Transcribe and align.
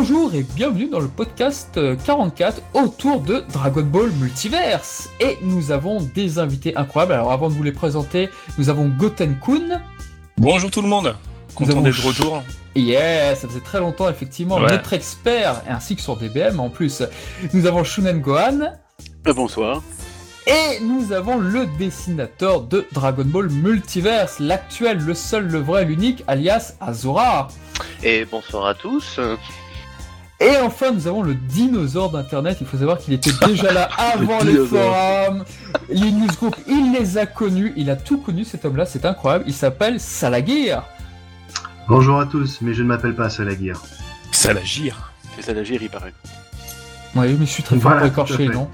Bonjour 0.00 0.32
et 0.32 0.44
bienvenue 0.54 0.88
dans 0.88 1.00
le 1.00 1.08
podcast 1.08 1.76
44 2.04 2.62
autour 2.74 3.20
de 3.20 3.42
Dragon 3.52 3.82
Ball 3.82 4.12
Multiverse. 4.12 5.10
Et 5.18 5.38
nous 5.42 5.72
avons 5.72 6.00
des 6.00 6.38
invités 6.38 6.76
incroyables. 6.76 7.14
Alors 7.14 7.32
avant 7.32 7.48
de 7.48 7.54
vous 7.54 7.64
les 7.64 7.72
présenter, 7.72 8.28
nous 8.58 8.68
avons 8.68 8.86
Goten 8.86 9.36
Kun. 9.44 9.82
Bonjour 10.36 10.70
tout 10.70 10.82
le 10.82 10.88
monde. 10.88 11.16
Content 11.56 11.80
d'être 11.80 12.00
de 12.00 12.06
retour. 12.06 12.44
Yeah, 12.76 13.34
ça 13.34 13.48
faisait 13.48 13.58
très 13.58 13.80
longtemps 13.80 14.08
effectivement. 14.08 14.60
Notre 14.60 14.92
expert 14.92 15.62
ainsi 15.68 15.96
que 15.96 16.02
sur 16.02 16.16
DBM 16.16 16.60
en 16.60 16.70
plus. 16.70 17.02
Nous 17.52 17.66
avons 17.66 17.82
Shunen 17.82 18.20
Gohan. 18.20 18.74
Euh, 19.26 19.34
bonsoir. 19.34 19.82
Et 20.46 20.78
nous 20.80 21.12
avons 21.12 21.38
le 21.38 21.66
dessinateur 21.76 22.60
de 22.60 22.86
Dragon 22.92 23.24
Ball 23.26 23.50
Multiverse, 23.50 24.38
l'actuel, 24.38 24.98
le 24.98 25.14
seul, 25.14 25.48
le 25.48 25.58
vrai, 25.58 25.84
l'unique, 25.84 26.22
alias 26.28 26.74
Azura. 26.80 27.48
Et 28.04 28.24
bonsoir 28.26 28.66
à 28.66 28.74
tous. 28.74 29.18
Et 30.40 30.56
enfin, 30.62 30.92
nous 30.92 31.08
avons 31.08 31.22
le 31.22 31.34
dinosaure 31.34 32.10
d'Internet. 32.10 32.58
Il 32.60 32.66
faut 32.66 32.76
savoir 32.76 32.98
qu'il 32.98 33.12
était 33.12 33.32
déjà 33.44 33.72
là 33.72 33.88
avant 33.98 34.42
les 34.44 34.56
forums, 34.56 35.44
les 35.88 36.12
newsgroups. 36.12 36.56
Il 36.68 36.92
les 36.92 37.18
a 37.18 37.26
connus. 37.26 37.72
Il 37.76 37.90
a 37.90 37.96
tout 37.96 38.18
connu, 38.18 38.44
cet 38.44 38.64
homme-là. 38.64 38.86
C'est 38.86 39.04
incroyable. 39.04 39.44
Il 39.48 39.54
s'appelle 39.54 39.98
Salagir. 39.98 40.84
Bonjour 41.88 42.20
à 42.20 42.26
tous, 42.26 42.58
mais 42.60 42.72
je 42.72 42.82
ne 42.82 42.88
m'appelle 42.88 43.16
pas 43.16 43.30
Salagir. 43.30 43.82
Salagir 44.30 45.12
C'est 45.34 45.42
Salagir, 45.42 45.82
il 45.82 45.90
paraît. 45.90 46.14
Oui, 47.16 47.34
mais 47.38 47.46
je 47.46 47.50
suis 47.50 47.62
très 47.64 47.78
fort 47.78 47.96
pour 47.96 48.06
écorcher 48.06 48.36
les 48.36 48.48
noms. 48.48 48.70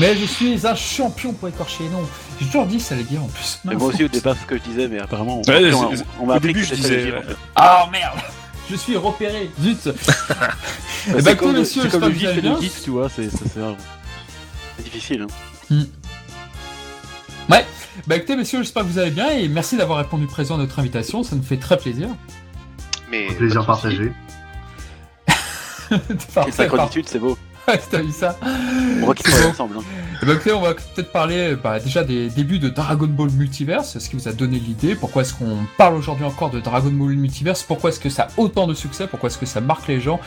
Mais 0.00 0.16
je 0.16 0.24
suis 0.24 0.66
un 0.66 0.74
champion 0.74 1.32
pour 1.32 1.48
écorcher 1.48 1.84
les 1.84 1.90
noms. 1.90 2.02
J'ai 2.40 2.46
toujours 2.46 2.66
dit 2.66 2.80
Salagir 2.80 3.22
en 3.22 3.28
plus. 3.28 3.60
Mais 3.64 3.76
moi 3.76 3.88
aussi 3.88 4.02
au 4.02 4.08
départ, 4.08 4.34
ce 4.40 4.46
que 4.46 4.56
je 4.56 4.62
disais, 4.62 4.88
mais 4.88 4.98
apparemment, 4.98 5.40
on, 5.46 5.48
Ouais, 5.48 5.70
on, 6.18 6.26
m'a 6.26 6.34
appris 6.34 6.48
début, 6.48 6.62
que 6.62 6.66
je 6.66 6.74
disais, 6.74 6.88
Salagir. 6.88 7.18
en 7.18 7.22
fait. 7.22 7.36
Ah 7.54 7.88
merde 7.92 8.18
Je 8.70 8.76
suis 8.76 8.96
repéré, 8.96 9.50
zut 9.60 9.88
Eh 9.88 11.20
C'est 11.20 11.36
comme, 11.36 11.50
écoutez, 11.50 11.52
messieurs, 11.52 11.82
c'est 11.82 11.90
comme 11.90 12.08
le 12.08 12.14
gif 12.14 12.28
et 12.30 12.40
le 12.40 12.60
gif, 12.60 12.82
tu 12.82 12.90
vois, 12.90 13.08
c'est 13.08 13.28
difficile. 14.82 15.22
Hein. 15.22 15.26
Bah 18.06 18.16
écoutez 18.16 18.36
messieurs, 18.36 18.58
j'espère 18.62 18.82
que 18.82 18.88
vous 18.88 18.98
allez 18.98 19.12
bien 19.12 19.30
et 19.30 19.48
merci 19.48 19.76
d'avoir 19.76 19.98
répondu 19.98 20.26
présent 20.26 20.56
à 20.56 20.58
notre 20.58 20.78
invitation, 20.78 21.22
ça 21.22 21.36
nous 21.36 21.42
fait 21.42 21.56
très 21.56 21.78
plaisir. 21.78 22.08
Mais 23.10 23.28
Un 23.30 23.34
plaisir 23.34 23.64
partagé. 23.64 24.12
Et 25.90 25.98
Parfait, 26.34 26.50
synchronicité, 26.50 27.02
c'est 27.06 27.18
beau. 27.18 27.38
T'as 27.90 28.02
vu 28.02 28.12
ça 28.12 28.36
On 29.02 29.12
travaillent 29.14 29.42
beau. 29.42 29.48
ensemble. 29.50 29.76
Hein. 29.78 29.82
Eh 30.22 30.26
ben, 30.26 30.34
écoutez, 30.34 30.52
on 30.52 30.60
va 30.60 30.74
peut-être 30.74 31.12
parler 31.12 31.54
bah, 31.62 31.80
déjà 31.80 32.02
des 32.04 32.28
débuts 32.30 32.58
de 32.58 32.68
Dragon 32.68 33.06
Ball 33.06 33.30
Multiverse, 33.30 33.98
ce 33.98 34.08
qui 34.08 34.16
vous 34.16 34.28
a 34.28 34.32
donné 34.32 34.58
l'idée, 34.58 34.94
pourquoi 34.94 35.22
est-ce 35.22 35.34
qu'on 35.34 35.58
parle 35.76 35.94
aujourd'hui 35.94 36.24
encore 36.24 36.50
de 36.50 36.60
Dragon 36.60 36.90
Ball 36.90 37.14
Multiverse, 37.14 37.62
pourquoi 37.62 37.90
est-ce 37.90 38.00
que 38.00 38.08
ça 38.08 38.24
a 38.24 38.28
autant 38.40 38.66
de 38.66 38.74
succès, 38.74 39.06
pourquoi 39.06 39.28
est-ce 39.28 39.38
que 39.38 39.44
ça 39.46 39.60
marque 39.60 39.88
les 39.88 40.00
gens, 40.00 40.20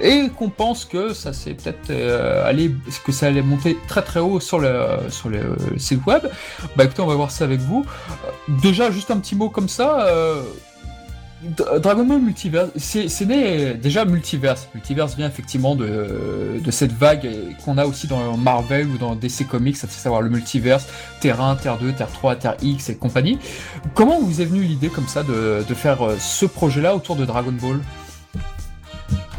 et 0.00 0.28
qu'on 0.36 0.48
pense 0.48 0.84
que 0.84 1.12
ça 1.12 1.32
s'est 1.32 1.54
peut-être 1.54 1.90
euh, 1.90 2.48
allé, 2.48 2.74
que 3.04 3.12
ça 3.12 3.26
allait 3.26 3.42
monter 3.42 3.76
très 3.86 4.02
très 4.02 4.20
haut 4.20 4.40
sur 4.40 4.58
le, 4.58 4.74
sur 5.10 5.28
le 5.28 5.38
euh, 5.38 5.56
site 5.78 6.04
web. 6.06 6.22
Bah 6.76 6.84
écoutez, 6.84 7.02
on 7.02 7.06
va 7.06 7.14
voir 7.14 7.30
ça 7.30 7.44
avec 7.44 7.60
vous. 7.60 7.84
Euh, 8.24 8.30
déjà, 8.62 8.90
juste 8.90 9.10
un 9.10 9.18
petit 9.18 9.36
mot 9.36 9.50
comme 9.50 9.68
ça. 9.68 10.06
euh, 10.08 10.42
Dragon 11.80 12.04
Ball 12.04 12.20
Multiverse, 12.20 12.70
c'est 12.76 13.26
né 13.26 13.74
déjà 13.74 14.04
Multiverse. 14.04 14.68
Multiverse 14.74 15.16
vient 15.16 15.28
effectivement 15.28 15.74
de, 15.76 16.60
de 16.62 16.70
cette 16.70 16.92
vague 16.92 17.28
qu'on 17.64 17.76
a 17.76 17.86
aussi 17.86 18.06
dans 18.06 18.36
Marvel 18.36 18.88
ou 18.88 18.98
dans 18.98 19.14
DC 19.14 19.46
Comics, 19.48 19.76
à 19.82 19.86
savoir 19.86 20.22
le 20.22 20.30
multiverse, 20.30 20.86
Terre 21.20 21.40
1, 21.40 21.56
Terre 21.56 21.78
2, 21.78 21.92
Terre 21.92 22.10
3, 22.10 22.36
Terre 22.36 22.56
X 22.62 22.88
et 22.88 22.96
compagnie. 22.96 23.38
Comment 23.94 24.20
vous 24.20 24.40
est 24.40 24.44
venue 24.46 24.62
l'idée 24.62 24.88
comme 24.88 25.08
ça 25.08 25.22
de, 25.22 25.64
de 25.68 25.74
faire 25.74 26.02
euh, 26.02 26.16
ce 26.18 26.46
projet-là 26.46 26.96
autour 26.96 27.16
de 27.16 27.24
Dragon 27.24 27.52
Ball? 27.52 27.78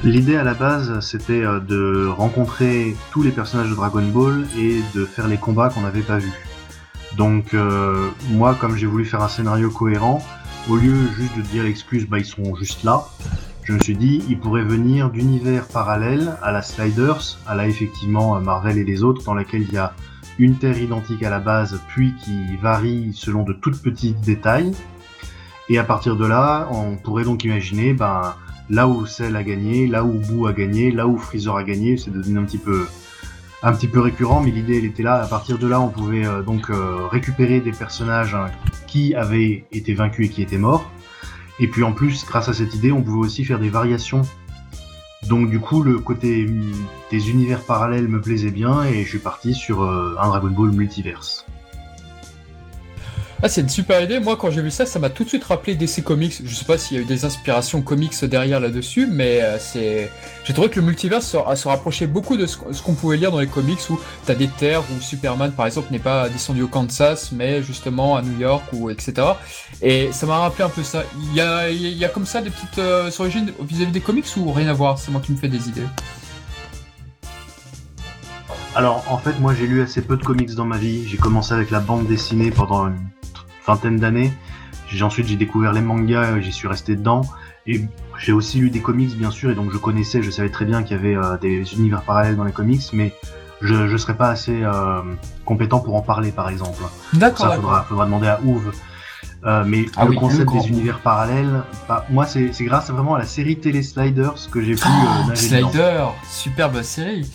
L'idée 0.04 0.38
à 0.38 0.44
la 0.44 0.54
base, 0.54 1.00
c'était 1.00 1.44
euh, 1.44 1.60
de 1.60 2.08
rencontrer 2.08 2.96
tous 3.12 3.24
les 3.24 3.32
personnages 3.32 3.70
de 3.70 3.76
Dragon 3.76 4.04
Ball 4.04 4.46
et 4.58 4.82
de 4.94 5.06
faire 5.06 5.28
les 5.28 5.38
combats 5.38 5.70
qu'on 5.70 5.82
n'avait 5.82 6.02
pas 6.02 6.20
vus. 6.20 6.34
Donc 7.18 7.54
euh, 7.54 8.10
moi, 8.30 8.56
comme 8.60 8.76
j'ai 8.76 8.86
voulu 8.86 9.06
faire 9.06 9.24
un 9.24 9.30
scénario 9.30 9.70
cohérent, 9.72 10.22
au 10.70 10.76
lieu 10.76 10.96
juste 11.18 11.36
de 11.38 11.42
dire 11.42 11.64
l'excuse, 11.64 12.08
bah 12.08 12.20
ils 12.20 12.26
sont 12.26 12.56
juste 12.56 12.84
là, 12.84 13.06
je 13.66 13.74
me 13.74 13.80
suis 13.80 13.96
dit, 13.96 14.24
ils 14.30 14.40
pourraient 14.40 14.64
venir 14.64 15.10
d'univers 15.10 15.68
parallèles 15.68 16.38
à 16.44 16.52
la 16.52 16.62
Sliders, 16.62 17.40
à 17.48 17.56
la 17.56 17.68
effectivement 17.68 18.40
Marvel 18.40 18.78
et 18.78 18.84
les 18.84 19.04
autres, 19.04 19.24
dans 19.24 19.34
laquelle 19.34 19.64
il 19.64 19.74
y 19.74 19.78
a 19.78 19.94
une 20.38 20.58
terre 20.58 20.78
identique 20.78 21.24
à 21.24 21.32
la 21.32 21.40
base, 21.40 21.82
puis 21.88 22.14
qui 22.24 22.58
varie 22.58 23.12
selon 23.16 23.42
de 23.42 23.54
toutes 23.54 23.82
petites 23.82 24.22
détails. 24.22 24.72
Et 25.68 25.80
à 25.80 25.84
partir 25.84 26.16
de 26.16 26.28
là, 26.28 26.68
on 26.72 26.96
pourrait 26.96 27.24
donc 27.24 27.44
imaginer, 27.44 27.94
ben, 27.94 28.36
là 28.70 28.88
où 28.88 29.08
Cell 29.08 29.36
a 29.36 29.44
gagné, 29.44 29.88
là 29.88 30.04
où 30.04 30.20
Boo 30.20 30.46
a 30.46 30.54
gagné, 30.54 30.92
là 30.92 31.08
où 31.08 31.18
Freezer 31.18 31.56
a 31.56 31.64
gagné, 31.64 31.98
c'est 31.98 32.12
devenu 32.12 32.38
un 32.38 32.44
petit 32.44 32.60
peu 32.60 32.86
un 33.64 33.74
petit 33.74 33.88
peu 33.88 34.00
récurrent, 34.00 34.42
mais 34.42 34.52
l'idée 34.52 34.78
elle 34.78 34.86
était 34.86 35.02
là. 35.02 35.24
À 35.24 35.26
partir 35.26 35.58
de 35.58 35.66
là, 35.66 35.82
on 35.82 35.88
pouvait 35.88 36.24
euh, 36.24 36.44
donc 36.44 36.70
euh, 36.70 37.08
récupérer 37.10 37.62
des 37.62 37.72
personnages 37.72 38.36
hein, 38.36 38.46
qui 38.96 39.14
avaient 39.14 39.66
été 39.74 39.94
vaincus 39.94 40.28
et 40.28 40.30
qui 40.30 40.42
étaient 40.42 40.58
morts. 40.58 40.90
Et 41.60 41.68
puis 41.68 41.84
en 41.84 41.92
plus, 41.92 42.26
grâce 42.26 42.48
à 42.48 42.54
cette 42.54 42.74
idée, 42.76 42.94
on 42.94 43.02
pouvait 43.02 43.28
aussi 43.28 43.44
faire 43.44 43.60
des 43.60 43.68
variations. 43.68 44.22
Donc 45.28 45.50
du 45.50 45.60
coup, 45.60 45.84
le 45.84 46.00
côté 46.00 46.46
hum, 46.46 46.72
des 47.12 47.30
univers 47.30 47.60
parallèles 47.60 48.08
me 48.08 48.22
plaisait 48.22 48.52
bien 48.52 48.86
et 48.86 49.04
je 49.04 49.10
suis 49.10 49.20
parti 49.20 49.54
sur 49.54 49.84
euh, 49.84 50.16
un 50.18 50.30
Dragon 50.30 50.48
Ball 50.48 50.72
Multiverse. 50.72 51.46
Ah, 53.44 53.50
c'est 53.50 53.62
une 53.62 53.70
super 53.70 54.02
idée. 54.02 54.20
Moi, 54.20 54.38
quand 54.38 54.50
j'ai 54.50 54.62
vu 54.62 54.72
ça, 54.72 54.86
ça 54.86 54.98
m'a 54.98 55.10
tout 55.10 55.26
de 55.26 55.30
suite 55.30 55.44
rappelé 55.44 55.76
DC 55.76 56.02
Comics. 56.04 56.42
Je 56.44 56.56
sais 56.56 56.64
pas 56.64 56.78
s'il 56.78 56.96
y 56.96 57.00
a 57.00 57.04
eu 57.04 57.06
des 57.06 57.26
inspirations 57.26 57.82
comics 57.82 58.24
derrière 58.24 58.62
là-dessus, 58.62 59.08
mais 59.08 59.42
euh, 59.42 59.60
c'est. 59.60 60.10
J'ai 60.46 60.54
trouvé 60.54 60.70
que 60.70 60.80
le 60.80 60.86
multiverse 60.86 61.26
se, 61.26 61.38
se 61.56 61.68
rapprochait 61.68 62.08
beaucoup 62.08 62.38
de 62.38 62.46
ce, 62.46 62.58
qu'on 62.58 62.94
pouvait 62.94 63.18
lire 63.18 63.32
dans 63.32 63.40
les 63.40 63.48
comics 63.48 63.80
où 63.90 64.00
t'as 64.26 64.36
des 64.36 64.48
terres 64.48 64.82
où 64.82 65.02
Superman, 65.02 65.52
par 65.52 65.66
exemple, 65.66 65.92
n'est 65.92 66.00
pas 66.00 66.30
descendu 66.30 66.62
au 66.62 66.68
Kansas, 66.68 67.34
mais 67.34 67.62
justement 67.62 68.16
à 68.16 68.22
New 68.22 68.40
York 68.40 68.64
ou 68.72 68.90
etc. 68.90 69.28
Et 69.82 70.12
ça 70.14 70.26
m'a 70.26 70.40
rappelé 70.40 70.64
un 70.64 70.70
peu 70.70 70.84
ça. 70.84 71.04
Il 71.32 71.36
y 71.36 71.42
a, 72.06 72.10
comme 72.10 72.26
ça 72.26 72.42
des 72.42 72.50
petites 72.50 72.80
euh, 72.80 73.12
origines 73.20 73.52
vis-à-vis 73.68 73.92
des 73.92 74.02
comics 74.02 74.26
ou 74.38 74.52
rien 74.54 74.70
à 74.70 74.74
voir? 74.74 74.98
C'est 74.98 75.12
moi 75.12 75.22
qui 75.24 75.34
me 75.34 75.38
fais 75.38 75.50
des 75.50 75.68
idées. 75.68 75.88
Alors 78.76 79.06
en 79.10 79.18
fait, 79.18 79.40
moi 79.40 79.54
j'ai 79.54 79.68
lu 79.68 79.82
assez 79.82 80.02
peu 80.02 80.16
de 80.18 80.24
comics 80.24 80.54
dans 80.56 80.66
ma 80.66 80.78
vie. 80.78 81.08
J'ai 81.08 81.18
commencé 81.18 81.54
avec 81.54 81.70
la 81.70 81.80
bande 81.80 82.08
dessinée 82.08 82.52
pendant 82.52 82.90
vingtaine 83.68 83.98
d'années. 83.98 84.32
J'ai 84.88 85.04
ensuite 85.04 85.28
j'ai 85.28 85.36
découvert 85.36 85.74
les 85.74 85.82
mangas, 85.82 86.34
euh, 86.36 86.42
j'y 86.42 86.52
suis 86.52 86.68
resté 86.68 86.96
dedans. 86.96 87.22
Et 87.68 87.84
j'ai 88.20 88.32
aussi 88.32 88.60
lu 88.60 88.70
des 88.70 88.82
comics 88.82 89.18
bien 89.18 89.32
sûr, 89.32 89.50
et 89.50 89.56
donc 89.56 89.72
je 89.72 89.78
connaissais, 89.78 90.22
je 90.22 90.30
savais 90.30 90.50
très 90.50 90.66
bien 90.66 90.84
qu'il 90.84 90.98
y 90.98 91.00
avait 91.00 91.16
euh, 91.16 91.38
des 91.38 91.74
univers 91.74 92.04
parallèles 92.04 92.36
dans 92.36 92.44
les 92.44 92.52
comics, 92.52 92.84
mais 92.94 93.12
je 93.62 93.74
ne 93.74 93.98
serais 93.98 94.16
pas 94.16 94.30
assez 94.30 94.62
euh, 94.64 95.02
compétent 95.46 95.80
pour 95.80 95.96
en 95.96 96.02
parler 96.02 96.32
par 96.32 96.50
exemple. 96.50 96.84
D'accord, 97.14 97.48
Ça 97.50 97.56
faudra, 97.56 97.84
faudra 97.84 98.06
demander 98.06 98.28
à 98.28 98.40
Ouve. 98.44 98.72
Euh, 99.46 99.64
mais 99.66 99.86
Ah 99.96 100.06
le 100.06 100.12
oui, 100.12 100.18
concept 100.18 100.52
des 100.52 100.68
univers 100.70 101.00
parallèles, 101.00 101.62
bah, 101.88 102.06
moi 102.10 102.26
c'est 102.26 102.52
c'est 102.54 102.66
grâce 102.66 102.90
vraiment 102.90 103.16
à 103.16 103.20
la 103.20 103.26
série 103.26 103.60
télé 103.60 103.84
Sliders 103.84 104.36
que 104.52 104.62
j'ai 104.62 104.76
pu 104.76 104.88
euh, 104.88 105.28
nager 105.28 105.58
dedans. 105.58 105.70
Slider, 105.72 106.06
superbe 106.28 106.82
série. 106.82 107.30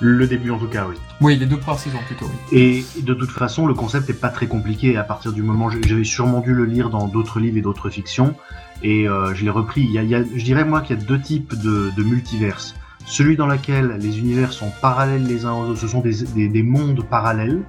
Le 0.00 0.26
début 0.26 0.50
en 0.50 0.58
tout 0.58 0.68
cas, 0.68 0.84
oui. 0.88 0.96
Oui, 1.20 1.36
les 1.36 1.46
deux 1.46 1.56
premières 1.58 1.80
saisons 1.80 2.00
plutôt. 2.06 2.30
Et 2.52 2.84
de 3.00 3.14
toute 3.14 3.30
façon, 3.30 3.66
le 3.66 3.74
concept 3.74 4.08
n'est 4.08 4.14
pas 4.14 4.28
très 4.28 4.46
compliqué. 4.46 4.96
À 4.96 5.04
partir 5.04 5.32
du 5.32 5.42
moment, 5.42 5.70
j'avais 5.70 6.04
sûrement 6.04 6.40
dû 6.40 6.52
le 6.52 6.64
lire 6.64 6.90
dans 6.90 7.06
d'autres 7.06 7.40
livres 7.40 7.56
et 7.56 7.62
d'autres 7.62 7.88
fictions, 7.88 8.34
et 8.82 9.08
euh, 9.08 9.34
je 9.34 9.44
l'ai 9.44 9.50
repris. 9.50 9.82
Il 9.82 9.92
y 9.92 10.14
a, 10.14 10.22
je 10.22 10.44
dirais 10.44 10.64
moi 10.64 10.80
qu'il 10.80 10.98
y 10.98 11.00
a 11.00 11.02
deux 11.02 11.20
types 11.20 11.54
de, 11.54 11.92
de 11.96 12.02
multiverses. 12.02 12.74
Celui 13.06 13.36
dans 13.36 13.46
lequel 13.46 13.98
les 14.00 14.18
univers 14.18 14.52
sont 14.52 14.70
parallèles 14.80 15.24
les 15.24 15.44
uns 15.44 15.52
aux 15.52 15.66
autres, 15.66 15.80
ce 15.80 15.88
sont 15.88 16.00
des, 16.00 16.24
des, 16.34 16.48
des 16.48 16.62
mondes 16.62 17.04
parallèles. 17.04 17.62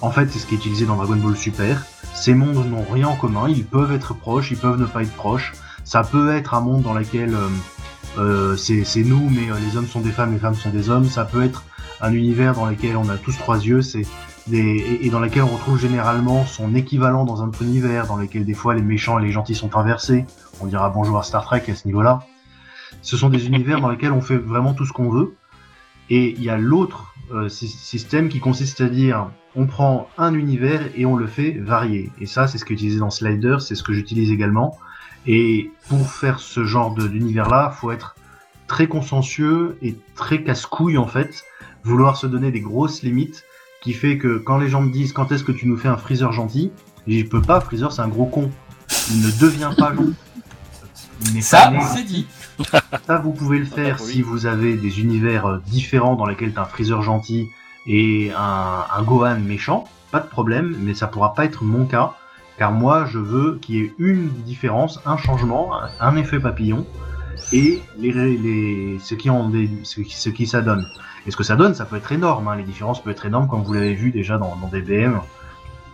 En 0.00 0.10
fait, 0.10 0.30
c'est 0.30 0.38
ce 0.40 0.46
qui 0.46 0.54
est 0.54 0.58
utilisé 0.58 0.84
dans 0.84 0.96
Dragon 0.96 1.16
Ball 1.16 1.36
Super. 1.36 1.84
Ces 2.14 2.34
mondes 2.34 2.68
n'ont 2.68 2.84
rien 2.90 3.08
en 3.08 3.16
commun. 3.16 3.48
Ils 3.48 3.64
peuvent 3.64 3.92
être 3.92 4.14
proches, 4.14 4.50
ils 4.50 4.56
peuvent 4.56 4.78
ne 4.78 4.86
pas 4.86 5.02
être 5.02 5.14
proches. 5.14 5.52
Ça 5.84 6.02
peut 6.02 6.34
être 6.34 6.54
un 6.54 6.60
monde 6.60 6.82
dans 6.82 6.94
lequel 6.94 7.34
euh, 7.34 7.48
euh, 8.18 8.56
c'est 8.56 9.04
nous, 9.04 9.30
mais 9.30 9.46
les 9.66 9.76
hommes 9.76 9.86
sont 9.86 10.00
des 10.00 10.10
femmes, 10.10 10.32
les 10.32 10.38
femmes 10.38 10.54
sont 10.56 10.70
des 10.70 10.90
hommes. 10.90 11.06
Ça 11.06 11.24
peut 11.24 11.42
être 11.42 11.64
un 12.02 12.12
univers 12.12 12.54
dans 12.54 12.66
lequel 12.66 12.96
on 12.96 13.08
a 13.08 13.16
tous 13.16 13.36
trois 13.38 13.64
yeux, 13.64 13.80
c'est 13.80 14.02
des, 14.48 14.98
et, 15.00 15.08
dans 15.08 15.20
lequel 15.20 15.44
on 15.44 15.46
retrouve 15.46 15.78
généralement 15.78 16.44
son 16.44 16.74
équivalent 16.74 17.24
dans 17.24 17.42
un 17.42 17.48
autre 17.48 17.62
univers, 17.62 18.06
dans 18.08 18.16
lequel 18.16 18.44
des 18.44 18.54
fois 18.54 18.74
les 18.74 18.82
méchants 18.82 19.18
et 19.18 19.22
les 19.22 19.32
gentils 19.32 19.54
sont 19.54 19.76
inversés. 19.76 20.26
On 20.60 20.66
dira 20.66 20.90
bonjour 20.90 21.18
à 21.18 21.22
Star 21.22 21.44
Trek 21.44 21.62
à 21.68 21.74
ce 21.74 21.86
niveau-là. 21.86 22.24
Ce 23.02 23.16
sont 23.16 23.30
des 23.30 23.46
univers 23.46 23.80
dans 23.80 23.88
lesquels 23.88 24.12
on 24.12 24.20
fait 24.20 24.36
vraiment 24.36 24.74
tout 24.74 24.84
ce 24.84 24.92
qu'on 24.92 25.08
veut. 25.10 25.34
Et 26.10 26.32
il 26.32 26.42
y 26.42 26.50
a 26.50 26.58
l'autre 26.58 27.14
euh, 27.32 27.48
sy- 27.48 27.68
système 27.68 28.28
qui 28.28 28.40
consiste 28.40 28.80
à 28.80 28.88
dire 28.88 29.30
on 29.54 29.66
prend 29.66 30.08
un 30.18 30.34
univers 30.34 30.82
et 30.96 31.06
on 31.06 31.16
le 31.16 31.26
fait 31.26 31.52
varier. 31.52 32.10
Et 32.20 32.26
ça, 32.26 32.48
c'est 32.48 32.58
ce 32.58 32.64
utilisé 32.64 32.98
dans 32.98 33.10
Slider, 33.10 33.58
c'est 33.60 33.74
ce 33.76 33.82
que 33.82 33.92
j'utilise 33.92 34.30
également. 34.30 34.76
Et 35.26 35.70
pour 35.88 36.10
faire 36.10 36.40
ce 36.40 36.64
genre 36.64 36.94
d'univers-là, 36.94 37.70
faut 37.70 37.92
être 37.92 38.16
très 38.66 38.88
consciencieux 38.88 39.78
et 39.82 39.94
très 40.16 40.42
casse-couille 40.42 40.98
en 40.98 41.06
fait, 41.06 41.44
vouloir 41.84 42.16
se 42.16 42.26
donner 42.26 42.50
des 42.50 42.60
grosses 42.60 43.02
limites, 43.02 43.44
qui 43.82 43.92
fait 43.92 44.18
que 44.18 44.38
quand 44.38 44.58
les 44.58 44.68
gens 44.68 44.80
me 44.80 44.92
disent 44.92 45.12
quand 45.12 45.32
est-ce 45.32 45.44
que 45.44 45.52
tu 45.52 45.66
nous 45.66 45.76
fais 45.76 45.88
un 45.88 45.96
Freezer 45.96 46.32
gentil, 46.32 46.70
je 47.06 47.24
peux 47.24 47.42
pas, 47.42 47.60
Freezer 47.60 47.92
c'est 47.92 48.02
un 48.02 48.08
gros 48.08 48.26
con. 48.26 48.50
Il 49.10 49.22
ne 49.22 49.30
devient 49.40 49.72
pas 49.76 49.94
gentil. 49.94 50.14
Ça, 51.40 51.72
c'est 51.94 52.04
dit. 52.04 52.26
Ça, 53.06 53.18
vous 53.18 53.32
pouvez 53.32 53.58
le 53.58 53.64
faire 53.64 53.98
si 53.98 54.22
vous 54.22 54.46
avez 54.46 54.76
des 54.76 55.00
univers 55.00 55.46
euh, 55.46 55.58
différents 55.66 56.16
dans 56.16 56.26
lesquels 56.26 56.52
t'as 56.52 56.62
un 56.62 56.66
Freezer 56.66 57.02
gentil 57.02 57.48
et 57.86 58.30
un, 58.36 58.84
un 58.94 59.02
Gohan 59.02 59.38
méchant. 59.40 59.84
Pas 60.10 60.20
de 60.20 60.26
problème, 60.26 60.76
mais 60.80 60.94
ça 60.94 61.06
pourra 61.06 61.34
pas 61.34 61.44
être 61.44 61.64
mon 61.64 61.86
cas. 61.86 62.12
Car 62.58 62.70
moi, 62.70 63.06
je 63.06 63.18
veux 63.18 63.58
qu'il 63.60 63.74
y 63.74 63.78
ait 63.80 63.94
une 63.98 64.28
différence, 64.28 65.00
un 65.06 65.16
changement, 65.16 65.72
un 66.00 66.16
effet 66.16 66.38
papillon, 66.38 66.86
et 67.52 67.82
les, 67.98 68.12
les, 68.12 68.98
ce, 69.00 69.14
qui 69.14 69.30
en 69.30 69.48
dé- 69.48 69.70
ce, 69.82 70.00
qui- 70.00 70.14
ce 70.16 70.28
qui 70.30 70.46
ça 70.46 70.60
donne. 70.62 70.86
Et 71.26 71.30
ce 71.30 71.36
que 71.36 71.44
ça 71.44 71.54
donne, 71.56 71.74
ça 71.74 71.84
peut 71.84 71.96
être 71.96 72.10
énorme. 72.12 72.48
hein. 72.48 72.56
Les 72.56 72.62
différences 72.64 73.02
peuvent 73.02 73.12
être 73.12 73.26
énormes, 73.26 73.46
comme 73.48 73.62
vous 73.62 73.72
l'avez 73.72 73.94
vu 73.94 74.10
déjà 74.10 74.38
dans, 74.38 74.56
dans 74.56 74.68
DBM. 74.68 75.20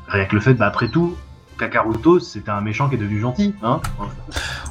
Rien 0.09 0.25
que 0.25 0.35
le 0.35 0.41
fait, 0.41 0.55
bah, 0.55 0.67
après 0.67 0.89
tout, 0.89 1.17
Kakaroto, 1.59 2.19
c'était 2.21 2.51
un 2.51 2.61
méchant 2.63 2.89
qui 2.89 2.95
est 2.95 2.99
devenu 2.99 3.21
gentil. 3.21 3.55
Hein 3.63 3.81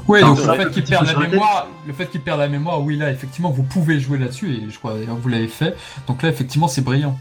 Oui, 0.08 0.22
donc 0.22 0.38
le 0.40 0.44
fait 0.54 0.72
qu'il 0.72 0.84
perde 0.86 1.06
la 1.06 1.28
mémoire, 1.28 1.68
le 1.86 1.94
fait 1.94 2.08
qu'il 2.08 2.22
perd 2.22 2.40
la 2.40 2.48
mémoire, 2.48 2.82
oui 2.82 2.96
là 2.96 3.12
effectivement 3.12 3.52
vous 3.52 3.64
pouvez 3.64 4.00
jouer 4.00 4.18
là-dessus 4.18 4.52
et 4.56 4.70
je 4.70 4.78
crois 4.80 4.94
d'ailleurs 4.94 5.18
que 5.18 5.22
vous 5.22 5.28
l'avez 5.30 5.50
fait. 5.50 5.76
Donc 6.08 6.24
là 6.24 6.30
effectivement 6.30 6.70
c'est 6.70 6.82
brillant. 6.82 7.20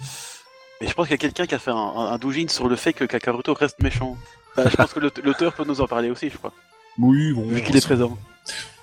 Mais 0.81 0.87
je 0.87 0.94
pense 0.94 1.06
qu'il 1.06 1.14
y 1.14 1.14
a 1.14 1.19
quelqu'un 1.19 1.46
qui 1.46 1.54
a 1.56 1.58
fait 1.58 1.72
un, 1.72 1.75
un, 1.75 2.12
un 2.12 2.19
doujin 2.19 2.46
sur 2.48 2.69
le 2.69 2.76
fait 2.76 2.93
que 2.93 3.04
Kakaroto 3.04 3.54
reste 3.54 3.82
méchant. 3.82 4.16
Bah, 4.56 4.64
je 4.70 4.76
pense 4.76 4.93
que 4.93 5.00
l'aute- 5.00 5.19
l'auteur 5.25 5.52
peut 5.52 5.64
nous 5.66 5.81
en 5.81 5.87
parler 5.88 6.10
aussi, 6.10 6.31
je 6.31 6.37
crois. 6.38 6.52
Oui, 6.98 7.32
bon. 7.32 7.46
Vu 7.48 7.60
qu'il 7.62 7.76
est 7.76 7.84
présent. 7.84 8.16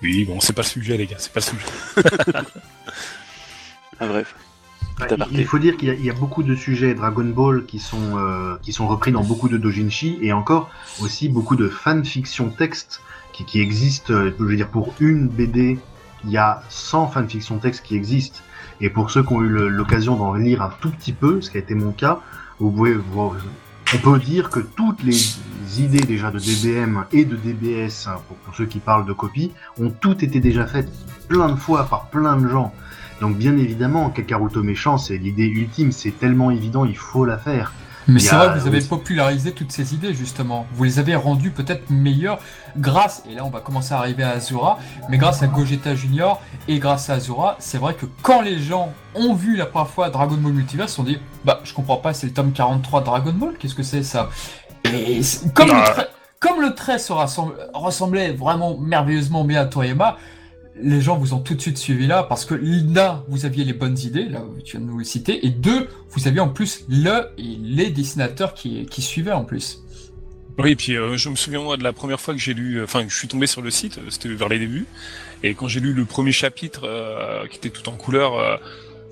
Oui, 0.01 0.25
bon, 0.25 0.39
c'est 0.39 0.53
pas 0.53 0.61
le 0.63 0.67
sujet, 0.67 0.97
les 0.97 1.05
gars, 1.07 1.15
c'est 1.19 1.31
pas 1.31 1.39
le 1.39 1.45
sujet. 1.45 2.39
Ah, 3.99 4.07
bref. 4.07 4.35
Aparté. 4.99 5.31
Il 5.31 5.45
faut 5.45 5.59
dire 5.59 5.77
qu'il 5.77 5.87
y, 5.87 5.91
a- 5.91 5.95
il 5.95 6.05
y 6.05 6.09
a 6.09 6.13
beaucoup 6.13 6.43
de 6.43 6.55
sujets 6.55 6.93
Dragon 6.93 7.23
Ball 7.25 7.65
qui 7.65 7.79
sont, 7.79 8.17
euh, 8.17 8.55
qui 8.61 8.73
sont 8.73 8.87
repris 8.87 9.11
dans 9.11 9.23
beaucoup 9.23 9.49
de 9.49 9.57
dojinshi 9.57 10.17
et 10.21 10.33
encore 10.33 10.69
aussi 11.01 11.29
beaucoup 11.29 11.55
de 11.55 11.67
fanfiction 11.69 12.49
texte 12.49 13.01
qui, 13.33 13.45
qui 13.45 13.59
existent. 13.61 14.13
euh, 14.13 14.31
Je 14.37 14.43
veux 14.43 14.55
dire, 14.55 14.69
pour 14.69 14.93
une 14.99 15.27
BD, 15.27 15.79
il 16.25 16.29
y 16.31 16.37
a 16.37 16.63
100 16.69 17.07
fanfiction 17.07 17.57
texte 17.57 17.83
qui 17.85 17.95
existent. 17.95 18.39
Et 18.81 18.89
pour 18.89 19.09
ceux 19.11 19.23
qui 19.23 19.33
ont 19.33 19.41
eu 19.41 19.49
l'occasion 19.69 20.15
d'en 20.15 20.33
lire 20.33 20.61
un 20.61 20.71
tout 20.81 20.89
petit 20.91 21.13
peu, 21.13 21.41
ce 21.41 21.49
qui 21.49 21.57
a 21.57 21.59
été 21.61 21.75
mon 21.75 21.91
cas, 21.91 22.19
vous 22.59 22.71
pouvez 22.71 22.93
voir. 22.93 23.35
On 23.93 23.97
peut 23.97 24.19
dire 24.19 24.49
que 24.49 24.59
toutes 24.59 25.03
les 25.03 25.17
idées 25.79 26.01
déjà 26.01 26.31
de 26.31 26.39
DBM 26.39 27.05
et 27.11 27.25
de 27.25 27.35
DBS, 27.35 28.07
hein, 28.07 28.17
pour, 28.27 28.55
ceux 28.55 28.65
qui 28.65 28.79
parlent 28.79 29.05
de 29.05 29.13
copie, 29.13 29.51
ont 29.79 29.89
toutes 29.89 30.23
été 30.23 30.39
déjà 30.39 30.65
faites 30.65 30.91
plein 31.27 31.49
de 31.49 31.55
fois 31.55 31.85
par 31.85 32.07
plein 32.07 32.37
de 32.37 32.47
gens. 32.47 32.73
Donc 33.21 33.37
bien 33.37 33.55
évidemment, 33.57 34.09
Kakaroto 34.09 34.63
méchant, 34.63 34.97
c'est 34.97 35.17
l'idée 35.17 35.47
ultime, 35.47 35.91
c'est 35.91 36.17
tellement 36.17 36.51
évident, 36.51 36.85
il 36.85 36.97
faut 36.97 37.25
la 37.25 37.37
faire. 37.37 37.73
Mais 38.07 38.19
c'est 38.19 38.35
vrai 38.35 38.53
que 38.53 38.59
vous 38.59 38.67
avez 38.67 38.81
popularisé 38.81 39.51
toutes 39.53 39.71
ces 39.71 39.93
idées 39.93 40.13
justement. 40.13 40.65
Vous 40.73 40.83
les 40.83 40.99
avez 40.99 41.15
rendues 41.15 41.51
peut-être 41.51 41.89
meilleures 41.89 42.39
grâce, 42.77 43.23
et 43.29 43.35
là 43.35 43.45
on 43.45 43.49
va 43.49 43.59
commencer 43.59 43.93
à 43.93 43.99
arriver 43.99 44.23
à 44.23 44.31
Azura, 44.31 44.79
mais 45.09 45.17
grâce 45.17 45.41
à 45.43 45.47
Gogeta 45.47 45.95
Junior 45.95 46.41
et 46.67 46.79
grâce 46.79 47.09
à 47.09 47.13
Azura, 47.13 47.55
c'est 47.59 47.77
vrai 47.77 47.93
que 47.93 48.05
quand 48.21 48.41
les 48.41 48.59
gens 48.59 48.91
ont 49.15 49.33
vu 49.33 49.55
la 49.55 49.65
première 49.65 49.89
fois 49.89 50.09
Dragon 50.09 50.35
Ball 50.35 50.53
Multiverse, 50.53 50.91
ils 50.91 50.91
se 50.91 50.95
sont 50.97 51.03
dit 51.03 51.17
bah 51.45 51.61
je 51.63 51.73
comprends 51.73 51.97
pas, 51.97 52.13
c'est 52.13 52.27
le 52.27 52.33
tome 52.33 52.51
43 52.51 53.01
de 53.01 53.05
Dragon 53.05 53.33
Ball, 53.33 53.53
qu'est-ce 53.59 53.75
que 53.75 53.83
c'est 53.83 54.03
ça? 54.03 54.29
Et 54.85 55.21
comme, 55.53 55.67
le 55.69 55.73
Ah. 55.75 55.89
trait, 55.91 56.07
comme 56.39 56.61
le 56.61 56.75
trait 56.75 56.99
se 56.99 57.13
ressemblait 57.73 58.31
vraiment 58.33 58.77
merveilleusement 58.77 59.45
bien 59.45 59.61
à 59.61 59.65
Toriyama, 59.65 60.17
les 60.75 61.01
gens 61.01 61.17
vous 61.17 61.33
ont 61.33 61.39
tout 61.39 61.55
de 61.55 61.61
suite 61.61 61.77
suivi 61.77 62.07
là 62.07 62.23
parce 62.23 62.45
que 62.45 62.55
d'un, 62.55 63.23
vous 63.27 63.45
aviez 63.45 63.63
les 63.63 63.73
bonnes 63.73 63.97
idées, 63.99 64.25
là 64.25 64.43
tu 64.63 64.77
viens 64.77 64.85
de 64.85 64.91
nous 64.91 64.97
le 64.97 65.03
citer, 65.03 65.45
et 65.45 65.49
deux, 65.49 65.87
vous 66.09 66.27
aviez 66.27 66.39
en 66.39 66.49
plus 66.49 66.85
le 66.89 67.29
et 67.37 67.57
les 67.61 67.89
dessinateurs 67.89 68.53
qui, 68.53 68.85
qui 68.85 69.01
suivaient 69.01 69.31
en 69.31 69.43
plus. 69.43 69.79
Oui, 70.59 70.75
puis 70.75 70.95
euh, 70.95 71.17
je 71.17 71.29
me 71.29 71.35
souviens 71.35 71.61
moi 71.61 71.77
de 71.77 71.83
la 71.83 71.93
première 71.93 72.19
fois 72.19 72.33
que 72.33 72.39
j'ai 72.39 72.53
lu, 72.53 72.77
euh, 72.77 72.83
enfin 72.83 73.03
que 73.03 73.11
je 73.11 73.17
suis 73.17 73.27
tombé 73.27 73.47
sur 73.47 73.61
le 73.61 73.71
site, 73.71 73.97
euh, 73.97 74.09
c'était 74.09 74.29
vers 74.29 74.49
les 74.49 74.59
débuts, 74.59 74.85
et 75.41 75.55
quand 75.55 75.67
j'ai 75.67 75.79
lu 75.79 75.93
le 75.93 76.05
premier 76.05 76.31
chapitre 76.31 76.83
euh, 76.85 77.47
qui 77.47 77.57
était 77.57 77.69
tout 77.69 77.89
en 77.89 77.93
couleur, 77.93 78.37
euh, 78.37 78.57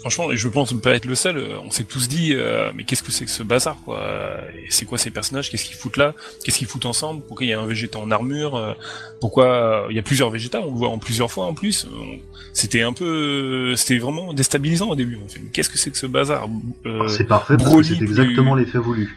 franchement, 0.02 0.32
et 0.32 0.36
je 0.38 0.48
pense 0.50 0.74
ne 0.74 0.80
pas 0.80 0.92
être 0.92 1.06
le 1.06 1.16
seul, 1.16 1.38
euh, 1.38 1.58
on 1.66 1.72
s'est 1.72 1.86
tous 1.86 2.10
dit, 2.10 2.34
euh, 2.34 2.72
mais 2.76 2.84
qu'est-ce 2.84 3.02
que 3.04 3.12
c'est 3.12 3.24
que 3.26 3.32
ce 3.32 3.44
bazar, 3.44 3.78
quoi 3.86 4.00
euh, 4.02 4.38
c'est 4.70 4.86
quoi 4.86 4.98
ces 4.98 5.10
personnages 5.12 5.50
Qu'est-ce 5.50 5.64
qu'ils 5.66 5.78
foutent 5.78 5.98
là 5.98 6.14
Qu'est-ce 6.44 6.58
qu'ils 6.58 6.68
foutent 6.68 6.86
ensemble 6.86 7.22
Pourquoi 7.28 7.46
il 7.46 7.50
y 7.50 7.54
a 7.54 7.60
un 7.62 7.66
Végéta 7.66 7.98
en 8.00 8.12
armure 8.12 8.76
Pourquoi 9.20 9.88
il 9.90 9.96
y 9.96 10.00
a 10.00 10.04
plusieurs 10.04 10.30
Végéta 10.30 10.60
On 10.62 10.72
le 10.72 10.78
voit 10.78 10.90
en 10.90 10.98
plusieurs 11.00 11.32
fois 11.32 11.46
en 11.46 11.54
plus. 11.54 11.88
On- 11.92 12.20
C'était 12.54 12.82
un 12.82 12.92
peu, 12.92 13.76
c'était 13.78 13.98
vraiment 14.00 14.34
déstabilisant 14.34 14.90
au 14.90 14.96
début. 14.96 15.18
On 15.24 15.30
fait, 15.30 15.40
mais 15.42 15.50
qu'est-ce 15.54 15.70
que 15.70 15.78
c'est 15.78 15.90
que 15.92 15.98
ce 15.98 16.06
bazar 16.08 16.50
Euh, 16.86 17.08
c'est 17.08 17.24
parfait 17.24 17.56
parce 17.56 17.70
Broly 17.70 17.88
que 17.90 17.94
c'est 17.94 18.00
plus- 18.00 18.10
exactement 18.10 18.56
l'effet 18.56 18.78
voulu. 18.78 19.16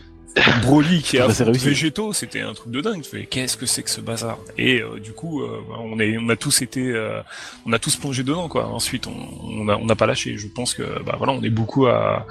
Broly 0.62 1.02
qui 1.02 1.18
a 1.20 1.28
végétaux, 1.28 2.12
c'était 2.12 2.40
un 2.40 2.54
truc 2.54 2.70
de 2.72 2.80
dingue. 2.80 3.02
Tu 3.02 3.10
fais, 3.10 3.26
qu'est-ce 3.26 3.56
que 3.56 3.66
c'est 3.66 3.82
que 3.82 3.90
ce 3.90 4.00
bazar? 4.00 4.38
Et 4.58 4.80
euh, 4.82 4.98
du 4.98 5.12
coup, 5.12 5.42
euh, 5.42 5.60
bah, 5.68 5.76
on 5.80 5.98
est, 6.00 6.16
on 6.18 6.28
a 6.28 6.36
tous 6.36 6.62
été, 6.62 6.90
euh, 6.90 7.20
on 7.66 7.72
a 7.72 7.78
tous 7.78 7.96
plongé 7.96 8.22
dedans, 8.24 8.48
quoi. 8.48 8.66
Ensuite, 8.66 9.06
on, 9.06 9.14
on 9.44 9.68
a, 9.68 9.76
on 9.76 9.84
n'a 9.86 9.94
pas 9.96 10.06
lâché. 10.06 10.36
Je 10.36 10.48
pense 10.48 10.74
que, 10.74 10.82
bah 11.04 11.14
voilà, 11.18 11.32
on 11.32 11.42
est 11.42 11.50
beaucoup 11.50 11.86
à, 11.86 12.26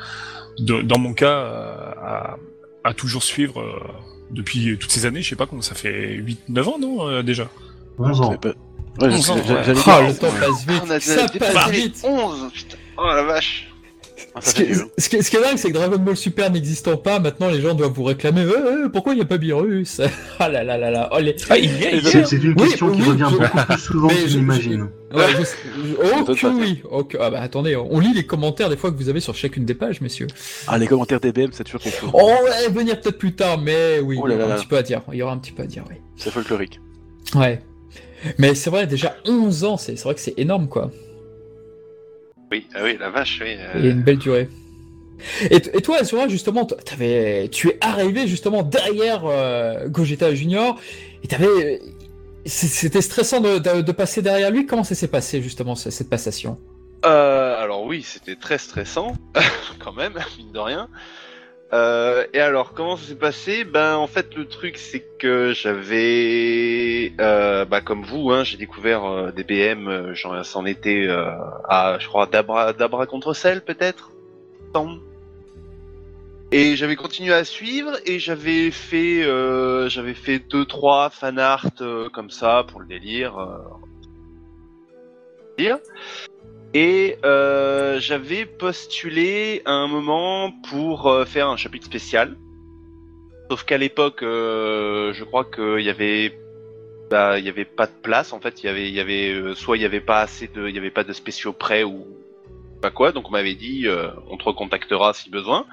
de- 0.59 0.81
dans 0.81 1.00
mon 1.00 1.13
cas, 1.13 1.27
euh, 1.39 1.91
à, 2.01 2.38
à 2.83 2.94
toujours 2.94 3.23
suivre 3.23 3.61
euh, 3.61 3.79
depuis 4.31 4.77
toutes 4.77 4.91
ces 4.91 5.05
années. 5.05 5.21
Je 5.21 5.29
sais 5.29 5.35
pas 5.38 5.45
comment 5.45 5.61
ça 5.61 5.75
fait 5.75 6.17
8-9 6.50 6.63
ans, 6.63 6.79
non 6.79 7.07
euh, 7.07 7.23
déjà? 7.23 7.50
11 8.00 8.21
ans. 8.21 8.31
Ouais, 8.31 8.38
bah, 8.41 8.50
ouais, 9.01 9.13
Onze 9.13 9.29
ans, 9.29 9.38
j'allais- 9.47 9.71
ouais. 9.73 9.81
Ah, 9.85 10.00
dire, 10.01 10.07
le 10.09 10.15
temps 10.17 10.27
passe 10.39 10.65
vite, 10.67 10.81
On 10.85 10.89
a 10.89 11.00
ça 11.00 11.27
passe 11.39 11.69
vite 11.71 12.01
11 12.03 12.51
putain. 12.53 12.77
Oh 12.97 13.07
la 13.07 13.23
vache 13.23 13.69
Ah, 14.35 14.41
ça 14.41 14.50
Ce 14.51 14.56
qui, 14.56 14.62
est, 14.63 14.74
ce, 14.97 15.09
qui 15.09 15.15
est, 15.18 15.21
ce 15.21 15.30
qui 15.30 15.38
est 15.38 15.41
dingue, 15.41 15.57
c'est 15.57 15.68
que 15.69 15.74
Dragon 15.74 15.97
Ball 15.97 16.18
Super 16.18 16.50
n'existant 16.50 16.97
pas, 16.97 17.19
maintenant 17.19 17.50
les 17.50 17.62
gens 17.62 17.75
doivent 17.75 17.91
vous 17.94 18.03
réclamer 18.03 18.41
Euh, 18.41 18.85
euh, 18.85 18.89
pourquoi 18.89 19.13
il 19.13 19.18
n'y 19.18 19.21
a 19.21 19.25
pas 19.25 19.38
Beerus 19.38 20.01
Ah 20.39 20.50
là 20.50 20.63
là 20.63 20.77
là 20.77 20.89
là 20.89 21.09
oh, 21.13 21.19
les... 21.19 21.35
Ah, 21.50 21.57
il 21.57 21.65
y 21.80 21.85
a, 21.85 21.91
il 21.91 22.03
y 22.03 22.07
a. 22.07 22.09
C'est 22.09 22.25
c'est 22.25 22.38
une 22.38 22.56
Oui, 22.59 22.68
question 22.69 22.91
qui 22.91 23.01
oui, 23.01 23.09
revient 23.09 23.27
je- 23.31 23.38
beaucoup 23.38 23.65
plus 23.68 23.77
souvent 23.80 24.07
que 24.07 24.15
je- 24.15 24.27
j'imagine. 24.27 24.89
Ouais, 25.13 25.25
je 25.38 25.44
sais- 25.44 25.57
je- 25.63 25.94
oh 26.03 26.19
m'étonne 26.19 26.35
que 26.35 26.47
oui 26.59 26.81
oh 26.89 27.03
que- 27.03 27.18
Ah 27.21 27.30
bah 27.30 27.41
attendez, 27.41 27.75
on 27.75 28.00
lit 28.00 28.13
les 28.13 28.25
commentaires 28.25 28.69
des 28.69 28.77
fois 28.77 28.91
que 28.91 28.97
vous 28.97 29.09
avez 29.09 29.19
sur 29.19 29.35
chacune 29.35 29.65
des 29.65 29.75
pages, 29.75 30.01
messieurs. 30.01 30.27
Ah, 30.68 30.77
les 30.79 30.88
commentaires 30.88 31.19
DBM, 31.19 31.50
c'est 31.51 31.63
toujours 31.63 31.81
quelque 31.81 32.00
chose. 32.00 32.09
Oh 32.13 32.31
ouais, 32.44 32.71
venir 32.74 33.00
peut-être 33.00 33.19
plus 33.19 33.33
tard, 33.36 33.59
mais 33.59 34.00
oui, 34.00 34.18
Oh 34.19 34.27
il 34.27 34.31
y 34.31 34.36
aura 34.36 34.39
là 34.39 34.45
un 34.45 34.47
là. 34.50 34.56
petit 34.56 34.68
peu 34.68 34.77
à 34.77 34.81
dire, 34.83 35.01
il 35.12 35.18
y 35.19 35.21
aura 35.21 35.33
un 35.33 35.38
petit 35.38 35.51
peu 35.51 35.62
à 35.63 35.68
dire, 35.68 35.83
oui. 35.89 35.97
C'est 36.15 36.31
folklorique. 36.31 36.79
Ouais. 37.36 37.62
Mais 38.39 38.56
c'est 38.56 38.69
vrai, 38.69 38.88
déjà 38.88 39.15
11 39.27 39.63
ans, 39.65 39.77
c'est 39.77 39.95
c'est 39.97 40.06
vrai 40.06 40.15
que 40.15 40.21
c'est 40.21 40.33
énorme, 40.38 40.68
quoi. 40.69 40.89
Oui, 42.53 42.67
ah 42.75 42.81
oui, 42.83 42.97
la 43.00 43.09
vache, 43.09 43.39
oui. 43.41 43.55
euh, 43.57 43.71
Il 43.79 43.85
y 43.85 43.88
a 43.88 43.91
une 43.91 44.03
belle 44.03 44.19
durée. 44.19 44.47
Et, 45.50 45.55
et 45.55 45.81
toi, 45.81 45.97
Azura, 46.01 46.27
justement, 46.27 46.65
t'avais, 46.65 47.47
tu 47.51 47.69
es 47.69 47.77
arrivé 47.81 48.27
justement 48.27 48.61
derrière 48.61 49.24
euh, 49.25 49.88
Gogeta 49.88 50.36
Junior, 50.36 50.79
et 51.24 51.27
t'avais, 51.27 51.81
c- 52.45 52.67
c'était 52.67 53.01
stressant 53.01 53.39
de, 53.41 53.57
de- 53.57 53.81
de 53.81 53.91
passer 53.91 54.22
derrière 54.22 54.51
lui. 54.51 54.67
Comment 54.67 54.83
ça 54.83 54.93
s'est 54.93 55.07
passé 55.07 55.41
justement 55.41 55.74
ce- 55.74 55.89
cette 55.89 56.10
passation? 56.12 56.60
Euh, 57.05 57.60
alors 57.60 57.83
oui, 57.86 58.03
c'était 58.03 58.36
très 58.36 58.60
stressant, 58.60 59.15
quand 59.79 59.93
même, 59.93 60.13
mine 60.38 60.51
de 60.53 60.60
rien. 60.60 60.89
Euh, 61.74 62.27
et 62.34 62.39
alors, 62.39 62.74
comment 62.74 62.98
ça 62.98 63.08
s'est 63.08 63.15
passé? 63.15 63.63
Ben, 63.63 63.96
en 63.96 64.06
fait, 64.06 64.36
le 64.36 64.48
truc, 64.48 64.77
c'est 64.77 65.03
que 65.18 65.53
j'avais, 65.53 67.13
euh, 67.20 67.65
bah, 67.65 67.82
comme 67.82 68.03
vous, 68.03 68.30
hein, 68.30 68.44
j'ai 68.44 68.58
découvert 68.58 69.06
euh, 69.06 69.32
des 69.32 69.44
BM, 69.44 70.13
j'en 70.13 70.44
c'en 70.44 70.68
était 70.68 71.08
à, 71.10 71.98
je 72.00 72.08
crois, 72.08 72.27
Dabra, 72.27 73.06
contre 73.08 73.34
Cell, 73.34 73.62
peut-être. 73.62 74.12
Et 76.51 76.75
j'avais 76.75 76.96
continué 76.96 77.34
à 77.34 77.44
suivre 77.44 77.94
et 78.06 78.20
j'avais 78.20 78.70
fait, 78.70 79.24
j'avais 79.89 80.13
fait 80.13 80.38
deux 80.38 80.65
trois 80.65 81.10
fan 81.10 81.39
art 81.39 81.65
comme 82.13 82.30
ça 82.30 82.63
pour 82.68 82.80
le 82.80 82.86
délire. 82.86 83.34
dire. 85.58 85.80
Et 86.74 87.18
euh, 87.24 88.00
j'avais 88.00 88.46
postulé 88.46 89.62
à 89.65 89.72
un 89.72 89.88
moment 89.88 90.51
pour 90.70 91.08
euh, 91.08 91.25
faire 91.25 91.50
un 91.50 91.58
chapitre 91.58 91.86
spécial. 91.86 92.36
Sauf 93.50 93.63
qu'à 93.63 93.77
l'époque, 93.77 94.24
euh, 94.24 95.13
je 95.13 95.24
crois 95.24 95.46
qu'il 95.46 95.82
y 95.82 95.89
avait, 95.89 96.36
bah, 97.12 97.38
il 97.38 97.46
y 97.46 97.50
avait 97.50 97.65
pas 97.65 97.86
de 97.86 97.92
place. 98.01 98.34
En 98.34 98.39
fait, 98.39 98.63
il 98.63 98.65
y 98.65 98.70
avait, 98.70 98.88
il 98.88 98.96
y 98.96 99.00
avait, 99.00 99.30
euh, 99.32 99.53
soit 99.53 99.77
il 99.77 99.84
y 99.84 99.86
avait 99.86 100.01
pas 100.01 100.22
assez 100.22 100.48
de, 100.48 100.68
il 100.68 100.74
y 100.74 100.80
avait 100.80 100.89
pas 100.89 101.03
de 101.03 101.13
spéciaux 101.13 101.53
prêts 101.53 101.84
ou 101.84 102.08
pas 102.82 102.89
quoi. 102.89 103.12
Donc 103.12 103.27
on 103.27 103.32
m'avait 103.32 103.53
dit, 103.53 103.88
euh, 103.88 104.08
on 104.30 104.38
te 104.38 104.44
recontactera 104.44 105.13
si 105.13 105.30
besoin. 105.30 105.68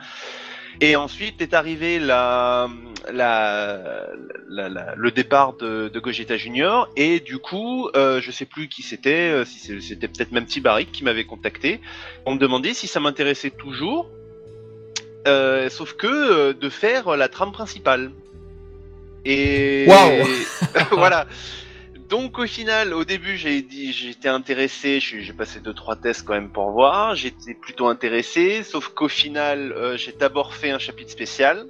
Et 0.81 0.97
ensuite 0.97 1.43
est 1.43 1.53
arrivé 1.53 1.99
la, 1.99 2.69
la, 3.13 4.07
la- 4.49 4.69
la- 4.69 4.95
le 4.97 5.11
départ 5.11 5.53
de, 5.55 5.89
de 5.89 6.01
Gogeta 6.01 6.37
Junior 6.39 6.89
et 6.97 7.21
du 7.21 7.39
coup, 7.39 7.89
euh, 7.95 8.21
je 8.23 8.31
sais 8.31 8.47
plus 8.47 8.69
qui 8.69 8.83
c'était, 8.83 9.31
euh, 9.31 9.45
si 9.45 9.81
c'était 9.83 10.09
peut-être 10.09 10.33
même 10.33 10.47
Tibaric 10.47 10.91
qui 10.91 11.05
m'avait 11.05 11.25
contacté 11.25 11.81
pour 12.25 12.33
me 12.35 12.39
demander 12.39 12.73
si 12.73 12.87
ça 12.87 12.99
m'intéressait 12.99 13.51
toujours, 13.51 14.11
euh, 15.29 15.69
sauf 15.69 15.93
que 15.95 16.07
euh, 16.07 16.53
de 16.55 16.69
faire 16.71 17.15
la 17.17 17.29
trame 17.29 17.53
principale. 17.53 18.11
Et 19.27 19.85
Waouh. 19.87 20.25
voilà. 20.93 21.27
Donc 22.11 22.39
au 22.41 22.47
final, 22.47 22.93
au 22.93 23.05
début, 23.05 23.37
j'ai 23.37 23.63
dit, 23.63 23.93
j'étais 23.93 24.29
intéressé. 24.29 24.99
J'ai 25.01 25.21
j'ai 25.23 25.33
passé 25.33 25.61
deux 25.61 25.75
trois 25.75 25.97
tests 25.97 26.27
quand 26.27 26.35
même 26.35 26.51
pour 26.51 26.71
voir. 26.73 27.15
J'étais 27.15 27.55
plutôt 27.55 27.87
intéressé, 27.87 28.63
sauf 28.65 28.89
qu'au 28.89 29.09
final, 29.09 29.73
euh, 29.73 29.97
j'ai 29.97 30.13
d'abord 30.13 30.55
fait 30.55 30.71
un 30.71 30.79
chapitre 30.79 31.11
spécial. 31.11 31.67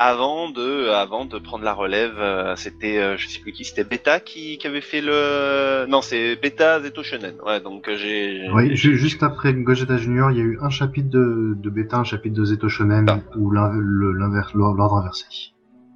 avant 0.00 0.50
de, 0.50 0.88
avant 0.90 1.24
de 1.24 1.38
prendre 1.38 1.64
la 1.64 1.72
relève, 1.72 2.16
euh, 2.18 2.56
c'était, 2.56 2.98
euh, 2.98 3.16
je 3.16 3.28
sais 3.28 3.38
plus 3.40 3.52
qui, 3.52 3.64
c'était 3.64 3.84
Beta 3.84 4.18
qui, 4.18 4.58
qui 4.58 4.66
avait 4.66 4.80
fait 4.80 5.00
le, 5.00 5.86
non, 5.88 6.02
c'est 6.02 6.34
Beta 6.36 6.80
Zeto 6.82 7.02
Shonen. 7.04 7.36
Ouais, 7.46 7.60
donc 7.60 7.88
euh, 7.88 7.96
j'ai. 7.96 8.48
Oui, 8.52 8.74
ju- 8.76 8.96
juste 8.98 9.22
après 9.22 9.54
Gogeta 9.54 9.96
Junior, 9.96 10.30
il 10.32 10.36
y 10.38 10.40
a 10.40 10.44
eu 10.44 10.58
un 10.60 10.70
chapitre 10.70 11.10
de, 11.10 11.54
de 11.64 11.70
bêta, 11.70 11.96
un 11.98 12.04
chapitre 12.04 12.34
de 12.40 12.44
Zeto 12.44 12.68
Shonen, 12.68 13.06
Ah. 13.08 13.20
ou 13.36 13.50
l'ordre 13.52 14.94
inversé. 14.98 15.26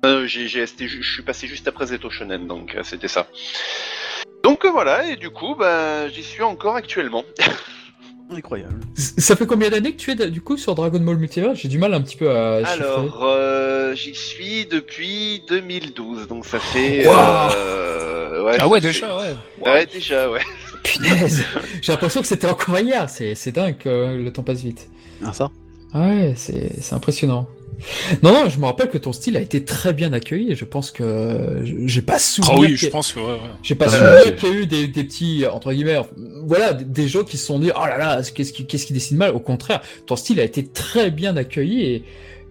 Euh, 0.04 0.26
j'ai, 0.26 0.46
j'ai- 0.48 0.64
je 0.66 1.12
suis 1.12 1.22
passé 1.22 1.46
juste 1.46 1.66
après 1.66 1.86
Zeto 1.86 2.08
Shonen, 2.10 2.46
donc 2.46 2.74
euh, 2.74 2.82
c'était 2.84 3.08
ça. 3.08 3.26
Donc 4.44 4.64
euh, 4.64 4.70
voilà, 4.70 5.08
et 5.10 5.16
du 5.16 5.30
coup, 5.30 5.54
bah, 5.58 6.08
j'y 6.08 6.22
suis 6.22 6.42
encore 6.42 6.76
actuellement. 6.76 7.24
Incroyable. 8.30 8.80
Ça 8.94 9.36
fait 9.36 9.46
combien 9.46 9.70
d'années 9.70 9.92
que 9.92 9.96
tu 9.96 10.10
es 10.10 10.30
du 10.30 10.42
coup 10.42 10.58
sur 10.58 10.74
Dragon 10.74 11.00
Ball 11.00 11.16
Multiverse? 11.16 11.58
J'ai 11.58 11.68
du 11.68 11.78
mal 11.78 11.94
un 11.94 12.02
petit 12.02 12.16
peu 12.16 12.30
à. 12.30 12.56
Alors, 12.66 13.24
euh, 13.24 13.94
j'y 13.94 14.14
suis 14.14 14.66
depuis 14.66 15.42
2012, 15.48 16.28
donc 16.28 16.44
ça 16.44 16.58
fait. 16.60 17.06
Wow. 17.08 17.14
euh, 17.56 18.44
ouais, 18.44 18.56
Ah 18.60 18.68
ouais, 18.68 18.80
déjà, 18.82 19.16
ouais. 19.16 19.34
Ouais, 19.64 19.86
déjà, 19.86 20.30
ouais. 20.30 20.42
Punaise 20.84 21.42
J'ai 21.82 21.90
l'impression 21.92 22.20
que 22.20 22.26
c'était 22.26 22.46
encore 22.48 22.78
hier, 22.78 23.08
c'est 23.08 23.34
c'est 23.34 23.50
dingue 23.50 23.76
le 23.84 24.28
temps 24.30 24.42
passe 24.42 24.60
vite. 24.62 24.88
Ah, 25.24 25.32
ça? 25.32 25.50
Ouais, 25.94 26.34
c'est 26.36 26.82
c'est 26.82 26.94
impressionnant. 26.94 27.48
Non, 28.22 28.32
non, 28.32 28.48
je 28.48 28.58
me 28.58 28.64
rappelle 28.66 28.90
que 28.90 28.98
ton 28.98 29.12
style 29.12 29.36
a 29.36 29.40
été 29.40 29.64
très 29.64 29.92
bien 29.92 30.12
accueilli 30.12 30.50
et 30.52 30.54
je 30.56 30.64
pense 30.64 30.90
que 30.90 31.62
j'ai 31.86 32.02
pas 32.02 32.14
Ah 32.14 32.18
souvenir 32.18 32.58
oui, 32.58 32.66
qu'il 32.66 32.74
y 32.74 32.78
je 32.78 32.88
pense 32.88 33.12
que 33.12 33.20
ouais, 33.20 33.26
ouais. 33.26 33.38
j'ai 33.62 33.74
pas 33.76 33.86
Ah, 33.88 33.90
souvenir 34.20 34.36
qu'il 34.36 34.48
y 34.48 34.52
a 34.52 34.54
eu 34.56 34.66
des, 34.66 34.88
des 34.88 35.04
petits, 35.04 35.44
entre 35.46 35.72
guillemets, 35.72 36.00
voilà, 36.44 36.72
des, 36.72 36.84
des 36.84 37.08
gens 37.08 37.22
qui 37.24 37.36
se 37.36 37.46
sont 37.46 37.58
dit, 37.58 37.70
oh 37.74 37.86
là 37.86 37.96
là, 37.98 38.20
qu'est-ce 38.34 38.52
qui, 38.52 38.66
qu'est-ce 38.66 38.86
qui 38.86 38.92
dessine 38.92 39.16
mal? 39.16 39.30
Au 39.34 39.40
contraire, 39.40 39.80
ton 40.06 40.16
style 40.16 40.40
a 40.40 40.44
été 40.44 40.66
très 40.66 41.10
bien 41.10 41.36
accueilli 41.36 41.82
et, 41.82 41.94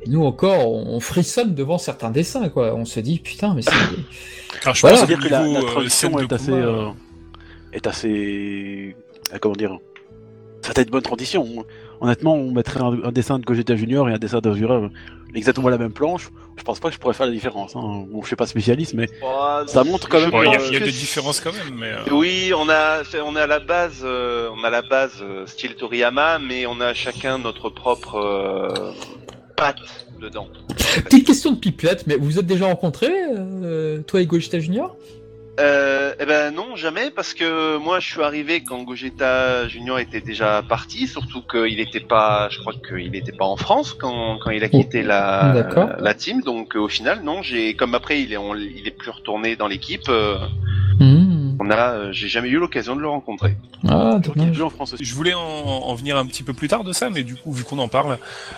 et 0.04 0.10
nous 0.10 0.24
encore, 0.24 0.72
on 0.72 1.00
frissonne 1.00 1.56
devant 1.56 1.78
certains 1.78 2.12
dessins, 2.12 2.50
quoi. 2.50 2.74
On 2.76 2.86
se 2.86 3.00
dit, 3.00 3.20
putain, 3.20 3.54
mais 3.54 3.64
c'est... 3.64 3.72
Car 4.62 4.76
je 4.76 4.82
Voilà. 4.82 4.98
pense 5.00 5.10
au 5.10 5.18
que 5.18 5.28
la, 5.28 5.42
la 5.42 5.60
euh, 5.60 5.84
de 5.84 5.90
est 6.24 6.34
assez, 6.34 6.52
combat, 6.52 6.66
euh, 6.66 6.90
est 7.74 7.88
assez, 7.88 8.96
euh, 9.34 9.38
comment 9.42 9.56
dire, 9.56 9.78
ça 10.62 10.70
a 10.70 10.72
été 10.72 10.84
une 10.84 10.90
bonne 10.90 11.02
transition. 11.02 11.66
Honnêtement, 12.00 12.36
on 12.36 12.52
mettrait 12.52 12.80
un, 12.82 13.04
un 13.04 13.12
dessin 13.12 13.40
de 13.40 13.46
Gogeta 13.46 13.76
Junior 13.76 14.08
et 14.10 14.14
un 14.14 14.18
dessin 14.20 14.40
d'Azura 14.40 14.76
euh, 14.76 14.90
exactement 15.36 15.70
la 15.70 15.78
même 15.78 15.92
planche. 15.92 16.30
Je 16.58 16.64
pense 16.64 16.80
pas 16.80 16.88
que 16.90 16.96
je 16.96 17.00
pourrais 17.00 17.14
faire 17.14 17.26
la 17.28 17.32
différence. 17.32 17.76
Hein. 17.76 18.06
Bon, 18.10 18.22
je 18.22 18.28
suis 18.28 18.36
pas 18.36 18.48
spécialiste, 18.48 18.94
mais 18.96 19.08
Ça 19.68 19.84
montre 19.84 20.10
quand 20.10 20.20
même 20.20 20.32
Bon, 20.32 20.42
il 20.44 20.52
y 20.52 20.56
a, 20.56 20.60
y 20.78 20.80
des 20.80 20.92
différences 20.92 21.40
quand 21.40 21.52
même, 21.54 21.76
mais. 21.78 21.92
euh, 21.92 22.14
Oui, 22.16 22.52
on 22.58 22.68
a, 22.70 23.04
on 23.26 23.36
a 23.36 23.46
la 23.48 23.60
base, 23.60 24.02
euh, 24.04 24.50
on 24.58 24.64
a 24.64 24.70
la 24.70 24.82
base 24.82 25.14
euh, 25.22 25.46
style 25.46 25.76
Toriyama, 25.76 26.40
mais 26.40 26.66
on 26.66 26.82
a 26.82 26.94
chacun 26.94 27.38
notre 27.38 27.70
propre 27.70 28.16
euh, 28.16 28.92
patte 29.56 29.78
dedans. 30.20 30.48
Petite 31.06 31.28
question 31.28 31.52
de 31.52 31.58
pipelette, 31.60 32.08
mais 32.08 32.16
vous 32.16 32.40
êtes 32.40 32.48
déjà 32.48 32.66
rencontrés, 32.66 33.12
euh, 33.36 34.02
toi 34.02 34.20
et 34.22 34.26
Gogeta 34.26 34.60
Junior? 34.60 34.96
Euh, 35.60 36.14
eh 36.20 36.26
ben 36.26 36.54
non, 36.54 36.76
jamais, 36.76 37.10
parce 37.10 37.34
que 37.34 37.78
moi 37.78 38.00
je 38.00 38.08
suis 38.08 38.22
arrivé 38.22 38.62
quand 38.62 38.84
Gogeta 38.84 39.68
Junior 39.68 39.98
était 39.98 40.22
déjà 40.22 40.62
parti, 40.62 41.08
surtout 41.08 41.42
qu'il 41.42 41.78
n'était 41.78 42.00
pas, 42.00 42.48
je 42.52 42.60
crois 42.60 42.74
qu'il 42.74 43.10
n'était 43.12 43.32
pas 43.32 43.46
en 43.46 43.58
France 43.58 43.94
quand, 44.00 44.38
quand 44.38 44.52
il 44.52 44.64
a 44.64 44.70
quitté 44.70 45.02
la, 45.02 46.14
team, 46.14 46.42
donc 46.44 46.76
euh, 46.76 46.80
au 46.80 46.88
final 46.88 47.22
non, 47.24 47.42
j'ai 47.42 47.74
comme 47.74 47.96
après 47.96 48.22
il 48.22 48.34
est, 48.34 48.38
on- 48.38 48.54
il 48.56 48.88
est 48.88 48.92
plus 48.96 49.10
retourné 49.10 49.56
dans 49.56 49.68
l'équipe, 49.68 50.08
euh, 50.10 50.38
Hmm. 51.00 51.56
on 51.60 51.70
a, 51.70 51.92
euh, 51.92 52.12
j'ai 52.12 52.28
jamais 52.28 52.50
eu 52.50 52.58
l'occasion 52.58 52.96
de 52.96 53.02
le 53.02 53.08
rencontrer. 53.08 53.56
Ah, 53.88 53.88
je 53.88 53.92
crois 53.92 54.20
qu'il 54.20 54.32
est 54.32 54.34
dommage. 54.46 54.52
plus 54.54 54.64
en 54.64 54.70
France 54.72 54.94
aussi. 54.94 55.06
Je 55.06 55.14
voulais 55.14 55.36
en, 55.36 55.40
en 55.40 55.94
venir 55.94 56.18
un 56.18 56.26
petit 56.26 56.42
peu 56.42 56.54
plus 56.54 56.68
tard 56.68 56.84
de 56.84 56.92
ça, 56.92 57.12
mais 57.12 57.22
du 57.22 57.36
coup, 57.36 57.52
vu 57.54 57.64
qu'on 57.64 57.78
en 57.78 57.88
parle, 57.88 58.18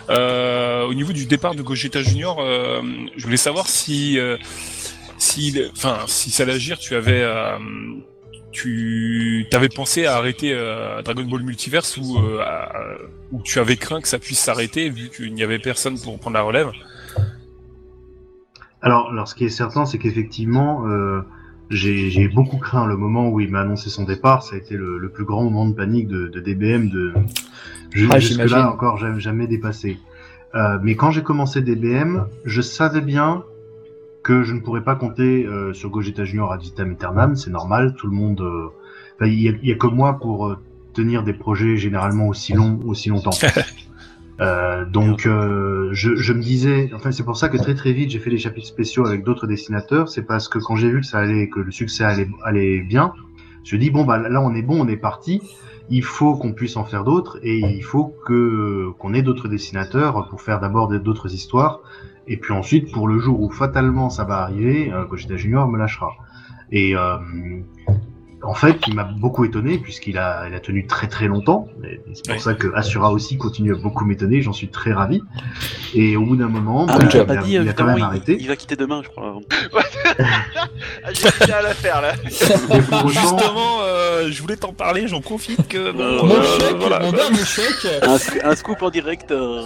euh, 0.09 0.85
au 0.85 0.93
niveau 0.93 1.11
du 1.11 1.25
départ 1.25 1.53
de 1.55 1.61
Gogeta 1.61 2.01
Junior, 2.01 2.37
euh, 2.39 2.81
je 3.17 3.23
voulais 3.25 3.35
savoir 3.35 3.67
si, 3.67 4.17
euh, 4.17 4.37
si, 5.29 5.61
enfin, 5.71 5.99
si 6.07 6.31
Salagir, 6.31 6.77
tu 6.77 6.95
avais, 6.95 7.21
euh, 7.23 7.57
tu 8.51 9.45
avais 9.53 9.69
pensé 9.69 10.05
à 10.05 10.15
arrêter 10.17 10.53
euh, 10.53 11.01
Dragon 11.01 11.23
Ball 11.23 11.43
Multiverse 11.43 11.97
ou, 11.97 12.17
euh, 12.17 12.41
à- 12.41 12.97
ou 13.31 13.41
tu 13.43 13.59
avais 13.59 13.77
craint 13.77 14.01
que 14.01 14.07
ça 14.07 14.19
puisse 14.19 14.39
s'arrêter 14.39 14.89
vu 14.89 15.09
qu'il 15.09 15.33
n'y 15.33 15.43
avait 15.43 15.59
personne 15.59 15.99
pour 15.99 16.19
prendre 16.19 16.35
la 16.35 16.41
relève? 16.43 16.71
Alors, 18.81 19.09
alors, 19.11 19.27
ce 19.27 19.35
qui 19.35 19.45
est 19.45 19.49
certain, 19.49 19.85
c'est 19.85 19.97
qu'effectivement, 19.97 20.87
euh, 20.87 21.21
j'ai 21.69 22.27
beaucoup 22.27 22.57
craint 22.57 22.87
le 22.87 22.97
moment 22.97 23.29
où 23.29 23.39
il 23.39 23.51
m'a 23.51 23.61
annoncé 23.61 23.89
son 23.89 24.03
départ. 24.05 24.41
Ça 24.43 24.55
a 24.55 24.57
été 24.57 24.75
le, 24.75 24.97
le 24.97 25.09
plus 25.09 25.25
grand 25.25 25.43
moment 25.43 25.67
de 25.67 25.73
panique 25.75 26.07
de, 26.07 26.27
de 26.27 26.39
DBM 26.39 26.89
de 26.89 27.13
Ah, 28.09 28.19
jusque-là 28.19 28.71
encore 28.71 28.97
jamais, 28.97 29.19
jamais 29.19 29.47
dépassé. 29.47 29.99
Euh, 30.55 30.79
mais 30.81 30.95
quand 30.95 31.11
j'ai 31.11 31.21
commencé 31.21 31.61
DBM, 31.61 32.25
je 32.45 32.61
savais 32.61 33.01
bien 33.01 33.43
que 34.29 34.43
je 34.43 34.53
ne 34.53 34.59
pourrais 34.59 34.83
pas 34.83 34.95
compter 34.95 35.43
euh, 35.47 35.73
sur 35.73 35.89
Gogeta 35.89 36.23
Junior 36.23 36.53
ad 36.53 36.61
vitam 36.61 36.91
aeternam. 36.91 37.35
C'est 37.35 37.49
normal, 37.49 37.95
tout 37.97 38.05
le 38.05 38.13
monde. 38.13 38.41
euh, 38.41 39.25
il 39.25 39.41
y, 39.41 39.71
a- 39.71 39.75
que 39.75 39.87
moi 39.87 40.19
pour 40.19 40.47
euh, 40.47 40.57
tenir 40.93 41.23
des 41.23 41.33
projets 41.33 41.77
généralement 41.77 42.27
aussi 42.27 42.53
longs, 42.53 42.79
aussi 42.85 43.09
longtemps. 43.09 43.31
Donc 44.93 45.21
je, 45.25 46.15
je 46.15 46.33
me 46.33 46.41
disais, 46.41 46.91
enfin 46.95 47.11
c'est 47.11 47.23
pour 47.23 47.37
ça 47.37 47.49
que 47.49 47.57
très 47.57 47.73
très 47.73 47.91
vite 47.91 48.11
j'ai 48.11 48.19
fait 48.19 48.29
des 48.29 48.37
chapitres 48.37 48.67
spéciaux 48.67 49.05
avec 49.07 49.23
d'autres 49.23 49.47
dessinateurs. 49.47 50.09
C'est 50.09 50.21
parce 50.21 50.47
que 50.47 50.59
quand 50.59 50.75
j'ai 50.75 50.91
vu 50.91 51.01
que 51.01 51.07
ça 51.07 51.17
allait, 51.19 51.49
que 51.49 51.59
le 51.59 51.71
succès 51.71 52.03
allait, 52.03 52.29
allait 52.45 52.81
bien, 52.81 53.11
je 53.63 53.75
dis 53.77 53.89
bon 53.89 54.05
bah 54.05 54.17
là 54.19 54.41
on 54.41 54.53
est 54.53 54.61
bon, 54.61 54.79
on 54.79 54.87
est 54.87 55.03
parti. 55.09 55.41
Il 55.89 56.03
faut 56.03 56.35
qu'on 56.37 56.53
puisse 56.53 56.77
en 56.77 56.85
faire 56.85 57.03
d'autres 57.03 57.39
et 57.41 57.57
il 57.57 57.83
faut 57.83 58.13
que 58.27 58.91
qu'on 58.99 59.15
ait 59.15 59.23
d'autres 59.23 59.47
dessinateurs 59.47 60.29
pour 60.29 60.39
faire 60.41 60.59
d'abord 60.59 60.87
d'autres 60.87 61.33
histoires 61.33 61.81
et 62.29 62.37
puis 62.37 62.53
ensuite 62.53 62.91
pour 62.93 63.07
le 63.07 63.19
jour 63.19 63.41
où 63.41 63.49
fatalement 63.49 64.09
ça 64.09 64.23
va 64.23 64.37
arriver, 64.43 64.91
euh, 64.93 65.03
Gogeta 65.05 65.35
Junior 65.35 65.67
me 65.67 65.77
lâchera. 65.77 66.11
Et 66.71 66.95
euh, 66.95 67.17
en 68.41 68.53
fait, 68.53 68.77
il 68.87 68.93
m'a 68.95 69.03
beaucoup 69.03 69.43
étonné 69.43 69.79
puisqu'il 69.79 70.17
a, 70.17 70.47
il 70.47 70.53
a 70.55 70.59
tenu 70.61 70.87
très 70.87 71.07
très 71.07 71.27
longtemps. 71.27 71.67
Et 71.83 71.99
C'est 72.13 72.25
pour 72.25 72.35
Oui. 72.35 72.39
ça 72.39 72.53
que 72.53 72.67
Asura 72.73 73.11
aussi 73.11 73.37
continue 73.37 73.73
à 73.73 73.77
beaucoup 73.77 74.05
m'étonner. 74.05 74.41
J'en 74.41 74.53
suis 74.53 74.69
très 74.69 74.93
ravi. 74.93 75.21
Et 75.93 76.15
au 76.15 76.23
bout 76.25 76.37
d'un 76.37 76.47
moment, 76.47 76.85
Ah, 76.87 76.97
bah, 76.99 77.03
mais 77.05 77.09
il, 77.11 77.17
a, 77.17 77.21
as 77.21 77.25
pas 77.25 77.35
dit, 77.37 77.53
il 77.55 77.67
a 77.67 77.73
quand 77.73 77.83
même 77.85 77.97
il, 77.97 78.03
arrêté. 78.03 78.37
il 78.39 78.47
va 78.47 78.55
quitter 78.55 78.75
demain, 78.77 79.01
je 79.03 79.09
crois. 79.09 79.39
Ah, 81.03 81.09
j'ai 81.13 81.29
déjà 81.41 81.57
à 81.57 81.61
la 81.61 81.73
faire 81.73 82.01
là. 82.01 82.13
Justement, 83.07 83.79
euh, 83.83 84.29
je 84.31 84.41
voulais 84.41 84.57
t'en 84.57 84.73
parler, 84.73 85.07
j'en 85.07 85.21
profite 85.21 85.67
que. 85.67 85.91
bon, 85.91 86.25
Mon 86.27 86.35
euh, 86.35 86.43
chèque, 86.59 86.75
voilà, 86.77 86.99
mon 86.99 87.11
dernier 87.11 87.43
chèque 87.43 87.87
Un, 88.03 88.15
sc- 88.17 88.39
un 88.43 88.55
scoop 88.55 88.81
en 88.81 88.89
direct. 88.89 89.31
euh, 89.31 89.63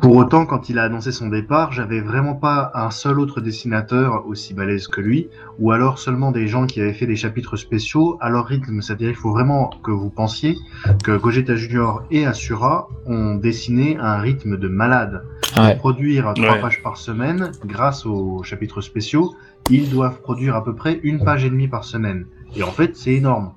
Pour 0.00 0.16
autant, 0.16 0.46
quand 0.46 0.68
il 0.68 0.78
a 0.78 0.84
annoncé 0.84 1.12
son 1.12 1.28
départ, 1.28 1.72
j'avais 1.72 2.00
vraiment 2.00 2.34
pas 2.34 2.70
un 2.74 2.90
seul 2.90 3.18
autre 3.18 3.40
dessinateur 3.40 4.26
aussi 4.26 4.54
balèze 4.54 4.86
que 4.86 5.00
lui, 5.00 5.28
ou 5.58 5.72
alors 5.72 5.98
seulement 5.98 6.30
des 6.30 6.46
gens 6.46 6.66
qui 6.66 6.80
avaient 6.80 6.92
fait 6.92 7.06
des 7.06 7.16
chapitres 7.16 7.56
spéciaux 7.56 8.16
à 8.20 8.30
leur 8.30 8.46
rythme. 8.46 8.80
C'est-à-dire, 8.80 9.08
il 9.08 9.14
faut 9.16 9.32
vraiment 9.32 9.70
que 9.82 9.90
vous 9.90 10.10
pensiez 10.10 10.56
que 11.02 11.16
Gogeta 11.16 11.56
Junior 11.56 12.02
et 12.10 12.26
Asura 12.26 12.88
ont 13.06 13.34
dessiné 13.34 13.96
à 13.98 14.14
un 14.16 14.20
rythme 14.20 14.56
de 14.56 14.68
malade. 14.68 15.24
Ouais. 15.56 15.72
Pour 15.72 15.78
produire 15.78 16.32
trois 16.34 16.52
Ouais. 16.52 16.60
pages 16.60 16.82
par 16.82 16.96
semaine, 16.96 17.50
grâce 17.64 18.06
aux 18.06 18.42
chapitres 18.44 18.80
spéciaux, 18.80 19.34
ils 19.70 19.90
doivent 19.90 20.20
produire 20.20 20.54
à 20.54 20.62
peu 20.64 20.74
près 20.74 21.00
une 21.02 21.24
page 21.24 21.44
et 21.44 21.50
demie 21.50 21.68
par 21.68 21.84
semaine. 21.84 22.26
Et 22.54 22.62
en 22.62 22.70
fait, 22.70 22.96
c'est 22.96 23.14
énorme. 23.14 23.52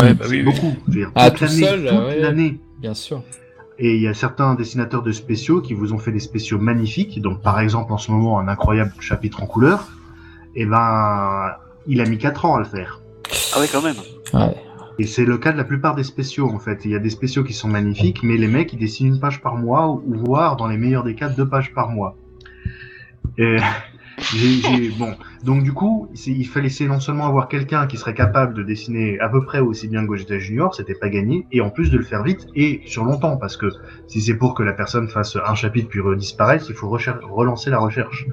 Ouais, 0.00 0.14
bah 0.14 0.24
c'est 0.24 0.30
oui, 0.30 0.38
oui. 0.38 0.42
beaucoup. 0.44 0.74
Je 0.88 0.92
veux 0.92 0.98
dire, 0.98 1.12
Ah, 1.14 1.30
toute 1.30 1.38
tout 1.40 1.44
l'année, 1.44 1.60
seul, 1.66 1.80
toute 1.86 1.98
ouais. 1.98 2.20
l'année. 2.20 2.60
Bien 2.80 2.94
sûr. 2.94 3.22
Et 3.78 3.96
il 3.96 4.02
y 4.02 4.08
a 4.08 4.14
certains 4.14 4.54
dessinateurs 4.54 5.02
de 5.02 5.10
spéciaux 5.10 5.60
qui 5.60 5.74
vous 5.74 5.92
ont 5.92 5.98
fait 5.98 6.12
des 6.12 6.20
spéciaux 6.20 6.58
magnifiques. 6.58 7.20
Donc, 7.20 7.42
par 7.42 7.58
exemple, 7.58 7.92
en 7.92 7.98
ce 7.98 8.12
moment, 8.12 8.38
un 8.38 8.46
incroyable 8.48 8.92
chapitre 9.00 9.42
en 9.42 9.46
couleur. 9.46 9.88
Et 10.54 10.64
ben, 10.64 11.56
il 11.86 12.00
a 12.00 12.04
mis 12.04 12.18
4 12.18 12.44
ans 12.44 12.54
à 12.54 12.60
le 12.60 12.64
faire. 12.64 13.00
Ah 13.54 13.60
ouais, 13.60 13.66
quand 13.70 13.82
même. 13.82 13.96
Ouais. 14.32 14.54
Et 15.00 15.06
c'est 15.06 15.24
le 15.24 15.38
cas 15.38 15.50
de 15.50 15.56
la 15.56 15.64
plupart 15.64 15.96
des 15.96 16.04
spéciaux, 16.04 16.48
en 16.48 16.60
fait. 16.60 16.84
Il 16.84 16.92
y 16.92 16.94
a 16.94 17.00
des 17.00 17.10
spéciaux 17.10 17.42
qui 17.42 17.52
sont 17.52 17.66
magnifiques, 17.66 18.22
mais 18.22 18.36
les 18.36 18.46
mecs, 18.46 18.72
ils 18.72 18.78
dessinent 18.78 19.08
une 19.08 19.18
page 19.18 19.42
par 19.42 19.56
mois, 19.56 19.88
ou 19.88 20.14
voire, 20.14 20.54
dans 20.54 20.68
les 20.68 20.78
meilleurs 20.78 21.02
des 21.02 21.16
cas, 21.16 21.28
deux 21.28 21.48
pages 21.48 21.74
par 21.74 21.88
mois. 21.88 22.16
Et 23.38 23.56
j'ai, 24.34 24.60
j'ai- 24.60 24.90
bon. 24.90 25.14
Donc, 25.44 25.62
du 25.62 25.72
coup, 25.72 26.08
il 26.26 26.44
fallait 26.46 26.66
essayer 26.66 26.88
non 26.88 27.00
seulement 27.00 27.26
avoir 27.26 27.48
quelqu'un 27.48 27.86
qui 27.86 27.96
serait 27.96 28.14
capable 28.14 28.54
de 28.54 28.62
dessiner 28.62 29.18
à 29.20 29.28
peu 29.28 29.44
près 29.44 29.60
aussi 29.60 29.88
bien 29.88 30.02
que 30.02 30.08
Gogeta 30.08 30.38
Junior, 30.38 30.74
c'était 30.74 30.94
pas 30.94 31.08
gagné, 31.08 31.46
et 31.52 31.60
en 31.60 31.70
plus 31.70 31.90
de 31.90 31.98
le 31.98 32.04
faire 32.04 32.22
vite 32.22 32.46
et 32.54 32.82
sur 32.86 33.04
longtemps, 33.04 33.36
parce 33.36 33.56
que 33.56 33.66
si 34.06 34.20
c'est 34.20 34.34
pour 34.34 34.54
que 34.54 34.62
la 34.62 34.72
personne 34.72 35.08
fasse 35.08 35.36
un 35.44 35.54
chapitre 35.54 35.88
puis 35.88 36.00
disparaisse, 36.16 36.66
il 36.68 36.74
faut 36.74 36.88
recher- 36.88 37.12
relancer 37.22 37.70
la 37.70 37.78
recherche. 37.78 38.26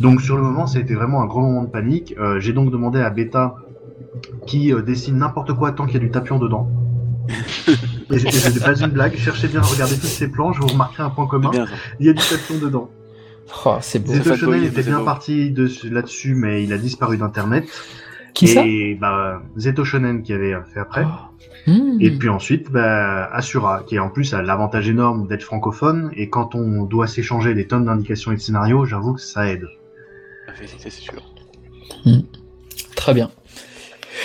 Donc, 0.00 0.20
sur 0.20 0.36
le 0.36 0.42
moment, 0.42 0.66
ça 0.66 0.78
a 0.78 0.80
été 0.82 0.94
vraiment 0.94 1.22
un 1.22 1.26
gros 1.26 1.40
moment 1.40 1.62
de 1.62 1.70
panique. 1.70 2.14
Euh, 2.18 2.40
j'ai 2.40 2.52
donc 2.52 2.70
demandé 2.70 3.00
à 3.00 3.10
Beta 3.10 3.56
qui 4.46 4.72
euh, 4.72 4.82
dessine 4.82 5.16
n'importe 5.18 5.52
quoi 5.54 5.72
tant 5.72 5.84
qu'il 5.86 5.94
y 5.94 5.98
a 5.98 6.00
du 6.00 6.10
tapion 6.10 6.38
dedans. 6.38 6.68
et 8.10 8.14
et 8.14 8.18
ce 8.30 8.48
n'est 8.54 8.60
pas 8.64 8.78
une 8.80 8.90
blague, 8.92 9.16
cherchez 9.16 9.48
bien 9.48 9.60
à 9.60 9.64
regarder 9.64 9.94
toutes 9.94 10.04
ces 10.04 10.28
planches, 10.28 10.58
vous 10.60 10.68
remarquerez 10.68 11.02
un 11.02 11.10
point 11.10 11.26
commun, 11.26 11.50
il 12.00 12.06
y 12.06 12.08
a 12.08 12.12
du 12.12 12.22
tapion 12.22 12.58
dedans. 12.62 12.88
Oh, 13.64 13.76
c'est 13.80 13.98
beau. 14.00 14.12
Était 14.14 14.82
bien 14.82 14.98
beau. 14.98 15.04
parti 15.04 15.50
de- 15.50 15.68
là-dessus, 15.90 16.34
mais 16.34 16.64
il 16.64 16.72
a 16.72 16.78
disparu 16.78 17.16
d'internet. 17.16 17.66
Qui 18.34 18.48
ça 18.48 18.62
Et 18.66 18.94
bah, 19.00 19.42
Zeto 19.56 19.84
Shonen 19.84 20.22
qui 20.22 20.32
avait 20.32 20.54
fait 20.72 20.80
après. 20.80 21.04
Ah. 21.06 21.30
Hmm. 21.66 21.96
Et 22.00 22.10
puis 22.10 22.28
ensuite, 22.28 22.70
bah, 22.70 23.24
Asura, 23.32 23.82
qui 23.86 23.98
en 23.98 24.10
plus 24.10 24.34
a 24.34 24.42
l'avantage 24.42 24.88
énorme 24.88 25.26
d'être 25.26 25.42
francophone. 25.42 26.10
Et 26.14 26.28
quand 26.28 26.54
on 26.54 26.82
doit 26.84 27.06
s'échanger 27.06 27.54
des 27.54 27.66
tonnes 27.66 27.86
d'indications 27.86 28.32
et 28.32 28.36
de 28.36 28.40
scénarios, 28.40 28.84
j'avoue 28.84 29.14
que 29.14 29.20
ça 29.20 29.48
aide. 29.48 29.66
C'est 30.58 30.68
c'est 30.78 30.90
sûr. 30.90 31.22
Très 32.94 33.14
bien. 33.14 33.30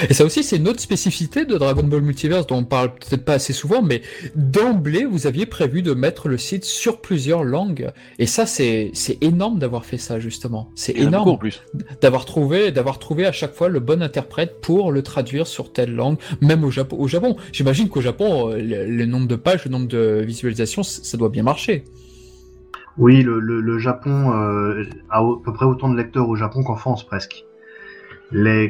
Et 0.10 0.14
ça 0.14 0.26
aussi, 0.26 0.44
c'est 0.44 0.58
une 0.58 0.68
autre 0.68 0.80
spécificité 0.80 1.46
de 1.46 1.58
Dragon 1.58 1.84
Ball 1.84 2.02
Multiverse 2.02 2.48
dont 2.48 2.58
on 2.58 2.64
parle 2.64 2.94
peut-être 2.96 3.26
pas 3.26 3.34
assez 3.34 3.54
souvent, 3.54 3.82
mais 3.82 4.02
d'emblée, 4.36 5.06
vous 5.06 5.28
aviez 5.28 5.46
prévu 5.46 5.82
de 5.82 5.94
mettre 5.94 6.28
le 6.28 6.38
site 6.38 6.66
sur 6.66 7.02
plusieurs 7.02 7.44
langues. 7.44 7.92
Et 8.20 8.26
ça, 8.26 8.46
c'est 8.46 8.92
c'est 8.94 9.22
énorme 9.24 9.60
d'avoir 9.60 9.86
fait 9.86 9.98
ça, 9.98 10.20
justement. 10.20 10.70
C'est 10.76 10.94
y 10.98 11.04
en 11.04 11.08
énorme 11.08 11.38
plus. 11.38 11.64
d'avoir 12.02 12.26
trouvé, 12.26 12.72
d'avoir 12.72 13.00
trouvé 13.00 13.26
à 13.26 13.32
chaque 13.32 13.54
fois 13.54 13.70
le 13.70 13.80
bon 13.80 14.02
interprète 14.02 14.62
pour 14.62 14.92
le 14.92 15.02
traduire 15.02 15.48
sur 15.48 15.72
telle 15.72 15.94
langue, 15.94 16.18
même 16.42 16.64
au 16.64 16.72
Japon. 16.72 16.98
Au 17.00 17.08
Japon, 17.08 17.36
j'imagine 17.52 17.90
qu'au 17.90 18.02
Japon, 18.02 18.50
euh, 18.50 18.58
le, 18.58 18.86
le 18.86 19.06
nombre 19.06 19.28
de 19.28 19.36
pages, 19.36 19.66
le 19.66 19.72
nombre 19.72 19.88
de 19.88 20.24
visualisations, 20.26 20.84
ça 20.84 21.18
doit 21.18 21.30
bien 21.30 21.44
marcher. 21.44 21.84
Oui, 22.98 23.22
le, 23.24 23.40
le, 23.40 23.62
le 23.62 23.80
Japon 23.80 24.32
euh, 24.34 24.84
a 25.10 25.20
à 25.20 25.24
peu 25.44 25.54
près 25.54 25.66
autant 25.66 25.90
de 25.90 25.96
lecteurs 25.98 26.28
au 26.28 26.36
Japon 26.36 26.64
qu'en 26.64 26.76
France 26.76 27.06
presque. 27.06 27.46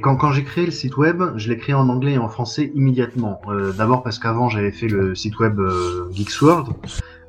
Quand 0.01 0.32
j'ai 0.32 0.44
créé 0.44 0.65
le 0.65 0.72
site 0.72 0.98
web, 0.98 1.22
je 1.36 1.50
l'ai 1.50 1.58
créé 1.58 1.75
en 1.75 1.88
anglais 1.89 2.13
et 2.13 2.18
en 2.18 2.30
français 2.30 2.72
immédiatement. 2.74 3.41
Euh, 3.48 3.72
D'abord 3.74 4.01
parce 4.01 4.18
qu'avant 4.18 4.50
j'avais 4.50 4.72
fait 4.72 4.88
le 4.88 5.13
site 5.13 5.38
web 5.39 5.60
euh, 5.60 6.10
Geeks 6.12 6.41
World 6.41 6.68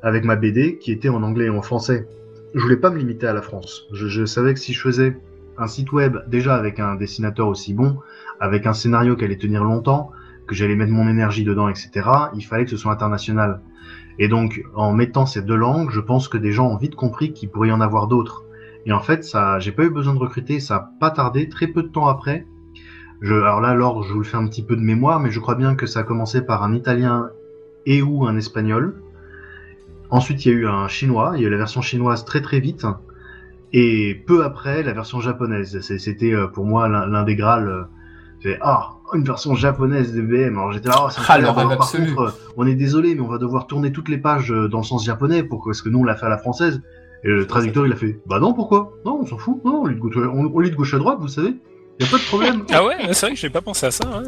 avec 0.01 0.25
ma 0.25 0.35
BD 0.35 0.77
qui 0.79 0.91
était 0.91 1.09
en 1.09 1.21
anglais 1.21 1.45
et 1.45 1.49
en 1.49 1.61
français. 1.61 2.07
Je 2.55 2.59
voulais 2.59 2.77
pas 2.77 2.89
me 2.89 2.97
limiter 2.97 3.27
à 3.27 3.33
la 3.33 3.41
France. 3.41 3.83
Je, 3.93 4.07
je 4.07 4.25
savais 4.25 4.53
que 4.53 4.59
si 4.59 4.73
je 4.73 4.81
faisais 4.81 5.17
un 5.57 5.67
site 5.67 5.91
web 5.91 6.17
déjà 6.27 6.55
avec 6.55 6.79
un 6.79 6.95
dessinateur 6.95 7.47
aussi 7.47 7.73
bon, 7.73 7.97
avec 8.39 8.65
un 8.65 8.73
scénario 8.73 9.15
qui 9.15 9.25
allait 9.25 9.37
tenir 9.37 9.63
longtemps, 9.63 10.11
que 10.47 10.55
j'allais 10.55 10.75
mettre 10.75 10.91
mon 10.91 11.07
énergie 11.07 11.43
dedans, 11.43 11.69
etc., 11.69 11.91
il 12.35 12.41
fallait 12.41 12.65
que 12.65 12.71
ce 12.71 12.77
soit 12.77 12.91
international. 12.91 13.61
Et 14.19 14.27
donc, 14.27 14.63
en 14.75 14.91
mettant 14.93 15.25
ces 15.25 15.41
deux 15.41 15.55
langues, 15.55 15.89
je 15.91 15.99
pense 15.99 16.27
que 16.27 16.37
des 16.37 16.51
gens 16.51 16.67
ont 16.67 16.77
vite 16.77 16.95
compris 16.95 17.33
qu'il 17.33 17.49
pourrait 17.49 17.69
y 17.69 17.71
en 17.71 17.81
avoir 17.81 18.07
d'autres. 18.07 18.43
Et 18.85 18.91
en 18.91 18.99
fait, 18.99 19.23
ça, 19.23 19.59
j'ai 19.59 19.71
pas 19.71 19.83
eu 19.83 19.89
besoin 19.89 20.13
de 20.13 20.19
recruter, 20.19 20.59
ça 20.59 20.75
a 20.75 20.89
pas 20.99 21.11
tardé, 21.11 21.47
très 21.49 21.67
peu 21.67 21.83
de 21.83 21.87
temps 21.87 22.07
après. 22.07 22.45
Je, 23.21 23.33
alors 23.33 23.61
là, 23.61 23.73
Laure, 23.73 24.03
je 24.03 24.11
vous 24.11 24.19
le 24.19 24.25
fais 24.25 24.35
un 24.37 24.45
petit 24.47 24.63
peu 24.63 24.75
de 24.75 24.81
mémoire, 24.81 25.19
mais 25.19 25.31
je 25.31 25.39
crois 25.39 25.55
bien 25.55 25.75
que 25.75 25.85
ça 25.85 26.01
a 26.01 26.03
commencé 26.03 26.41
par 26.45 26.63
un 26.63 26.73
italien 26.73 27.29
et 27.85 28.01
ou 28.01 28.25
un 28.27 28.35
espagnol. 28.35 29.01
Ensuite, 30.09 30.45
il 30.45 30.51
y 30.51 30.55
a 30.55 30.57
eu 30.57 30.67
un 30.67 30.87
chinois, 30.87 31.33
il 31.35 31.41
y 31.41 31.45
a 31.45 31.47
eu 31.47 31.51
la 31.51 31.57
version 31.57 31.81
chinoise 31.81 32.25
très 32.25 32.41
très 32.41 32.59
vite. 32.59 32.85
Et 33.71 34.21
peu 34.27 34.43
après, 34.43 34.83
la 34.83 34.93
version 34.93 35.19
japonaise. 35.19 35.79
C'était 35.81 36.33
euh, 36.33 36.47
pour 36.47 36.65
moi 36.65 36.87
l'un 36.87 37.23
des 37.23 37.35
graals. 37.35 37.67
euh, 37.69 37.83
C'est 38.41 38.57
ah, 38.61 38.89
une 39.13 39.23
version 39.23 39.55
japonaise 39.55 40.13
de 40.13 40.21
BM. 40.21 40.57
Alors 40.57 40.71
j'étais 40.73 40.89
là, 40.89 40.97
oh, 40.99 41.07
Ah, 41.27 41.33
Alors, 41.33 41.55
par 41.55 41.71
absolu. 41.71 42.13
contre, 42.13 42.21
euh, 42.29 42.51
on 42.57 42.67
est 42.67 42.75
désolé, 42.75 43.15
mais 43.15 43.21
on 43.21 43.27
va 43.27 43.37
devoir 43.39 43.65
tourner 43.65 43.91
toutes 43.91 44.09
les 44.09 44.19
pages 44.19 44.51
euh, 44.51 44.67
dans 44.67 44.79
le 44.79 44.83
sens 44.83 45.05
japonais 45.05 45.43
pour 45.43 45.63
que, 45.63 45.69
parce 45.69 45.81
que 45.81 45.89
nous 45.89 45.99
on 45.99 46.03
l'a 46.03 46.15
fait 46.15 46.25
à 46.27 46.29
la 46.29 46.37
française. 46.37 46.81
Et 47.25 47.29
le 47.29 47.47
traducteur 47.47 47.85
il 47.87 47.93
a 47.93 47.95
fait, 47.95 48.19
bah 48.27 48.39
non, 48.39 48.53
pourquoi? 48.53 48.93
Non, 49.05 49.19
on 49.21 49.25
s'en 49.25 49.37
fout. 49.37 49.63
Non, 49.63 49.81
on 49.83 49.85
lit 49.85 49.95
de 49.95 49.99
gauche, 49.99 50.15
on, 50.17 50.51
on 50.53 50.59
lit 50.59 50.71
de 50.71 50.75
gauche 50.75 50.93
à 50.93 50.97
droite, 50.97 51.17
vous 51.21 51.27
savez. 51.29 51.55
Y 51.99 52.03
a 52.03 52.07
pas 52.07 52.17
de 52.17 52.23
problème. 52.27 52.63
Ah 52.73 52.83
ouais, 52.85 52.95
c'est 53.13 53.27
vrai 53.27 53.35
que 53.35 53.39
j'ai 53.39 53.49
pas 53.49 53.61
pensé 53.61 53.85
à 53.85 53.91
ça. 53.91 54.03
hein. 54.13 54.23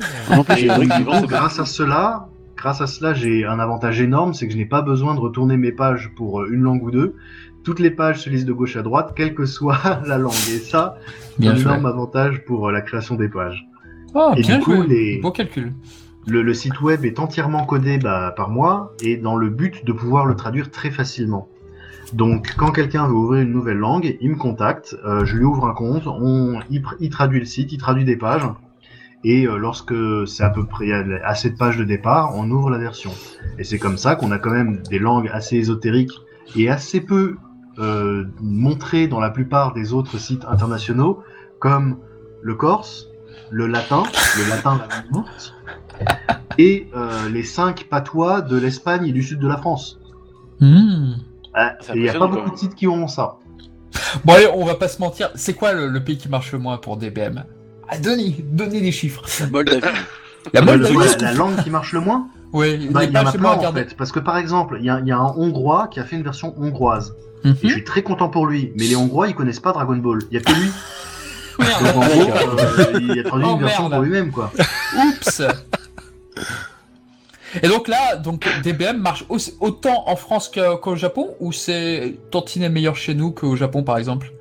Et 0.58 0.68
donc, 1.04 1.28
grâce 1.28 1.60
à 1.60 1.66
cela, 1.66 2.30
grâce 2.56 2.80
à 2.82 2.88
cela, 2.88 3.14
j'ai 3.14 3.44
un 3.46 3.60
avantage 3.60 4.00
énorme, 4.00 4.34
c'est 4.34 4.48
que 4.48 4.54
je 4.54 4.58
n'ai 4.58 4.66
pas 4.66 4.82
besoin 4.82 5.14
de 5.16 5.20
retourner 5.20 5.58
mes 5.58 5.72
pages 5.74 6.12
pour 6.16 6.42
euh, 6.42 6.48
une 6.52 6.62
langue 6.62 6.84
ou 6.84 6.92
deux. 6.92 7.16
Toutes 7.66 7.80
les 7.80 7.90
pages 7.92 8.22
se 8.22 8.30
lisent 8.30 8.46
de 8.46 8.54
gauche 8.54 8.76
à 8.78 8.82
droite, 8.84 9.14
quelle 9.16 9.34
que 9.34 9.46
soit 9.46 9.78
la 10.08 10.18
langue. 10.18 10.34
Et 10.54 10.60
ça, 10.60 10.98
c'est 11.40 11.48
un 11.48 11.56
énorme 11.58 11.86
avantage 11.88 12.46
pour 12.46 12.70
euh, 12.70 12.72
la 12.72 12.82
création 12.82 13.16
des 13.16 13.28
pages. 13.28 13.66
Ah, 14.14 14.34
Et 14.38 14.42
bien 14.42 14.60
du 14.60 14.64
coup, 14.64 14.76
joué. 14.76 14.88
les- 14.88 15.18
Beau 15.22 15.32
calcul. 15.32 15.74
Le, 16.28 16.42
le 16.44 16.54
site 16.54 16.80
web 16.82 17.04
est 17.06 17.20
entièrement 17.20 17.66
codé 17.66 17.98
bah, 17.98 18.34
par 18.38 18.50
moi 18.50 18.94
et 19.02 19.18
dans 19.18 19.36
le 19.36 19.50
but 19.50 19.84
de 19.86 19.92
pouvoir 19.92 20.26
le 20.26 20.36
traduire 20.36 20.72
très 20.72 20.90
facilement. 20.92 21.50
Donc, 22.14 22.54
quand 22.58 22.72
quelqu'un 22.72 23.08
veut 23.08 23.14
ouvrir 23.14 23.42
une 23.42 23.52
nouvelle 23.52 23.78
langue, 23.78 24.18
il 24.22 24.32
me 24.32 24.36
contacte, 24.36 24.96
euh, 25.06 25.26
je 25.26 25.36
lui 25.36 25.46
ouvre 25.46 25.66
un 25.66 25.74
compte, 25.74 26.08
on, 26.08 26.60
il, 26.70 27.10
traduit 27.10 27.40
le 27.40 27.46
site, 27.46 27.72
il 27.72 27.78
traduit 27.78 28.06
des 28.06 28.18
pages, 28.18 28.48
et 29.24 29.48
euh, 29.48 29.58
lorsque 29.58 29.96
c'est 30.28 30.44
à 30.44 30.50
peu 30.50 30.66
près 30.66 30.92
assez 31.24 31.50
de 31.50 31.58
pages 31.58 31.78
de 31.78 31.84
départ, 31.84 32.36
on 32.36 32.50
ouvre 32.52 32.70
la 32.70 32.78
version. 32.78 33.12
Et 33.58 33.64
c'est 33.64 33.80
comme 33.80 33.98
ça 33.98 34.16
qu'on 34.16 34.32
a 34.32 34.38
quand 34.38 34.52
même 34.52 34.82
des 34.90 35.00
langues 35.00 35.30
assez 35.34 35.58
ésotériques 35.58 36.14
et 36.56 36.70
assez 36.70 37.02
peu 37.02 37.38
euh, 37.80 38.26
montrées 38.40 39.08
dans 39.08 39.20
la 39.20 39.32
plupart 39.32 39.74
des 39.74 39.94
autres 39.94 40.20
sites 40.20 40.46
internationaux, 40.46 41.24
comme 41.60 41.98
le 42.42 42.54
corse, 42.54 43.08
le 43.50 43.66
latin, 43.68 44.04
le 44.38 44.50
latin 44.50 44.78
la 44.78 45.04
morte, 45.12 45.56
et 46.58 46.88
les 47.32 47.44
cinq 47.44 47.88
patois 47.90 48.42
de 48.42 48.58
l'Espagne 48.58 49.08
et 49.08 49.12
du 49.12 49.24
sud 49.24 49.40
de 49.40 49.48
la 49.48 49.58
France. 49.58 50.00
Hmm. 50.60 51.16
Ah, 51.56 51.76
Il 51.94 52.02
n'y 52.02 52.10
a 52.10 52.14
pas 52.14 52.28
beaucoup 52.28 52.52
de 52.52 52.58
sites 52.58 52.76
qui 52.76 52.88
ont 52.88 53.08
ça. 53.08 53.38
Bon, 54.26 54.34
allez, 54.34 54.48
on 54.54 54.66
va 54.66 54.76
pas 54.76 54.88
se 54.90 55.00
mentir. 55.00 55.30
C'est 55.36 55.54
quoi 55.54 55.74
le, 55.74 55.88
le 55.88 56.04
pays 56.04 56.18
qui 56.18 56.28
marche 56.28 56.52
le 56.52 56.60
moins 56.60 56.78
pour 56.78 56.98
DBM 56.98 57.46
ah, 57.88 57.98
Donnez, 57.98 58.36
donnez 58.44 58.82
des 58.82 58.92
chiffres. 58.92 59.24
Moldavie. 59.52 59.82
La 60.54 60.62
Moldavie, 60.62 60.96
langue 61.36 61.64
qui 61.64 61.70
marche 61.70 61.94
le 61.94 62.02
moins? 62.02 62.28
Ouais, 62.52 62.78
bah, 62.92 63.04
Il 63.06 63.12
y 63.12 63.18
en 63.18 63.26
a 63.26 63.32
plein 63.32 63.50
en 63.52 63.74
fait. 63.74 63.96
Parce 63.98 64.12
que 64.12 64.20
par 64.20 64.38
exemple, 64.38 64.78
il 64.80 64.86
y 64.86 64.90
a, 64.90 65.00
il 65.00 65.08
y 65.08 65.12
a 65.12 65.18
un 65.18 65.34
Hongrois 65.36 65.88
qui 65.90 66.00
a 66.00 66.04
fait 66.06 66.16
une 66.18 66.24
version 66.24 66.54
hongroise. 66.60 67.16
Mhm. 67.44 67.56
Et 67.64 67.68
je 67.68 67.74
suis 67.74 67.84
très 67.84 68.02
content 68.04 68.30
pour 68.30 68.48
lui. 68.48 68.72
Mais 68.78 68.86
les 68.86 68.96
Hongrois, 68.96 69.28
ils 69.28 69.36
connaissent 69.36 69.60
pas 69.60 69.72
Dragon 69.72 69.96
Ball. 69.98 70.20
Il 70.32 70.36
y 70.36 70.38
a 70.38 70.42
que 70.42 70.52
lui. 70.52 70.70
Merde, 71.60 71.84
Donc 71.84 71.96
en 71.96 72.08
gros, 72.08 72.26
d'accord. 72.26 72.56
euh, 72.60 73.00
il 73.02 73.20
a 73.20 73.24
traduit 73.24 73.48
Oh, 73.50 73.54
une 73.56 73.60
version 73.62 73.84
merde. 73.84 73.94
pour 73.94 74.02
lui-même 74.04 74.32
quoi. 74.32 74.52
Oups 74.98 75.42
Et 77.64 77.68
donc 77.68 77.88
là, 77.88 78.16
donc 78.16 78.48
DBM 78.64 78.98
marche 78.98 79.26
aussi- 79.30 79.56
autant 79.60 80.04
en 80.08 80.16
France 80.16 80.52
qu'au 80.82 80.96
Japon 80.96 81.36
ou 81.40 81.52
c'est 81.52 82.18
tantinet 82.32 82.70
meilleur 82.70 82.96
chez 82.96 83.14
nous 83.14 83.32
qu'au 83.32 83.56
Japon 83.56 83.84
par 83.84 83.98
exemple? 83.98 84.32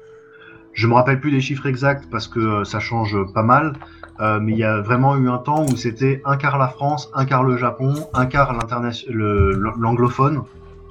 Je 0.72 0.88
me 0.88 0.94
rappelle 0.94 1.20
plus 1.20 1.30
des 1.30 1.40
chiffres 1.40 1.66
exacts 1.66 2.08
parce 2.10 2.26
que 2.26 2.40
euh, 2.40 2.64
ça 2.64 2.80
change 2.80 3.16
pas 3.32 3.42
mal. 3.42 3.74
Euh, 4.20 4.38
mais 4.40 4.52
il 4.52 4.58
y 4.58 4.64
a 4.64 4.80
vraiment 4.80 5.16
eu 5.16 5.28
un 5.28 5.38
temps 5.38 5.64
où 5.66 5.76
c'était 5.76 6.22
un 6.24 6.36
quart 6.36 6.56
la 6.58 6.68
France, 6.68 7.10
un 7.14 7.24
quart 7.24 7.42
le 7.42 7.56
Japon, 7.56 7.94
un 8.12 8.26
quart 8.26 8.56
l'anglophone, 9.76 10.42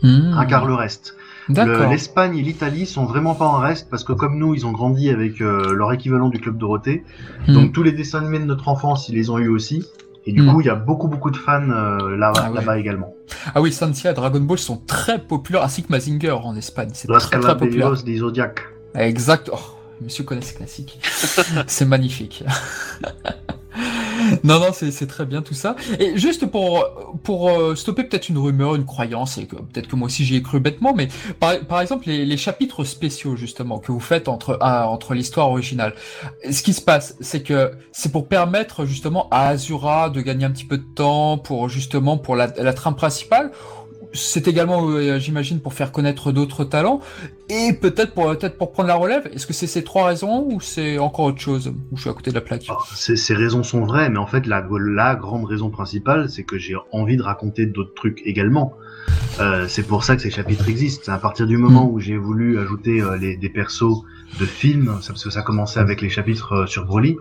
un 0.04 0.46
quart 0.46 0.66
le 0.66 0.74
reste. 0.74 1.16
Le-. 1.50 1.90
L'Espagne 1.90 2.38
et 2.38 2.42
l'Italie 2.42 2.86
sont 2.86 3.06
vraiment 3.06 3.36
pas 3.36 3.46
en 3.46 3.58
reste 3.60 3.90
parce 3.90 4.04
que 4.04 4.14
comme 4.14 4.38
nous, 4.38 4.54
ils 4.56 4.66
ont 4.66 4.72
grandi 4.72 5.10
avec 5.10 5.42
euh, 5.42 5.74
leur 5.74 5.92
équivalent 5.94 6.30
du 6.30 6.40
club 6.40 6.58
Dorothée. 6.58 7.04
Hmm. 7.48 7.54
Donc 7.54 7.74
tous 7.74 7.84
les 7.84 7.92
dessins 7.92 8.20
animés 8.20 8.40
de 8.40 8.46
notre 8.46 8.68
enfance, 8.68 9.10
ils 9.10 9.16
les 9.16 9.30
ont 9.30 9.38
eu 9.40 9.50
aussi. 9.50 9.86
Et 10.26 10.32
du 10.32 10.42
Hmm. 10.42 10.54
coup, 10.54 10.62
il 10.62 10.68
y 10.68 10.70
a 10.70 10.76
beaucoup 10.76 11.08
beaucoup 11.10 11.32
de 11.32 11.36
fans 11.38 11.70
euh, 11.70 12.16
là- 12.16 12.32
Ah 12.38 12.50
là-bas 12.54 12.78
également. 12.80 13.14
Ah 13.54 13.62
oui, 13.62 13.74
Santia 13.74 14.12
et 14.12 14.14
Dragon 14.14 14.40
Ball 14.40 14.58
sont 14.58 14.78
très 14.78 15.20
populaires, 15.20 15.64
ainsi 15.64 15.84
que 15.84 15.92
Mazinger 15.92 16.32
en 16.32 16.56
Espagne. 16.56 16.90
C'est 16.94 17.10
Los 17.10 17.20
très 17.20 17.40
très 17.40 17.58
populaire. 17.58 17.92
Des 18.04 18.18
Zodiac. 18.18 18.62
Exact. 18.96 19.50
Oh, 19.54 19.58
monsieur 20.02 20.24
connaît 20.24 20.42
ces 20.42 20.56
classiques. 20.56 21.00
c'est 21.68 21.86
magnifique. 21.86 22.44
non, 24.44 24.60
non, 24.60 24.68
c'est 24.74 25.08
très 25.08 25.26
bien 25.26 25.42
tout 25.42 25.54
ça. 25.54 25.76
Et 26.00 26.18
juste 26.18 26.46
pour, 26.46 26.86
pour 27.24 27.50
euh, 27.50 27.76
stopper 27.76 28.04
peut-être 28.04 28.30
une 28.30 28.38
rumeur, 28.38 28.76
une 28.76 28.86
croyance, 28.86 29.38
et 29.38 29.46
peut-être 29.46 29.88
que 29.88 29.96
moi 29.96 30.08
aussi 30.08 30.26
j'y 30.26 30.36
ai 30.36 30.42
cru 30.42 30.60
bêtement, 30.60 30.94
mais 30.94 31.08
par, 31.40 31.60
par 31.62 31.82
exemple 31.82 32.08
les, 32.08 32.26
les 32.26 32.38
chapitres 32.38 32.84
spéciaux 32.84 33.36
justement 33.36 33.80
que 33.80 33.92
vous 33.92 34.00
faites 34.00 34.28
entre, 34.28 34.58
ah, 34.62 34.88
entre 34.90 35.14
l'histoire 35.14 35.50
originale, 35.50 35.94
ce 36.50 36.64
qui 36.64 36.74
se 36.74 36.82
passe, 36.82 37.16
c'est 37.22 37.44
que 37.44 37.72
c'est 37.92 38.12
pour 38.12 38.28
permettre 38.28 38.86
justement 38.86 39.28
à 39.32 39.48
Azura 39.48 40.10
de 40.10 40.22
gagner 40.22 40.46
un 40.46 40.52
petit 40.52 40.66
peu 40.66 40.78
de 40.78 40.84
temps 40.96 41.38
pour 41.38 41.70
justement 41.70 42.18
pour 42.18 42.36
la, 42.36 42.48
la 42.58 42.74
trame 42.74 42.96
principale. 42.96 43.52
C'est 44.16 44.48
également, 44.48 44.88
euh, 44.90 45.18
j'imagine, 45.18 45.60
pour 45.60 45.74
faire 45.74 45.92
connaître 45.92 46.32
d'autres 46.32 46.64
talents 46.64 47.02
et 47.50 47.74
peut-être 47.74 48.14
pour 48.14 48.26
peut-être 48.38 48.58
pour 48.60 48.72
prendre 48.72 48.88
la 48.88 48.96
relève. 48.96 49.28
Est-ce 49.34 49.48
que 49.48 49.54
c'est 49.54 49.66
ces 49.68 49.84
trois 49.84 50.06
raisons 50.06 50.46
ou 50.52 50.62
c'est 50.62 51.00
encore 51.00 51.26
autre 51.26 51.42
chose 51.42 51.74
Ou 51.92 51.96
je 51.98 52.02
suis 52.02 52.10
à 52.12 52.14
côté 52.14 52.30
de 52.30 52.36
la 52.36 52.42
plaque? 52.42 52.64
Alors, 52.70 52.88
Ces, 52.96 53.34
raisons 53.34 53.64
sont 53.64 53.86
vraies, 53.86 54.10
mais 54.12 54.20
en 54.20 54.28
fait, 54.28 54.46
la, 54.46 54.64
la 54.80 55.16
grande 55.16 55.46
raison 55.46 55.72
principale, 55.72 56.30
c'est 56.30 56.44
que 56.44 56.60
j'ai 56.60 56.76
envie 56.92 57.18
de 57.18 57.24
raconter 57.24 57.66
d'autres 57.66 57.96
trucs 57.96 58.22
également. 58.26 58.74
Euh, 59.40 59.66
c'est 59.68 59.84
pour 59.84 60.04
ça 60.04 60.16
que 60.16 60.22
ces 60.22 60.30
chapitres 60.30 60.70
existent. 60.70 61.12
À 61.12 61.18
partir 61.18 61.48
du 61.48 61.58
moment 61.58 61.90
où 61.90 62.00
j'ai 62.00 62.16
voulu 62.18 62.60
ajouter 62.60 63.02
euh, 63.02 63.18
les, 63.18 63.36
des 63.36 63.50
persos 63.50 64.04
de 64.40 64.46
films, 64.46 64.98
ça- 65.02 65.14
parce 65.14 65.24
que 65.24 65.32
ça 65.32 65.42
commençait 65.42 65.80
avec 65.80 66.02
les 66.02 66.10
chapitres 66.10 66.66
sur 66.68 66.86
Broly, 66.86 67.18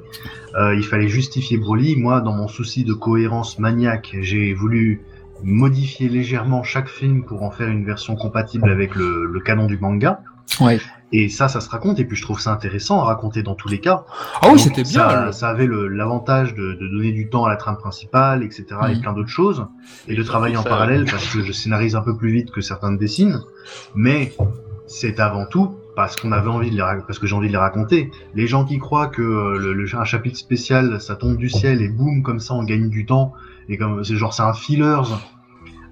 il 0.76 0.84
fallait 0.84 1.08
justifier 1.08 1.56
Broly. 1.56 1.96
Moi, 1.96 2.20
dans 2.20 2.32
mon 2.34 2.48
souci 2.48 2.84
de 2.84 2.92
cohérence 2.92 3.58
maniaque, 3.58 4.14
j'ai 4.20 4.52
voulu 4.52 5.00
modifier 5.42 6.08
légèrement 6.08 6.62
chaque 6.62 6.88
film 6.88 7.24
pour 7.24 7.42
en 7.42 7.50
faire 7.50 7.68
une 7.68 7.84
version 7.84 8.16
compatible 8.16 8.70
avec 8.70 8.94
le, 8.94 9.26
le 9.26 9.40
canon 9.40 9.66
du 9.66 9.78
manga. 9.78 10.20
Ouais. 10.60 10.80
Et 11.12 11.28
ça, 11.28 11.48
ça 11.48 11.60
se 11.60 11.68
raconte, 11.68 12.00
et 12.00 12.04
puis 12.04 12.16
je 12.16 12.22
trouve 12.22 12.40
ça 12.40 12.52
intéressant 12.52 13.00
à 13.00 13.04
raconter 13.04 13.42
dans 13.42 13.54
tous 13.54 13.68
les 13.68 13.80
cas. 13.80 14.04
Ah 14.40 14.48
oui, 14.52 14.58
c'était 14.58 14.82
bien. 14.82 14.90
Ça, 15.08 15.26
le- 15.26 15.32
ça 15.32 15.48
avait 15.50 15.66
le- 15.66 15.88
l'avantage 15.88 16.54
de, 16.54 16.72
de 16.72 16.88
donner 16.88 17.12
du 17.12 17.28
temps 17.28 17.44
à 17.44 17.48
la 17.50 17.56
trame 17.56 17.76
principale, 17.76 18.42
etc., 18.42 18.64
et 18.88 18.94
Mhm. 18.96 19.00
plein 19.02 19.12
d'autres 19.12 19.28
choses, 19.28 19.66
et 20.08 20.14
de 20.14 20.22
travailler 20.22 20.56
en 20.56 20.62
Ça- 20.62 20.70
parallèle 20.70 21.04
parce 21.10 21.26
que 21.32 21.42
je 21.42 21.52
scénarise 21.52 21.96
un 21.96 22.00
peu 22.02 22.16
plus 22.16 22.32
vite 22.32 22.50
que 22.50 22.60
certains 22.60 22.90
ne 22.90 22.96
dessinent. 22.98 23.40
Mais 23.94 24.32
c'est 24.86 25.20
avant 25.20 25.46
tout 25.46 25.74
parce 25.96 26.16
qu'on 26.16 26.32
avait 26.32 26.48
envie 26.48 26.70
de 26.70 26.76
les, 26.76 26.82
parce 27.06 27.18
que 27.18 27.26
j'ai 27.26 27.34
envie 27.36 27.48
de 27.48 27.52
les 27.52 27.58
raconter. 27.58 28.10
Les 28.34 28.46
gens 28.46 28.64
qui 28.64 28.78
croient 28.78 29.08
que 29.08 29.20
euh, 29.22 29.58
le, 29.58 29.72
le- 29.74 29.96
un 29.96 30.04
chapitre 30.04 30.38
spécial, 30.38 31.00
ça 31.00 31.14
tombe 31.16 31.36
du 31.36 31.50
ciel 31.50 31.82
et 31.82 31.88
boum, 31.88 32.22
comme 32.22 32.40
ça, 32.40 32.54
on 32.54 32.64
gagne 32.64 32.88
du 32.88 33.04
temps. 33.06 33.32
Et 33.68 33.76
comme 33.78 34.02
c'est 34.04 34.16
genre 34.16 34.34
c'est 34.34 34.42
un 34.42 34.52
fillers. 34.54 35.02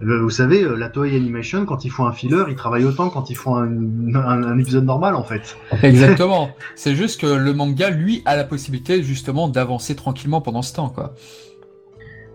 Euh, 0.03 0.23
Vous 0.23 0.31
savez, 0.31 0.63
euh, 0.63 0.77
la 0.77 0.89
Toei 0.89 1.15
Animation, 1.15 1.67
quand 1.67 1.85
ils 1.85 1.91
font 1.91 2.07
un 2.07 2.13
filler, 2.13 2.45
ils 2.49 2.55
travaillent 2.57 2.85
autant 2.87 3.11
quand 3.11 3.29
ils 3.29 3.37
font 3.37 3.57
un, 3.57 4.15
un- 4.15 4.43
un 4.45 4.59
épisode 4.59 4.85
normal, 4.87 5.15
en 5.15 5.23
fait. 5.25 5.59
Exactement. 5.83 6.51
C'est 6.75 6.95
juste 6.97 7.21
que 7.21 7.27
le 7.27 7.53
manga, 7.53 7.91
lui, 7.91 8.23
a 8.25 8.35
la 8.35 8.45
possibilité 8.45 9.03
justement 9.03 9.47
d'avancer 9.49 9.95
tranquillement 9.95 10.41
pendant 10.41 10.63
ce 10.63 10.73
temps, 10.73 10.89
quoi. 10.89 11.15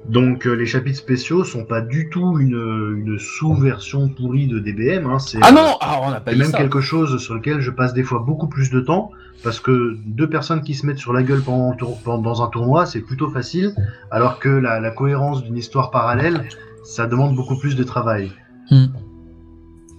Donc 0.09 0.45
euh, 0.45 0.53
les 0.53 0.65
chapitres 0.67 0.99
spéciaux 0.99 1.43
sont 1.43 1.65
pas 1.65 1.81
du 1.81 2.09
tout 2.09 2.37
une, 2.39 2.95
une 3.05 3.17
sous-version 3.17 4.07
pourrie 4.09 4.47
de 4.47 4.59
DBM. 4.59 5.07
Hein, 5.07 5.17
c'est 5.19 5.39
Ah 5.41 5.51
non, 5.51 5.77
ah, 5.81 5.99
on 6.03 6.11
n'a 6.11 6.19
pas 6.19 6.31
c'est 6.31 6.35
dit 6.37 6.41
même 6.43 6.51
ça. 6.51 6.57
quelque 6.59 6.79
chose 6.81 7.17
sur 7.21 7.33
lequel 7.33 7.59
je 7.59 7.71
passe 7.71 7.93
des 7.93 8.03
fois 8.03 8.19
beaucoup 8.19 8.47
plus 8.47 8.69
de 8.69 8.79
temps 8.81 9.09
parce 9.43 9.59
que 9.59 9.97
deux 10.05 10.29
personnes 10.29 10.61
qui 10.61 10.75
se 10.75 10.85
mettent 10.85 10.99
sur 10.99 11.11
la 11.13 11.23
gueule 11.23 11.41
pendant, 11.41 11.75
pendant- 12.03 12.21
dans 12.21 12.43
un 12.43 12.47
tournoi, 12.49 12.85
c'est 12.85 13.01
plutôt 13.01 13.29
facile, 13.29 13.73
alors 14.11 14.39
que 14.39 14.49
la, 14.49 14.79
la 14.79 14.91
cohérence 14.91 15.43
d'une 15.43 15.57
histoire 15.57 15.91
parallèle, 15.91 16.45
ça 16.83 17.07
demande 17.07 17.35
beaucoup 17.35 17.57
plus 17.57 17.75
de 17.75 17.83
travail. 17.83 18.31
Hmm. 18.71 18.85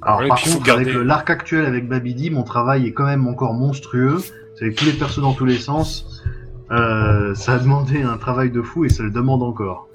Alors 0.03 0.21
Ouais, 0.21 0.29
par 0.29 0.41
contre, 0.41 0.71
avec 0.73 0.87
garder- 0.89 1.05
l'arc 1.05 1.31
actuel 1.31 1.65
avec 1.67 1.89
Babidi, 1.89 2.31
mon 2.31 2.45
travail 2.45 2.87
est 2.87 2.93
quand 2.93 3.07
même 3.07 3.27
encore 3.27 3.55
monstrueux. 3.55 4.19
C'est 4.55 4.65
avec 4.67 4.77
tous 4.77 4.85
les 4.87 4.93
persos 4.93 5.21
dans 5.21 5.33
tous 5.35 5.45
les 5.45 5.59
sens. 5.59 6.23
Euh, 6.71 7.35
ça 7.35 7.55
a 7.55 7.59
demandé 7.59 8.03
un 8.03 8.19
travail 8.19 8.51
de 8.51 8.63
fou 8.63 8.85
et 8.85 8.89
ça 8.89 9.03
le 9.03 9.11
demande 9.11 9.43
encore. 9.43 9.89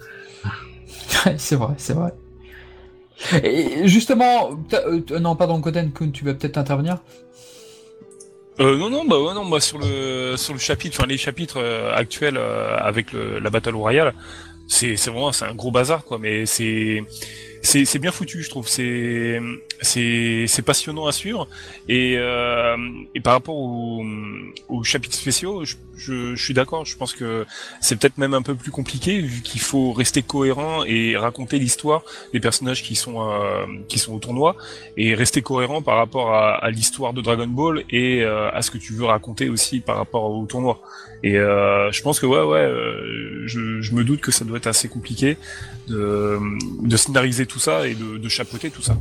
C'est 1.37 1.55
vrai, 1.55 1.73
c'est 1.77 1.93
vrai. 1.93 2.11
Et 3.43 3.87
justement, 3.87 4.51
euh, 4.73 5.19
non, 5.19 5.35
pardon, 5.35 5.61
Kun, 5.61 6.11
tu 6.11 6.25
vas 6.25 6.33
peut-être 6.33 6.57
intervenir 6.57 6.99
Euh, 8.59 8.77
non, 8.77 8.89
non, 8.89 9.05
bah 9.05 9.19
ouais, 9.19 9.33
non, 9.33 9.45
moi 9.45 9.61
sur 9.61 9.79
le 9.79 10.35
sur 10.37 10.53
le 10.53 10.59
chapitre, 10.59 10.97
enfin 10.99 11.07
les 11.07 11.17
chapitres 11.17 11.57
euh, 11.57 11.93
actuels 11.95 12.37
euh, 12.37 12.77
avec 12.79 13.11
le, 13.13 13.39
la 13.39 13.49
Battle 13.49 13.75
Royale, 13.75 14.13
c'est 14.67 14.97
c'est 14.97 15.09
vraiment 15.09 15.31
c'est 15.31 15.45
un 15.45 15.55
gros 15.55 15.71
bazar 15.71 16.03
quoi, 16.05 16.19
mais 16.19 16.45
c'est 16.45 17.01
c'est 17.61 17.85
c'est 17.85 17.99
bien 17.99 18.11
foutu, 18.11 18.43
je 18.43 18.49
trouve. 18.49 18.67
C'est 18.67 19.39
c'est 19.81 20.45
c'est 20.47 20.61
passionnant 20.63 21.07
à 21.07 21.11
suivre 21.13 21.47
et 21.87 22.15
euh, 22.17 22.77
et 23.15 23.21
par 23.21 23.33
rapport 23.33 23.55
aux 23.55 24.03
aux 24.67 24.83
chapitres 24.83 25.15
spéciaux, 25.17 25.65
je 25.65 25.75
je, 26.05 26.35
je 26.35 26.43
suis 26.43 26.53
d'accord. 26.53 26.85
Je 26.85 26.97
pense 26.97 27.13
que 27.13 27.45
c'est 27.79 27.95
peut-être 27.97 28.17
même 28.17 28.33
un 28.33 28.41
peu 28.41 28.55
plus 28.55 28.71
compliqué 28.71 29.21
vu 29.21 29.41
qu'il 29.41 29.61
faut 29.61 29.93
rester 29.93 30.21
cohérent 30.21 30.83
et 30.85 31.15
raconter 31.17 31.59
l'histoire 31.59 32.01
des 32.33 32.39
personnages 32.39 32.81
qui 32.83 32.95
sont 32.95 33.17
euh, 33.21 33.65
qui 33.89 33.99
sont 33.99 34.13
au 34.13 34.19
tournoi 34.19 34.55
et 34.97 35.15
rester 35.15 35.41
cohérent 35.41 35.81
par 35.81 35.97
rapport 35.97 36.33
à, 36.33 36.55
à 36.55 36.69
l'histoire 36.71 37.13
de 37.13 37.21
Dragon 37.21 37.47
Ball 37.47 37.83
et 37.89 38.23
euh, 38.23 38.49
à 38.51 38.61
ce 38.61 38.71
que 38.71 38.77
tu 38.77 38.93
veux 38.93 39.05
raconter 39.05 39.49
aussi 39.49 39.79
par 39.79 39.97
rapport 39.97 40.25
au 40.31 40.45
tournoi. 40.45 40.81
Et 41.23 41.37
euh, 41.37 41.91
je 41.91 42.01
pense 42.01 42.19
que 42.19 42.25
ouais, 42.25 42.43
ouais, 42.51 42.59
euh, 42.59 43.43
je, 43.45 43.81
je 43.81 43.93
me 43.93 44.03
doute 44.03 44.21
que 44.21 44.31
ça 44.31 44.43
doit 44.45 44.57
être 44.57 44.67
assez 44.67 44.89
compliqué 44.89 45.37
de, 45.87 46.39
de 46.81 46.97
scénariser 46.97 47.45
tout 47.45 47.59
ça 47.59 47.87
et 47.87 47.93
de, 47.93 48.17
de 48.17 48.29
chapeauter 48.29 48.71
tout 48.71 48.81
ça. 48.81 48.97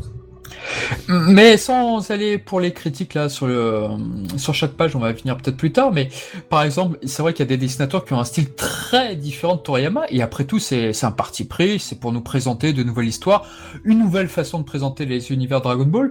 Mais 1.09 1.57
sans 1.57 2.11
aller 2.11 2.39
pour 2.39 2.61
les 2.61 2.73
critiques 2.73 3.15
là 3.15 3.29
sur 3.29 3.47
le 3.47 3.89
sur 4.37 4.55
chaque 4.55 4.73
page, 4.73 4.97
on 4.97 5.01
va 5.01 5.13
venir 5.13 5.37
peut-être 5.37 5.57
plus 5.57 5.73
tard. 5.73 5.93
Mais 5.93 6.09
par 6.49 6.63
exemple, 6.63 6.99
c'est 7.05 7.23
vrai 7.23 7.33
qu'il 7.33 7.45
y 7.45 7.49
a 7.49 7.49
des 7.49 7.57
dessinateurs 7.57 8.05
qui 8.05 8.13
ont 8.13 8.21
un 8.21 8.25
style 8.25 8.53
très 8.55 9.17
différent 9.17 9.57
de 9.57 9.61
Toriyama. 9.61 10.05
Et 10.11 10.23
après 10.23 10.45
tout, 10.45 10.59
c'est 10.59 10.93
c'est 10.93 11.07
un 11.07 11.13
parti 11.13 11.45
pris. 11.45 11.79
C'est 11.79 12.01
pour 12.01 12.13
nous 12.13 12.21
présenter 12.21 12.73
de 12.73 12.83
nouvelles 12.83 13.09
histoires, 13.09 13.47
une 13.85 13.99
nouvelle 13.99 14.29
façon 14.29 14.59
de 14.59 14.65
présenter 14.65 15.07
les 15.07 15.33
univers 15.33 15.61
Dragon 15.61 15.87
Ball. 15.87 16.11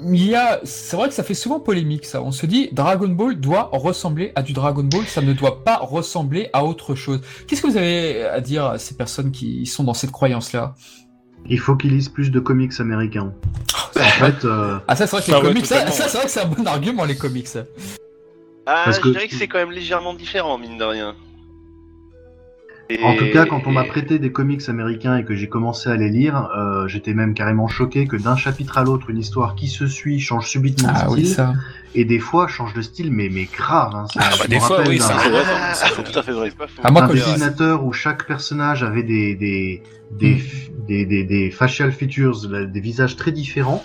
Il 0.00 0.22
y 0.22 0.34
a, 0.34 0.60
c'est 0.64 0.94
vrai 0.94 1.08
que 1.08 1.14
ça 1.14 1.22
fait 1.22 1.32
souvent 1.34 1.58
polémique 1.58 2.04
ça. 2.04 2.22
On 2.22 2.30
se 2.30 2.44
dit 2.44 2.68
Dragon 2.70 3.08
Ball 3.08 3.34
doit 3.36 3.70
ressembler 3.72 4.30
à 4.34 4.42
du 4.42 4.52
Dragon 4.52 4.82
Ball, 4.82 5.06
ça 5.06 5.22
ne 5.22 5.32
doit 5.32 5.64
pas 5.64 5.78
ressembler 5.78 6.50
à 6.52 6.64
autre 6.64 6.94
chose. 6.94 7.20
Qu'est-ce 7.46 7.62
que 7.62 7.66
vous 7.66 7.78
avez 7.78 8.24
à 8.24 8.40
dire 8.42 8.66
à 8.66 8.78
ces 8.78 8.94
personnes 8.94 9.32
qui 9.32 9.64
sont 9.64 9.84
dans 9.84 9.94
cette 9.94 10.10
croyance 10.10 10.52
là 10.52 10.74
Il 11.48 11.58
faut 11.60 11.76
qu'ils 11.76 11.90
lisent 11.92 12.08
plus 12.08 12.30
de 12.30 12.40
comics 12.40 12.72
américains. 12.80 13.32
En 13.96 14.00
fait, 14.00 14.44
euh, 14.44 14.78
Ah 14.88 14.96
ça 14.96 15.06
c'est 15.06 15.16
vrai 15.16 15.24
que 15.24 15.30
Ah 15.32 15.34
les 15.40 15.46
ouais, 15.48 15.52
comics, 15.54 15.66
ça, 15.66 15.86
c'est 15.90 16.16
vrai 16.16 16.24
que 16.26 16.30
c'est 16.30 16.40
un 16.42 16.46
bon 16.46 16.66
argument 16.66 17.04
les 17.04 17.16
comics. 17.16 17.48
Ah, 18.66 18.82
Parce 18.84 18.96
je 18.96 19.02
que- 19.02 19.08
dirais 19.10 19.28
que 19.28 19.34
c'est 19.36 19.46
quand 19.48 19.58
même 19.58 19.70
légèrement 19.70 20.12
différent, 20.14 20.58
mine 20.58 20.76
de 20.76 20.84
rien. 20.84 21.14
Et- 22.88 23.02
En 23.02 23.16
tout 23.16 23.26
cas, 23.32 23.46
quand 23.46 23.62
on 23.66 23.72
m'a 23.72 23.82
prêté 23.84 24.18
des 24.20 24.30
comics 24.30 24.68
américains 24.68 25.16
et 25.16 25.24
que 25.24 25.34
j'ai 25.34 25.48
commencé 25.48 25.88
à 25.90 25.96
les 25.96 26.08
lire, 26.08 26.48
euh, 26.56 26.86
j'étais 26.86 27.14
même 27.14 27.34
carrément 27.34 27.66
choqué 27.66 28.06
que 28.06 28.16
d'un 28.16 28.36
chapitre 28.36 28.78
à 28.78 28.84
l'autre, 28.84 29.10
une 29.10 29.18
histoire 29.18 29.56
qui 29.56 29.66
se 29.66 29.86
suit 29.88 30.20
change 30.20 30.46
subitement 30.48 30.90
Ah 30.94 31.06
de 31.06 31.10
oui 31.12 31.24
style, 31.24 31.34
ça. 31.34 31.54
et 31.96 32.04
des 32.04 32.20
fois 32.20 32.46
change 32.46 32.74
de 32.74 32.82
style, 32.82 33.10
mais, 33.12 33.28
mais 33.28 33.44
grave. 33.52 33.92
Hein, 33.94 34.06
Ça, 34.12 34.20
Ah, 34.22 34.30
bah, 34.38 34.46
des 34.46 34.60
fois, 34.60 34.76
rappelle 34.76 34.90
oui, 34.92 35.00
C'est 35.00 35.12
vrai, 35.12 35.42
Ah, 35.46 36.02
tout 36.02 36.16
à 36.18 36.22
fait 36.22 36.32
vrai. 36.32 36.50
c'est 36.50 36.56
pas 36.58 36.66
faux. 36.68 36.82
Ah, 36.84 36.90
moi, 36.92 37.02
un 37.04 37.08
dessinateur 37.12 37.84
où 37.84 37.92
chaque 37.92 38.24
personnage 38.26 38.82
avait 38.84 39.02
des 39.02 39.34
des 39.34 39.82
des 40.12 40.34
Hmm. 40.36 40.86
des, 40.86 41.04
des, 41.06 41.24
des 41.24 41.50
facial 41.50 41.90
features, 41.90 42.46
des 42.48 42.80
visages 42.80 43.16
très 43.16 43.32
différents. 43.32 43.84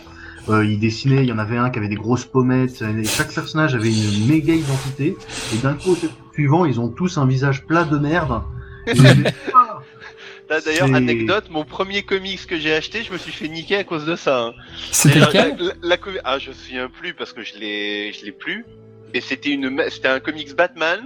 Euh, 0.50 0.64
il 0.66 0.80
dessinait, 0.80 1.24
il 1.24 1.28
y 1.30 1.32
en 1.32 1.38
avait 1.40 1.58
un 1.58 1.72
qui 1.72 1.80
avait 1.80 1.88
des 1.88 1.96
grosses 1.96 2.26
pommettes. 2.26 2.84
et 2.84 3.04
chaque 3.04 3.34
personnage 3.34 3.74
avait 3.74 3.90
une 3.92 4.28
méga 4.28 4.54
identité. 4.54 5.16
Et 5.54 5.58
d'un 5.58 5.74
coup, 5.74 5.92
au 5.94 5.98
suivant, 6.34 6.66
ils 6.66 6.80
ont 6.80 6.90
tous 6.90 7.18
un 7.18 7.26
visage 7.26 7.66
plat 7.66 7.84
de 7.84 7.98
merde. 7.98 8.42
D'ailleurs, 10.50 10.88
anecdote, 10.96 11.46
mon 11.50 11.64
premier 11.64 12.04
comics 12.04 12.46
que 12.46 12.60
j'ai 12.60 12.74
acheté, 12.74 13.04
je 13.04 13.14
me 13.14 13.18
suis 13.18 13.32
fait 13.32 13.48
niquer 13.48 13.78
à 13.78 13.84
cause 13.84 14.06
de 14.06 14.16
ça. 14.16 14.42
hein. 14.48 14.54
C'était 14.92 15.20
lequel 15.28 15.56
la, 15.60 15.66
la- 15.66 15.74
la 15.82 15.98
co- 15.98 16.10
Ah, 16.26 16.40
je 16.40 16.50
me 16.50 16.54
souviens 16.54 16.90
plus 16.90 17.14
parce 17.14 17.32
que 17.34 17.42
je 17.44 17.56
l'ai, 17.58 18.12
je 18.14 18.26
l'ai 18.26 18.32
plus. 18.34 18.66
Et 19.14 19.22
c'était 19.22 19.50
une, 19.52 19.82
c'était 19.90 20.08
un 20.10 20.20
comics 20.20 20.54
Batman, 20.56 21.00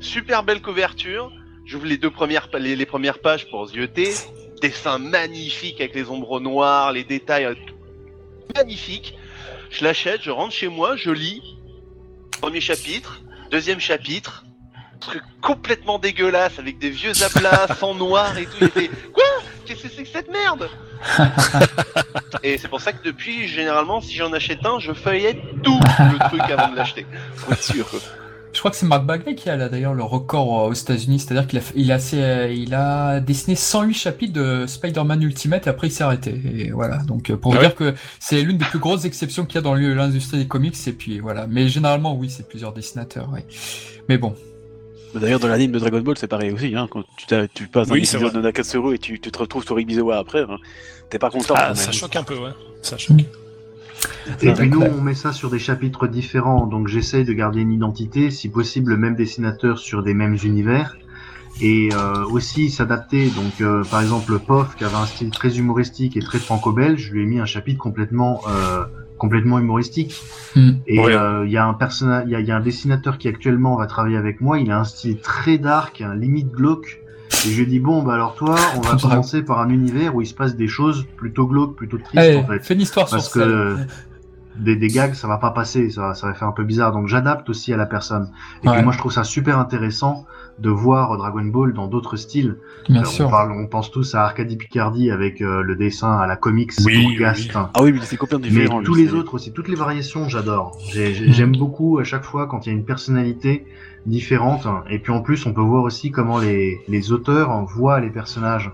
super 0.00 0.42
belle 0.44 0.62
couverture. 0.62 1.32
J'ouvre 1.64 1.86
les 1.86 1.96
deux 1.96 2.10
premières, 2.10 2.48
les, 2.58 2.76
les 2.76 2.86
premières 2.86 3.18
pages 3.18 3.48
pour 3.50 3.66
zioter. 3.66 4.14
Dessin 4.62 4.98
magnifique 4.98 5.80
avec 5.80 5.94
les 5.94 6.08
ombres 6.08 6.38
noires, 6.40 6.92
les 6.92 7.04
détails, 7.04 7.44
euh, 7.46 7.54
magnifique. 8.54 9.14
Je 9.70 9.82
l'achète, 9.84 10.22
je 10.22 10.30
rentre 10.30 10.52
chez 10.54 10.68
moi, 10.68 10.96
je 10.96 11.10
lis. 11.10 11.42
Premier 12.40 12.60
chapitre, 12.60 13.20
deuxième 13.50 13.80
chapitre. 13.80 14.44
Truc 15.06 15.22
complètement 15.40 15.98
dégueulasse 15.98 16.58
avec 16.58 16.78
des 16.78 16.90
vieux 16.90 17.12
aplats, 17.22 17.68
sans 17.80 17.94
noir 17.94 18.36
et 18.38 18.46
tout. 18.46 18.68
Quoi? 19.12 19.24
Qu'est-ce 19.64 19.82
que 19.84 19.88
c'est 19.88 20.02
que 20.02 20.08
cette 20.08 20.30
merde? 20.30 20.68
Et 22.42 22.58
c'est 22.58 22.68
pour 22.68 22.80
ça 22.80 22.92
que 22.92 23.02
depuis, 23.04 23.46
généralement, 23.48 24.00
si 24.00 24.14
j'en 24.14 24.32
achète 24.32 24.64
un, 24.64 24.78
je 24.78 24.92
feuillette 24.92 25.38
tout 25.62 25.78
le 25.98 26.18
truc 26.28 26.40
avant 26.50 26.70
de 26.72 26.76
l'acheter. 26.76 27.06
Pour 27.38 27.52
être 27.52 27.62
sûr. 27.62 27.86
Je 28.52 28.58
crois 28.60 28.70
que 28.70 28.76
c'est 28.78 28.86
Mark 28.86 29.04
Bagley 29.04 29.34
qui 29.34 29.50
a 29.50 29.56
là 29.56 29.68
d'ailleurs 29.68 29.92
le 29.92 30.02
record 30.02 30.60
euh, 30.60 30.68
aux 30.70 30.72
États-Unis, 30.72 31.18
c'est-à-dire 31.20 31.46
qu'il 31.46 31.58
a, 31.58 31.62
il 31.74 31.92
a, 31.92 31.96
assez- 31.96 32.22
euh, 32.22 32.48
il 32.50 32.74
a 32.74 33.20
dessiné 33.20 33.54
108 33.54 33.92
chapitres 33.92 34.32
de 34.32 34.64
Spider-Man 34.66 35.22
Ultimate 35.22 35.66
et 35.66 35.70
après 35.70 35.88
il 35.88 35.90
s'est 35.90 36.04
arrêté. 36.04 36.40
Et 36.54 36.70
voilà, 36.70 36.98
donc 37.04 37.28
euh, 37.28 37.36
pour 37.36 37.52
Ah 37.52 37.56
vous 37.56 37.60
ouais 37.62 37.66
dire 37.68 37.76
que 37.76 37.94
c'est 38.18 38.40
l'une 38.40 38.56
des 38.56 38.64
plus 38.64 38.78
grosses 38.78 39.04
exceptions 39.04 39.44
qu'il 39.44 39.56
y 39.56 39.58
a 39.58 39.60
dans 39.60 39.74
l'industrie 39.74 40.38
des 40.38 40.46
comics 40.46 40.74
et 40.86 40.92
puis 40.92 41.18
voilà. 41.20 41.46
Mais 41.48 41.68
généralement 41.68 42.14
oui, 42.14 42.30
c'est 42.30 42.48
plusieurs 42.48 42.72
dessinateurs. 42.72 43.28
Mais 44.08 44.16
bon, 44.16 44.34
D'ailleurs, 45.20 45.40
dans 45.40 45.48
l'anime 45.48 45.72
de 45.72 45.78
Dragon 45.78 46.00
Ball, 46.00 46.16
c'est 46.18 46.26
pareil 46.28 46.50
aussi. 46.52 46.74
Hein, 46.74 46.86
quand 46.90 47.02
tu, 47.16 47.26
tu 47.54 47.66
passes 47.68 47.88
un 47.90 47.92
Oui, 47.94 48.04
c'est 48.04 48.16
épisode 48.16 48.32
vrai. 48.32 48.40
de 48.40 48.46
Nakatsuru 48.46 48.94
et 48.94 48.98
tu, 48.98 49.18
tu 49.20 49.30
te 49.30 49.38
retrouves 49.38 49.64
sur 49.64 49.78
Ibizawa 49.80 50.18
après, 50.18 50.42
hein, 50.42 50.58
t'es 51.10 51.18
pas 51.18 51.30
content. 51.30 51.54
Ah, 51.56 51.68
quand 51.68 51.74
ça 51.74 51.86
même. 51.86 51.92
choque 51.94 52.16
un 52.16 52.22
peu, 52.22 52.34
ouais. 52.36 52.50
Ça 52.82 52.96
choque. 52.98 53.24
Et 54.42 54.52
puis 54.52 54.68
nous, 54.68 54.82
on 54.82 55.00
met 55.00 55.14
ça 55.14 55.32
sur 55.32 55.50
des 55.50 55.58
chapitres 55.58 56.06
différents, 56.06 56.66
donc 56.66 56.86
j'essaye 56.88 57.24
de 57.24 57.32
garder 57.32 57.60
une 57.60 57.72
identité, 57.72 58.30
si 58.30 58.48
possible 58.48 58.90
le 58.90 58.96
même 58.98 59.16
dessinateur 59.16 59.78
sur 59.78 60.02
des 60.02 60.12
mêmes 60.14 60.36
univers, 60.44 60.96
et 61.62 61.88
euh, 61.94 62.24
aussi 62.26 62.68
s'adapter. 62.70 63.28
Donc 63.30 63.60
euh, 63.62 63.82
par 63.90 64.02
exemple, 64.02 64.38
Pof, 64.38 64.76
qui 64.76 64.84
avait 64.84 64.96
un 64.96 65.06
style 65.06 65.30
très 65.30 65.56
humoristique 65.58 66.16
et 66.16 66.20
très 66.20 66.38
franco-belge, 66.38 67.00
je 67.08 67.12
lui 67.12 67.22
ai 67.22 67.26
mis 67.26 67.40
un 67.40 67.46
chapitre 67.46 67.78
complètement 67.78 68.42
euh, 68.48 68.84
complètement 69.18 69.58
humoristique. 69.58 70.14
Hmm. 70.54 70.72
Et 70.86 70.98
Ouais. 71.00 71.14
euh, 71.14 71.44
il 71.46 71.52
y 71.52 71.56
a 71.56 71.66
un 71.66 71.74
personnage, 71.74 72.24
il 72.26 72.38
y 72.38 72.42
y 72.44 72.50
a 72.50 72.56
un 72.56 72.60
dessinateur 72.60 73.18
qui 73.18 73.28
actuellement 73.28 73.76
va 73.76 73.86
travailler 73.86 74.16
avec 74.16 74.40
moi. 74.40 74.58
Il 74.58 74.70
a 74.70 74.78
un 74.78 74.84
style 74.84 75.18
très 75.18 75.58
dark, 75.58 76.00
un 76.00 76.14
limite 76.14 76.50
glauque. 76.50 77.02
Et 77.44 77.50
je 77.50 77.56
lui 77.56 77.62
ai 77.64 77.66
dit 77.66 77.80
bon 77.80 78.02
bah 78.02 78.14
alors 78.14 78.34
toi, 78.34 78.56
on 78.76 78.80
va 78.80 78.96
commencer 78.96 79.42
par 79.42 79.60
un 79.60 79.68
univers 79.68 80.14
où 80.14 80.22
il 80.22 80.26
se 80.26 80.34
passe 80.34 80.56
des 80.56 80.68
choses 80.68 81.04
plutôt 81.16 81.46
glauques, 81.46 81.76
plutôt 81.76 81.98
tristes 81.98 82.16
Allez, 82.16 82.36
en 82.36 82.46
fait 82.46 82.60
fais 82.64 82.74
une 82.74 82.80
histoire 82.80 83.08
parce 83.08 83.30
sur 83.30 83.42
que 83.42 83.76
ça. 83.76 83.82
Des, 84.58 84.76
des 84.76 84.88
gags 84.88 85.14
ça 85.14 85.28
va 85.28 85.38
pas 85.38 85.50
passer 85.50 85.90
ça, 85.90 86.00
va- 86.08 86.14
ça 86.14 86.26
va 86.28 86.34
faire 86.34 86.48
un 86.48 86.52
peu 86.52 86.64
bizarre 86.64 86.92
donc 86.92 87.06
j'adapte 87.08 87.48
aussi 87.50 87.72
à 87.72 87.76
la 87.76 87.86
personne 87.86 88.30
et 88.62 88.68
Ouais. 88.68 88.74
puis 88.74 88.82
moi 88.84 88.92
je 88.92 88.98
trouve 88.98 89.12
ça 89.12 89.24
super 89.24 89.58
intéressant 89.58 90.26
de 90.58 90.70
voir 90.70 91.16
Dragon 91.18 91.44
Ball 91.44 91.74
dans 91.74 91.86
d'autres 91.86 92.16
styles 92.16 92.56
Bien 92.88 93.02
Euh, 93.02 93.04
sûr. 93.04 93.26
on, 93.26 93.30
parle, 93.30 93.52
on 93.52 93.66
pense 93.66 93.90
tous 93.90 94.14
à 94.14 94.22
Arcadie 94.24 94.56
Picardie 94.56 95.10
avec 95.10 95.42
euh, 95.42 95.60
le 95.62 95.76
dessin 95.76 96.16
à 96.16 96.26
la 96.26 96.36
comics 96.36 96.72
Oui, 96.84 97.16
oui. 97.18 97.48
Ah 97.54 97.82
oui, 97.82 97.92
mais 97.92 98.00
c'est 98.02 98.16
complètement 98.16 98.46
mais 98.50 98.60
différent. 98.60 98.82
tous 98.82 98.94
lui, 98.94 99.04
les 99.04 99.12
autres 99.12 99.34
aussi 99.34 99.52
toutes 99.52 99.68
les 99.68 99.74
variations 99.74 100.28
j'adore 100.28 100.78
J'ai- 100.92 101.12
j'ai- 101.12 101.30
j'aime 101.32 101.54
beaucoup 101.56 101.98
à 101.98 102.04
chaque 102.04 102.24
fois 102.24 102.46
quand 102.46 102.64
il 102.66 102.70
y 102.70 102.72
a 102.74 102.78
une 102.78 102.84
personnalité 102.86 103.66
différente 104.06 104.66
et 104.88 104.98
puis 104.98 105.12
en 105.12 105.20
plus 105.20 105.44
on 105.46 105.52
peut 105.52 105.60
voir 105.60 105.82
aussi 105.82 106.10
comment 106.10 106.38
les, 106.38 106.80
les 106.88 107.12
auteurs 107.12 107.50
voient 107.66 108.00
les 108.00 108.10
personnages 108.10 108.70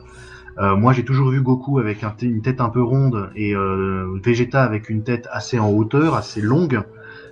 euh, 0.62 0.76
moi, 0.76 0.92
j'ai 0.92 1.04
toujours 1.04 1.30
vu 1.30 1.42
Goku 1.42 1.78
avec 1.80 2.04
un 2.04 2.14
une 2.22 2.40
tête 2.40 2.60
un 2.60 2.68
peu 2.68 2.82
ronde 2.82 3.30
et 3.34 3.54
euh, 3.54 4.18
Vegeta 4.24 4.62
avec 4.62 4.88
une 4.88 5.02
tête 5.02 5.28
assez 5.32 5.58
en 5.58 5.70
hauteur, 5.70 6.14
assez 6.14 6.40
longue. 6.40 6.82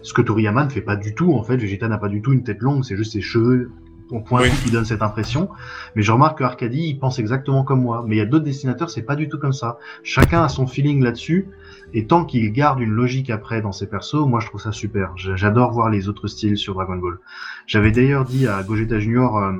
Ce 0.02 0.12
que 0.12 0.22
Toriyama 0.22 0.64
ne 0.64 0.70
fait 0.70 0.80
pas 0.80 0.96
du 0.96 1.14
tout, 1.14 1.34
en 1.34 1.44
fait. 1.44 1.56
Vegeta 1.56 1.86
n'a 1.86 1.98
pas 1.98 2.08
du 2.08 2.22
tout 2.22 2.32
une 2.32 2.42
tête 2.42 2.60
longue, 2.60 2.84
c'est 2.84 2.96
juste 2.96 3.12
ses 3.12 3.20
cheveux 3.20 3.70
au 4.10 4.18
point 4.18 4.42
Oui. 4.42 4.50
qui 4.64 4.72
donnent 4.72 4.84
cette 4.84 5.02
impression. 5.02 5.48
Mais 5.94 6.02
je 6.02 6.10
remarque 6.10 6.38
que 6.38 6.44
Arcady, 6.44 6.88
il 6.88 6.98
pense 6.98 7.20
exactement 7.20 7.62
comme 7.62 7.82
moi. 7.82 8.04
Mais 8.04 8.16
il 8.16 8.18
y 8.18 8.22
a 8.22 8.26
d'autres 8.26 8.44
dessinateurs, 8.44 8.90
c'est 8.90 9.02
pas 9.02 9.14
du 9.14 9.28
tout 9.28 9.38
comme 9.38 9.52
ça. 9.52 9.78
Chacun 10.02 10.42
a 10.42 10.48
son 10.48 10.66
feeling 10.66 11.02
là-dessus. 11.04 11.46
Et 11.92 12.06
tant 12.06 12.24
qu'il 12.24 12.50
garde 12.52 12.80
une 12.80 12.90
logique 12.90 13.30
après 13.30 13.62
dans 13.62 13.72
ses 13.72 13.86
persos, 13.86 14.26
moi 14.26 14.40
je 14.40 14.46
trouve 14.46 14.60
ça 14.60 14.72
super. 14.72 15.12
J'adore 15.16 15.72
voir 15.72 15.90
les 15.90 16.08
autres 16.08 16.26
styles 16.26 16.56
sur 16.56 16.74
Dragon 16.74 16.96
Ball. 16.96 17.18
J'avais 17.66 17.90
d'ailleurs 17.92 18.24
dit 18.24 18.46
à 18.48 18.62
Gogeta 18.62 18.98
Junior, 18.98 19.38
euh, 19.38 19.52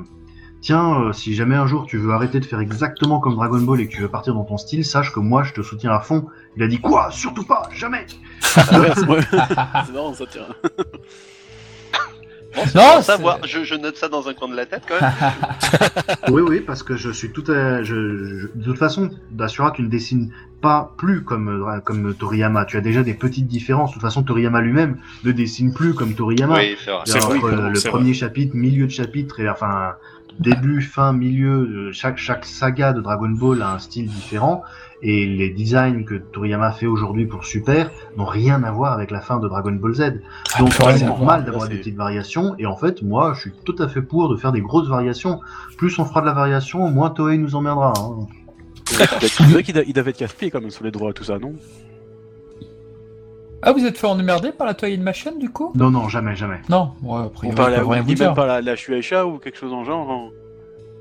tiens, 0.60 1.00
euh, 1.00 1.12
si 1.12 1.34
jamais 1.34 1.56
un 1.56 1.66
jour 1.66 1.86
tu 1.86 1.96
veux 1.98 2.12
arrêter 2.12 2.40
de 2.40 2.44
faire 2.44 2.60
exactement 2.60 3.20
comme 3.20 3.34
Dragon 3.36 3.60
Ball 3.60 3.80
et 3.80 3.88
que 3.88 3.92
tu 3.94 4.00
veux 4.02 4.08
partir 4.08 4.34
dans 4.34 4.44
ton 4.44 4.56
style, 4.58 4.84
sache 4.84 5.12
que 5.12 5.20
moi 5.20 5.42
je 5.42 5.52
te 5.52 5.62
soutiens 5.62 5.92
à 5.92 6.00
fond. 6.00 6.26
Il 6.56 6.62
a 6.62 6.66
dit 6.68 6.80
quoi? 6.80 7.10
Surtout 7.10 7.44
pas, 7.44 7.62
jamais. 7.74 8.06
C'est 8.40 9.92
marrant 9.92 10.14
ça, 10.14 10.24
tiens. 10.30 10.42
Bon, 12.56 12.62
Non, 12.74 13.00
savoir. 13.00 13.38
Je, 13.46 13.62
je 13.62 13.76
note 13.76 13.96
ça 13.96 14.08
dans 14.08 14.28
un 14.28 14.34
coin 14.34 14.48
de 14.48 14.56
la 14.56 14.66
tête 14.66 14.82
quand 14.88 15.00
même. 15.00 15.12
Oui, 16.32 16.42
oui, 16.42 16.60
parce 16.60 16.82
que 16.82 16.96
je 16.96 17.10
suis 17.10 17.30
tout 17.30 17.44
à. 17.48 17.82
Je, 17.84 17.94
je- 17.94 18.46
de 18.58 18.64
toute 18.64 18.78
façon, 18.78 19.10
Dasura, 19.30 19.70
tu 19.70 19.82
ne 19.82 19.88
dessines 19.88 20.32
pas 20.60 20.92
plus 20.98 21.22
comme, 21.22 21.48
euh, 21.48 21.78
comme 21.80 22.12
Toriyama. 22.12 22.64
Tu 22.64 22.76
as 22.76 22.80
déjà 22.80 23.04
des 23.04 23.14
petites 23.14 23.46
différences. 23.46 23.90
De 23.90 23.94
toute 23.94 24.02
façon, 24.02 24.24
Toriyama 24.24 24.60
lui-même 24.62 24.98
ne 25.24 25.30
dessine 25.30 25.72
plus 25.72 25.94
comme 25.94 26.14
Toriyama. 26.14 26.56
oui, 26.56 26.76
c'est 26.84 26.90
vrai. 26.90 27.02
C'est 27.06 27.24
Entre 27.24 27.36
vrai, 27.38 27.54
le, 27.56 27.68
le 27.70 27.88
premier 27.88 28.14
chapitre, 28.14 28.56
milieu 28.56 28.86
de 28.86 28.92
chapitre, 28.92 29.38
et 29.38 29.48
enfin 29.48 29.92
début, 30.40 30.82
fin, 30.82 31.12
milieu, 31.12 31.90
chaque, 31.92 32.18
chaque 32.18 32.44
saga 32.44 32.92
de 32.92 33.00
Dragon 33.00 33.28
Ball 33.28 33.62
a 33.62 33.74
un 33.74 33.78
style 33.78 34.06
différent. 34.08 34.62
Et 35.02 35.24
les 35.26 35.48
designs 35.50 36.04
que 36.04 36.16
Toriyama 36.16 36.72
fait 36.72 36.86
aujourd'hui 36.86 37.24
pour 37.24 37.44
Super 37.46 37.90
n'ont 38.18 38.26
rien 38.26 38.62
à 38.64 38.70
voir 38.70 38.92
avec 38.92 39.10
la 39.10 39.20
fin 39.22 39.38
de 39.38 39.48
Dragon 39.48 39.72
Ball 39.72 39.94
Z. 39.94 40.00
Donc 40.58 40.68
Absolument. 40.68 40.98
c'est 40.98 41.06
normal 41.06 41.44
d'avoir 41.44 41.64
Là, 41.64 41.70
des 41.70 41.76
petites 41.78 41.96
variations. 41.96 42.54
Et 42.58 42.66
en 42.66 42.76
fait, 42.76 43.00
moi, 43.02 43.32
je 43.34 43.40
suis 43.42 43.52
tout 43.64 43.76
à 43.78 43.88
fait 43.88 44.02
pour 44.02 44.28
de 44.28 44.36
faire 44.36 44.52
des 44.52 44.60
grosses 44.60 44.88
variations. 44.88 45.40
Plus 45.78 45.98
on 45.98 46.04
fera 46.04 46.20
de 46.20 46.26
la 46.26 46.32
variation, 46.34 46.90
moins 46.90 47.08
Toei 47.10 47.38
nous 47.38 47.54
emmerdera. 47.54 47.94
Hein. 47.98 48.26
C'est 49.20 49.42
vrai 49.44 49.62
qu'il 49.62 49.78
a- 49.78 49.84
il 49.84 49.92
devait 49.94 50.10
être 50.10 50.18
casse-pied 50.18 50.50
quand 50.50 50.60
même 50.60 50.70
sur 50.70 50.84
les 50.84 50.90
droits, 50.90 51.12
tout 51.14 51.24
ça, 51.24 51.38
non? 51.38 51.54
Ah, 53.62 53.72
vous 53.72 53.84
êtes 53.84 53.98
fait 53.98 54.06
emmerder 54.06 54.52
par 54.52 54.66
la 54.66 54.74
Toei 54.74 54.96
Machine 54.96 55.38
du 55.38 55.50
coup? 55.50 55.72
Non, 55.74 55.90
non, 55.90 56.08
jamais, 56.08 56.34
jamais. 56.34 56.60
Non, 56.68 56.92
ouais, 57.02 57.22
après, 57.26 57.48
On 57.48 57.52
parle 57.52 57.72
même 57.86 58.34
pas 58.34 58.46
la, 58.46 58.60
la 58.62 58.76
Shueisha 58.76 59.26
ou 59.26 59.38
quelque 59.38 59.58
chose 59.58 59.72
en 59.72 59.84
genre 59.84 60.10
hein 60.10 60.30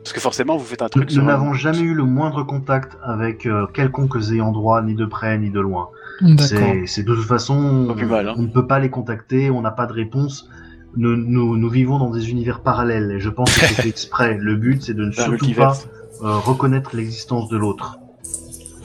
Parce 0.03 0.11
que 0.13 0.19
forcément, 0.19 0.57
vous 0.57 0.65
faites 0.65 0.81
un 0.81 0.89
truc 0.89 1.09
nous 1.13 1.21
un- 1.21 1.25
n'avons 1.25 1.53
jamais 1.53 1.79
eu 1.79 1.93
le 1.93 2.03
moindre 2.03 2.43
contact 2.43 2.97
avec 3.03 3.45
euh, 3.45 3.65
quelconque 3.67 4.15
ayant 4.31 4.51
droit, 4.51 4.81
ni 4.81 4.93
de 4.95 5.05
près, 5.05 5.37
ni 5.37 5.49
de 5.51 5.59
loin. 5.61 5.89
D'accord. 6.21 6.59
C'est 6.85 7.03
de 7.03 7.15
toute 7.15 7.25
façon, 7.25 7.85
Pas 7.87 7.93
plus 7.93 8.05
mal, 8.05 8.27
hein. 8.27 8.35
on 8.37 8.41
ne 8.41 8.47
peut 8.47 8.67
pas 8.67 8.79
les 8.79 8.89
contacter, 8.89 9.49
on 9.49 9.61
n'a 9.61 9.71
pas 9.71 9.85
de 9.85 9.93
réponse. 9.93 10.49
Nous, 10.97 11.15
nous, 11.15 11.55
nous 11.55 11.69
vivons 11.69 11.97
dans 11.97 12.09
des 12.09 12.29
univers 12.29 12.59
parallèles 12.61 13.11
et 13.11 13.19
je 13.21 13.29
pense 13.29 13.57
que 13.57 13.65
c'est 13.67 13.87
exprès. 13.87 14.37
Le 14.37 14.55
but, 14.55 14.83
c'est 14.83 14.93
de 14.95 15.05
ne 15.05 15.11
surtout 15.11 15.53
pas 15.53 15.77
euh, 16.23 16.35
reconnaître 16.39 16.93
l'existence 16.95 17.47
de 17.47 17.55
l'autre. 17.57 17.99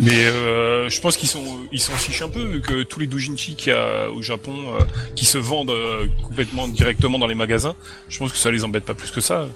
Mais 0.00 0.26
euh, 0.26 0.88
je 0.88 1.00
pense 1.00 1.16
qu'ils 1.16 1.28
sont 1.28 1.44
ils 1.70 1.80
s'en 1.80 1.92
fichent 1.92 2.22
un 2.22 2.28
peu 2.28 2.42
vu 2.42 2.60
que 2.60 2.82
tous 2.82 2.98
les 3.00 3.06
doujinshi 3.06 3.54
qu'il 3.54 3.72
y 3.72 3.76
a 3.76 4.10
au 4.10 4.22
Japon 4.22 4.54
euh, 4.78 4.84
qui 5.14 5.24
se 5.24 5.38
vendent 5.38 5.70
euh, 5.70 6.06
complètement 6.22 6.66
directement 6.66 7.18
dans 7.18 7.28
les 7.28 7.34
magasins, 7.36 7.74
je 8.08 8.18
pense 8.18 8.32
que 8.32 8.38
ça 8.38 8.50
les 8.50 8.64
embête 8.64 8.84
pas 8.84 8.94
plus 8.94 9.10
que 9.10 9.20
ça. 9.20 9.46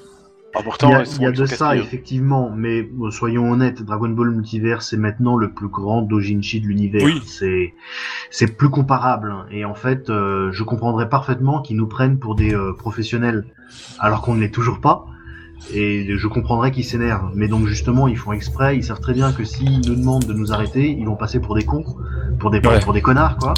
Ah, 0.55 0.63
pourtant, 0.63 0.89
Il 0.89 0.93
y 0.93 0.95
a, 0.95 1.31
il 1.31 1.35
y 1.35 1.39
de 1.39 1.47
ça, 1.47 1.77
effectivement, 1.77 2.51
mais 2.57 2.83
bon, 2.83 3.11
soyons 3.11 3.51
honnêtes, 3.51 3.83
Dragon 3.83 4.09
Ball 4.09 4.31
Multiverse 4.31 4.93
est 4.95 4.97
maintenant 4.97 5.37
le 5.37 5.51
plus 5.53 5.69
grand 5.69 6.01
doujinshi 6.03 6.61
de 6.61 6.67
l'univers. 6.67 7.03
Oui. 7.05 7.21
C'est 7.27 7.75
c'est 8.31 8.57
plus 8.57 8.71
comparable. 8.71 9.31
hein. 9.31 9.47
Et 9.51 9.65
en 9.67 9.75
fait, 9.75 10.09
euh, 10.09 10.51
je 10.53 10.65
comprendrais 10.65 11.09
parfaitement 11.09 11.61
qu'ils 11.61 11.77
nous 11.77 11.87
prennent 11.87 12.19
pour 12.19 12.35
des 12.35 12.55
euh, 12.55 12.73
professionnels, 12.73 13.45
alors 13.99 14.23
qu'on 14.23 14.35
ne 14.35 14.41
l'est 14.41 14.51
toujours 14.55 14.81
pas. 14.81 15.07
Et 15.75 16.07
je 16.17 16.27
comprendrais 16.29 16.71
qu'ils 16.71 16.85
s'énervent. 16.85 17.31
Mais 17.35 17.49
donc 17.49 17.67
justement, 17.67 18.09
ils 18.09 18.17
font 18.17 18.33
exprès, 18.33 18.77
ils 18.77 18.85
savent 18.85 19.01
très 19.01 19.13
bien 19.13 19.33
que 19.33 19.45
s'ils 19.45 19.81
nous 19.87 19.95
demandent 19.97 20.25
de 20.25 20.33
nous 20.33 20.53
arrêter, 20.53 20.91
ils 20.99 21.05
vont 21.05 21.17
passer 21.17 21.41
pour 21.41 21.55
des 21.55 21.65
cons, 21.65 21.85
pour 22.39 22.51
des, 22.51 22.59
Ouais. 22.67 22.81
pour 22.81 22.93
des 22.93 23.03
connards, 23.03 23.37
quoi. 23.37 23.55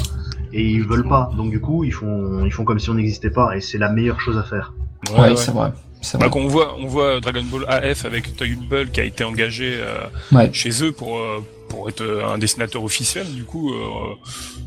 Et 0.53 0.63
ils 0.65 0.83
veulent 0.85 1.07
pas. 1.07 1.29
Donc 1.37 1.51
du 1.51 1.61
coup, 1.61 1.83
ils 1.85 1.93
font, 1.93 2.43
ils 2.45 2.51
font 2.51 2.65
comme 2.65 2.79
si 2.79 2.89
on 2.89 2.95
n'existait 2.95 3.29
pas. 3.29 3.55
Et 3.55 3.61
c'est 3.61 3.77
la 3.77 3.89
meilleure 3.89 4.19
chose 4.19 4.37
à 4.37 4.43
faire. 4.43 4.73
Ouais, 5.17 5.35
c'est 5.35 5.51
vrai. 5.51 5.71
C'est 6.01 6.17
Bah, 6.19 6.27
vrai. 6.27 6.41
on 6.41 6.47
voit, 6.47 6.75
on 6.79 6.87
voit 6.87 7.19
Dragon 7.21 7.43
Ball 7.43 7.63
AF 7.67 8.05
avec 8.05 8.35
Toy 8.35 8.55
Bull 8.55 8.89
qui 8.89 8.99
a 8.99 9.03
été 9.03 9.23
engagé 9.23 9.75
euh, 9.79 9.97
Ouais. 10.35 10.49
chez 10.51 10.83
eux 10.83 10.91
pour 10.91 11.17
euh, 11.19 11.39
pour 11.71 11.87
être 11.89 12.01
euh, 12.01 12.25
un 12.27 12.37
dessinateur 12.37 12.83
officiel. 12.83 13.25
Du 13.33 13.45
coup, 13.45 13.71
euh, 13.71 13.75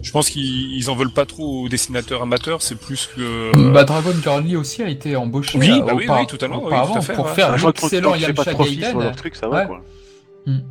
je 0.02 0.10
pense 0.10 0.30
qu'ils 0.30 0.72
ils 0.74 0.88
en 0.90 0.96
veulent 0.96 1.12
pas 1.12 1.26
trop 1.26 1.64
aux 1.64 1.68
dessinateurs 1.68 2.22
amateurs. 2.22 2.62
C'est 2.62 2.78
plus 2.80 3.08
que 3.14 3.52
Bah, 3.72 3.84
Dragon 3.84 4.14
Girl 4.22 4.56
aussi 4.56 4.82
a 4.82 4.88
été 4.88 5.14
embauché 5.14 5.58
Oui, 5.58 5.70
euh, 5.70 5.82
bah 5.82 5.92
oui, 5.94 6.06
oui, 6.08 6.26
totalement, 6.26 6.62
oui, 6.64 6.70
tout 6.92 6.98
à 6.98 7.00
fait, 7.02 7.12
pour 7.12 7.26
ouais. 7.26 7.32
faire 7.32 7.50
pas 8.34 8.44
de 8.44 8.48
Yamcha 8.48 8.54
Gaiden. 8.76 9.00
leur 9.02 9.16
truc, 9.16 9.36
ça 9.36 9.48
va 9.48 9.60
Ouais. 9.60 9.66
quoi. 9.66 9.82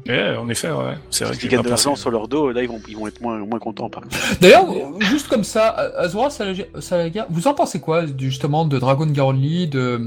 Ouais, 0.08 0.38
en 0.38 0.48
effet, 0.50 0.69
ouais. 0.69 0.93
C'est 1.10 1.26
vrai 1.26 1.36
gagnent 1.50 1.63
de 1.63 1.69
l'argent 1.69 1.96
sur 1.96 2.12
leur 2.12 2.28
dos, 2.28 2.52
là 2.52 2.62
ils 2.62 2.69
vont, 2.69 2.80
ils 2.88 2.96
vont 2.96 3.08
être 3.08 3.22
moins, 3.22 3.39
moins 3.39 3.58
contents 3.58 3.89
par. 3.89 4.04
D'ailleurs, 4.39 4.67
juste 5.00 5.28
comme 5.30 5.43
ça, 5.43 5.69
Azura 5.98 6.30
Salaga- 6.30 7.26
vous 7.32 7.48
en 7.48 7.56
pensez 7.56 7.80
quoi 7.80 8.04
justement 8.19 8.65
de 8.65 8.78
Dragon 8.78 9.08
Girl 9.12 9.36
Lee, 9.36 9.67
de, 9.67 10.00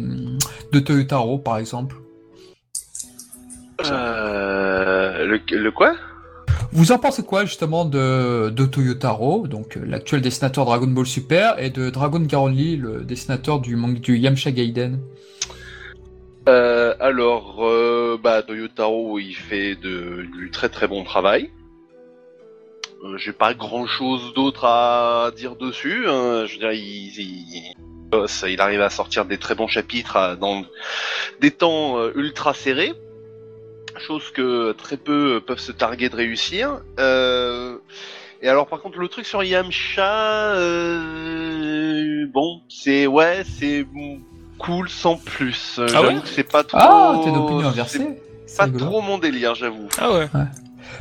de 0.73 0.79
Toyotaro 0.79 1.39
par 1.39 1.59
exemple? 1.59 1.97
Euh, 3.85 5.27
le, 5.27 5.41
le 5.51 5.71
quoi? 5.73 5.95
Vous 6.77 6.93
en 6.93 6.99
pensez 6.99 7.23
quoi 7.23 7.47
justement 7.47 7.87
de, 7.87 8.51
Toyotaro, 8.67 9.47
donc 9.47 9.79
euh, 9.79 9.87
l'actuel 9.87 10.21
dessinateur 10.21 10.67
Dragon 10.67 10.87
Ball 10.87 11.07
Super, 11.07 11.59
et 11.59 11.71
de 11.71 11.89
Dragon 11.89 12.19
Lee, 12.49 12.77
le 12.77 13.01
dessinateur 13.01 13.61
du, 13.61 13.77
manga- 13.77 13.99
du 13.99 14.19
Yamcha 14.19 14.51
Gaiden? 14.51 15.01
Euh, 16.51 16.95
alors, 17.01 17.67
euh, 17.67 18.21
bah, 18.23 18.43
Toyotaro, 18.43 19.19
il 19.19 19.33
fait 19.33 19.75
du 19.77 20.51
très 20.53 20.69
très 20.69 20.87
bon 20.87 21.03
travail. 21.03 21.51
Euh, 23.05 23.17
J'ai 23.17 23.33
pas 23.33 23.55
grand 23.55 23.87
chose 23.87 24.35
d'autre 24.35 24.67
à 24.67 25.31
dire 25.35 25.57
dessus. 25.57 26.05
hein. 26.07 26.45
Je 26.45 26.53
veux 26.53 26.59
dire, 26.59 26.73
il, 26.73 28.61
arrive 28.61 28.83
à 28.83 28.91
sortir 28.91 29.25
des 29.25 29.39
très 29.39 29.55
bons 29.55 29.67
chapitres 29.67 30.37
dans 30.39 30.63
des 31.41 31.53
temps 31.53 32.07
ultra 32.15 32.53
serrés. 32.53 32.93
Chose 33.99 34.31
que 34.31 34.73
très 34.73 34.97
peu 34.97 35.41
peuvent 35.47 35.59
se 35.59 35.73
targuer 35.73 36.09
de 36.09 36.17
réussir. 36.17 36.81
Euh, 37.01 37.77
et 38.43 38.49
alors, 38.49 38.67
par 38.67 38.81
contre, 38.81 38.99
le 38.99 39.09
truc 39.09 39.25
sur 39.27 39.43
Yamcha, 39.43 40.55
euh, 40.55 42.27
bon, 42.33 42.61
c'est 42.69 43.07
ouais, 43.07 43.43
c'est 43.59 43.87
cool 44.59 44.89
sans 44.89 45.17
plus. 45.17 45.77
Euh, 45.79 45.87
Ah 45.95 46.03
ouais 46.03 46.15
que 46.21 46.29
c'est 46.29 46.45
pas 46.51 46.63
trop. 46.63 46.79
Ah, 46.81 47.21
t'es 47.25 47.33
d'opinion 47.33 47.69
inversée 47.69 48.07
C'est 48.47 48.59
Pas 48.59 48.65
rigolo. 48.65 48.85
trop 48.85 49.01
mon 49.03 49.19
délire, 49.19 49.55
j'avoue. 49.55 49.89
Ah 49.99 50.13
ouais. 50.13 50.29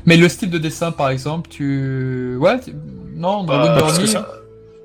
Mais 0.05 0.17
le 0.17 0.27
style 0.29 0.49
de 0.49 0.57
dessin 0.57 0.91
par 0.91 1.09
exemple, 1.09 1.49
tu... 1.49 2.35
Ouais, 2.39 2.59
tu- 2.59 2.73
non, 3.15 3.43
Dragon 3.43 3.65
Bah, 3.67 3.77
Girl 3.77 3.89
plus 3.89 3.97
que 3.99 4.05
Lee, 4.05 4.11
ça. 4.11 4.27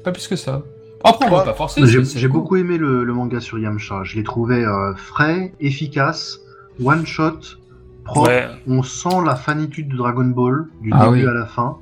pas 0.04 0.12
plus 0.12 0.28
que 0.28 0.36
ça. 0.36 0.62
Après, 1.02 1.26
on 1.26 1.30
va 1.36 1.42
pas 1.44 1.54
forcer. 1.54 1.80
J'ai 1.86 2.02
cool. 2.28 2.28
beaucoup 2.28 2.56
aimé 2.56 2.76
le, 2.76 3.04
le 3.04 3.12
manga 3.14 3.40
sur 3.40 3.58
Yamcha. 3.58 4.02
Je 4.04 4.16
l'ai 4.16 4.22
trouvé 4.24 4.62
euh, 4.64 4.94
frais, 4.94 5.52
efficace, 5.60 6.40
one 6.84 7.06
shot, 7.06 7.38
propre. 8.04 8.28
Ouais. 8.28 8.46
On 8.66 8.82
sent 8.82 9.22
la 9.24 9.36
fanitude 9.36 9.88
de 9.88 9.96
Dragon 9.96 10.24
Ball 10.26 10.66
du 10.82 10.90
Ah 10.92 11.06
début 11.06 11.22
oui. 11.22 11.26
à 11.28 11.32
la 11.32 11.46
fin. 11.46 11.76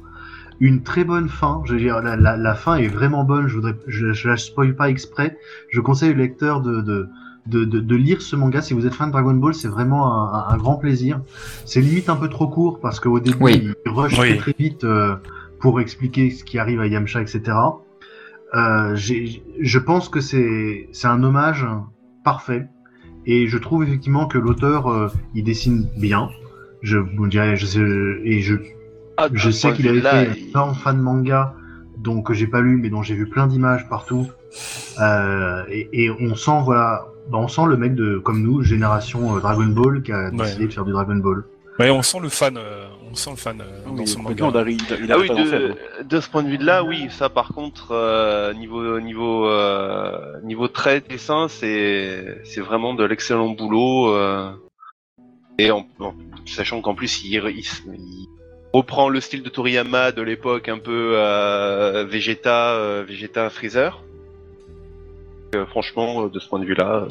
Une 0.60 0.82
très 0.82 1.04
bonne 1.04 1.28
fin. 1.28 1.62
Je 1.66 1.72
veux 1.74 1.78
dire, 1.78 2.00
la, 2.02 2.16
la, 2.16 2.36
la 2.36 2.54
fin 2.54 2.74
est 2.76 2.88
vraiment 2.88 3.22
bonne. 3.24 3.46
Je 3.46 3.54
voudrais, 3.54 3.76
je, 3.86 4.12
je 4.12 4.28
la 4.28 4.36
spoil 4.36 4.74
pas 4.74 4.88
exprès. 4.90 5.38
Je 5.70 5.80
conseille 5.80 6.10
au 6.10 6.14
lecteur 6.16 6.60
de, 6.60 6.80
de, 6.80 7.08
de, 7.46 7.64
de, 7.64 7.78
de 7.78 7.94
lire 7.96 8.20
ce 8.20 8.34
manga. 8.34 8.60
Si 8.60 8.74
vous 8.74 8.84
êtes 8.86 8.94
fan 8.94 9.08
de 9.08 9.12
Dragon 9.12 9.34
Ball, 9.34 9.54
c'est 9.54 9.68
vraiment 9.68 10.34
un, 10.34 10.56
grand 10.56 10.74
plaisir. 10.76 11.20
C'est 11.64 11.80
limite 11.80 12.08
un 12.08 12.16
peu 12.16 12.28
trop 12.28 12.48
court 12.48 12.80
parce 12.80 12.98
qu'au 12.98 13.20
début, 13.20 13.36
Oui. 13.40 13.72
il 13.86 13.90
rush 13.92 14.18
Oui. 14.18 14.36
très, 14.36 14.52
très 14.52 14.54
vite 14.58 14.82
euh, 14.84 15.14
pour 15.60 15.80
expliquer 15.80 16.30
ce 16.30 16.42
qui 16.42 16.58
arrive 16.58 16.80
à 16.80 16.86
Yamcha, 16.88 17.20
etc. 17.22 17.56
Euh, 18.54 18.96
je 18.96 19.78
pense 19.78 20.08
que 20.08 20.20
c'est 20.20 20.88
un 21.04 21.22
hommage 21.22 21.66
parfait 22.24 22.66
et 23.28 23.46
je 23.46 23.56
trouve 23.58 23.84
effectivement 23.84 24.26
que 24.26 24.38
l'auteur 24.38 24.88
euh, 24.90 25.08
il 25.34 25.44
dessine 25.44 25.86
bien. 25.96 26.28
Je 26.82 26.96
vous 26.98 27.26
dirais, 27.28 27.56
je 27.56 27.66
sais, 27.66 27.80
et 28.24 28.40
je, 28.40 28.54
Ah, 29.16 29.28
je 29.32 29.50
sais 29.50 29.72
qu'il 29.72 29.86
fait 29.86 29.96
il- 29.96 30.06
un 30.06 30.34
énorme 30.50 30.74
fan 30.74 30.98
manga, 30.98 31.54
donc 31.98 32.26
que 32.26 32.34
j'ai 32.34 32.46
pas 32.48 32.60
lu, 32.60 32.76
mais 32.76 32.88
dont 32.90 33.02
j'ai 33.02 33.14
vu 33.14 33.26
plein 33.28 33.46
d'images 33.46 33.88
partout. 33.88 34.26
Euh, 35.00 35.62
et, 35.68 35.88
et 35.92 36.10
on 36.10 36.34
sent 36.34 36.60
voilà, 36.64 37.06
bah, 37.30 37.38
on 37.38 37.48
sent 37.48 37.62
le 37.68 37.76
mec 37.76 37.94
de 37.94 38.18
comme 38.18 38.42
nous, 38.42 38.62
génération 38.62 39.36
euh, 39.36 39.40
Dragon 39.40 39.66
Ball, 39.66 40.02
qui 40.02 40.12
a 40.12 40.30
Ouais. 40.30 40.36
décidé 40.36 40.66
de 40.66 40.72
faire 40.72 40.84
du 40.84 40.92
Dragon 40.92 41.16
Ball. 41.16 41.44
Ouais, 41.78 41.90
on 41.90 42.02
sent 42.02 42.18
le 42.20 42.28
fan, 42.28 42.56
euh, 42.56 42.86
sent 43.18 43.30
le 43.30 43.36
fan 43.36 43.60
euh, 43.60 43.84
dans 43.84 43.92
Oui, 43.92 44.06
ce 44.06 44.16
complètement, 44.16 44.46
manga. 44.52 44.64
il, 44.70 44.76
il, 44.80 45.04
il 45.04 45.12
Ah 45.12 45.18
oui, 45.18 45.28
hein. 45.30 45.34
de, 45.44 46.04
de 46.04 46.20
ce 46.20 46.28
point 46.30 46.42
de 46.42 46.48
vue-là, 46.48 46.82
oui, 46.84 47.08
ça 47.10 47.28
par 47.28 47.48
contre, 47.48 47.88
euh, 47.92 48.52
niveau 48.54 49.00
niveau 49.00 49.46
euh, 49.48 50.40
niveau 50.42 50.68
trait 50.68 51.00
dessin, 51.00 51.48
c'est 51.48 52.38
c'est 52.44 52.60
vraiment 52.60 52.94
de 52.94 53.04
l'excellent 53.04 53.48
boulot. 53.50 54.14
euh, 54.14 54.50
et 55.58 55.70
en, 55.70 55.86
en- 56.00 56.14
sachant 56.46 56.80
qu'en 56.80 56.94
plus, 56.94 57.22
il, 57.24 57.32
il, 57.34 57.58
il 57.58 58.26
reprend 58.72 59.08
le 59.08 59.20
style 59.20 59.42
de 59.42 59.48
Toriyama 59.48 60.12
de 60.12 60.22
l'époque, 60.22 60.68
un 60.68 60.78
peu 60.78 61.12
euh, 61.16 62.04
Vegeta, 62.08 62.74
euh, 62.74 63.04
Vegeta 63.06 63.50
Freezer. 63.50 64.02
Euh, 65.54 65.66
franchement, 65.66 66.26
de 66.28 66.38
ce 66.38 66.48
point 66.48 66.58
de 66.60 66.64
vue-là, 66.66 67.08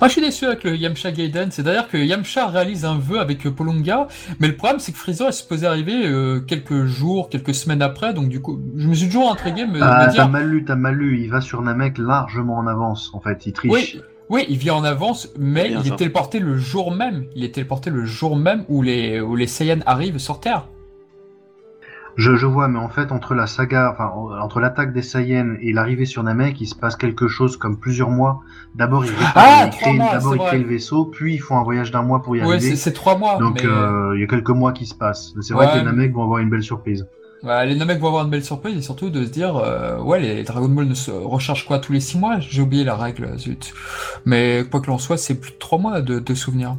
Moi, 0.00 0.08
je 0.08 0.12
suis 0.12 0.22
déçu 0.22 0.46
avec 0.46 0.64
le 0.64 0.76
Yamcha 0.76 1.12
Gaiden. 1.12 1.50
C'est 1.50 1.62
d'ailleurs 1.62 1.86
que 1.88 1.98
Yamcha 1.98 2.46
réalise 2.46 2.86
un 2.86 2.96
vœu 2.98 3.20
avec 3.20 3.46
euh, 3.46 3.50
Polonga, 3.50 4.08
mais 4.38 4.48
le 4.48 4.56
problème, 4.56 4.78
c'est 4.80 4.92
que 4.92 4.98
Freezer 4.98 5.28
est 5.28 5.32
supposé 5.32 5.66
arriver 5.66 6.06
euh, 6.06 6.40
quelques 6.40 6.86
jours, 6.86 7.28
quelques 7.28 7.54
semaines 7.54 7.82
après. 7.82 8.14
Donc, 8.14 8.30
du 8.30 8.40
coup, 8.40 8.58
je 8.78 8.88
me 8.88 8.94
suis 8.94 9.06
toujours 9.08 9.30
intrigué 9.30 9.66
me, 9.66 9.78
Ah, 9.82 10.00
me 10.00 10.06
t'as 10.06 10.12
dire. 10.12 10.28
mal 10.30 10.48
lu, 10.48 10.64
t'as 10.64 10.74
mal 10.76 10.94
lu. 10.94 11.20
Il 11.22 11.30
va 11.30 11.42
sur 11.42 11.60
Namek 11.60 11.98
largement 11.98 12.56
en 12.56 12.66
avance, 12.66 13.10
en 13.12 13.20
fait. 13.20 13.44
Il 13.44 13.52
triche. 13.52 13.70
Oui, 13.70 14.00
oui, 14.30 14.46
il 14.48 14.56
vient 14.56 14.74
en 14.76 14.84
avance, 14.84 15.28
mais 15.38 15.68
Bien 15.68 15.80
il 15.80 15.86
est 15.86 15.90
ça. 15.90 15.96
téléporté 15.96 16.38
le 16.38 16.56
jour 16.56 16.92
même. 16.92 17.26
Il 17.36 17.44
est 17.44 17.54
téléporté 17.54 17.90
le 17.90 18.06
jour 18.06 18.36
même 18.36 18.64
où 18.68 18.80
les, 18.80 19.20
où 19.20 19.36
les 19.36 19.46
Saiyans 19.46 19.80
arrivent 19.84 20.16
sur 20.18 20.40
Terre. 20.40 20.66
Je, 22.20 22.36
je 22.36 22.46
vois, 22.46 22.68
mais 22.68 22.78
en 22.78 22.88
fait, 22.88 23.12
entre 23.12 23.34
la 23.34 23.46
saga, 23.46 23.90
enfin, 23.92 24.10
entre 24.42 24.60
l'attaque 24.60 24.92
des 24.92 25.02
Saiyans 25.02 25.54
et 25.60 25.72
l'arrivée 25.72 26.04
sur 26.04 26.22
Namek, 26.22 26.60
il 26.60 26.66
se 26.66 26.74
passe 26.74 26.94
quelque 26.96 27.28
chose 27.28 27.56
comme 27.56 27.78
plusieurs 27.78 28.10
mois. 28.10 28.40
D'abord, 28.74 29.04
ils 29.04 29.12
Ah, 29.34 29.64
ils 29.66 29.70
créent, 29.76 29.92
mois, 29.94 30.12
d'abord, 30.12 30.36
ils 30.36 30.42
créent 30.46 30.58
le 30.58 30.68
vaisseau, 30.68 31.06
puis 31.06 31.34
ils 31.34 31.38
font 31.38 31.56
un 31.58 31.62
voyage 31.64 31.90
d'un 31.90 32.02
mois 32.02 32.22
pour 32.22 32.36
y 32.36 32.40
Ouais, 32.40 32.46
arriver. 32.56 32.70
c'est 32.70 32.76
c'est 32.76 32.92
trois 32.92 33.16
mois. 33.16 33.38
Donc, 33.38 33.62
mais... 33.62 33.68
euh, 33.68 34.12
il 34.16 34.20
y 34.20 34.24
a 34.24 34.26
quelques 34.26 34.50
mois 34.50 34.72
qui 34.72 34.86
se 34.86 34.94
passent. 34.94 35.32
C'est 35.40 35.54
vrai 35.54 35.66
Ouais. 35.66 35.72
que 35.72 35.78
les 35.78 35.84
Namek 35.84 36.12
vont 36.12 36.22
avoir 36.24 36.38
une 36.40 36.50
belle 36.50 36.62
surprise. 36.62 37.06
Ouais, 37.42 37.64
les 37.66 37.74
Namek 37.74 37.98
vont 38.00 38.08
avoir 38.08 38.24
une 38.24 38.30
belle 38.30 38.44
surprise 38.44 38.76
et 38.76 38.82
surtout 38.82 39.08
de 39.08 39.24
se 39.24 39.30
dire, 39.30 39.56
euh, 39.56 39.98
ouais, 40.02 40.20
les 40.20 40.42
Dragon 40.42 40.68
Ball 40.68 40.86
ne 40.86 40.92
se 40.94 41.10
rechargent 41.10 41.64
quoi 41.66 41.78
tous 41.78 41.92
les 41.94 42.00
six 42.00 42.18
mois? 42.18 42.38
J'ai 42.38 42.60
oublié 42.60 42.84
la 42.84 42.96
règle, 42.96 43.38
zut. 43.38 43.72
Mais 44.26 44.64
quoi 44.70 44.80
que 44.80 44.88
l'on 44.88 44.98
soit, 44.98 45.16
c'est 45.16 45.36
plus 45.40 45.52
de 45.52 45.56
trois 45.58 45.78
mois 45.78 46.02
de, 46.02 46.18
de 46.18 46.34
souvenirs. 46.34 46.76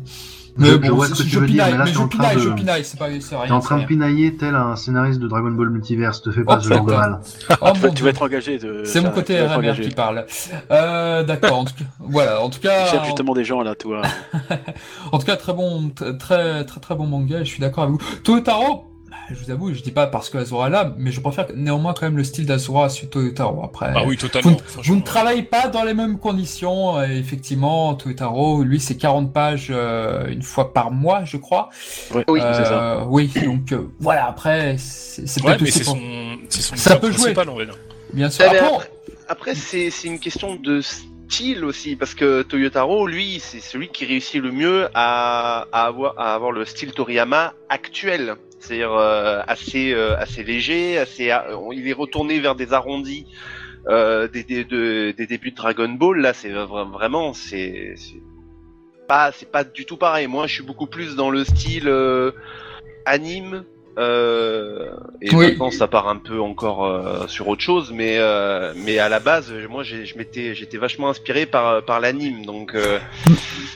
Je- 0.57 0.65
je 0.83 0.91
vois 0.91 1.07
ce 1.07 1.11
que 1.13 1.23
je 1.23 1.29
tu 1.29 1.35
veux 1.37 1.45
dire, 1.47 1.53
pinaille, 1.65 1.71
mais 1.71 1.77
là, 1.77 1.83
mais 1.85 1.89
t'es 1.91 1.95
je 1.95 1.99
en 2.01 2.07
train 2.07 2.17
pinaille, 2.19 2.35
de- 2.35 2.41
je 2.41 2.49
pinaille, 2.49 2.83
c'est 2.85 2.99
pas, 2.99 3.07
c'est 3.19 3.35
rien. 3.35 3.45
T'es 3.45 3.51
en 3.51 3.59
train 3.61 3.75
c'est 3.77 3.81
de 3.83 3.87
pinailler 3.87 4.35
tel 4.35 4.55
un 4.55 4.75
scénariste 4.75 5.19
de 5.19 5.27
Dragon 5.27 5.51
Ball 5.51 5.69
Multiverse. 5.69 6.21
Te 6.21 6.31
fais 6.31 6.41
Oh, 6.41 6.45
pas 6.45 6.59
ce 6.59 6.67
genre 6.67 6.85
de 6.85 6.91
mal. 6.93 7.19
Oh, 7.61 7.69
tu, 7.73 7.93
tu 7.93 8.03
vas 8.03 8.09
être 8.09 8.21
engagé. 8.21 8.57
de- 8.57 8.83
C'est 8.83 9.01
mon 9.01 9.11
côté 9.11 9.39
RMR 9.41 9.79
qui 9.79 9.89
parle. 9.91 10.25
Euh, 10.71 11.23
d'accord, 11.23 11.59
en 11.59 11.65
tout 11.65 11.73
cas, 11.77 11.85
voilà, 11.99 12.41
en 12.41 12.49
tout 12.49 12.59
cas, 12.59 12.85
Tu 12.85 12.91
cherches 12.91 13.07
justement 13.07 13.33
des 13.33 13.43
gens 13.45 13.61
là, 13.61 13.75
toi. 13.75 14.01
en 15.11 15.17
tout 15.19 15.25
cas, 15.25 15.35
très 15.37 15.53
bon, 15.53 15.89
très, 15.89 16.17
très, 16.17 16.65
très 16.65 16.95
bon 16.95 17.05
manga, 17.07 17.39
je 17.39 17.49
suis 17.49 17.59
d'accord 17.59 17.85
avec 17.85 17.95
vous. 17.95 18.15
Toyotaro, 18.23 18.90
je 19.33 19.43
vous 19.45 19.51
avoue, 19.51 19.73
je 19.73 19.81
dis 19.81 19.91
pas 19.91 20.07
parce 20.07 20.29
que 20.29 20.37
Azura 20.37 20.67
est 20.67 20.71
là, 20.71 20.93
mais 20.97 21.11
je 21.11 21.19
préfère 21.21 21.47
néanmoins 21.55 21.93
quand 21.93 22.05
même 22.05 22.17
le 22.17 22.23
style 22.23 22.45
d'Azura 22.45 22.85
à 22.85 22.89
Toyotaro. 22.89 23.63
Après, 23.63 23.91
Ah 23.95 24.03
oui, 24.05 24.15
vous, 24.19 24.27
totalement. 24.27 24.57
vous 24.83 24.95
ne 24.95 25.01
travaillez 25.01 25.43
pas 25.43 25.67
dans 25.67 25.83
les 25.83 25.93
mêmes 25.93 26.17
conditions. 26.19 26.97
euh, 26.99 27.03
effectivement, 27.07 27.93
Toyotaro, 27.95 28.63
lui, 28.63 28.79
c'est 28.79 28.97
40 28.97 29.33
pages 29.33 29.67
euh, 29.69 30.27
une 30.27 30.41
fois 30.43 30.73
par 30.73 30.91
mois, 30.91 31.23
je 31.25 31.37
crois. 31.37 31.69
Oui, 32.13 32.39
c'est 32.39 32.65
ça. 32.65 32.99
Euh, 33.01 33.03
Oui, 33.07 33.31
donc 33.45 33.71
euh, 33.71 33.87
voilà, 33.99 34.27
après, 34.27 34.75
c'est 34.77 35.27
c'est 35.27 35.41
Ouais, 35.43 35.57
peut-être 35.57 35.61
aussi 35.69 35.83
son, 35.83 35.97
son 36.49 36.75
Ça 36.75 36.95
peut 36.95 37.11
jouer. 37.11 37.33
Bien 38.13 38.29
sûr. 38.29 38.45
Eh 38.47 38.51
ben, 38.51 38.57
Après, 38.57 38.75
après, 38.75 38.89
après, 39.29 39.55
c'est 39.55 39.89
c'est 39.89 40.07
une 40.07 40.19
question 40.19 40.55
de 40.55 40.81
style 40.81 41.63
aussi, 41.63 41.95
parce 41.95 42.13
que 42.13 42.41
Toyotaro, 42.41 43.07
lui, 43.07 43.39
c'est 43.39 43.61
celui 43.61 43.87
qui 43.87 44.05
réussit 44.05 44.41
le 44.41 44.51
mieux 44.51 44.89
à, 44.93 45.65
à 45.71 45.85
avoir, 45.85 46.13
à 46.19 46.33
avoir 46.33 46.51
le 46.51 46.65
style 46.65 46.91
Toriyama 46.91 47.53
actuel. 47.69 48.35
C'est-à-dire 48.61 48.93
euh, 48.93 49.41
assez, 49.47 49.91
euh, 49.93 50.15
assez 50.17 50.43
léger, 50.43 50.97
assez, 50.97 51.31
il 51.73 51.87
est 51.87 51.93
retourné 51.93 52.39
vers 52.39 52.55
des 52.55 52.73
arrondis 52.73 53.25
euh, 53.87 54.27
des, 54.27 54.43
des, 54.43 54.63
de- 54.63 55.11
des 55.17 55.25
débuts 55.27 55.51
de 55.51 55.55
Dragon 55.55 55.89
Ball. 55.89 56.21
Là, 56.21 56.33
c'est 56.33 56.51
vra- 56.51 56.89
vraiment, 56.89 57.33
c'est 57.33 57.95
c'est 57.97 58.21
pas, 59.07 59.31
c'est 59.31 59.51
pas 59.51 59.63
du 59.63 59.85
tout 59.85 59.97
pareil. 59.97 60.27
Moi, 60.27 60.45
je 60.47 60.53
suis 60.53 60.63
beaucoup 60.63 60.87
plus 60.87 61.15
dans 61.15 61.31
le 61.31 61.43
style 61.43 61.91
anime. 63.05 63.65
Euh, 63.97 64.89
et 65.21 65.33
Oui. 65.35 65.47
maintenant, 65.47 65.69
ça 65.71 65.87
part 65.87 66.07
un 66.07 66.15
peu 66.17 66.39
encore 66.39 66.85
euh, 66.85 67.27
sur 67.27 67.47
autre 67.47 67.61
chose, 67.61 67.91
mais 67.93 68.15
euh, 68.17 68.73
mais 68.75 68.99
à 68.99 69.09
la 69.09 69.19
base, 69.19 69.51
moi, 69.69 69.83
j'ai- 69.83 70.05
je 70.05 70.17
m'étais, 70.17 70.55
j'étais 70.55 70.77
vachement 70.77 71.09
inspiré 71.09 71.45
par 71.45 71.83
par 71.83 71.99
l'anime, 71.99 72.45
donc 72.45 72.73
euh, 72.73 72.99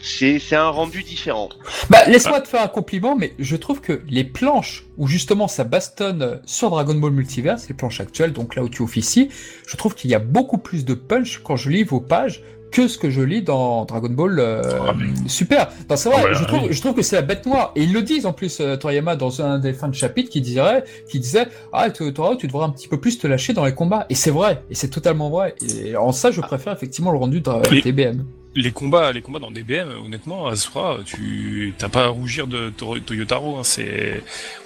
c'est 0.02 0.40
c'est 0.40 0.56
un 0.56 0.70
rendu 0.70 1.04
différent. 1.04 1.50
Bah, 1.90 2.06
laisse-moi 2.08 2.42
te 2.42 2.48
faire 2.48 2.62
un 2.64 2.68
compliment, 2.68 3.16
mais 3.16 3.34
je 3.40 3.56
trouve 3.56 3.82
que 3.82 4.02
les 4.10 4.24
planches 4.24 4.86
où 4.98 5.08
justement 5.08 5.48
ça 5.48 5.64
bastonne 5.64 6.40
sur 6.46 6.70
Dragon 6.70 6.96
Ball 6.96 7.12
Multiverse, 7.12 7.68
les 7.68 7.76
planches 7.76 8.00
actuelles, 8.00 8.34
donc 8.34 8.56
là 8.56 8.64
où 8.64 8.70
tu 8.70 8.82
officies, 8.82 9.30
je 9.68 9.76
trouve 9.78 9.96
qu'il 9.96 10.10
y 10.10 10.16
a 10.16 10.20
beaucoup 10.20 10.58
plus 10.58 10.86
de 10.86 10.94
punch 10.94 11.40
quand 11.44 11.56
je 11.58 11.70
lis 11.70 11.84
vos 11.84 12.00
pages 12.00 12.42
que 12.76 12.88
ce 12.90 12.98
que 12.98 13.10
je 13.10 13.22
lis 13.22 13.42
dans 13.42 13.86
Dragon 13.86 14.10
Ball 14.10 14.38
euh, 14.40 14.62
Ah, 14.88 14.94
mais- 14.98 15.30
Super. 15.30 15.70
Non, 15.90 15.96
c'est 15.96 16.10
vrai, 16.10 16.22
Ah, 16.26 16.28
bah, 16.28 16.34
je, 16.34 16.44
trouve, 16.44 16.64
oui. 16.64 16.68
je 16.74 16.82
trouve 16.82 16.94
que 16.94 17.02
c'est 17.02 17.16
la 17.16 17.22
bête 17.22 17.46
noire. 17.46 17.72
Et 17.78 17.84
ils 17.84 17.94
le 17.94 18.02
disent 18.02 18.26
en 18.26 18.34
plus, 18.34 18.60
euh, 18.60 18.76
Toriyama, 18.76 19.16
dans 19.16 19.42
un 19.42 19.60
des 19.60 19.72
fins 19.72 19.88
de 19.88 19.96
chapitre, 19.96 20.30
qui 20.30 20.42
dirait, 20.42 20.84
qui 21.10 21.20
disait 21.20 21.48
Ah, 21.72 21.90
Totoro, 21.90 22.36
tu 22.36 22.48
devrais 22.48 22.66
un 22.66 22.70
petit 22.72 22.88
peu 22.90 23.00
plus 23.00 23.18
te 23.18 23.28
lâcher 23.28 23.54
dans 23.54 23.64
les 23.66 23.74
combats. 23.74 24.06
Et 24.10 24.16
c'est 24.16 24.32
vrai, 24.32 24.62
et 24.70 24.76
c'est 24.76 24.90
totalement 24.90 25.30
vrai. 25.30 25.56
Et 25.86 25.96
en 25.96 26.12
ça, 26.12 26.32
je 26.32 26.42
préfère 26.42 26.74
effectivement 26.74 27.12
le 27.12 27.18
rendu 27.18 27.40
de 27.40 27.50
Oui. 27.72 27.82
TBM. 27.82 28.26
Les 28.58 28.72
combats, 28.72 29.12
les 29.12 29.22
combats 29.22 29.40
dans 29.40 29.52
DBM, 29.52 29.90
honnêtement, 30.06 30.48
Asura, 30.48 30.98
tu 31.06 31.74
t'as 31.78 31.90
pas 31.90 32.04
à 32.06 32.08
rougir 32.08 32.48
de 32.48 32.70
Toyotaro. 32.70 33.58
Hein, 33.58 33.64
c'est, 33.64 34.22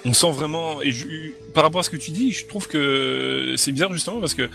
on 0.06 0.14
sent 0.14 0.32
vraiment. 0.32 0.82
Et 0.84 0.92
je- 0.92 1.08
par 1.56 1.64
rapport 1.64 1.80
à 1.80 1.84
ce 1.84 1.90
que 1.90 1.98
tu 1.98 2.12
dis, 2.12 2.32
je 2.32 2.46
trouve 2.46 2.68
que 2.68 3.56
c'est 3.58 3.72
bizarre 3.72 3.92
justement 3.94 4.20
parce 4.20 4.36
que 4.36 4.48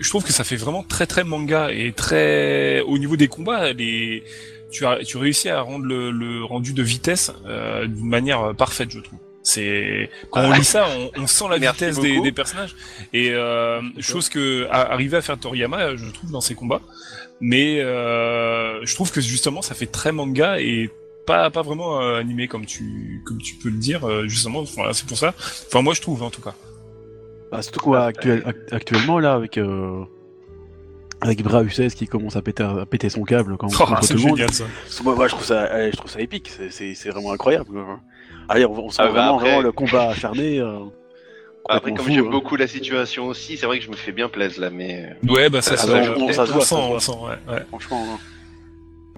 je 0.00 0.08
trouve 0.08 0.24
que 0.24 0.32
ça 0.32 0.44
fait 0.44 0.56
vraiment 0.56 0.82
très 0.82 1.06
très 1.06 1.24
manga 1.24 1.70
et 1.70 1.92
très 1.92 2.80
au 2.80 2.98
niveau 2.98 3.16
des 3.16 3.28
combats, 3.28 3.72
les 3.72 4.24
tu 4.70 4.86
as 4.86 5.04
tu 5.04 5.16
réussis 5.16 5.48
à 5.48 5.60
rendre 5.60 5.84
le, 5.84 6.10
le 6.10 6.44
rendu 6.44 6.72
de 6.72 6.82
vitesse 6.82 7.32
euh, 7.46 7.86
d'une 7.86 8.08
manière 8.08 8.40
euh, 8.40 8.52
parfaite, 8.54 8.90
je 8.90 9.00
trouve. 9.00 9.18
C'est 9.42 10.10
quand 10.30 10.42
on 10.42 10.52
lit 10.52 10.64
ça, 10.64 10.86
on, 11.16 11.22
on 11.22 11.26
sent 11.26 11.44
la 11.50 11.58
Merci 11.58 11.86
vitesse 11.86 12.00
des, 12.00 12.32
personnages 12.32 12.76
et 13.12 13.30
euh, 13.30 13.80
chose 13.98 14.28
que 14.28 14.68
arriver 14.70 15.16
à 15.16 15.22
faire 15.22 15.38
Toriyama, 15.38 15.96
je 15.96 16.10
trouve 16.10 16.30
dans 16.30 16.42
ses 16.42 16.54
combats. 16.54 16.82
Mais 17.40 17.80
euh, 17.80 18.84
je 18.84 18.94
trouve 18.94 19.10
que 19.10 19.22
justement, 19.22 19.62
ça 19.62 19.74
fait 19.74 19.86
très 19.86 20.12
manga 20.12 20.60
et 20.60 20.90
pas 21.26 21.48
pas 21.50 21.62
vraiment 21.62 22.02
euh, 22.02 22.20
animé 22.20 22.48
comme 22.48 22.66
tu 22.66 23.22
comme 23.24 23.38
tu 23.38 23.54
peux 23.54 23.70
le 23.70 23.78
dire. 23.78 24.28
justement, 24.28 24.64
c'est 24.92 25.06
pour 25.06 25.16
ça. 25.16 25.34
Enfin, 25.66 25.80
moi, 25.80 25.94
je 25.94 26.02
trouve 26.02 26.22
en 26.22 26.30
tout 26.30 26.42
cas. 26.42 26.54
Bah, 27.50 27.62
surtout 27.62 27.80
quoi, 27.80 28.04
actuel- 28.06 28.42
ac- 28.46 28.72
actuellement 28.74 29.18
là, 29.18 29.32
avec, 29.34 29.58
euh, 29.58 30.04
avec 31.20 31.42
Bra 31.42 31.62
U16 31.64 31.94
qui 31.94 32.06
commence 32.06 32.36
à 32.36 32.42
péter, 32.42 32.62
à 32.62 32.86
péter 32.86 33.08
son 33.08 33.22
câble 33.24 33.56
quand 33.56 33.68
Oh, 33.72 33.84
contre 33.86 34.04
c'est 34.04 34.14
tout 34.14 34.20
le 34.20 34.26
monde. 34.28 34.36
génial 34.36 34.52
ça. 34.52 34.64
Moi, 35.02 35.14
moi, 35.14 35.26
je, 35.28 35.34
trouve 35.34 35.44
ça, 35.44 35.62
allez, 35.64 35.90
je 35.92 35.96
trouve 35.96 36.10
ça 36.10 36.20
épique, 36.20 36.50
c'est- 36.70 37.10
vraiment 37.10 37.32
incroyable. 37.32 37.66
quoi. 37.70 38.00
Allez, 38.48 38.64
on, 38.66 38.72
on 38.86 38.90
sent 38.90 39.02
Ah, 39.02 39.06
bah, 39.06 39.12
vraiment, 39.12 39.36
après- 39.36 39.48
vraiment 39.48 39.62
le 39.62 39.72
combat 39.72 40.10
acharné. 40.10 40.60
euh, 40.60 40.78
Après, 41.68 41.90
complètement 41.90 41.96
comme 42.04 42.14
j'aime 42.14 42.26
hein. 42.26 42.30
beaucoup 42.30 42.56
la 42.56 42.66
situation 42.66 43.26
aussi, 43.26 43.56
c'est 43.56 43.66
vrai 43.66 43.78
que 43.78 43.84
je 43.84 43.90
me 43.90 43.96
fais 43.96 44.12
bien 44.12 44.28
plaisir 44.28 44.60
là, 44.62 44.70
mais 44.70 45.14
Ouais, 45.28 45.50
bah 45.50 45.60
ça, 45.60 45.72
Ah, 45.74 45.76
se- 45.76 45.86
bah, 45.90 46.14
on- 46.16 46.22
on, 46.22 46.32
ça 46.32 46.46
se 46.46 46.52
voit, 46.52 46.64
ça 46.64 46.76
on 46.76 46.88
voit. 46.88 47.00
sent, 47.00 47.12
ouais, 47.12 47.52
ouais. 47.54 47.62
Franchement, 47.68 48.04
hein. 48.14 48.18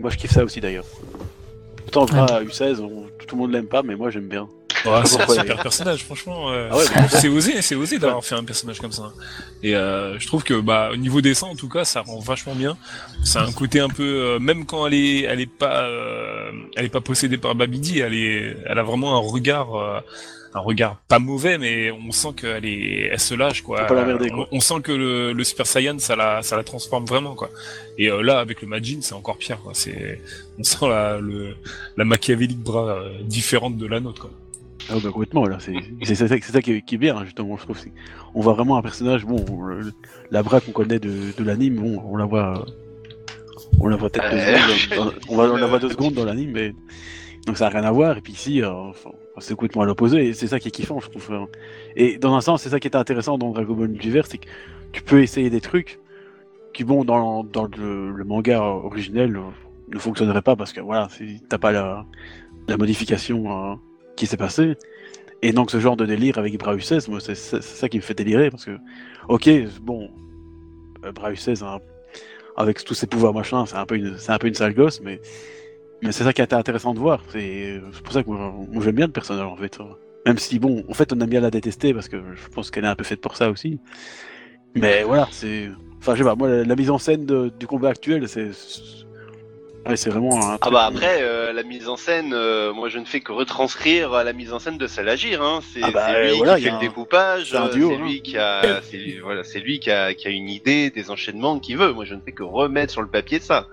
moi 0.01 0.11
je 0.11 0.17
kiffe 0.17 0.33
ça 0.33 0.43
aussi 0.45 0.61
d'ailleurs. 0.61 0.85
Pourtant, 1.91 2.05
Bra 2.07 2.43
U16, 2.43 2.81
on- 2.81 3.07
tout 3.27 3.37
le 3.37 3.43
monde 3.43 3.53
l'aime 3.53 3.69
pas, 3.69 3.83
mais 3.83 3.95
moi 3.95 4.11
j'aime 4.11 4.29
bien. 4.29 4.49
C'est 5.05 5.21
un 5.21 5.27
super 5.41 5.63
personnage, 5.63 6.05
franchement. 6.05 6.51
euh, 6.51 6.69
Ah 6.71 6.77
ouais, 6.77 6.85
bah, 6.95 7.09
c'est 7.09 7.29
osé, 7.29 7.63
c'est 7.63 7.75
osé 7.75 7.99
d'avoir 7.99 8.25
fait 8.25 8.35
un 8.35 8.45
personnage 8.45 8.81
comme 8.81 8.93
ça. 8.93 9.13
Et 9.63 9.75
euh, 9.77 10.19
je 10.19 10.27
trouve 10.27 10.43
que 10.43 10.61
bah 10.61 10.91
au 10.93 10.97
niveau 10.97 11.21
dessin 11.21 11.47
en 11.47 11.55
tout 11.57 11.69
cas, 11.69 11.85
ça 11.85 12.01
rend 12.03 12.19
vachement 12.19 12.55
bien. 12.55 12.77
C'est 13.25 13.39
un 13.39 13.53
côté 13.53 13.81
un 13.81 13.89
peu 13.89 14.03
euh, 14.03 14.39
même 14.39 14.67
quand 14.67 14.87
elle 14.87 14.95
est 14.95 15.21
elle 15.23 15.41
est 15.41 15.47
pas 15.47 15.85
euh, 15.85 16.51
elle 16.77 16.85
est 16.87 16.89
pas 16.89 17.01
possédée 17.01 17.39
par 17.39 17.55
Babidi, 17.55 18.01
elle 18.01 18.15
est 18.15 18.57
elle 18.67 18.79
a 18.79 18.83
vraiment 18.83 19.17
un 19.17 19.21
regard 19.21 19.69
un 20.55 20.61
regard 20.61 20.97
pas 21.09 21.19
mauvais 21.19 21.57
mais 21.57 21.91
on 21.91 22.13
sent 22.13 22.35
qu'elle 22.39 22.67
est 22.67 23.09
elle 23.11 23.19
se 23.21 23.35
lâche 23.35 23.63
quoi. 23.63 23.81
Pas. 23.87 23.95
On, 24.35 24.47
on 24.53 24.61
sent 24.61 24.83
que 24.83 24.93
le, 24.93 25.33
le 25.33 25.45
Super 25.45 25.67
Saiyan 25.67 25.99
ça 25.99 26.15
la 26.15 26.43
ça 26.43 26.57
la 26.57 26.63
transforme 26.65 27.07
vraiment 27.07 27.35
quoi. 27.35 27.49
Et 27.97 28.09
euh, 28.11 28.21
là 28.23 28.39
avec 28.39 28.61
le 28.61 28.69
Majin, 28.69 28.99
c'est 29.01 29.15
encore 29.15 29.39
pire 29.39 29.59
quoi. 29.63 29.73
C'est 29.75 30.21
on 30.59 30.63
sent 30.63 30.87
la 30.89 31.19
le 31.19 31.57
la 31.97 32.05
machiavélique 32.05 32.59
bras 32.61 32.99
euh, 32.99 33.13
différente 33.23 33.79
de 33.79 33.87
la 33.87 34.01
nôtre 34.01 34.23
quoi. 34.23 34.31
Ah 34.91 34.95
bah 35.03 35.11
complètement, 35.13 35.47
là, 35.47 35.59
c'est 35.61 36.15
ça, 36.15 36.29
ça 36.29 36.61
qui, 36.61 36.73
est, 36.73 36.83
qui 36.83 36.97
est 36.97 36.99
bien, 36.99 37.17
hein, 37.17 37.25
justement, 37.25 37.57
je 37.57 37.63
trouve. 37.63 37.79
On 38.35 38.41
voit 38.41 38.53
vraiment 38.55 38.77
un 38.77 38.83
personnage, 38.83 39.25
bon, 39.25 39.45
le- 39.67 39.93
la 40.31 40.43
bras 40.43 40.61
qu'on 40.61 40.73
connaît 40.73 40.99
de, 40.99 41.33
de 41.37 41.45
l'anime, 41.45 41.77
bon, 41.77 42.03
on 42.07 42.17
la 42.17 42.25
voit... 42.27 42.65
On 43.81 43.87
la 43.89 43.97
voit 43.97 44.11
peut-être 44.11 44.31
deux 44.31 44.37
Euh, 44.37 44.59
secondes, 44.77 45.15
dans- 45.29 45.33
on, 45.33 45.37
va, 45.37 45.45
on 45.53 45.57
la 45.57 45.67
voit 45.67 45.79
deux 45.79 45.89
secondes 45.91 46.15
dans 46.15 46.25
l'anime, 46.25 46.51
mais... 46.53 46.75
Donc 47.47 47.57
ça 47.57 47.65
n'a 47.71 47.79
rien 47.79 47.89
à 47.89 47.91
voir, 47.93 48.19
et 48.19 48.21
puis 48.21 48.33
ici, 48.35 48.63
euh, 48.63 48.71
enfin, 48.71 49.11
c'est 49.39 49.55
complètement 49.55 49.83
à 49.83 49.87
l'opposé, 49.87 50.29
et 50.29 50.33
c'est 50.35 50.47
ça 50.47 50.61
qui 50.61 50.69
est 50.69 50.73
kiffant, 50.73 51.01
je 51.01 51.09
trouve. 51.09 51.33
hein. 51.33 51.49
Et 51.97 52.19
dans 52.19 52.35
un 52.35 52.41
sens, 52.41 52.63
c'est 52.63 52.69
ça 52.71 52.79
qui 52.79 52.87
est 52.89 52.97
intéressant 52.97 53.39
dans 53.39 53.51
Dragon 53.51 53.75
Ball 53.75 53.89
Multiverse, 53.89 54.29
c'est 54.31 54.39
que 54.39 54.47
tu 54.93 55.03
peux 55.03 55.23
essayer 55.23 55.49
des 55.51 55.61
trucs 55.61 55.99
qui, 56.75 56.85
bon, 56.85 57.05
dans, 57.05 57.45
dans 57.45 57.69
le, 57.79 58.11
le 58.13 58.25
manga 58.25 58.61
originel, 58.63 59.39
ne 59.93 59.99
fonctionneraient 59.99 60.43
pas, 60.43 60.55
parce 60.57 60.73
que, 60.73 60.81
voilà, 60.81 61.09
t'as 61.49 61.59
pas 61.59 61.73
la, 61.73 62.05
la 62.69 62.77
modification... 62.77 63.73
euh, 63.73 63.75
qui 64.17 64.27
s'est 64.27 64.37
passé. 64.37 64.77
Et 65.43 65.53
donc 65.53 65.71
ce 65.71 65.81
genre 65.81 65.97
de 65.97 66.07
délire 66.07 66.39
avec 66.39 66.57
Bra 66.59 66.77
U16, 66.77 67.11
moi 67.11 67.21
c'est 67.21 67.35
ça 67.35 67.89
qui 67.89 67.97
me 67.97 68.03
fait 68.03 68.15
délirer 68.15 68.51
parce 68.51 68.65
que, 68.65 68.79
ok, 69.29 69.51
bon, 69.81 70.09
euh, 71.05 71.13
Bra 71.13 71.33
U16, 71.33 71.65
hein, 71.65 71.81
avec 72.57 72.85
tous 72.85 72.95
ses 72.95 73.07
pouvoirs 73.07 73.35
machin, 73.35 73.67
c'est 73.67 73.77
un 73.77 73.87
peu 73.87 73.97
une, 73.97 74.17
c'est 74.19 74.33
un 74.33 74.39
peu 74.39 74.47
une 74.47 74.55
sale 74.55 74.75
gosse, 74.75 75.01
mais, 75.01 75.21
mais 76.03 76.13
c'est 76.13 76.25
ça 76.25 76.33
qui 76.33 76.43
a 76.43 76.45
été 76.45 76.55
intéressant 76.55 76.95
de 76.95 77.01
voir. 77.01 77.23
C'est 77.31 77.81
pour 78.05 78.13
ça 78.13 78.23
que 78.23 78.29
moi, 78.29 78.55
j'aime 78.81 78.95
bien 78.95 79.07
le 79.07 79.13
personnage 79.13 79.47
en 79.47 79.57
fait. 79.57 79.79
Même 80.27 80.39
si 80.39 80.61
bon, 80.61 80.85
en 80.89 80.95
fait 80.95 81.13
on 81.13 81.21
aime 81.21 81.31
bien 81.31 81.41
la 81.41 81.51
détester 81.51 81.93
parce 81.93 82.09
que 82.09 82.19
je 82.35 82.49
pense 82.49 82.71
qu'elle 82.71 82.85
est 82.85 82.89
un 82.89 82.95
peu 82.95 83.05
faite 83.05 83.21
pour 83.21 83.37
ça 83.37 83.51
aussi. 83.51 83.81
Mais 84.75 85.03
voilà, 85.03 85.29
c'est 85.33 85.69
Enfin, 86.03 86.17
je 86.17 86.19
sais 86.19 86.25
pas, 86.25 86.35
moi, 86.35 86.49
la, 86.49 86.75
mise 86.75 86.91
en 86.91 86.99
scène 86.99 87.27
du 87.27 87.67
combat 87.69 87.91
actuel, 87.91 88.29
c'est. 88.29 88.51
C'est- 89.85 89.91
Ouais, 89.91 89.97
c'est 89.97 90.11
vraiment 90.11 90.53
un. 90.53 90.59
Ah 90.61 90.71
bah 90.71 90.85
après, 90.87 91.19
euh, 91.23 91.53
la 91.53 91.63
mise 91.63 91.89
en 91.89 91.97
scène, 91.97 92.33
euh, 92.35 92.73
moi 92.73 92.89
je 92.89 92.99
ne 92.99 93.05
fais 93.05 93.21
que 93.21 93.33
retranscrire 93.33 94.11
la 94.11 94.33
mise 94.33 94.53
en 94.53 94.59
scène 94.59 94.79
de 94.79 94.87
Salagir. 94.87 95.43
Hein. 95.43 95.61
C'est 95.73 95.81
Ah 95.83 95.91
bah, 95.91 96.07
c'est 96.09 96.31
lui 96.31 96.37
voilà, 96.39 96.57
qui 96.57 96.63
fait 96.65 96.71
a 96.71 96.73
le 96.75 96.79
découpage, 96.81 97.51
c'est 97.51 97.57
un 97.57 97.69
duo, 97.69 97.91
c'est 97.91 97.97
hein. 97.97 98.05
lui 98.07 98.23
qui 98.23 98.39
a, 98.39 98.81
c'est 98.91 99.19
voilà, 99.23 99.45
c'est 99.45 99.61
lui 99.61 99.81
qui 99.81 99.91
a, 99.91 100.15
qui 100.15 100.29
a 100.29 100.31
une 100.31 100.49
idée 100.49 100.91
des 100.91 101.11
enchaînements 101.11 101.59
qu'il 101.59 101.77
veut. 101.79 101.93
Moi 101.93 102.05
je 102.05 102.15
ne 102.15 102.21
fais 102.21 102.33
que 102.33 102.43
remettre 102.43 102.93
sur 102.93 103.03
le 103.03 103.09
papier 103.09 103.41
ça. 103.41 103.67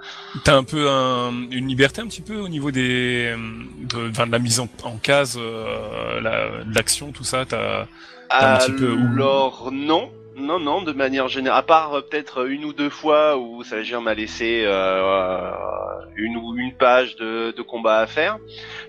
T'as 0.44 0.56
un 0.56 0.64
peu 0.64 0.90
un- 0.90 1.32
une 1.52 1.68
liberté 1.68 2.02
un 2.02 2.08
petit 2.08 2.22
peu 2.22 2.38
au 2.38 2.50
niveau 2.50 2.72
des, 2.72 3.36
de, 3.82 4.10
de 4.10 4.32
la 4.32 4.40
mise 4.40 4.60
en, 4.60 4.68
en 4.84 4.98
case, 4.98 5.38
euh, 5.40 6.20
la- 6.22 6.64
de 6.64 6.76
l'action, 6.76 7.12
tout 7.12 7.24
ça. 7.24 7.46
T'as 7.48 7.86
T'as 8.30 8.56
un 8.56 8.58
petit 8.60 8.72
peu 8.74 8.96
Alors 9.16 9.70
non. 9.72 10.12
Non, 10.40 10.60
non, 10.60 10.82
de 10.82 10.94
manière 10.94 11.28
générale, 11.28 11.60
à 11.60 11.64
part 11.64 11.94
euh, 11.94 12.02
peut-être 12.02 12.48
une 12.48 12.64
ou 12.66 12.74
deux 12.74 12.90
fois 12.90 13.38
où 13.38 13.64
Salagir 13.64 14.02
m'a 14.02 14.14
laissé 14.14 14.64
euh, 14.66 15.52
une 16.16 16.38
ou 16.38 16.56
une 16.58 16.74
page 16.74 17.16
de, 17.18 17.52
de 17.56 17.62
combat 17.62 18.00
à 18.00 18.08
faire. 18.08 18.38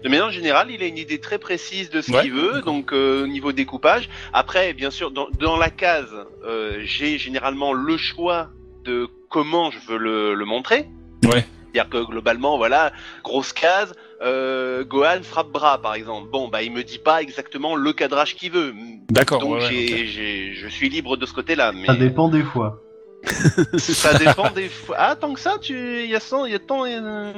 De 0.05 0.09
manière 0.09 0.31
générale, 0.31 0.71
il 0.71 0.83
a 0.83 0.87
une 0.87 0.99
idée 0.99 1.19
très 1.21 1.39
précise 1.39 1.91
de 1.91 2.01
ce 2.01 2.13
Ouais, 2.13 2.23
qu'il 2.23 2.33
veut, 2.33 2.63
donc 2.63 2.93
euh, 2.93 3.25
au 3.25 3.27
niveau 3.27 3.53
découpage. 3.53 4.09
Après, 4.33 4.73
bien 4.75 4.91
sûr, 4.91 5.11
dans, 5.11 5.29
dans 5.39 5.57
la 5.57 5.71
case, 5.71 6.15
euh, 6.45 6.81
j'ai 6.85 7.19
généralement 7.19 7.73
le 7.73 7.97
choix 7.97 8.49
de 8.85 9.09
comment 9.29 9.71
je 9.71 9.79
veux 9.87 9.99
le, 9.99 10.35
le 10.35 10.45
montrer. 10.45 10.87
Ouais. 11.25 11.45
C'est-à-dire 11.73 11.91
que 11.91 12.05
globalement, 12.05 12.57
voilà, 12.59 12.93
grosse 13.23 13.53
case, 13.53 13.95
euh, 14.23 14.85
Gohan 14.85 15.23
frappe 15.23 15.51
bras 15.51 15.79
par 15.81 15.95
exemple. 15.95 16.29
Bon, 16.31 16.49
bah 16.49 16.63
il 16.63 16.73
me 16.73 16.83
dit 16.83 16.99
pas 16.99 17.23
exactement 17.23 17.75
le 17.77 17.93
cadrage 17.93 18.35
qu'il 18.37 18.53
veut. 18.53 18.75
D'accord. 19.11 19.41
Donc 19.41 19.55
ouais, 19.55 19.61
ouais, 19.61 19.69
j'ai, 19.71 19.95
ok. 20.03 20.09
j'ai- 20.09 20.53
je 20.55 20.69
suis 20.69 20.89
libre 20.89 21.17
de 21.17 21.27
ce 21.27 21.33
côté-là, 21.33 21.73
mais 21.73 21.87
Ça 21.87 21.95
dépend 21.95 22.29
des 22.29 22.43
fois. 22.43 22.83
ça 23.79 24.15
dépend 24.19 24.51
des 24.51 24.69
fois. 24.69 24.97
Ah, 24.99 25.17
tant 25.17 25.33
que 25.35 25.41
ça, 25.41 25.57
tu, 25.61 25.75
il 25.75 26.11
y 26.11 26.15
a 26.17 26.21
tant, 26.21 26.45
il 26.47 26.53
y 26.53 26.55
a 26.55 26.59
tant. 26.59 26.85
euh, 26.87 27.33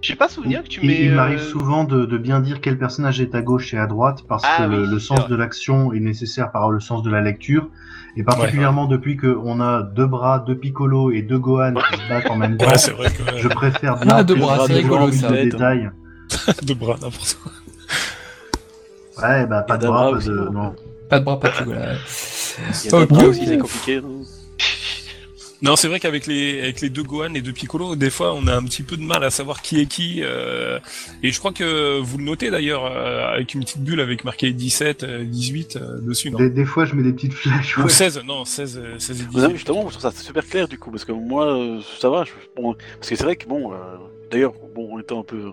J'ai 0.00 0.14
pas 0.16 0.28
souvenir 0.28 0.62
que 0.62 0.68
tu 0.68 0.80
il 0.82 0.88
mets. 0.88 1.00
il 1.04 1.12
m'arrive 1.12 1.38
euh, 1.38 1.50
souvent 1.50 1.84
de, 1.84 2.06
de 2.06 2.18
bien 2.18 2.40
dire 2.40 2.60
quel 2.60 2.78
personnage 2.78 3.20
est 3.20 3.34
à 3.34 3.42
gauche 3.42 3.72
et 3.74 3.78
à 3.78 3.86
droite 3.86 4.24
parce 4.28 4.42
Ah 4.46 4.64
que 4.66 4.70
le, 4.70 4.82
oui, 4.82 4.88
le 4.88 4.98
c'est 4.98 5.06
sens 5.06 5.20
vrai. 5.20 5.28
de 5.28 5.36
l'action 5.36 5.92
est 5.92 6.00
nécessaire 6.00 6.50
par 6.50 6.70
le 6.70 6.80
sens 6.80 7.02
de 7.02 7.10
la 7.10 7.20
lecture. 7.20 7.68
Et 8.16 8.22
particulièrement 8.24 8.86
depuis 8.86 9.16
qu'on 9.16 9.60
a 9.62 9.82
deux 9.82 10.06
bras, 10.06 10.38
deux 10.40 10.56
Piccolo 10.56 11.10
et 11.10 11.22
deux 11.22 11.38
Gohan 11.38 11.72
qui 11.74 11.96
se 11.98 12.08
battent 12.10 12.30
en 12.30 12.36
même 12.36 12.58
temps, 12.58 12.66
Ouais, 12.66 12.76
c'est 12.76 12.90
vrai 12.90 13.08
que 13.08 13.38
je 13.38 13.48
préfère 13.48 13.96
bien 14.00 14.16
Ah, 14.16 14.22
deux 14.24 14.34
bras, 14.34 14.66
c'est 14.66 14.74
des 14.74 14.80
rigolo, 14.80 15.10
ça. 15.12 15.30
de 15.30 15.36
détails. 15.36 15.90
de 16.62 16.74
bras 16.74 16.94
n'importe 17.00 17.38
quoi. 17.42 17.52
Ouais, 19.22 19.46
bah 19.46 19.62
pas 19.62 19.76
de 19.76 19.86
bras, 19.86 20.10
pas 20.12 20.18
de... 20.18 20.30
non. 20.32 20.50
Non. 20.52 20.76
Pas 21.08 21.18
de 21.20 21.24
bras, 21.24 21.38
pas 21.38 21.50
de 21.50 21.56
tout, 21.58 21.64
voilà. 21.66 21.94
Il 22.84 22.90
y 22.90 22.94
a 22.94 22.98
Ok. 22.98 23.08
d'autres 23.10 23.28
aussi, 23.28 23.46
c'est 23.46 23.58
compliqué. 23.58 24.00
non 24.00 24.22
Non, 25.62 25.76
c'est 25.76 25.86
vrai 25.86 26.00
qu'avec 26.00 26.26
les 26.26 26.60
avec 26.60 26.80
les 26.80 26.88
deux 26.90 27.04
Gohan 27.04 27.34
et 27.34 27.40
deux 27.40 27.52
Piccolo, 27.52 27.94
des 27.94 28.10
fois, 28.10 28.34
on 28.34 28.48
a 28.48 28.56
un 28.56 28.64
petit 28.64 28.82
peu 28.82 28.96
de 28.96 29.02
mal 29.04 29.22
à 29.22 29.30
savoir 29.30 29.62
qui 29.62 29.80
est 29.80 29.86
qui. 29.86 30.20
euh, 30.24 30.80
et 31.22 31.30
je 31.30 31.38
crois 31.38 31.52
que 31.52 32.00
vous 32.00 32.18
le 32.18 32.24
notez 32.24 32.50
d'ailleurs 32.50 32.84
euh, 32.86 33.28
avec 33.32 33.54
une 33.54 33.60
petite 33.60 33.78
bulle 33.84 34.00
avec 34.00 34.24
marqué 34.24 34.52
17, 34.52 35.04
euh, 35.04 35.24
18 35.24 35.76
euh, 35.76 36.00
dessus, 36.00 36.32
non 36.32 36.38
Des, 36.38 36.50
des 36.50 36.64
fois, 36.64 36.84
je 36.84 36.96
mets 36.96 37.04
des 37.04 37.12
petites 37.12 37.34
flèches. 37.34 37.78
Ou 37.78 37.82
ouais. 37.82 37.88
16, 37.90 38.22
non, 38.26 38.44
16, 38.44 38.80
euh, 38.82 38.98
16 38.98 39.20
et 39.20 39.24
Ouais, 39.24 39.28
18. 39.46 39.52
justement, 39.54 39.88
je 39.88 39.98
trouve 39.98 40.10
ça 40.12 40.18
super 40.20 40.44
clair 40.44 40.66
du 40.66 40.78
coup, 40.78 40.90
parce 40.90 41.04
que 41.04 41.12
moi, 41.12 41.46
euh, 41.56 41.80
ça 42.00 42.10
va. 42.10 42.24
je- 42.24 42.32
bon, 42.60 42.74
parce 42.96 43.10
que 43.10 43.14
c'est 43.14 43.22
vrai 43.22 43.36
que 43.36 43.46
bon, 43.46 43.72
euh, 43.72 43.76
d'ailleurs, 44.32 44.54
bon, 44.74 44.96
en 44.96 44.98
étant 44.98 45.20
un 45.20 45.24
peu 45.24 45.52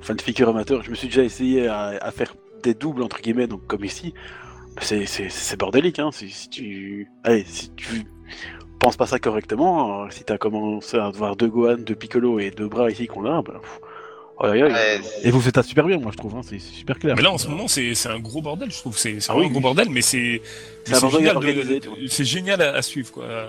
fan 0.00 0.16
de 0.16 0.22
figure 0.22 0.48
amateur, 0.48 0.82
je 0.82 0.90
me 0.90 0.94
suis 0.94 1.08
déjà 1.08 1.22
essayé 1.22 1.68
à, 1.68 2.10
faire 2.10 2.34
des 2.62 2.74
doubles 2.74 3.02
entre 3.02 3.20
guillemets, 3.20 3.46
donc 3.46 3.66
comme 3.66 3.84
ici. 3.84 4.14
C'est 4.80 5.58
bordélique, 5.58 5.98
hein. 5.98 6.10
Si, 6.12 6.28
si 6.28 6.50
tu, 6.50 7.08
allez, 7.24 7.44
si 7.44 7.70
tu 7.70 8.04
penses 8.78 8.96
pas 8.96 9.06
ça 9.06 9.18
correctement, 9.18 10.02
euh, 10.02 10.10
si 10.10 10.24
t'as 10.24 10.38
commencé 10.38 10.96
à 10.96 11.06
avoir 11.06 11.36
deux 11.36 11.48
Gohan, 11.48 11.78
deux 11.78 11.94
Piccolo 11.94 12.38
et 12.38 12.50
deux 12.50 12.68
bras 12.68 12.90
ici 12.90 13.06
qu'on 13.06 13.24
a, 13.24 13.42
bah, 13.42 13.60
c'est- 15.02 15.26
et 15.28 15.30
vous 15.30 15.40
faites 15.40 15.54
ça 15.54 15.62
super 15.62 15.86
bien, 15.86 15.96
moi 15.98 16.10
je 16.12 16.18
trouve, 16.18 16.34
hein, 16.36 16.42
c'est 16.46 16.58
super 16.58 16.98
clair. 16.98 17.16
Mais 17.16 17.22
là, 17.22 17.32
en 17.32 17.38
ce 17.38 17.48
moment, 17.48 17.68
c'est 17.68 17.94
un 18.06 18.18
gros 18.18 18.42
bordel, 18.42 18.70
je 18.70 18.76
trouve. 18.76 18.98
C'est 18.98 19.16
Ah 19.28 19.34
oui, 19.36 19.44
un 19.46 19.48
gros 19.48 19.56
oui. 19.56 19.62
bordel, 19.62 19.88
mais 19.90 20.02
c'est 20.02 20.42
génial, 20.86 22.58
de- 22.58 22.62
à, 22.64 22.74
à 22.76 22.82
suivre, 22.82 23.10
quoi. 23.12 23.24
Euh, 23.24 23.46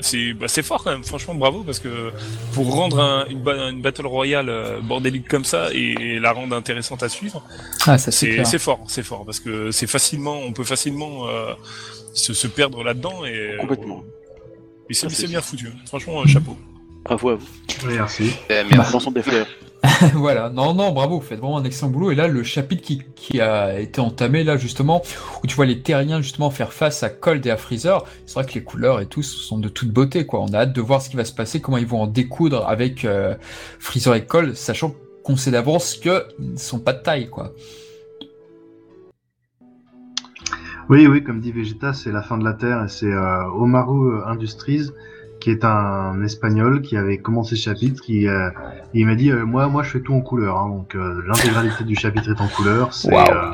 C'est 0.00 0.32
bah, 0.32 0.48
c'est 0.48 0.62
fort 0.62 0.82
quand 0.82 0.90
même. 0.92 1.04
Franchement, 1.04 1.34
bravo, 1.34 1.62
parce 1.62 1.78
que 1.78 2.10
pour 2.54 2.74
rendre 2.74 3.00
un- 3.00 3.26
une, 3.28 3.42
ba- 3.42 3.68
une 3.70 3.82
battle 3.82 4.06
royale 4.06 4.48
euh, 4.48 4.80
bordélique 4.80 5.28
comme 5.28 5.44
ça 5.44 5.68
et, 5.72 6.18
la 6.18 6.32
rendre 6.32 6.56
intéressante 6.56 7.02
à 7.02 7.08
suivre, 7.10 7.42
Ah, 7.86 7.98
c'est 7.98 8.58
fort, 8.58 8.80
c'est 8.88 9.02
fort, 9.02 9.24
parce 9.26 9.40
que 9.40 9.70
c'est 9.72 9.86
facilement, 9.86 10.38
on 10.38 10.52
peut 10.52 10.64
facilement 10.64 11.28
euh, 11.28 11.52
se, 12.14 12.32
se 12.32 12.46
perdre 12.46 12.82
là-dedans 12.82 13.24
et 13.26 13.56
Complètement. 13.60 14.02
Et 14.88 14.94
c'est 14.94 15.10
c'est 15.10 15.26
bien 15.28 15.40
foutu. 15.42 15.66
hein. 15.68 15.78
Franchement, 15.86 16.22
un 16.22 16.26
chapeau. 16.26 16.56
Bravo 17.04 17.28
à 17.30 17.34
vous. 17.36 17.46
Merci. 17.86 18.32
euh, 18.50 18.64
merci. 18.70 18.92
Mention 18.92 19.10
des 19.10 19.22
fleurs. 19.22 19.46
voilà, 20.14 20.48
non, 20.48 20.72
non, 20.72 20.92
bravo, 20.92 21.18
vous 21.18 21.24
faites 21.24 21.38
vraiment 21.38 21.58
un 21.58 21.64
excellent 21.64 21.90
boulot. 21.90 22.10
Et 22.10 22.14
là, 22.14 22.26
le 22.26 22.42
chapitre 22.42 22.82
qui, 23.14 23.40
a 23.40 23.78
été 23.78 24.00
entamé, 24.00 24.42
là, 24.44 24.56
justement, 24.56 25.02
où 25.42 25.46
tu 25.46 25.54
vois 25.54 25.66
les 25.66 25.80
terriens, 25.80 26.22
justement, 26.22 26.50
faire 26.50 26.72
face 26.72 27.02
à 27.02 27.10
Cold 27.10 27.44
et 27.46 27.50
à 27.50 27.56
Freezer, 27.56 28.04
c'est 28.26 28.34
vrai 28.34 28.46
que 28.46 28.54
les 28.54 28.62
couleurs 28.62 29.00
et 29.00 29.06
tout 29.06 29.22
sont 29.22 29.58
de 29.58 29.68
toute 29.68 29.90
beauté, 29.90 30.24
quoi. 30.26 30.40
On 30.40 30.52
a 30.54 30.60
hâte 30.60 30.72
de 30.72 30.80
voir 30.80 31.02
ce 31.02 31.10
qui 31.10 31.16
va 31.16 31.24
se 31.24 31.32
passer, 31.32 31.60
comment 31.60 31.76
ils 31.76 31.86
vont 31.86 32.02
en 32.02 32.06
découdre 32.06 32.66
avec 32.66 33.04
euh, 33.04 33.34
Freezer 33.78 34.14
et 34.14 34.24
Cold, 34.24 34.54
sachant 34.54 34.94
qu'on 35.22 35.36
sait 35.36 35.50
d'avance 35.50 35.94
qu'ils 35.94 36.22
ne 36.38 36.56
sont 36.56 36.78
pas 36.78 36.92
de 36.92 37.02
taille, 37.02 37.28
quoi. 37.28 37.52
Oui, 40.88 41.06
oui, 41.06 41.22
comme 41.24 41.40
dit 41.40 41.52
Vegeta, 41.52 41.92
c'est 41.92 42.12
la 42.12 42.22
fin 42.22 42.36
de 42.38 42.44
la 42.44 42.52
Terre 42.52 42.84
et 42.84 42.88
c'est 42.88 43.10
euh, 43.10 43.44
Omaru 43.56 44.22
Industries 44.26 44.90
qui 45.44 45.50
est 45.50 45.62
un 45.62 46.22
espagnol 46.22 46.80
qui 46.80 46.96
avait 46.96 47.18
commencé 47.18 47.54
ce 47.54 47.60
chapitre, 47.60 48.00
qui 48.02 48.26
euh, 48.26 48.48
il 48.94 49.04
m'a 49.06 49.14
dit 49.14 49.30
euh, 49.30 49.44
moi 49.44 49.68
moi 49.68 49.82
je 49.82 49.90
fais 49.90 50.00
tout 50.00 50.14
en 50.14 50.22
couleur, 50.22 50.56
hein, 50.56 50.68
donc 50.70 50.94
euh, 50.94 51.20
l'intégralité 51.28 51.84
du 51.84 51.94
chapitre 51.94 52.30
est 52.30 52.40
en 52.40 52.48
couleur. 52.48 52.88
Euh, 53.12 53.50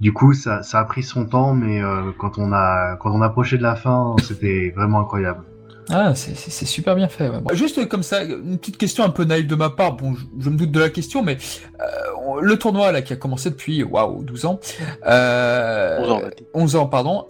du 0.00 0.14
coup 0.14 0.32
ça, 0.32 0.62
ça 0.62 0.78
a 0.80 0.84
pris 0.84 1.02
son 1.02 1.26
temps, 1.26 1.52
mais 1.52 1.82
euh, 1.82 2.12
quand 2.18 2.38
on 2.38 2.50
a 2.54 2.96
quand 2.96 3.10
on 3.12 3.20
approchait 3.20 3.58
de 3.58 3.62
la 3.62 3.76
fin, 3.76 4.16
c'était 4.22 4.72
vraiment 4.74 5.00
incroyable. 5.00 5.42
Ah, 5.90 6.14
c'est- 6.14 6.34
c'est 6.34 6.50
c'est 6.50 6.64
super 6.64 6.96
bien 6.96 7.08
fait. 7.08 7.28
ouais. 7.28 7.40
Bon, 7.40 7.54
Juste 7.54 7.86
comme 7.88 8.02
ça, 8.02 8.24
une 8.24 8.56
petite 8.58 8.78
question 8.78 9.04
un 9.04 9.10
peu 9.10 9.24
naïve 9.24 9.46
de 9.46 9.54
ma 9.54 9.68
part. 9.70 9.96
Bon, 9.96 10.14
je, 10.14 10.24
je 10.40 10.48
me 10.50 10.56
doute 10.56 10.72
de 10.72 10.80
la 10.80 10.88
question, 10.88 11.22
mais 11.22 11.36
euh, 11.80 12.40
le 12.40 12.56
tournoi 12.58 12.90
là 12.90 13.02
qui 13.02 13.12
a 13.12 13.16
commencé 13.16 13.50
depuis 13.50 13.84
waouh 13.84 14.24
12 14.24 14.46
ans, 14.46 14.58
euh, 15.06 15.98
11 16.00 16.10
ans, 16.10 16.16
on 16.16 16.20
va 16.22 16.30
dire. 16.30 16.46
11 16.54 16.76
ans, 16.76 16.86
pardon. 16.86 17.26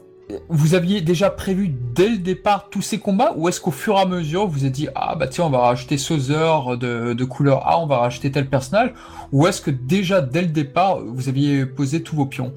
Vous 0.48 0.74
aviez 0.74 1.00
déjà 1.02 1.30
prévu 1.30 1.72
dès 1.94 2.08
le 2.08 2.16
départ 2.18 2.68
tous 2.68 2.82
ces 2.82 2.98
combats 2.98 3.32
ou 3.36 3.48
est-ce 3.48 3.60
qu'au 3.60 3.70
fur 3.70 3.94
et 3.94 4.00
à 4.00 4.06
mesure 4.06 4.46
vous 4.46 4.58
vous 4.58 4.64
êtes 4.64 4.72
dit 4.72 4.88
ah 4.96 5.14
bah 5.14 5.28
tiens 5.28 5.44
on 5.44 5.50
va 5.50 5.60
rajouter 5.60 5.98
Sauzer 5.98 6.76
de, 6.78 7.12
de 7.12 7.24
couleur 7.24 7.66
A, 7.68 7.78
on 7.80 7.86
va 7.86 7.98
rajouter 7.98 8.32
tel 8.32 8.48
personnage 8.48 8.92
ou 9.30 9.46
est-ce 9.46 9.60
que 9.60 9.70
déjà 9.70 10.20
dès 10.20 10.42
le 10.42 10.48
départ 10.48 10.98
vous 11.00 11.28
aviez 11.28 11.64
posé 11.64 12.02
tous 12.02 12.16
vos 12.16 12.26
pions? 12.26 12.52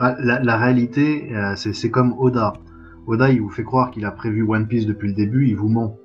Ah, 0.00 0.16
la, 0.18 0.40
la 0.42 0.56
réalité, 0.56 1.28
euh, 1.32 1.54
c'est 1.56 1.90
comme 1.90 2.14
Oda. 2.18 2.54
Oda, 3.06 3.30
il 3.30 3.40
vous 3.40 3.50
fait 3.50 3.62
croire 3.64 3.90
qu'il 3.90 4.04
a 4.04 4.10
prévu 4.10 4.42
One 4.42 4.66
Piece 4.66 4.86
depuis 4.86 5.08
le 5.08 5.14
début, 5.14 5.48
il 5.48 5.56
vous 5.56 5.68
ment. 5.68 5.98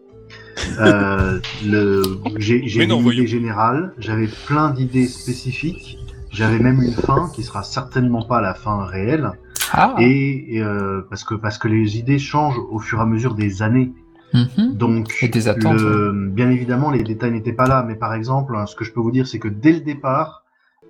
Euh, 0.79 1.39
J'ai 2.37 2.83
une 2.83 2.91
voyons. 2.93 3.11
idée 3.11 3.27
générale, 3.27 3.93
j'avais 3.97 4.27
plein 4.45 4.69
d'idées 4.71 5.07
spécifiques, 5.07 5.97
j'avais 6.31 6.59
même 6.59 6.81
une 6.81 6.93
fin 6.93 7.31
qui 7.33 7.43
sera 7.43 7.63
certainement 7.63 8.23
pas 8.23 8.41
la 8.41 8.53
fin 8.53 8.83
réelle, 8.85 9.31
Ah 9.73 9.95
et 9.99 10.55
et, 10.57 10.61
euh, 10.63 11.01
parce 11.09 11.23
que 11.23 11.35
parce 11.35 11.57
que 11.57 11.67
les 11.67 11.97
idées 11.97 12.19
changent 12.19 12.59
au 12.69 12.79
fur 12.79 12.99
et 12.99 13.01
à 13.01 13.05
mesure 13.05 13.35
des 13.35 13.61
années. 13.61 13.93
Mhm. 14.33 14.73
Donc, 14.75 15.17
Et 15.21 15.29
des 15.29 15.47
attentes, 15.47 15.79
le- 15.79 16.29
bien 16.29 16.49
évidemment, 16.49 16.91
les 16.91 17.01
détails 17.01 17.31
n'étaient 17.31 17.53
pas 17.53 17.67
là, 17.67 17.83
mais 17.87 17.95
par 17.95 18.13
exemple, 18.13 18.55
hein, 18.57 18.65
ce 18.65 18.75
que 18.75 18.83
je 18.83 18.91
peux 18.91 18.99
vous 18.99 19.11
dire, 19.11 19.25
c'est 19.25 19.39
que 19.39 19.47
dès 19.47 19.71
le 19.71 19.79
départ, 19.79 20.43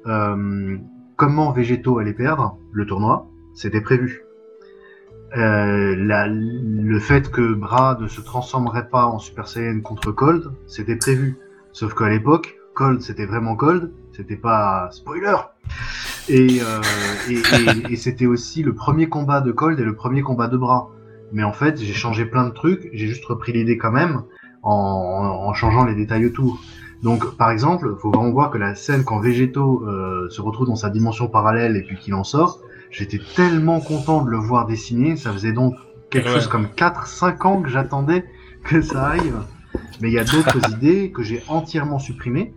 euh, 0.08 0.76
comment 1.18 1.52
Végéto 1.52 2.00
allait 2.00 2.14
perdre 2.14 2.58
le 2.72 2.86
tournoi, 2.88 3.28
c'était 3.54 3.82
prévu. 3.82 4.22
Euh, 5.38 5.96
la- 5.98 6.28
le 6.28 7.00
fait 7.00 7.30
que 7.30 7.54
Bra 7.54 7.98
ne 8.00 8.08
se 8.08 8.22
transformerait 8.22 8.88
pas 8.90 9.06
en 9.06 9.20
Super 9.20 9.48
Saiyan 9.48 9.82
contre 9.82 10.12
Cold, 10.12 10.52
c'était 10.68 10.96
prévu. 10.96 11.38
Sauf 11.74 11.94
qu'à 11.94 12.10
l'époque, 12.10 12.58
Cold 12.74 13.02
c'était 13.02 13.26
vraiment 13.26 13.56
Cold, 13.56 13.92
c'était 14.18 14.36
pas 14.36 14.90
spoiler. 14.92 15.36
Et, 16.30 16.60
euh, 16.62 16.82
et, 17.30 17.36
et- 17.36 17.94
et 17.94 17.96
c'était 17.96 18.26
aussi 18.26 18.64
le 18.64 18.74
premier 18.74 19.08
combat 19.08 19.40
de 19.42 19.52
Cold 19.52 19.80
et 19.80 19.84
le 19.84 19.96
premier 19.96 20.22
combat 20.24 20.48
de 20.48 20.58
Bra. 20.58 20.90
Mais 21.32 21.44
en 21.44 21.54
fait, 21.54 21.80
j'ai 21.80 21.94
changé 21.94 22.26
plein 22.26 22.46
de 22.46 22.52
trucs, 22.54 22.90
j'ai 22.94 23.08
juste 23.08 23.24
repris 23.26 23.54
l'idée 23.54 23.78
quand 23.78 23.92
même 23.92 24.24
en, 24.64 24.72
en, 24.72 25.48
en 25.50 25.54
changeant 25.54 25.86
les 25.86 25.96
détails 25.96 26.26
autour. 26.26 26.60
Donc, 27.04 27.38
par 27.38 27.52
exemple, 27.52 27.96
faut 28.00 28.10
vraiment 28.12 28.32
voir 28.32 28.50
que 28.50 28.58
la 28.58 28.74
scène 28.76 29.04
quand 29.04 29.20
Végéto 29.20 29.84
euh, 29.88 30.28
se 30.30 30.42
retrouve 30.42 30.68
dans 30.68 30.76
sa 30.76 30.90
dimension 30.90 31.28
parallèle 31.28 31.76
et 31.78 31.84
puis 31.84 31.96
qu'il 31.98 32.14
en 32.16 32.24
sort, 32.24 32.60
j'étais 32.90 33.20
tellement 33.36 33.80
content 33.82 34.24
de 34.24 34.30
le 34.32 34.38
voir 34.38 34.66
dessiner. 34.66 35.16
Ça 35.16 35.32
faisait 35.32 35.54
donc 35.54 35.76
quelque 36.10 36.28
Ouais. 36.30 36.34
chose 36.36 36.48
comme 36.48 36.68
4-5 36.76 37.44
ans 37.46 37.62
que 37.62 37.70
j'attendais 37.70 38.26
que 38.64 38.82
ça 38.82 39.06
arrive. 39.08 39.36
Mais 40.02 40.08
il 40.10 40.14
y 40.14 40.20
a 40.20 40.24
d'autres 40.24 40.58
idées 40.74 41.12
que 41.12 41.22
j'ai 41.24 41.44
entièrement 41.50 42.00
supprimées 42.00 42.54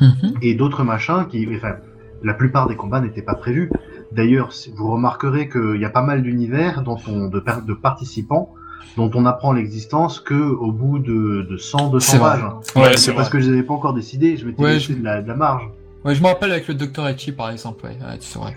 Mhm. 0.00 0.34
et 0.42 0.54
d'autres 0.54 0.84
machins 0.84 1.26
qui, 1.28 1.48
enfin, 1.56 1.76
la 2.22 2.34
plupart 2.34 2.68
des 2.68 2.76
combats 2.76 3.00
n'étaient 3.00 3.22
pas 3.22 3.34
prévus. 3.34 3.70
D'ailleurs, 4.12 4.50
vous 4.74 4.90
remarquerez 4.92 5.48
qu'il 5.48 5.80
y 5.80 5.84
a 5.84 5.90
pas 5.90 6.02
mal 6.02 6.22
d'univers 6.22 6.82
dont 6.82 6.98
on, 7.08 7.28
de, 7.28 7.42
de 7.66 7.74
participants 7.74 8.54
dont 8.96 9.10
on 9.14 9.26
apprend 9.26 9.52
l'existence 9.52 10.20
que 10.20 10.34
au 10.34 10.72
bout 10.72 10.98
de, 10.98 11.46
de 11.50 11.56
100, 11.58 11.90
200 11.90 12.12
C'est 12.12 12.18
vrai. 12.18 12.30
pages. 12.40 12.44
Ouais, 12.76 12.92
C'est 12.92 12.96
c'est 12.98 13.12
parce 13.14 13.28
vrai. 13.28 13.38
que 13.38 13.44
je 13.44 13.50
n'avais 13.50 13.62
pas 13.62 13.74
encore 13.74 13.92
décidé, 13.94 14.36
je 14.38 14.46
m'étais 14.46 14.62
Ouais, 14.62 14.74
laissé 14.74 14.94
je- 14.94 14.98
de, 14.98 15.04
la, 15.04 15.20
de 15.22 15.28
la 15.28 15.34
marge. 15.34 15.68
Ouais, 16.04 16.14
je 16.14 16.22
me 16.22 16.28
rappelle 16.28 16.52
avec 16.52 16.66
le 16.68 16.74
Dr. 16.74 17.06
Etchi 17.08 17.32
par 17.32 17.50
exemple, 17.50 17.84
ouais, 17.84 17.90
ouais 18.00 18.16
c'est 18.20 18.38
vrai. 18.38 18.56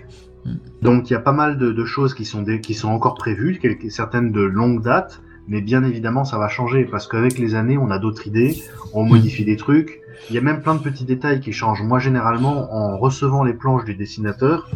Donc 0.80 1.10
il 1.10 1.12
y 1.12 1.16
a 1.16 1.20
pas 1.20 1.32
mal 1.32 1.58
de, 1.58 1.72
de 1.72 1.84
choses 1.84 2.14
qui 2.14 2.24
sont, 2.24 2.42
des- 2.42 2.60
qui 2.62 2.72
sont 2.74 2.88
encore 2.88 3.14
prévues, 3.14 3.58
quelques, 3.60 3.90
certaines 3.90 4.32
de 4.32 4.40
longue 4.40 4.82
date, 4.82 5.20
mais 5.48 5.60
bien 5.60 5.84
évidemment 5.84 6.24
ça 6.24 6.38
va 6.38 6.48
changer 6.48 6.84
parce 6.84 7.06
qu'avec 7.06 7.38
les 7.38 7.54
années 7.54 7.78
on 7.78 7.90
a 7.90 7.98
d'autres 7.98 8.26
idées, 8.26 8.62
on 8.92 9.04
modifie 9.04 9.44
des 9.44 9.56
trucs. 9.56 10.00
Il 10.28 10.34
y 10.34 10.38
a 10.38 10.42
même 10.42 10.60
plein 10.62 10.74
de 10.74 10.80
petits 10.80 11.04
détails 11.04 11.40
qui 11.40 11.52
changent. 11.52 11.82
Moi 11.82 11.98
généralement 11.98 12.72
en 12.74 12.98
recevant 12.98 13.42
les 13.42 13.54
planches 13.54 13.84
du 13.84 13.94
dessinateur, 13.94 14.68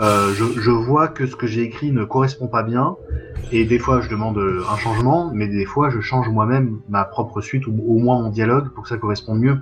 euh, 0.00 0.32
je, 0.32 0.70
vois 0.70 1.08
que 1.08 1.26
ce 1.26 1.36
que 1.36 1.46
j'ai 1.46 1.62
écrit 1.62 1.92
ne 1.92 2.04
correspond 2.04 2.48
pas 2.48 2.62
bien 2.62 2.96
et 3.52 3.66
des 3.66 3.78
fois 3.78 4.00
je 4.00 4.08
demande 4.08 4.38
euh, 4.38 4.62
un 4.72 4.76
changement, 4.78 5.30
mais 5.34 5.46
des 5.46 5.66
fois 5.66 5.90
je 5.90 6.00
change 6.00 6.30
moi-même 6.30 6.80
ma 6.88 7.04
propre 7.04 7.42
suite 7.42 7.66
ou 7.66 7.78
au 7.86 7.98
moins 7.98 8.22
mon 8.22 8.30
dialogue 8.30 8.70
pour 8.70 8.84
que 8.84 8.88
ça 8.88 8.96
corresponde 8.96 9.40
mieux. 9.40 9.58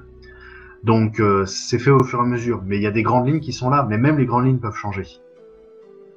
Donc 0.85 1.18
euh, 1.18 1.45
c'est 1.47 1.81
fait 1.81 1.91
au 1.91 2.05
fur 2.05 2.20
et 2.20 2.22
à 2.22 2.24
mesure, 2.24 2.62
mais 2.64 2.76
il 2.76 2.83
y 2.83 2.87
a 2.87 2.93
des 2.93 3.03
grandes 3.03 3.26
lignes 3.26 3.41
qui 3.41 3.53
sont 3.53 3.68
là, 3.68 3.85
mais 3.89 3.99
même 3.99 4.16
les 4.16 4.26
grandes 4.26 4.47
lignes 4.47 4.59
peuvent 4.59 4.76
changer. 4.76 5.07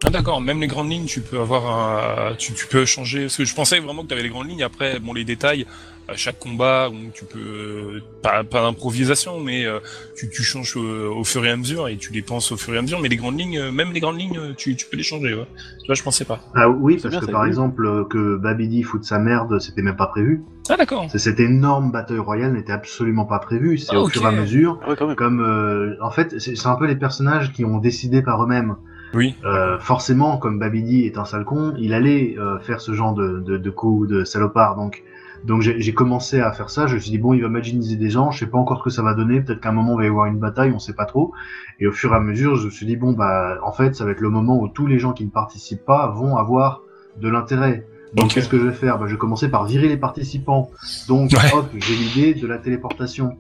Ah 0.04 0.10
d'accord, 0.10 0.42
même 0.42 0.60
les 0.60 0.68
grandes 0.68 0.90
lignes, 0.90 1.06
tu 1.06 1.22
peux 1.22 1.40
avoir 1.40 2.30
un... 2.32 2.36
tu, 2.36 2.54
tu 2.54 2.66
peux 2.68 2.86
changer. 2.86 3.22
Parce 3.24 3.38
que 3.38 3.46
je 3.46 3.54
pensais 3.54 3.80
vraiment 3.80 4.02
que 4.02 4.08
tu 4.08 4.14
avais 4.14 4.24
les 4.24 4.30
grandes 4.30 4.50
lignes. 4.50 4.64
Après, 4.64 5.00
bon, 5.00 5.14
les 5.14 5.24
détails, 5.26 5.68
à 6.08 6.16
chaque 6.16 6.40
combat, 6.40 6.90
où 6.90 6.96
tu 7.14 7.24
peux 7.26 7.38
euh, 7.40 8.00
pas, 8.24 8.44
pas 8.44 8.64
d'improvisation, 8.64 9.40
mais 9.40 9.64
euh, 9.66 9.80
tu, 10.18 10.28
tu 10.32 10.42
changes 10.42 10.76
euh, 10.76 11.08
au 11.08 11.24
fur 11.24 11.46
et 11.46 11.52
à 11.52 11.56
mesure 11.56 11.88
et 11.88 11.98
tu 11.98 12.12
les 12.14 12.24
penses 12.24 12.52
au 12.52 12.58
fur 12.58 12.74
et 12.74 12.80
à 12.80 12.82
mesure. 12.82 13.00
Mais 13.00 13.10
les 13.10 13.16
grandes 13.16 13.40
lignes, 13.40 13.60
euh, 13.60 13.72
même 13.72 13.92
les 13.94 14.00
grandes 14.00 14.20
lignes, 14.20 14.40
euh, 14.40 14.54
tu, 14.58 14.76
tu 14.76 14.88
peux 14.88 14.98
les 14.98 15.04
changer. 15.04 15.36
Ouais. 15.36 15.46
Tu 15.82 15.86
vois, 15.86 15.94
je 15.96 16.02
pensais 16.02 16.26
pas. 16.26 16.40
Ah 16.56 16.68
oui, 16.68 16.98
parce 16.98 17.12
bien, 17.12 17.20
que 17.22 17.32
par 17.32 17.46
exemple, 17.46 17.86
euh, 17.86 18.04
que 18.06 18.38
Babidi 18.38 18.82
foute 18.82 19.04
sa 19.04 19.20
merde, 19.20 19.60
c'était 19.60 19.84
même 19.84 19.96
pas 19.98 20.08
prévu. 20.08 20.42
Ah 20.68 20.78
d'accord. 20.78 21.06
C'est- 21.12 21.20
Cette 21.20 21.40
énorme 21.40 21.92
bataille 21.92 22.18
royale 22.18 22.54
n'était 22.54 22.74
absolument 22.74 23.26
pas 23.26 23.38
prévue. 23.38 23.78
C'est 23.78 23.94
Ah, 23.96 24.00
au 24.02 24.08
fur 24.10 24.24
et 24.24 24.28
à 24.28 24.32
mesure. 24.32 24.80
Ah 24.84 24.90
ouais, 24.90 24.96
quand 24.98 25.06
même. 25.08 25.16
Comme, 25.16 25.42
euh, 25.42 25.96
en 26.02 26.10
fait, 26.10 26.40
c'est 26.40 26.56
c'est 26.58 26.68
un 26.68 26.76
peu 26.76 26.88
les 26.88 26.96
personnages 26.96 27.54
qui 27.54 27.64
ont 27.66 27.78
décidé 27.78 28.24
par 28.24 28.44
eux-mêmes. 28.44 28.76
Oui. 29.14 29.36
Euh, 29.46 29.78
forcément, 29.80 30.38
comme 30.38 30.60
Babidi 30.60 31.06
est 31.06 31.18
un 31.18 31.26
sale 31.26 31.44
con, 31.46 31.74
il 31.78 31.94
allait 31.94 32.36
euh, 32.38 32.60
faire 32.60 32.80
ce 32.82 32.94
genre 32.94 33.14
de, 33.14 33.40
de, 33.40 33.58
de 33.58 33.70
coups 33.70 34.08
de 34.10 34.24
salopard. 34.24 34.76
Donc, 34.76 35.04
donc 35.44 35.62
j'ai 35.62 35.94
commencé 35.94 36.40
à 36.40 36.52
faire 36.52 36.70
ça. 36.70 36.86
Je 36.86 36.94
me 36.96 37.00
suis 37.00 37.10
dit 37.12 37.18
bon, 37.18 37.34
il 37.34 37.42
va 37.42 37.50
maginiser 37.50 37.96
des 37.96 38.10
gens. 38.12 38.30
Je 38.32 38.40
sais 38.40 38.46
pas 38.46 38.60
encore 38.60 38.78
ce 38.80 38.84
que 38.84 38.90
ça 38.92 39.02
va 39.02 39.14
donner. 39.16 39.42
Peut-être 39.42 39.60
qu'à 39.60 39.70
un 39.70 39.74
moment 39.74 39.94
il 39.94 39.98
va 39.98 40.04
y 40.06 40.08
avoir 40.08 40.26
une 40.28 40.38
bataille, 40.38 40.72
on 40.72 40.78
sait 40.80 40.94
pas 40.94 41.06
trop. 41.06 41.34
Et 41.80 41.88
au 41.88 41.92
fur 41.92 42.14
et 42.14 42.16
à 42.16 42.20
mesure, 42.20 42.58
je 42.58 42.66
me 42.66 42.70
suis 42.70 42.86
dit 42.86 42.96
bon 42.96 43.14
bah, 43.14 43.58
en 43.64 43.72
fait, 43.72 43.96
ça 43.96 44.06
va 44.06 44.12
être 44.12 44.22
le 44.22 44.30
moment 44.30 44.60
où 44.62 44.68
tous 44.68 44.86
les 44.86 45.00
gens 45.00 45.14
qui 45.14 45.26
ne 45.26 45.32
participent 45.32 45.84
pas 45.84 46.10
vont 46.12 46.38
avoir 46.38 46.84
de 47.20 47.28
l'intérêt. 47.28 47.88
Donc 48.14 48.34
qu'est-ce 48.34 48.50
que 48.50 48.60
je 48.60 48.66
vais 48.68 48.74
faire? 48.74 49.00
Bah, 49.00 49.06
Je 49.08 49.14
vais 49.14 49.18
commencer 49.18 49.50
par 49.50 49.66
virer 49.66 49.88
les 49.88 49.98
participants. 49.98 50.70
Donc 51.08 51.32
Ouais. 51.32 51.58
hop, 51.58 51.66
j'ai 51.76 51.96
l'idée 51.96 52.40
de 52.40 52.46
la 52.46 52.60
téléportation, 52.60 53.38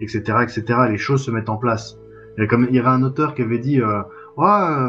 etc., 0.00 0.22
etc. 0.42 0.64
Les 0.90 0.98
choses 0.98 1.24
se 1.24 1.30
mettent 1.30 1.50
en 1.50 1.56
place. 1.56 1.98
Et 2.36 2.48
comme 2.48 2.66
il 2.68 2.74
y 2.74 2.80
avait 2.80 2.88
un 2.88 3.04
auteur 3.04 3.34
qui 3.36 3.42
avait 3.42 3.58
dit, 3.60 3.80
euh, 3.80 4.00
ouais, 4.36 4.88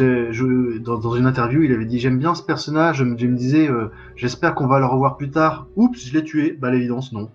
euh, 0.00 0.28
je, 0.32 0.78
dans, 0.78 0.98
dans 0.98 1.14
une 1.14 1.26
interview, 1.26 1.62
il 1.62 1.72
avait 1.72 1.84
dit 1.84 1.98
j'aime 1.98 2.18
bien 2.18 2.34
ce 2.34 2.42
personnage. 2.42 2.96
Je 2.96 3.04
me, 3.04 3.16
je 3.18 3.26
me 3.26 3.36
disais, 3.36 3.68
euh, 3.68 3.88
j'espère 4.16 4.54
qu'on 4.54 4.66
va 4.66 4.78
le 4.78 4.86
revoir 4.86 5.16
plus 5.16 5.30
tard. 5.30 5.66
Oups, 5.76 6.06
je 6.06 6.12
l'ai 6.14 6.24
tué. 6.24 6.56
Bah 6.60 6.68
à 6.68 6.70
l'évidence 6.70 7.12
non. 7.12 7.30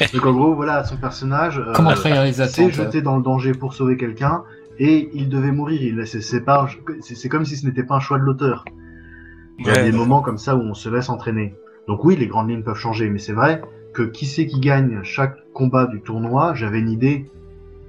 Donc 0.14 0.26
en 0.26 0.32
gros, 0.32 0.54
voilà, 0.54 0.82
son 0.84 0.96
personnage 0.96 1.58
euh, 1.58 1.74
s'est 2.46 2.70
jeté 2.70 3.02
dans 3.02 3.16
le 3.16 3.22
danger 3.22 3.52
pour 3.52 3.74
sauver 3.74 3.96
quelqu'un 3.96 4.44
et 4.78 5.10
il 5.14 5.28
devait 5.28 5.52
mourir. 5.52 5.80
Il 5.82 6.06
c'est 6.06 6.20
c'est 6.22 6.40
pas, 6.40 6.68
c'est 7.00 7.14
c'est 7.14 7.28
comme 7.28 7.44
si 7.44 7.56
ce 7.56 7.66
n'était 7.66 7.84
pas 7.84 7.96
un 7.96 8.00
choix 8.00 8.18
de 8.18 8.24
l'auteur. 8.24 8.64
Il 9.58 9.66
y 9.66 9.70
a 9.70 9.74
Ouais. 9.74 9.84
des 9.84 9.92
moments 9.92 10.20
comme 10.20 10.38
ça 10.38 10.56
où 10.56 10.60
on 10.60 10.74
se 10.74 10.88
laisse 10.88 11.08
entraîner. 11.10 11.54
Donc 11.86 12.04
oui, 12.04 12.16
les 12.16 12.26
grandes 12.26 12.48
lignes 12.50 12.62
peuvent 12.64 12.78
changer, 12.78 13.08
mais 13.10 13.18
c'est 13.18 13.34
vrai 13.34 13.62
que 13.92 14.02
qui 14.02 14.26
c'est 14.26 14.46
qui 14.46 14.58
gagne 14.58 15.00
chaque 15.04 15.36
combat 15.52 15.86
du 15.86 16.00
tournoi, 16.00 16.54
j'avais 16.54 16.80
une 16.80 16.90
idée 16.90 17.30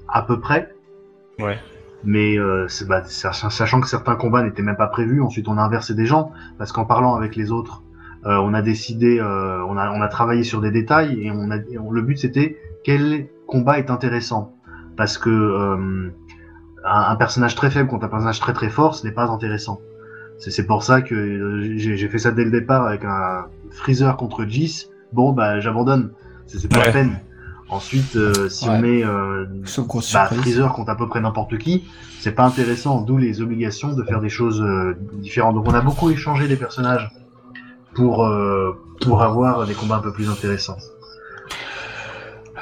à 0.07 0.21
peu 0.21 0.39
près. 0.39 0.75
Ouais. 1.39 1.57
Mais 2.05 2.37
euh, 2.37 2.67
bah, 2.87 3.03
sachant 3.05 3.81
que 3.81 3.87
certains 3.87 4.15
combats 4.15 4.43
n'étaient 4.43 4.61
même 4.61 4.77
pas 4.77 4.87
prévus, 4.87 5.21
ensuite 5.21 5.47
on 5.47 5.57
a 5.57 5.61
inversé 5.63 5.95
des 5.95 6.05
gens, 6.05 6.31
parce 6.57 6.71
qu'en 6.71 6.85
parlant 6.85 7.15
avec 7.15 7.35
les 7.35 7.51
autres, 7.51 7.81
euh, 8.25 8.37
on 8.37 8.53
a 8.53 8.61
décidé, 8.61 9.19
euh, 9.19 9.63
on, 9.65 9.75
a, 9.77 9.91
on 9.91 10.01
a 10.01 10.07
travaillé 10.07 10.43
sur 10.43 10.61
des 10.61 10.71
détails, 10.71 11.19
et, 11.21 11.31
on 11.31 11.49
a, 11.51 11.57
et 11.57 11.77
on- 11.79 11.91
le 11.91 12.01
but 12.01 12.17
c'était 12.17 12.57
quel 12.83 13.27
combat 13.47 13.79
est 13.79 13.89
intéressant. 13.89 14.53
Parce 14.95 15.17
que 15.17 15.29
euh, 15.29 16.09
un, 16.85 17.01
un 17.11 17.15
personnage 17.15 17.55
très 17.55 17.69
faible 17.71 17.89
contre 17.89 18.05
un 18.05 18.09
personnage 18.09 18.39
très 18.39 18.53
très 18.53 18.69
fort, 18.69 18.95
ce 18.95 19.05
n'est 19.05 19.13
pas 19.13 19.25
intéressant. 19.29 19.79
C'est 20.37 20.67
pour 20.67 20.83
ça 20.83 21.01
que 21.01 21.15
euh, 21.15 21.73
j'ai 21.77 22.07
fait 22.09 22.17
ça 22.19 22.31
dès 22.31 22.43
le 22.43 22.51
départ 22.51 22.85
avec 22.85 23.03
un 23.05 23.45
Freezer 23.71 24.15
contre 24.17 24.45
Jis. 24.45 24.87
Bon, 25.13 25.31
bah 25.31 25.59
j'abandonne. 25.59 26.11
C'est 26.45 26.59
c'est 26.59 26.67
pas 26.67 26.79
Ouais. 26.79 26.85
la 26.87 26.91
peine. 26.91 27.19
Ensuite, 27.69 28.15
euh, 28.15 28.47
si 28.49 28.69
Ouais. 28.69 28.75
on 28.75 28.79
met 28.79 29.03
euh, 29.03 29.45
bah. 30.13 30.25
Freezer 30.27 30.71
contre 30.73 30.91
à 30.91 30.95
peu 30.95 31.07
près 31.07 31.19
n'importe 31.19 31.57
qui, 31.57 31.85
c'est 32.19 32.31
pas 32.31 32.45
intéressant. 32.45 33.01
D'où 33.01 33.17
les 33.17 33.41
obligations 33.41 33.93
de 33.93 34.03
faire 34.03 34.21
des 34.21 34.29
choses 34.29 34.61
euh, 34.61 34.95
différentes. 35.13 35.55
Donc 35.55 35.67
on 35.67 35.73
a 35.73 35.81
beaucoup 35.81 36.09
échangé 36.09 36.47
les 36.47 36.57
personnages 36.57 37.09
pour 37.95 38.25
euh, 38.25 38.79
pour 39.01 39.23
avoir 39.23 39.65
des 39.65 39.73
combats 39.73 39.95
un 39.95 39.99
peu 40.01 40.11
plus 40.13 40.29
intéressants. 40.29 40.77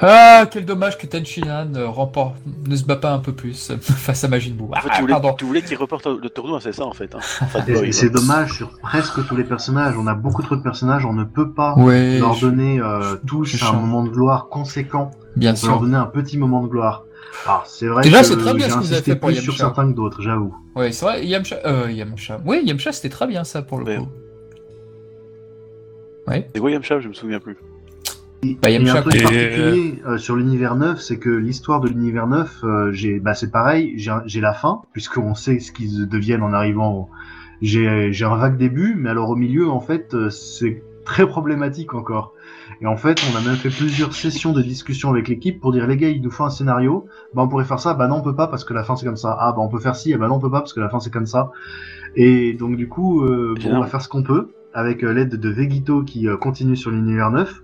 Ah, 0.00 0.46
quel 0.50 0.64
dommage 0.64 0.98
que 0.98 1.06
Tenchinan 1.06 1.72
euh, 1.76 1.86
remporte, 1.88 2.34
ne 2.66 2.74
se 2.74 2.84
bat 2.84 2.96
pas 2.96 3.12
un 3.12 3.20
peu 3.20 3.32
plus 3.32 3.72
face 3.80 4.24
à 4.24 4.28
Majin 4.28 4.52
Buu. 4.52 4.64
En 4.64 4.80
fait, 4.80 4.88
Ah, 4.90 4.94
tu 4.96 5.00
voulais, 5.02 5.12
pardon. 5.12 5.34
tu 5.34 5.44
voulez 5.44 5.62
qu'il 5.62 5.76
reporte 5.76 6.06
le 6.06 6.28
tournoi, 6.30 6.60
c'est 6.60 6.72
ça 6.72 6.84
en 6.84 6.92
fait. 6.92 7.14
Hein. 7.14 7.20
C'est 7.92 8.10
dommage 8.10 8.52
sur 8.54 8.70
presque 8.80 9.24
tous 9.26 9.36
les 9.36 9.44
personnages. 9.44 9.94
On 9.96 10.06
a 10.06 10.14
beaucoup 10.14 10.42
trop 10.42 10.56
de 10.56 10.62
personnages, 10.62 11.06
on 11.06 11.12
ne 11.12 11.24
peut 11.24 11.52
pas 11.52 11.74
Ouais, 11.78 12.18
leur 12.18 12.34
je- 12.34 12.46
donner 12.46 12.80
euh, 12.80 13.16
tous 13.26 13.62
un 13.62 13.72
moment 13.72 14.02
de 14.02 14.08
gloire 14.10 14.48
conséquent. 14.48 15.10
bien 15.36 15.52
On 15.52 15.60
peut 15.60 15.66
leur 15.68 15.76
sûr. 15.76 15.80
donner 15.84 15.96
un 15.96 16.06
petit 16.06 16.38
moment 16.38 16.62
de 16.62 16.68
gloire. 16.68 17.04
Alors 17.46 17.64
c'est 17.66 17.86
vrai 17.86 18.02
Déjà, 18.02 18.20
que 18.20 18.26
c'est 18.26 18.36
très 18.36 18.54
bien 18.54 18.68
ce 18.68 18.74
que 18.74 18.80
vous 18.80 18.92
avez 18.92 19.02
fait 19.02 19.16
pour 19.16 19.30
sur 19.32 19.56
certains 19.56 19.88
que 19.90 19.94
d'autres, 19.96 20.22
j'avoue. 20.22 20.54
Ouais, 20.76 20.92
c'est 20.92 21.04
vrai, 21.04 21.26
Yamcha, 21.26 21.56
euh, 21.66 21.90
Yamcha. 21.90 22.40
Oui, 22.44 22.62
Yamcha, 22.64 22.92
c'était 22.92 23.08
très 23.10 23.26
bien 23.26 23.44
ça 23.44 23.62
pour 23.62 23.78
le 23.78 23.84
Ouais. 23.84 23.96
coup. 23.98 24.08
Ouais. 26.26 26.48
C'est 26.54 26.60
quoi 26.60 26.70
Yamcha? 26.70 27.00
Je 27.00 27.08
me 27.08 27.12
souviens 27.14 27.38
plus. 27.40 27.56
Bah, 28.62 28.70
Et 28.70 28.74
Yamcha, 28.74 28.98
un 28.98 29.02
truc 29.02 29.14
Et, 29.16 29.22
particulier 29.22 30.02
euh, 30.06 30.18
sur 30.18 30.36
l'univers 30.36 30.76
9, 30.76 31.00
c'est 31.00 31.18
que 31.18 31.30
l'histoire 31.30 31.80
de 31.80 31.88
l'univers 31.88 32.26
9, 32.26 32.60
euh, 32.64 32.92
j'ai, 32.92 33.18
bah, 33.20 33.34
c'est 33.34 33.50
pareil, 33.50 33.94
j'ai, 33.96 34.40
la 34.40 34.52
fin, 34.54 34.82
puisqu'on 34.92 35.34
sait 35.34 35.58
ce 35.60 35.72
qu'ils 35.72 36.08
deviennent 36.08 36.42
en 36.42 36.52
arrivant. 36.52 36.92
au- 36.94 37.08
J'ai, 37.62 38.12
j'ai 38.12 38.24
un 38.24 38.36
vague 38.36 38.56
début, 38.58 38.94
mais 38.96 39.10
alors 39.10 39.30
au 39.30 39.36
milieu, 39.36 39.68
en 39.70 39.80
fait, 39.80 40.14
euh, 40.14 40.28
c'est 40.30 40.82
très 41.04 41.26
problématique 41.26 41.94
encore. 41.94 42.32
Et 42.80 42.86
en 42.86 42.96
fait, 42.96 43.20
on 43.32 43.36
a 43.38 43.40
même 43.42 43.56
fait 43.56 43.68
plusieurs 43.70 44.12
sessions 44.14 44.52
de 44.52 44.60
discussion 44.62 45.10
avec 45.10 45.28
l'équipe 45.28 45.60
pour 45.60 45.70
dire 45.72 45.86
les 45.86 45.96
gars, 45.96 46.08
il 46.08 46.20
nous 46.22 46.30
faut 46.30 46.44
un 46.44 46.50
scénario. 46.50 47.06
Bah, 47.34 47.42
on 47.42 47.48
pourrait 47.48 47.64
faire 47.64 47.78
ça. 47.78 47.94
Bah 47.94 48.08
non, 48.08 48.16
on 48.16 48.22
peut 48.22 48.34
pas 48.34 48.48
parce 48.48 48.64
que 48.64 48.74
la 48.74 48.82
fin 48.84 48.96
c'est 48.96 49.06
comme 49.06 49.16
ça. 49.16 49.36
Ah 49.38 49.52
bah 49.52 49.58
on 49.60 49.68
peut 49.68 49.78
faire 49.78 49.94
ci. 49.96 50.12
Ah 50.12 50.18
bah 50.18 50.28
non, 50.28 50.36
on 50.36 50.40
peut 50.40 50.50
pas 50.50 50.60
parce 50.60 50.72
que 50.72 50.80
la 50.80 50.88
fin 50.88 50.98
c'est 51.00 51.12
comme 51.12 51.26
ça. 51.26 51.50
Et 52.16 52.52
donc 52.54 52.76
du 52.76 52.88
coup, 52.88 53.22
euh, 53.22 53.54
bon, 53.62 53.76
on 53.76 53.80
va 53.80 53.86
faire 53.86 54.00
ce 54.02 54.08
qu'on 54.08 54.22
peut 54.22 54.50
avec 54.72 55.04
euh, 55.04 55.12
l'aide 55.12 55.36
de 55.36 55.48
Vegito 55.50 56.02
qui 56.02 56.26
euh, 56.28 56.36
continue 56.36 56.74
sur 56.76 56.90
l'univers 56.90 57.30
9. 57.30 57.62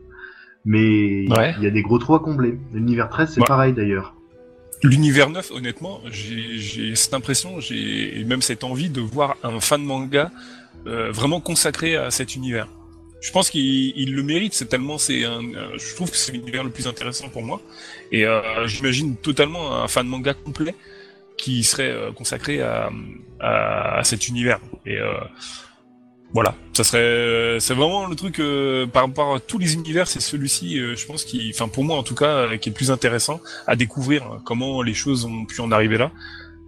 Mais 0.64 1.24
il 1.24 1.32
Ouais. 1.32 1.54
y 1.60 1.66
a 1.66 1.70
des 1.70 1.82
gros 1.82 1.98
trous 1.98 2.14
à 2.14 2.20
combler. 2.20 2.58
L'univers 2.72 3.08
13, 3.08 3.32
c'est 3.34 3.40
Ouais. 3.40 3.46
pareil 3.46 3.72
d'ailleurs. 3.72 4.14
L'univers 4.82 5.28
9, 5.30 5.50
honnêtement, 5.50 6.00
j'ai 6.10 6.94
cette 6.94 7.12
impression, 7.14 7.60
j'ai 7.60 8.24
même 8.26 8.40
cette 8.42 8.64
envie 8.64 8.88
de 8.88 9.00
voir 9.00 9.36
un 9.42 9.60
fan 9.60 9.82
manga 9.82 10.30
euh, 10.86 11.10
vraiment 11.12 11.40
consacré 11.40 11.96
à 11.96 12.10
cet 12.10 12.34
univers. 12.34 12.66
Je 13.20 13.30
pense 13.32 13.50
qu'il 13.50 13.92
il 13.98 14.14
le 14.14 14.22
mérite, 14.22 14.54
c'est 14.54 14.64
tellement 14.64 14.96
c'est 14.96 15.26
un, 15.26 15.42
euh, 15.44 15.76
je 15.76 15.94
trouve 15.94 16.10
que 16.10 16.16
c'est 16.16 16.32
l'univers 16.32 16.64
le 16.64 16.70
plus 16.70 16.86
intéressant 16.86 17.28
pour 17.28 17.42
moi. 17.42 17.60
Et 18.12 18.24
euh, 18.24 18.66
j'imagine 18.66 19.16
totalement 19.16 19.82
un 19.82 19.88
fan 19.88 20.06
manga 20.06 20.32
complet 20.32 20.74
qui 21.36 21.62
serait 21.62 21.90
euh, 21.90 22.12
consacré 22.12 22.62
à, 22.62 22.90
à, 23.38 23.98
à 23.98 24.04
cet 24.04 24.28
univers. 24.28 24.60
Et 24.86 24.96
euh, 24.98 25.12
voilà, 26.32 26.54
ça 26.72 26.84
serait, 26.84 27.58
c'est 27.60 27.74
vraiment 27.74 28.06
le 28.06 28.14
truc 28.14 28.38
euh, 28.38 28.86
par 28.86 29.06
rapport 29.06 29.34
à 29.34 29.40
tous 29.40 29.58
les 29.58 29.74
univers, 29.74 30.06
c'est 30.06 30.20
celui-ci, 30.20 30.78
euh, 30.78 30.94
je 30.96 31.06
pense, 31.06 31.24
qui, 31.24 31.50
enfin 31.52 31.68
pour 31.68 31.84
moi 31.84 31.96
en 31.96 32.02
tout 32.02 32.14
cas, 32.14 32.46
euh, 32.46 32.56
qui 32.56 32.68
est 32.68 32.72
le 32.72 32.76
plus 32.76 32.90
intéressant 32.90 33.40
à 33.66 33.74
découvrir 33.74 34.24
hein, 34.24 34.40
comment 34.44 34.82
les 34.82 34.94
choses 34.94 35.24
ont 35.24 35.44
pu 35.44 35.60
en 35.60 35.72
arriver 35.72 35.98
là. 35.98 36.12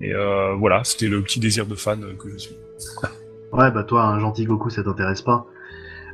Et 0.00 0.12
euh, 0.12 0.54
voilà, 0.54 0.82
c'était 0.82 1.06
le 1.06 1.22
petit 1.22 1.38
désir 1.38 1.66
de 1.66 1.76
fan 1.76 2.02
euh, 2.02 2.14
que 2.14 2.28
je 2.30 2.38
suis. 2.38 2.56
Ouais, 3.52 3.70
bah 3.70 3.84
toi, 3.84 4.04
un 4.04 4.18
gentil 4.18 4.46
Goku, 4.46 4.70
ça 4.70 4.82
t'intéresse 4.82 5.20
pas. 5.20 5.46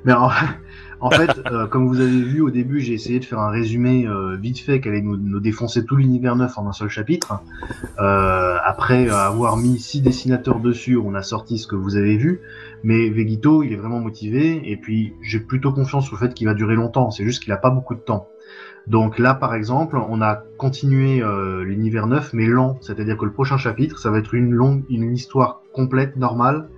Mais 0.05 0.13
en, 1.01 1.11
fait, 1.11 1.31
euh, 1.51 1.67
comme 1.67 1.87
vous 1.89 2.01
avez 2.01 2.23
vu 2.23 2.41
au 2.41 2.51
début, 2.51 2.81
j'ai 2.81 2.95
essayé 2.95 3.21
de 3.21 3.25
faire 3.25 3.41
un 3.41 3.51
résumé 3.51 4.07
euh, 4.07 4.37
vite 4.37 4.59
fait 4.59 4.81
qui 4.81 4.89
allait 4.89 5.01
nous, 5.01 5.41
défoncer 5.41 5.85
tout 5.85 5.97
l'univers 5.97 6.37
neuf 6.37 6.59
en 6.59 6.67
un 6.67 6.73
seul 6.73 6.89
chapitre. 6.89 7.41
Euh, 8.01 8.57
après 8.65 9.09
avoir 9.09 9.57
mis 9.57 9.79
six 9.79 10.01
dessinateurs 10.01 10.61
dessus, 10.61 10.97
on 10.97 11.15
a 11.15 11.23
sorti 11.23 11.59
ce 11.59 11.67
que 11.67 11.77
vous 11.77 11.97
avez 11.97 12.17
vu. 12.17 12.41
Mais 12.83 13.11
Vegito, 13.11 13.63
il 13.63 13.73
est 13.73 13.77
vraiment 13.77 14.01
motivé. 14.01 14.61
Et 14.71 14.77
puis, 14.77 15.15
j'ai 15.23 15.41
plutôt 15.41 15.73
confiance 15.73 16.13
au 16.13 16.17
fait 16.17 16.35
qu'il 16.35 16.47
va 16.47 16.55
durer 16.55 16.75
longtemps. 16.75 17.11
C'est 17.11 17.25
juste 17.25 17.43
qu'il 17.43 17.53
a 17.53 17.57
pas 17.57 17.71
beaucoup 17.71 17.95
de 17.95 18.01
temps. 18.01 18.29
Donc 18.87 19.19
là, 19.19 19.35
par 19.35 19.55
exemple, 19.55 19.99
on 20.09 20.23
a 20.23 20.43
continué 20.57 21.23
euh, 21.23 21.63
l'univers 21.63 22.07
neuf, 22.07 22.33
mais 22.33 22.47
lent. 22.47 22.79
C'est-à-dire 22.81 23.17
que 23.19 23.27
le 23.27 23.33
prochain 23.33 23.59
chapitre, 23.59 23.99
ça 23.99 24.11
va 24.11 24.19
être 24.19 24.35
une 24.35 24.51
longue, 24.53 24.85
une 24.89 25.13
histoire 25.13 25.61
complète, 25.73 26.17
normale 26.17 26.69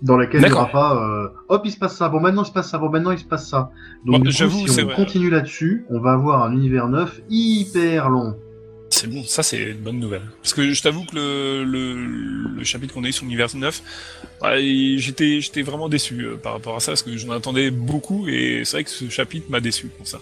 dans 0.00 0.16
laquelle 0.16 0.42
il 0.42 0.46
n'y 0.46 0.52
aura 0.52 0.68
pas 0.68 0.96
euh, 0.96 1.28
hop 1.48 1.62
il 1.64 1.72
se 1.72 1.76
passe 1.78 1.96
ça 1.96 2.08
bon 2.08 2.20
maintenant 2.20 2.42
il 2.42 2.46
se 2.46 2.52
passe 2.52 2.70
ça 2.70 2.78
bon 2.78 2.88
maintenant 2.88 3.10
il 3.10 3.18
se 3.18 3.24
passe 3.24 3.48
ça 3.48 3.70
donc 4.06 4.18
Bon, 4.18 4.18
du 4.20 4.28
coup, 4.28 4.30
j'avoue, 4.30 4.66
si 4.68 4.80
on 4.80 4.84
vrai. 4.86 4.94
continue 4.94 5.28
là-dessus 5.28 5.86
on 5.90 5.98
va 6.00 6.12
avoir 6.12 6.44
un 6.44 6.52
univers 6.52 6.88
neuf 6.88 7.20
hyper 7.28 8.08
long 8.08 8.36
C'est 8.98 9.08
bon, 9.08 9.22
ça 9.22 9.42
c'est 9.44 9.62
une 9.70 9.76
bonne 9.78 10.00
nouvelle. 10.00 10.22
Parce 10.42 10.54
que 10.54 10.72
je 10.72 10.82
t'avoue 10.82 11.04
que 11.04 11.14
le, 11.14 11.64
le, 11.64 11.94
le 12.56 12.64
chapitre 12.64 12.94
qu'on 12.94 13.04
a 13.04 13.08
eu 13.08 13.12
sur 13.12 13.24
l'univers 13.24 13.54
9, 13.54 13.82
ouais, 14.42 14.64
il- 14.64 14.98
j'étais 14.98 15.40
j'étais 15.40 15.62
vraiment 15.62 15.88
déçu 15.88 16.22
euh, 16.24 16.36
par 16.36 16.54
rapport 16.54 16.74
à 16.76 16.80
ça, 16.80 16.92
parce 16.92 17.02
que 17.04 17.16
j'en 17.16 17.30
attendais 17.30 17.70
beaucoup, 17.70 18.26
et 18.28 18.62
c'est 18.64 18.78
vrai 18.78 18.84
que 18.84 18.90
ce 18.90 19.08
chapitre 19.08 19.46
m'a 19.50 19.60
déçu 19.60 19.86
pour 19.88 20.06
ça. 20.08 20.20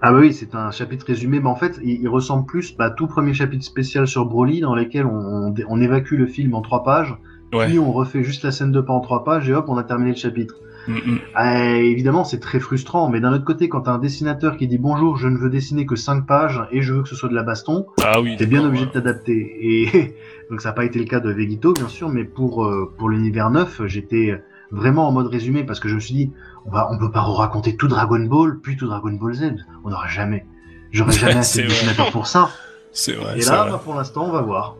ah 0.00 0.12
bah 0.12 0.18
oui 0.18 0.32
c'est 0.34 0.54
un 0.54 0.70
chapitre 0.70 1.06
résumé 1.06 1.40
mais 1.40 1.48
en 1.48 1.56
fait 1.56 1.78
il, 1.82 2.00
il 2.02 2.08
ressemble 2.08 2.46
plus 2.46 2.76
bah, 2.76 2.86
à 2.86 2.90
tout 2.90 3.06
premier 3.06 3.34
chapitre 3.34 3.64
spécial 3.64 4.06
sur 4.06 4.26
Broly 4.26 4.60
dans 4.60 4.74
lequel 4.74 5.06
on, 5.06 5.48
on, 5.48 5.54
on 5.68 5.80
évacue 5.80 6.14
le 6.14 6.26
film 6.26 6.54
en 6.54 6.62
trois 6.62 6.84
pages 6.84 7.14
Ouais. 7.52 7.66
puis 7.68 7.78
on 7.78 7.92
refait 7.92 8.24
juste 8.24 8.42
la 8.42 8.50
scène 8.50 8.72
de 8.72 8.80
pas 8.80 8.92
en 8.92 9.00
trois 9.00 9.22
pages 9.22 9.48
et 9.48 9.54
hop 9.54 9.66
on 9.68 9.76
a 9.76 9.84
terminé 9.84 10.10
le 10.10 10.16
chapitre 10.16 10.56
Mm. 10.86 11.16
Euh, 11.40 11.74
évidemment, 11.76 12.24
c'est 12.24 12.40
très 12.40 12.60
frustrant, 12.60 13.08
mais 13.08 13.20
d'un 13.20 13.32
autre 13.32 13.44
côté, 13.44 13.68
quand 13.68 13.82
t'as 13.82 13.92
un 13.92 13.98
dessinateur 13.98 14.56
qui 14.56 14.66
dit 14.66 14.78
bonjour, 14.78 15.16
je 15.16 15.28
ne 15.28 15.36
veux 15.38 15.50
dessiner 15.50 15.86
que 15.86 15.96
5 15.96 16.26
pages 16.26 16.62
et 16.70 16.82
je 16.82 16.92
veux 16.94 17.02
que 17.02 17.08
ce 17.08 17.16
soit 17.16 17.28
de 17.28 17.34
la 17.34 17.42
baston, 17.42 17.86
Ah 18.02 18.20
oui. 18.20 18.36
t'es 18.36 18.46
bien 18.46 18.64
obligé 18.64 18.82
ouais. 18.84 18.88
de 18.88 18.92
t'adapter. 18.94 19.56
Et 19.60 20.14
donc 20.50 20.60
ça 20.60 20.70
n'a 20.70 20.72
pas 20.74 20.84
été 20.84 20.98
le 20.98 21.04
cas 21.06 21.20
de 21.20 21.30
Vegito, 21.30 21.72
bien 21.72 21.88
sûr, 21.88 22.08
mais 22.08 22.24
pour 22.24 22.64
euh, 22.64 22.92
pour 22.98 23.08
l'univers 23.08 23.50
9, 23.50 23.82
j'étais 23.86 24.40
vraiment 24.70 25.08
en 25.08 25.12
mode 25.12 25.28
résumé 25.28 25.64
parce 25.64 25.80
que 25.80 25.88
je 25.88 25.94
me 25.94 26.00
suis 26.00 26.14
dit, 26.14 26.32
on 26.66 26.70
va, 26.70 26.88
on 26.90 26.98
peut 26.98 27.10
pas 27.10 27.20
raconter 27.20 27.76
tout 27.76 27.88
Dragon 27.88 28.20
Ball, 28.20 28.58
puis 28.60 28.76
tout 28.76 28.86
Dragon 28.86 29.12
Ball 29.12 29.34
Z, 29.34 29.54
on 29.84 29.90
n'aura 29.90 30.08
jamais, 30.08 30.46
j'aurais 30.90 31.12
jamais 31.18 31.36
assez 31.36 31.62
de 31.62 31.68
dessinateurs 31.68 32.10
pour 32.10 32.26
ça. 32.26 32.50
C'est 32.92 33.12
vrai. 33.14 33.38
et 33.38 33.44
là, 33.44 33.62
vrai. 33.62 33.70
bah, 33.72 33.80
pour 33.82 33.94
l'instant, 33.94 34.26
on 34.26 34.32
va 34.32 34.40
voir. 34.42 34.76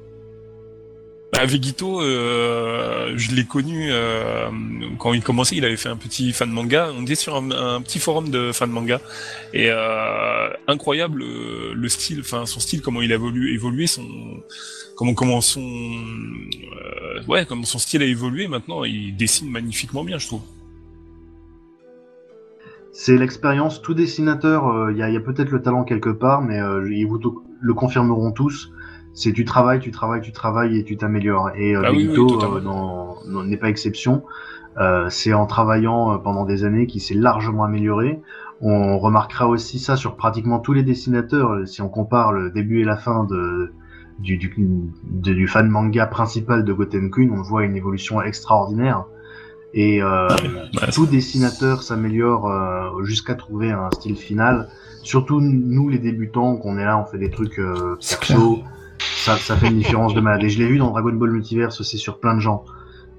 Bah, 1.35 1.47
Vegito, 1.47 2.01
euh, 2.01 3.12
je 3.16 3.35
l'ai 3.35 3.45
connu 3.45 3.89
euh, 3.91 4.49
quand 5.01 5.14
il 5.14 5.20
commençait, 5.20 5.57
il 5.57 5.64
avait 5.64 5.76
fait 5.76 5.89
un 5.89 5.97
petit 5.97 6.32
fan 6.32 6.49
manga. 6.49 6.91
On 6.97 7.03
était 7.03 7.16
sur 7.16 7.35
un, 7.35 7.82
petit 7.82 7.99
forum 7.99 8.30
de 8.30 8.53
fan 8.53 8.70
manga 8.70 9.01
et 9.53 9.66
euh, 9.68 10.49
incroyable 10.68 11.24
le 11.24 11.89
style, 11.89 12.22
son 12.22 12.47
style, 12.47 12.82
comment 12.82 13.03
il 13.03 13.11
a 13.11 13.16
évolué, 13.16 13.59
comment 14.95 15.41
son, 15.41 15.61
style 17.78 18.03
a 18.03 18.07
évolué. 18.07 18.47
Maintenant, 18.47 18.85
il 18.85 19.16
dessine 19.16 19.51
magnifiquement 19.51 20.05
bien, 20.05 20.18
je 20.18 20.28
trouve. 20.28 20.43
C'est 22.93 23.16
l'expérience, 23.16 23.82
tout 23.82 23.95
dessinateur, 23.95 24.89
il 24.93 24.99
y 24.99 25.03
a, 25.03 25.07
a 25.07 25.20
peut-être 25.20 25.51
le 25.51 25.61
talent 25.61 25.82
quelque 25.82 26.11
part, 26.11 26.43
mais 26.43 26.61
ils 26.93 27.07
vous 27.07 27.18
le 27.61 27.74
confirmeront 27.74 28.30
tous. 28.30 28.70
C'est 29.15 29.33
tu 29.33 29.45
travailles, 29.45 29.79
tu 29.81 29.91
travailles, 29.93 30.21
tu 30.21 30.33
travailles 30.33 30.77
et 30.79 30.85
tu 30.85 30.97
t'améliores. 30.97 31.51
Et 31.57 31.75
euh, 31.77 31.83
Ah 31.85 31.91
oui, 31.93 32.09
euh, 32.09 33.45
n'est 33.45 33.57
pas 33.57 33.69
exception. 33.69 34.23
Euh, 34.79 35.07
c'est 35.09 35.33
en 35.33 35.47
travaillant 35.47 36.12
euh, 36.15 36.19
pendant 36.19 36.45
des 36.45 36.65
années 36.65 36.87
qu'il 36.87 37.01
s'est 37.01 37.15
largement 37.15 37.62
amélioré. 37.65 38.21
On 38.61 38.99
remarquera 38.99 39.47
aussi 39.49 39.79
ça 39.79 39.97
sur 39.97 40.17
pratiquement 40.17 40.59
tous 40.59 40.73
les 40.73 40.83
dessinateurs. 40.83 41.67
Si 41.67 41.81
on 41.81 41.89
compare 41.89 42.33
le 42.33 42.51
début 42.51 42.81
et 42.81 42.85
la 42.85 42.97
fin 42.97 43.25
de, 43.25 43.73
du, 44.19 44.37
du, 44.37 44.53
de- 44.57 45.33
du 45.33 45.47
fan 45.47 45.69
manga 45.69 46.07
principal 46.07 46.65
de 46.65 46.73
Goten 46.73 47.11
Queen, 47.11 47.31
on 47.31 47.43
voit 47.43 47.65
une 47.65 47.77
évolution 47.77 48.21
extraordinaire. 48.23 49.05
Et 49.75 50.03
euh, 50.03 50.29
Ouais, 50.29 50.91
tout 50.93 51.07
dessinateur 51.07 51.83
s'améliore 51.83 52.49
euh, 52.51 53.03
jusqu'à 53.05 53.35
trouver 53.35 53.71
un 53.73 53.91
style 53.93 54.17
final. 54.17 54.69
Surtout 55.03 55.41
nous 55.41 55.89
les 55.89 55.99
débutants, 55.99 56.57
qu'on 56.57 56.79
est 56.79 56.85
là, 56.85 56.99
on 56.99 57.05
fait 57.05 57.19
des 57.19 57.31
trucs 57.31 57.59
euh, 57.59 57.97
perso. 58.29 58.62
Ça, 59.25 59.37
ça 59.39 59.57
fait 59.57 59.68
une 59.68 59.79
différence 59.79 60.14
de 60.14 60.20
malade. 60.20 60.43
Et 60.45 60.49
je 60.51 60.59
l'ai 60.59 60.66
vu 60.66 60.79
dans 60.79 60.91
Dragon 60.91 61.12
Ball 61.12 61.31
Multiverse 61.31 61.81
aussi 61.81 61.99
sur 61.99 62.20
plein 62.20 62.35
de 62.35 62.41
gens. 62.41 62.64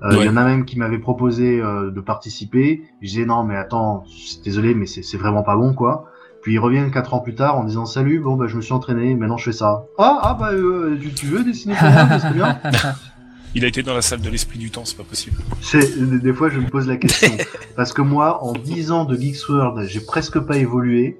Euh, 0.03 0.09
Il 0.11 0.17
Ouais. 0.19 0.25
y 0.25 0.29
en 0.29 0.37
a 0.37 0.43
même 0.43 0.65
qui 0.65 0.77
m'avaient 0.77 0.99
proposé 0.99 1.59
euh, 1.61 1.89
de 1.89 2.01
participer. 2.01 2.83
Je 3.01 3.07
disais 3.07 3.25
non 3.25 3.43
mais 3.43 3.55
attends, 3.55 4.03
désolé 4.43 4.75
mais 4.75 4.85
c'est 4.85 5.01
c'est 5.03 5.17
vraiment 5.17 5.41
pas 5.43 5.55
bon 5.55 5.73
quoi. 5.73 6.05
Puis 6.43 6.53
ils 6.53 6.59
reviennent 6.59 6.91
quatre 6.91 7.13
ans 7.15 7.19
plus 7.21 7.33
tard 7.33 7.57
en 7.57 7.63
disant 7.63 7.85
salut, 7.85 8.19
bon 8.19 8.35
bah 8.35 8.45
je 8.47 8.55
me 8.55 8.61
suis 8.61 8.73
entraîné, 8.73 9.15
maintenant 9.15 9.37
je 9.37 9.45
fais 9.45 9.51
ça. 9.57 9.85
Ah 9.97 10.19
ah 10.21 10.37
bah 10.39 10.51
euh, 10.51 10.97
tu, 11.01 11.11
tu 11.13 11.25
veux 11.27 11.43
dessiner 11.43 11.73
pour 11.75 11.89
moi, 11.89 12.07
ça 12.09 12.19
serait 12.19 12.33
bien. 12.33 12.59
Il 13.55 13.63
a 13.63 13.67
été 13.69 13.83
dans 13.83 13.93
la 13.93 14.01
salle 14.01 14.19
de 14.19 14.29
l'esprit 14.29 14.59
du 14.59 14.69
temps, 14.69 14.83
c'est 14.83 14.97
pas 14.97 15.03
possible. 15.05 15.37
C'est- 15.61 15.97
Des 15.97 16.19
des 16.19 16.33
fois, 16.33 16.49
je 16.49 16.59
me 16.59 16.67
pose 16.69 16.87
la 16.89 16.97
question. 16.97 17.31
Parce 17.77 17.93
que 17.93 18.01
moi, 18.01 18.43
en 18.43 18.51
10 18.51 18.91
ans 18.91 19.05
de 19.05 19.15
Geeks 19.15 19.47
World, 19.47 19.87
j'ai 19.87 20.01
presque 20.01 20.39
pas 20.39 20.57
évolué. 20.57 21.17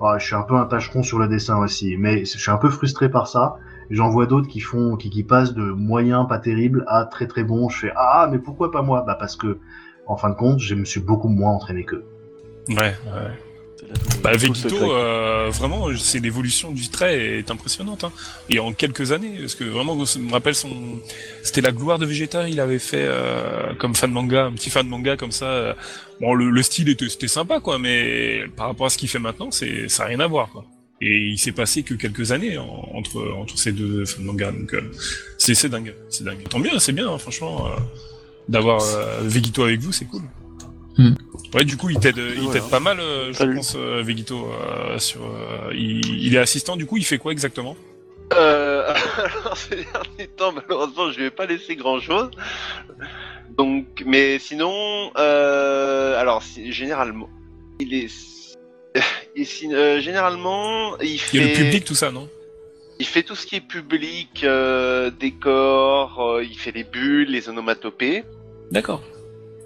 Ah, 0.00 0.16
je 0.18 0.24
suis 0.26 0.36
un 0.36 0.42
peu 0.42 0.54
un 0.54 0.64
tâcheron 0.64 1.02
sur 1.02 1.18
le 1.18 1.26
dessin 1.26 1.58
aussi, 1.58 1.96
mais 1.98 2.24
je 2.24 2.38
suis 2.38 2.50
un 2.52 2.56
peu 2.56 2.70
frustré 2.70 3.10
par 3.10 3.26
ça. 3.26 3.56
J'en 3.92 4.08
vois 4.08 4.26
d'autres 4.26 4.48
qui 4.48 4.60
font, 4.60 4.96
qui, 4.96 5.10
qui 5.10 5.22
passent 5.22 5.54
de 5.54 5.62
moyen, 5.62 6.24
pas 6.24 6.38
terrible, 6.38 6.84
à 6.88 7.04
très 7.04 7.26
très 7.26 7.44
bon. 7.44 7.68
Je 7.68 7.78
fais 7.78 7.92
ah, 7.94 8.28
mais 8.32 8.38
pourquoi 8.38 8.72
pas 8.72 8.82
moi? 8.82 9.04
Bah 9.06 9.16
parce 9.20 9.36
que, 9.36 9.58
en 10.06 10.16
fin 10.16 10.30
de 10.30 10.34
compte, 10.34 10.58
je 10.58 10.74
me 10.74 10.84
suis 10.84 11.00
beaucoup 11.00 11.28
moins 11.28 11.52
entraîné 11.52 11.84
qu'eux. 11.84 12.04
Ouais, 12.68 12.76
ouais. 12.76 13.32
Bah, 14.22 14.38
secret. 14.38 14.78
euh, 14.80 15.50
vraiment, 15.50 15.88
c'est 15.98 16.20
l'évolution 16.20 16.70
du 16.70 16.88
trait 16.88 17.38
est 17.40 17.50
impressionnante. 17.50 18.04
Hein. 18.04 18.12
Et 18.48 18.58
en 18.60 18.72
quelques 18.72 19.12
années, 19.12 19.36
parce 19.40 19.54
que 19.54 19.64
vraiment, 19.64 20.02
je 20.04 20.18
me 20.18 20.32
rappelle 20.32 20.54
son, 20.54 20.70
c'était 21.42 21.60
la 21.60 21.72
gloire 21.72 21.98
de 21.98 22.06
Vegeta. 22.06 22.48
Il 22.48 22.60
avait 22.60 22.78
fait 22.78 23.04
euh, 23.04 23.74
comme 23.78 23.94
fan 23.94 24.10
manga, 24.10 24.44
un 24.46 24.52
petit 24.52 24.70
fan 24.70 24.88
manga 24.88 25.16
comme 25.16 25.32
ça. 25.32 25.46
euh, 25.46 25.74
Bon, 26.20 26.32
le, 26.34 26.48
le 26.50 26.62
style 26.62 26.88
était, 26.88 27.08
c'était 27.08 27.28
sympa, 27.28 27.60
quoi, 27.60 27.78
mais 27.78 28.44
par 28.56 28.68
rapport 28.68 28.86
à 28.86 28.90
ce 28.90 28.96
qu'il 28.96 29.08
fait 29.08 29.18
maintenant, 29.18 29.50
c'est, 29.50 29.88
ça 29.88 30.04
a 30.04 30.06
rien 30.06 30.20
à 30.20 30.26
voir, 30.28 30.48
quoi. 30.50 30.64
Et 31.04 31.16
il 31.32 31.38
s'est 31.38 31.50
passé 31.52 31.82
que 31.82 31.94
quelques 31.94 32.30
années 32.30 32.58
en- 32.58 32.88
entre 32.94 33.32
entre 33.36 33.58
ces 33.58 33.72
deux 33.72 34.04
fan 34.04 34.24
mangas, 34.24 34.52
donc 34.52 34.72
euh, 34.74 34.82
c'est 35.36 35.54
c'est 35.54 35.68
dingue, 35.68 35.94
c'est 36.08 36.22
dingue. 36.22 36.44
Tant 36.48 36.60
mieux, 36.60 36.78
c'est 36.78 36.92
bien, 36.92 37.08
hein, 37.10 37.18
franchement, 37.18 37.66
euh, 37.66 37.70
d'avoir 38.48 38.80
euh, 38.82 39.20
Vegito 39.22 39.64
avec 39.64 39.80
vous, 39.80 39.90
c'est 39.92 40.04
cool. 40.04 40.22
Hmm. 40.98 41.14
Ouais, 41.54 41.64
du 41.64 41.76
coup, 41.76 41.90
il 41.90 41.98
t'aide, 41.98 42.18
il 42.18 42.42
Voilà. 42.42 42.60
t'aide 42.60 42.70
pas 42.70 42.78
mal, 42.80 43.00
euh, 43.00 43.32
je 43.32 43.42
pense, 43.44 43.74
euh, 43.76 44.02
Vegito, 44.02 44.46
euh, 44.46 44.98
sur, 44.98 45.22
euh, 45.24 45.72
il, 45.74 46.22
il 46.22 46.34
est 46.36 46.38
assistant, 46.38 46.76
du 46.76 46.86
coup, 46.86 46.98
il 46.98 47.04
fait 47.04 47.18
quoi 47.18 47.32
exactement? 47.32 47.76
Euh, 48.34 48.94
alors 49.42 49.56
ces 49.56 49.76
derniers 49.76 50.28
temps, 50.36 50.52
malheureusement, 50.52 51.10
je 51.10 51.18
lui 51.18 51.24
ai 51.26 51.30
pas 51.30 51.46
laissé 51.46 51.74
grand 51.76 51.98
chose. 51.98 52.30
Donc, 53.58 54.02
mais 54.06 54.38
sinon, 54.38 55.10
euh, 55.18 56.18
alors 56.20 56.42
si- 56.42 56.72
généralement, 56.72 57.28
il 57.80 57.92
est, 57.94 58.08
et 59.36 59.44
si- 59.44 59.72
euh, 59.74 60.00
généralement, 60.00 60.98
il 60.98 61.18
fait, 61.18 61.36
Il 61.38 61.40
y 61.40 61.44
a 61.44 61.48
le 61.48 61.54
public, 61.64 61.84
tout 61.84 61.94
ça, 61.94 62.10
non? 62.10 62.28
Il 62.98 63.06
fait 63.06 63.22
tout 63.22 63.34
ce 63.34 63.46
qui 63.46 63.56
est 63.56 63.60
public, 63.66 64.44
euh, 64.44 65.10
décor, 65.10 66.20
euh, 66.22 66.44
il 66.44 66.56
fait 66.58 66.70
les 66.72 66.84
bulles, 66.84 67.30
les 67.30 67.48
onomatopées. 67.48 68.24
D'accord. 68.70 69.02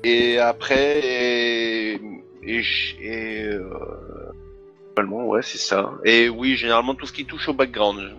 Et 0.04 0.38
après, 0.38 1.00
et, 1.04 2.00
et, 2.44 2.62
et, 3.00 3.42
euh, 3.42 3.68
ouais, 4.98 5.42
c'est 5.42 5.58
ça. 5.58 5.92
Et 6.04 6.28
oui, 6.28 6.56
généralement 6.56 6.94
tout 6.94 7.06
ce 7.06 7.12
qui 7.12 7.26
touche 7.26 7.48
au 7.48 7.52
background. 7.52 8.14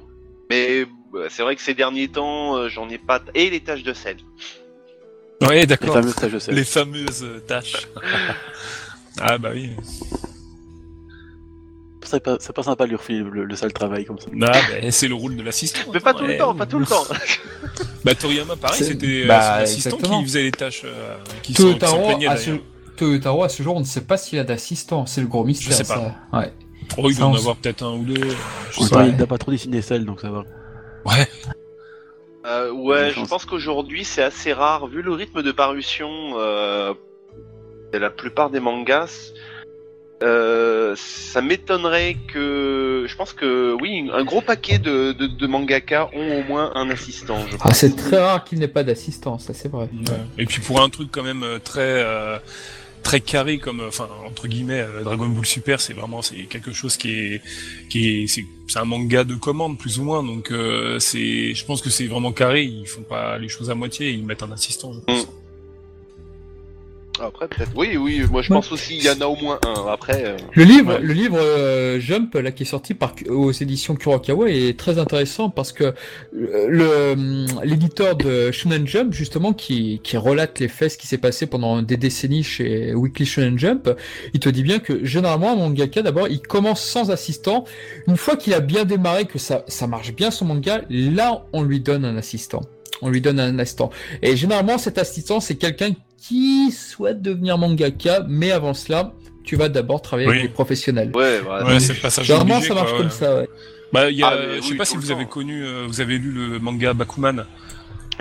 Mais 0.50 0.86
c'est 1.30 1.42
vrai 1.42 1.56
que 1.56 1.62
ces 1.62 1.74
derniers 1.74 2.10
temps, 2.10 2.68
j'en 2.70 2.90
ai 2.90 2.98
pas. 2.98 3.22
Et 3.34 3.50
les 3.50 3.62
tâches 3.62 3.84
de 3.84 3.94
sel. 3.94 4.18
Ouais, 5.42 5.62
Les 5.62 5.66
d'accord. 5.66 5.94
fameuses 5.94 6.16
tâches 6.16 6.32
de 6.34 6.40
sel. 6.40 6.56
Les 6.56 6.64
fameuses 6.64 7.26
tâches. 7.48 7.88
ah 9.20 9.38
bah 9.38 9.52
oui. 9.54 9.72
C'est 12.08 12.20
pas, 12.22 12.38
pas 12.38 12.64
sympa 12.64 12.86
de 12.86 12.90
lui 12.90 12.96
refiler 12.96 13.20
le, 13.20 13.46
le 13.46 13.56
sale 13.56 13.74
travail 13.74 14.06
comme 14.06 14.18
ça. 14.20 14.28
Ah, 14.42 14.52
bah, 14.52 14.92
c'est 14.92 15.08
le 15.08 15.16
rôle 15.16 15.36
de 15.36 15.44
l'assistant. 15.44 15.80
Mais 15.94 16.00
pas 16.00 16.12
attends, 16.12 16.20
tout 16.20 16.26
le 16.28 16.38
temps, 16.38 16.56
pas 16.56 16.66
tout 16.66 16.80
le 16.80 16.86
temps. 16.86 17.04
Bah 18.06 18.16
Toriyama, 18.16 18.56
pareil, 18.56 18.84
c'était 18.84 19.24
euh, 19.24 19.28
bah, 19.28 19.42
son 19.42 19.64
assistant 19.64 19.90
exactement. 19.90 20.20
qui 20.20 20.26
faisait 20.26 20.44
les 20.44 20.52
tâches 20.52 20.84
euh, 20.86 21.18
qui 21.44 21.54
sont, 21.54 21.74
qui 21.74 22.26
à 22.28 22.38
ce... 22.38 22.52
Toyotaro, 22.96 23.44
à 23.44 23.50
ce 23.50 23.62
jour, 23.64 23.76
on 23.76 23.82
ne 23.82 23.86
sait 23.86 24.02
pas 24.02 24.18
s'il 24.18 24.40
a 24.40 24.44
d'assistant. 24.44 25.06
C'est 25.06 25.22
le 25.22 25.28
gros 25.28 25.44
mystère. 25.44 25.74
sais 25.74 25.84
pas. 25.84 25.96
ça. 26.32 26.38
Ouais. 26.38 26.54
Oh, 26.98 27.10
il 27.10 27.18
doit 27.18 27.28
en 27.28 27.36
avoir 27.36 27.56
peut-être 27.58 27.84
un 27.84 27.94
ou 27.94 28.04
deux. 28.04 28.22
euh, 28.22 28.34
je 28.72 28.80
sais 28.82 28.96
Ouais. 28.96 29.10
il 29.10 29.18
n'a 29.18 29.28
pas 29.28 29.38
trop 29.38 29.52
dessiné 29.52 29.82
sel, 29.82 30.06
donc 30.06 30.22
ça 30.22 30.30
va. 30.32 30.44
pas. 31.04 31.12
Ouais. 31.12 31.28
Euh, 32.46 32.72
ouais, 32.72 33.12
je 33.14 33.26
pense 33.26 33.46
qu'aujourd'hui 33.46 34.06
c'est 34.06 34.24
assez 34.24 34.54
rare, 34.54 34.88
vu 34.88 35.02
le 35.02 35.12
rythme 35.12 35.44
de 35.44 35.52
parution 35.52 36.10
euh, 36.38 36.94
de 37.92 37.98
la 37.98 38.10
plupart 38.10 38.50
des 38.50 38.62
mangas. 38.62 39.34
Euh, 40.24 40.94
ça 40.98 41.42
m'étonnerait 41.42 42.18
que. 42.34 43.06
Je 43.08 43.16
pense 43.16 43.34
que 43.34 43.74
oui, 43.82 44.10
un 44.14 44.24
gros 44.24 44.42
paquet 44.42 44.80
de, 44.80 45.12
de, 45.12 45.28
de 45.28 45.48
mangaka 45.48 46.10
ont 46.14 46.40
au 46.40 46.44
moins 46.44 46.72
un 46.76 46.90
assistant. 46.90 47.38
Je 47.50 47.56
Ah, 47.60 47.66
pense. 47.66 47.78
c'est 47.78 47.96
très 47.96 48.18
rare 48.18 48.44
qu'il 48.44 48.60
n'ait 48.60 48.68
pas 48.68 48.84
d'assistant, 48.84 49.38
ça 49.40 49.54
c'est 49.54 49.70
vrai. 49.72 49.90
Et 50.38 50.46
puis 50.46 50.62
pour 50.62 50.82
un 50.82 50.90
truc 50.90 51.10
quand 51.12 51.24
même 51.24 51.44
euh, 51.44 51.60
très 51.60 51.82
euh, 52.04 52.38
très 53.04 53.20
carré 53.22 53.60
comme 53.60 53.82
enfin 53.88 54.10
entre 54.26 54.48
guillemets 54.48 54.84
Dragon 55.04 55.28
Ball 55.28 55.46
Super, 55.46 55.80
c'est 55.80 55.94
vraiment 55.94 56.22
c'est 56.24 56.44
quelque 56.46 56.74
chose 56.74 56.98
qui 56.98 57.12
est 57.12 57.42
qui 57.90 58.24
est 58.24 58.28
c'est 58.28 58.46
un 58.80 58.86
manga 58.86 59.24
de 59.24 59.36
commande 59.36 59.78
plus 59.78 60.00
ou 60.00 60.04
moins 60.04 60.24
donc 60.24 60.52
euh, 60.52 61.00
c'est 61.00 61.54
je 61.54 61.64
pense 61.66 61.82
que 61.82 61.90
c'est 61.90 62.08
vraiment 62.08 62.32
carré, 62.34 62.64
ils 62.64 62.88
font 62.88 63.04
pas 63.04 63.38
les 63.38 63.48
choses 63.50 63.70
à 63.70 63.76
moitié, 63.76 64.10
ils 64.12 64.26
mettent 64.26 64.44
un 64.44 64.52
assistant 64.52 64.92
je 64.94 65.00
pense. 65.00 65.28
Après, 67.20 67.48
peut-être. 67.48 67.72
Oui, 67.76 67.98
oui, 67.98 68.24
moi 68.32 68.42
je 68.42 68.50
Ouais. 68.52 68.58
pense 68.58 68.72
aussi, 68.72 68.98
il 68.98 69.04
y 69.04 69.10
en 69.10 69.20
a 69.22 69.26
au 69.26 69.36
moins 69.36 69.60
un. 69.66 69.88
Après, 69.92 70.24
euh, 70.26 70.38
Le 70.54 70.64
livre, 70.64 70.94
Ouais. 70.96 71.00
le 71.02 71.14
livre 71.14 71.38
euh, 71.40 72.00
Jump, 72.00 72.34
là, 72.36 72.52
qui 72.52 72.64
est 72.64 72.66
sorti 72.68 72.94
par, 72.94 73.14
aux 73.30 73.52
éditions 73.52 73.96
Kurokawa, 73.96 74.50
est 74.50 74.78
très 74.78 75.00
intéressant 75.00 75.50
parce 75.50 75.72
que 75.72 75.94
le- 76.32 76.68
le 76.70 77.46
l'éditeur 77.64 78.16
de 78.16 78.52
Shonen 78.52 78.88
Jump, 78.88 79.14
justement, 79.14 79.54
qui, 79.54 80.00
qui 80.04 80.18
relate 80.18 80.60
les 80.60 80.68
faits, 80.68 80.92
ce 80.94 80.98
qui 80.98 81.08
s'est 81.08 81.18
passé 81.18 81.48
pendant 81.48 81.82
des 81.82 81.98
décennies 81.98 82.44
chez 82.44 82.94
Weekly 82.94 83.26
Shonen 83.26 83.58
Jump, 83.58 83.90
il 84.34 84.40
te 84.40 84.50
dit 84.50 84.64
bien 84.64 84.80
que 84.80 85.04
généralement, 85.06 85.52
un 85.54 85.56
mangaka, 85.56 86.02
d'abord, 86.02 86.28
il 86.28 86.42
commence 86.42 86.82
sans 86.84 87.10
assistant. 87.12 87.66
Une 88.08 88.18
fois 88.18 88.36
qu'il 88.36 88.54
a 88.54 88.60
bien 88.60 88.86
démarré, 88.86 89.26
que 89.26 89.40
ça, 89.40 89.64
ça 89.68 89.88
marche 89.88 90.14
bien 90.14 90.32
son 90.32 90.46
manga, 90.46 90.82
là, 90.90 91.46
on 91.54 91.64
lui 91.64 91.80
donne 91.80 92.06
un 92.06 92.18
assistant. 92.18 92.62
On 93.02 93.10
lui 93.10 93.22
donne 93.22 93.40
un 93.40 93.60
assistant. 93.60 93.92
Et 94.24 94.36
généralement, 94.36 94.78
cet 94.80 94.98
assistant, 94.98 95.40
c'est 95.40 95.56
quelqu'un 95.56 95.92
qui 96.18 96.72
souhaite 96.72 97.22
devenir 97.22 97.58
mangaka, 97.58 98.26
mais 98.28 98.52
avant 98.52 98.74
cela, 98.74 99.14
tu 99.44 99.56
vas 99.56 99.70
d'abord 99.70 100.02
travailler 100.02 100.28
avec 100.30 100.42
des 100.42 100.50
professionnels. 100.50 101.12
ouais, 101.16 101.40
voilà. 101.40 101.66
Ouais, 101.66 101.80
c'est 101.80 101.94
le 101.94 102.00
passage 102.00 102.26
Généralement, 102.26 102.56
obligé, 102.56 102.68
ça 102.70 102.74
marche 102.76 102.90
quoi, 102.90 102.98
comme 103.00 103.10
ça, 103.12 103.36
ouais. 103.38 103.50
Bah, 103.94 104.10
il 104.10 104.18
y 104.18 104.24
a, 104.24 104.28
Ah, 104.28 104.36
mais 104.38 104.56
je 104.58 104.62
sais 104.64 104.72
oui, 104.72 104.78
pas 104.78 104.86
si 104.86 104.98
vous 104.98 105.08
temps. 105.08 105.14
avez 105.16 105.26
connu, 105.28 105.64
euh, 105.64 105.86
vous 105.88 106.02
avez 106.02 106.18
lu 106.18 106.32
le 106.32 106.60
manga 106.60 106.94
Bakuman. 106.94 107.46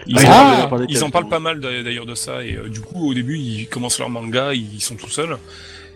Ils, 0.07 0.17
Ah, 0.19 0.21
en, 0.21 0.65
Ah, 0.65 0.67
parlent- 0.69 0.87
ils 0.89 1.03
en 1.03 1.11
pas 1.11 1.41
mal 1.41 1.59
d'a- 1.59 1.83
d'ailleurs 1.83 2.05
de 2.07 2.15
ça 2.15 2.45
et 2.45 2.55
euh, 2.55 2.69
du 2.69 2.81
coup 2.83 3.09
au 3.11 3.15
début 3.15 3.39
ils 3.39 3.67
commencent 3.67 3.99
leur 3.99 4.11
manga, 4.11 4.53
ils 4.53 4.81
sont 4.83 4.95
tout 4.95 5.09
seuls 5.09 5.39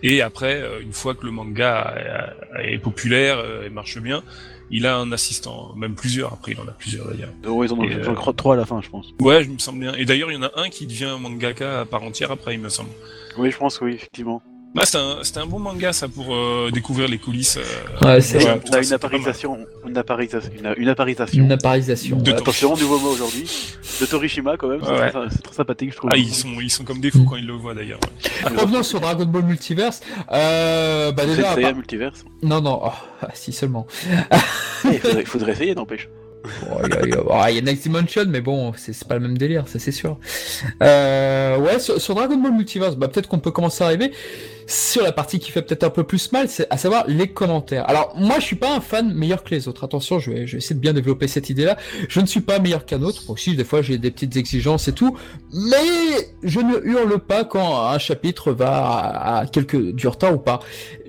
et 0.01 0.23
après 0.23 0.55
euh, 0.59 0.81
une 0.81 0.91
fois 0.91 1.13
que 1.13 1.23
le 1.23 1.31
manga 1.31 2.33
est 2.63 2.79
populaire 2.79 3.37
et 3.63 3.69
marche 3.69 3.99
bien, 3.99 4.23
il 4.71 4.87
a 4.87 4.97
un 4.97 5.11
assistant, 5.11 5.73
même 5.75 5.95
plusieurs. 5.95 6.33
Après 6.33 6.53
il 6.53 6.59
en 6.59 6.67
a 6.67 6.71
plusieurs 6.71 7.07
d'ailleurs. 7.07 7.29
Oh, 7.47 7.63
ils 7.63 7.71
en 7.71 7.77
ont, 7.79 7.83
Et, 7.83 7.93
euh, 7.93 8.13
crois 8.13 8.33
trois 8.33 8.55
à 8.55 8.57
la 8.57 8.65
fin, 8.65 8.81
je 8.81 8.89
pense. 8.89 9.07
Ouais, 9.19 9.43
je 9.43 9.49
me 9.49 9.59
semble 9.59 9.79
bien. 9.79 9.93
Et 9.95 10.05
d'ailleurs 10.05 10.31
il 10.31 10.35
y 10.35 10.37
en 10.37 10.43
a 10.43 10.51
un 10.55 10.69
qui 10.69 10.87
devient 10.87 11.17
mangaka 11.19 11.81
à 11.81 11.85
part 11.85 12.03
entière 12.03 12.31
après, 12.31 12.55
il 12.55 12.59
me 12.59 12.69
semble. 12.69 12.89
Oui, 13.37 13.51
je 13.51 13.57
pense 13.57 13.79
oui, 13.81 13.93
effectivement. 13.93 14.41
Bah, 14.73 14.83
c'était 14.85 15.39
un, 15.39 15.43
un 15.43 15.45
bon 15.47 15.59
manga 15.59 15.91
ça 15.91 16.07
pour 16.07 16.33
euh, 16.33 16.69
découvrir 16.71 17.09
les 17.09 17.17
coulisses. 17.17 17.57
euh, 17.57 18.05
Ouais, 18.05 18.21
c'est 18.21 18.35
Et 18.41 18.45
Ouais, 18.45 18.51
vrai. 18.51 18.61
on 18.69 18.73
a 18.73 18.79
une 18.81 18.87
pas 18.89 18.95
apparition, 18.95 19.57
une 19.85 19.97
apparition, 19.97 20.39
une, 20.57 20.73
une 20.77 20.87
apparition. 20.87 21.43
Une 21.43 21.51
apparisation. 21.51 22.17
De 22.17 22.31
ouais. 22.31 22.37
Attention, 22.37 22.77
nouveau 22.77 22.97
mot 22.99 23.09
aujourd'hui. 23.09 23.49
De 23.99 24.05
Torishima, 24.05 24.55
quand 24.55 24.69
même, 24.69 24.79
c'est 24.81 24.89
Ouais. 24.91 25.09
très, 25.11 25.29
c'est 25.29 25.41
très 25.43 25.55
sympathique, 25.55 25.91
je 25.91 25.97
trouve. 25.97 26.09
Ah, 26.13 26.17
ils 26.17 26.33
sont, 26.33 26.47
ils 26.61 26.69
sont 26.71 26.85
comme 26.85 27.01
des 27.01 27.11
fous 27.11 27.25
quand 27.29 27.35
ils 27.35 27.45
le 27.45 27.53
voient 27.53 27.73
d'ailleurs. 27.73 27.99
Revenons 28.45 28.83
sur 28.83 29.01
Dragon 29.01 29.25
Ball 29.25 29.43
Multiverse. 29.43 29.99
Euh, 30.31 31.11
bah 31.11 31.23
C'est 31.25 31.35
déjà, 31.35 31.53
c'est 31.55 31.61
bah- 31.63 31.67
un 31.67 31.73
multiverse. 31.73 32.23
non, 32.41 32.61
non, 32.61 32.79
oh, 32.85 32.91
ah, 33.21 33.27
si 33.33 33.51
seulement. 33.51 33.85
Il 34.85 34.99
faudrait, 34.99 35.21
il 35.21 35.27
faudrait 35.27 35.51
essayer, 35.51 35.75
n'empêche. 35.75 36.07
Bon, 36.43 36.77
Il 36.85 36.93
y, 36.93 36.97
a- 36.97 37.01
il 37.05 37.09
y 37.09 37.13
a- 37.13 37.23
ah, 37.31 37.51
il 37.51 37.55
y 37.55 37.59
a 37.59 37.61
Next 37.61 37.83
Dimension, 37.83 38.25
mais 38.27 38.41
bon, 38.41 38.73
c'est 38.75 39.03
pas 39.07 39.15
le 39.15 39.21
même 39.21 39.37
délire, 39.37 39.67
ça 39.67 39.77
c'est 39.79 39.91
sûr. 39.91 40.17
Euh, 40.81 41.57
ouais, 41.57 41.79
sur, 41.79 42.01
sur 42.01 42.15
Dragon 42.15 42.37
Ball 42.37 42.51
Multiverse, 42.53 42.95
bah, 42.95 43.07
peut-être 43.07 43.27
qu'on 43.27 43.39
peut 43.39 43.51
commencer 43.51 43.83
à 43.83 43.87
arriver 43.87 44.11
sur 44.67 45.03
la 45.03 45.11
partie 45.11 45.39
qui 45.39 45.51
fait 45.51 45.61
peut-être 45.61 45.83
un 45.83 45.89
peu 45.89 46.03
plus 46.03 46.31
mal, 46.31 46.47
c'est 46.47 46.65
à 46.69 46.77
savoir 46.77 47.03
les 47.07 47.27
commentaires. 47.27 47.87
Alors, 47.89 48.13
moi, 48.17 48.35
je 48.39 48.45
suis 48.45 48.55
pas 48.55 48.73
un 48.73 48.79
fan 48.79 49.13
meilleur 49.13 49.43
que 49.43 49.53
les 49.53 49.67
autres. 49.67 49.83
Attention, 49.83 50.17
je 50.19 50.31
vais, 50.31 50.47
je 50.47 50.53
vais 50.53 50.57
essayer 50.59 50.75
de 50.75 50.79
bien 50.79 50.93
développer 50.93 51.27
cette 51.27 51.49
idée-là. 51.49 51.75
Je 52.07 52.21
ne 52.21 52.25
suis 52.25 52.39
pas 52.39 52.57
meilleur 52.59 52.85
qu'un 52.85 53.01
autre. 53.01 53.23
Moi 53.27 53.33
aussi, 53.33 53.55
des 53.57 53.65
fois, 53.65 53.81
j'ai 53.81 53.97
des 53.97 54.11
petites 54.11 54.37
exigences 54.37 54.87
et 54.87 54.93
tout. 54.93 55.17
Mais 55.53 56.29
je 56.43 56.59
ne 56.61 56.79
hurle 56.85 57.19
pas 57.19 57.43
quand 57.43 57.81
un 57.85 57.97
chapitre 57.99 58.53
va 58.53 58.69
à, 58.77 59.37
à 59.39 59.45
quelques 59.45 59.91
du 59.91 60.07
retard 60.07 60.33
ou 60.35 60.37
pas. 60.39 60.61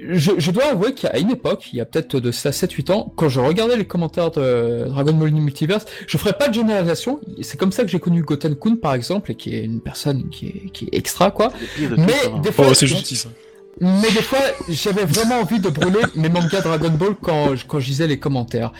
Je, 0.08 0.32
je 0.38 0.50
dois 0.50 0.64
avouer 0.64 0.94
qu'à 0.94 1.18
une 1.18 1.30
époque, 1.30 1.68
il 1.72 1.76
y 1.76 1.80
a 1.80 1.84
peut-être 1.84 2.18
de 2.18 2.30
ça 2.32 2.50
7-8 2.50 2.90
ans, 2.92 3.12
quand 3.16 3.28
je 3.28 3.40
regardais 3.40 3.76
les 3.76 3.86
commentaires 3.86 4.30
de 4.30 4.86
Dragon 4.88 5.12
Ball 5.12 5.30
Multiverse, 5.32 5.84
je 6.06 6.18
ferais 6.18 6.32
pas 6.32 6.48
de 6.48 6.54
généralisation. 6.54 7.20
C'est 7.42 7.58
comme 7.58 7.72
ça 7.72 7.82
que 7.84 7.88
j'ai 7.88 8.00
connu 8.00 8.22
Goten 8.22 8.56
Kun, 8.56 8.76
par 8.76 8.94
exemple, 8.94 9.30
et 9.30 9.34
qui 9.34 9.54
est 9.54 9.62
une 9.64 9.80
personne 9.80 10.28
qui 10.30 10.46
est, 10.48 10.70
qui 10.72 10.86
est 10.86 10.96
extra, 10.96 11.30
quoi. 11.30 11.52
De 11.78 11.94
Mais 11.96 12.40
des 12.42 12.50
fois, 12.52 12.66
Oh, 12.70 12.74
c'est 12.74 12.86
gentil 12.86 13.16
ça. 13.16 13.28
mais 13.80 14.10
des 14.10 14.22
fois, 14.22 14.40
j'avais 14.68 15.04
vraiment 15.04 15.36
envie 15.40 15.60
de 15.60 15.68
brûler 15.68 16.00
mes 16.16 16.28
mangas 16.28 16.62
Dragon 16.62 16.90
Ball 16.90 17.14
quand, 17.20 17.54
quand 17.68 17.78
je 17.80 17.86
lisais 17.88 18.06
les 18.06 18.18
commentaires. 18.18 18.72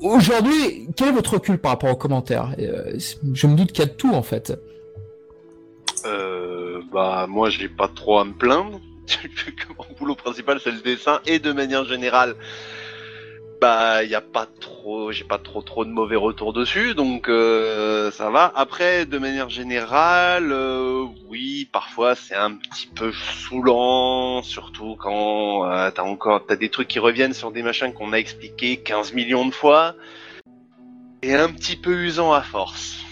Aujourd'hui, 0.00 0.88
quel 0.94 1.08
est 1.08 1.12
votre 1.12 1.34
recul 1.34 1.58
par 1.58 1.72
rapport 1.72 1.90
aux 1.90 1.96
commentaires? 1.96 2.54
Euh, 2.58 2.98
Je 3.32 3.46
me 3.46 3.56
doute 3.56 3.72
qu'il 3.72 3.80
y 3.84 3.88
a 3.88 3.90
de 3.90 3.96
tout 3.96 4.12
en 4.12 4.22
fait. 4.22 4.52
Euh, 6.04 6.80
bah, 6.92 7.26
moi, 7.28 7.50
j'ai 7.50 7.68
pas 7.68 7.88
trop 7.88 8.18
à 8.18 8.24
me 8.24 8.32
plaindre. 8.32 8.80
Mon 9.78 9.94
boulot 9.98 10.14
principal, 10.14 10.60
c'est 10.62 10.70
le 10.70 10.80
dessin, 10.80 11.20
et 11.26 11.38
de 11.38 11.52
manière 11.52 11.84
générale, 11.84 12.36
bah, 13.60 14.04
y 14.04 14.14
a 14.14 14.20
pas 14.20 14.46
trop, 14.60 15.12
j'ai 15.12 15.24
pas 15.24 15.38
trop 15.38 15.62
trop 15.62 15.84
de 15.84 15.90
mauvais 15.90 16.16
retours 16.16 16.52
dessus, 16.52 16.94
donc 16.94 17.28
euh, 17.28 18.10
ça 18.10 18.30
va. 18.30 18.52
Après, 18.54 19.06
de 19.06 19.18
manière 19.18 19.48
générale, 19.48 20.52
euh, 20.52 21.06
oui, 21.28 21.68
parfois 21.72 22.14
c'est 22.14 22.34
un 22.34 22.54
petit 22.56 22.86
peu 22.86 23.12
saoulant, 23.12 24.42
surtout 24.42 24.96
quand 24.98 25.70
euh, 25.70 25.90
t'as 25.90 26.02
encore, 26.02 26.44
t'as 26.46 26.56
des 26.56 26.68
trucs 26.68 26.88
qui 26.88 26.98
reviennent 26.98 27.32
sur 27.32 27.50
des 27.50 27.62
machins 27.62 27.92
qu'on 27.92 28.12
a 28.12 28.18
expliqués 28.18 28.76
15 28.78 29.14
millions 29.14 29.46
de 29.46 29.54
fois, 29.54 29.94
et 31.22 31.34
un 31.34 31.50
petit 31.50 31.76
peu 31.76 31.92
usant 31.92 32.32
à 32.32 32.42
force. 32.42 33.05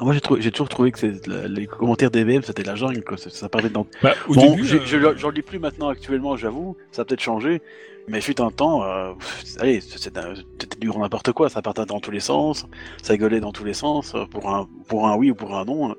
Moi, 0.00 0.14
j'ai 0.14 0.20
trouvé- 0.20 0.40
j'ai 0.40 0.50
toujours 0.50 0.68
trouvé 0.68 0.92
que 0.92 0.98
c'est- 0.98 1.26
la- 1.26 1.46
les 1.48 1.66
commentaires 1.66 2.10
DBM, 2.10 2.42
c'était 2.42 2.62
la 2.62 2.74
jungle, 2.74 3.02
quoi. 3.04 3.16
Ça, 3.16 3.30
ça 3.30 3.48
permet 3.48 3.68
d'en 3.68 3.86
Bah, 4.02 4.14
Bon, 4.28 4.50
début, 4.50 4.64
j'ai- 4.64 4.78
euh, 4.78 4.84
je 5.14 5.18
j'en 5.18 5.30
lis 5.30 5.42
plus 5.42 5.58
maintenant 5.58 5.88
actuellement, 5.88 6.36
j'avoue. 6.36 6.76
Ça 6.92 7.02
a 7.02 7.04
peut-être 7.04 7.20
changé. 7.20 7.60
Mais 8.08 8.20
fut 8.20 8.40
un 8.40 8.50
temps, 8.50 8.82
euh, 8.82 9.12
allez, 9.60 9.80
c'était 9.80 9.98
c'était 10.58 10.78
du 10.80 10.88
grand 10.88 11.00
n'importe 11.00 11.32
quoi. 11.32 11.48
Ça 11.50 11.62
partait 11.62 11.84
dans 11.84 12.00
tous 12.00 12.10
les 12.10 12.18
sens. 12.20 12.66
Ça 13.02 13.16
gueulait 13.16 13.40
dans 13.40 13.52
tous 13.52 13.64
les 13.64 13.74
sens. 13.74 14.14
euh, 14.14 14.24
Pour 14.24 14.48
un, 14.52 14.66
pour 14.88 15.06
un 15.06 15.16
oui 15.16 15.30
ou 15.30 15.34
pour 15.34 15.54
un 15.56 15.64
non. 15.64 15.94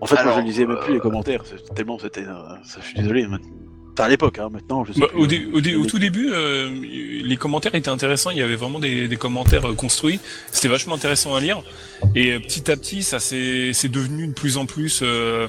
En 0.00 0.06
fait, 0.06 0.22
moi, 0.24 0.34
je 0.36 0.40
lisais 0.40 0.66
même 0.66 0.78
plus 0.78 0.90
euh, 0.90 0.94
les 0.94 1.00
commentaires. 1.00 1.42
c'est- 1.46 1.74
Tellement 1.74 1.98
c'était. 1.98 2.24
euh, 2.26 2.34
ça, 2.64 2.80
je 2.80 2.86
suis 2.86 2.98
désolé. 3.00 3.26
maintenant. 3.28 3.48
Enfin, 3.94 4.04
à 4.04 4.08
l'époque, 4.08 4.38
hein, 4.38 4.48
maintenant, 4.50 4.84
je 4.84 4.92
sais 4.94 5.00
Bah, 5.00 5.08
plus, 5.08 5.18
au, 5.20 5.24
euh, 5.24 5.26
dé- 5.26 5.48
au, 5.52 5.60
dé- 5.60 5.70
je 5.72 5.76
au 5.76 5.82
lis 5.82 5.86
tout 5.86 5.98
début, 5.98 6.30
euh, 6.32 6.70
les 7.24 7.36
commentaires 7.36 7.74
étaient 7.74 7.90
intéressants. 7.90 8.30
Il 8.30 8.38
y 8.38 8.42
avait 8.42 8.56
vraiment 8.56 8.78
des, 8.78 9.06
des 9.08 9.16
commentaires 9.16 9.68
euh, 9.70 9.74
construits. 9.74 10.18
C'était 10.50 10.68
vachement 10.68 10.94
intéressant 10.94 11.34
à 11.34 11.40
lire. 11.40 11.62
Et 12.14 12.32
euh, 12.32 12.38
petit 12.40 12.70
à 12.70 12.76
petit, 12.76 13.02
ça 13.02 13.20
s'est 13.20 13.72
c'est 13.74 13.90
devenu 13.90 14.28
de 14.28 14.32
plus 14.32 14.56
en 14.56 14.64
plus 14.66 15.00
euh, 15.02 15.46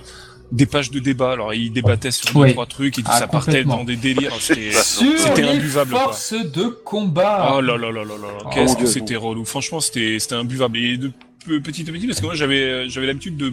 des 0.51 0.65
pages 0.65 0.91
de 0.91 0.99
débat. 0.99 1.31
Alors, 1.31 1.53
ils 1.53 1.71
débattaient 1.71 2.11
sur 2.11 2.33
deux 2.33 2.39
Oui. 2.41 2.51
trois 2.51 2.65
trucs 2.65 2.99
et 2.99 3.03
Ah, 3.05 3.17
ça 3.19 3.27
partait 3.27 3.63
dans 3.63 3.85
des 3.85 3.95
délires. 3.95 4.33
C'était 4.39 5.43
imbuvable. 5.43 5.91
quoi. 5.91 6.01
forces 6.03 6.33
de 6.33 6.65
combat. 6.65 7.53
Oh 7.55 7.61
là 7.61 7.77
là 7.77 7.91
là 7.91 8.03
là 8.03 8.15
là, 8.21 8.27
Oh, 8.45 8.49
qu'est-ce 8.53 8.75
que 8.75 8.85
c'était 8.85 9.15
relou. 9.15 9.45
Franchement, 9.45 9.79
c'était 9.79 10.17
c'était 10.19 10.35
imbuvable. 10.35 10.77
Et 10.77 10.97
de 10.97 11.11
petit 11.45 11.89
à 11.89 11.91
petit, 11.91 12.07
parce 12.07 12.19
que 12.19 12.25
moi 12.25 12.35
j'avais 12.35 12.89
j'avais 12.89 13.07
l'habitude 13.07 13.37
de 13.37 13.51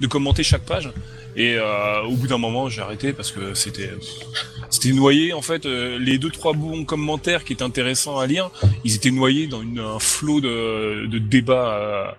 de 0.00 0.06
commenter 0.06 0.42
chaque 0.42 0.64
page. 0.64 0.90
Et 1.36 1.54
euh, 1.56 2.02
au 2.02 2.16
bout 2.16 2.26
d'un 2.26 2.38
moment, 2.38 2.68
j'ai 2.68 2.80
arrêté 2.80 3.12
parce 3.12 3.30
que 3.30 3.54
c'était 3.54 3.90
c'était 4.68 4.92
noyé. 4.92 5.32
En 5.32 5.42
fait, 5.42 5.64
euh, 5.64 5.98
les 5.98 6.18
deux 6.18 6.30
trois 6.30 6.52
bons 6.52 6.84
commentaires 6.84 7.44
qui 7.44 7.52
étaient 7.52 7.62
intéressants 7.62 8.18
à 8.18 8.26
lire, 8.26 8.50
ils 8.84 8.94
étaient 8.96 9.12
noyés 9.12 9.46
dans 9.46 9.62
une, 9.62 9.78
un 9.78 9.98
flot 9.98 10.40
de 10.40 11.06
de 11.06 11.18
débats 11.18 12.16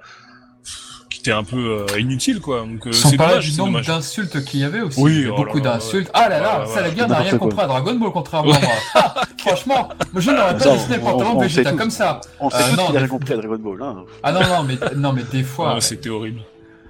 euh, 1.22 1.24
qui 1.24 1.30
était 1.30 1.32
un 1.32 1.44
peu 1.44 1.86
euh, 1.94 2.00
inutile, 2.00 2.40
quoi. 2.42 2.62
Donc 2.62 2.88
euh, 2.88 2.92
Sans 2.92 3.10
c'est 3.10 3.18
parler 3.18 3.34
dommage. 3.36 3.52
du 3.52 3.58
nombre 3.58 3.82
d'insultes 3.82 4.44
qu'il 4.46 4.60
y 4.60 4.64
avait 4.64 4.82
aussi. 4.82 5.00
Oui, 5.00 5.12
Il 5.14 5.18
y 5.20 5.22
avait 5.24 5.30
oh 5.32 5.44
beaucoup 5.44 5.60
d'insultes. 5.60 6.10
Ah 6.14 6.30
là 6.30 6.40
là, 6.40 6.60
Ouais, 6.62 6.66
ça 6.68 6.76
ouais, 6.76 6.82
la 6.82 6.90
guerre 6.92 7.08
n'a 7.08 7.18
rien 7.20 7.30
quoi. 7.32 7.40
compris 7.40 7.62
à 7.62 7.68
Dragon 7.68 7.94
Ball 7.96 8.12
contrairement 8.12 8.54
à 8.54 8.60
moi. 8.60 8.70
Ah, 8.96 9.14
Franchement, 9.40 9.90
moi, 10.14 10.22
je 10.22 10.32
n'aurais 10.32 10.54
pas 10.54 10.60
Ça, 10.60 10.72
dessiné 10.74 10.96
le 10.98 11.02
on- 11.04 11.06
pantalon 11.12 11.32
on- 11.34 11.38
on 11.38 11.42
Vegeta 11.42 11.72
comme 11.74 11.90
ça. 11.92 12.22
On 12.40 12.50
sait 12.50 12.58
Euh, 12.58 12.70
tous 12.72 12.78
non, 12.78 12.86
qu'il 12.86 12.86
a 12.86 12.92
mais- 12.94 12.98
rien 13.00 13.08
compris 13.08 13.34
à 13.34 13.38
Dragon 13.38 13.58
Ball. 13.58 13.82
Hein. 13.82 13.96
Ah 14.24 14.32
non, 14.32 14.40
non, 14.42 14.64
mais, 14.64 14.78
non, 14.96 15.14
mais 15.14 15.24
des 15.32 15.44
fois. 15.44 15.76
Ouais, 15.76 15.82
c'était 15.82 16.10
horrible. 16.10 16.42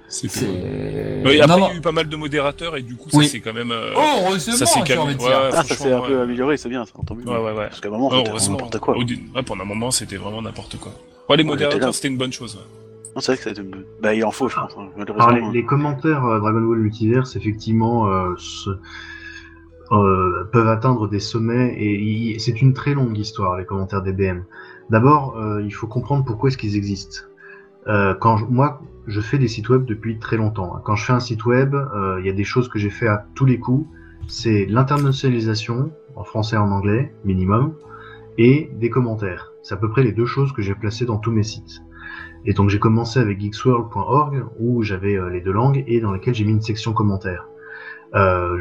C'était 0.08 0.40
c'est. 0.40 0.46
Ouais, 1.24 1.36
et 1.36 1.40
après, 1.40 1.58
non, 1.58 1.68
il 1.68 1.70
y 1.70 1.74
a 1.74 1.78
eu 1.78 1.80
pas 1.80 1.92
mal 1.92 2.06
de 2.06 2.16
modérateurs 2.16 2.76
et 2.76 2.82
du 2.82 2.96
coup, 2.96 3.08
Oui. 3.14 3.24
ça 3.24 3.32
c'est 3.32 3.40
quand 3.40 3.54
même. 3.54 3.70
euh, 3.70 3.92
Oh, 3.96 4.00
ça 4.00 4.26
heureusement, 4.28 4.54
s'est 4.66 4.66
j'ai 4.76 4.82
calmé. 4.82 5.02
envie 5.04 5.14
de 5.16 5.22
Ouais, 5.22 5.32
Ah, 5.54 5.62
ça 5.64 5.74
s'est 5.74 5.90
un 5.92 6.00
peu 6.00 6.14
ouais. 6.16 6.22
amélioré, 6.22 6.56
c'est 6.58 6.68
bien, 6.68 6.84
ça. 6.84 6.92
Mieux. 7.14 7.24
Ouais, 7.26 7.38
ouais, 7.38 7.52
ouais. 7.52 7.68
Parce 7.68 7.80
qu'à 7.80 7.88
un 7.88 7.92
moment, 7.92 8.10
c'était 8.10 8.28
heureusement. 8.28 8.52
n'importe 8.56 8.78
quoi. 8.78 8.96
Au 8.98 9.04
dé- 9.04 9.18
ouais, 9.34 9.42
pendant 9.42 9.62
un 9.62 9.66
moment, 9.66 9.90
c'était 9.90 10.16
vraiment 10.16 10.42
n'importe 10.42 10.76
quoi. 10.78 10.92
Ouais, 11.30 11.36
les 11.38 11.44
Ouais, 11.44 11.48
modérateurs, 11.48 11.94
c'était 11.94 12.08
une 12.08 12.18
bonne 12.18 12.32
chose. 12.32 12.58
Non, 13.14 13.20
c'est 13.20 13.32
vrai 13.32 13.42
que 13.42 13.42
c'était. 13.56 13.68
Bah, 14.00 14.14
il 14.14 14.24
en 14.24 14.30
faut, 14.30 14.48
je 14.48 14.54
pense. 14.56 14.72
hein, 14.76 14.88
Alors, 14.96 15.08
Malheureusement. 15.16 15.50
les, 15.50 15.60
les 15.60 15.64
commentaires 15.66 16.24
euh, 16.24 16.38
Dragon 16.40 16.60
Ball 16.60 16.78
Multiverse, 16.78 17.36
effectivement, 17.36 18.08
euh, 18.10 18.34
se- 18.36 18.70
euh, 19.92 20.44
peuvent 20.52 20.68
atteindre 20.68 21.08
des 21.08 21.20
sommets 21.20 21.74
et 21.78 22.38
c'est 22.38 22.62
une 22.62 22.72
très 22.72 22.94
longue 22.94 23.16
histoire, 23.18 23.58
les 23.58 23.66
commentaires 23.66 24.02
DBM. 24.02 24.44
D'abord, 24.90 25.38
il 25.62 25.70
faut 25.72 25.86
comprendre 25.86 26.24
pourquoi 26.24 26.48
est-ce 26.48 26.56
qu'ils 26.58 26.76
existent. 26.76 27.24
Quand 27.86 28.36
je- 28.38 28.46
moi, 28.46 28.80
je 29.06 29.20
fais 29.20 29.38
des 29.38 29.48
sites 29.48 29.68
web 29.68 29.84
depuis 29.84 30.18
très 30.18 30.36
longtemps. 30.36 30.80
Quand 30.84 30.96
je 30.96 31.04
fais 31.04 31.12
un 31.12 31.20
site 31.20 31.44
web, 31.44 31.74
il 32.20 32.26
y 32.26 32.30
a 32.30 32.32
des 32.32 32.44
choses 32.44 32.68
que 32.68 32.78
j'ai 32.78 32.90
fait 32.90 33.06
à 33.08 33.26
tous 33.34 33.44
les 33.44 33.58
coups. 33.58 33.86
C'est 34.28 34.66
l'internationalisation, 34.66 35.92
en 36.16 36.24
français 36.24 36.56
et 36.56 36.58
en 36.58 36.70
anglais, 36.70 37.12
minimum, 37.24 37.74
et 38.38 38.70
des 38.74 38.88
commentaires. 38.90 39.52
C'est 39.62 39.74
à 39.74 39.78
peu 39.78 39.90
près 39.90 40.02
les 40.02 40.12
deux 40.12 40.26
choses 40.26 40.52
que 40.52 40.62
j'ai 40.62 40.74
placées 40.74 41.04
dans 41.06 41.18
tous 41.18 41.32
mes 41.32 41.42
sites. 41.42 41.82
Et 42.44 42.52
donc 42.52 42.70
j'ai 42.70 42.78
commencé 42.78 43.20
avec 43.20 43.40
geeksworld.org 43.40 44.44
où 44.58 44.82
j'avais 44.82 45.16
euh, 45.16 45.30
les 45.30 45.40
deux 45.40 45.52
langues 45.52 45.84
et 45.86 46.00
dans 46.00 46.10
laquelle 46.12 46.34
j'ai 46.34 46.44
mis 46.44 46.52
une 46.52 46.60
section 46.60 46.92
commentaires. 46.92 47.48
Euh, 48.14 48.60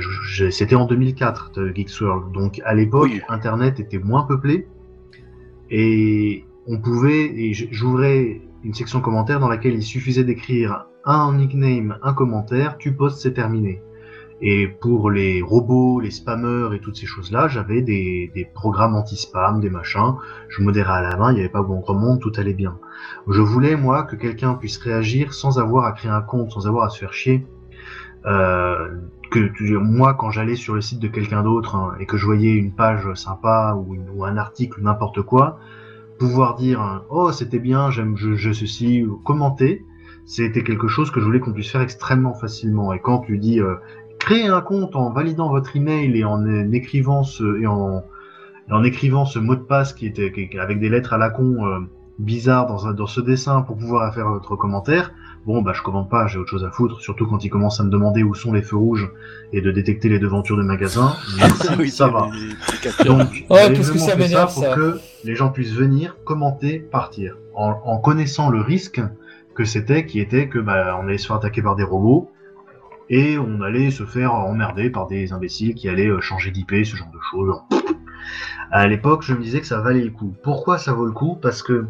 C'était 0.50 0.76
en 0.76 0.86
2004 0.86 1.52
de 1.52 1.74
Geeksworld, 1.76 2.32
donc 2.32 2.62
à 2.64 2.74
l'époque 2.74 3.10
Oui. 3.12 3.22
Internet 3.28 3.80
était 3.80 4.00
moins 4.00 4.24
peuplé 4.24 4.68
et 5.70 6.46
on 6.68 6.80
pouvait 6.80 7.26
et 7.26 7.54
j'ouvrais 7.54 8.42
une 8.64 8.74
section 8.74 9.02
commentaires 9.02 9.40
dans 9.40 9.50
laquelle 9.50 9.74
il 9.74 9.84
suffisait 9.84 10.24
d'écrire 10.24 10.86
un 11.04 11.34
nickname, 11.36 11.98
un 12.04 12.14
commentaire, 12.14 12.78
tu 12.78 12.94
postes, 12.94 13.20
c'est 13.20 13.34
terminé. 13.34 13.82
Et 14.42 14.68
pour 14.68 15.12
les 15.12 15.42
robots, 15.42 16.00
les 16.00 16.10
spammers 16.10 16.74
et 16.74 16.80
toutes 16.80 16.98
ces 16.98 17.06
choses-là, 17.06 17.48
j'avais 17.48 17.82
des, 17.84 18.32
des 18.34 18.46
programmes 18.46 18.96
anti-spam, 18.96 19.60
des 19.62 19.70
machins. 19.70 20.16
Je 20.50 20.64
modérais 20.64 20.94
à 20.94 21.02
la 21.02 21.16
main, 21.16 21.32
il 21.32 21.36
n'y 21.36 21.40
avait 21.42 21.50
pas 21.50 21.62
bon 21.62 21.84
monde, 21.94 22.20
tout 22.20 22.32
allait 22.38 22.56
bien. 22.56 22.80
Je 23.28 23.42
voulais, 23.42 23.76
moi, 23.76 24.04
que 24.04 24.16
quelqu'un 24.16 24.56
puisse 24.56 24.78
réagir 24.78 25.34
sans 25.34 25.60
avoir 25.60 25.86
à 25.86 25.92
créer 25.92 26.12
un 26.12 26.22
compte, 26.22 26.52
sans 26.52 26.68
avoir 26.68 26.86
à 26.86 26.90
se 26.90 26.98
faire 26.98 27.14
chier. 27.14 27.46
Euh, 28.26 28.90
que 29.32 29.78
moi, 29.78 30.14
quand 30.14 30.30
j'allais 30.30 30.56
sur 30.56 30.76
le 30.76 30.82
site 30.82 31.00
de 31.00 31.08
quelqu'un 31.08 31.42
d'autre 31.42 31.76
hein, 31.76 31.96
et 32.00 32.06
que 32.06 32.18
je 32.18 32.26
voyais 32.26 32.52
une 32.52 32.74
page 32.74 33.14
sympa 33.14 33.76
ou, 33.76 34.26
un 34.26 34.38
article 34.38 34.80
ou 34.80 34.84
n'importe 34.84 35.22
quoi, 35.22 35.58
pouvoir 36.20 36.56
dire 36.56 37.04
oh 37.10 37.32
c'était 37.32 37.60
bien, 37.60 37.90
j'aime 37.90 38.18
je, 38.18 38.36
je 38.36 38.52
ceci, 38.52 39.06
commenter, 39.24 39.86
c'était 40.26 40.64
quelque 40.64 40.88
chose 40.88 41.12
que 41.12 41.20
je 41.20 41.26
voulais 41.26 41.40
qu'on 41.40 41.54
puisse 41.54 41.72
faire 41.72 41.82
extrêmement 41.82 42.34
facilement. 42.34 42.94
Et 42.94 43.00
quand 43.00 43.20
tu 43.20 43.38
dis 43.38 43.62
euh, 43.62 43.76
créez 44.22 44.48
un 44.48 44.62
compte 44.62 44.96
en 44.96 45.12
validant 45.12 45.50
votre 45.50 45.76
email 45.76 46.18
et 46.18 46.24
en 46.24 46.44
euh, 46.46 46.72
écrivant 46.72 47.24
ce 47.24 47.60
et 47.62 47.68
en, 47.68 48.04
et 48.70 48.72
en 48.74 48.84
écrivant 48.84 49.26
ce 49.26 49.40
mot 49.40 49.56
de 49.56 49.62
passe 49.62 49.94
qui 49.94 50.06
était 50.06 50.32
qui- 50.32 50.58
avec 50.58 50.80
des 50.80 50.90
lettres 50.90 51.14
à 51.14 51.18
la 51.18 51.30
con 51.30 51.66
euh, 51.66 51.80
bizarres 52.20 52.68
dans, 52.68 52.88
un- 52.88 52.94
dans 52.94 53.08
ce 53.08 53.22
dessin 53.22 53.62
pour 53.62 53.78
pouvoir 53.78 54.14
faire 54.14 54.30
votre 54.30 54.56
commentaire. 54.56 55.12
Bon, 55.48 55.64
bah, 55.64 55.72
je 55.74 55.82
commande 55.82 56.08
pas, 56.08 56.28
j'ai 56.28 56.38
autre 56.38 56.52
chose 56.52 56.64
à 56.64 56.70
foutre, 56.70 57.02
surtout 57.02 57.26
quand 57.26 57.44
ils 57.44 57.50
commencent 57.50 57.80
à 57.80 57.84
me 57.84 57.90
demander 57.90 58.22
où 58.22 58.36
sont 58.36 58.54
les 58.54 58.62
feux 58.62 58.76
rouges 58.78 59.10
et 59.54 59.62
de 59.62 59.72
détecter 59.72 60.08
les 60.08 60.20
devantures 60.20 60.56
de 60.56 60.62
magasins. 60.62 61.16
Merci, 61.40 61.68
Ah 61.68 61.76
oui, 61.80 61.90
ça 61.90 62.06
c'est 62.06 62.12
va. 62.14 63.06
Donc, 63.06 63.28
Ouais, 63.50 63.74
qu'est-ce 63.74 63.92
que 63.92 63.98
ça 63.98 64.16
pour 64.46 64.64
ça. 64.64 64.76
que 64.76 65.00
les 65.24 65.34
gens 65.36 65.50
puissent 65.50 65.74
venir, 65.74 66.16
commenter, 66.26 66.78
partir, 66.80 67.38
en, 67.56 67.74
en 67.86 67.98
connaissant 67.98 68.50
le 68.52 68.62
risque 68.62 69.02
que 69.56 69.66
c'était, 69.66 70.06
qui 70.06 70.20
était 70.20 70.48
que 70.48 70.60
bah, 70.60 70.96
on 71.02 71.08
allait 71.08 71.18
se 71.18 71.26
faire 71.26 71.38
attaquer 71.38 71.64
par 71.64 71.76
des 71.76 71.84
robots 71.84 72.30
et 73.12 73.38
on 73.38 73.62
allait 73.62 73.92
se 73.92 74.06
faire 74.06 74.34
emmerder 74.34 74.90
par 74.90 75.06
des 75.06 75.34
imbéciles 75.34 75.76
qui 75.76 75.90
allaient 75.90 76.08
euh, 76.08 76.22
changer 76.22 76.50
d'IP, 76.50 76.72
ce 76.86 76.96
genre 76.96 77.12
de 77.12 77.20
choses. 77.30 77.62
À 78.72 78.88
l'époque, 78.88 79.22
je 79.22 79.34
me 79.34 79.42
disais 79.42 79.60
que 79.60 79.68
ça 79.68 79.82
valait 79.82 80.06
le 80.06 80.12
coup. 80.12 80.34
Pourquoi 80.44 80.78
ça 80.78 80.94
vaut 80.94 81.06
le 81.06 81.12
coup? 81.12 81.38
Parce 81.42 81.62
que 81.62 81.88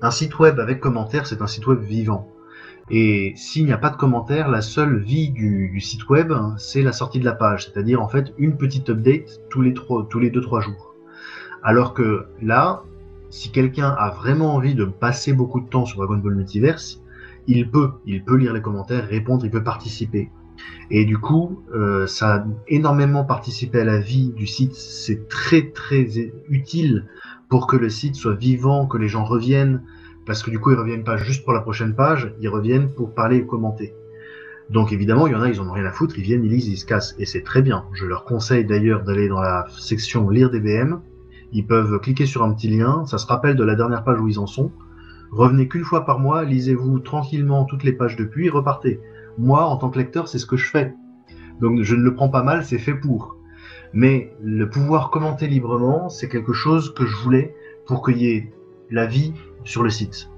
un 0.00 0.10
site 0.10 0.38
web 0.38 0.58
avec 0.58 0.80
commentaires, 0.80 1.26
c'est 1.26 1.42
un 1.42 1.46
site 1.46 1.66
web 1.66 1.80
vivant. 1.80 2.32
Et 2.90 3.34
s'il 3.36 3.66
n'y 3.66 3.72
a 3.72 3.76
pas 3.76 3.90
de 3.90 3.96
commentaires, 3.96 4.48
la 4.48 4.62
seule 4.62 4.98
vie 4.98 5.28
du, 5.28 5.78
site 5.80 6.08
web, 6.08 6.32
hein, 6.32 6.54
c'est 6.56 6.80
la 6.80 6.92
sortie 6.92 7.20
de 7.20 7.26
la 7.26 7.34
page, 7.34 7.66
c'est-à-dire 7.66 8.00
en 8.00 8.08
fait 8.08 8.32
une 8.38 8.56
petite 8.56 8.88
update 8.88 9.42
tous 9.50 9.60
les 9.60 9.74
trois, 9.74 10.06
tous 10.08 10.18
les 10.18 10.30
deux 10.30 10.40
trois 10.40 10.62
jours. 10.62 10.94
Alors 11.62 11.92
que 11.92 12.24
là, 12.40 12.84
si 13.28 13.50
quelqu'un 13.50 13.90
a 13.98 14.08
vraiment 14.08 14.54
envie 14.54 14.74
de 14.74 14.86
passer 14.86 15.34
beaucoup 15.34 15.60
de 15.60 15.68
temps 15.68 15.84
sur 15.84 15.98
Dragon 15.98 16.16
Ball 16.16 16.36
Multiverse, 16.36 17.02
il 17.46 17.70
peut, 17.70 17.90
il 18.06 18.24
peut 18.24 18.36
lire 18.36 18.54
les 18.54 18.62
commentaires, 18.62 19.06
répondre, 19.06 19.44
il 19.44 19.50
peut 19.50 19.64
participer. 19.64 20.30
Et 20.90 21.04
du 21.04 21.18
coup, 21.18 21.62
euh, 21.74 22.06
ça 22.06 22.36
a 22.36 22.46
énormément 22.66 23.24
participé 23.24 23.80
à 23.80 23.84
la 23.84 23.98
vie 23.98 24.30
du 24.30 24.46
site. 24.46 24.74
C'est 24.74 25.28
très 25.28 25.70
très 25.70 26.32
utile 26.48 27.06
pour 27.48 27.66
que 27.66 27.76
le 27.76 27.88
site 27.88 28.14
soit 28.14 28.34
vivant, 28.34 28.86
que 28.86 28.98
les 28.98 29.08
gens 29.08 29.24
reviennent, 29.24 29.82
parce 30.26 30.42
que 30.42 30.50
du 30.50 30.58
coup 30.58 30.70
ils 30.70 30.78
reviennent 30.78 31.04
pas 31.04 31.16
juste 31.16 31.44
pour 31.44 31.54
la 31.54 31.60
prochaine 31.60 31.94
page, 31.94 32.34
ils 32.40 32.48
reviennent 32.48 32.90
pour 32.90 33.14
parler 33.14 33.38
et 33.38 33.46
commenter. 33.46 33.94
Donc 34.70 34.92
évidemment, 34.92 35.26
il 35.26 35.32
y 35.32 35.36
en 35.36 35.40
a, 35.40 35.48
ils 35.48 35.60
en 35.60 35.68
ont 35.68 35.72
rien 35.72 35.86
à 35.86 35.92
foutre, 35.92 36.18
ils 36.18 36.24
viennent, 36.24 36.44
ils 36.44 36.50
lisent, 36.50 36.68
ils 36.68 36.76
se 36.76 36.84
cassent, 36.84 37.14
et 37.18 37.24
c'est 37.24 37.42
très 37.42 37.62
bien. 37.62 37.86
Je 37.94 38.04
leur 38.04 38.24
conseille 38.24 38.66
d'ailleurs 38.66 39.02
d'aller 39.02 39.28
dans 39.28 39.40
la 39.40 39.66
section 39.70 40.28
lire 40.28 40.50
des 40.50 40.60
BM. 40.60 41.00
Ils 41.52 41.66
peuvent 41.66 41.98
cliquer 42.00 42.26
sur 42.26 42.42
un 42.42 42.52
petit 42.52 42.68
lien, 42.68 43.06
ça 43.06 43.16
se 43.16 43.26
rappelle 43.26 43.56
de 43.56 43.64
la 43.64 43.74
dernière 43.74 44.04
page 44.04 44.20
où 44.20 44.28
ils 44.28 44.38
en 44.38 44.46
sont. 44.46 44.70
Revenez 45.30 45.68
qu'une 45.68 45.84
fois 45.84 46.04
par 46.04 46.18
mois, 46.18 46.44
lisez-vous 46.44 46.98
tranquillement 47.00 47.64
toutes 47.64 47.84
les 47.84 47.92
pages 47.92 48.16
depuis, 48.16 48.46
et 48.46 48.50
repartez. 48.50 49.00
Moi, 49.38 49.64
en 49.64 49.76
tant 49.76 49.88
que 49.88 49.98
lecteur, 49.98 50.28
c'est 50.28 50.38
ce 50.38 50.46
que 50.46 50.56
je 50.56 50.68
fais. 50.68 50.94
Donc 51.60 51.82
je 51.82 51.94
ne 51.94 52.02
le 52.02 52.14
prends 52.14 52.28
pas 52.28 52.42
mal, 52.42 52.64
c'est 52.64 52.78
fait 52.78 52.94
pour. 52.94 53.36
Mais 53.92 54.32
le 54.42 54.68
pouvoir 54.68 55.10
commenter 55.10 55.46
librement, 55.46 56.08
c'est 56.08 56.28
quelque 56.28 56.52
chose 56.52 56.92
que 56.94 57.06
je 57.06 57.16
voulais 57.16 57.54
pour 57.86 58.04
qu'il 58.04 58.18
y 58.18 58.30
ait 58.30 58.52
la 58.90 59.06
vie 59.06 59.32
sur 59.64 59.82
le 59.82 59.90
site. 59.90 60.28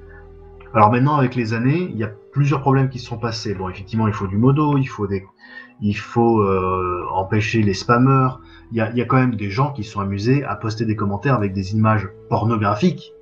Alors 0.73 0.93
maintenant, 0.93 1.17
avec 1.17 1.35
les 1.35 1.53
années, 1.53 1.89
il 1.91 1.97
y 1.97 2.05
a 2.05 2.13
plusieurs 2.33 2.61
problèmes 2.61 2.89
qui 2.89 3.01
se 3.01 3.07
sont 3.07 3.19
passés. 3.19 3.55
Bon, 3.55 3.69
effectivement, 3.69 4.07
il 4.07 4.15
faut 4.15 4.29
du 4.29 4.37
modo, 4.37 4.79
il 4.79 4.87
faut 4.87 6.41
euh, 6.41 7.05
empêcher 7.13 7.63
les 7.63 7.75
spammers. 7.75 8.39
Il 8.71 8.79
y, 8.79 8.81
a, 8.81 8.91
il 8.91 8.97
y 8.97 9.03
a 9.03 9.05
quand 9.05 9.17
même 9.17 9.35
des 9.35 9.51
gens 9.51 9.73
qui 9.73 9.83
sont 9.83 10.01
amusés 10.01 10.45
à 10.45 10.55
poster 10.55 10.85
des 10.85 10.95
commentaires 10.95 11.35
avec 11.35 11.53
des 11.53 11.75
images 11.75 12.09
pornographiques. 12.29 13.13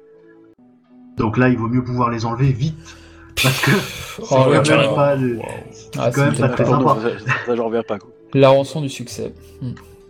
Donc 1.16 1.38
là, 1.38 1.48
il 1.48 1.56
vaut 1.56 1.68
mieux 1.68 1.82
pouvoir 1.82 2.10
les 2.10 2.26
enlever 2.26 2.52
vite. 2.52 2.96
Parce 3.42 3.60
que 3.62 3.70
c'est 3.70 4.22
Oh, 4.22 4.26
quand 4.30 4.48
ouais, 4.50 4.60
même 4.68 4.94
pas 4.94 5.14
le- 5.14 5.38
Ah, 5.98 6.10
c'est 6.10 6.14
quand 6.14 6.24
même 6.26 6.36
pas 6.36 6.48
très 6.48 6.64
sympa. 6.64 6.96
ça, 7.02 7.18
ça, 7.18 7.32
ça, 7.46 7.56
j'en 7.56 7.66
reviens 7.66 7.82
pas. 7.82 7.98
Quoi. 7.98 8.10
La 8.34 8.48
rançon 8.48 8.80
du 8.80 8.88
succès. 8.88 9.32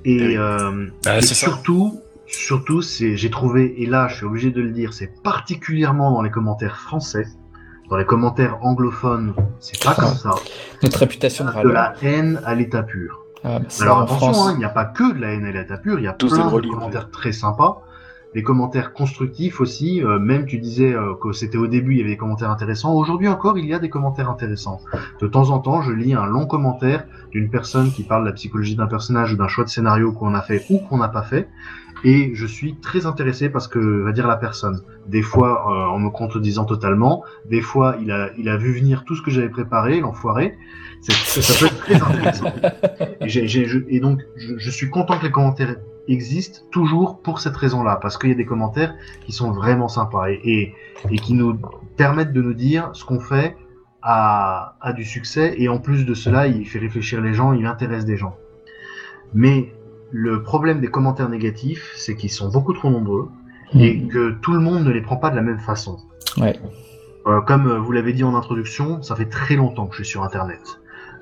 Et, 0.04 0.36
euh, 0.38 0.86
Bah, 1.04 1.18
et 1.18 1.22
surtout, 1.22 2.00
surtout, 2.26 2.82
c'est, 2.82 3.16
j'ai 3.16 3.30
trouvé, 3.30 3.82
et 3.82 3.86
là, 3.86 4.08
je 4.08 4.16
suis 4.16 4.24
obligé 4.26 4.50
de 4.50 4.60
le 4.60 4.70
dire, 4.70 4.92
c'est 4.92 5.22
particulièrement 5.22 6.10
dans 6.12 6.22
les 6.22 6.30
commentaires 6.30 6.78
français, 6.78 7.26
dans 7.90 7.96
les 7.96 8.04
commentaires 8.06 8.58
anglophones, 8.62 9.34
c'est 9.60 9.82
pas 9.82 9.94
comme 9.94 10.14
ça. 10.14 10.30
Notre 10.82 10.98
réputation 10.98 11.44
de 11.44 11.62
De 11.62 11.68
la 11.68 11.94
haine 12.02 12.40
à 12.44 12.54
l'état 12.54 12.82
pur. 12.82 13.20
Ah, 13.44 13.58
bah, 13.60 13.66
Alors 13.80 13.98
en 13.98 14.02
attention, 14.02 14.42
hein, 14.42 14.52
il 14.54 14.58
n'y 14.58 14.64
a 14.64 14.68
pas 14.70 14.84
que 14.84 15.12
de 15.14 15.20
la 15.20 15.32
haine 15.32 15.44
à 15.46 15.52
l'état 15.52 15.76
pur, 15.78 15.98
il 15.98 16.04
y 16.04 16.08
a 16.08 16.12
Tous 16.12 16.28
plein 16.32 16.46
de 16.50 16.60
commentaires 16.68 17.10
très 17.10 17.32
sympas, 17.32 17.82
des 18.34 18.42
commentaires 18.42 18.92
constructifs 18.92 19.60
aussi. 19.60 20.02
euh, 20.02 20.18
même 20.18 20.44
tu 20.46 20.58
disais 20.58 20.92
euh, 20.94 21.14
que 21.20 21.32
c'était 21.32 21.56
au 21.58 21.66
début, 21.66 21.92
il 21.92 21.98
y 21.98 22.00
avait 22.02 22.10
des 22.10 22.16
commentaires 22.16 22.50
intéressants. 22.50 22.94
Aujourd'hui 22.94 23.28
encore, 23.28 23.56
il 23.58 23.64
y 23.66 23.72
a 23.74 23.78
des 23.78 23.88
commentaires 23.88 24.28
intéressants. 24.30 24.80
De 25.20 25.26
temps 25.26 25.50
en 25.50 25.58
temps, 25.60 25.80
je 25.82 25.92
lis 25.92 26.14
un 26.14 26.26
long 26.26 26.46
commentaire 26.46 27.04
d'une 27.30 27.48
personne 27.50 27.90
qui 27.90 28.02
parle 28.02 28.22
de 28.24 28.28
la 28.28 28.34
psychologie 28.34 28.76
d'un 28.76 28.86
personnage 28.86 29.32
ou 29.32 29.36
d'un 29.36 29.48
choix 29.48 29.64
de 29.64 29.70
scénario 29.70 30.12
qu'on 30.12 30.34
a 30.34 30.42
fait 30.42 30.64
ou 30.70 30.78
qu'on 30.78 30.98
n'a 30.98 31.08
pas 31.08 31.22
fait. 31.22 31.48
Et 32.04 32.30
je 32.34 32.46
suis 32.46 32.76
très 32.76 33.06
intéressé 33.06 33.48
parce 33.48 33.66
que 33.66 33.78
va 33.78 34.12
dire 34.12 34.28
la 34.28 34.36
personne. 34.36 34.82
Des 35.08 35.22
fois, 35.22 35.64
euh, 35.72 35.94
en 35.94 35.98
me 35.98 36.10
contredisant 36.10 36.64
totalement. 36.64 37.24
Des 37.50 37.60
fois, 37.60 37.96
il 38.00 38.12
a, 38.12 38.28
il 38.38 38.48
a 38.48 38.56
vu 38.56 38.72
venir 38.72 39.02
tout 39.04 39.16
ce 39.16 39.22
que 39.22 39.30
j'avais 39.32 39.48
préparé, 39.48 39.98
l'enfoiré. 40.00 40.56
Ça, 41.00 41.12
peut 41.58 41.66
être 41.66 41.78
très 41.78 41.94
intéressant. 41.94 42.52
Et, 43.20 43.28
j'ai- 43.28 43.48
j'ai- 43.48 43.64
je- 43.66 43.80
et 43.88 43.98
donc, 44.00 44.20
je, 44.36 44.58
je 44.58 44.70
suis 44.70 44.90
content 44.90 45.18
que 45.18 45.24
les 45.24 45.30
commentaires 45.32 45.74
existent 46.08 46.60
toujours 46.70 47.20
pour 47.20 47.40
cette 47.40 47.56
raison-là, 47.56 47.96
parce 48.00 48.16
qu'il 48.18 48.30
y 48.30 48.32
a 48.32 48.36
des 48.36 48.46
commentaires 48.46 48.94
qui 49.24 49.32
sont 49.32 49.50
vraiment 49.52 49.88
sympas 49.88 50.30
et, 50.30 50.40
et, 50.44 50.74
et 51.10 51.18
qui 51.18 51.34
nous 51.34 51.58
permettent 51.96 52.32
de 52.32 52.42
nous 52.42 52.54
dire 52.54 52.90
ce 52.92 53.04
qu'on 53.04 53.20
fait 53.20 53.56
a, 54.02 54.76
a 54.80 54.92
du 54.92 55.04
succès, 55.04 55.54
et 55.58 55.68
en 55.68 55.78
plus 55.78 56.06
de 56.06 56.14
cela, 56.14 56.46
il 56.46 56.66
fait 56.66 56.78
réfléchir 56.78 57.20
les 57.20 57.34
gens, 57.34 57.52
il 57.52 57.66
intéresse 57.66 58.04
des 58.04 58.16
gens. 58.16 58.36
Mais 59.34 59.72
le 60.10 60.42
problème 60.42 60.80
des 60.80 60.88
commentaires 60.88 61.28
négatifs, 61.28 61.92
c'est 61.96 62.16
qu'ils 62.16 62.30
sont 62.30 62.48
beaucoup 62.48 62.72
trop 62.72 62.90
nombreux 62.90 63.28
et 63.74 63.98
Mm. 63.98 64.08
que 64.08 64.30
tout 64.40 64.52
le 64.52 64.60
monde 64.60 64.84
ne 64.84 64.90
les 64.90 65.02
prend 65.02 65.16
pas 65.16 65.28
de 65.28 65.36
la 65.36 65.42
même 65.42 65.58
façon. 65.58 65.98
Ouais. 66.38 66.58
Euh, 67.26 67.42
comme 67.42 67.66
euh, 67.66 67.78
vous 67.78 67.92
l'avez 67.92 68.14
dit 68.14 68.24
en 68.24 68.34
introduction, 68.34 69.02
ça 69.02 69.14
fait 69.14 69.26
très 69.28 69.56
longtemps 69.56 69.86
que 69.86 69.96
je 69.96 70.04
suis 70.04 70.12
sur 70.12 70.22
Internet. 70.24 70.60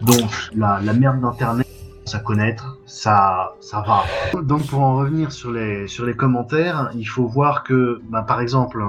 Donc 0.01 0.30
la, 0.55 0.78
la 0.80 0.93
merde 0.93 1.20
d'Internet, 1.20 1.66
ça 2.07 2.20
connaître, 2.20 2.78
ça, 2.86 3.57
ça 3.61 3.84
va. 3.86 4.04
Donc 4.42 4.66
pour 4.66 4.80
en 4.80 4.96
revenir 4.96 5.32
sur 5.32 5.50
les, 5.50 5.88
sur 5.88 6.07
les 6.07 6.14
commentaires, 6.14 6.90
il 6.94 7.04
faut 7.04 7.26
voir 7.26 7.64
que, 7.64 8.00
bah, 8.09 8.22
par 8.22 8.40
exemple, 8.40 8.82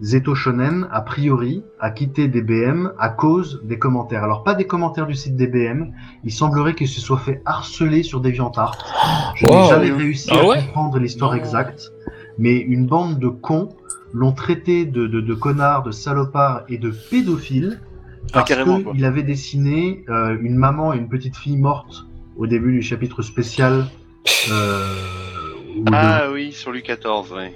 Zeto 0.00 0.34
Shonen, 0.36 0.88
a 0.92 1.00
priori, 1.00 1.64
a 1.80 1.90
quitté 1.90 2.28
DBM 2.28 2.92
à 2.98 3.08
cause 3.08 3.60
des 3.64 3.78
commentaires. 3.78 4.22
Alors 4.22 4.44
pas 4.44 4.54
des 4.54 4.66
commentaires 4.66 5.06
du 5.06 5.14
site 5.14 5.36
DBM, 5.36 5.92
il 6.22 6.32
semblerait 6.32 6.74
qu'il 6.74 6.88
se 6.88 7.00
soit 7.00 7.18
fait 7.18 7.42
harceler 7.44 8.04
sur 8.04 8.20
DeviantArt. 8.20 8.78
Je 9.34 9.46
n'ai 9.46 9.68
jamais 9.68 9.90
réussi 9.90 10.30
Ah 10.32 10.40
à 10.40 10.46
ouais 10.46 10.64
comprendre 10.64 10.98
l'histoire 10.98 11.34
exacte, 11.34 11.92
mais 12.38 12.58
une 12.58 12.86
bande 12.86 13.18
de 13.18 13.28
cons 13.28 13.70
l'ont 14.12 14.32
traité 14.32 14.84
de, 14.84 15.08
de, 15.08 15.20
de 15.20 15.34
connards, 15.34 15.82
de 15.82 15.90
salopards 15.90 16.62
et 16.68 16.78
de 16.78 16.92
pédophiles 17.10 17.80
parce 18.32 18.48
carrément, 18.48 18.80
quoi. 18.80 18.92
qu'il 18.92 19.04
avait 19.04 19.24
dessiné 19.24 20.04
euh, 20.08 20.36
une 20.40 20.54
maman 20.54 20.92
et 20.94 20.98
une 20.98 21.08
petite 21.08 21.36
fille 21.36 21.56
morte 21.56 22.06
au 22.36 22.46
début 22.46 22.72
du 22.72 22.82
chapitre 22.82 23.22
spécial. 23.22 23.86
Euh, 24.50 24.94
le- 25.76 25.82
Ah 25.92 26.26
oui, 26.32 26.52
sur 26.52 26.70
lui 26.72 26.82
14, 26.82 27.32
ouais. 27.32 27.54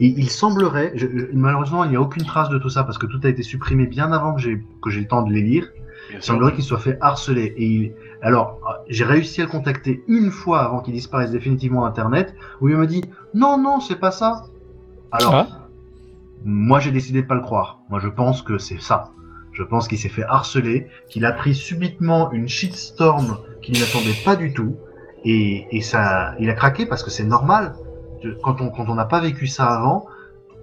et 0.00 0.06
il 0.06 0.28
semblerait, 0.30 0.92
je- 0.94 1.06
je- 1.06 1.26
malheureusement, 1.32 1.84
il 1.84 1.90
n'y 1.90 1.96
a 1.96 2.00
aucune 2.00 2.24
trace 2.24 2.48
de 2.50 2.58
tout 2.58 2.68
ça 2.68 2.84
parce 2.84 2.98
que 2.98 3.06
tout 3.06 3.20
a 3.24 3.28
été 3.28 3.42
supprimé 3.42 3.86
bien 3.86 4.12
avant 4.12 4.34
que 4.34 4.40
j'ai 4.40 4.62
que 4.82 4.90
j'ai 4.90 5.00
le 5.00 5.06
temps 5.08 5.22
de 5.22 5.32
les 5.32 5.42
lire. 5.42 5.68
Bien 6.10 6.18
Il 6.18 6.22
semblerait 6.22 6.52
qu'il 6.54 6.64
soit 6.64 6.78
fait 6.78 6.98
harceler. 7.00 7.54
Et 7.56 7.66
il... 7.66 7.92
alors, 8.22 8.60
j'ai 8.88 9.04
réussi 9.04 9.40
à 9.40 9.44
le 9.44 9.50
contacter 9.50 10.04
une 10.06 10.30
fois 10.30 10.60
avant 10.60 10.80
qu'il 10.80 10.92
disparaisse 10.94 11.30
définitivement 11.30 11.82
d'Internet, 11.84 12.34
où 12.60 12.68
il 12.68 12.76
me 12.76 12.86
dit 12.86 13.02
non, 13.34 13.58
non, 13.58 13.80
c'est 13.80 13.96
pas 13.98 14.10
ça. 14.12 14.44
Alors, 15.12 15.34
Ah. 15.34 15.46
moi, 16.44 16.78
j'ai 16.78 16.90
décidé 16.92 17.22
de 17.22 17.26
pas 17.26 17.34
le 17.34 17.40
croire. 17.40 17.78
Moi, 17.90 17.98
je 18.00 18.08
pense 18.08 18.42
que 18.42 18.58
c'est 18.58 18.80
ça. 18.80 19.12
Je 19.52 19.62
pense 19.62 19.88
qu'il 19.88 19.98
s'est 19.98 20.10
fait 20.10 20.24
harceler, 20.24 20.86
qu'il 21.08 21.24
a 21.24 21.32
pris 21.32 21.54
subitement 21.54 22.30
une 22.32 22.46
shitstorm 22.48 23.38
qu'il 23.66 23.78
n'attendait 23.80 24.16
pas 24.24 24.36
du 24.36 24.52
tout, 24.52 24.76
et, 25.24 25.66
et 25.76 25.80
ça, 25.80 26.34
il 26.38 26.48
a 26.50 26.54
craqué 26.54 26.86
parce 26.86 27.02
que 27.02 27.10
c'est 27.10 27.24
normal. 27.24 27.74
De- 28.22 28.36
Quand 28.42 28.60
on 28.60 28.70
quand 28.70 28.88
on 28.88 28.94
n'a 28.94 29.04
pas 29.04 29.20
vécu 29.20 29.46
ça 29.46 29.66
avant, 29.66 30.06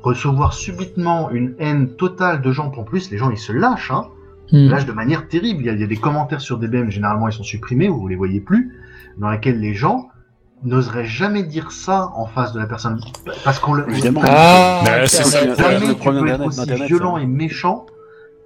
recevoir 0.02 0.54
subitement 0.54 1.30
une 1.32 1.56
haine 1.60 1.96
totale 1.96 2.42
de 2.42 2.52
gens, 2.52 2.72
en 2.76 2.84
plus, 2.84 3.12
les 3.12 3.18
gens 3.18 3.30
ils 3.30 3.38
se 3.38 3.52
lâchent, 3.52 3.92
hein. 3.92 4.08
Hmm. 4.52 4.70
lâche 4.70 4.86
de 4.86 4.92
manière 4.92 5.28
terrible. 5.28 5.62
Il 5.64 5.66
y, 5.68 5.70
a, 5.70 5.74
il 5.74 5.80
y 5.80 5.84
a 5.84 5.88
des 5.88 5.96
commentaires 5.98 6.42
sur 6.42 6.58
DBM, 6.58 6.90
généralement 6.90 7.28
ils 7.28 7.34
sont 7.34 7.44
supprimés, 7.44 7.88
vous 7.88 8.08
les 8.08 8.16
voyez 8.16 8.40
plus, 8.42 8.74
dans 9.18 9.30
lesquels 9.30 9.60
les 9.60 9.74
gens 9.74 10.10
n'oseraient 10.64 11.06
jamais 11.06 11.44
dire 11.44 11.72
ça 11.72 12.12
en 12.16 12.26
face 12.26 12.54
de 12.54 12.60
la 12.60 12.66
personne. 12.68 13.00
Parce 13.44 13.60
qu'on 13.60 13.74
le. 13.74 13.90
Évidemment. 13.90 14.22
Ah, 14.26 14.82
c'est 15.08 15.26
Internet. 15.26 15.58
ça, 15.58 15.72
Jamais 15.72 15.88
le 15.88 15.96
problème 15.96 16.42
aussi 16.42 16.66
violent 16.86 17.16
ça. 17.18 17.22
et 17.22 17.26
méchant 17.26 17.86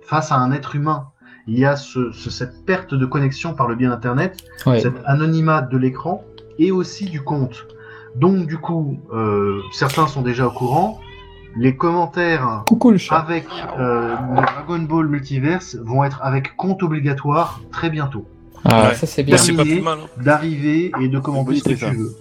face 0.02 0.32
à 0.32 0.36
un 0.36 0.52
être 0.52 0.76
humain. 0.76 1.08
Il 1.48 1.58
y 1.58 1.66
a 1.66 1.76
ce, 1.76 2.12
ce- 2.12 2.30
cette 2.30 2.66
perte 2.66 2.94
de 2.94 3.06
connexion 3.06 3.54
par 3.54 3.68
le 3.68 3.76
biais 3.76 3.88
d'Internet, 3.88 4.38
Ouais. 4.66 4.82
cet 4.82 4.94
anonymat 5.06 5.62
de 5.62 5.78
l'écran 5.78 6.24
et 6.60 6.72
aussi 6.72 7.06
du 7.06 7.22
compte. 7.22 7.68
Donc 8.16 8.48
du 8.48 8.58
coup, 8.58 9.00
euh, 9.14 9.60
certains 9.72 10.08
sont 10.08 10.22
déjà 10.22 10.48
au 10.48 10.52
courant. 10.52 11.00
Les 11.56 11.76
commentaires 11.76 12.64
Coucou 12.68 12.92
le 12.92 12.98
chat. 12.98 13.16
avec 13.16 13.46
euh, 13.80 14.16
le 14.36 14.36
Dragon 14.42 14.80
Ball 14.80 15.08
Multiverse 15.08 15.76
vont 15.84 16.04
être 16.04 16.20
avec 16.22 16.56
compte 16.56 16.84
obligatoire 16.84 17.62
très 17.72 17.90
bientôt. 17.90 18.26
Ah, 18.66 18.90
Ouais. 18.90 18.96
ça 18.96 19.08
c'est 19.08 19.24
bien. 19.24 19.38
Hein. 19.38 19.98
D'arriver 20.22 20.92
et 21.00 21.08
de 21.08 21.20
commenter 21.20 21.56
ce 21.56 21.64
que 21.64 21.74
tu 21.74 21.86
veux. 21.86 22.14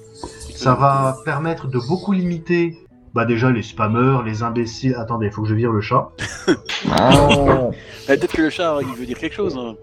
Ça 0.55 0.75
va 0.75 1.19
permettre 1.25 1.67
de 1.67 1.79
beaucoup 1.79 2.13
limiter 2.13 2.79
bah 3.17 3.25
déjà 3.25 3.51
les 3.51 3.63
spammers, 3.63 4.19
les 4.25 4.43
imbéciles. 4.43 4.95
Attendez, 4.97 5.31
faut 5.31 5.43
que 5.43 5.49
je 5.49 5.55
vire 5.55 5.73
le 5.73 5.81
chat. 5.81 6.11
Ah, 6.91 7.11
Peut-être 8.07 8.33
que 8.33 8.43
le 8.43 8.51
chat, 8.51 8.77
il 8.83 8.95
veut 8.99 9.07
dire 9.07 9.19
quelque 9.19 9.35
chose. 9.35 9.57
hein. 9.59 9.75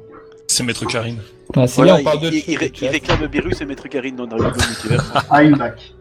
C'est 0.48 0.64
Maître 0.64 0.86
Karine. 0.86 1.18
Ah, 1.56 1.66
Voilà, 1.76 1.94
bien, 1.94 2.02
on 2.02 2.04
parle 2.04 2.20
de 2.22 2.28
il, 2.28 2.36
il- 2.36 2.44
il 2.62 2.72
il 2.84 2.88
réclame 2.90 3.26
Beerus 3.28 3.60
et 3.62 3.66
Maître 3.66 3.88
Karine 3.88 4.16
dans 4.16 4.28
Dragon 4.28 4.44
Ball 4.56 4.68
Multiverse. 4.68 5.12
Ah, 5.30 5.44
il 5.44 5.56
back. 5.56 5.94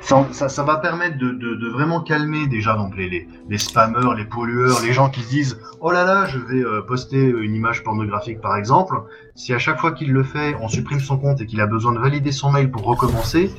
Ça, 0.00 0.26
ça, 0.32 0.48
ça 0.48 0.62
va 0.62 0.76
permettre 0.76 1.18
de, 1.18 1.30
de, 1.30 1.54
de 1.54 1.68
vraiment 1.68 2.00
calmer 2.00 2.46
déjà 2.46 2.74
donc 2.74 2.96
les, 2.96 3.08
les, 3.08 3.28
les 3.48 3.58
spammers, 3.58 4.14
les 4.16 4.24
pollueurs, 4.24 4.80
les 4.82 4.92
gens 4.92 5.08
qui 5.10 5.20
se 5.20 5.28
disent 5.28 5.60
oh 5.80 5.90
là 5.90 6.04
là 6.04 6.26
je 6.26 6.38
vais 6.38 6.64
euh, 6.64 6.82
poster 6.82 7.22
une 7.22 7.54
image 7.54 7.82
pornographique 7.82 8.40
par 8.40 8.56
exemple. 8.56 8.94
Si 9.34 9.54
à 9.54 9.58
chaque 9.58 9.80
fois 9.80 9.92
qu'il 9.92 10.12
le 10.12 10.22
fait 10.22 10.56
on 10.60 10.68
supprime 10.68 11.00
son 11.00 11.18
compte 11.18 11.40
et 11.40 11.46
qu'il 11.46 11.60
a 11.60 11.66
besoin 11.66 11.92
de 11.92 11.98
valider 11.98 12.32
son 12.32 12.50
mail 12.50 12.70
pour 12.70 12.82
recommencer, 12.84 13.50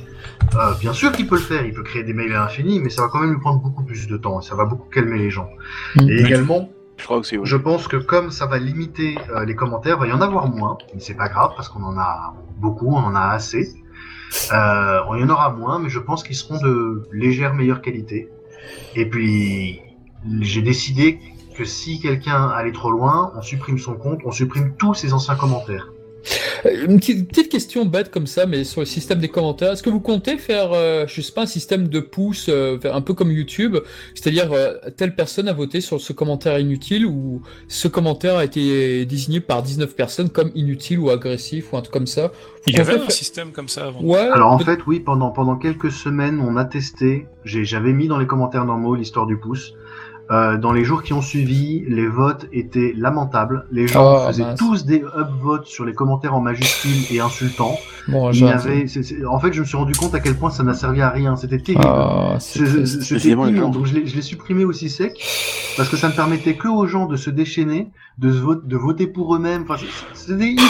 euh, 0.54 0.74
bien 0.80 0.92
sûr 0.92 1.12
qu'il 1.12 1.26
peut 1.26 1.36
le 1.36 1.40
faire, 1.42 1.64
il 1.64 1.72
peut 1.72 1.82
créer 1.82 2.02
des 2.04 2.12
mails 2.14 2.32
à 2.32 2.40
l'infini, 2.40 2.80
mais 2.80 2.90
ça 2.90 3.02
va 3.02 3.08
quand 3.08 3.20
même 3.20 3.32
lui 3.32 3.40
prendre 3.40 3.60
beaucoup 3.60 3.82
plus 3.82 4.06
de 4.06 4.16
temps 4.16 4.40
et 4.40 4.44
ça 4.44 4.54
va 4.54 4.64
beaucoup 4.64 4.88
calmer 4.88 5.18
les 5.18 5.30
gens. 5.30 5.48
Mm. 5.96 6.08
Et 6.08 6.20
également 6.20 6.68
Je 6.96 7.04
crois 7.04 7.18
aussi, 7.18 7.38
oui. 7.38 7.46
je 7.46 7.56
pense 7.56 7.88
que 7.88 7.96
comme 7.96 8.30
ça 8.30 8.46
va 8.46 8.58
limiter 8.58 9.18
euh, 9.30 9.44
les 9.44 9.54
commentaires, 9.54 9.98
va 9.98 10.06
y 10.06 10.12
en 10.12 10.20
avoir 10.20 10.48
moins, 10.48 10.78
mais 10.94 11.00
c'est 11.00 11.14
pas 11.14 11.28
grave 11.28 11.52
parce 11.56 11.68
qu'on 11.68 11.82
en 11.82 11.98
a 11.98 12.34
beaucoup, 12.58 12.94
on 12.94 13.04
en 13.04 13.14
a 13.14 13.28
assez. 13.28 13.74
Euh, 14.52 15.00
on 15.08 15.16
y 15.16 15.22
en 15.22 15.28
aura 15.28 15.50
moins, 15.50 15.78
mais 15.78 15.88
je 15.88 15.98
pense 15.98 16.22
qu'ils 16.22 16.36
seront 16.36 16.58
de 16.58 17.08
légère 17.12 17.54
meilleure 17.54 17.82
qualité. 17.82 18.28
Et 18.94 19.08
puis, 19.08 19.80
j'ai 20.40 20.62
décidé 20.62 21.20
que 21.56 21.64
si 21.64 22.00
quelqu'un 22.00 22.48
allait 22.48 22.72
trop 22.72 22.90
loin, 22.90 23.32
on 23.36 23.42
supprime 23.42 23.78
son 23.78 23.94
compte, 23.94 24.20
on 24.24 24.32
supprime 24.32 24.74
tous 24.76 24.94
ses 24.94 25.12
anciens 25.12 25.36
commentaires. 25.36 25.88
Euh, 26.66 26.86
Une 26.88 26.98
petite, 26.98 27.28
petite 27.28 27.48
question 27.50 27.84
bête 27.84 28.10
comme 28.10 28.26
ça, 28.26 28.46
mais 28.46 28.64
sur 28.64 28.80
le 28.80 28.86
système 28.86 29.18
des 29.18 29.28
commentaires, 29.28 29.72
est-ce 29.72 29.82
que 29.82 29.90
vous 29.90 30.00
comptez 30.00 30.38
faire, 30.38 30.70
euh, 30.72 31.04
je 31.06 31.20
sais 31.20 31.32
pas, 31.32 31.42
un 31.42 31.46
système 31.46 31.88
de 31.88 32.00
pouces, 32.00 32.46
euh, 32.48 32.78
un 32.84 33.00
peu 33.00 33.14
comme 33.14 33.30
YouTube, 33.30 33.76
c'est-à-dire 34.14 34.52
euh, 34.52 34.74
telle 34.96 35.14
personne 35.14 35.48
a 35.48 35.52
voté 35.52 35.80
sur 35.80 36.00
ce 36.00 36.12
commentaire 36.12 36.58
inutile 36.58 37.06
ou 37.06 37.42
ce 37.68 37.88
commentaire 37.88 38.36
a 38.36 38.44
été 38.44 39.04
désigné 39.06 39.40
par 39.40 39.62
19 39.62 39.94
personnes 39.94 40.30
comme 40.30 40.50
inutile 40.54 40.98
ou 40.98 41.10
agressif 41.10 41.72
ou 41.72 41.76
un 41.76 41.80
truc 41.82 41.92
comme 41.92 42.06
ça? 42.06 42.32
Il 42.66 42.74
y 42.76 42.80
avait 42.80 42.94
fait- 42.94 43.06
un 43.06 43.10
système 43.10 43.52
comme 43.52 43.68
ça 43.68 43.86
avant. 43.86 44.00
Ouais. 44.02 44.18
Alors 44.18 44.52
en 44.52 44.58
peut- 44.58 44.64
fait, 44.64 44.80
oui, 44.86 45.00
pendant, 45.00 45.30
pendant 45.30 45.56
quelques 45.56 45.92
semaines, 45.92 46.40
on 46.40 46.56
a 46.56 46.64
testé, 46.64 47.26
j'ai- 47.44 47.64
j'avais 47.64 47.92
mis 47.92 48.08
dans 48.08 48.18
les 48.18 48.26
commentaires 48.26 48.64
normaux 48.64 48.94
l'histoire 48.94 49.26
du 49.26 49.36
pouce. 49.36 49.74
Euh, 50.30 50.56
dans 50.56 50.72
les 50.72 50.84
jours 50.84 51.02
qui 51.02 51.12
ont 51.12 51.20
suivi, 51.20 51.84
les 51.86 52.06
votes 52.08 52.46
étaient 52.50 52.94
lamentables. 52.96 53.66
Les 53.70 53.86
gens 53.86 54.22
Oh, 54.22 54.26
faisaient 54.28 54.42
mince. 54.42 54.58
tous 54.58 54.86
des 54.86 55.02
upvotes 55.18 55.66
sur 55.66 55.84
les 55.84 55.92
commentaires 55.92 56.34
en 56.34 56.40
majuscules 56.40 57.14
et 57.14 57.20
insultants. 57.20 57.76
Bon, 58.08 58.30
Il 58.32 58.44
en 58.46 59.38
fait, 59.38 59.52
je 59.52 59.60
me 59.60 59.64
suis 59.66 59.76
rendu 59.76 59.92
compte 59.94 60.14
à 60.14 60.20
quel 60.20 60.34
point 60.34 60.50
ça 60.50 60.62
n'a 60.62 60.72
servi 60.74 61.02
à 61.02 61.10
rien. 61.10 61.36
C'était 61.36 61.58
terrible. 61.58 61.84
Ah, 61.86 62.36
c'est- 62.38 62.86
C'était 62.86 63.28
immonde. 63.30 63.72
Donc 63.72 63.84
je 63.86 63.94
l'ai 63.94 64.22
supprimé 64.22 64.64
aussi 64.64 64.88
sec 64.88 65.12
parce 65.76 65.88
que 65.90 65.96
ça 65.98 66.08
ne 66.08 66.14
permettait 66.14 66.54
que 66.54 66.68
aux 66.68 66.86
gens 66.86 67.06
de 67.06 67.16
se 67.16 67.28
déchaîner, 67.30 67.90
de, 68.18 68.30
se 68.32 68.38
vote- 68.38 68.66
de 68.66 68.76
voter 68.76 69.06
pour 69.06 69.34
eux-mêmes. 69.34 69.64
Enfin, 69.68 69.76
c'est- 69.78 70.14
c'était 70.32 70.48
immonde. 70.52 70.66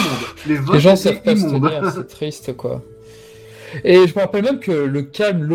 Les 0.47 0.55
votes 0.55 0.75
Les 0.75 0.79
gens 0.81 0.95
étaient 0.95 1.33
immondes. 1.33 1.71
c'est 1.93 2.07
triste 2.09 2.57
quoi. 2.57 2.81
Et 3.83 4.07
je 4.07 4.13
me 4.15 4.19
rappelle 4.19 4.43
même 4.43 4.59
que 4.59 4.71
le 4.71 5.01
calme 5.03 5.47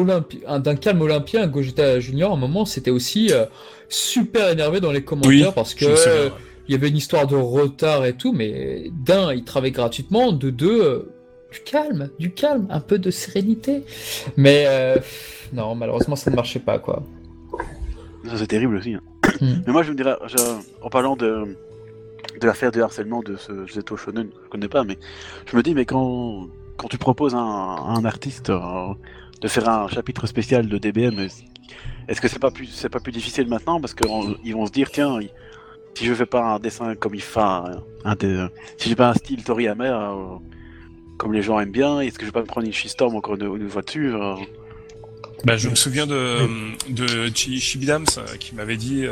d'un 0.58 0.76
calme 0.76 1.00
olympien, 1.02 1.46
Gogeta 1.46 2.00
Junior, 2.00 2.30
à 2.32 2.34
un 2.34 2.38
moment, 2.38 2.64
c'était 2.64 2.90
aussi 2.90 3.32
euh, 3.32 3.46
super 3.88 4.50
énervé 4.50 4.80
dans 4.80 4.92
les 4.92 5.02
commentaires 5.02 5.30
Oui, 5.48 5.52
parce 5.54 5.74
que 5.74 5.84
euh, 5.86 6.26
ouais. 6.26 6.32
il 6.68 6.72
y 6.72 6.74
avait 6.74 6.88
une 6.88 6.96
histoire 6.96 7.26
de 7.26 7.36
retard 7.36 8.04
et 8.04 8.12
tout, 8.14 8.32
mais 8.32 8.90
d'un, 9.04 9.32
il 9.32 9.44
travaillait 9.44 9.72
gratuitement, 9.72 10.32
de 10.32 10.50
deux, 10.50 10.82
euh, 10.84 11.08
du 11.52 11.60
calme, 11.60 12.10
du 12.18 12.30
calme, 12.32 12.66
un 12.70 12.80
peu 12.80 12.98
de 12.98 13.10
sérénité. 13.10 13.82
Mais 14.36 14.64
euh, 14.68 14.96
non, 15.52 15.74
malheureusement, 15.74 16.16
ça 16.16 16.30
ne 16.30 16.36
marchait 16.36 16.60
pas 16.60 16.78
quoi. 16.78 17.02
Ça, 18.26 18.36
c'est 18.36 18.46
terrible 18.46 18.76
aussi. 18.76 18.94
hein. 18.94 19.00
Hmm. 19.40 19.62
Mais 19.66 19.72
moi, 19.72 19.82
je 19.82 19.90
me 19.92 19.96
dirais, 19.96 20.14
je- 20.26 20.36
en 20.82 20.90
parlant 20.90 21.16
de, 21.16 21.56
de 22.40 22.46
l'affaire 22.46 22.70
de 22.70 22.80
harcèlement 22.82 23.22
de 23.22 23.36
ce 23.36 23.66
Zeto 23.72 23.96
Shonen, 23.96 24.28
je 24.44 24.48
connais 24.50 24.68
pas, 24.68 24.84
mais 24.84 24.98
je 25.50 25.56
me 25.56 25.62
dis, 25.62 25.74
mais 25.74 25.84
quand, 25.86 26.48
quand 26.80 26.88
tu 26.88 26.96
proposes 26.98 27.34
à 27.34 27.38
un, 27.38 28.04
artiste 28.06 28.48
euh, 28.50 28.94
de 29.42 29.48
faire 29.48 29.68
un 29.68 29.86
chapitre 29.88 30.26
spécial 30.26 30.66
de 30.66 30.78
DBM, 30.78 31.18
est-ce- 32.08 32.20
que 32.20 32.26
c'est 32.28 32.38
pas 32.38 32.50
plus, 32.50 32.66
c'est 32.66 32.88
pas 32.88 33.00
plus 33.00 33.12
difficile 33.12 33.46
maintenant? 33.48 33.80
Parce 33.80 33.92
qu'ils 33.94 34.54
vont 34.54 34.66
se 34.66 34.72
dire, 34.72 34.90
tiens, 34.90 35.18
si 35.94 36.06
je 36.06 36.14
fais 36.14 36.24
pas 36.26 36.42
un 36.54 36.58
dessin 36.58 36.94
comme 36.94 37.14
il 37.14 37.20
fait, 37.20 37.38
un, 37.40 37.82
un 38.04 38.16
si 38.78 38.88
j'ai 38.88 38.96
pas 38.96 39.10
un 39.10 39.14
style 39.14 39.44
Toriyama 39.44 39.84
euh, 39.84 40.36
comme 41.18 41.34
les 41.34 41.42
gens 41.42 41.60
aiment 41.60 41.70
bien, 41.70 42.00
est-ce 42.00 42.18
que 42.18 42.22
je 42.24 42.30
vais 42.30 42.32
pas 42.32 42.40
me 42.40 42.46
prendre 42.46 42.66
une 42.66 42.72
shitstorm 42.72 43.14
encore 43.14 43.34
une, 43.34 43.44
une 43.56 43.68
euh, 44.14 44.34
Bah, 45.44 45.56
je 45.58 45.68
me 45.68 45.74
souviens 45.74 46.06
de, 46.06 46.46
de 46.90 47.30
Chi- 47.34 47.60
Shibidams 47.60 48.06
euh, 48.18 48.36
qui 48.38 48.54
m'avait 48.54 48.78
dit 48.78 49.04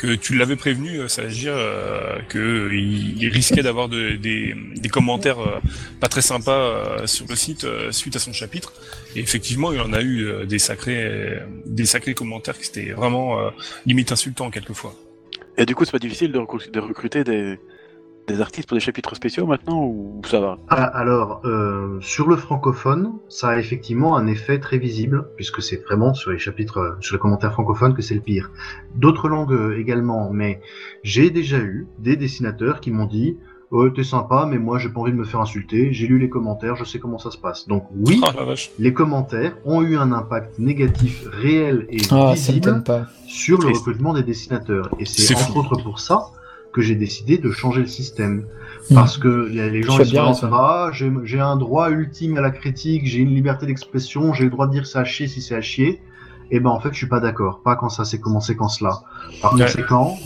que 0.00 0.14
tu 0.14 0.34
l'avais 0.34 0.56
prévenu, 0.56 1.06
ça 1.08 1.22
veut 1.22 1.28
dire 1.28 1.54
que 2.30 2.70
il, 2.72 3.28
risquait 3.28 3.62
d'avoir 3.62 3.90
de- 3.90 4.16
des, 4.16 4.54
des 4.76 4.88
commentaires 4.88 5.40
euh, 5.40 5.60
pas 6.00 6.08
très 6.08 6.22
sympas 6.22 6.52
euh, 6.52 7.06
sur 7.06 7.26
le 7.28 7.36
site 7.36 7.64
euh, 7.64 7.92
suite 7.92 8.16
à 8.16 8.18
son 8.18 8.32
chapitre. 8.32 8.72
Et 9.14 9.20
effectivement, 9.20 9.72
il 9.72 9.80
en 9.80 9.92
a 9.92 10.00
eu 10.00 10.46
des 10.46 10.58
sacrés, 10.58 11.38
des 11.66 11.84
sacrés 11.84 12.14
commentaires 12.14 12.58
qui 12.58 12.68
étaient 12.70 12.92
vraiment 12.92 13.38
limite 13.84 14.10
insultants 14.12 14.50
quelquefois. 14.50 14.94
Et 15.58 15.66
du 15.66 15.74
coup, 15.74 15.84
c'est 15.84 15.90
pas 15.90 15.98
difficile 15.98 16.32
de 16.32 16.78
recruter 16.78 17.24
des, 17.24 17.58
des 18.32 18.40
artistes 18.40 18.68
pour 18.68 18.76
des 18.76 18.80
chapitres 18.80 19.14
spéciaux 19.14 19.46
maintenant 19.46 19.82
ou 19.84 20.20
ça 20.26 20.40
va? 20.40 20.58
Ah, 20.68 20.84
Alors, 20.84 21.40
euh, 21.44 21.98
sur 22.00 22.28
le 22.28 22.36
francophone, 22.36 23.12
ça 23.28 23.50
a 23.50 23.58
effectivement 23.58 24.16
un 24.16 24.26
effet 24.26 24.58
très 24.58 24.78
visible, 24.78 25.28
puisque 25.36 25.62
c'est 25.62 25.82
vraiment 25.84 26.14
sur 26.14 26.30
les 26.30 26.38
chapitres, 26.38 26.78
euh, 26.78 26.96
sur 27.00 27.14
les 27.16 27.20
commentaires 27.20 27.52
francophones 27.52 27.94
que 27.94 28.02
c'est 28.02 28.14
le 28.14 28.20
pire. 28.20 28.50
D'autres 28.96 29.28
langues 29.28 29.52
euh, 29.52 29.78
également, 29.78 30.30
mais 30.32 30.60
j'ai 31.02 31.30
déjà 31.30 31.58
eu 31.58 31.86
des 31.98 32.16
dessinateurs 32.16 32.80
qui 32.80 32.90
m'ont 32.90 33.06
dit 33.06 33.36
Oh, 33.72 33.88
t'es 33.88 34.02
sympa, 34.02 34.48
mais 34.50 34.58
moi 34.58 34.78
j'ai 34.80 34.88
pas 34.88 34.98
envie 35.00 35.12
de 35.12 35.16
me 35.16 35.24
faire 35.24 35.38
insulter, 35.40 35.92
j'ai 35.92 36.08
lu 36.08 36.18
les 36.18 36.28
commentaires, 36.28 36.74
je 36.74 36.82
sais 36.82 36.98
comment 36.98 37.18
ça 37.18 37.30
se 37.30 37.38
passe. 37.38 37.68
Donc, 37.68 37.84
oui, 37.94 38.20
Ah 38.24 38.32
les 38.80 38.92
commentaires 38.92 39.56
ont 39.64 39.80
eu 39.82 39.96
un 39.96 40.10
impact 40.10 40.58
négatif 40.58 41.24
réel 41.30 41.86
et 41.88 41.98
Ah, 42.10 42.32
visible 42.34 42.82
sur 43.28 43.60
le 43.60 43.68
recrutement 43.68 44.12
des 44.12 44.24
dessinateurs. 44.24 44.88
Et 44.98 45.04
c'est 45.04 45.22
C'est 45.22 45.36
entre 45.36 45.52
fou. 45.52 45.58
autres 45.60 45.82
pour 45.84 46.00
ça 46.00 46.30
que 46.72 46.80
j'ai 46.80 46.94
décidé 46.94 47.38
de 47.38 47.50
changer 47.50 47.80
le 47.80 47.86
système. 47.86 48.44
Hmm. 48.90 48.94
Parce 48.94 49.18
que 49.18 49.48
les 49.48 49.82
gens 49.82 49.98
ils 49.98 50.06
se 50.06 50.10
disent 50.10 50.48
ah 50.52 50.90
j'ai 50.92 51.40
un 51.40 51.56
droit 51.56 51.90
ultime 51.90 52.36
à 52.36 52.40
la 52.40 52.50
critique, 52.50 53.06
j'ai 53.06 53.18
une 53.18 53.34
liberté 53.34 53.66
d'expression, 53.66 54.32
j'ai 54.32 54.44
le 54.44 54.50
droit 54.50 54.66
de 54.66 54.72
dire 54.72 54.86
ça 54.86 55.00
à 55.00 55.04
chier 55.04 55.26
si 55.26 55.40
c'est 55.40 55.54
à 55.54 55.60
chier. 55.60 56.00
Et 56.52 56.58
ben 56.58 56.70
en 56.70 56.80
fait 56.80 56.90
je 56.92 56.98
suis 56.98 57.06
pas 57.06 57.20
d'accord, 57.20 57.62
pas 57.62 57.76
quand 57.76 57.90
ça 57.90 58.04
s'est 58.04 58.18
commencé 58.18 58.56
quand 58.56 58.68
cela. 58.68 59.02
Par 59.40 59.54
Ouais. 59.54 59.62
conséquent, 59.62 60.16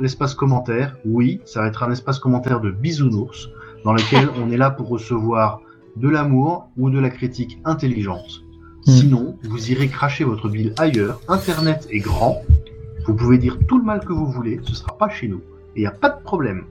l'espace 0.00 0.34
commentaire, 0.34 0.96
oui, 1.04 1.40
ça 1.44 1.60
va 1.60 1.68
être 1.68 1.82
un 1.82 1.92
espace 1.92 2.18
commentaire 2.18 2.60
de 2.60 2.70
bisounours 2.70 3.50
dans 3.84 3.92
lequel 3.92 4.28
on 4.42 4.50
est 4.50 4.56
là 4.56 4.70
pour 4.70 4.88
recevoir 4.88 5.60
de 5.96 6.08
l'amour 6.08 6.68
ou 6.76 6.90
de 6.90 6.98
la 6.98 7.10
critique 7.10 7.58
intelligente. 7.64 8.42
Hmm. 8.86 8.90
Sinon, 8.90 9.38
vous 9.44 9.70
irez 9.70 9.88
cracher 9.88 10.24
votre 10.24 10.48
bile 10.48 10.72
ailleurs. 10.78 11.20
Internet 11.28 11.86
est 11.90 11.98
grand. 12.00 12.42
Vous 13.06 13.14
pouvez 13.14 13.38
dire 13.38 13.58
tout 13.68 13.78
le 13.78 13.84
mal 13.84 14.00
que 14.00 14.12
vous 14.12 14.26
voulez, 14.26 14.60
ce 14.62 14.74
sera 14.74 14.96
pas 14.96 15.08
chez 15.08 15.28
nous. 15.28 15.40
Et 15.76 15.80
il 15.80 15.82
n'y 15.82 15.86
a 15.86 15.90
pas 15.92 16.10
de 16.10 16.22
problème. 16.22 16.64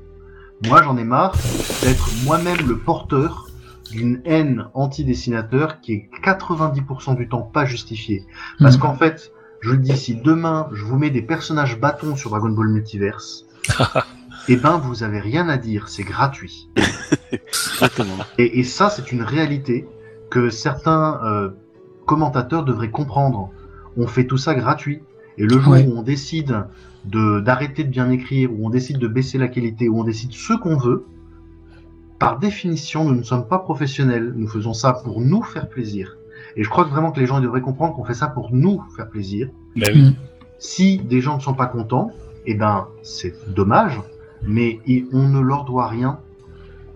Moi, 0.65 0.81
j'en 0.83 0.97
ai 0.97 1.03
marre 1.03 1.35
d'être 1.83 2.09
moi-même 2.25 2.57
le 2.67 2.77
porteur 2.77 3.47
d'une 3.91 4.21
haine 4.25 4.67
anti-dessinateur 4.73 5.79
qui 5.81 5.93
est 5.93 6.09
90% 6.23 7.15
du 7.15 7.27
temps 7.29 7.41
pas 7.41 7.65
justifiée. 7.65 8.25
Parce 8.59 8.75
Hmm. 8.77 8.81
qu'en 8.81 8.93
fait, 8.95 9.31
je 9.61 9.71
le 9.71 9.77
dis, 9.77 9.95
si 9.97 10.15
demain 10.15 10.67
je 10.73 10.83
vous 10.83 10.97
mets 10.97 11.09
des 11.09 11.21
personnages 11.21 11.79
bâtons 11.79 12.15
sur 12.15 12.29
Dragon 12.29 12.49
Ball 12.49 12.67
Multiverse, 12.69 13.45
eh 14.47 14.55
ben 14.57 14.77
vous 14.77 15.03
avez 15.03 15.19
rien 15.19 15.47
à 15.49 15.57
dire, 15.57 15.87
c'est 15.89 16.03
gratuit. 16.03 16.69
Exactement. 17.31 18.17
Et, 18.37 18.59
et 18.59 18.63
ça, 18.63 18.89
c'est 18.89 19.11
une 19.11 19.21
réalité 19.23 19.87
que 20.29 20.49
certains 20.49 21.19
euh, 21.23 21.49
commentateurs 22.05 22.63
devraient 22.63 22.91
comprendre. 22.91 23.49
On 23.97 24.07
fait 24.07 24.25
tout 24.25 24.37
ça 24.37 24.53
gratuit. 24.55 25.01
Et 25.37 25.43
le 25.43 25.59
jour 25.59 25.73
Ouais. 25.73 25.85
où 25.85 25.97
on 25.97 26.03
décide 26.03 26.47
de 26.47 26.63
d'arrêter 27.05 27.83
de 27.83 27.89
bien 27.89 28.09
écrire, 28.09 28.51
où 28.51 28.65
on 28.65 28.69
décide 28.69 28.97
de 28.97 29.07
baisser 29.07 29.37
la 29.37 29.47
qualité, 29.47 29.89
où 29.89 29.99
on 29.99 30.03
décide 30.03 30.31
ce 30.33 30.53
qu'on 30.53 30.77
veut, 30.77 31.05
par 32.19 32.37
définition, 32.37 33.05
nous 33.05 33.15
ne 33.15 33.23
sommes 33.23 33.47
pas 33.47 33.59
professionnels. 33.59 34.33
Nous 34.35 34.47
faisons 34.47 34.73
ça 34.73 34.91
pour 34.91 35.21
nous 35.21 35.41
faire 35.41 35.69
plaisir. 35.69 36.17
Et 36.57 36.63
je 36.63 36.69
crois 36.69 36.83
que 36.83 36.89
vraiment 36.89 37.11
que 37.11 37.19
les 37.19 37.25
gens 37.25 37.39
devraient 37.39 37.61
comprendre 37.61 37.95
qu'on 37.95 38.03
fait 38.03 38.13
ça 38.13 38.27
pour 38.27 38.51
nous 38.51 38.83
faire 38.95 39.09
plaisir. 39.09 39.49
Bah 39.77 39.87
oui. 39.93 40.15
Si 40.57 40.97
des 40.97 41.21
gens 41.21 41.37
ne 41.37 41.41
sont 41.41 41.53
pas 41.53 41.67
contents, 41.67 42.11
eh 42.45 42.55
ben 42.55 42.87
c'est 43.01 43.33
dommage, 43.53 44.01
mais 44.41 44.79
on 45.13 45.29
ne 45.29 45.39
leur 45.39 45.63
doit 45.63 45.87
rien. 45.87 46.19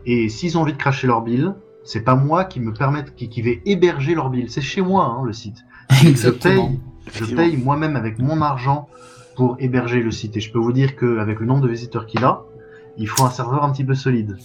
Et 0.05 0.27
s'ils 0.27 0.57
ont 0.57 0.61
envie 0.61 0.73
de 0.73 0.77
cracher 0.77 1.07
leur 1.07 1.21
bille, 1.21 1.49
c'est 1.85 2.01
pas 2.01 2.15
moi 2.15 2.43
qui 2.43 2.59
me 2.59 2.73
permette, 2.73 3.15
qui, 3.15 3.29
qui 3.29 3.41
vais 3.41 3.61
héberger 3.65 4.15
leur 4.15 4.29
bille. 4.29 4.49
C'est 4.49 4.61
chez 4.61 4.81
moi 4.81 5.05
hein, 5.05 5.23
le 5.25 5.31
site. 5.31 5.63
Je 5.91 6.07
Exactement. 6.09 6.67
paye, 6.67 6.79
je 7.13 7.35
paye 7.35 7.57
moi-même 7.57 7.95
avec 7.95 8.19
mon 8.19 8.41
argent 8.41 8.89
pour 9.35 9.57
héberger 9.59 10.01
le 10.01 10.11
site. 10.11 10.37
Et 10.37 10.39
je 10.39 10.51
peux 10.51 10.59
vous 10.59 10.73
dire 10.73 10.95
qu'avec 10.95 11.39
le 11.39 11.45
nombre 11.45 11.61
de 11.61 11.69
visiteurs 11.69 12.05
qu'il 12.05 12.23
a, 12.23 12.43
il 12.97 13.07
faut 13.07 13.23
un 13.25 13.29
serveur 13.29 13.63
un 13.63 13.71
petit 13.71 13.83
peu 13.83 13.95
solide. 13.95 14.37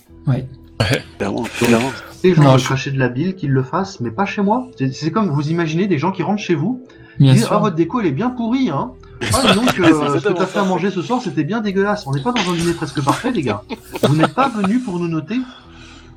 Clairement, 1.18 1.43
clairement. 1.59 1.91
Les 2.24 2.34
gens 2.34 2.43
veulent 2.53 2.59
je- 2.61 2.64
cracher 2.64 2.91
de 2.93 2.99
la 2.99 3.09
bile, 3.09 3.34
qu'ils 3.34 3.51
le 3.51 3.62
fassent, 3.62 4.01
mais 4.01 4.11
pas 4.11 4.24
chez 4.26 4.43
moi. 4.43 4.68
C'est- 4.93 5.11
comme 5.11 5.28
vous 5.28 5.51
imaginez 5.51 5.86
des 5.86 5.99
gens 5.99 6.12
qui 6.12 6.22
rentrent 6.22 6.43
chez 6.43 6.55
vous, 6.55 6.84
Bien 7.18 7.32
disent 7.32 7.45
sûr. 7.47 7.53
Ah, 7.53 7.59
votre 7.59 7.74
déco 7.76 8.01
elle 8.01 8.07
est 8.07 8.12
bien 8.12 8.30
pourrie, 8.30 8.70
hein. 8.70 8.93
Ah, 9.34 9.43
dis 9.49 9.55
donc, 9.59 9.78
euh, 9.80 10.18
ce 10.20 10.28
que 10.28 10.32
t'as 10.32 10.47
fait 10.47 10.61
à 10.61 10.64
manger 10.64 10.91
ce 10.93 11.03
soir, 11.03 11.20
c'était 11.20 11.43
bien 11.43 11.61
dégueulasse. 11.61 12.07
On 12.07 12.12
n'est 12.12 12.22
pas 12.22 12.30
dans 12.32 12.49
un 12.53 12.55
dîner 12.55 12.72
presque 12.74 13.03
parfait, 13.05 13.32
les 13.32 13.43
gars. 13.43 13.62
Vous 14.05 14.14
n'êtes 14.16 14.34
pas 14.34 14.49
venus 14.49 14.84
pour 14.84 15.01
nous 15.01 15.09
noter. 15.09 15.36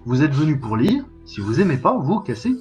Vous 0.06 0.22
êtes 0.24 0.34
venus 0.34 0.60
pour 0.62 0.78
lire. 0.78 1.04
Si 1.26 1.42
vous 1.42 1.60
aimez 1.60 1.78
pas, 1.78 1.98
vous 1.98 2.20
cassez. 2.20 2.54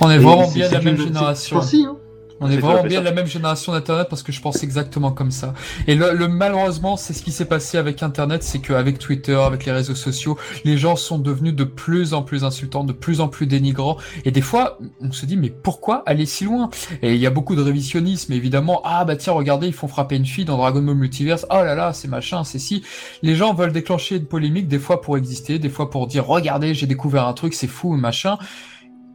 On 0.00 0.10
est 0.10 0.14
Et 0.16 0.18
vraiment 0.18 0.50
bien 0.50 0.64
de 0.64 0.70
c'est 0.70 0.74
la 0.76 0.80
même 0.80 0.96
génération. 0.96 1.58
hein. 1.58 1.96
On 2.42 2.50
est 2.50 2.56
vraiment 2.56 2.82
bien 2.82 3.00
de 3.00 3.04
la 3.04 3.12
même 3.12 3.26
génération 3.26 3.72
d'Internet 3.72 4.08
parce 4.10 4.22
que 4.22 4.32
je 4.32 4.40
pense 4.40 4.62
exactement 4.62 5.12
comme 5.12 5.30
ça. 5.30 5.54
Et 5.86 5.94
le, 5.94 6.12
le- 6.12 6.28
malheureusement, 6.28 6.96
c'est 6.96 7.12
ce 7.12 7.22
qui 7.22 7.32
s'est 7.32 7.44
passé 7.44 7.78
avec 7.78 8.02
Internet, 8.02 8.42
c'est 8.42 8.58
qu'avec 8.58 8.98
Twitter, 8.98 9.34
avec 9.34 9.64
les 9.64 9.72
réseaux 9.72 9.94
sociaux, 9.94 10.36
les 10.64 10.76
gens 10.76 10.96
sont 10.96 11.18
devenus 11.18 11.54
de 11.54 11.64
plus 11.64 12.14
en 12.14 12.22
plus 12.22 12.44
insultants, 12.44 12.84
de 12.84 12.92
plus 12.92 13.20
en 13.20 13.28
plus 13.28 13.46
dénigrants. 13.46 13.96
Et 14.24 14.30
des 14.32 14.40
fois, 14.40 14.78
on 15.00 15.12
se 15.12 15.24
dit, 15.24 15.36
mais 15.36 15.50
pourquoi 15.50 16.02
aller 16.04 16.26
si 16.26 16.44
loin? 16.44 16.68
Et 17.00 17.14
il 17.14 17.20
y 17.20 17.26
a 17.26 17.30
beaucoup 17.30 17.54
de 17.54 17.62
révisionnisme, 17.62 18.32
évidemment. 18.32 18.82
Ah 18.84 19.04
bah 19.04 19.16
tiens, 19.16 19.32
regardez, 19.32 19.68
ils 19.68 19.72
font 19.72 19.88
frapper 19.88 20.16
une 20.16 20.26
fille 20.26 20.44
dans 20.44 20.56
Dragon 20.56 20.82
Ball 20.82 20.96
Multiverse. 20.96 21.46
Oh 21.50 21.62
là 21.62 21.74
là, 21.74 21.92
c'est 21.92 22.08
machin, 22.08 22.44
c'est 22.44 22.58
si. 22.58 22.82
Les 23.22 23.36
gens 23.36 23.54
veulent 23.54 23.72
déclencher 23.72 24.16
une 24.16 24.26
polémique, 24.26 24.68
des 24.68 24.78
fois 24.80 25.00
pour 25.00 25.16
exister, 25.16 25.58
des 25.58 25.68
fois 25.68 25.90
pour 25.90 26.06
dire, 26.08 26.26
regardez, 26.26 26.74
j'ai 26.74 26.86
découvert 26.86 27.26
un 27.26 27.32
truc, 27.34 27.54
c'est 27.54 27.68
fou, 27.68 27.92
machin. 27.92 28.38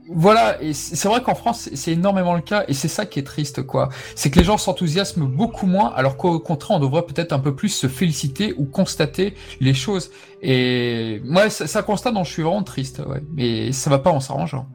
Voilà, 0.09 0.61
et 0.61 0.73
c'est 0.73 1.07
vrai 1.09 1.21
qu'en 1.21 1.35
France, 1.35 1.69
c'est- 1.73 1.91
énormément 1.91 2.33
le 2.33 2.41
cas, 2.41 2.63
et 2.67 2.73
c'est 2.73 2.87
ça 2.87 3.05
qui 3.05 3.19
est 3.19 3.23
triste, 3.23 3.63
quoi. 3.63 3.89
C'est 4.15 4.29
que 4.29 4.39
les 4.39 4.45
gens 4.45 4.57
s'enthousiasment 4.57 5.25
beaucoup 5.27 5.65
moins, 5.67 5.89
alors 5.95 6.15
qu'au 6.15 6.39
contraire, 6.39 6.77
on 6.77 6.79
devrait 6.79 7.01
peut-être 7.05 7.33
un 7.33 7.39
peu 7.39 7.53
plus 7.55 7.69
se 7.69 7.87
féliciter 7.87 8.53
ou 8.57 8.65
constater 8.65 9.33
les 9.59 9.73
choses. 9.73 10.11
Et 10.41 11.21
moi, 11.25 11.49
c'est 11.49 11.67
c'est 11.67 11.79
un 11.79 11.83
constat 11.83 12.11
dont 12.11 12.23
je 12.23 12.31
suis 12.31 12.43
vraiment 12.43 12.63
triste. 12.63 13.01
Mais 13.35 13.71
ça 13.73 13.89
va 13.89 13.99
pas 13.99 14.11
en 14.11 14.19
s'arrangeant. 14.21 14.67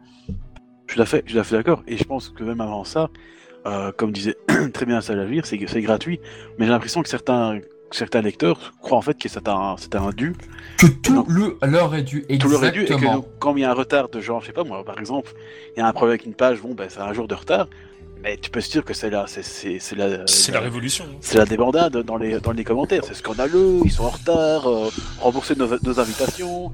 Je 0.86 0.92
suis 0.94 1.22
tout 1.22 1.38
à 1.38 1.44
fait, 1.44 1.56
d'accord. 1.56 1.82
Et 1.86 1.96
je 1.96 2.04
pense 2.04 2.28
que 2.28 2.44
même 2.44 2.60
avant 2.60 2.84
ça, 2.84 3.08
euh, 3.66 3.92
comme 3.96 4.12
disait 4.12 4.36
très 4.74 4.86
bien 4.86 5.00
Salavir, 5.00 5.46
c'est 5.46 5.58
gratuit. 5.82 6.20
Mais 6.58 6.66
j'ai 6.66 6.72
l'impression 6.72 7.02
que 7.02 7.08
certains, 7.08 7.58
certains 7.96 8.22
lecteurs 8.22 8.72
croient 8.80 8.98
en 8.98 9.02
fait 9.02 9.18
que 9.18 9.28
c'est 9.28 9.48
un, 9.48 9.76
c'est 9.78 9.94
un 9.94 10.10
dû. 10.10 10.34
Que 10.78 10.86
tout 10.86 11.14
Non. 11.14 11.24
le 11.28 11.56
leur 11.62 11.94
est 11.94 12.02
dû, 12.02 12.24
Tout 12.38 12.48
leur 12.48 12.64
est 12.64 12.72
dû. 12.72 12.82
Et 12.82 12.86
que 12.86 12.92
exactement. 12.94 13.14
donc, 13.16 13.26
quand 13.38 13.56
il 13.56 13.62
y 13.62 13.64
a 13.64 13.70
un 13.70 13.74
retard 13.74 14.08
de 14.08 14.20
genre, 14.20 14.40
je 14.40 14.46
sais 14.46 14.52
pas 14.52 14.64
moi, 14.64 14.84
par 14.84 14.98
exemple, 14.98 15.32
il 15.76 15.80
y 15.80 15.82
a 15.82 15.86
un 15.86 15.92
problème 15.92 16.14
avec 16.14 16.26
une 16.26 16.34
page, 16.34 16.60
bon, 16.60 16.74
ben 16.74 16.88
c'est 16.88 17.00
un 17.00 17.12
jour 17.12 17.28
de 17.28 17.34
retard. 17.34 17.68
Mais 18.24 18.36
tu 18.36 18.50
peux 18.50 18.60
se 18.60 18.70
dire 18.70 18.84
que 18.84 18.94
c'est 18.94 19.10
la, 19.10 19.26
c'est, 19.26 19.42
c'est, 19.42 19.78
c'est 19.80 19.96
la, 19.96 20.26
C'est 20.28 20.52
la 20.52 20.60
révolution. 20.60 21.04
c'est 21.20 21.38
la 21.38 21.44
débandade 21.44 21.96
dans 21.96 22.16
les, 22.16 22.38
dans 22.38 22.52
les 22.52 22.62
commentaires. 22.62 23.02
C'est 23.04 23.14
scandaleux, 23.14 23.80
ils 23.84 23.90
sont 23.90 24.04
en 24.04 24.10
retard, 24.10 24.68
euh, 24.70 24.90
rembourser 25.20 25.56
nos, 25.56 25.66
nos 25.82 25.98
invitations. 25.98 26.70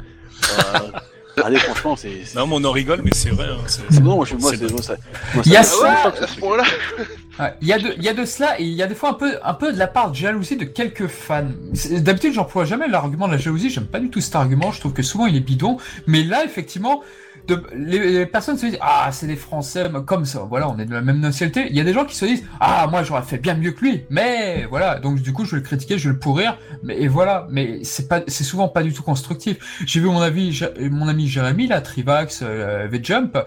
Euh, 0.77 1.43
allez, 1.43 1.57
franchement, 1.59 1.97
c'est. 1.97 2.23
c'est- 2.27 2.39
Non, 2.39 2.47
mais 2.47 2.57
on 2.59 2.65
en 2.65 2.71
rigole, 2.71 3.01
mais 3.03 3.13
c'est 3.15 3.31
vrai. 3.31 3.47
hein, 3.51 3.63
c'est- 3.67 3.81
c'est 3.91 4.03
bon, 4.03 4.17
moi, 4.17 4.27
je, 4.27 4.35
moi, 4.35 4.53
bon. 4.53 4.67
moi, 4.73 4.83
ça, 4.83 4.97
Il 5.47 5.51
y 5.53 5.57
a 5.57 5.63
ça- 5.63 5.75
ça, 5.81 6.13
ça- 6.19 6.25
à 6.25 6.27
ce 6.27 6.39
point-là. 6.39 6.65
Il 7.61 7.69
y, 7.69 7.73
a 7.73 7.79
de, 7.79 7.95
il 7.97 8.03
y 8.03 8.09
a 8.09 8.15
de 8.15 8.25
cela 8.25 8.61
et 8.61 8.65
il 8.65 8.75
y 8.75 8.83
a 8.83 8.87
des 8.87 8.95
fois 8.95 9.11
un 9.11 9.15
peu, 9.15 9.39
un 9.43 9.55
peu 9.55 9.73
de 9.73 9.79
la 9.79 9.87
part 9.87 10.11
de 10.11 10.17
jalousie 10.17 10.57
de 10.57 10.65
quelques 10.65 11.07
fans. 11.07 11.47
D'habitude, 11.91 12.33
j'emploie 12.33 12.65
jamais 12.65 12.89
l'argument 12.89 13.27
de 13.27 13.33
la 13.33 13.39
jalousie. 13.39 13.71
J'aime 13.71 13.87
pas 13.87 14.01
du 14.01 14.11
tout 14.11 14.21
cet 14.21 14.35
argument. 14.37 14.73
Je 14.73 14.81
trouve 14.81 14.93
que 14.93 15.03
souvent 15.03 15.27
il 15.27 15.37
est 15.37 15.41
bidon. 15.41 15.79
Mais 16.07 16.25
là, 16.25 16.45
effectivement, 16.45 17.03
de, 17.47 17.63
les, 17.75 18.13
les 18.13 18.27
personnes 18.27 18.59
se 18.59 18.67
disent 18.67 18.79
ah 18.81 19.09
c'est 19.13 19.27
des 19.27 19.37
Français 19.37 19.89
comme 20.07 20.25
ça. 20.25 20.41
Voilà, 20.49 20.69
on 20.69 20.79
est 20.79 20.85
de 20.85 20.93
la 20.93 21.01
même 21.01 21.21
nationalité. 21.21 21.67
Il 21.71 21.77
y 21.77 21.81
a 21.81 21.85
des 21.85 21.93
gens 21.93 22.05
qui 22.05 22.15
se 22.17 22.25
disent 22.25 22.45
ah 22.61 22.87
moi 22.91 23.03
j'aurais 23.03 23.23
fait 23.23 23.39
bien 23.39 23.55
mieux 23.55 23.73
que 23.73 23.85
lui. 23.85 24.05
Mais 24.11 24.67
voilà, 24.69 24.99
donc 24.99 25.21
du 25.21 25.33
coup 25.33 25.45
je 25.45 25.53
vais 25.53 25.59
le 25.59 25.63
critiquer, 25.63 25.99
je 25.99 26.09
vais 26.09 26.15
le 26.15 26.19
pourrir. 26.19 26.59
Mais 26.83 27.01
et 27.01 27.09
voilà, 27.09 27.47
mais 27.51 27.85
c'est 27.85 28.09
pas, 28.09 28.21
c'est 28.27 28.45
souvent 28.45 28.69
pas 28.69 28.83
du 28.83 28.93
tout 28.93 29.03
constructif. 29.03 29.57
J'ai 29.87 30.01
vu 30.01 30.07
mon 30.07 30.21
avis, 30.21 30.61
mon 30.91 31.09
ami 31.09 31.27
Jérémy 31.27 31.69
là, 31.69 31.81
Trivax, 31.81 32.41
euh, 32.43 32.87
V-Jump. 32.91 33.39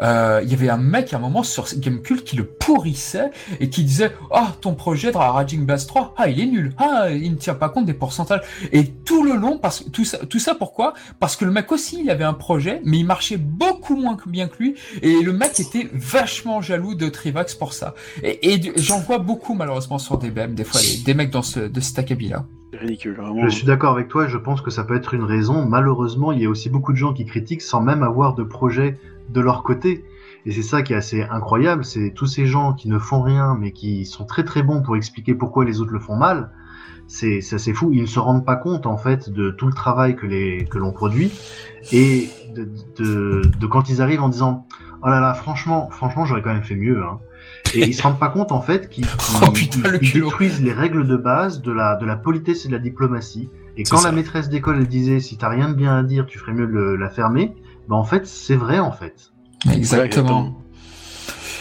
Euh, 0.00 0.40
il 0.44 0.50
y 0.50 0.54
avait 0.54 0.68
un 0.68 0.76
mec 0.76 1.12
à 1.12 1.16
un 1.16 1.20
moment 1.20 1.42
sur 1.42 1.66
Gamecult 1.76 2.22
qui 2.22 2.36
le 2.36 2.44
pourrissait 2.44 3.30
et 3.58 3.68
qui 3.68 3.82
disait 3.82 4.12
ah 4.30 4.52
ton 4.60 4.74
projet 4.74 5.10
de 5.10 5.16
Raging 5.16 5.66
Blast 5.66 5.88
3 5.88 6.14
ah 6.16 6.28
il 6.28 6.40
est 6.40 6.46
nul. 6.46 6.72
Ah 6.78 7.10
il 7.10 7.32
ne 7.32 7.36
tient 7.36 7.54
pas 7.54 7.68
compte 7.68 7.84
des 7.86 7.94
pourcentages 7.94 8.42
et 8.72 8.86
tout 8.86 9.24
le 9.24 9.34
long 9.34 9.58
parce 9.58 9.80
que 9.80 9.90
tout 9.90 10.04
ça 10.04 10.18
tout 10.18 10.38
ça 10.38 10.54
pourquoi? 10.54 10.94
Parce 11.18 11.34
que 11.34 11.44
le 11.44 11.50
mec 11.50 11.72
aussi 11.72 12.00
il 12.02 12.10
avait 12.10 12.24
un 12.24 12.32
projet 12.34 12.80
mais 12.84 12.98
il 12.98 13.04
marchait 13.06 13.38
beaucoup 13.38 13.96
moins 13.96 14.16
que 14.16 14.28
bien 14.28 14.46
que 14.46 14.56
lui. 14.58 14.74
Et 15.02 15.20
le 15.22 15.32
mec 15.32 15.58
était 15.58 15.88
vachement 15.92 16.60
jaloux 16.60 16.94
de 16.94 17.08
Trivax 17.08 17.54
pour 17.54 17.72
ça. 17.72 17.94
Et, 18.22 18.60
j'en 18.76 19.00
vois 19.00 19.18
beaucoup 19.18 19.54
malheureusement 19.54 19.98
sur 19.98 20.18
des 20.18 20.30
BM 20.30 20.54
des 20.54 20.64
fois 20.64 20.80
les- 20.80 21.02
des 21.02 21.14
mecs 21.14 21.30
dans 21.30 21.42
ce 21.42 21.60
de 21.60 21.80
cet 21.80 21.98
acabit 21.98 22.28
là 22.28 22.44
c'est 22.70 22.80
ridicule, 22.80 23.14
vraiment. 23.16 23.42
Je 23.44 23.48
suis 23.48 23.64
d'accord 23.66 23.92
avec 23.94 24.08
toi 24.08 24.28
je 24.28 24.36
pense 24.36 24.60
que 24.60 24.70
ça 24.70 24.84
peut 24.84 24.94
être 24.94 25.14
une 25.14 25.24
raison. 25.24 25.64
Malheureusement, 25.64 26.32
il 26.32 26.42
y 26.42 26.44
a 26.46 26.50
aussi 26.50 26.68
beaucoup 26.68 26.92
de 26.92 26.98
gens 26.98 27.14
qui 27.14 27.24
critiquent 27.24 27.62
sans 27.62 27.80
même 27.80 28.02
avoir 28.02 28.34
de 28.34 28.42
projet 28.42 28.98
de 29.28 29.40
leur 29.40 29.62
côté. 29.62 30.04
Et 30.46 30.52
c'est 30.52 30.62
ça 30.62 30.82
qui 30.82 30.92
est 30.92 30.96
assez 30.96 31.22
incroyable, 31.22 31.84
c'est 31.84 32.12
tous 32.14 32.26
ces 32.26 32.46
gens 32.46 32.72
qui 32.72 32.88
ne 32.88 32.98
font 32.98 33.22
rien 33.22 33.56
mais 33.58 33.72
qui 33.72 34.06
sont 34.06 34.24
très 34.24 34.44
très 34.44 34.62
bons 34.62 34.82
pour 34.82 34.96
expliquer 34.96 35.34
pourquoi 35.34 35.64
les 35.64 35.80
autres 35.80 35.92
le 35.92 36.00
font 36.00 36.16
mal. 36.16 36.50
C'est 37.06 37.40
c'est 37.40 37.56
assez 37.56 37.72
fou, 37.72 37.90
ils 37.92 38.02
ne 38.02 38.06
se 38.06 38.18
rendent 38.18 38.44
pas 38.44 38.56
compte 38.56 38.86
en 38.86 38.96
fait 38.96 39.30
de 39.30 39.50
tout 39.50 39.66
le 39.66 39.72
travail 39.72 40.14
que 40.14 40.26
les 40.26 40.64
que 40.66 40.78
l'on 40.78 40.92
produit 40.92 41.32
et 41.92 42.28
de, 42.54 42.68
de, 42.96 43.42
de 43.58 43.66
quand 43.66 43.88
ils 43.88 44.02
arrivent 44.02 44.22
en 44.22 44.28
disant 44.28 44.66
oh 45.02 45.08
là 45.08 45.20
là 45.20 45.34
franchement 45.34 45.88
franchement 45.90 46.24
j'aurais 46.26 46.42
quand 46.42 46.52
même 46.52 46.64
fait 46.64 46.76
mieux 46.76 47.02
hein. 47.02 47.18
Et 47.74 47.80
ils 47.80 47.94
se 47.94 48.02
rendent 48.02 48.18
pas 48.18 48.28
compte 48.28 48.52
en 48.52 48.62
fait 48.62 48.88
qu'ils 48.88 49.06
Oh, 49.42 49.52
le 49.84 49.98
détruisent 49.98 50.62
les 50.62 50.72
règles 50.72 51.06
de 51.06 51.16
base 51.16 51.62
de 51.62 51.72
la 51.72 51.96
de 51.96 52.06
la 52.06 52.16
politesse 52.16 52.64
et 52.64 52.68
de 52.68 52.72
la 52.72 52.78
diplomatie. 52.78 53.50
Et 53.76 53.84
quand 53.84 53.98
ça. 53.98 54.08
la 54.08 54.14
maîtresse 54.14 54.48
d'école 54.48 54.86
disait 54.86 55.20
si 55.20 55.36
t'as 55.36 55.48
rien 55.48 55.68
de 55.68 55.74
bien 55.74 55.96
à 55.96 56.02
dire, 56.02 56.26
tu 56.26 56.38
ferais 56.38 56.52
mieux 56.52 56.66
de 56.66 56.94
la 56.94 57.08
fermer, 57.08 57.54
bah 57.88 57.96
en 57.96 58.04
fait 58.04 58.26
c'est 58.26 58.56
vrai 58.56 58.78
en 58.78 58.92
fait. 58.92 59.32
exactement 59.72 60.54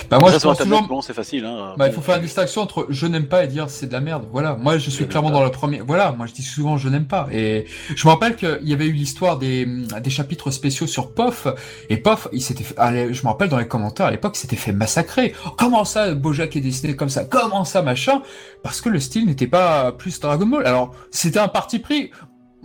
bah 0.10 0.20
moi 0.20 0.32
ça, 0.32 0.38
je 0.38 0.44
pense 0.44 0.58
toujours 0.58 0.88
bon, 0.88 1.02
c'est 1.02 1.14
facile. 1.14 1.44
Hein. 1.46 1.74
Bah, 1.78 1.88
il 1.88 1.94
faut 1.94 2.02
faire 2.02 2.16
une 2.16 2.22
distinction 2.22 2.62
entre 2.62 2.88
je 2.90 3.08
n'aime 3.08 3.28
pas 3.28 3.44
et 3.44 3.48
dire 3.48 3.70
c'est 3.70 3.88
de 3.88 3.94
la 3.94 4.00
merde. 4.00 4.28
Voilà, 4.32 4.56
moi 4.56 4.78
je 4.78 4.90
suis 4.90 5.06
clairement 5.08 5.32
dans 5.32 5.44
le 5.44 5.52
premier. 5.52 5.82
Voilà, 5.82 6.12
moi 6.12 6.28
je 6.28 6.34
dis 6.34 6.44
souvent 6.44 6.78
je 6.78 6.88
n'aime 6.88 7.08
pas. 7.08 7.28
Et 7.32 7.66
je 7.94 8.08
me 8.08 8.14
rappelle 8.14 8.36
qu'il 8.36 8.60
y 8.64 8.74
avait 8.74 8.88
eu 8.88 8.94
l'histoire 8.94 9.38
des, 9.38 9.66
des 9.66 10.10
chapitres 10.10 10.52
spéciaux 10.52 10.88
sur 10.88 11.14
POF. 11.14 11.48
Et 11.90 11.98
POF, 11.98 12.30
il 12.32 12.42
s'était 12.42 12.64
fait... 12.64 12.78
allez, 12.78 13.14
je 13.14 13.24
me 13.24 13.28
rappelle 13.28 13.49
dans 13.49 13.58
les 13.58 13.68
commentaires 13.68 14.06
à 14.06 14.12
l'époque, 14.12 14.38
il 14.38 14.40
s'était 14.40 14.56
fait 14.56 14.72
massacrer. 14.72 15.34
Comment 15.58 15.84
ça, 15.84 16.14
Bojack 16.14 16.56
est 16.56 16.62
dessiné 16.62 16.95
comme 16.95 17.10
ça? 17.10 17.26
Comment 17.26 17.66
ça, 17.66 17.82
machin? 17.82 18.22
Parce 18.64 18.80
que 18.82 18.90
le 18.90 18.99
style 18.99 19.26
n'était 19.26 19.48
pas 19.48 19.91
plus 19.91 20.20
Dragon 20.20 20.45
Ball. 20.45 20.66
Alors, 20.66 20.95
c'était 21.12 21.40
un 21.40 21.48
parti 21.49 21.80
pris. 21.80 22.12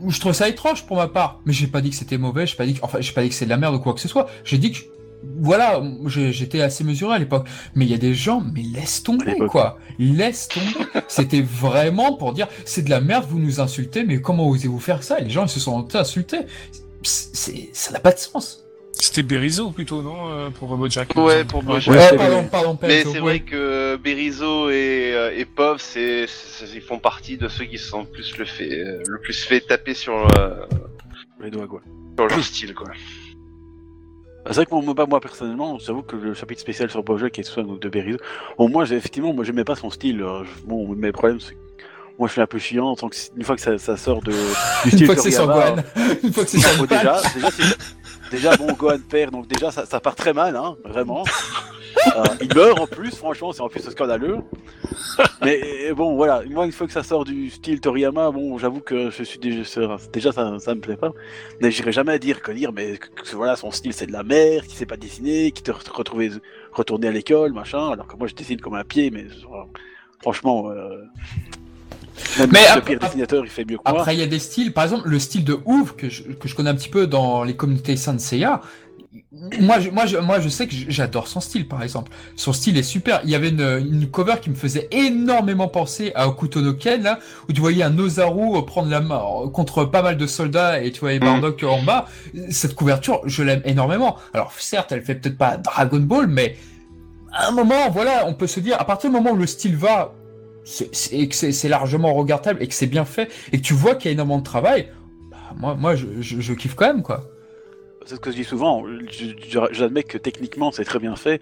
Je 0.09 0.21
trouve 0.21 0.33
ça 0.33 0.49
étrange 0.49 0.87
pour 0.87 0.97
ma 0.97 1.09
part, 1.09 1.41
mais 1.45 1.53
j'ai 1.53 1.67
pas 1.67 1.81
dit 1.81 1.91
que 1.91 1.97
c'était 1.97 2.19
mauvais, 2.19 2.47
j'ai 2.47 2.57
pas 2.57 2.67
dit 2.67 2.75
que, 2.75 2.81
enfin, 2.83 3.01
j'ai 3.01 3.13
pas 3.13 3.23
dit 3.23 3.29
que 3.29 3.35
c'est 3.35 3.45
de 3.45 3.51
la 3.51 3.57
merde 3.57 3.75
ou 3.75 3.79
quoi 3.79 3.95
que 3.95 4.01
ce 4.01 4.09
soit. 4.09 4.29
J'ai 4.45 4.59
dit 4.59 4.73
que, 4.73 4.79
voilà, 5.39 5.83
j'étais 6.07 6.61
assez 6.61 6.85
mesuré 6.85 7.15
à 7.15 7.19
l'époque. 7.19 7.47
Mais 7.75 7.85
il 7.85 7.91
y 7.91 7.95
a 7.95 7.99
des 7.99 8.15
gens, 8.15 8.43
mais 8.55 8.63
laisse 8.63 9.03
tomber, 9.03 9.37
quoi. 9.49 9.79
Laisse 9.99 10.49
tomber. 10.49 10.87
C'était 11.09 11.43
vraiment 11.43 12.15
pour 12.15 12.33
dire, 12.33 12.49
c'est 12.65 12.83
de 12.83 12.91
la 12.91 13.01
merde, 13.01 13.27
vous 13.29 13.39
nous 13.39 13.61
insultez, 13.61 14.05
mais 14.05 14.21
comment 14.21 14.49
osez-vous 14.49 14.81
faire 14.81 15.03
ça? 15.03 15.21
Et 15.21 15.25
les 15.25 15.31
gens, 15.31 15.45
ils 15.45 15.51
se 15.51 15.61
sont 15.61 15.95
insultés. 15.95 16.41
C'est, 17.03 17.71
ça 17.73 17.93
n'a 17.93 18.01
pas 18.01 18.13
de 18.13 18.19
sens. 18.19 18.62
C'était 18.93 19.23
Berizo 19.23 19.71
plutôt, 19.71 20.01
non 20.03 20.31
euh, 20.31 20.51
Pour 20.51 20.77
Bojack? 20.77 21.15
Ouais, 21.17 21.45
pour 21.45 21.63
Bojack. 21.63 21.95
Ouais, 22.13 22.17
pardon, 22.17 22.45
pardon, 22.45 22.79
Mais 22.83 23.03
c'est 23.03 23.09
ouais. 23.09 23.21
vrai 23.21 23.41
que 23.41 23.97
Berizo 23.97 24.71
et, 24.71 25.13
euh, 25.15 25.37
et 25.37 25.45
Pov, 25.45 25.79
c'est, 25.81 26.27
ils 26.75 26.81
font 26.81 26.99
partie 26.99 27.37
de 27.37 27.49
ceux 27.49 27.65
qui 27.65 27.79
se 27.79 27.89
sont 27.89 28.05
plus 28.05 28.37
le 28.39 28.45
fait, 28.45 28.71
euh, 28.71 29.03
le 29.07 29.19
plus 29.21 29.43
fait 29.45 29.61
taper 29.61 29.95
sur, 29.95 30.15
euh, 30.39 30.67
les 31.41 31.51
doigts, 31.51 31.67
quoi. 31.67 31.81
sur 32.17 32.27
leur 32.29 32.45
style, 32.45 32.75
quoi. 32.75 32.89
Bah, 34.45 34.51
C'est 34.51 34.55
vrai 34.57 34.67
que 34.67 34.75
moi, 34.75 34.83
moi, 34.95 35.07
moi, 35.07 35.21
personnellement, 35.21 35.79
j'avoue 35.79 36.03
que 36.03 36.15
le 36.17 36.35
chapitre 36.35 36.61
spécial 36.61 36.91
sur 36.91 37.03
Bojack 37.03 37.39
et 37.39 37.45
tout 37.45 37.53
ça, 37.53 37.63
donc 37.63 37.81
de 37.81 37.89
Berizo, 37.89 38.19
bon, 38.59 38.69
moi, 38.69 38.85
effectivement, 38.85 39.33
moi, 39.33 39.45
j'aimais 39.45 39.65
pas 39.65 39.75
son 39.75 39.91
style. 39.91 40.19
je- 40.19 40.67
Bon, 40.67 40.87
mes 40.95 41.13
problèmes, 41.13 41.41
c'est 41.41 41.53
que 41.55 41.59
moi, 42.19 42.29
je 42.29 42.33
suis 42.33 42.41
un 42.41 42.47
peu 42.47 42.59
chiant, 42.59 42.87
en 42.89 42.95
tant 42.97 43.09
que 43.09 43.17
une 43.37 43.43
fois 43.43 43.57
que 43.57 43.63
ça, 43.63 43.79
ça 43.79 43.97
sort 43.97 44.23
de, 44.23 44.31
du 44.33 44.37
Une 44.85 44.91
style 44.93 45.07
fois 45.07 45.15
que 45.17 45.21
c'est. 45.23 45.31
Une 46.23 46.33
fois 46.33 46.45
que 46.45 46.51
c'est 46.51 46.59
déjà, 46.59 46.87
déjà, 47.33 47.51
c'est- 47.51 47.77
déjà, 48.33 48.57
bon, 48.57 48.73
Gohan 48.73 48.99
perd, 49.09 49.31
donc 49.31 49.47
déjà, 49.47 49.71
ça, 49.71 50.01
part 50.01 50.17
très 50.17 50.33
mal, 50.33 50.57
hein, 50.57 50.77
vraiment. 50.85 51.23
Euh, 52.17 52.25
il 52.41 52.53
meurt 52.55 52.81
en 52.81 52.87
plus, 52.87 53.15
franchement, 53.15 53.53
c'est 53.53 53.61
en 53.61 53.69
plus 53.69 53.89
scandaleux. 53.89 54.39
Mais 55.45 55.93
bon, 55.93 56.17
voilà, 56.17 56.43
moi, 56.51 56.65
une 56.65 56.73
fois 56.73 56.87
que 56.87 56.93
ça 56.93 57.03
sort 57.03 57.25
du 57.25 57.51
style 57.51 57.81
Toriyama, 57.81 58.31
bon, 58.31 58.59
j'avoue 58.59 58.81
que 58.81 59.11
je 59.11 59.23
suis 59.23 59.39
déjà, 59.39 59.63
déjà 60.13 60.33
ça, 60.33 60.51
me 60.75 60.81
plaît 60.81 60.97
pas. 60.97 61.13
Mais 61.61 61.71
j'irai 61.71 61.93
jamais 61.93 62.19
dire 62.19 62.43
que 62.43 62.51
dire, 62.51 62.73
mais 62.73 62.99
voilà, 63.35 63.55
son 63.57 63.71
style 63.71 63.93
c'est 63.93 64.07
de 64.07 64.13
la 64.13 64.23
merde, 64.23 64.65
qu'il 64.65 64.77
sait 64.77 64.87
pas 64.87 64.97
dessiner, 64.97 65.53
qu'il 65.53 65.63
te 65.65 65.71
re- 65.71 65.91
retrouver 65.93 66.33
retourner 66.73 67.09
à 67.09 67.13
l'école, 67.13 67.53
machin. 67.53 67.91
Alors 67.91 68.07
que 68.07 68.17
moi, 68.17 68.27
je 68.27 68.35
dessine 68.35 68.61
comme 68.61 68.75
un 68.75 68.85
pied, 68.85 69.11
mais 69.11 69.27
franchement, 70.23 70.71
euh, 70.71 71.05
même 72.39 72.51
Mais 72.53 72.61
le 72.61 72.69
après- 72.79 72.97
pire 72.97 72.99
dessinateur, 72.99 73.45
il 73.45 73.51
fait 73.51 73.65
mieux 73.65 73.79
que 73.79 73.83
moi. 73.91 74.01
Après, 74.01 74.15
il 74.15 74.21
y 74.21 74.23
a 74.23 74.27
des 74.27 74.39
styles, 74.39 74.73
par 74.73 74.85
exemple, 74.85 75.09
le 75.09 75.19
style 75.19 75.45
de 75.45 75.59
Ouf 75.65 75.95
que 75.97 76.09
je, 76.09 76.23
que 76.25 76.49
je 76.49 76.55
connais 76.55 76.71
un 76.71 76.75
petit 76.75 76.89
peu 76.89 77.07
dans 77.07 77.45
les 77.45 77.55
communautés 77.57 77.97
Sanseiya. 77.97 78.61
Moi, 79.61 79.81
je, 79.81 79.91
moi, 79.91 80.07
je, 80.07 80.19
moi, 80.19 80.41
je 80.41 80.49
sais 80.49 80.67
que 80.67 80.75
j'adore 80.89 81.27
son 81.27 81.41
style, 81.41 81.67
par 81.67 81.83
exemple. 81.83 82.13
Son 82.37 82.53
style 82.53 82.77
est 82.77 82.83
super. 82.83 83.21
Il 83.25 83.31
y 83.31 83.35
avait 83.35 83.49
une, 83.49 83.61
une 83.61 84.11
cover 84.11 84.35
qui 84.41 84.51
me 84.51 84.55
faisait 84.55 84.89
énormément 84.91 85.69
penser 85.69 86.13
à 86.15 86.29
Okuto 86.29 86.61
no 86.61 86.75
Ken, 86.75 87.03
là, 87.03 87.19
où 87.49 87.53
tu 87.53 87.61
voyais 87.61 87.83
un 87.83 87.99
Ozaru 87.99 88.65
prendre 88.67 88.89
la 88.91 89.01
main 89.01 89.21
euh, 89.45 89.49
contre 89.49 89.85
pas 89.85 90.03
mal 90.03 90.17
de 90.17 90.27
soldats 90.27 90.83
et 90.83 90.93
tu 90.93 91.01
voyais 91.01 91.19
Bardock 91.19 91.63
en 91.63 91.83
bas. 91.83 92.07
Cette 92.51 92.75
couverture, 92.75 93.21
je 93.25 93.43
l'aime 93.43 93.63
énormément. 93.65 94.17
Alors, 94.35 94.53
certes, 94.59 94.93
elle 94.93 95.03
fait 95.03 95.15
peut-être 95.15 95.39
pas 95.39 95.57
Dragon 95.57 96.01
Ball, 96.01 96.27
mais 96.27 96.57
à 97.33 97.49
un 97.49 97.53
moment, 97.53 97.91
voilà, 97.91 98.25
on 98.27 98.35
peut 98.35 98.47
se 98.47 98.61
dire, 98.61 98.77
à 98.79 98.85
partir 98.85 99.11
du 99.11 99.17
moment 99.17 99.33
où 99.33 99.37
le 99.37 99.47
style 99.47 99.77
va, 99.77 100.15
et 101.11 101.29
que 101.29 101.35
c'est 101.35 101.69
largement 101.69 102.15
regardable 102.15 102.63
et 102.63 102.69
que 102.69 102.75
c'est 102.75 102.87
bien 102.87 103.05
fait 103.05 103.31
et 103.53 103.59
que 103.59 103.63
tu 103.63 103.75
vois 103.75 103.95
qu'il 103.95 104.07
y 104.07 104.09
a 104.11 104.13
énormément 104.13 104.39
de 104.39 104.45
travail, 104.45 104.89
bah, 105.31 105.39
moi, 105.59 105.75
moi 105.75 105.97
je, 105.97 106.07
je, 106.21 106.41
je 106.41 106.53
kiffe 106.55 106.75
quand 106.75 106.87
même, 106.87 107.03
quoi. 107.03 107.29
C'est 108.07 108.17
ce 108.17 108.21
que 108.21 108.31
je 108.31 108.37
dis 108.37 108.45
souvent. 108.45 108.85
J'admets 109.73 110.03
que 110.03 110.19
techniquement, 110.19 110.73
c'est 110.73 110.85
très 110.85 110.99
bien 110.99 111.15
fait, 111.15 111.41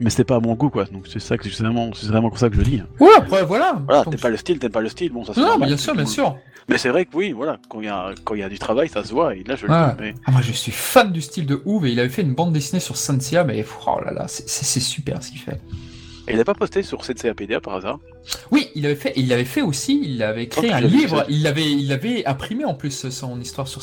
mais 0.00 0.10
c'est 0.10 0.24
pas 0.24 0.36
à 0.36 0.40
mon 0.40 0.54
goût, 0.54 0.70
quoi. 0.70 0.84
Donc 0.86 1.06
c'est 1.06 1.20
ça 1.20 1.38
que 1.38 1.48
c'est 1.48 1.62
vraiment, 1.62 1.90
vraiment 2.02 2.28
pour 2.28 2.38
ça 2.38 2.48
que 2.48 2.56
je 2.56 2.60
le 2.60 2.66
dis. 2.66 2.82
Ouais, 2.98 3.08
après, 3.16 3.44
voilà. 3.44 3.80
Voilà, 3.86 4.04
t'aimes 4.04 4.18
pas 4.18 4.30
le 4.30 4.36
style, 4.36 4.58
t'aimes 4.58 4.72
pas 4.72 4.80
le 4.80 4.88
style, 4.88 5.12
bon, 5.12 5.24
ça 5.24 5.32
se 5.32 5.40
Non, 5.40 5.46
normal, 5.46 5.68
bien 5.68 5.76
sûr, 5.76 5.94
bien 5.94 6.06
sûr. 6.06 6.36
Mais 6.68 6.78
c'est 6.78 6.88
vrai 6.88 7.04
que 7.04 7.16
oui, 7.16 7.32
voilà, 7.32 7.58
quand 7.68 7.80
il 7.80 7.86
y 7.86 7.88
a, 7.88 8.12
quand 8.24 8.34
y 8.34 8.42
a 8.42 8.48
du 8.48 8.58
travail, 8.58 8.88
ça 8.88 9.04
se 9.04 9.12
voit, 9.12 9.34
et 9.36 9.44
là 9.44 9.56
je 9.56 9.66
le 9.66 9.72
dis. 9.72 10.00
Mais... 10.00 10.14
Ah, 10.26 10.30
moi, 10.32 10.40
je 10.42 10.52
suis 10.52 10.72
fan 10.72 11.12
du 11.12 11.20
style 11.20 11.46
de 11.46 11.60
Ouve 11.64 11.86
et 11.86 11.92
il 11.92 12.00
avait 12.00 12.08
fait 12.08 12.22
une 12.22 12.34
bande 12.34 12.52
dessinée 12.52 12.80
sur 12.80 12.96
Sanseiya, 12.96 13.44
mais 13.44 13.64
oh 13.86 14.00
là 14.04 14.12
là, 14.12 14.24
c'est 14.28 14.80
super 14.80 15.22
ce 15.22 15.30
qu'il 15.30 15.40
fait. 15.40 15.60
Et 16.28 16.32
il 16.32 16.36
n'a 16.38 16.44
pas 16.44 16.54
posté 16.54 16.82
sur 16.84 17.00
CCAPDA 17.00 17.60
par 17.60 17.74
hasard 17.74 17.98
Oui, 18.52 18.68
il 18.76 18.86
avait 18.86 18.94
fait, 18.94 19.12
il 19.16 19.32
avait 19.32 19.44
fait 19.44 19.60
aussi, 19.62 20.00
il 20.04 20.22
avait 20.22 20.46
créé 20.46 20.70
Oh, 20.72 20.76
un 20.76 20.80
l'ai 20.80 20.86
vu, 20.86 20.98
livre, 20.98 21.24
il 21.28 21.44
avait, 21.48 21.68
il 21.72 21.90
avait 21.92 22.24
imprimé 22.26 22.64
en 22.64 22.74
plus 22.74 23.10
son 23.10 23.40
histoire 23.40 23.66
sur 23.66 23.82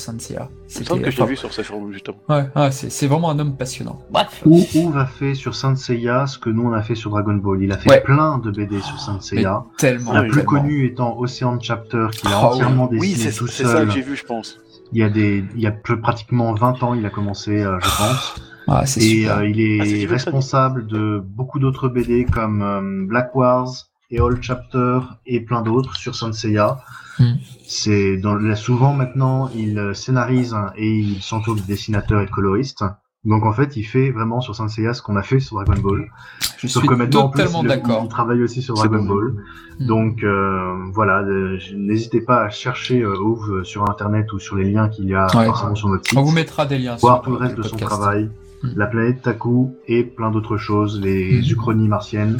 me 0.79 0.85
semble 0.85 1.01
que 1.01 1.11
je 1.11 1.17
l'ai 1.17 1.21
enfin, 1.23 1.29
vu 1.31 1.35
sur 1.35 1.51
ce 1.53 1.61
forum, 1.63 1.91
justement. 1.91 2.17
Ouais, 2.29 2.45
ouais, 2.55 2.71
c'est 2.71 2.89
c'est 2.89 3.07
vraiment 3.07 3.29
un 3.29 3.39
homme 3.39 3.57
passionnant. 3.57 4.01
Bref. 4.09 4.41
Ou 4.45 4.63
a 4.97 5.05
fait 5.05 5.33
sur 5.33 5.53
Saint 5.53 5.75
Seiya 5.75 6.27
ce 6.27 6.39
que 6.39 6.49
nous 6.49 6.63
on 6.63 6.71
a 6.71 6.81
fait 6.81 6.95
sur 6.95 7.09
Dragon 7.11 7.33
Ball? 7.35 7.61
Il 7.61 7.71
a 7.73 7.77
fait 7.77 7.89
Ouais. 7.89 8.01
plein 8.01 8.37
de 8.37 8.51
BD 8.51 8.79
sur 8.79 8.97
Saint 9.01 9.19
Seiya. 9.19 9.65
Tellement. 9.77 10.13
La 10.13 10.21
oui, 10.21 10.27
plus 10.29 10.37
tellement. 10.45 10.61
connue 10.61 10.85
étant 10.85 11.17
Ocean 11.19 11.59
Chapter, 11.61 12.07
qu'il 12.13 12.29
a 12.29 12.37
Ah 12.37 12.39
oui. 12.51 12.53
entièrement 12.55 12.87
Oui, 12.89 12.99
dessiné 13.11 13.31
c'est 13.31 13.37
tout 13.37 13.47
c'est 13.47 13.63
ça 13.63 13.71
seul. 13.73 13.87
que 13.87 13.93
j'ai 13.93 14.01
vu, 14.01 14.15
je 14.15 14.23
pense. 14.23 14.59
Il 14.93 14.99
y 14.99 15.03
a 15.03 15.09
des, 15.09 15.43
il 15.55 15.61
y 15.61 15.67
a 15.67 15.71
peu- 15.71 15.99
pratiquement 15.99 16.53
20 16.53 16.81
ans, 16.83 16.93
il 16.95 17.05
a 17.05 17.09
commencé, 17.09 17.51
euh, 17.63 17.77
je 17.81 17.89
pense. 17.97 18.35
Ah, 18.69 18.85
c'est 18.85 18.99
Et 19.01 19.21
super. 19.21 19.37
euh, 19.37 19.47
il 19.47 19.59
est 19.59 20.05
Ah, 20.05 20.11
responsable 20.11 20.85
de 20.87 21.21
beaucoup 21.25 21.59
d'autres 21.59 21.89
BD 21.89 22.25
comme 22.25 22.61
euh, 22.61 23.05
Black 23.07 23.35
Wars 23.35 23.67
et 24.11 24.19
All 24.19 24.37
Chapter 24.41 24.99
et 25.25 25.39
plein 25.41 25.61
d'autres 25.61 25.95
sur 25.95 26.15
Saint 26.15 26.31
Seiya. 26.31 26.77
Hmm. 27.19 27.33
C'est 27.65 28.17
dans, 28.17 28.35
là, 28.35 28.55
souvent 28.55 28.93
maintenant, 28.93 29.49
il 29.55 29.77
euh, 29.77 29.93
scénarise 29.93 30.55
et 30.77 30.89
il 30.99 31.21
s'entoure 31.21 31.55
de 31.55 31.61
dessinateurs 31.61 32.21
et 32.21 32.25
de 32.25 32.31
coloristes. 32.31 32.83
Donc 33.25 33.45
en 33.45 33.51
fait, 33.51 33.75
il 33.75 33.83
fait 33.83 34.11
vraiment 34.11 34.39
sur 34.39 34.55
Saint 34.55 34.69
Seiya 34.69 34.93
ce 34.93 35.01
qu'on 35.01 35.17
a 35.17 35.23
fait 35.23 35.39
sur 35.41 35.57
Dragon 35.57 35.81
Ball. 35.81 36.09
Je 36.57 36.67
Sauf 36.67 36.83
suis 36.83 36.87
que 36.89 36.93
maintenant, 36.93 37.23
en 37.25 37.29
plus, 37.29 37.43
totalement 37.43 37.63
il, 37.63 37.67
d'accord. 37.67 38.01
il 38.05 38.07
travaille 38.09 38.41
aussi 38.41 38.61
sur 38.61 38.75
Dragon 38.75 39.03
bon. 39.03 39.13
Ball. 39.15 39.33
Hmm. 39.79 39.85
Donc 39.87 40.23
euh, 40.23 40.85
voilà, 40.93 41.19
euh, 41.23 41.57
n'hésitez 41.75 42.21
pas 42.21 42.43
à 42.43 42.49
chercher 42.49 43.01
euh, 43.01 43.19
Ouv 43.19 43.63
sur 43.63 43.89
internet 43.89 44.31
ou 44.31 44.39
sur 44.39 44.55
les 44.55 44.71
liens 44.71 44.87
qu'il 44.89 45.05
y 45.05 45.15
a 45.15 45.27
Ouais. 45.35 45.45
forcément 45.47 45.75
sur 45.75 45.89
notre 45.89 46.07
site. 46.07 46.17
On 46.17 46.21
vous 46.23 46.31
mettra 46.31 46.65
des 46.65 46.77
liens 46.79 46.95
Voir 46.95 47.15
sur 47.17 47.23
tout 47.25 47.31
le 47.31 47.37
reste 47.37 47.55
de 47.57 47.63
son 47.63 47.75
travail, 47.75 48.29
Hmm. 48.61 48.73
la 48.75 48.87
planète 48.87 49.21
Taku 49.21 49.71
et 49.87 50.03
plein 50.03 50.31
d'autres 50.31 50.57
choses, 50.57 50.99
les 51.01 51.39
Hmm. 51.39 51.51
uchronies 51.51 51.87
martiennes. 51.87 52.39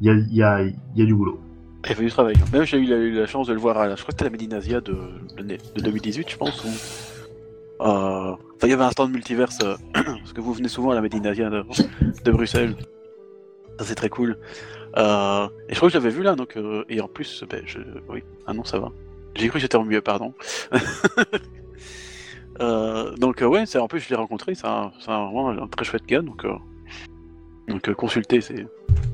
Il 0.00 0.06
y 0.06 0.10
a, 0.10 0.14
il 0.14 0.34
y, 0.34 0.42
a, 0.42 0.62
il 0.62 0.74
y 0.96 1.02
a 1.02 1.04
du 1.04 1.14
boulot. 1.14 1.38
Il 1.88 1.94
fait 1.94 2.04
du 2.04 2.10
travail. 2.10 2.34
Même 2.52 2.64
j'ai 2.64 2.78
eu 2.78 3.12
la, 3.12 3.26
chance 3.26 3.46
de 3.48 3.52
le 3.52 3.58
voir 3.58 3.76
à 3.78 3.86
la, 3.86 3.96
je 3.96 4.02
crois 4.02 4.12
que 4.12 4.18
c'était 4.18 4.24
la 4.24 4.30
Medinasia 4.30 4.80
de, 4.80 4.96
de, 5.36 5.42
de 5.42 5.80
2018, 5.82 6.30
je 6.30 6.36
pense. 6.36 6.64
Ou... 6.64 6.68
Euh, 7.82 8.34
Enfin, 8.56 8.66
il 8.66 8.70
y 8.70 8.74
avait 8.74 8.84
un 8.84 8.90
stand 8.90 9.10
multiverse, 9.10 9.58
euh, 9.62 9.74
parce 9.94 10.34
que 10.34 10.42
vous 10.42 10.52
venez 10.52 10.68
souvent 10.68 10.90
à 10.90 10.94
la 10.94 11.00
Medinasia 11.00 11.48
de, 11.48 11.64
de 12.24 12.30
Bruxelles. 12.30 12.74
Ça, 13.78 13.86
c'est 13.86 13.94
très 13.94 14.10
cool. 14.10 14.36
Euh, 14.98 15.46
et 15.68 15.72
je 15.72 15.76
crois 15.76 15.88
que 15.88 15.94
je 15.94 15.98
l'avais 15.98 16.10
vu 16.10 16.22
là, 16.22 16.34
donc, 16.34 16.58
euh, 16.58 16.84
et 16.90 17.00
en 17.00 17.08
plus, 17.08 17.42
ben, 17.48 17.62
je... 17.64 17.78
oui, 18.10 18.22
ah 18.46 18.52
non, 18.52 18.64
ça 18.64 18.78
va. 18.78 18.92
J'ai 19.34 19.48
cru 19.48 19.54
que 19.54 19.62
j'étais 19.62 19.76
en 19.76 19.84
mieux, 19.84 20.02
pardon. 20.02 20.34
Euh, 22.60 23.16
donc, 23.16 23.42
euh, 23.42 23.46
ouais, 23.46 23.66
c'est 23.66 23.78
en 23.78 23.88
plus, 23.88 24.00
je 24.00 24.08
l'ai 24.10 24.16
rencontré, 24.16 24.54
c'est 24.54 24.66
un, 24.66 24.90
vraiment 25.06 25.50
un 25.50 25.66
très 25.68 25.84
chouette 25.84 26.06
gars, 26.06 26.22
donc, 26.22 26.44
euh, 26.44 26.54
donc 27.68 27.88
euh, 27.88 27.94
consultez, 27.94 28.40
c'est. 28.40 28.66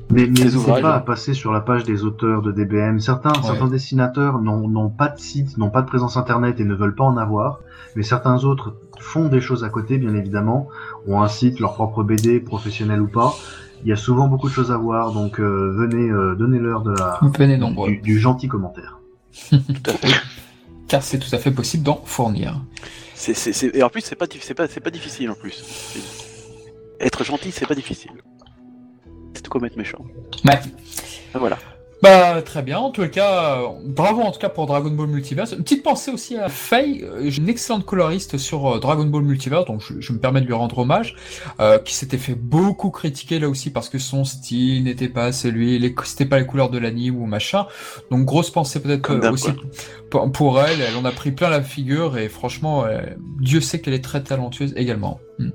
Mais 0.09 0.25
n'hésitez 0.25 0.81
pas 0.81 0.95
à 0.95 0.99
passer 1.01 1.33
sur 1.33 1.51
la 1.51 1.59
page 1.59 1.83
des 1.83 2.03
auteurs 2.03 2.41
de 2.41 2.51
DBM. 2.51 2.99
Certains, 2.99 3.33
certains 3.43 3.67
dessinateurs 3.67 4.39
n'ont 4.39 4.89
pas 4.89 5.09
de 5.09 5.19
site, 5.19 5.57
n'ont 5.57 5.69
pas 5.69 5.81
de 5.81 5.87
présence 5.87 6.15
internet 6.15 6.59
et 6.59 6.63
ne 6.63 6.73
veulent 6.73 6.95
pas 6.95 7.03
en 7.03 7.17
avoir. 7.17 7.59
Mais 7.95 8.03
certains 8.03 8.45
autres 8.45 8.75
font 8.99 9.27
des 9.27 9.41
choses 9.41 9.63
à 9.63 9.69
côté, 9.69 9.97
bien 9.97 10.15
évidemment, 10.15 10.69
ont 11.07 11.21
un 11.21 11.27
site, 11.27 11.59
leur 11.59 11.73
propre 11.73 12.03
BD, 12.03 12.39
professionnel 12.39 13.01
ou 13.01 13.07
pas. 13.07 13.35
Il 13.83 13.89
y 13.89 13.91
a 13.91 13.97
souvent 13.97 14.27
beaucoup 14.27 14.47
de 14.47 14.53
choses 14.53 14.71
à 14.71 14.77
voir, 14.77 15.11
donc 15.11 15.39
euh, 15.39 15.73
venez, 15.75 16.09
euh, 16.09 16.35
donnez-leur 16.35 16.81
de 16.83 16.91
la, 16.91 17.19
Venez 17.37 17.57
du, 17.57 17.97
du 17.97 18.19
gentil 18.19 18.47
commentaire. 18.47 18.99
Tout 19.49 19.57
à 19.87 19.91
fait. 19.91 20.15
Car 20.87 21.03
c'est 21.03 21.19
tout 21.19 21.35
à 21.35 21.37
fait 21.37 21.51
possible 21.51 21.83
d'en 21.83 22.01
fournir. 22.05 22.61
C'est, 23.19 23.33
c'est, 23.33 23.51
c'est- 23.51 23.75
Et 23.75 23.81
en 23.81 23.89
plus, 23.89 24.01
c'est 24.01 24.15
pas, 24.15 24.25
dif- 24.27 24.41
c'est 24.43 24.53
pas, 24.53 24.67
c'est 24.67 24.79
pas 24.79 24.91
difficile 24.91 25.31
en 25.31 25.33
plus. 25.35 25.63
Être 26.99 27.23
gentil, 27.23 27.51
c'est 27.51 27.65
pas 27.65 27.73
difficile. 27.75 28.11
C'est 29.33 29.41
tout 29.41 29.49
comme 29.49 29.65
être 29.65 29.75
méchant. 29.75 30.05
Ouais. 30.45 30.59
Ah, 31.33 31.39
Voilà. 31.39 31.57
Bah 32.03 32.43
très 32.43 32.61
bien, 32.61 32.77
en 32.77 32.91
tout 32.91 33.07
cas, 33.07 33.57
euh, 33.57 33.67
bravo 33.83 34.21
en 34.21 34.31
tout 34.31 34.39
cas 34.39 34.49
pour 34.49 34.67
Dragon 34.67 34.91
Ball 34.91 35.07
Multiverse. 35.07 35.53
Une 35.53 35.63
petite 35.63 35.81
pensée 35.81 36.11
aussi 36.11 36.37
à 36.37 36.47
Faye, 36.47 37.03
euh, 37.03 37.29
j'ai 37.29 37.41
une 37.41 37.49
excellente 37.49 37.85
coloriste 37.85 38.37
sur 38.37 38.75
euh, 38.75 38.79
Dragon 38.79 39.05
Ball 39.05 39.23
Multiverse, 39.23 39.65
donc 39.65 39.81
je, 39.81 39.99
je 39.99 40.13
me 40.13 40.19
permets 40.19 40.41
de 40.41 40.45
lui 40.45 40.53
rendre 40.53 40.77
hommage, 40.77 41.15
euh, 41.59 41.79
qui 41.79 41.95
s'était 41.95 42.19
fait 42.19 42.35
beaucoup 42.35 42.91
critiquer 42.91 43.39
là 43.39 43.49
aussi 43.49 43.71
parce 43.71 43.89
que 43.89 43.97
son 43.97 44.25
style 44.25 44.83
n'était 44.83 45.09
pas 45.09 45.31
celui, 45.31 45.95
c'était 46.03 46.27
pas 46.27 46.37
les 46.37 46.45
couleurs 46.45 46.69
de 46.69 46.77
l'anime 46.77 47.19
ou 47.19 47.25
machin. 47.25 47.65
Donc 48.11 48.25
grosse 48.25 48.51
pensée 48.51 48.79
peut-être 48.79 49.31
aussi 49.31 49.49
pour, 50.11 50.31
pour 50.31 50.61
elle, 50.61 50.79
elle 50.81 50.95
en 50.97 51.05
a 51.05 51.11
pris 51.11 51.31
plein 51.31 51.49
la 51.49 51.63
figure 51.63 52.19
et 52.19 52.29
franchement, 52.29 52.85
Dieu 53.39 53.59
sait 53.59 53.81
qu'elle 53.81 53.95
est 53.95 54.03
très 54.03 54.21
talentueuse 54.23 54.73
également. 54.75 55.19
Hmm. 55.39 55.49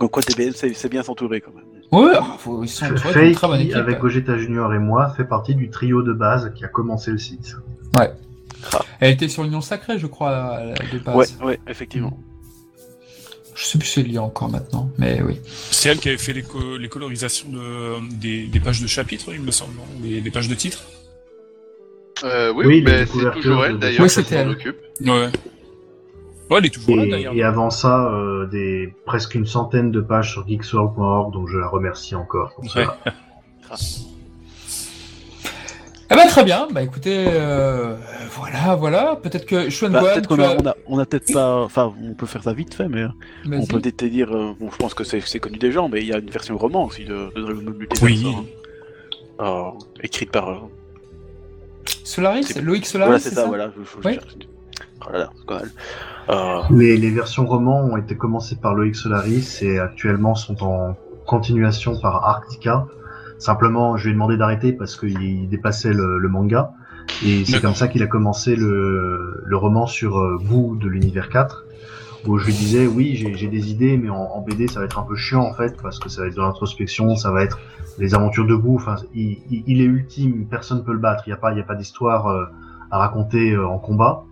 Donc, 0.00 0.12
quoi, 0.12 0.22
c'est 0.22 0.88
bien 0.88 1.02
s'entourer 1.02 1.40
quand 1.40 1.52
même. 1.52 1.67
Ouais, 1.90 2.12
ah, 2.14 2.36
faut, 2.38 2.62
ils 2.64 2.68
sont 2.68 2.86
très 2.94 3.32
bonne 3.32 3.60
équipe. 3.60 3.74
avec 3.76 3.98
Gogeta 3.98 4.36
Junior 4.36 4.72
et 4.74 4.78
moi, 4.78 5.08
fait 5.16 5.24
partie 5.24 5.54
du 5.54 5.70
trio 5.70 6.02
de 6.02 6.12
base 6.12 6.52
qui 6.54 6.64
a 6.64 6.68
commencé 6.68 7.10
le 7.10 7.18
site. 7.18 7.56
Elle 9.00 9.12
était 9.12 9.28
sur 9.28 9.44
l'Union 9.44 9.60
Sacrée, 9.60 9.98
je 9.98 10.06
crois, 10.06 10.30
à 10.30 10.64
la- 10.64 10.74
de 10.74 10.98
base. 10.98 11.36
Ouais, 11.40 11.46
ouais, 11.46 11.60
effectivement. 11.68 12.18
Je 13.54 13.64
sais 13.64 13.78
plus 13.78 13.88
si 13.88 14.00
elle 14.00 14.12
y 14.12 14.16
est 14.16 14.18
encore 14.18 14.50
maintenant, 14.50 14.90
mais 14.98 15.22
oui. 15.22 15.40
C'est 15.44 15.88
elle 15.88 15.98
qui 15.98 16.08
avait 16.08 16.18
fait 16.18 16.32
les, 16.32 16.42
co- 16.42 16.76
les 16.76 16.88
colorisations 16.88 17.48
de, 17.48 18.08
des, 18.16 18.46
des 18.46 18.60
pages 18.60 18.80
de 18.82 18.86
chapitres, 18.86 19.30
il 19.32 19.40
me 19.40 19.50
semble, 19.50 19.74
non? 19.76 19.82
Les, 20.02 20.20
les 20.20 20.30
pages 20.30 20.48
de 20.48 20.54
titres? 20.54 20.82
Euh, 22.24 22.52
oui, 22.54 22.66
Oui, 22.66 22.82
mais 22.82 23.00
les 23.00 23.06
c'est 23.06 23.30
toujours 23.32 23.64
elle 23.64 23.78
d'ailleurs 23.78 24.02
Oui, 24.02 24.08
qui 24.08 24.14
c'était 24.14 24.34
s'en 24.36 24.40
elle. 24.42 24.48
occupe. 24.50 24.76
Ouais. 25.04 25.28
Ouais, 26.50 26.58
elle 26.58 26.66
est 26.66 26.70
toujours 26.74 26.96
là 26.96 27.04
Et, 27.04 27.10
d'ailleurs. 27.10 27.34
et 27.34 27.42
avant 27.42 27.70
ça, 27.70 28.06
euh, 28.12 28.46
des 28.46 28.94
presque 29.06 29.34
une 29.34 29.46
centaine 29.46 29.90
de 29.90 30.00
pages 30.00 30.32
sur 30.32 30.46
geeksworld.org, 30.48 31.32
donc 31.32 31.48
je 31.48 31.58
la 31.58 31.68
remercie 31.68 32.14
encore 32.14 32.52
pour 32.54 32.64
Ouais. 32.64 32.70
cela. 33.76 34.06
Eh 36.10 36.14
ben 36.14 36.26
très 36.26 36.42
bien, 36.42 36.68
bah 36.72 36.80
écoutez, 36.82 37.26
euh, 37.28 37.94
voilà, 38.30 38.74
voilà, 38.76 39.16
peut-être 39.22 39.44
que 39.44 39.68
Xuan 39.68 39.90
Bah, 39.92 40.00
peut-être 40.00 40.26
qu'on 40.26 40.38
a, 40.38 40.46
as- 40.48 40.56
on 40.58 40.66
a, 40.66 40.74
on 40.86 40.98
a 40.98 41.04
peut-être 41.04 41.30
pas. 41.34 41.56
Enfin, 41.62 41.92
on 42.02 42.14
peut 42.14 42.24
faire 42.24 42.42
ça 42.42 42.54
vite 42.54 42.72
fait, 42.72 42.88
mais 42.88 43.02
vas-y. 43.44 43.60
on 43.60 43.66
peut 43.66 43.78
peut-être 43.78 44.04
dire. 44.06 44.34
euh, 44.34 44.52
bon, 44.58 44.70
je 44.70 44.76
pense 44.78 44.94
que 44.94 45.04
c'est, 45.04 45.20
c'est 45.20 45.38
connu 45.38 45.58
des 45.58 45.70
gens, 45.70 45.90
mais 45.90 46.00
il 46.00 46.06
y 46.06 46.14
a 46.14 46.18
une 46.18 46.30
version 46.30 46.56
roman 46.56 46.86
aussi 46.86 47.04
de, 47.04 47.30
de 47.36 47.42
Dragon 47.42 47.60
Ball 47.62 47.74
Multiverse. 47.74 48.02
Oui. 48.02 48.34
hein. 48.34 48.44
Euh, 49.44 49.70
écrite 50.02 50.30
par. 50.32 50.48
euh, 50.48 50.54
Solaris, 52.04 52.44
c'est- 52.44 52.62
Loïc 52.62 52.86
Solaris, 52.86 53.08
voilà, 53.08 53.18
c'est 53.20 53.28
c'est 53.28 53.34
ça, 53.34 53.42
ça, 53.42 53.48
voilà. 53.48 53.70
Je, 53.76 53.82
je- 53.84 54.02
je 54.02 54.08
Oui. 54.08 54.14
cherche. 54.14 54.34
Oh 55.06 55.12
là 55.12 55.18
là, 55.18 55.30
scandale. 55.42 55.70
Euh, 56.30 56.60
Les, 56.70 56.96
les 56.96 57.10
versions 57.10 57.46
romans 57.46 57.80
ont 57.84 57.96
été 57.96 58.16
commencées 58.16 58.56
par 58.56 58.74
Loïc 58.74 58.96
Solaris 58.96 59.58
et 59.62 59.78
actuellement 59.78 60.34
sont 60.34 60.62
en 60.64 60.96
continuation 61.26 61.98
par 62.00 62.24
Arctica. 62.28 62.86
Simplement, 63.38 63.96
je 63.96 64.04
lui 64.04 64.10
ai 64.10 64.14
demandé 64.14 64.36
d'arrêter 64.36 64.72
parce 64.72 64.96
qu'il 64.96 65.48
dépassait 65.48 65.92
le, 65.92 66.18
le 66.18 66.28
manga. 66.28 66.72
Et 67.24 67.44
c'est 67.44 67.60
comme 67.60 67.74
ça 67.74 67.88
qu'il 67.88 68.02
a 68.02 68.06
commencé 68.06 68.56
le, 68.56 69.42
le 69.44 69.56
roman 69.56 69.86
sur 69.86 70.18
euh, 70.18 70.38
de 70.40 70.88
l'univers 70.88 71.28
4. 71.30 71.64
où 72.26 72.36
je 72.38 72.46
lui 72.46 72.52
disais 72.52 72.86
oui 72.86 73.14
j'ai 73.36 73.46
des 73.48 73.70
idées 73.70 73.96
mais 73.96 74.10
en, 74.10 74.16
en 74.16 74.40
BD 74.42 74.66
ça 74.68 74.80
va 74.80 74.86
être 74.86 74.98
un 74.98 75.04
peu 75.04 75.16
chiant 75.16 75.42
en 75.42 75.54
fait 75.54 75.80
parce 75.80 75.98
que 76.00 76.08
ça 76.08 76.22
va 76.22 76.26
être 76.28 76.34
de 76.36 76.40
l'introspection, 76.42 77.16
ça 77.16 77.30
va 77.30 77.42
être 77.44 77.60
les 77.98 78.14
aventures 78.14 78.46
debout. 78.46 78.74
Enfin 78.76 78.96
il, 79.14 79.38
il, 79.50 79.62
il 79.66 79.80
est 79.80 79.84
ultime, 79.84 80.46
personne 80.50 80.84
peut 80.84 80.92
le 80.92 80.98
battre. 80.98 81.24
Il 81.26 81.30
y 81.30 81.32
a 81.32 81.36
pas 81.36 81.52
il 81.52 81.58
y 81.58 81.60
a 81.60 81.64
pas 81.64 81.76
d'histoire 81.76 82.26
euh, 82.26 82.44
à 82.90 82.98
raconter 82.98 83.52
euh, 83.52 83.66
en 83.66 83.78
combat. 83.78 84.24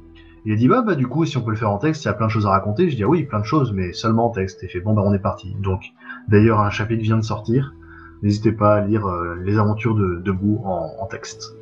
Il 0.46 0.52
a 0.52 0.56
dit 0.56 0.68
bah 0.68 0.82
bah 0.86 0.94
du 0.94 1.06
coup 1.08 1.24
si 1.26 1.36
on 1.36 1.42
peut 1.42 1.50
le 1.50 1.56
faire 1.56 1.70
en 1.70 1.78
texte, 1.78 2.04
il 2.04 2.06
y 2.06 2.08
a 2.08 2.14
plein 2.14 2.26
de 2.26 2.30
choses 2.30 2.46
à 2.46 2.50
raconter. 2.50 2.88
Je 2.88 2.96
dis 2.96 3.02
ah 3.02 3.08
oui 3.08 3.24
plein 3.24 3.40
de 3.40 3.44
choses 3.44 3.72
mais 3.72 3.92
seulement 3.92 4.26
en 4.26 4.30
texte. 4.30 4.62
Et 4.64 4.68
fait 4.68 4.80
bon 4.80 4.94
bah 4.94 5.02
on 5.04 5.12
est 5.12 5.18
parti. 5.18 5.54
Donc 5.60 5.82
d'ailleurs 6.28 6.60
un 6.60 6.70
chapitre 6.70 7.02
vient 7.02 7.16
de 7.18 7.24
sortir. 7.24 7.74
N'hésitez 8.22 8.52
pas 8.52 8.76
à 8.76 8.80
lire 8.80 9.06
euh, 9.06 9.36
les 9.44 9.58
aventures 9.58 9.94
de 9.94 10.22
debout 10.24 10.62
en, 10.64 10.90
en 11.00 11.06
texte. 11.06 11.54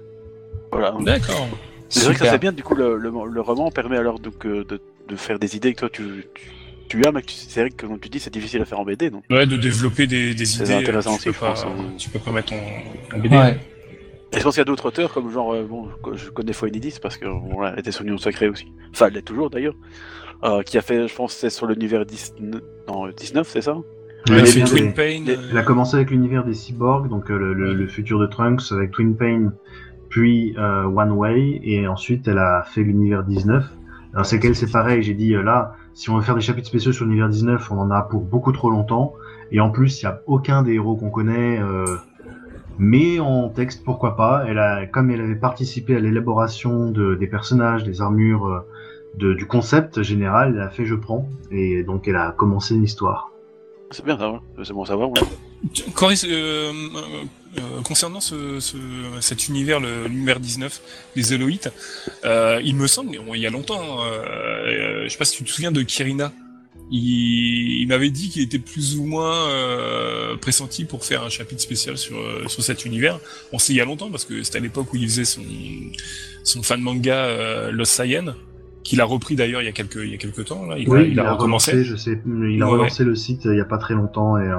Voilà. 0.71 0.95
D'accord. 1.01 1.49
C'est 1.89 2.05
vrai 2.05 2.15
que 2.15 2.21
ça 2.21 2.31
c'est 2.31 2.39
bien, 2.39 2.53
du 2.53 2.63
coup, 2.63 2.75
le, 2.75 2.97
le, 2.97 3.11
le 3.31 3.41
roman 3.41 3.71
permet 3.71 3.97
alors 3.97 4.19
donc, 4.19 4.45
euh, 4.47 4.65
de, 4.65 4.81
de 5.09 5.17
faire 5.17 5.39
des 5.39 5.57
idées 5.57 5.75
que 5.75 5.81
toi 5.81 5.89
tu, 5.91 6.27
tu, 6.35 6.51
tu 6.89 7.05
as, 7.07 7.13
mais 7.13 7.23
c'est 7.27 7.61
vrai 7.61 7.71
que 7.71 7.87
comme 7.87 7.99
tu 8.01 8.09
dis, 8.09 8.19
c'est 8.21 8.33
difficile 8.33 8.61
à 8.63 8.65
faire 8.65 8.81
en 8.81 8.85
BD. 8.85 9.11
Donc. 9.11 9.23
Ouais, 9.31 9.47
de 9.47 9.57
développer 9.57 10.07
des, 10.07 10.35
des 10.35 10.45
C'est 10.45 10.65
idées. 10.65 10.75
intéressant 10.75 11.15
aussi, 11.15 11.25
tu 11.25 11.33
je 11.33 11.39
peux 11.39 11.47
pense, 11.47 11.63
pas- 11.65 11.69
hein. 11.71 11.85
Tu 11.99 12.09
peux 12.11 12.19
pas 12.19 12.33
mettre 12.33 12.53
en, 12.53 13.17
en 13.17 13.21
BD. 13.21 13.37
Ouais. 13.37 13.59
Et 14.35 14.39
je 14.39 14.43
pense 14.43 14.55
qu'il 14.55 14.61
y 14.61 14.63
a 14.63 14.65
d'autres 14.65 14.87
auteurs, 14.87 15.13
comme 15.13 15.31
genre, 15.31 15.53
euh, 15.55 15.65
bon, 15.65 15.89
je 16.15 16.31
connais 16.31 16.53
Foenidis 16.53 16.99
parce 17.01 17.17
que 17.17 17.27
bon, 17.27 17.51
voilà, 17.55 17.73
elle 17.75 17.81
était 17.81 17.93
son 17.93 18.05
union 18.05 18.19
sacrée 18.19 18.49
aussi. 18.49 18.73
Enfin, 18.93 19.07
elle 19.09 19.15
l'est 19.15 19.23
toujours 19.23 19.51
d'ailleurs. 19.51 19.75
Euh, 20.43 20.63
qui 20.63 20.77
a 20.77 20.83
fait, 20.83 21.07
je 21.09 21.15
pense, 21.15 21.33
c'est 21.33 21.49
sur 21.51 21.67
l'univers 21.67 22.05
19, 22.05 22.61
non, 22.89 23.09
19, 23.09 23.49
c'est 23.49 23.63
ça? 23.63 23.77
Bien 24.27 24.43
Twin 24.45 24.65
des- 24.65 24.91
Pain. 24.91 25.25
euh, 25.29 25.37
Il 25.51 25.57
a 25.59 25.63
commencé 25.63 25.97
avec 25.97 26.11
l'univers 26.11 26.45
des 26.45 26.55
cyborgs, 26.55 27.09
donc 27.09 27.31
euh, 27.31 27.39
le, 27.39 27.55
le, 27.55 27.75
le 27.75 27.87
futur 27.87 28.19
de 28.19 28.27
Trunks 28.27 28.63
avec 28.73 28.91
Twin 28.91 29.17
Pain, 29.17 29.53
puis 30.09 30.55
euh, 30.59 30.85
One 30.85 31.13
Way, 31.13 31.61
et 31.63 31.87
ensuite 31.87 32.27
elle 32.29 32.39
a 32.39 32.63
fait 32.63 32.83
l'univers 32.83 33.23
19. 33.25 33.65
Alors 34.13 34.27
c'est 34.27 34.39
qu'elle, 34.41 34.55
c'est 34.57 34.71
pareil, 34.71 35.03
j'ai 35.03 35.15
dit 35.15 35.35
euh, 35.35 35.43
là, 35.43 35.75
si 35.95 36.11
on 36.11 36.17
veut 36.17 36.23
faire 36.23 36.35
des 36.35 36.41
chapitres 36.41 36.69
spéciaux 36.69 36.93
sur 36.93 37.05
l'univers 37.05 37.29
19, 37.29 37.71
on 37.71 37.79
en 37.79 37.91
a 37.91 38.03
pour 38.03 38.23
beaucoup 38.23 38.53
trop 38.53 38.71
longtemps, 38.71 39.15
et 39.53 39.61
en 39.61 39.71
plus 39.71 40.01
il 40.01 40.05
y 40.05 40.07
a 40.07 40.21
aucun 40.27 40.63
des 40.63 40.75
héros 40.75 40.97
qu'on 40.97 41.11
connaît, 41.11 41.59
euh, 41.61 41.85
mais 42.79 43.19
en 43.21 43.49
texte 43.49 43.83
pourquoi 43.85 44.17
pas. 44.17 44.45
Elle 44.49 44.59
a, 44.59 44.87
comme 44.87 45.11
elle 45.11 45.21
avait 45.21 45.35
participé 45.37 45.97
à 45.97 46.01
l'élaboration 46.01 46.91
de, 46.91 47.15
des 47.15 47.27
personnages, 47.27 47.85
des 47.85 48.01
armures, 48.01 48.47
euh, 48.47 48.61
de, 49.17 49.33
du 49.35 49.47
concept 49.47 50.03
général, 50.03 50.55
elle 50.57 50.63
a 50.63 50.71
fait 50.71 50.85
je 50.87 50.95
prends, 50.95 51.29
et 51.51 51.83
donc 51.85 52.09
elle 52.09 52.17
a 52.17 52.33
commencé 52.33 52.75
une 52.75 52.85
histoire. 52.85 53.31
C'est 53.91 54.05
bien 54.05 54.19
ça, 54.19 54.31
ouais. 54.31 54.39
c'est 54.65 54.73
bon 54.73 54.83
à 54.83 54.87
savoir. 54.87 55.11
ouais. 55.11 55.21
Coris, 55.95 56.25
euh, 56.29 56.73
euh, 57.59 57.81
concernant 57.85 58.21
ce, 58.21 58.59
ce- 58.59 58.77
cet 59.21 59.47
univers, 59.49 59.79
le 59.79 60.07
l'univers 60.09 60.41
19 60.41 60.81
des 61.15 61.33
Eloïtes, 61.33 61.71
euh, 62.25 62.61
il 62.65 62.75
me 62.77 62.87
semble, 62.89 63.17
bon, 63.25 63.35
il 63.35 63.41
y 63.41 63.47
a 63.47 63.51
longtemps, 63.51 64.03
euh, 64.03 64.25
euh, 64.25 65.05
je 65.05 65.09
sais 65.11 65.17
pas 65.19 65.25
si 65.25 65.37
tu 65.37 65.45
te 65.45 65.51
souviens 65.51 65.71
de 65.73 65.83
Kirina. 65.83 66.33
Il, 66.91 67.81
il 67.83 67.89
m'avait 67.89 68.11
dit 68.11 68.29
qu'il 68.29 68.43
était 68.43 68.59
plus 68.59 68.97
ou 68.99 69.05
moins 69.05 69.49
euh, 69.49 70.37
pressenti 70.37 70.85
pour 70.85 71.05
faire 71.05 71.23
un 71.25 71.29
chapitre 71.31 71.61
spécial 71.63 71.97
sur, 71.97 72.17
euh, 72.19 72.47
sur 72.49 72.63
cet 72.63 72.85
univers. 72.85 73.19
On 73.53 73.59
sait 73.59 73.73
il 73.73 73.77
y 73.77 73.81
a 73.81 73.85
longtemps 73.85 74.11
parce 74.11 74.25
que 74.25 74.43
c'était 74.43 74.59
à 74.59 74.61
l'époque 74.61 74.93
où 74.93 74.97
il 74.97 75.09
faisait 75.09 75.25
son, 75.25 75.43
son 76.43 76.63
fan 76.63 76.81
manga 76.81 77.15
euh, 77.25 77.71
Lost 77.73 77.93
Saiyan, 77.93 78.35
qu'il 78.83 79.01
a 79.01 79.05
repris 79.05 79.35
d'ailleurs 79.35 79.63
il 79.63 79.65
y 79.65 79.69
a 79.69 79.73
quelques 79.73 79.97
il 80.05 80.11
y 80.11 80.15
a 80.15 80.19
quelques 80.19 80.45
temps 80.45 80.67
là. 80.67 80.77
Il, 80.79 80.89
oui, 80.89 80.99
a, 80.99 81.03
il 81.03 81.19
a 81.21 81.33
recommencé. 81.33 81.73
relancé, 81.73 81.89
je 81.89 81.97
sais, 81.97 82.21
il 82.27 82.63
a 82.63 82.67
Ouais, 82.67 82.73
relancé 82.73 83.03
le 83.05 83.15
site 83.15 83.47
euh, 83.47 83.55
il 83.55 83.59
y 83.59 83.63
a 83.63 83.65
pas 83.65 83.79
très 83.79 83.95
longtemps 83.95 84.37
et 84.39 84.43
euh, 84.47 84.57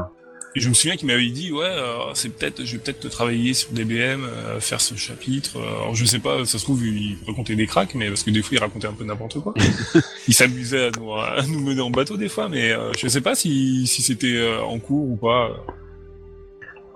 Et 0.57 0.61
je 0.61 0.69
me 0.69 0.73
souviens 0.73 0.95
qu'il 0.95 1.07
m'avait 1.07 1.27
dit 1.29 1.51
ouais 1.51 1.65
euh, 1.65 1.97
c'est 2.13 2.29
peut-être 2.29 2.63
je 2.63 2.73
vais 2.73 2.77
peut-être 2.77 3.09
travailler 3.09 3.53
sur 3.53 3.71
DBM 3.71 4.23
euh, 4.23 4.59
faire 4.61 4.79
ce 4.79 4.95
chapitre. 4.95 5.57
Euh, 5.57 5.81
alors 5.81 5.95
je 5.95 6.05
sais 6.05 6.19
pas 6.19 6.45
ça 6.45 6.57
se 6.59 6.63
trouve 6.63 6.85
il 6.85 7.17
racontait 7.27 7.55
des 7.57 7.67
cracks 7.67 7.93
mais 7.93 8.07
parce 8.07 8.23
que 8.23 8.31
des 8.31 8.41
fois 8.41 8.55
il 8.55 8.59
racontait 8.59 8.87
un 8.87 8.93
peu 8.93 9.03
n'importe 9.03 9.39
quoi. 9.41 9.53
Il 10.27 10.33
s'amusait 10.33 10.87
à 10.87 10.91
nous, 10.97 11.13
à 11.13 11.41
nous 11.47 11.59
mener 11.59 11.81
en 11.81 11.89
bateau 11.91 12.15
des 12.17 12.29
fois 12.29 12.47
mais 12.47 12.71
euh, 12.71 12.91
je 12.97 13.07
sais 13.09 13.21
pas 13.21 13.35
si 13.35 13.85
si 13.85 14.01
c'était 14.01 14.37
euh, 14.37 14.61
en 14.63 14.79
cours 14.79 15.09
ou 15.11 15.17
pas. 15.17 15.51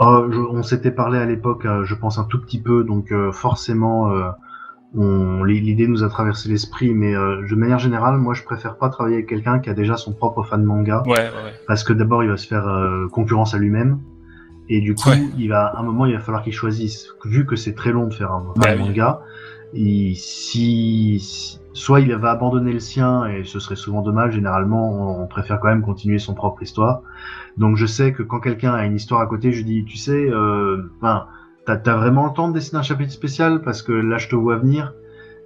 Euh, 0.02 0.31
je- 0.31 0.40
on 0.40 0.64
s'était 0.64 0.91
parlé 0.91 1.19
à 1.19 1.26
l'époque, 1.26 1.65
euh, 1.65 1.84
je 1.84 1.94
pense 1.94 2.18
un 2.18 2.23
tout 2.23 2.40
petit 2.40 2.61
peu, 2.61 2.86
donc 2.86 3.11
euh, 3.11 3.34
forcément, 3.34 4.10
euh, 4.14 4.30
l'idée 4.94 5.88
nous 5.88 6.03
a 6.03 6.10
traversé 6.10 6.49
l'esprit, 6.49 6.94
mais 6.94 7.16
euh, 7.16 7.45
de 7.48 7.56
manière 7.56 7.80
générale, 7.80 8.18
moi 8.18 8.34
je 8.34 8.44
préfère 8.44 8.78
pas 8.78 8.90
travailler 8.90 9.16
avec 9.18 9.28
quelqu'un 9.30 9.60
qui 9.60 9.70
a 9.70 9.74
déjà 9.74 9.98
son 9.98 10.14
propre 10.14 10.44
fan 10.44 10.64
manga, 10.64 11.03
ouais 11.06 11.11
ouais, 11.11 11.26
ouais. 11.44 11.53
parce 11.68 11.84
que 11.84 11.94
d'abord 11.94 12.24
il 12.24 12.30
va 12.30 12.38
se 12.38 12.48
faire 12.48 12.68
euh, 12.68 13.07
concurrence 13.10 13.53
à 13.53 13.57
lui-même, 13.60 13.99
et 14.68 14.82
du 14.82 14.94
coup, 14.95 15.10
il 15.38 15.48
va, 15.49 15.66
à 15.68 15.80
un 15.80 15.84
moment, 15.84 16.06
il 16.06 16.14
va 16.14 16.20
falloir 16.20 16.44
qu'il 16.44 16.53
choisisse, 16.53 17.07
vu 17.26 17.45
que 17.45 17.56
c'est 17.56 17.74
très 17.74 17.91
long 17.91 18.07
de 18.07 18.14
faire 18.14 18.32
un, 18.32 18.53
un 18.56 18.60
Bah 18.60 18.76
manga, 18.76 19.22
il- 19.74 20.16
si, 20.16 21.20
si- 21.20 21.60
soit 21.74 22.02
il 22.02 22.14
va 22.16 22.32
abandonner 22.32 22.74
le 22.74 22.80
sien, 22.80 23.26
et 23.26 23.44
ce 23.45 23.60
serait 23.60 23.76
souvent 23.76 24.02
dommage, 24.02 24.34
généralement, 24.34 24.91
on, 25.20 25.24
on 25.24 25.28
préfère 25.28 25.60
quand 25.60 25.70
même 25.70 25.82
continuer 25.82 26.20
son 26.20 26.34
propre 26.36 26.61
histoire. 26.64 27.02
Donc 27.57 27.78
je 27.78 27.86
sais 27.86 28.14
que 28.14 28.22
quand 28.24 28.40
quelqu'un 28.40 28.74
a 28.74 28.86
une 28.86 28.95
histoire 28.95 29.22
à 29.22 29.28
côté, 29.28 29.52
je 29.53 29.64
dis, 29.64 29.86
tu 29.86 29.98
sais, 29.98 30.30
euh, 30.30 30.91
ben, 31.02 31.26
t'as 31.78 31.96
vraiment 31.98 32.26
le 32.26 32.34
temps 32.34 32.48
de 32.50 32.54
dessiner 32.54 32.80
un 32.80 32.84
chapitre 32.84 33.12
spécial? 33.12 33.62
Parce 33.62 33.82
que 33.82 33.91
là 33.91 34.18
je 34.18 34.28
te 34.28 34.36
vois 34.36 34.58
venir, 34.58 34.94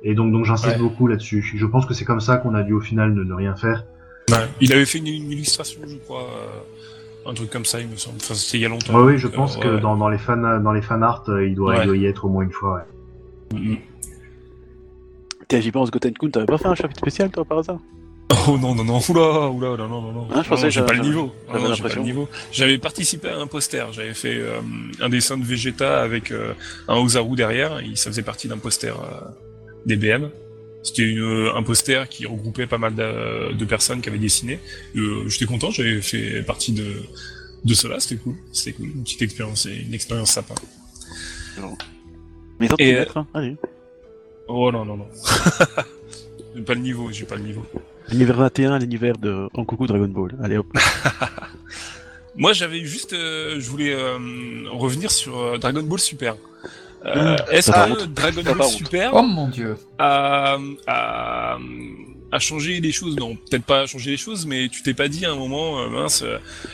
et 0.03 0.13
donc 0.15 0.31
donc 0.31 0.45
j'insiste 0.45 0.73
Ouais. 0.75 0.79
beaucoup 0.81 1.07
là-dessus. 1.07 1.41
Je 1.55 1.65
pense 1.65 1.85
que 1.85 1.93
c'est 1.93 2.05
comme 2.05 2.19
ça 2.21 2.37
qu'on 2.37 2.53
a 2.55 2.63
dû 2.63 2.73
au 2.73 2.79
final 2.81 3.13
ne, 3.13 3.23
ne 3.23 3.33
rien 3.33 3.55
faire. 3.55 3.85
Ouais. 4.31 4.37
il 4.61 4.71
avait 4.71 4.85
fait 4.85 4.99
une, 4.99 5.07
une 5.07 5.31
illustration 5.31 5.81
je 5.85 5.97
crois 5.97 6.21
euh, 6.23 7.29
un 7.29 7.33
truc 7.33 7.49
comme 7.49 7.65
ça 7.65 7.81
il 7.81 7.89
me 7.89 7.97
semble 7.97 8.15
enfin 8.21 8.33
c'était 8.35 8.57
il 8.57 8.61
y 8.61 8.65
a 8.65 8.69
longtemps 8.69 8.95
Oui, 8.97 9.13
oui, 9.13 9.17
je 9.17 9.27
Donc, 9.27 9.35
pense 9.35 9.57
euh, 9.57 9.59
que 9.59 9.67
ouais. 9.75 9.81
dans, 9.81 9.97
dans 9.97 10.07
les 10.07 10.17
fan 10.17 10.63
dans 10.63 10.71
les 10.71 10.81
fan 10.81 11.03
art, 11.03 11.25
euh, 11.27 11.45
il 11.45 11.55
doit, 11.55 11.73
Ouais. 11.75 11.81
il 11.83 11.87
doit 11.87 11.97
y 11.97 12.05
être 12.05 12.23
au 12.23 12.29
moins 12.29 12.43
une 12.45 12.51
fois. 12.51 12.85
Ouais. 13.53 13.59
Mm. 13.59 13.75
Tiens, 15.49 15.59
j'y 15.59 15.71
pense, 15.71 15.91
Gotenkun, 15.91 16.29
t'avais 16.29 16.45
pas 16.45 16.57
fait 16.57 16.67
un 16.67 16.75
chapitre 16.75 16.99
spécial 17.01 17.29
toi 17.31 17.43
par 17.43 17.57
hasard? 17.59 17.79
Oh 18.47 18.57
non, 18.57 18.73
non, 18.75 18.83
non, 18.83 18.99
oula, 19.09 19.49
oula, 19.49 19.71
oula, 19.73 19.87
non, 19.87 20.01
non, 20.01 20.11
non. 20.11 20.27
Ah, 20.33 20.41
je 20.43 20.49
pensais 20.49 20.63
Non, 20.65 20.69
j'ai 20.69 20.81
pas 20.85 20.93
le 20.93 21.01
niveau. 21.01 21.33
j'avais 21.47 21.59
Non, 21.61 21.69
non, 21.69 21.75
j'ai 21.75 21.81
pas 21.83 21.89
le 21.89 21.95
l'impression. 21.95 22.03
niveau. 22.03 22.29
J'avais 22.51 22.77
participé 22.77 23.29
à 23.29 23.37
un 23.37 23.47
poster. 23.47 23.85
J'avais 23.93 24.13
fait 24.13 24.35
euh, 24.37 24.59
un 24.99 25.09
dessin 25.09 25.37
de 25.37 25.43
Vegeta 25.43 26.01
avec 26.01 26.31
euh, 26.31 26.53
un 26.87 26.95
Ozaru 26.97 27.35
derrière. 27.35 27.79
Et 27.79 27.95
ça 27.95 28.09
faisait 28.09 28.23
partie 28.23 28.47
d'un 28.47 28.57
poster 28.57 28.93
euh, 28.93 29.27
DBM. 29.85 30.29
C'était 30.83 31.03
une- 31.03 31.51
un 31.55 31.63
poster 31.63 32.09
qui 32.09 32.25
regroupait 32.25 32.67
pas 32.67 32.77
mal 32.77 32.93
de, 32.95 33.53
de 33.53 33.65
personnes 33.65 34.01
qui 34.01 34.09
avaient 34.09 34.17
dessiné. 34.17 34.59
Euh, 34.95 35.27
J'étais 35.29 35.45
content, 35.45 35.71
j'avais 35.71 36.01
fait 36.01 36.43
partie 36.43 36.73
de, 36.73 37.03
de 37.63 37.73
cela. 37.73 37.99
C'était 37.99 38.21
cool. 38.21 38.35
C'était 38.51 38.73
cool. 38.73 38.87
Une 38.87 39.03
petite 39.03 39.21
expérience, 39.21 39.65
une 39.65 39.93
expérience 39.93 40.31
sympa. 40.31 40.55
Mais 42.59 42.67
Et, 42.79 42.95
euh, 42.95 42.99
mettre, 42.99 43.17
hein. 43.17 43.27
Allez. 43.33 43.55
Oh 44.47 44.71
non, 44.71 44.85
non, 44.85 44.97
non. 44.97 45.07
j'ai 46.55 46.61
pas 46.61 46.73
le 46.73 46.81
niveau, 46.81 47.09
j'ai 47.11 47.25
pas 47.25 47.35
le 47.35 47.43
niveau. 47.43 47.65
L'univers 48.09 48.37
21, 48.37 48.79
l'univers 48.79 49.17
de 49.17 49.47
En 49.53 49.65
coucou 49.65 49.87
Dragon 49.87 50.07
Ball. 50.07 50.31
Allez 50.43 50.57
hop. 50.57 50.67
Moi, 52.35 52.53
j'avais 52.53 52.83
juste, 52.83 53.13
euh, 53.13 53.59
je 53.59 53.69
voulais 53.69 53.93
euh, 53.93 54.17
revenir 54.71 55.11
sur 55.11 55.37
euh, 55.39 55.57
Dragon 55.57 55.83
Ball 55.83 55.99
Super. 55.99 56.35
Euh, 57.05 57.33
Mmh, 57.33 57.35
Est-ce 57.51 57.69
que. 57.71 58.05
Dragon 58.05 58.41
Ball. 58.55 58.67
Super 58.69 59.11
Oh 59.13 59.21
mon 59.23 59.49
dieu. 59.49 59.75
a, 59.99 60.57
a, 60.87 61.57
a 62.31 62.39
changé 62.39 62.79
les 62.79 62.91
choses? 62.93 63.15
Non, 63.17 63.35
peut-être 63.35 63.65
pas 63.65 63.85
changé 63.87 64.11
les 64.11 64.17
choses, 64.17 64.45
mais 64.45 64.69
tu 64.69 64.83
t'es 64.83 64.93
pas 64.93 65.09
dit 65.09 65.25
à 65.25 65.31
un 65.31 65.35
moment, 65.35 65.87
mince, 65.89 66.23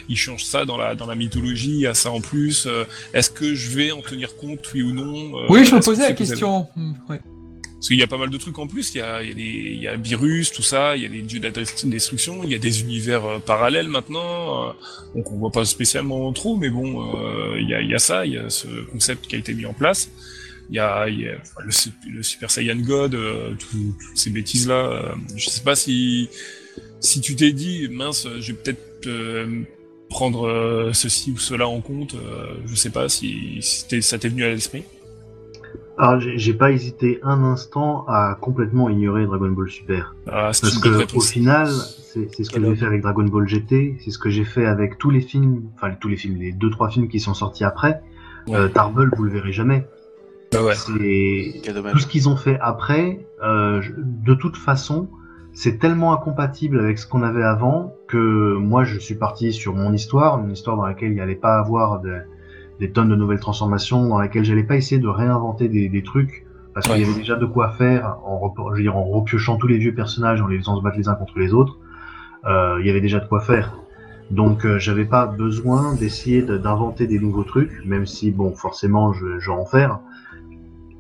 il 0.08 0.16
change 0.16 0.44
ça 0.46 0.66
dans 0.66 0.78
la 0.78 0.94
dans 0.94 1.08
la 1.08 1.16
mythologie, 1.16 1.72
il 1.72 1.80
y 1.82 1.88
a 1.88 1.96
ça 1.96 2.12
en 2.12 2.22
plus. 2.22 2.68
Est-ce 3.16 3.32
que 3.32 3.56
je 3.56 3.76
vais 3.76 3.92
en 3.92 4.02
tenir 4.02 4.38
compte, 4.38 4.60
oui 4.76 4.84
ou 4.84 4.92
non 4.94 5.32
oui, 5.50 5.66
je 5.66 5.74
me 5.76 5.82
posais 5.82 6.04
la 6.08 6.14
question. 6.14 6.68
Ouais. 7.10 7.20
Parce 7.80 7.88
qu'il 7.88 7.98
y 7.98 8.04
a 8.04 8.08
pas 8.08 8.18
mal 8.18 8.30
de 8.30 8.38
trucs 8.38 8.60
en 8.60 8.68
plus, 8.68 8.94
il 8.94 8.98
y 8.98 9.02
a, 9.02 9.24
il 9.24 9.30
y 9.30 9.32
a, 9.32 9.36
des, 9.36 9.42
il 9.42 9.82
y 9.82 9.88
a 9.88 9.96
virus, 9.96 10.52
tout 10.52 10.62
ça, 10.62 10.98
il 10.98 11.04
y 11.04 11.06
a 11.06 11.10
des 11.10 11.22
dieux 11.22 11.40
de 11.40 11.50
destruction, 11.86 12.44
il 12.44 12.52
y 12.52 12.56
a 12.56 12.58
des 12.58 12.82
univers 12.82 13.24
euh, 13.26 13.40
parallèles 13.40 13.88
maintenant, 13.88 14.68
euh, 14.68 14.72
donc 15.16 15.32
on 15.32 15.38
voit 15.38 15.52
pas 15.52 15.64
spécialement 15.64 16.34
trop, 16.34 16.58
mais 16.58 16.70
bon, 16.70 17.16
euh, 17.16 17.58
il, 17.58 17.70
y 17.70 17.74
a, 17.74 17.82
il 17.82 17.90
y 17.90 17.96
a 17.96 18.00
ça, 18.00 18.26
il 18.26 18.34
y 18.34 18.38
a 18.38 18.50
ce 18.50 18.68
concept 18.92 19.28
qui 19.28 19.36
a 19.36 19.38
été 19.40 19.54
mis 19.54 19.66
en 19.66 19.74
place. 19.74 20.10
Il 20.70 20.76
y 20.76 20.80
a, 20.80 21.08
il 21.08 21.22
y 21.22 21.28
a 21.30 21.36
le, 21.64 21.72
Sup- 21.72 21.94
le 22.12 22.22
Super 22.22 22.52
Saiyan 22.52 22.76
God, 22.76 23.12
tout- 23.58 23.96
toutes 23.98 24.18
ces 24.18 24.30
bêtises-là. 24.30 24.76
euh, 24.76 25.16
je 25.38 25.50
sais 25.50 25.64
pas 25.64 25.76
si, 25.76 26.28
si 27.00 27.22
tu 27.22 27.36
t'es 27.38 27.54
dit, 27.54 27.88
mince, 27.90 28.28
je 28.42 28.52
vais 28.52 28.58
peut-être 28.58 29.08
prendre 30.10 30.92
ceci 30.94 31.32
ou 31.32 31.38
cela 31.38 31.68
en 31.68 31.80
compte, 31.82 32.16
je 32.66 32.76
sais 32.76 32.90
pas 32.90 33.08
si, 33.10 33.60
si 33.62 34.02
ça 34.02 34.20
t'est 34.20 34.30
venu 34.30 34.44
à 34.44 34.50
l'esprit. 34.50 34.84
Alors 36.00 36.20
j'ai 36.20 36.38
j'ai 36.38 36.54
pas 36.54 36.72
hésité 36.72 37.20
un 37.24 37.44
instant 37.44 38.06
à 38.08 38.38
complètement 38.40 38.90
ignorer 38.90 39.26
Dragon 39.26 39.50
Ball 39.52 39.70
Super. 39.70 40.16
Ah, 40.28 40.46
Parce 40.46 40.78
que 40.80 41.16
au 41.18 41.22
final, 41.22 41.68
c'est 41.68 42.34
c'est 42.34 42.44
ce 42.44 42.50
que 42.52 42.64
j'ai 42.64 42.76
fait 42.76 42.86
avec 42.86 43.02
Dragon 43.02 43.26
Ball 43.26 43.48
GT, 43.48 43.98
c'est 44.00 44.12
ce 44.12 44.18
que 44.18 44.30
j'ai 44.30 44.46
fait 44.46 44.66
avec 44.66 44.98
tous 44.98 45.10
les 45.10 45.22
films, 45.22 45.64
enfin 45.76 45.92
tous 46.00 46.08
les 46.08 46.16
films, 46.18 46.38
les 46.38 46.52
deux 46.54 46.70
trois 46.70 46.90
films 46.90 47.08
qui 47.10 47.20
sont 47.20 47.34
sortis 47.34 47.66
après. 47.66 48.02
Ouais. 48.48 48.56
Euh, 48.56 48.68
Tarbell, 48.70 49.10
vous 49.16 49.24
le 49.26 49.32
verrez 49.32 49.52
jamais. 49.52 49.86
Bah 50.52 50.64
ouais. 50.64 50.74
C'est 50.74 51.62
tout 51.92 52.00
ce 52.00 52.08
qu'ils 52.08 52.28
ont 52.30 52.38
fait 52.38 52.58
après. 52.62 53.26
euh, 53.44 53.82
je- 53.82 53.92
de 53.96 54.34
toute 54.34 54.58
façon, 54.58 55.08
c'est 55.54 55.80
tellement 55.80 56.14
incompatible 56.14 56.80
avec 56.80 56.98
ce 56.98 57.06
qu'on 57.08 57.24
avait 57.24 57.44
avant 57.44 57.94
que 58.08 58.56
moi 58.56 58.84
je 58.86 58.98
suis 59.00 59.16
parti 59.16 59.52
sur 59.54 59.76
mon 59.76 59.94
histoire, 59.94 60.40
une 60.44 60.52
histoire 60.52 60.76
dans 60.78 60.86
laquelle 60.86 61.10
il 61.12 61.16
n'y 61.16 61.22
allait 61.22 61.36
pas 61.36 61.58
avoir 61.58 62.00
de- 62.02 62.22
des 62.80 62.92
tonnes 62.92 63.10
de 63.10 63.16
nouvelles 63.16 63.40
transformations, 63.40 64.08
dans 64.08 64.20
laquelle 64.20 64.44
j'allais 64.46 64.64
pas 64.64 64.76
essayer 64.78 65.00
de 65.02 65.08
réinventer 65.08 65.68
des, 65.70 65.90
des 65.90 66.04
trucs 66.04 66.46
parce 66.74 66.88
qu'il 66.88 67.00
y 67.00 67.04
avait 67.04 67.14
déjà 67.20 67.36
de 67.36 67.46
quoi 67.46 67.70
faire 67.72 68.18
en, 68.26 68.54
je 68.72 68.78
veux 68.78 68.82
dire, 68.84 68.96
en 68.96 69.04
repiochant 69.04 69.58
tous 69.58 69.68
les 69.68 69.78
vieux 69.78 69.94
personnages, 69.94 70.42
en 70.42 70.48
les 70.48 70.58
faisant 70.58 70.78
se 70.78 70.84
battre 70.84 70.98
les 70.98 71.08
uns 71.10 71.16
contre 71.16 71.38
les 71.40 71.54
autres. 71.54 71.78
euh, 72.46 72.78
il 72.80 72.88
y 72.88 72.90
avait 72.90 73.02
déjà 73.02 73.20
de 73.20 73.28
quoi 73.28 73.42
faire. 73.42 73.74
Donc 74.32 74.66
euh, 74.66 74.80
j'avais 74.80 75.06
pas 75.06 75.26
besoin 75.26 75.94
d'essayer 75.96 76.42
de- 76.42 76.58
d'inventer 76.58 77.08
des 77.08 77.20
nouveaux 77.20 77.44
trucs, 77.44 77.84
même 77.86 78.06
si 78.06 78.32
bon 78.32 78.54
forcément 78.54 79.12
je, 79.12 79.40
je 79.40 79.50
vais 79.52 79.58
en 79.58 79.66
faire. 79.66 80.00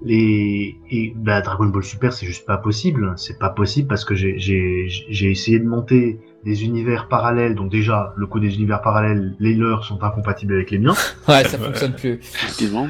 Les 0.02 0.78
et 0.90 1.14
bah, 1.16 1.42
Dragon 1.42 1.66
Ball 1.68 1.84
Super 1.84 2.12
c'est 2.14 2.26
juste 2.26 2.46
pas 2.46 2.58
possible, 2.58 3.14
c'est 3.18 3.38
pas 3.38 3.50
possible 3.50 3.88
parce 3.88 4.06
que 4.06 4.16
j'ai 4.16 4.88
essayé 5.10 5.60
de 5.60 5.68
monter 5.68 6.20
des 6.45 6.64
univers 6.64 7.07
parallèles. 7.07 7.56
Donc 7.56 7.70
déjà 7.72 8.14
le 8.18 8.26
coup 8.28 8.40
des 8.40 8.56
univers 8.56 8.82
parallèles, 8.82 9.34
les 9.40 9.56
leurs 9.56 9.84
sont 9.86 10.02
incompatibles 10.03 10.53
avec 10.53 10.72
les 10.72 10.80
miens. 10.80 10.95
Ouais, 11.28 11.44
ça 11.44 11.57
fonctionne 11.57 11.94
plus. 11.94 12.14
Effectivement. 12.14 12.88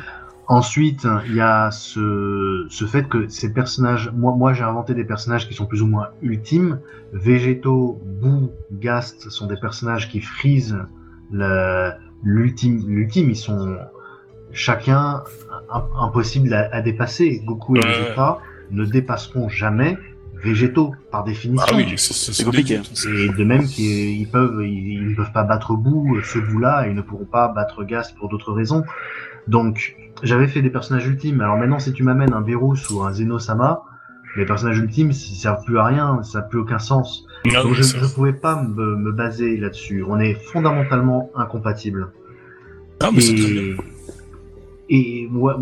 Ensuite, 0.48 1.06
il 1.28 1.36
y 1.36 1.42
a 1.42 1.70
ce, 1.70 2.66
ce 2.70 2.86
fait 2.86 3.08
que 3.08 3.28
ces 3.28 3.54
personnages, 3.54 4.10
moi, 4.16 4.34
moi 4.36 4.52
j'ai 4.54 4.64
inventé 4.64 4.96
des 4.96 5.04
personnages 5.04 5.48
qui 5.48 5.54
sont 5.54 5.68
plus 5.68 5.84
ou 5.84 5.88
moins 5.88 6.08
ultimes. 6.24 6.80
Végétaux, 7.14 8.02
Boo, 8.04 8.50
Gast 8.72 9.30
sont 9.30 9.46
des 9.46 9.58
personnages 9.58 10.10
qui 10.10 10.22
frisent 10.22 10.80
le- 11.32 11.92
l'ultime. 12.24 12.84
L'ultime, 12.88 13.30
ils 13.30 13.36
sont 13.36 13.78
chacun 14.52 15.24
im- 15.72 15.86
impossibles 16.02 16.54
à, 16.54 16.70
à 16.74 16.82
dépasser. 16.82 17.42
Goku 17.46 17.76
et 17.76 17.80
Ouais. 17.80 17.88
Vegeta 17.88 18.40
ne 18.72 18.86
dépasseront 18.86 19.50
jamais 19.50 19.98
Végétaux 20.44 20.94
par 21.12 21.24
définition. 21.24 21.66
Ah 21.70 21.76
oui, 21.76 21.94
c'est- 21.98 22.44
compliqué. 22.44 22.76
Et 23.08 23.30
de 23.30 23.44
même 23.44 23.66
qu'ils 23.66 24.20
ils 24.22 24.28
peuvent, 24.28 24.62
ils, 24.64 24.94
ils 24.94 25.10
ne 25.12 25.16
peuvent 25.16 25.32
pas 25.34 25.44
battre 25.44 25.74
Boo, 25.76 26.18
ce 26.24 26.40
bout-là, 26.40 26.86
et 26.88 26.92
ils 26.92 26.96
ne 26.96 27.02
pourront 27.02 27.26
pas 27.26 27.48
battre 27.50 27.84
Gast 27.84 28.16
pour 28.18 28.30
d'autres 28.30 28.54
raisons. 28.54 28.84
Donc, 29.48 29.96
j'avais 30.24 30.48
fait 30.48 30.62
des 30.62 30.70
personnages 30.70 31.08
ultimes. 31.08 31.42
Alors 31.42 31.58
maintenant, 31.58 31.80
si 31.80 31.92
tu 31.94 32.04
m'amènes 32.04 32.34
un 32.34 32.42
Berus 32.42 32.90
ou 32.90 33.02
un 33.04 33.12
Zeno-sama, 33.12 33.82
les 34.38 34.46
personnages 34.46 34.78
ultimes, 34.78 35.10
ils 35.12 35.14
servent 35.36 35.64
plus 35.66 35.78
à 35.80 35.86
rien, 35.86 36.22
ça 36.24 36.40
n'a 36.40 36.46
plus 36.46 36.60
aucun 36.60 36.80
sens. 36.80 37.26
Donc 37.46 37.74
je 37.74 37.98
ne 37.98 38.08
pouvais 38.14 38.34
pas 38.34 38.62
me, 38.62 38.96
me 38.96 39.12
baser 39.12 39.58
là-dessus. 39.58 40.04
On 40.08 40.20
est 40.20 40.36
fondamentalement 40.36 41.32
incompatibles. 41.36 42.12
Ah, 43.02 43.10
mais 43.14 43.22
c'est 43.22 43.36
très 43.36 43.52
bien. 43.52 43.76
Et, 44.90 45.24
et 45.24 45.28
moi, 45.30 45.60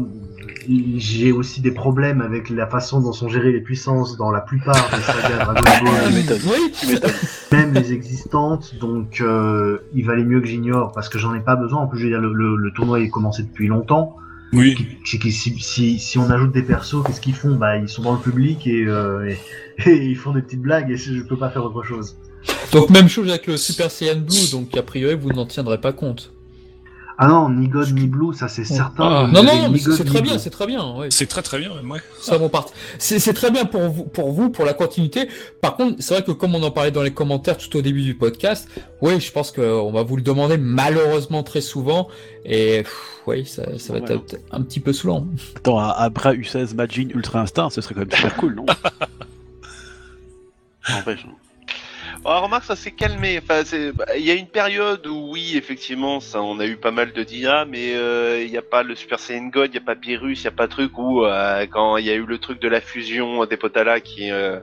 j'ai 0.98 1.32
aussi 1.32 1.62
des 1.62 1.72
problèmes 1.72 2.22
avec 2.22 2.50
la 2.50 2.68
façon 2.68 3.02
dont 3.02 3.14
sont 3.14 3.30
gérées 3.30 3.52
les 3.52 3.62
puissances 3.62 4.18
dans 4.18 4.32
la 4.32 4.42
plupart 4.42 4.90
des 4.90 5.02
sagas 5.02 5.44
Dragon 5.46 5.62
Ball. 5.62 6.14
m'étonnes. 6.14 6.42
Oui, 6.46 7.00
même 7.52 7.74
les 7.74 7.94
existantes, 7.94 8.76
donc 8.80 9.22
euh, 9.22 9.80
il 9.94 10.06
valait 10.06 10.24
mieux 10.26 10.42
que 10.42 10.48
j'ignore 10.48 10.92
parce 10.92 11.10
que 11.10 11.18
j'en 11.20 11.34
ai 11.34 11.40
pas 11.40 11.56
besoin. 11.56 11.82
En 11.82 11.88
plus, 11.88 12.00
je 12.00 12.04
veux 12.06 12.10
dire, 12.10 12.22
le, 12.22 12.34
le, 12.34 12.56
le 12.56 12.72
tournoi 12.72 13.00
est 13.00 13.10
commencé 13.10 13.44
depuis 13.44 13.68
longtemps. 13.68 14.16
Oui. 14.54 14.78
Si, 15.06 15.20
si, 15.60 16.00
si 16.00 16.18
on 16.18 16.30
ajoute 16.30 16.54
des 16.54 16.64
persos, 16.64 17.04
qu'est-ce 17.06 17.20
qu'ils 17.22 17.36
font? 17.36 17.56
Bah, 17.56 17.78
ils 17.78 17.90
sont 17.90 18.02
dans 18.02 18.14
le 18.14 18.20
public 18.20 18.66
et, 18.68 18.86
euh, 18.86 19.30
et, 19.30 19.38
et 19.90 20.06
ils 20.06 20.16
font 20.16 20.32
des 20.34 20.42
petites 20.42 20.62
blagues 20.62 20.90
et 20.92 20.98
je 20.98 21.22
peux 21.22 21.38
pas 21.38 21.50
faire 21.50 21.64
autre 21.64 21.84
chose. 21.84 22.18
Donc 22.72 22.90
même 22.90 23.10
chose 23.10 23.30
avec 23.30 23.48
le 23.48 23.58
Super 23.58 23.92
Saiyan 23.92 24.20
Blue, 24.20 24.50
donc 24.52 24.76
a 24.78 24.84
priori 24.84 25.16
vous 25.16 25.30
n'en 25.32 25.46
tiendrez 25.46 25.80
pas 25.80 25.92
compte. 25.94 26.34
Ah 27.20 27.28
non, 27.28 27.50
ni 27.50 27.68
God 27.68 27.94
ni 27.94 28.06
Blue, 28.06 28.32
ça 28.36 28.48
c'est 28.48 28.64
certain. 28.64 29.04
Ah. 29.26 29.28
Non, 29.34 29.42
non, 29.42 29.74
c'est 29.76 30.04
très 30.06 30.22
bien, 30.22 30.38
c'est 30.38 30.52
très 30.52 30.68
bien. 30.68 30.96
ouais. 30.98 31.08
C'est 31.10 31.26
très 31.26 31.42
très 31.42 31.58
bien, 31.58 31.74
même, 31.74 31.90
ouais. 31.90 32.00
Ça, 32.22 32.38
bon, 32.38 32.48
part- 32.48 32.68
C'est 33.00 33.18
c'est 33.18 33.34
très 33.34 33.50
bien 33.50 33.66
pour 33.66 33.90
vous, 33.90 34.04
pour 34.04 34.32
vous, 34.32 34.52
pour 34.52 34.66
la 34.66 34.74
continuité. 34.74 35.28
Par 35.60 35.76
contre, 35.78 35.96
c'est 36.00 36.14
vrai 36.14 36.24
que 36.24 36.32
comme 36.32 36.54
on 36.54 36.62
en 36.62 36.70
parlait 36.70 36.92
dans 36.92 37.02
les 37.02 37.14
commentaires 37.14 37.58
tout 37.58 37.76
au 37.76 37.82
début 37.82 38.04
du 38.04 38.14
podcast, 38.14 38.70
oui, 39.02 39.20
je 39.20 39.32
pense 39.32 39.52
qu'on 39.52 39.92
va 39.92 40.04
vous 40.04 40.16
le 40.16 40.22
demander 40.22 40.58
malheureusement 40.58 41.42
très 41.42 41.62
souvent. 41.62 42.08
Et 42.46 42.84
oui, 43.26 43.48
ça, 43.48 43.64
ça 43.80 43.94
va 43.94 44.00
Ouais. 44.00 44.14
être 44.14 44.38
un 44.52 44.62
petit 44.62 44.80
peu 44.80 44.94
saoulant. 44.94 45.26
Attends, 45.56 45.78
bras 46.12 46.34
U16 46.36 46.76
Majin 46.76 47.08
Ultra 47.16 47.40
Instinct, 47.42 47.72
ce 47.72 47.82
serait 47.82 47.96
quand 47.96 48.02
même 48.02 48.12
super 48.12 48.36
cool, 48.36 48.54
non? 48.56 48.66
N'empêche. 50.90 51.26
Alors, 52.28 52.44
remarque, 52.44 52.66
ça 52.66 52.76
s'est 52.76 52.92
calmé. 52.92 53.40
Enfin, 53.42 53.64
c'est- 53.64 53.94
bah, 53.94 54.04
il 54.18 54.26
y 54.26 54.32
a 54.32 54.34
une 54.34 54.48
période 54.50 55.08
où 55.08 55.32
oui, 55.32 55.56
effectivement, 55.56 56.20
ça, 56.20 56.42
on 56.42 56.60
a 56.60 56.66
eu 56.66 56.76
pas 56.76 56.92
mal 56.92 57.14
de 57.14 57.24
DIA, 57.24 57.64
mais 57.64 57.96
euh, 57.96 58.44
il 58.44 58.52
n'y 58.52 58.58
a 58.58 58.62
pas 58.62 58.84
le 58.84 58.96
Super 58.96 59.18
Saiyan 59.18 59.46
God, 59.48 59.70
il 59.70 59.72
n'y 59.72 59.78
a 59.78 59.86
pas 59.86 59.96
Pyrrhus, 59.96 60.34
il 60.34 60.42
n'y 60.42 60.48
a 60.48 60.52
pas 60.52 60.68
de 60.68 60.72
truc 60.74 60.98
où 60.98 61.24
euh, 61.24 61.66
quand 61.72 61.96
il 61.96 62.06
y 62.06 62.10
a 62.10 62.16
eu 62.16 62.26
le 62.26 62.38
truc 62.38 62.60
de 62.60 62.68
la 62.68 62.82
fusion 62.82 63.46
des 63.46 63.56
Potala 63.56 64.02
qui, 64.02 64.30
euh, 64.30 64.60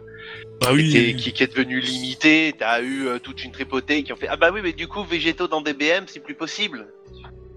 Ah 0.62 0.74
oui. 0.74 0.95
est, 0.95 1.16
qui, 1.16 1.32
qui 1.32 1.43
est 1.43 1.47
devenu 1.57 1.81
limité, 1.81 2.55
t'as 2.59 2.82
eu 2.82 3.09
toute 3.23 3.43
une 3.43 3.51
tripotée 3.53 4.03
qui 4.03 4.12
ont 4.12 4.16
fait 4.16 4.28
ah 4.28 4.36
bah 4.36 4.51
oui, 4.53 4.61
mais 4.62 4.74
du 4.74 4.86
coup 4.86 5.03
végétaux 5.03 5.49
dans 5.49 5.62
DBM 5.62 6.05
c'est 6.07 6.20
plus 6.20 6.35
possible. 6.35 6.86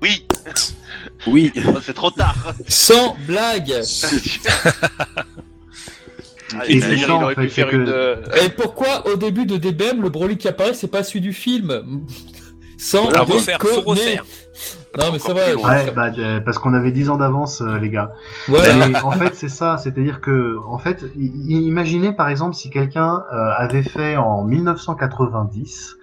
Oui, 0.02 0.26
Oui. 1.26 1.52
c'est 1.82 1.94
trop 1.94 2.12
tard. 2.12 2.54
Sans 2.70 3.18
blague. 3.28 3.82
Ah, 6.53 6.64
Et 6.68 6.74
il, 6.76 6.82
c'est 6.84 6.94
il 6.94 6.99
ça, 7.02 7.14
en 7.15 7.24
aurait 7.24 7.36
fait, 7.36 7.41
pu 7.44 7.49
c'est 7.49 7.56
faire 7.61 7.69
que- 7.72 7.76
une. 7.76 7.90
euh, 7.90 8.15
Et 8.45 8.49
pourquoi 8.49 9.06
au 9.07 9.15
début 9.18 9.45
de 9.45 9.57
DBM, 9.57 10.02
le 10.02 10.10
Broly 10.10 10.38
qui 10.38 10.48
apparaît, 10.48 10.74
c'est 10.74 10.88
pas 10.91 11.03
celui 11.03 11.22
du 11.22 11.34
film? 11.34 12.06
Sans 12.78 13.10
À 13.10 13.22
refaire, 13.22 13.60
faut 13.60 13.68
déconner. 13.80 13.86
refaire. 13.90 14.26
Non, 14.99 15.06
mais 15.11 15.19
ça 15.19 15.34
va. 15.34 15.41
Encore 15.41 15.53
plus 15.53 15.61
loin. 15.61 15.69
Ouais, 15.76 15.91
bah, 15.91 16.41
parce 16.45 16.57
qu'on 16.60 16.74
avait 16.74 16.91
10 16.91 17.10
ans 17.10 17.18
d'avance, 17.18 17.61
euh, 17.61 17.78
les 17.80 17.90
gars. 17.90 18.14
Et 18.49 18.95
en 19.03 19.11
fait, 19.11 19.34
c'est 19.36 19.49
ça, 19.49 19.78
c'est-à-dire 19.78 20.22
que, 20.22 20.57
en 20.68 20.78
fait, 20.78 21.03
imaginez 21.18 22.14
par 22.14 22.30
exemple 22.30 22.56
si 22.56 22.69
quelqu'un 22.69 23.24
euh, 23.34 23.49
avait 23.57 23.84
fait 23.84 24.15
en 24.15 24.44
1990 24.44 25.97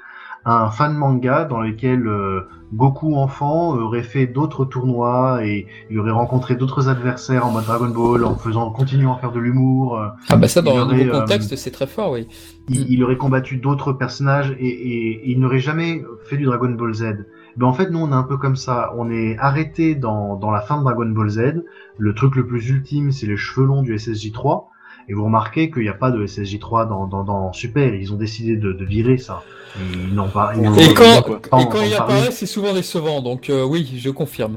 un 0.46 0.70
fan 0.70 0.94
manga 0.94 1.44
dans 1.44 1.60
lequel 1.60 2.06
euh, 2.06 2.42
Goku 2.74 3.14
enfant 3.16 3.74
aurait 3.76 4.02
fait 4.02 4.26
d'autres 4.26 4.64
tournois 4.64 5.44
et 5.46 5.66
il 5.90 5.98
aurait 6.00 6.10
rencontré 6.10 6.56
d'autres 6.56 6.88
adversaires 6.88 7.46
en 7.46 7.50
mode 7.52 7.64
Dragon 7.64 7.88
Ball 7.88 8.24
en 8.24 8.34
faisant 8.36 8.70
continuant 8.70 9.14
à 9.14 9.18
faire 9.18 9.32
de 9.32 9.38
l'humour. 9.38 9.98
euh, 9.98 10.08
Ah 10.28 10.36
bah 10.36 10.48
ça, 10.48 10.60
dans 10.60 10.86
nouveau 10.86 11.02
euh, 11.14 11.20
contexte, 11.20 11.54
c'est 11.56 11.70
très 11.70 11.86
fort, 11.86 12.10
oui. 12.12 12.26
il, 12.68 12.90
il 12.92 13.04
aurait 13.04 13.16
combattu 13.16 13.56
d'autres 13.58 13.92
personnages 13.92 14.54
et, 14.58 14.66
et- 14.68 15.12
et 15.26 15.30
il 15.30 15.38
n'aurait 15.40 15.60
jamais 15.60 16.02
fait 16.28 16.36
du 16.36 16.44
Dragon 16.44 16.70
Ball 16.70 16.92
Z. 16.94 17.26
Ben 17.56 17.66
en 17.66 17.72
fait, 17.72 17.88
nous, 17.90 18.00
on 18.00 18.10
est 18.10 18.14
un 18.14 18.24
peu 18.24 18.36
comme 18.36 18.56
ça. 18.56 18.92
On 18.98 19.10
est 19.12 19.38
arrêté 19.38 19.94
dans, 19.94 20.34
dans 20.36 20.50
la 20.50 20.60
fin 20.60 20.76
de 20.78 20.82
Dragon 20.82 21.06
Ball 21.06 21.28
Z. 21.28 21.62
Le 21.98 22.12
truc 22.14 22.34
le 22.34 22.44
plus 22.46 22.68
ultime, 22.68 23.12
c'est 23.12 23.26
les 23.28 23.36
cheveux 23.36 23.64
longs 23.66 23.82
du 23.82 23.94
SSJ3. 23.94 24.64
Et 25.08 25.14
vous 25.14 25.24
remarquez 25.24 25.70
qu'il 25.70 25.82
n'y 25.82 25.88
a 25.88 25.94
pas 25.94 26.10
de 26.10 26.26
SSJ3 26.26 26.88
dans, 26.88 27.06
dans, 27.06 27.24
dans 27.24 27.52
Super. 27.52 27.94
Ils 27.94 28.12
ont 28.12 28.16
décidé 28.16 28.56
de, 28.56 28.72
de 28.72 28.84
virer 28.84 29.18
ça. 29.18 29.42
Ils 29.78 30.14
n'ont 30.14 30.28
pas. 30.28 30.52
ils 30.54 30.62
n'en 30.62 30.74
Et 30.76 30.88
ont 30.88 30.94
quand, 30.94 31.22
pas 31.50 31.60
et 31.60 31.68
quand 31.68 31.82
il 31.82 31.94
apparaît, 31.94 32.30
c'est 32.30 32.46
souvent 32.46 32.72
décevant, 32.72 33.22
donc 33.22 33.50
euh, 33.50 33.64
oui, 33.64 33.98
je 33.98 34.10
confirme. 34.10 34.56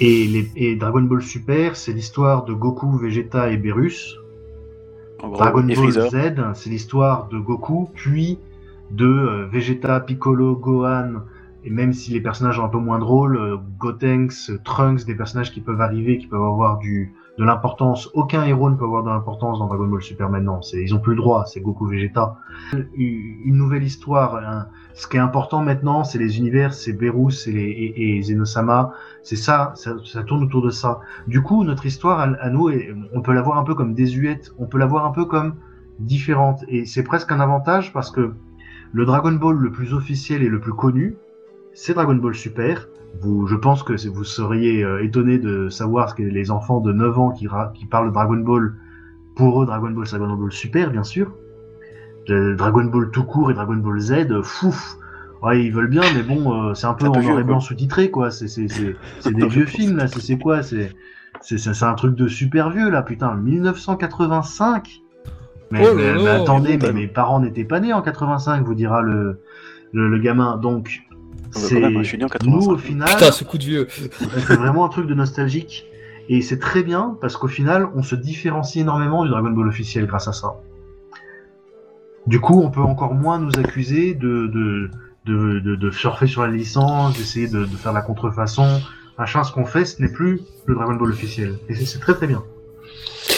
Et, 0.00 0.26
les, 0.26 0.50
et 0.56 0.76
Dragon 0.76 1.02
Ball 1.02 1.22
Super, 1.22 1.76
c'est 1.76 1.92
l'histoire 1.92 2.44
de 2.44 2.54
Goku, 2.54 2.96
Vegeta 2.96 3.50
et 3.50 3.58
Beerus. 3.58 4.16
En 5.22 5.28
gros, 5.28 5.36
Dragon 5.36 5.68
et 5.68 5.74
Ball 5.74 5.92
Freezer. 5.92 6.10
Z, 6.10 6.42
c'est 6.54 6.70
l'histoire 6.70 7.28
de 7.28 7.38
Goku, 7.38 7.90
puis 7.94 8.38
de 8.90 9.06
euh, 9.06 9.46
Vegeta, 9.52 10.00
Piccolo, 10.00 10.56
Gohan, 10.56 11.22
et 11.64 11.70
même 11.70 11.92
si 11.92 12.12
les 12.12 12.20
personnages 12.20 12.56
sont 12.56 12.64
un 12.64 12.68
peu 12.68 12.78
moins 12.78 12.98
drôles, 12.98 13.36
euh, 13.36 13.56
Gotenks, 13.78 14.62
Trunks, 14.64 15.04
des 15.04 15.14
personnages 15.14 15.52
qui 15.52 15.60
peuvent 15.60 15.80
arriver, 15.80 16.18
qui 16.18 16.26
peuvent 16.26 16.42
avoir 16.42 16.78
du 16.78 17.12
de 17.38 17.44
l'importance. 17.44 18.08
Aucun 18.14 18.44
héros 18.44 18.70
ne 18.70 18.76
peut 18.76 18.84
avoir 18.84 19.02
de 19.02 19.10
l'importance 19.10 19.58
dans 19.58 19.66
Dragon 19.66 19.86
Ball 19.86 20.02
Super 20.02 20.30
maintenant. 20.30 20.60
Ils 20.72 20.94
ont 20.94 21.00
plus 21.00 21.14
le 21.14 21.20
droit. 21.20 21.44
C'est 21.46 21.60
Goku, 21.60 21.86
Vegeta. 21.86 22.36
Une 22.94 23.56
nouvelle 23.56 23.82
histoire. 23.82 24.68
ce 24.94 25.06
qui 25.06 25.16
est 25.16 25.20
important 25.20 25.62
maintenant, 25.62 26.04
c'est 26.04 26.18
les 26.18 26.38
univers, 26.38 26.72
c'est 26.74 26.92
Berus 26.92 27.48
et, 27.48 28.20
Zenosama. 28.22 28.92
C'est 29.22 29.36
ça, 29.36 29.72
ça, 29.74 30.22
tourne 30.22 30.44
autour 30.44 30.62
de 30.62 30.70
ça. 30.70 31.00
Du 31.26 31.42
coup, 31.42 31.64
notre 31.64 31.86
histoire, 31.86 32.20
à, 32.20 32.24
à 32.40 32.50
nous, 32.50 32.70
on 33.12 33.20
peut 33.20 33.32
la 33.32 33.42
voir 33.42 33.58
un 33.58 33.64
peu 33.64 33.74
comme 33.74 33.94
désuète, 33.94 34.52
on 34.58 34.66
peut 34.66 34.78
la 34.78 34.86
voir 34.86 35.04
un 35.04 35.10
peu 35.10 35.24
comme 35.24 35.56
différente. 35.98 36.64
Et 36.68 36.86
c'est 36.86 37.02
presque 37.04 37.32
un 37.32 37.40
avantage 37.40 37.92
parce 37.92 38.10
que 38.10 38.34
le 38.92 39.04
Dragon 39.04 39.32
Ball 39.32 39.56
le 39.56 39.72
plus 39.72 39.92
officiel 39.92 40.42
et 40.42 40.48
le 40.48 40.60
plus 40.60 40.72
connu, 40.72 41.16
c'est 41.72 41.94
Dragon 41.94 42.14
Ball 42.14 42.34
Super. 42.34 42.88
Vous, 43.20 43.46
je 43.46 43.54
pense 43.56 43.82
que 43.82 43.94
vous 44.08 44.24
seriez 44.24 44.82
euh, 44.84 45.02
étonné 45.02 45.38
de 45.38 45.68
savoir 45.68 46.10
ce 46.10 46.14
que 46.14 46.22
les 46.22 46.50
enfants 46.50 46.80
de 46.80 46.92
9 46.92 47.18
ans 47.18 47.30
qui, 47.30 47.46
parlent 47.86 48.08
de 48.08 48.12
Dragon 48.12 48.36
Ball, 48.36 48.74
pour 49.36 49.62
eux, 49.62 49.66
Dragon 49.66 49.90
Ball, 49.90 50.06
c'est 50.06 50.18
Dragon 50.18 50.36
Ball 50.36 50.52
Super, 50.52 50.90
bien 50.90 51.04
sûr. 51.04 51.32
Le 52.28 52.54
Dragon 52.56 52.84
Ball 52.84 53.10
tout 53.10 53.24
court 53.24 53.50
et 53.50 53.54
Dragon 53.54 53.76
Ball 53.76 53.98
Z, 53.98 54.12
euh, 54.30 54.42
fouf. 54.42 54.96
Ouais, 55.42 55.62
ils 55.64 55.72
veulent 55.72 55.90
bien, 55.90 56.02
mais 56.14 56.22
bon, 56.22 56.70
euh, 56.70 56.74
c'est 56.74 56.86
un 56.86 56.94
peu 56.94 57.06
en 57.06 57.20
noir 57.20 57.38
et 57.38 57.44
blanc 57.44 57.60
sous-titré, 57.60 58.10
quoi. 58.10 58.30
C'est, 58.30 58.46
des 59.30 59.48
vieux 59.48 59.66
films, 59.66 59.96
là. 59.96 60.06
C'est, 60.08 60.38
quoi? 60.38 60.62
C'est, 60.62 60.90
un 61.82 61.94
truc 61.94 62.14
de 62.14 62.28
super 62.28 62.70
vieux, 62.70 62.90
là, 62.90 63.02
putain. 63.02 63.34
1985 63.36 65.02
Mais, 65.70 65.80
Oh 65.82 65.94
mais- 65.94 66.14
mais 66.14 66.28
attendez, 66.28 66.78
mais 66.78 66.92
mes 66.92 67.06
parents 67.08 67.40
n'étaient 67.40 67.64
pas 67.64 67.80
nés 67.80 67.92
en 67.92 68.00
85, 68.00 68.64
vous 68.64 68.74
dira 68.74 69.02
le, 69.02 69.40
le, 69.92 70.08
le 70.08 70.18
gamin. 70.18 70.56
Donc, 70.56 71.02
quand 71.54 71.80
même, 71.80 71.96
hein, 71.96 72.02
je 72.02 72.08
suis 72.08 72.18
né 72.18 72.24
en 72.24 72.26
nous, 72.26 72.30
85. 72.58 72.70
au 72.72 72.76
final, 72.78 73.08
Putain, 73.08 73.32
ce 73.32 73.44
coup 73.44 73.58
de 73.58 73.64
vieux. 73.64 73.86
c'est 73.90 74.54
vraiment 74.56 74.84
un 74.84 74.88
truc 74.88 75.06
de 75.06 75.14
nostalgique. 75.14 75.86
Et 76.28 76.40
c'est 76.40 76.58
très 76.58 76.82
bien 76.82 77.16
parce 77.20 77.36
qu'au 77.36 77.48
final, 77.48 77.88
on 77.94 78.02
se 78.02 78.14
différencie 78.14 78.80
énormément 78.82 79.24
du 79.24 79.30
Dragon 79.30 79.50
Ball 79.50 79.68
officiel 79.68 80.06
grâce 80.06 80.26
à 80.28 80.32
ça. 80.32 80.54
Du 82.26 82.40
coup, 82.40 82.62
on 82.62 82.70
peut 82.70 82.80
encore 82.80 83.14
moins 83.14 83.38
nous 83.38 83.52
accuser 83.58 84.14
de, 84.14 84.46
de, 84.46 84.90
de, 85.26 85.60
de, 85.60 85.76
de 85.76 85.90
surfer 85.90 86.26
sur 86.26 86.42
la 86.42 86.48
licence, 86.50 87.16
d'essayer 87.18 87.48
de, 87.48 87.60
de 87.66 87.76
faire 87.76 87.92
la 87.92 88.00
contrefaçon. 88.00 88.80
Machin, 89.18 89.44
ce 89.44 89.52
qu'on 89.52 89.66
fait, 89.66 89.84
ce 89.84 90.00
n'est 90.00 90.08
plus 90.10 90.40
le 90.64 90.74
Dragon 90.74 90.94
Ball 90.94 91.10
officiel. 91.10 91.58
Et 91.68 91.74
c'est- 91.74 91.84
c'est 91.84 91.98
très 91.98 92.14
très 92.14 92.26
bien. 92.26 92.42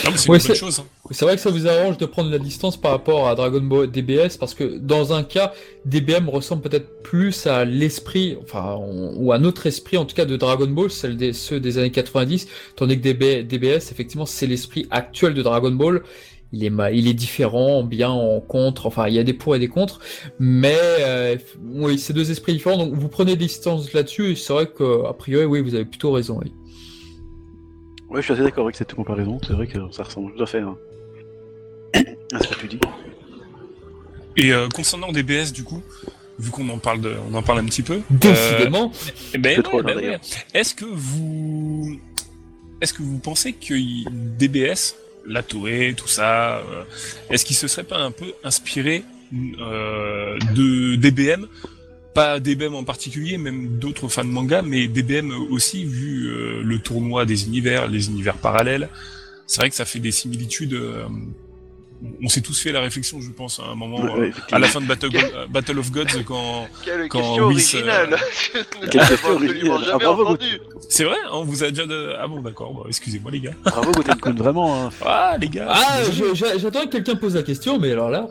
Non, 0.06 0.12
mais 0.12 0.18
c'est 0.18 0.30
Ouais, 0.30 0.36
une 0.38 0.42
bonne 0.42 0.54
c'est- 0.54 0.60
chose. 0.60 0.78
hein. 0.80 0.84
C'est 1.10 1.24
vrai 1.24 1.34
que 1.36 1.40
ça 1.42 1.50
vous 1.50 1.66
arrange 1.68 1.98
de 1.98 2.06
prendre 2.06 2.30
la 2.30 2.38
distance 2.38 2.76
par 2.76 2.90
rapport 2.92 3.28
à 3.28 3.34
Dragon 3.34 3.60
Ball 3.60 3.90
DBS 3.90 4.36
parce 4.38 4.54
que 4.54 4.78
dans 4.78 5.12
un 5.12 5.22
cas, 5.22 5.52
DBM 5.84 6.28
ressemble 6.28 6.62
peut-être 6.62 7.02
plus 7.02 7.46
à 7.46 7.64
l'esprit, 7.64 8.36
enfin, 8.42 8.76
on- 8.80 9.14
ou 9.16 9.32
à 9.32 9.38
notre 9.38 9.66
esprit 9.66 9.96
en 9.98 10.04
tout 10.04 10.14
cas 10.16 10.24
de 10.24 10.36
Dragon 10.36 10.66
Ball, 10.66 10.90
celle 10.90 11.16
des, 11.16 11.32
ceux 11.32 11.60
des 11.60 11.78
années 11.78 11.90
90, 11.92 12.48
tandis 12.76 12.96
que 12.98 13.02
DB, 13.02 13.42
DBS, 13.44 13.92
effectivement, 13.92 14.26
c'est 14.26 14.46
l'esprit 14.46 14.86
actuel 14.90 15.34
de 15.34 15.42
Dragon 15.42 15.70
Ball. 15.72 16.02
Il 16.52 16.62
est, 16.64 16.70
il 16.94 17.08
est 17.08 17.14
différent, 17.14 17.82
bien 17.82 18.08
en 18.08 18.40
contre, 18.40 18.86
enfin, 18.86 19.08
il 19.08 19.14
y 19.14 19.18
a 19.18 19.24
des 19.24 19.32
pour 19.32 19.56
et 19.56 19.58
des 19.58 19.66
contre, 19.68 19.98
mais 20.38 20.76
euh, 21.00 21.36
oui, 21.74 21.98
c'est 21.98 22.12
deux 22.12 22.30
esprits 22.30 22.52
différents, 22.52 22.78
donc 22.78 22.94
vous 22.94 23.08
prenez 23.08 23.32
des 23.34 23.46
distances 23.46 23.92
là-dessus, 23.92 24.30
et 24.30 24.36
c'est 24.36 24.52
vrai 24.52 24.66
que, 24.66 25.04
a 25.06 25.12
priori, 25.12 25.44
oui, 25.44 25.60
vous 25.60 25.74
avez 25.74 25.84
plutôt 25.84 26.12
raison, 26.12 26.38
oui. 26.42 26.52
Ouais, 28.10 28.20
je 28.20 28.24
suis 28.26 28.32
assez 28.34 28.42
d'accord 28.42 28.64
avec 28.64 28.76
cette 28.76 28.94
comparaison. 28.94 29.38
C'est 29.46 29.52
vrai 29.52 29.66
que 29.66 29.78
ça 29.90 30.04
ressemble 30.04 30.34
tout 30.34 30.42
à 30.42 30.46
fait 30.46 30.60
hein, 30.60 30.76
à 32.32 32.38
ce 32.40 32.48
que 32.48 32.54
tu 32.60 32.68
dis. 32.68 32.78
Et 34.36 34.52
euh, 34.52 34.68
concernant 34.68 35.12
DBS, 35.12 35.52
du 35.52 35.64
coup, 35.64 35.82
vu 36.38 36.50
qu'on 36.50 36.68
en 36.68 36.78
parle, 36.78 37.00
de, 37.00 37.14
on 37.30 37.34
en 37.34 37.42
parle 37.42 37.60
un 37.60 37.64
petit 37.64 37.82
peu. 37.82 37.94
euh, 37.94 38.00
Décidément. 38.10 38.92
eh 39.34 39.38
ben, 39.38 39.60
ouais, 39.72 39.82
ben, 39.82 39.96
ouais. 39.96 40.18
Est-ce 40.54 40.74
que 40.74 40.84
vous, 40.84 41.98
est-ce 42.80 42.92
que 42.92 43.02
vous 43.02 43.18
pensez 43.18 43.54
que 43.54 43.74
DBS, 44.10 44.96
la 45.26 45.42
Toei, 45.42 45.94
tout 45.96 46.06
ça, 46.08 46.58
euh, 46.58 46.84
est-ce 47.30 47.44
qu'il 47.44 47.56
se 47.56 47.66
serait 47.66 47.84
pas 47.84 47.98
un 47.98 48.10
peu 48.12 48.32
inspiré 48.44 49.02
euh, 49.60 50.38
de 50.54 50.94
DBM 50.96 51.46
pas 52.16 52.40
DBM 52.40 52.74
en 52.74 52.82
particulier, 52.84 53.36
même 53.36 53.78
d'autres 53.78 54.08
fans 54.08 54.24
de 54.24 54.30
manga, 54.30 54.62
mais 54.62 54.88
DBM 54.88 55.30
aussi, 55.50 55.84
vu 55.84 56.28
euh, 56.28 56.62
le 56.64 56.78
tournoi 56.78 57.26
des 57.26 57.44
univers, 57.46 57.86
les 57.88 58.08
univers 58.08 58.36
parallèles. 58.38 58.88
C'est 59.46 59.60
vrai 59.60 59.68
que 59.70 59.76
ça 59.76 59.84
fait 59.84 59.98
des 60.00 60.12
similitudes. 60.12 60.72
euh, 60.72 61.04
on 62.22 62.28
s'est 62.28 62.40
tous 62.42 62.58
fait 62.60 62.72
la 62.72 62.80
réflexion, 62.80 63.20
je 63.20 63.30
pense, 63.30 63.60
à 63.60 63.64
un 63.72 63.74
moment, 63.74 64.00
Ouais, 64.02 64.28
euh, 64.28 64.30
à 64.52 64.58
la 64.58 64.66
fin 64.66 64.80
de 64.80 64.86
Battle, 64.86 65.08
Battle 65.50 65.78
of 65.78 65.90
Gods, 65.90 66.22
quand 66.26 66.68
Quelle 66.84 67.08
Quand 67.08 67.20
question 67.20 67.46
Whis, 67.48 67.74
originale. 67.74 68.16
Ah, 69.92 69.98
bravo, 69.98 70.36
c'est 70.88 71.04
vrai, 71.04 71.16
hein, 71.26 71.30
on 71.32 71.44
vous 71.44 71.64
a 71.64 71.70
déjà 71.70 71.86
de... 71.86 72.14
ah 72.18 72.26
bon 72.28 72.40
d'accord, 72.42 72.72
bon, 72.74 72.84
excusez-moi 72.88 73.30
les 73.30 73.40
gars. 73.40 73.54
Bravo, 73.64 73.92
Goten 73.92 74.36
vraiment. 74.36 74.86
hein. 74.86 74.90
Ah 75.04 75.36
les 75.40 75.48
gars. 75.48 75.68
Ah, 75.70 76.00
j'attends 76.58 76.84
que 76.86 76.92
quelqu'un 76.92 77.16
pose 77.16 77.34
la 77.34 77.42
question, 77.42 77.78
mais 77.78 77.92
alors 77.92 78.10
là. 78.10 78.28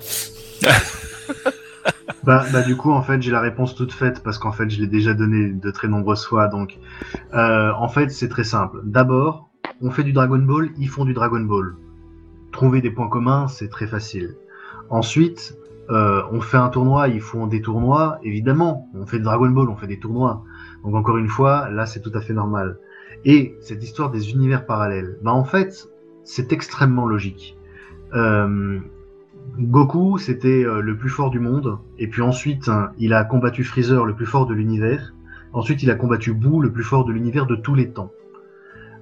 Bah, 2.24 2.44
bah 2.52 2.64
du 2.64 2.76
coup 2.76 2.92
en 2.92 3.04
fait 3.04 3.22
j'ai 3.22 3.32
la 3.32 3.40
réponse 3.40 3.76
toute 3.76 3.94
faite 3.94 4.24
parce 4.24 4.40
qu'en 4.40 4.52
fait 4.52 4.68
je 4.70 4.82
l'ai 4.82 4.88
déjà 4.88 5.14
donné 5.14 5.50
de 5.50 5.72
très 5.72 5.88
nombreuses 5.88 6.26
fois 6.26 6.48
donc 6.48 6.80
euh, 7.36 7.72
en 7.78 7.88
fait 7.88 8.10
c'est 8.10 8.30
très 8.30 8.44
simple. 8.44 8.82
D'abord 8.84 9.50
on 9.82 9.92
fait 9.92 10.04
du 10.04 10.12
Dragon 10.12 10.40
Ball, 10.40 10.72
ils 10.78 10.90
font 10.90 11.06
du 11.06 11.14
Dragon 11.14 11.42
Ball. 11.42 11.76
Trouver 12.52 12.82
des 12.82 12.90
points 12.90 13.10
communs 13.10 13.48
c'est 13.48 13.70
très 13.70 13.86
facile. 13.86 14.36
Ensuite 14.90 15.56
euh, 15.92 16.24
on 16.32 16.42
fait 16.42 16.58
un 16.58 16.70
tournoi, 16.70 17.10
ils 17.10 17.22
font 17.22 17.46
des 17.46 17.62
tournois 17.62 18.18
évidemment. 18.24 18.90
On 18.96 19.06
fait 19.06 19.18
du 19.18 19.24
Dragon 19.24 19.50
Ball, 19.50 19.70
on 19.70 19.76
fait 19.76 19.88
des 19.88 20.00
tournois. 20.00 20.44
Donc 20.84 20.96
encore 20.96 21.18
une 21.18 21.30
fois 21.30 21.70
là 21.70 21.86
c'est 21.86 22.02
tout 22.02 22.12
à 22.16 22.22
fait 22.22 22.34
normal. 22.34 22.80
Et 23.24 23.56
cette 23.62 23.84
histoire 23.84 24.10
des 24.10 24.32
univers 24.32 24.66
parallèles, 24.66 25.20
bah 25.22 25.32
en 25.32 25.44
fait 25.44 25.88
c'est 26.24 26.52
extrêmement 26.52 27.06
logique. 27.06 27.56
Euh, 28.14 28.80
Goku, 29.58 30.18
c'était 30.18 30.66
euh, 30.66 30.82
le 30.82 30.98
plus 30.98 31.10
fort 31.10 31.30
du 31.30 31.40
monde, 31.40 31.78
et 31.98 32.08
puis 32.08 32.22
ensuite, 32.22 32.68
hein, 32.68 32.92
il 32.98 33.14
a 33.14 33.24
combattu 33.24 33.64
Freezer, 33.64 34.06
le 34.06 34.16
plus 34.16 34.26
fort 34.26 34.46
de 34.46 34.54
l'univers. 34.54 35.14
Ensuite, 35.54 35.82
il 35.84 35.90
a 35.90 35.96
combattu 35.96 36.34
Boo, 36.34 36.62
le 36.62 36.72
plus 36.72 36.84
fort 36.84 37.06
de 37.06 37.14
l'univers 37.14 37.46
de 37.46 37.56
tous 37.56 37.76
les 37.76 37.92
temps. 37.92 38.12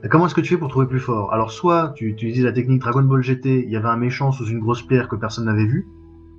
Et 0.04 0.10
Comment 0.10 0.26
est-ce 0.26 0.36
que 0.36 0.42
tu 0.42 0.50
fais 0.50 0.60
pour 0.60 0.68
trouver 0.68 0.86
plus 0.86 1.00
fort? 1.00 1.34
Alors, 1.34 1.52
soit 1.52 1.94
tu, 1.96 2.16
tu 2.16 2.28
utilises 2.28 2.44
la 2.44 2.52
technique 2.52 2.82
Dragon 2.82 3.02
Ball 3.04 3.24
GT, 3.24 3.64
il 3.66 3.72
y 3.72 3.78
avait 3.78 3.88
un 3.88 3.96
méchant 3.96 4.32
sous 4.32 4.46
une 4.46 4.60
grosse 4.60 4.82
pierre 4.82 5.08
que 5.08 5.16
personne 5.16 5.46
n'avait 5.46 5.66
vu. 5.66 5.88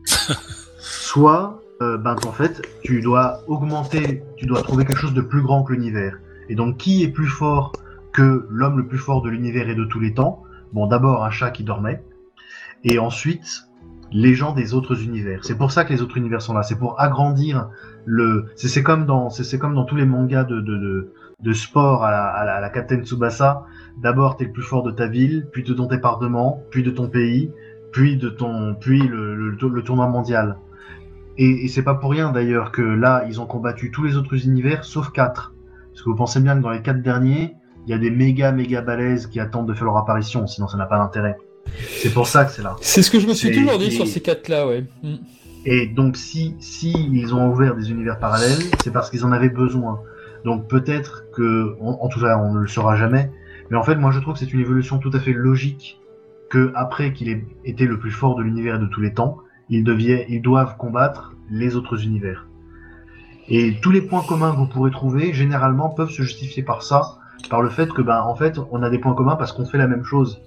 soit, 0.79 1.63
euh, 1.81 1.97
ben, 1.97 2.15
en 2.27 2.33
fait, 2.33 2.63
tu 2.83 3.01
dois 3.01 3.39
augmenter, 3.47 4.23
tu 4.37 4.47
dois 4.47 4.63
trouver 4.63 4.85
quelque 4.85 5.01
chose 5.01 5.15
de 5.15 5.23
plus 5.23 5.43
grand 5.43 5.63
que 5.63 5.73
l'univers. 5.73 6.19
Et 6.49 6.55
donc, 6.55 6.77
qui 6.77 7.03
est 7.03 7.09
plus 7.09 7.27
fort 7.27 7.73
que 8.13 8.47
l'homme 8.51 8.77
le 8.77 8.87
plus 8.87 8.99
fort 8.99 9.23
de 9.23 9.31
l'univers 9.31 9.69
et 9.69 9.75
de 9.75 9.85
tous 9.85 9.99
les 9.99 10.13
temps? 10.13 10.43
Bon, 10.73 10.87
d'abord, 10.87 11.25
un 11.25 11.31
chat 11.31 11.51
qui 11.51 11.65
dormait. 11.65 12.05
Et 12.85 12.99
ensuite, 12.99 13.67
les 14.15 14.35
gens 14.35 14.53
des 14.53 14.75
autres 14.75 15.03
univers. 15.03 15.41
C'est 15.43 15.59
pour 15.59 15.73
ça 15.73 15.85
que 15.85 15.93
les 15.93 16.01
autres 16.01 16.17
univers 16.17 16.41
sont 16.41 16.55
là. 16.55 16.63
C'est 16.63 16.79
pour 16.79 17.01
agrandir 17.01 17.69
le. 18.07 18.47
C'est 18.55 18.85
comme 18.85 19.07
dans 19.07 19.29
c'est 19.29 19.59
comme 19.59 19.75
dans 19.75 19.85
tous 19.85 19.97
les 19.97 20.07
mangas 20.07 20.45
de 20.45 20.61
de, 20.61 20.77
de, 20.77 21.13
de 21.41 21.53
sport 21.53 22.05
à 22.05 22.13
la, 22.13 22.25
à 22.27 22.45
la, 22.45 22.55
à 22.55 22.61
la 22.61 22.71
Captain 22.71 23.03
Tsubasa. 23.03 23.65
D'abord 24.01 24.37
t'es 24.37 24.45
le 24.45 24.53
plus 24.53 24.63
fort 24.63 24.85
de 24.85 24.93
ta 24.93 25.09
ville, 25.09 25.49
puis 25.53 25.65
de 25.65 25.75
ton 25.75 25.87
département, 25.87 26.63
puis 26.71 26.85
de 26.85 26.91
ton 26.93 27.09
pays, 27.09 27.51
puis 27.93 28.17
de 28.17 28.29
ton 28.29 28.77
puis 28.77 29.01
le 29.01 29.35
le, 29.35 29.51
le 29.51 29.83
tournoi 29.83 30.07
mondial. 30.07 30.59
Et, 31.37 31.65
et 31.65 31.69
c'est 31.69 31.83
pas 31.83 31.97
pour 31.97 32.13
rien 32.13 32.31
d'ailleurs 32.31 32.71
que 32.71 32.83
là 32.83 33.25
ils 33.29 33.41
ont 33.41 33.47
combattu 33.47 33.91
tous 33.91 34.05
les 34.05 34.17
autres 34.17 34.47
univers 34.47 34.85
sauf 34.85 35.11
quatre. 35.11 35.53
Parce 35.91 36.03
que 36.03 36.11
vous 36.11 36.17
pensez 36.17 36.41
bien 36.41 36.57
que 36.57 36.63
dans 36.63 36.71
les 36.71 36.83
quatre 36.83 37.03
derniers, 37.03 37.57
il 37.87 37.91
y 37.91 37.95
a 37.95 37.99
des 37.99 38.13
méga 38.13 38.53
méga 38.53 38.81
balaises 38.81 39.27
qui 39.27 39.41
attendent 39.41 39.67
de 39.67 39.75
faire 39.75 39.87
leur 39.87 39.97
apparition, 39.97 40.47
sinon 40.47 40.69
ça 40.69 40.77
n'a 40.77 40.87
pas 40.87 40.99
d'intérêt. 40.99 41.37
C'est 42.03 42.13
pour 42.13 42.27
ça 42.27 42.45
que 42.45 42.53
c'est 42.53 42.63
là. 42.63 42.77
C'est 42.81 43.03
ce 43.03 43.11
que 43.11 43.19
je 43.21 43.27
me 43.27 43.35
suis 43.35 43.53
toujours 43.53 43.79
dit 43.79 43.87
et- 43.87 43.91
sur 43.91 44.07
ces 44.07 44.21
quatre-là, 44.21 44.67
ouais. 44.67 44.85
Mm. 45.03 45.15
Et 45.67 45.87
donc, 45.87 46.17
si, 46.17 46.55
si 46.61 46.93
ils 47.13 47.35
ont 47.35 47.49
ouvert 47.51 47.75
des 47.75 47.91
univers 47.91 48.19
parallèles, 48.19 48.59
c'est 48.83 48.93
parce 48.93 49.11
qu'ils 49.11 49.25
en 49.25 49.33
avaient 49.33 49.49
besoin. 49.49 50.01
Donc, 50.45 50.69
peut-être 50.69 51.25
que, 51.35 51.75
en, 51.81 51.99
en 52.03 52.09
tout 52.09 52.21
cas, 52.21 52.37
on 52.37 52.53
ne 52.53 52.61
le 52.61 52.67
saura 52.69 52.97
jamais. 52.97 53.31
Mais 53.71 53.79
en 53.79 53.83
fait, 53.83 53.95
moi, 53.97 54.11
je 54.11 54.21
trouve 54.21 54.35
que 54.35 54.41
c'est 54.41 54.53
une 54.53 54.61
évolution 54.61 54.99
tout 54.99 55.11
à 55.15 55.21
fait 55.21 55.33
logique 55.33 55.99
que, 56.51 56.71
après 56.75 57.13
qu'il 57.15 57.31
ait 57.31 57.45
été 57.65 57.87
le 57.87 57.99
plus 57.99 58.11
fort 58.11 58.37
de 58.37 58.43
l'univers 58.43 58.79
de 58.79 58.87
tous 58.87 59.01
les 59.01 59.15
temps, 59.15 59.39
ils, 59.71 59.85
ils 60.29 60.43
doivent 60.43 60.77
combattre 60.77 61.33
les 61.51 61.77
autres 61.77 62.05
univers. 62.05 62.47
Et 63.49 63.77
tous 63.81 63.91
les 63.91 64.03
points 64.03 64.23
communs 64.23 64.53
que 64.53 64.59
vous 64.59 64.67
pourrez 64.67 64.91
trouver, 64.91 65.33
généralement, 65.33 65.89
peuvent 65.89 66.11
se 66.11 66.23
justifier 66.23 66.63
par 66.63 66.83
ça, 66.83 67.17
par 67.49 67.63
le 67.63 67.71
fait 67.71 67.91
que, 67.91 68.03
ben, 68.03 68.21
en 68.21 68.35
fait, 68.35 68.59
on 68.71 68.83
a 68.83 68.91
des 68.91 68.99
points 68.99 69.15
communs 69.15 69.37
parce 69.37 69.53
qu'on 69.53 69.65
fait 69.65 69.79
la 69.79 69.87
même 69.87 70.05
chose. 70.05 70.41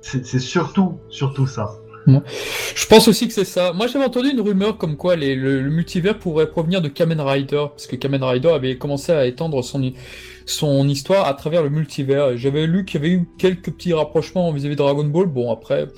C'est 0.00 0.38
surtout, 0.38 0.98
surtout 1.08 1.46
ça. 1.46 1.80
Je 2.76 2.86
pense 2.86 3.08
aussi 3.08 3.26
que 3.26 3.34
c'est 3.34 3.44
ça. 3.44 3.72
Moi, 3.72 3.88
j'avais 3.88 4.04
entendu 4.04 4.30
une 4.30 4.40
rumeur 4.40 4.78
comme 4.78 4.96
quoi 4.96 5.16
les- 5.16 5.34
le, 5.34 5.60
le 5.60 5.70
multivers 5.70 6.16
pourrait 6.18 6.48
provenir 6.48 6.80
de 6.80 6.86
Kamen 6.88 7.20
Rider, 7.20 7.64
parce 7.70 7.88
que 7.88 7.96
Kamen 7.96 8.22
Rider 8.22 8.50
avait 8.50 8.76
commencé 8.78 9.10
à 9.10 9.26
étendre 9.26 9.62
son, 9.64 9.92
son 10.46 10.88
histoire 10.88 11.26
à 11.26 11.34
travers 11.34 11.62
le 11.62 11.70
multivers. 11.70 12.36
J'avais 12.36 12.66
lu 12.66 12.84
qu'il 12.84 13.02
y 13.02 13.04
avait 13.04 13.14
eu 13.14 13.28
quelques 13.38 13.70
petits 13.72 13.92
rapprochements 13.92 14.50
vis-à-vis 14.52 14.76
de 14.76 14.78
Dragon 14.78 15.04
Ball. 15.04 15.26
Bon, 15.26 15.52
après, 15.52 15.88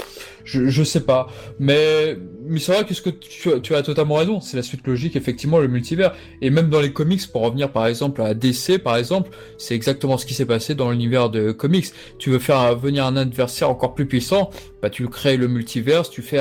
je, 0.44 0.68
je 0.68 0.82
sais 0.82 1.00
pas. 1.04 1.28
Mais, 1.58 2.16
mais 2.46 2.58
c'est 2.58 2.72
vrai 2.72 2.84
que 2.86 2.94
ce 2.94 3.02
que 3.02 3.10
tu, 3.10 3.74
as- 3.74 3.82
totalement 3.82 4.14
raison. 4.14 4.40
C'est 4.40 4.56
la 4.56 4.62
suite 4.62 4.86
logique, 4.86 5.16
effectivement, 5.16 5.58
le 5.58 5.68
multivers. 5.68 6.14
Et 6.40 6.48
même 6.50 6.70
dans 6.70 6.80
les 6.80 6.92
comics, 6.92 7.20
pour 7.30 7.42
revenir 7.42 7.70
par 7.70 7.86
exemple 7.86 8.22
à 8.22 8.32
DC, 8.34 8.78
par 8.82 8.96
exemple, 8.96 9.30
c'est 9.58 9.74
exactement 9.74 10.16
ce 10.16 10.24
qui 10.24 10.32
s'est 10.34 10.46
passé 10.46 10.74
dans 10.74 10.90
l'univers 10.90 11.28
de 11.28 11.52
comics. 11.52 11.86
Tu 12.18 12.30
veux 12.30 12.38
faire 12.38 12.74
venir 12.76 13.04
un 13.04 13.16
adversaire 13.16 13.68
encore 13.68 13.94
plus 13.94 14.06
puissant, 14.06 14.48
bah 14.80 14.88
tu 14.88 15.06
crées 15.08 15.36
le 15.36 15.48
multiverse, 15.48 16.08
tu 16.10 16.22
fais 16.22 16.38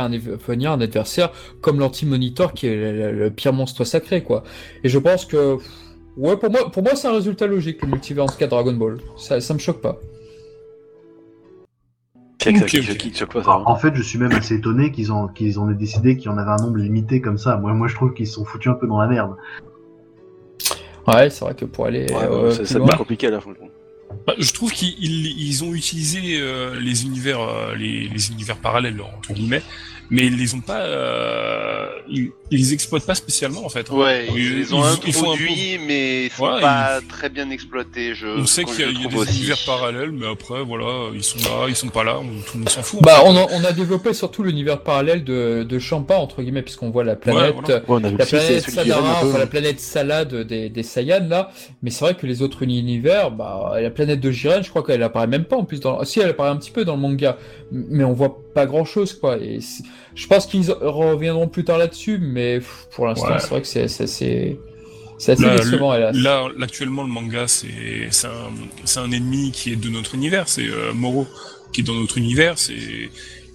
venir 0.47 0.71
un 0.71 0.79
adversaire 0.81 1.31
comme 1.59 1.79
l'anti-monitor 1.79 2.53
qui 2.53 2.67
est 2.67 2.75
le- 2.75 3.11
le 3.11 3.31
pire 3.31 3.51
monstre 3.53 3.83
sacré, 3.83 4.23
quoi. 4.23 4.43
Et 4.85 4.89
je 4.89 4.97
pense 4.99 5.25
que, 5.25 5.57
ouais, 6.17 6.37
pour 6.37 6.51
moi, 6.51 6.69
pour 6.71 6.83
moi 6.83 6.95
c'est 6.95 7.07
un 7.07 7.13
résultat 7.13 7.47
logique, 7.47 7.81
le 7.81 7.87
multivers 7.89 8.23
en 8.25 8.27
tout 8.27 8.37
cas 8.37 8.47
Dragon 8.47 8.73
Ball. 8.73 8.97
Ça, 9.17 9.39
ça 9.41 9.53
me 9.53 9.59
choque 9.59 9.81
pas. 9.81 9.97
En, 13.47 13.51
hein. 13.51 13.63
en 13.65 13.75
fait, 13.75 13.93
je 13.95 14.01
suis 14.03 14.19
même 14.19 14.31
assez 14.31 14.55
étonné 14.55 14.91
qu'ils 14.91 15.11
en, 15.11 15.27
qu'ils 15.27 15.59
en 15.59 15.69
aient 15.69 15.75
décidé 15.75 16.15
qu'il 16.17 16.27
y 16.27 16.33
en 16.33 16.37
avait 16.37 16.51
un 16.51 16.57
nombre 16.63 16.77
limité 16.77 17.19
comme 17.19 17.37
ça. 17.37 17.57
Moi, 17.57 17.73
moi 17.73 17.87
je 17.87 17.95
trouve 17.95 18.13
qu'ils 18.13 18.27
se 18.27 18.33
sont 18.33 18.45
foutus 18.45 18.71
un 18.71 18.75
peu 18.75 18.87
dans 18.87 18.99
la 19.01 19.07
merde. 19.07 19.35
Ouais, 21.07 21.29
c'est 21.29 21.43
vrai 21.45 21.55
que 21.55 21.65
pour 21.65 21.85
aller 21.85 22.05
Ouais, 22.11 22.23
euh, 22.23 22.51
ça, 22.65 22.79
devient 22.79 22.91
compliqué 22.97 23.29
là, 23.29 23.39
franchement. 23.41 23.67
Bah, 24.25 24.33
je 24.37 24.53
trouve 24.53 24.71
qu'ils 24.71 24.95
ils- 25.03 25.47
ils 25.47 25.63
ont 25.63 25.73
utilisé 25.73 26.39
euh, 26.39 26.79
les 26.79 27.05
univers, 27.05 27.41
euh, 27.41 27.75
les, 27.75 28.07
les 28.07 28.31
univers 28.31 28.57
parallèles 28.57 29.01
entre 29.01 29.33
guillemets, 29.33 29.63
mais 30.09 30.27
ils 30.27 30.37
les 30.37 30.53
ont 30.55 30.61
pas, 30.61 30.79
euh, 30.81 31.87
ils, 32.09 32.31
ils 32.51 32.57
les 32.59 32.73
exploitent 32.73 33.05
pas 33.05 33.15
spécialement 33.15 33.65
en 33.65 33.69
fait. 33.69 33.87
hein. 33.91 33.95
Ouais, 33.95 34.27
ils, 34.29 34.37
Ils- 34.37 34.57
les 34.59 34.73
ont 34.73 34.81
ils- 34.83 35.07
ils 35.07 35.13
font 35.13 35.29
un 35.31 35.33
introduits, 35.33 35.79
mais 35.85 36.25
ils 36.25 36.31
sont 36.31 36.45
Ouais, 36.45 36.61
pas 36.61 36.99
très 37.09 37.29
bien 37.29 37.49
exploités. 37.49 38.15
Je, 38.15 38.27
On 38.27 38.45
sait 38.45 38.63
qu'il 38.63 38.79
y 38.79 38.83
a, 38.83 38.87
y 38.91 39.05
a 39.05 39.07
des 39.09 39.15
aussi. 39.15 39.37
univers 39.39 39.57
parallèles, 39.65 40.11
mais 40.11 40.27
après 40.27 40.63
voilà, 40.63 41.09
ils 41.13 41.23
sont 41.23 41.39
là, 41.39 41.65
ils 41.67 41.75
sont 41.75 41.89
pas 41.89 42.03
là, 42.03 42.17
on- 42.19 42.23
tout 42.41 42.53
le 42.53 42.59
monde 42.59 42.69
s'en 42.69 42.81
fout. 42.83 43.01
Bah, 43.01 43.21
on 43.25 43.35
a, 43.35 43.45
on 43.51 43.63
a 43.63 43.71
développé 43.73 44.13
surtout 44.13 44.43
l'univers 44.43 44.81
parallèle 44.81 45.23
de, 45.23 45.63
de 45.67 45.79
Champa, 45.79 46.15
entre 46.15 46.41
guillemets, 46.41 46.61
puisqu'on 46.61 46.89
voit 46.89 47.03
la 47.03 47.15
planète. 47.15 47.55
Ouais, 47.87 48.01
la 48.17 48.25
planète 48.25 48.61
Sadara, 48.69 49.19
enfin 49.23 49.37
la 49.37 49.47
planète 49.47 49.79
salade 49.79 50.33
des, 50.47 50.69
des 50.69 50.83
Saiyans 50.83 51.27
là, 51.27 51.51
mais 51.81 51.89
c'est 51.91 52.05
vrai 52.05 52.15
que 52.15 52.25
les 52.25 52.41
autres 52.41 52.63
univers, 52.63 53.31
bah 53.31 53.73
la 53.81 53.89
planète 53.89 54.19
de 54.19 54.31
Jiren, 54.31 54.63
je 54.63 54.69
crois 54.69 54.83
qu'elle 54.83 55.03
apparaît 55.03 55.27
même 55.27 55.45
pas 55.45 55.55
en 55.57 55.63
plus 55.65 55.79
dans, 55.79 56.03
si 56.05 56.19
elle 56.19 56.29
apparaît 56.29 56.49
un 56.49 56.55
petit 56.57 56.71
peu 56.71 56.85
dans 56.85 56.95
le 56.95 57.01
manga, 57.01 57.37
mais 57.71 58.03
on 58.03 58.13
voit 58.13 58.37
pas 58.53 58.65
grand 58.65 58.85
chose 58.85 59.13
quoi. 59.13 59.37
Et 59.37 59.59
c'est- 59.61 59.83
je 60.15 60.27
pense 60.27 60.45
qu'ils 60.47 60.71
reviendront 60.71 61.47
plus 61.47 61.63
tard 61.63 61.77
là-dessus, 61.77 62.17
mais 62.19 62.59
pour 62.91 63.07
l'instant 63.07 63.27
Ouais. 63.31 63.39
c'est 63.39 63.49
vrai 63.49 63.61
que 63.61 63.67
c'est 63.67 63.83
assez, 63.83 64.07
c'est 65.19 65.31
assez 65.33 65.43
Là, 65.43 65.55
décevant 65.57 65.93
hélas. 65.95 66.15
Là, 66.15 66.47
actuellement, 66.61 67.03
le 67.03 67.09
manga, 67.09 67.47
c'est 67.47 68.07
c'est 68.11 68.27
un, 68.27 69.01
un 69.03 69.11
ennemi 69.11 69.51
qui 69.51 69.71
est 69.73 69.75
de 69.75 69.89
notre 69.89 70.15
univers. 70.15 70.47
C'est 70.49 70.67
euh, 70.67 70.93
Moro 70.93 71.27
qui 71.73 71.81
est 71.81 71.83
dans 71.83 71.95
notre 71.95 72.17
univers. 72.17 72.57
C'est 72.57 72.75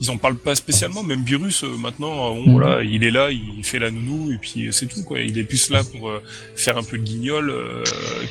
ils 0.01 0.10
en 0.10 0.16
parlent 0.16 0.35
pas 0.36 0.56
spécialement. 0.56 1.05
Même 1.05 1.23
Virus, 1.23 1.62
euh, 1.62 1.69
maintenant, 1.77 2.32
euh, 2.35 2.40
Mhm. 2.40 2.52
voilà, 2.59 2.82
il 2.82 3.05
est 3.05 3.12
là, 3.12 3.31
il 3.31 3.62
fait 3.62 3.78
la 3.78 3.93
nounou 3.93 4.32
et 4.32 4.39
puis 4.39 4.69
c'est 4.73 4.86
tout 4.86 5.05
quoi. 5.05 5.20
Il 5.20 5.39
est 5.39 5.44
plus 5.44 5.70
là 5.70 5.82
pour 5.85 6.10
euh, 6.10 6.20
faire 6.56 6.77
un 6.77 6.82
peu 6.82 6.98
de 6.98 7.05
guignol 7.05 7.51
euh, 7.51 7.85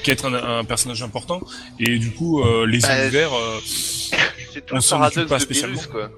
qu'être 0.03 0.25
un, 0.25 0.33
un 0.59 0.63
personnage 0.65 1.01
important. 1.01 1.41
Et 1.79 1.97
du 1.97 2.11
coup, 2.11 2.41
euh, 2.41 2.65
les 2.67 2.79
Bah, 2.79 3.01
univers. 3.03 3.31
euh, 3.33 3.59
On 4.73 4.81
s'en 4.81 5.01
occupe 5.01 5.27
pas 5.27 5.39
spécialement. 5.39 5.75
Virus, 5.79 5.87
quoi. 5.87 6.11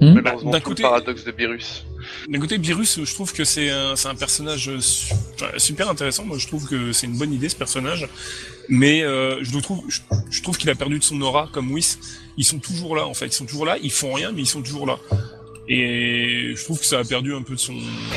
Hmm. 0.00 0.14
Malheureusement, 0.14 0.50
d'un 0.50 0.58
le 0.58 0.64
côté- 0.64 0.82
paradoxe 0.82 1.24
de 1.24 1.32
Virus. 1.32 1.84
D'un 2.28 2.38
côté, 2.40 2.56
Virus, 2.56 3.00
je 3.04 3.14
trouve 3.14 3.32
que 3.34 3.44
c'est 3.44 3.68
un, 3.70 3.96
c'est 3.96 4.08
un 4.08 4.14
personnage 4.14 4.68
euh, 4.70 4.80
su- 4.80 5.12
super 5.58 5.90
intéressant. 5.90 6.24
Moi, 6.24 6.38
je 6.38 6.46
trouve 6.46 6.66
que 6.66 6.92
c'est 6.92 7.06
une 7.06 7.18
bonne 7.18 7.32
idée 7.34 7.48
ce 7.50 7.56
personnage, 7.56 8.08
mais 8.68 9.02
euh, 9.02 9.42
je 9.42 9.52
le 9.54 9.60
trouve, 9.60 9.82
je, 9.88 10.00
je 10.30 10.42
trouve 10.42 10.56
qu'il 10.56 10.70
a 10.70 10.74
perdu 10.74 10.98
de 10.98 11.04
son 11.04 11.20
aura 11.20 11.48
comme 11.52 11.70
Whis. 11.70 11.98
Ils 12.38 12.44
sont 12.44 12.58
toujours 12.58 12.96
là, 12.96 13.06
en 13.06 13.12
fait. 13.14 13.26
Ils 13.26 13.32
sont 13.32 13.44
toujours 13.44 13.66
là. 13.66 13.76
Ils 13.82 13.92
font 13.92 14.12
rien, 14.14 14.32
mais 14.32 14.40
ils 14.40 14.46
sont 14.46 14.62
toujours 14.62 14.86
là. 14.86 14.98
Et 15.72 16.52
je 16.56 16.64
trouve 16.64 16.80
que 16.80 16.84
ça 16.84 16.98
a 16.98 17.04
perdu 17.04 17.32
un 17.32 17.42
peu 17.42 17.54
de 17.54 17.60
son, 17.60 17.76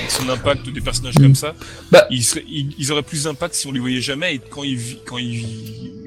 son 0.10 0.28
impact 0.28 0.70
des 0.70 0.82
personnages 0.82 1.14
comme 1.14 1.36
ça. 1.36 1.54
Bah- 1.92 2.08
Ils, 2.10 2.24
seraient- 2.24 2.44
ils, 2.50 2.74
ils 2.80 2.92
auraient 2.92 3.04
plus 3.04 3.26
d'impact 3.26 3.54
si 3.54 3.68
on 3.68 3.72
les 3.72 3.80
voyait 3.80 4.02
jamais. 4.02 4.34
Et 4.36 4.40
quand 4.50 4.64
ils, 4.64 4.98
quand 5.06 5.20
ils, 5.20 5.46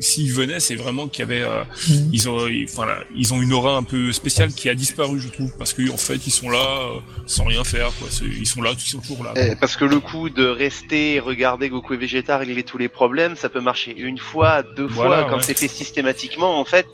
s'ils 0.01 0.33
venaient, 0.33 0.59
c'est 0.59 0.75
vraiment 0.75 1.07
qu'il 1.07 1.21
y 1.21 1.23
avait, 1.23 1.43
euh, 1.43 1.63
Mhm. 1.89 2.11
ils 2.13 2.29
ont, 2.29 2.49
voilà, 2.75 2.99
ils 3.15 3.33
ont 3.33 3.41
une 3.41 3.53
aura 3.53 3.77
un 3.77 3.85
peu 3.85 4.11
spéciale 4.11 4.53
qui 4.53 4.69
a 4.69 4.75
disparu, 4.75 5.21
je 5.21 5.29
trouve, 5.29 5.53
parce 5.57 5.73
qu'en 5.73 5.97
fait, 5.97 6.27
ils 6.27 6.33
sont 6.33 6.51
là 6.51 6.59
euh, 6.81 6.99
sans 7.27 7.45
rien 7.45 7.63
faire, 7.63 7.93
quoi. 8.01 8.09
Ils 8.23 8.45
sont 8.47 8.61
là, 8.61 8.73
ils 8.77 8.81
sont 8.81 8.99
toujours 8.99 9.23
là. 9.23 9.33
Eh, 9.37 9.55
parce 9.55 9.77
que 9.77 9.85
le 9.85 10.01
coup 10.01 10.31
de 10.31 10.45
rester 10.47 11.21
regarder 11.21 11.69
Goku 11.69 11.95
et 11.95 11.97
Vegeta 11.97 12.39
régler 12.39 12.65
tous 12.65 12.79
les 12.79 12.89
problèmes, 12.89 13.37
ça 13.37 13.49
peut 13.49 13.61
marcher 13.61 13.95
une 13.97 14.19
fois, 14.19 14.65
deux 14.77 14.85
Voilà, 14.87 15.21
fois, 15.21 15.31
quand 15.31 15.37
ouais. 15.37 15.43
c'est 15.45 15.57
fait 15.57 15.69
systématiquement, 15.69 16.59
en 16.59 16.65
fait. 16.65 16.87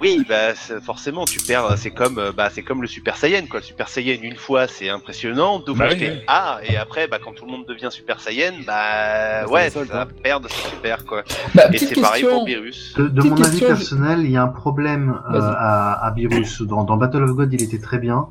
Oui, 0.00 0.24
bah 0.28 0.54
forcément, 0.82 1.24
tu 1.24 1.38
perds. 1.40 1.78
C'est 1.78 1.90
comme, 1.90 2.18
euh, 2.18 2.32
bah 2.32 2.48
c'est 2.52 2.62
comme 2.62 2.82
le 2.82 2.88
Super 2.88 3.16
Saiyan, 3.16 3.46
quoi. 3.48 3.60
Le 3.60 3.64
Super 3.64 3.88
Saiyan 3.88 4.18
une 4.22 4.36
fois, 4.36 4.66
c'est 4.66 4.88
impressionnant. 4.88 5.60
Deux 5.60 5.74
fois, 5.74 5.86
Bah 5.86 5.90
oui, 5.92 5.98
t'es 5.98 6.10
oui. 6.10 6.18
ah, 6.26 6.58
et 6.64 6.76
après, 6.76 7.06
bah 7.06 7.18
quand 7.22 7.32
tout 7.32 7.44
le 7.46 7.52
monde 7.52 7.64
devient 7.66 7.88
Super 7.90 8.20
Saiyan, 8.20 8.52
bah 8.66 9.46
ouais, 9.46 9.70
ça 9.70 9.84
va 9.84 10.06
perdre, 10.06 10.48
c'est 10.50 10.70
super, 10.70 11.04
quoi. 11.04 11.22
Bah, 11.54 11.66
Et 11.68 11.72
petite 11.72 11.90
c'est 11.90 12.00
pareil 12.00 12.22
question. 12.22 12.38
pour 12.38 12.46
Virus. 12.46 12.94
De, 12.98 13.22
mon 13.22 13.32
avis 13.36 13.50
question, 13.52 13.66
personnel, 13.68 14.20
il 14.24 14.30
y 14.32 14.36
a 14.36 14.42
un 14.42 14.48
problème 14.48 15.20
euh, 15.32 15.40
à, 15.40 16.04
à 16.06 16.10
Beerus. 16.10 16.62
Dans, 16.62 16.84
dans 16.84 16.96
Battle 16.96 17.22
of 17.22 17.30
God, 17.30 17.52
il 17.52 17.62
était 17.62 17.78
très 17.78 17.98
bien, 17.98 18.26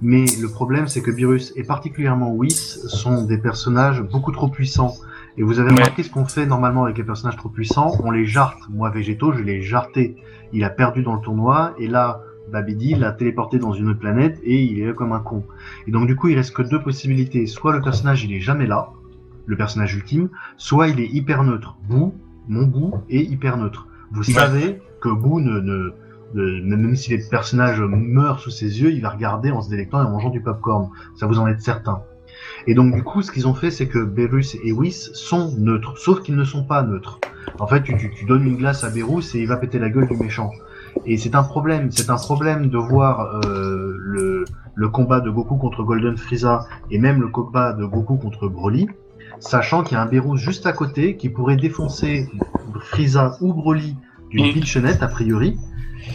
mais 0.00 0.24
le 0.40 0.48
problème, 0.48 0.86
c'est 0.88 1.02
que 1.02 1.10
Beerus 1.10 1.52
et 1.56 1.64
particulièrement 1.64 2.30
Whis 2.30 2.78
sont 2.88 3.24
des 3.24 3.38
personnages 3.38 4.02
beaucoup 4.02 4.32
trop 4.32 4.48
puissants. 4.48 4.94
Et 5.36 5.42
vous 5.42 5.60
avez 5.60 5.68
Ouais. 5.70 5.76
remarqué 5.76 6.02
ce 6.02 6.10
qu'on 6.10 6.24
fait 6.26 6.46
normalement 6.46 6.84
avec 6.84 6.98
les 6.98 7.04
personnages 7.04 7.36
trop 7.36 7.48
puissants, 7.48 7.92
on 8.02 8.10
les 8.10 8.26
jarte. 8.26 8.58
Moi, 8.70 8.90
Végéto, 8.90 9.32
je 9.32 9.40
l'ai 9.42 9.62
jarté. 9.62 10.16
Il 10.52 10.64
a 10.64 10.70
perdu 10.70 11.02
dans 11.02 11.14
le 11.14 11.20
tournoi, 11.20 11.74
et 11.78 11.86
là, 11.88 12.22
Babidi 12.50 12.94
l'a 12.94 13.12
téléporté 13.12 13.58
dans 13.58 13.72
une 13.72 13.90
autre 13.90 13.98
planète, 14.00 14.38
et 14.42 14.62
il 14.62 14.78
est 14.80 14.86
là 14.86 14.92
comme 14.94 15.12
un 15.12 15.20
con. 15.20 15.44
Et 15.86 15.90
donc, 15.90 16.06
du 16.06 16.16
coup, 16.16 16.28
il 16.28 16.36
reste 16.36 16.54
que 16.54 16.62
deux 16.62 16.80
possibilités. 16.80 17.46
Soit 17.46 17.72
le 17.72 17.82
personnage, 17.82 18.24
il 18.24 18.32
est 18.32 18.40
jamais 18.40 18.66
là, 18.66 18.90
le 19.46 19.56
personnage 19.56 19.94
ultime, 19.94 20.30
soit 20.56 20.88
il 20.88 21.00
est 21.00 21.08
hyper 21.08 21.44
neutre. 21.44 21.76
Boo, 21.88 22.14
mon 22.48 22.66
Boo 22.66 22.94
est 23.10 23.22
hyper 23.22 23.56
neutre. 23.58 23.86
Vous 24.12 24.22
Ouais. 24.26 24.32
savez 24.32 24.80
que 25.00 25.08
ne, 25.10 25.60
ne, 25.60 25.92
ne- 26.34 26.76
même 26.76 26.96
si 26.96 27.10
les 27.10 27.18
personnages 27.30 27.80
meurent 27.80 28.40
sous 28.40 28.50
ses 28.50 28.80
yeux, 28.80 28.92
il 28.92 29.02
va 29.02 29.10
regarder 29.10 29.50
en 29.50 29.60
se 29.60 29.68
délectant 29.70 30.02
et 30.02 30.06
en 30.06 30.10
mangeant 30.10 30.30
du 30.30 30.40
popcorn. 30.40 30.88
Ça 31.16 31.26
vous 31.26 31.38
en 31.38 31.46
êtes 31.46 31.60
certain. 31.60 32.02
Et 32.68 32.74
donc 32.74 32.94
du 32.94 33.02
coup, 33.02 33.22
ce 33.22 33.32
qu'ils 33.32 33.48
ont 33.48 33.54
fait, 33.54 33.70
c'est 33.70 33.88
que 33.88 33.98
Berus 33.98 34.54
et 34.62 34.72
Whis 34.72 35.10
sont 35.14 35.54
neutres, 35.56 35.96
sauf 35.96 36.20
qu'ils 36.20 36.36
ne 36.36 36.44
sont 36.44 36.64
pas 36.64 36.82
neutres. 36.82 37.18
En 37.58 37.66
fait, 37.66 37.82
tu, 37.82 37.96
tu, 37.96 38.10
tu 38.10 38.26
donnes 38.26 38.44
une 38.44 38.58
glace 38.58 38.84
à 38.84 38.90
Berus 38.90 39.34
et 39.34 39.40
il 39.40 39.48
va 39.48 39.56
péter 39.56 39.78
la 39.78 39.88
gueule 39.88 40.06
du 40.06 40.16
méchant. 40.18 40.50
Et 41.06 41.16
c'est 41.16 41.34
un 41.34 41.42
problème, 41.42 41.90
c'est 41.90 42.10
un 42.10 42.16
problème 42.16 42.68
de 42.68 42.76
voir 42.76 43.40
euh, 43.46 43.96
le, 43.98 44.44
le 44.74 44.88
combat 44.90 45.20
de 45.20 45.30
Goku 45.30 45.56
contre 45.56 45.82
Golden 45.82 46.18
Frieza 46.18 46.66
et 46.90 46.98
même 46.98 47.22
le 47.22 47.28
combat 47.28 47.72
de 47.72 47.86
Goku 47.86 48.16
contre 48.16 48.48
Broly, 48.48 48.86
sachant 49.40 49.82
qu'il 49.82 49.94
y 49.94 49.98
a 49.98 50.02
un 50.02 50.06
Berus 50.06 50.38
juste 50.38 50.66
à 50.66 50.74
côté 50.74 51.16
qui 51.16 51.30
pourrait 51.30 51.56
défoncer 51.56 52.28
Frieza 52.82 53.38
ou 53.40 53.54
Broly 53.54 53.96
d'une 54.28 54.52
pitchenette 54.52 55.02
a 55.02 55.08
priori, 55.08 55.56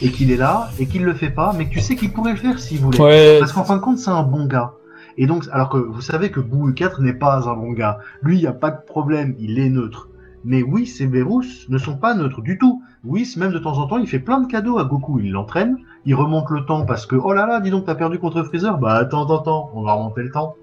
et 0.03 0.11
qu'il 0.11 0.29
est 0.29 0.37
là 0.37 0.69
et 0.79 0.85
qu'il 0.85 1.03
le 1.03 1.15
fait 1.15 1.31
pas, 1.31 1.55
mais 1.57 1.65
que 1.67 1.73
tu 1.73 1.79
sais 1.79 1.95
qu'il 1.95 2.11
pourrait 2.13 2.33
le 2.33 2.37
faire 2.37 2.59
s'il 2.59 2.79
voulait. 2.79 3.01
Ouais, 3.01 3.39
Parce 3.39 3.53
qu'en 3.53 3.63
fin 3.63 3.77
de 3.77 3.81
compte, 3.81 3.97
c'est 3.97 4.11
un 4.11 4.21
bon 4.21 4.45
gars. 4.45 4.73
Et 5.17 5.27
donc, 5.27 5.45
alors 5.51 5.69
que 5.69 5.77
vous 5.77 6.01
savez 6.01 6.31
que 6.31 6.39
Boo 6.39 6.71
4 6.73 7.01
n'est 7.01 7.13
pas 7.13 7.47
un 7.47 7.53
bon 7.55 7.71
gars. 7.71 7.99
Lui, 8.21 8.37
il 8.37 8.41
n'y 8.41 8.47
a 8.47 8.53
pas 8.53 8.71
de 8.71 8.81
problème, 8.85 9.35
il 9.39 9.59
est 9.59 9.69
neutre. 9.69 10.09
Mais 10.45 10.61
Whis 10.61 10.99
et 10.99 11.07
Berus 11.07 11.69
ne 11.69 11.77
sont 11.77 11.95
pas 11.95 12.15
neutres 12.15 12.41
du 12.41 12.57
tout. 12.57 12.81
Whis, 13.05 13.37
même 13.37 13.51
de 13.51 13.59
temps 13.59 13.77
en 13.77 13.87
temps, 13.87 13.97
il 13.97 14.07
fait 14.07 14.19
plein 14.19 14.41
de 14.41 14.47
cadeaux 14.47 14.77
à 14.77 14.83
Goku. 14.83 15.19
Il 15.19 15.31
l'entraîne, 15.31 15.77
il 16.05 16.15
remonte 16.15 16.49
le 16.49 16.65
temps 16.65 16.85
parce 16.85 17.05
que, 17.05 17.15
oh 17.15 17.33
là 17.33 17.45
là, 17.45 17.59
dis 17.59 17.69
donc, 17.69 17.85
t'as 17.85 17.95
perdu 17.95 18.19
contre 18.19 18.43
Freezer. 18.43 18.77
Bah, 18.77 18.95
attends, 18.95 19.23
attends, 19.23 19.39
attends, 19.39 19.71
on 19.73 19.83
va 19.83 19.93
remonter 19.93 20.23
le 20.23 20.31
temps. 20.31 20.55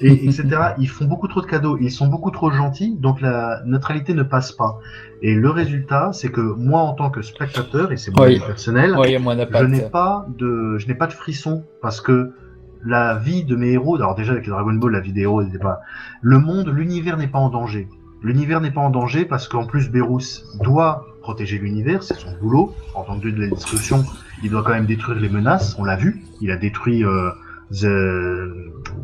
Et, 0.00 0.24
etc. 0.24 0.48
Ils 0.78 0.88
font 0.88 1.04
beaucoup 1.04 1.28
trop 1.28 1.40
de 1.40 1.46
cadeaux, 1.46 1.78
ils 1.80 1.92
sont 1.92 2.08
beaucoup 2.08 2.32
trop 2.32 2.50
gentils, 2.50 2.96
donc 2.96 3.20
la 3.20 3.62
neutralité 3.64 4.14
ne 4.14 4.24
passe 4.24 4.50
pas. 4.50 4.80
Et 5.20 5.34
le 5.34 5.50
résultat, 5.50 6.10
c'est 6.12 6.30
que 6.30 6.40
moi, 6.40 6.80
en 6.80 6.94
tant 6.94 7.10
que 7.10 7.22
spectateur, 7.22 7.92
et 7.92 7.96
c'est 7.96 8.10
mon 8.10 8.24
Oui. 8.24 8.40
personnel, 8.44 8.94
moi, 8.94 9.06
je 9.06 9.64
n'ai 9.66 9.82
pas 9.82 10.26
de 10.36 10.78
je 10.78 10.88
n'ai 10.88 10.94
pas 10.94 11.06
de 11.06 11.12
frisson 11.12 11.62
parce 11.80 12.00
que 12.00 12.32
la 12.84 13.16
vie 13.16 13.44
de 13.44 13.56
mes 13.56 13.72
héros 13.72 13.96
alors 13.96 14.14
déjà 14.14 14.32
avec 14.32 14.46
les 14.46 14.50
Dragon 14.50 14.72
Ball 14.72 14.92
la 14.92 15.00
vie 15.00 15.12
des 15.12 15.22
héros 15.22 15.42
n'était 15.42 15.58
pas 15.58 15.80
le 16.20 16.38
monde 16.38 16.68
l'univers 16.68 17.16
n'est 17.16 17.28
pas 17.28 17.38
en 17.38 17.48
danger. 17.48 17.88
L'univers 18.22 18.60
n'est 18.60 18.70
pas 18.70 18.80
en 18.80 18.90
danger 18.90 19.24
parce 19.24 19.48
qu'en 19.48 19.66
plus 19.66 19.90
Berus 19.90 20.44
doit 20.62 21.06
protéger 21.22 21.58
l'univers 21.58 22.02
c'est 22.02 22.14
son 22.14 22.36
boulot. 22.40 22.74
En 22.94 23.02
tant 23.02 23.16
que 23.16 23.22
dieu 23.22 23.32
de 23.32 23.40
la 23.40 23.48
destruction 23.48 24.04
il 24.42 24.50
doit 24.50 24.62
quand 24.62 24.72
même 24.72 24.86
détruire 24.86 25.18
les 25.18 25.28
menaces 25.28 25.76
on 25.78 25.84
l'a 25.84 25.96
vu. 25.96 26.22
Il 26.40 26.50
a 26.50 26.56
détruit 26.56 27.04
euh, 27.04 27.30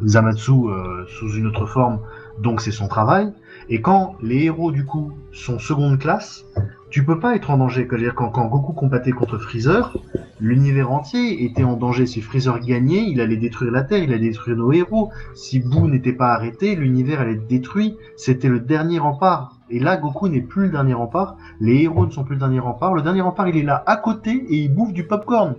Zamatsu 0.04 0.52
euh, 0.52 1.04
sous 1.06 1.32
une 1.34 1.46
autre 1.46 1.66
forme 1.66 2.00
donc 2.40 2.60
c'est 2.60 2.72
son 2.72 2.88
travail. 2.88 3.32
Et 3.68 3.80
quand 3.80 4.16
les 4.22 4.44
héros 4.44 4.72
du 4.72 4.84
coup 4.84 5.12
sont 5.32 5.58
seconde 5.58 5.98
classe 5.98 6.46
tu 6.90 7.04
peux 7.04 7.18
pas 7.18 7.36
être 7.36 7.50
en 7.50 7.58
danger. 7.58 7.86
C'est-à-dire 7.88 8.14
quand, 8.14 8.30
quand 8.30 8.46
Goku 8.46 8.72
combattait 8.72 9.10
contre 9.10 9.38
Freezer, 9.38 9.96
l'univers 10.40 10.90
entier 10.90 11.44
était 11.44 11.64
en 11.64 11.76
danger. 11.76 12.06
Si 12.06 12.20
Freezer 12.20 12.60
gagnait, 12.60 13.04
il 13.08 13.20
allait 13.20 13.36
détruire 13.36 13.70
la 13.70 13.82
Terre, 13.82 14.02
il 14.02 14.12
allait 14.12 14.28
détruire 14.28 14.56
nos 14.56 14.72
héros. 14.72 15.10
Si 15.34 15.60
Boo 15.60 15.88
n'était 15.88 16.12
pas 16.12 16.32
arrêté, 16.32 16.74
l'univers 16.74 17.20
allait 17.20 17.34
être 17.34 17.46
détruit. 17.46 17.96
C'était 18.16 18.48
le 18.48 18.60
dernier 18.60 18.98
rempart. 18.98 19.58
Et 19.70 19.78
là, 19.78 19.96
Goku 19.96 20.28
n'est 20.28 20.40
plus 20.40 20.64
le 20.64 20.70
dernier 20.70 20.94
rempart. 20.94 21.36
Les 21.60 21.82
héros 21.82 22.06
ne 22.06 22.10
sont 22.10 22.24
plus 22.24 22.34
le 22.34 22.40
dernier 22.40 22.60
rempart. 22.60 22.94
Le 22.94 23.02
dernier 23.02 23.20
rempart, 23.20 23.48
il 23.48 23.56
est 23.56 23.62
là 23.62 23.82
à 23.86 23.96
côté 23.96 24.30
et 24.48 24.56
il 24.56 24.74
bouffe 24.74 24.92
du 24.92 25.04
popcorn. 25.04 25.54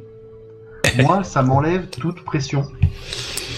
Moi, 1.03 1.23
ça 1.23 1.43
m'enlève 1.43 1.87
toute 1.89 2.23
pression. 2.23 2.65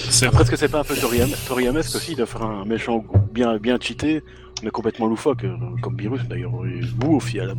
C'est 0.09 0.27
Après, 0.27 0.41
est-ce 0.41 0.51
que 0.51 0.57
c'est 0.57 0.67
pas 0.67 0.81
un 0.81 0.83
peu 0.83 0.95
Toriyama 0.95 1.35
Toriyamesque 1.47 1.95
aussi 1.95 2.15
de 2.15 2.25
faire 2.25 2.43
un 2.43 2.65
méchant 2.65 3.03
bien, 3.33 3.57
bien 3.57 3.77
cheaté, 3.79 4.23
mais 4.63 4.71
complètement 4.71 5.07
loufoque, 5.07 5.43
euh, 5.43 5.55
comme 5.81 5.97
Virus 5.97 6.23
d'ailleurs, 6.23 6.53
et 6.65 6.81
Boo 6.95 7.15
au 7.15 7.19
final. 7.19 7.55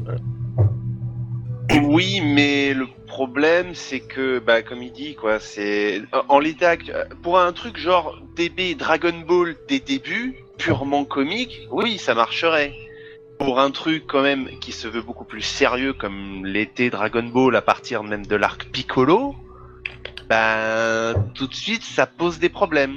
Oui, 1.84 2.20
mais 2.20 2.74
le 2.74 2.86
problème, 3.06 3.74
c'est 3.74 4.00
que, 4.00 4.38
bah, 4.38 4.62
comme 4.62 4.82
il 4.82 4.92
dit, 4.92 5.14
quoi, 5.14 5.38
c'est 5.38 6.02
en 6.28 6.38
l'état 6.38 6.76
pour 7.22 7.38
un 7.38 7.52
truc 7.52 7.76
genre 7.76 8.18
DB 8.36 8.74
Dragon 8.74 9.14
Ball 9.26 9.56
des 9.68 9.80
débuts, 9.80 10.36
purement 10.58 11.04
comique, 11.04 11.66
oui, 11.70 11.98
ça 11.98 12.14
marcherait. 12.14 12.72
Pour 13.38 13.58
un 13.58 13.70
truc 13.70 14.04
quand 14.06 14.22
même 14.22 14.48
qui 14.60 14.72
se 14.72 14.86
veut 14.86 15.02
beaucoup 15.02 15.24
plus 15.24 15.42
sérieux, 15.42 15.92
comme 15.92 16.46
l'était 16.46 16.90
Dragon 16.90 17.24
Ball 17.24 17.56
à 17.56 17.62
partir 17.62 18.04
même 18.04 18.24
de 18.24 18.36
l'arc 18.36 18.66
Piccolo, 18.70 19.34
ben 20.28 21.14
tout 21.34 21.46
de 21.46 21.54
suite, 21.54 21.82
ça 21.82 22.06
pose 22.06 22.38
des 22.38 22.48
problèmes. 22.48 22.96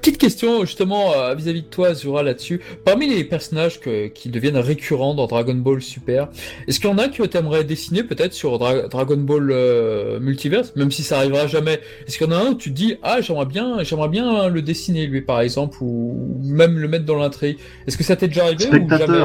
Petite 0.00 0.18
question 0.18 0.60
justement 0.64 1.12
euh, 1.14 1.34
vis-à-vis 1.34 1.62
de 1.62 1.66
toi, 1.66 1.94
Zura, 1.94 2.22
là-dessus. 2.22 2.60
Parmi 2.84 3.08
les 3.08 3.24
personnages 3.24 3.80
que- 3.80 4.08
qui 4.08 4.28
deviennent 4.28 4.56
récurrents 4.58 5.14
dans 5.14 5.26
Dragon 5.26 5.54
Ball 5.54 5.82
Super, 5.82 6.28
est-ce 6.66 6.80
qu'il 6.80 6.88
y 6.88 6.92
en 6.92 6.98
a 6.98 7.08
que 7.08 7.22
tu 7.24 7.36
aimerais 7.36 7.64
dessiner 7.64 8.02
peut-être 8.04 8.32
sur 8.32 8.58
Dra- 8.58 8.88
Dragon 8.88 9.16
Ball 9.16 9.50
euh, 9.50 10.20
Multiverse, 10.20 10.74
même 10.76 10.90
si 10.90 11.02
ça 11.02 11.18
arrivera 11.18 11.46
jamais? 11.46 11.80
Est-ce 12.06 12.18
qu'il 12.18 12.26
y 12.26 12.30
en 12.30 12.36
a 12.36 12.38
un 12.38 12.50
où 12.50 12.54
tu 12.54 12.70
te 12.70 12.74
dis 12.76 12.96
ah 13.02 13.20
j'aimerais 13.20 13.46
bien, 13.46 13.82
j'aimerais 13.82 14.08
bien 14.08 14.48
le 14.48 14.62
dessiner 14.62 15.06
lui 15.06 15.22
par 15.22 15.40
exemple 15.40 15.78
ou 15.80 16.38
même 16.42 16.78
le 16.78 16.88
mettre 16.88 17.04
dans 17.04 17.16
l'intrigue 17.18 17.58
Est-ce 17.86 17.96
que 17.98 18.04
ça 18.04 18.16
t'est 18.16 18.28
déjà 18.28 18.44
arrivé 18.44 18.66
ou 18.66 18.88
jamais? 18.88 19.18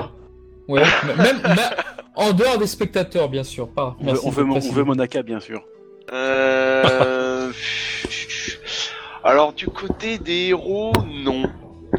Ouais, 0.67 0.81
même, 1.17 1.37
même 1.43 1.59
en 2.15 2.33
dehors 2.33 2.57
des 2.57 2.67
spectateurs 2.67 3.29
bien 3.29 3.43
sûr. 3.43 3.69
Pas. 3.69 3.95
On 3.99 4.03
veut, 4.03 4.11
Merci 4.11 4.25
on, 4.25 4.29
de 4.31 4.35
veut, 4.35 4.43
mon- 4.43 4.49
on 4.51 4.53
préciser. 4.55 4.75
veut 4.75 4.83
Monaka, 4.83 5.23
bien 5.23 5.39
sûr. 5.39 5.63
Euh... 6.11 7.51
Alors 9.27 9.51
du 9.51 9.67
côté 9.67 10.17
des 10.17 10.47
héros, 10.47 10.93
non. 11.05 11.43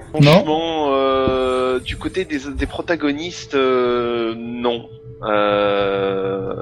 Franchement, 0.08 0.88
euh, 0.92 1.78
du 1.78 1.98
côté 1.98 2.24
des, 2.24 2.38
des 2.50 2.66
protagonistes, 2.66 3.54
euh, 3.54 4.34
non. 4.34 4.88
Euh... 5.22 6.54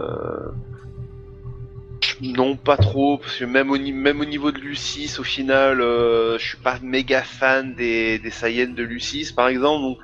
Non, 2.21 2.57
pas 2.57 2.77
trop, 2.77 3.19
parce 3.19 3.37
que 3.37 3.45
même 3.45 3.71
au, 3.71 3.79
ni- 3.79 3.93
même 3.93 4.21
au 4.21 4.25
niveau 4.25 4.51
de 4.51 4.59
Lucis, 4.59 5.19
au 5.21 5.23
final, 5.23 5.79
je 5.81 6.45
suis 6.45 6.57
pas 6.59 6.79
méga 6.83 7.23
fan 7.23 7.75
des, 7.77 8.19
des 8.19 8.31
Saiyans 8.31 8.75
de 8.75 8.83
Lucis, 8.83 9.33
par 9.37 9.47
exemple. 9.47 9.83
Donc... 9.83 9.99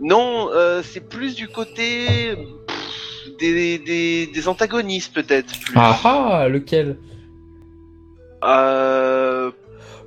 Non, 0.00 0.48
c'est 0.82 1.08
plus 1.08 1.36
du 1.36 1.46
côté 1.46 2.34
pff, 2.66 3.36
des, 3.38 3.78
des, 3.78 4.26
des 4.26 4.48
antagonistes 4.48 5.14
peut-être. 5.14 5.52
Ah 5.76 5.96
ah, 6.02 6.48
lequel? 6.48 6.96
Euh, 8.44 9.50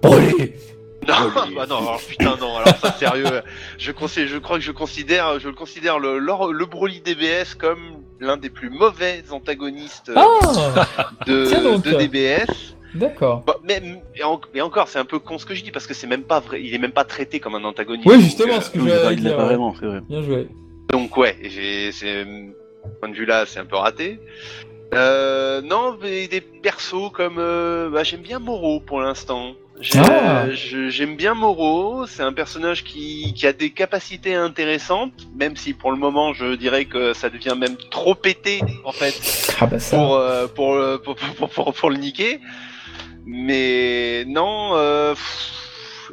Broly 0.01 0.53
Non, 1.07 1.15
bah 1.55 1.65
non, 1.67 1.77
alors 1.79 1.99
putain 2.07 2.37
non, 2.39 2.57
alors 2.57 2.77
ça 2.77 2.91
sérieux, 2.93 3.25
je, 3.79 3.91
considère, 3.91 4.27
je 4.29 4.37
crois 4.37 4.57
que 4.59 4.63
je 4.63 4.71
considère, 4.71 5.39
je 5.39 5.47
le 5.47 5.55
considère 5.55 5.97
le, 5.97 6.19
le, 6.19 6.51
le 6.51 6.65
Broly 6.67 7.01
DBS 7.01 7.55
comme 7.57 7.79
l'un 8.19 8.37
des 8.37 8.51
plus 8.51 8.69
mauvais 8.69 9.23
antagonistes 9.31 10.11
Ah 10.15 10.27
de, 11.27 11.97
DBS. 11.97 12.75
D'accord. 12.93 13.43
Bah, 13.47 13.55
mais, 13.63 13.81
en- 14.23 14.39
encore, 14.61 14.89
c'est 14.89 14.99
un 14.99 15.05
peu 15.05 15.17
con 15.17 15.39
ce 15.39 15.45
que 15.47 15.55
je 15.55 15.63
dis 15.63 15.71
parce 15.71 15.87
que 15.87 15.95
c'est 15.95 16.05
même 16.05 16.21
pas 16.23 16.39
vrai, 16.39 16.61
il 16.61 16.71
est 16.75 16.77
même 16.77 16.91
pas 16.91 17.03
traité 17.03 17.39
comme 17.39 17.55
un 17.55 17.63
antagoniste. 17.63 18.07
Oui, 18.07 18.21
justement, 18.21 18.53
euh, 18.57 18.61
ce 18.61 18.69
que 18.69 18.77
il 18.77 18.87
j'allais 18.87 19.03
l'a- 19.03 19.11
il 19.13 19.21
dire. 19.23 19.37
pas 19.37 19.45
vraiment, 19.45 19.73
c'est 19.79 19.87
vrai. 19.87 20.01
Bien 20.07 20.21
joué. 20.21 20.47
Donc 20.91 21.17
ouais, 21.17 21.35
c'est, 21.41 21.87
de 21.87 21.91
ce 21.91 22.99
point 22.99 23.09
de 23.09 23.15
vue 23.15 23.25
là, 23.25 23.45
c'est 23.47 23.59
un 23.59 23.65
peu 23.65 23.77
raté. 23.77 24.19
Euh, 24.93 25.61
non, 25.61 25.97
mais 26.01 26.27
des 26.27 26.41
persos 26.41 27.09
comme, 27.11 27.37
euh, 27.39 27.89
bah, 27.89 28.03
j'aime 28.03 28.21
bien 28.21 28.37
Moro 28.39 28.81
pour 28.81 29.01
l'instant. 29.01 29.53
Ah. 29.95 30.45
euh, 30.45 30.89
J'aime 30.89 31.15
bien 31.15 31.33
Moro, 31.33 32.05
c'est 32.05 32.23
un 32.23 32.33
personnage 32.33 32.83
qui, 32.83 33.33
qui 33.35 33.47
a 33.47 33.53
des 33.53 33.71
capacités 33.71 34.35
intéressantes, 34.35 35.13
même 35.35 35.55
si 35.55 35.73
pour 35.73 35.91
le 35.91 35.97
moment 35.97 36.33
je 36.33 36.55
dirais 36.55 36.85
que 36.85 37.13
ça 37.13 37.29
devient 37.29 37.55
même 37.57 37.77
trop 37.89 38.13
pété 38.15 38.61
en 38.85 38.91
fait 38.91 39.15
Ah 39.59 39.65
bah 39.67 39.79
ça. 39.79 39.97
pour, 39.97 40.15
euh, 40.15 40.47
pour, 40.47 40.73
euh, 40.73 40.97
pour, 40.97 41.15
pour, 41.15 41.49
pour, 41.49 41.73
pour 41.73 41.89
le 41.89 41.97
niquer. 41.97 42.39
Mais 43.25 44.23
non, 44.27 44.71
euh, 44.75 45.13
pff, 45.13 45.60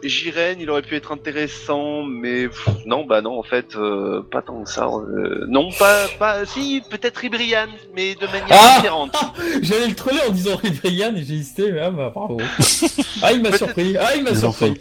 Jiren, 0.02 0.56
il 0.60 0.70
aurait 0.70 0.82
pu 0.82 0.94
être 0.96 1.12
intéressant, 1.12 2.02
mais 2.02 2.48
pff, 2.48 2.68
non, 2.86 3.04
bah 3.04 3.20
non, 3.22 3.38
en 3.38 3.42
fait, 3.42 3.76
euh, 3.76 4.22
pas 4.30 4.42
tant 4.42 4.62
que 4.62 4.70
ça. 4.70 4.86
euh, 4.86 5.44
non, 5.48 5.70
pas, 5.78 6.06
pas, 6.18 6.44
si, 6.46 6.82
peut-être 6.90 7.24
Ibrian, 7.24 7.66
mais 7.94 8.14
de 8.14 8.26
manière 8.26 8.46
Ah 8.50 8.76
différente. 8.76 9.16
J'allais 9.62 9.88
le 9.88 9.94
troller 9.94 10.20
en 10.28 10.32
disant 10.32 10.56
Ribrian 10.56 11.14
et 11.16 11.22
j'ai 11.24 11.34
hésité, 11.34 11.72
mais 11.72 11.80
ah 11.80 11.90
bah 11.90 12.10
bravo. 12.14 12.38
Ah, 13.22 13.32
il 13.32 13.42
m'a 13.42 13.56
surpris. 13.56 13.96
Ah, 13.98 14.14
il 14.16 14.24
m'a 14.24 14.34
surpris. 14.34 14.74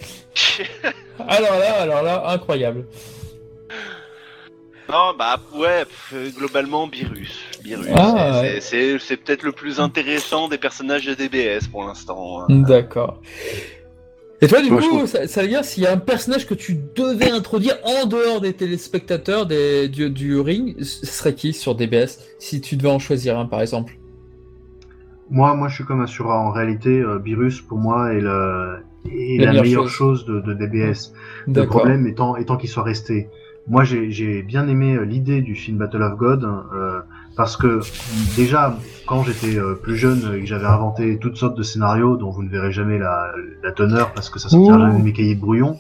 Alors 1.28 1.58
là, 1.58 1.82
alors 1.82 2.04
là, 2.04 2.30
incroyable. 2.30 2.86
non, 4.90 5.14
bah 5.20 5.40
ouais, 5.56 5.84
pff, 5.86 6.36
globalement, 6.38 6.88
Virus. 6.88 7.38
Virus, 7.64 7.88
Ah, 7.94 8.40
ouais. 8.42 8.60
c'est 8.62 9.18
peut-être 9.18 9.44
le 9.44 9.52
plus 9.52 9.80
intéressant 9.82 10.48
des 10.48 10.58
personnages 10.58 11.06
de 11.06 11.14
DBS 11.14 11.68
pour 11.70 11.84
l'instant. 11.86 12.42
hein. 12.42 12.46
D'accord. 12.50 13.20
Et 14.42 14.48
toi, 14.48 14.62
du 14.62 14.70
Moi, 14.70 14.82
coup, 14.82 15.08
ça, 15.08 15.28
ça 15.28 15.42
veut 15.42 15.48
dire 15.48 15.66
s'il 15.66 15.84
y 15.84 15.88
a 15.88 15.94
un 15.94 15.98
personnage 15.98 16.46
que 16.46 16.54
tu 16.54 16.78
devais 16.96 17.32
introduire 17.32 17.76
en 17.84 18.06
dehors 18.06 18.40
des 18.40 18.54
téléspectateurs 18.54 19.48
des, 19.48 19.90
du, 19.90 20.12
du 20.12 20.40
ring, 20.40 20.76
ce 20.84 21.06
serait 21.08 21.34
qui 21.34 21.54
sur 21.54 21.74
DBS 21.74 22.20
Si 22.38 22.62
tu 22.62 22.76
devais 22.76 22.90
en 22.90 23.00
choisir 23.00 23.40
un, 23.40 23.46
par 23.48 23.62
exemple? 23.62 23.98
Moi, 25.30 25.56
moi, 25.56 25.68
je 25.70 25.76
suis 25.76 25.84
comme 25.86 26.02
Asura. 26.02 26.40
En 26.40 26.52
réalité, 26.52 27.02
euh, 27.02 27.18
Beerus, 27.20 27.62
pour 27.62 27.80
moi, 27.80 28.14
est, 28.14 28.22
le, 28.22 28.78
est 29.12 29.38
La 29.40 29.46
la, 29.46 29.52
meilleure 29.52 29.64
meilleure 29.64 29.90
chose. 29.90 30.20
chose, 30.20 30.26
de, 30.26 30.40
de 30.40 30.54
DBS. 30.54 31.14
Le 31.48 31.66
problème 31.66 32.06
étant, 32.08 32.36
étant 32.36 32.58
qu'il 32.58 32.70
soit 32.70 32.84
resté. 32.84 33.30
Moi, 33.68 33.84
j'ai 33.84 34.44
bien 34.44 34.68
aimé 34.68 34.96
euh, 34.96 35.04
l'idée 35.04 35.42
du 35.42 35.56
film 35.56 35.78
Battle 35.80 36.02
of 36.04 36.16
God, 36.18 36.44
euh, 36.46 37.02
parce 37.36 37.58
que 37.58 37.82
déjà, 38.38 38.78
quand 39.08 39.24
j'étais 39.24 39.58
euh, 39.58 39.74
plus 39.74 39.96
jeune 39.96 40.36
et 40.36 40.42
que 40.42 40.46
j'avais 40.46 40.66
inventé 40.66 41.18
toutes 41.18 41.38
sortes 41.38 41.58
de 41.58 41.64
scénarios 41.64 42.18
dont 42.18 42.30
vous 42.30 42.44
ne 42.44 42.50
verrez 42.50 42.72
jamais 42.72 43.00
la, 43.00 43.32
la 43.64 43.72
teneur 43.72 44.14
parce 44.14 44.30
que 44.30 44.38
ça 44.38 44.50
sortira 44.50 44.78
jamais 44.78 45.00
de 45.00 45.04
mes 45.04 45.14
cahiers 45.14 45.36
de 45.36 45.40
brouillon, 45.40 45.78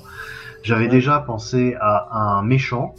j'avais 0.63 0.87
déjà 0.87 1.19
pensé 1.19 1.75
à 1.79 2.17
un 2.17 2.41
méchant 2.41 2.95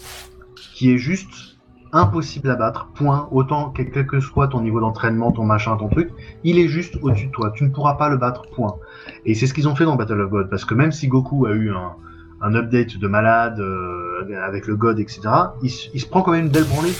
qui 0.54 0.92
est 0.92 0.98
juste 0.98 1.58
impossible 1.92 2.50
à 2.50 2.56
battre, 2.56 2.88
point, 2.94 3.28
autant 3.32 3.70
que, 3.70 3.82
quel 3.82 4.06
que 4.06 4.20
soit 4.20 4.48
ton 4.48 4.60
niveau 4.60 4.80
d'entraînement, 4.80 5.32
ton 5.32 5.44
machin, 5.44 5.76
ton 5.76 5.88
truc, 5.88 6.10
il 6.44 6.58
est 6.58 6.68
juste 6.68 6.98
au-dessus 7.02 7.26
de 7.26 7.32
toi, 7.32 7.50
tu 7.54 7.64
ne 7.64 7.70
pourras 7.70 7.94
pas 7.94 8.08
le 8.08 8.18
battre, 8.18 8.42
point. 8.54 8.76
Et 9.24 9.34
c'est 9.34 9.46
ce 9.46 9.54
qu'ils 9.54 9.68
ont 9.68 9.74
fait 9.74 9.84
dans 9.84 9.96
Battle 9.96 10.20
of 10.20 10.30
God, 10.30 10.50
parce 10.50 10.64
que 10.64 10.74
même 10.74 10.92
si 10.92 11.08
Goku 11.08 11.46
a 11.46 11.52
eu 11.52 11.72
un, 11.72 12.54
update 12.54 12.98
de 12.98 13.08
malade 13.08 13.58
euh, 13.58 14.46
avec 14.46 14.66
le 14.66 14.76
God, 14.76 15.00
etc., 15.00 15.22
il, 15.62 15.70
il 15.94 16.00
se 16.00 16.06
prend 16.06 16.22
quand 16.22 16.32
même 16.32 16.46
une 16.46 16.52
belle 16.52 16.64
branlée. 16.64 16.92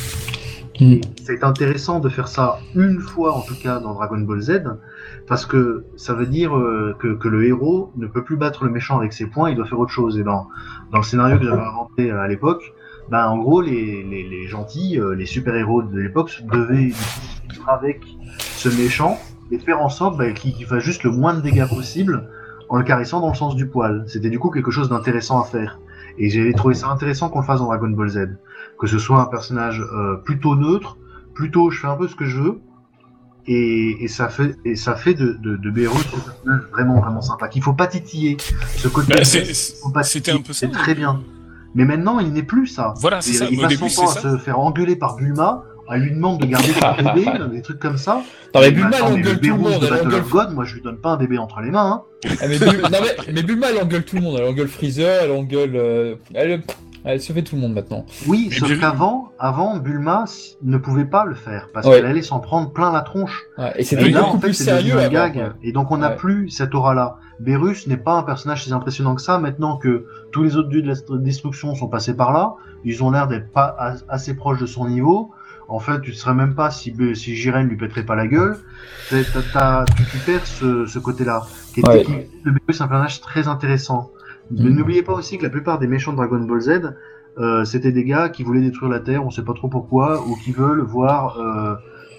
Et 0.81 1.01
C'est 1.25 1.43
intéressant 1.43 1.99
de 1.99 2.09
faire 2.09 2.29
ça 2.29 2.59
une 2.75 3.01
fois, 3.01 3.35
en 3.35 3.43
tout 3.43 3.57
cas, 3.61 3.81
dans 3.81 3.95
Dragon 3.95 4.19
Ball 4.19 4.41
Z, 4.41 4.63
parce 5.27 5.45
que 5.45 5.85
ça 5.97 6.15
veut 6.15 6.27
dire 6.27 6.57
euh, 6.57 6.95
que, 6.99 7.29
le 7.29 7.47
héros 7.47 7.93
ne 7.97 8.07
peut 8.07 8.23
plus 8.23 8.37
battre 8.37 8.65
le 8.65 8.71
méchant 8.71 8.99
avec 8.99 9.13
ses 9.13 9.27
points, 9.27 9.51
il 9.51 9.57
doit 9.57 9.67
faire 9.67 9.81
autre 9.81 9.93
chose. 9.93 10.19
Et 10.19 10.23
dans, 10.23 10.49
le 10.93 11.03
scénario 11.03 11.39
que 11.39 11.45
j'avais 11.45 11.63
inventé 11.63 12.11
à 12.11 12.29
l'époque, 12.29 12.73
ben, 13.11 13.27
en 13.27 13.39
gros, 13.39 13.61
les, 13.61 14.47
gentils, 14.47 15.01
euh, 15.01 15.15
les 15.15 15.27
super-héros 15.27 15.83
de 15.83 15.99
l'époque 15.99 16.43
devaient 16.53 16.93
vivre 17.49 17.69
avec 17.69 18.03
ce 18.39 18.69
méchant 18.69 19.19
et 19.51 19.59
faire 19.59 19.81
en 19.81 19.89
sorte 19.89 20.17
ben, 20.17 20.33
qu'il 20.35 20.65
fasse 20.67 20.85
juste 20.85 21.03
le 21.05 21.11
moins 21.11 21.35
de 21.35 21.41
dégâts 21.41 21.69
possible 21.69 22.29
en 22.69 22.77
le 22.77 22.85
caressant 22.85 23.21
dans 23.21 23.31
le 23.31 23.35
sens 23.35 23.57
du 23.57 23.67
poil. 23.67 24.05
C'était 24.07 24.31
du 24.31 24.39
coup 24.39 24.51
quelque 24.51 24.71
chose 24.71 24.89
d'intéressant 24.89 25.41
à 25.41 25.45
faire. 25.45 25.81
Et 26.19 26.31
j'ai 26.31 26.53
trouvé 26.53 26.75
ça 26.75 26.89
intéressant 26.89 27.29
qu'on 27.31 27.41
le 27.41 27.47
fasse 27.47 27.61
dans 27.61 27.67
Dragon 27.67 27.89
Ball 27.89 28.09
Z. 28.09 28.29
Que 28.79 28.87
ce 28.87 28.99
soit 28.99 29.21
un 29.21 29.27
personnage 29.27 29.81
euh, 29.81 30.17
plutôt 30.25 30.55
neutre, 30.57 30.97
plutôt 31.35 31.71
je 31.71 31.81
fais 31.81 31.87
un 31.89 31.97
peu 31.97 32.07
ce 32.09 32.15
que 32.15 32.25
je 32.27 32.39
veux, 32.39 32.61
et, 33.47 34.05
et 34.05 34.09
ça 34.09 34.29
fait, 34.29 34.57
et 34.65 34.77
ça 34.77 34.95
fait 34.95 35.15
de, 35.15 35.37
de, 35.41 35.87
un 35.87 35.91
personnage 35.91 36.61
vraiment, 36.71 37.01
vraiment 37.01 37.23
sympa. 37.23 37.49
Qu'il 37.49 37.63
faut 37.63 37.73
pas 37.73 37.87
titiller. 37.87 38.37
Ce 38.77 38.89
côté, 38.89 39.15
Bah, 39.95 40.03
c'était 40.03 40.33
un 40.33 40.41
peu 40.41 40.53
ça, 40.53 40.67
C'est 40.67 40.73
très 40.73 40.95
bien. 40.95 41.23
Mais 41.75 41.85
maintenant, 41.85 42.19
il 42.19 42.33
n'est 42.33 42.43
plus 42.43 42.67
ça. 42.67 42.95
Voilà, 43.01 43.21
c'est 43.21 43.33
ça. 43.33 43.47
il 43.51 43.61
passe 43.61 43.75
son 43.75 43.89
temps 44.05 44.11
à 44.11 44.21
se 44.21 44.39
faire 44.39 44.59
engueuler 44.59 44.97
par 44.97 45.17
Bulma, 45.17 45.63
elle 45.91 46.03
lui 46.03 46.11
demande 46.11 46.41
de 46.41 46.47
garder 46.47 46.69
son 46.73 47.03
bébé, 47.15 47.27
des 47.51 47.63
trucs 47.63 47.79
comme 47.79 47.97
ça. 47.97 48.23
Non, 48.55 48.61
mais 48.61 48.71
Bulma, 48.71 48.91
elle 48.97 49.03
engueule 49.03 49.41
tout 49.41 49.47
le 49.49 49.57
monde. 49.57 49.81
de 49.81 49.85
Elle 49.87 49.91
Battle 49.91 50.07
engueule... 50.09 50.21
of 50.21 50.29
God, 50.31 50.53
moi 50.55 50.65
je 50.65 50.75
lui 50.75 50.83
donne 50.83 50.99
pas 50.99 51.11
un 51.11 51.17
bébé 51.17 51.39
entre 51.39 51.61
les 51.61 51.71
mains. 51.71 52.03
Hein. 52.25 52.29
Ah, 52.41 52.49
mais, 52.49 52.59
Bul- 52.59 52.81
non, 52.83 52.89
mais, 52.91 53.33
mais 53.33 53.43
Bulma, 53.43 53.69
elle 53.71 53.83
engueule 53.83 54.05
tout 54.05 54.17
le 54.17 54.23
monde. 54.23 54.37
Elle 54.39 54.49
engueule 54.49 54.69
Freezer, 54.69 55.23
elle 55.25 55.31
engueule. 55.33 55.77
euh, 55.77 56.15
Elle, 56.35 56.63
elle 57.09 57.21
se 57.21 57.33
fait 57.33 57.43
tout 57.43 57.57
le 57.57 57.63
monde 57.63 57.73
maintenant. 57.75 58.05
Oui, 58.27 58.49
Mais 58.51 58.57
sauf 58.57 58.69
bien- 58.69 58.79
qu'avant, 58.79 59.33
avant, 59.39 59.77
Bulma 59.79 60.25
ne 60.63 60.77
pouvait 60.79 61.05
pas 61.07 61.25
le 61.25 61.35
faire 61.35 61.69
parce 61.73 61.87
Ouais. 61.87 61.97
qu'elle 61.97 62.07
allait 62.07 62.23
s'en 62.23 62.39
prendre 62.41 62.73
plein 62.73 62.93
la 62.93 63.01
tronche. 63.01 63.43
Ouais, 63.57 63.73
et 63.77 63.83
en 64.17 64.39
fait, 64.39 64.53
c'est 64.53 64.71
devenu 64.71 64.91
sérieux 64.91 64.99
un 64.99 65.09
gag. 65.09 65.37
ouais. 65.37 65.49
Et 65.63 65.73
donc, 65.73 65.91
on 65.91 65.97
n'a 65.99 66.11
Ouais. 66.11 66.17
plus 66.17 66.51
cette 66.51 66.75
aura-là. 66.75 67.17
Beerus 67.41 67.87
n'est 67.87 67.97
pas 67.97 68.15
un 68.15 68.23
personnage 68.23 68.65
si 68.65 68.73
impressionnant 68.73 69.15
que 69.15 69.23
ça. 69.23 69.39
Maintenant 69.39 69.77
que 69.79 70.07
tous 70.33 70.43
les 70.43 70.57
autres 70.57 70.69
dieux 70.69 70.83
de 70.83 70.89
la 70.89 70.95
st- 70.95 71.23
destruction 71.23 71.75
sont 71.75 71.89
passés 71.89 72.15
par 72.15 72.33
là, 72.33 72.55
ils 72.85 73.03
ont 73.03 73.11
l'air 73.11 73.27
d'être 73.29 73.51
pas 73.53 73.75
as- 73.79 74.05
assez 74.09 74.35
proches 74.37 74.61
de 74.61 74.67
son 74.67 74.87
niveau. 74.89 75.31
En 75.69 75.79
fait, 75.81 76.01
tu 76.01 76.11
ne 76.11 76.15
saurais 76.17 76.35
même 76.35 76.55
pas 76.55 76.71
si, 76.71 76.95
si 77.15 77.37
Jiren 77.37 77.69
lui 77.69 77.77
pèterait 77.77 78.03
pas 78.05 78.15
la 78.17 78.27
gueule. 78.27 78.59
T'as- 79.53 79.85
tu, 79.97 80.05
tu 80.05 80.19
perds 80.19 80.47
ce, 80.47 80.87
ce 80.87 80.99
côté-là. 80.99 81.43
Qui 81.75 81.81
était 81.81 81.89
Ouais. 81.91 82.03
qui- 82.05 82.13
le 82.45 82.53
Beerus 82.53 82.81
est 82.81 82.83
un 82.83 82.89
personnage 82.89 83.21
très 83.21 83.49
intéressant. 83.49 84.11
Mais 84.51 84.71
Mhm. 84.71 84.77
n'oubliez 84.77 85.03
pas 85.03 85.13
aussi 85.13 85.39
que 85.39 85.43
la 85.45 85.51
plupart 85.51 85.79
des 85.79 85.87
méchants 85.87 86.13
de 86.13 86.17
Dragon 86.17 86.41
Ball 86.41 86.61
Z, 86.61 86.95
euh, 87.39 87.65
c'était 87.65 87.93
des 87.93 88.05
gars 88.05 88.29
qui 88.29 88.43
voulaient 88.43 88.61
détruire 88.63 88.91
la 88.91 89.01
Terre, 89.01 89.25
on 89.25 89.31
sait 89.31 89.45
pas 89.45 89.55
trop 89.55 89.69
pourquoi, 89.69 90.27
ou 90.27 90.35
qui 90.37 90.53
veulent 90.53 90.81
voir 90.81 91.39
euh, 91.39 91.75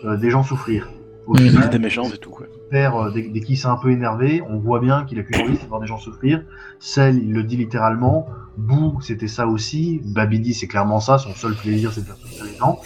euh, 0.06 0.18
des 0.18 0.30
gens 0.30 0.44
souffrir. 0.44 0.90
Au 1.28 1.34
Mhm. 1.34 1.40
final, 1.50 1.70
des 1.70 1.80
méchants, 1.80 2.06
c'est 2.06 2.18
tout, 2.18 2.32
quoi. 2.32 2.48
père, 2.72 2.96
euh, 2.96 3.12
dès, 3.12 3.24
dès 3.24 3.42
qu'il 3.42 3.58
s'est 3.58 3.68
un 3.68 3.78
peu 3.78 3.90
énervé, 3.92 4.42
on 4.48 4.58
voit 4.60 4.80
bien 4.80 5.04
qu'il 5.06 5.20
a 5.20 5.24
qu'une 5.24 5.42
envie, 5.42 5.58
de 5.58 5.66
voir 5.68 5.80
des 5.82 5.88
gens 5.88 5.98
souffrir. 5.98 6.44
Cell, 6.80 7.18
il 7.18 7.34
le 7.34 7.44
dit 7.44 7.58
littéralement. 7.58 8.28
Boo, 8.58 9.00
c'était 9.02 9.28
ça 9.28 9.48
aussi. 9.48 10.02
Babidi, 10.06 10.54
c'est 10.54 10.68
clairement 10.68 11.00
ça. 11.00 11.18
Son 11.18 11.34
seul 11.34 11.54
plaisir, 11.56 11.92
c'est 11.92 12.02
de 12.02 12.06
faire 12.06 12.18
souffrir 12.18 12.46
les 12.46 12.56
gens. 12.58 12.80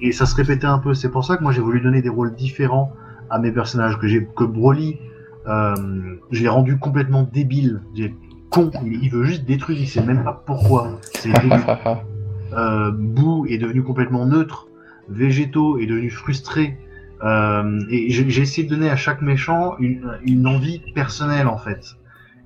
Et 0.00 0.12
ça 0.12 0.26
se 0.26 0.34
répétait 0.34 0.66
un 0.66 0.78
peu. 0.78 0.94
C'est 0.94 1.10
pour 1.10 1.24
ça 1.24 1.36
que 1.36 1.42
moi, 1.42 1.52
j'ai 1.52 1.60
voulu 1.60 1.80
donner 1.80 2.02
des 2.02 2.08
rôles 2.08 2.34
différents 2.34 2.92
à 3.30 3.38
mes 3.38 3.52
personnages. 3.52 3.98
Que 3.98 4.08
j'ai, 4.08 4.26
que 4.36 4.44
Broly, 4.44 4.98
euh, 5.46 5.74
je 6.30 6.42
l'ai 6.42 6.48
rendu 6.48 6.78
complètement 6.78 7.22
débile. 7.22 7.82
J'ai 7.94 8.14
con. 8.50 8.70
Il, 8.84 9.02
il 9.02 9.10
veut 9.10 9.24
juste 9.24 9.44
détruire. 9.44 9.78
Il 9.80 9.88
sait 9.88 10.02
même 10.02 10.24
pas 10.24 10.42
pourquoi. 10.44 10.98
C'est. 11.14 11.32
Euh, 12.52 12.90
Boo 12.90 13.46
est 13.46 13.58
devenu 13.58 13.84
complètement 13.84 14.26
neutre. 14.26 14.66
Végétaux 15.08 15.78
est 15.78 15.86
devenu 15.86 16.10
frustré. 16.10 16.76
Euh, 17.22 17.80
et 17.90 18.10
j'ai 18.10 18.42
essayé 18.42 18.66
de 18.66 18.74
donner 18.74 18.88
à 18.88 18.96
chaque 18.96 19.20
méchant 19.20 19.76
une, 19.78 20.18
une 20.24 20.46
envie 20.46 20.80
personnelle 20.94 21.48
en 21.48 21.58
fait, 21.58 21.96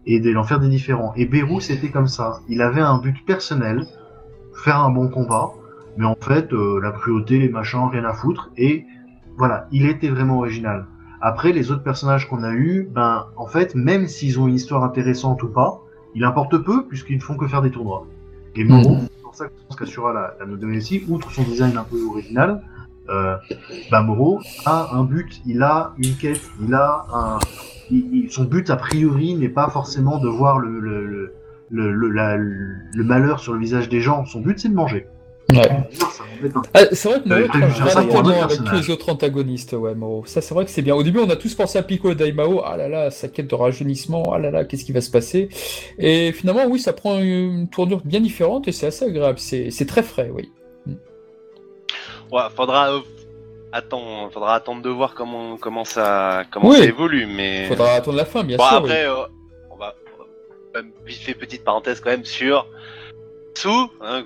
et 0.04 0.18
de 0.18 0.30
l'en 0.30 0.42
faire 0.42 0.58
des 0.58 0.68
différents. 0.68 1.12
Et 1.16 1.26
Beerus 1.26 1.66
c'était 1.66 1.90
comme 1.90 2.08
ça. 2.08 2.40
Il 2.48 2.60
avait 2.60 2.80
un 2.80 2.98
but 2.98 3.24
personnel, 3.24 3.86
faire 4.64 4.80
un 4.80 4.90
bon 4.90 5.08
combat, 5.08 5.52
mais 5.96 6.04
en 6.04 6.16
fait 6.16 6.52
euh, 6.52 6.80
la 6.82 6.90
cruauté, 6.90 7.38
les 7.38 7.48
machins, 7.48 7.88
rien 7.90 8.04
à 8.04 8.14
foutre. 8.14 8.50
Et 8.56 8.84
voilà, 9.36 9.68
il 9.70 9.86
était 9.86 10.08
vraiment 10.08 10.38
original. 10.38 10.86
Après 11.20 11.52
les 11.52 11.70
autres 11.70 11.84
personnages 11.84 12.28
qu'on 12.28 12.42
a 12.42 12.52
eu, 12.52 12.88
ben 12.92 13.26
en 13.36 13.46
fait 13.46 13.76
même 13.76 14.08
s'ils 14.08 14.40
ont 14.40 14.48
une 14.48 14.56
histoire 14.56 14.82
intéressante 14.82 15.42
ou 15.44 15.48
pas, 15.48 15.83
il 16.14 16.24
importe 16.24 16.56
peu 16.58 16.86
puisqu'ils 16.86 17.16
ne 17.16 17.22
font 17.22 17.36
que 17.36 17.46
faire 17.48 17.62
des 17.62 17.70
tournois. 17.70 18.06
Et 18.56 18.64
Moro, 18.64 18.96
c'est 19.16 19.22
pour 19.22 19.34
ça 19.34 19.46
que 19.46 19.52
je 19.58 19.66
pense 19.66 19.76
qu'Assura 19.76 20.12
l'a 20.12 20.34
l'a 20.40 21.02
outre 21.08 21.30
son 21.32 21.42
design 21.42 21.76
un 21.76 21.82
peu 21.84 21.96
original, 22.08 22.62
euh, 23.08 23.36
bah 23.90 24.02
Moro 24.02 24.40
a 24.64 24.94
un 24.96 25.02
but, 25.04 25.42
il 25.44 25.62
a 25.62 25.92
une 25.98 26.14
quête, 26.16 26.40
il 26.62 26.72
a 26.74 27.04
un. 27.12 27.38
il- 27.90 28.08
il- 28.24 28.30
son 28.30 28.44
but 28.44 28.70
a 28.70 28.76
priori 28.76 29.34
n'est 29.34 29.48
pas 29.48 29.68
forcément 29.68 30.18
de 30.18 30.28
voir 30.28 30.58
le, 30.58 30.78
le, 30.80 31.04
le, 31.06 31.32
le, 31.70 31.92
le- 31.92 32.10
la- 32.10 32.36
le 32.36 33.04
malheur 33.04 33.40
sur 33.40 33.52
le 33.52 33.58
visage 33.58 33.88
des 33.88 34.00
gens. 34.00 34.24
Son 34.24 34.40
but 34.40 34.58
c'est 34.58 34.68
de 34.68 34.74
manger. 34.74 35.06
Ouais. 35.52 35.70
Ah, 36.74 36.80
c'est 36.92 37.08
vrai 37.08 37.20
que 37.20 37.28
Moro 37.28 38.18
autre 38.18 38.42
avec 38.44 38.64
tous 38.64 38.74
les 38.74 38.90
autres 38.90 39.08
antagonistes, 39.10 39.72
ouais, 39.72 39.94
Moro. 39.94 40.24
Ça, 40.26 40.40
c'est 40.40 40.54
vrai 40.54 40.64
que 40.64 40.70
c'est 40.70 40.82
bien. 40.82 40.94
Au 40.94 41.02
début, 41.02 41.20
on 41.20 41.30
a 41.30 41.36
tous 41.36 41.54
pensé 41.54 41.78
à 41.78 41.82
Piccolo 41.82 42.12
et 42.14 42.16
Daimao. 42.16 42.62
Ah 42.64 42.76
là 42.76 42.88
là, 42.88 43.10
sa 43.10 43.28
quête 43.28 43.48
de 43.48 43.54
rajeunissement. 43.54 44.22
Ah 44.34 44.38
là 44.38 44.50
là, 44.50 44.64
qu'est-ce 44.64 44.84
qui 44.84 44.92
va 44.92 45.00
se 45.00 45.10
passer? 45.10 45.48
Et 45.98 46.32
finalement, 46.32 46.64
oui, 46.66 46.80
ça 46.80 46.92
prend 46.92 47.18
une 47.18 47.68
tournure 47.68 48.00
bien 48.04 48.20
différente 48.20 48.68
et 48.68 48.72
c'est 48.72 48.86
assez 48.86 49.04
agréable. 49.04 49.38
C'est 49.38 49.86
très 49.86 50.02
frais, 50.02 50.30
oui. 50.32 50.50
Ouais, 52.32 52.42
faudra 52.56 52.90
euh, 52.90 53.00
faudra 54.32 54.54
attendre 54.54 54.82
de 54.82 54.88
voir 54.90 55.14
comment 55.14 55.56
comment 55.56 55.84
ça 55.84 56.44
comment 56.50 56.70
Oui. 56.70 56.78
ça 56.78 56.84
évolue, 56.84 57.26
mais 57.26 57.66
Faudra 57.66 57.92
attendre 57.92 58.16
la 58.16 58.24
fin, 58.24 58.42
bien 58.42 58.56
bon 58.56 58.66
sûr. 58.66 58.76
après 58.78 59.06
euh, 59.06 59.24
on 59.70 59.76
va 59.76 59.94
vite 61.04 61.18
fait 61.20 61.34
petite 61.34 61.64
parenthèse 61.64 62.00
quand 62.00 62.10
même 62.10 62.24
sur 62.24 62.66
Sou, 63.54 63.88
hein, 64.00 64.24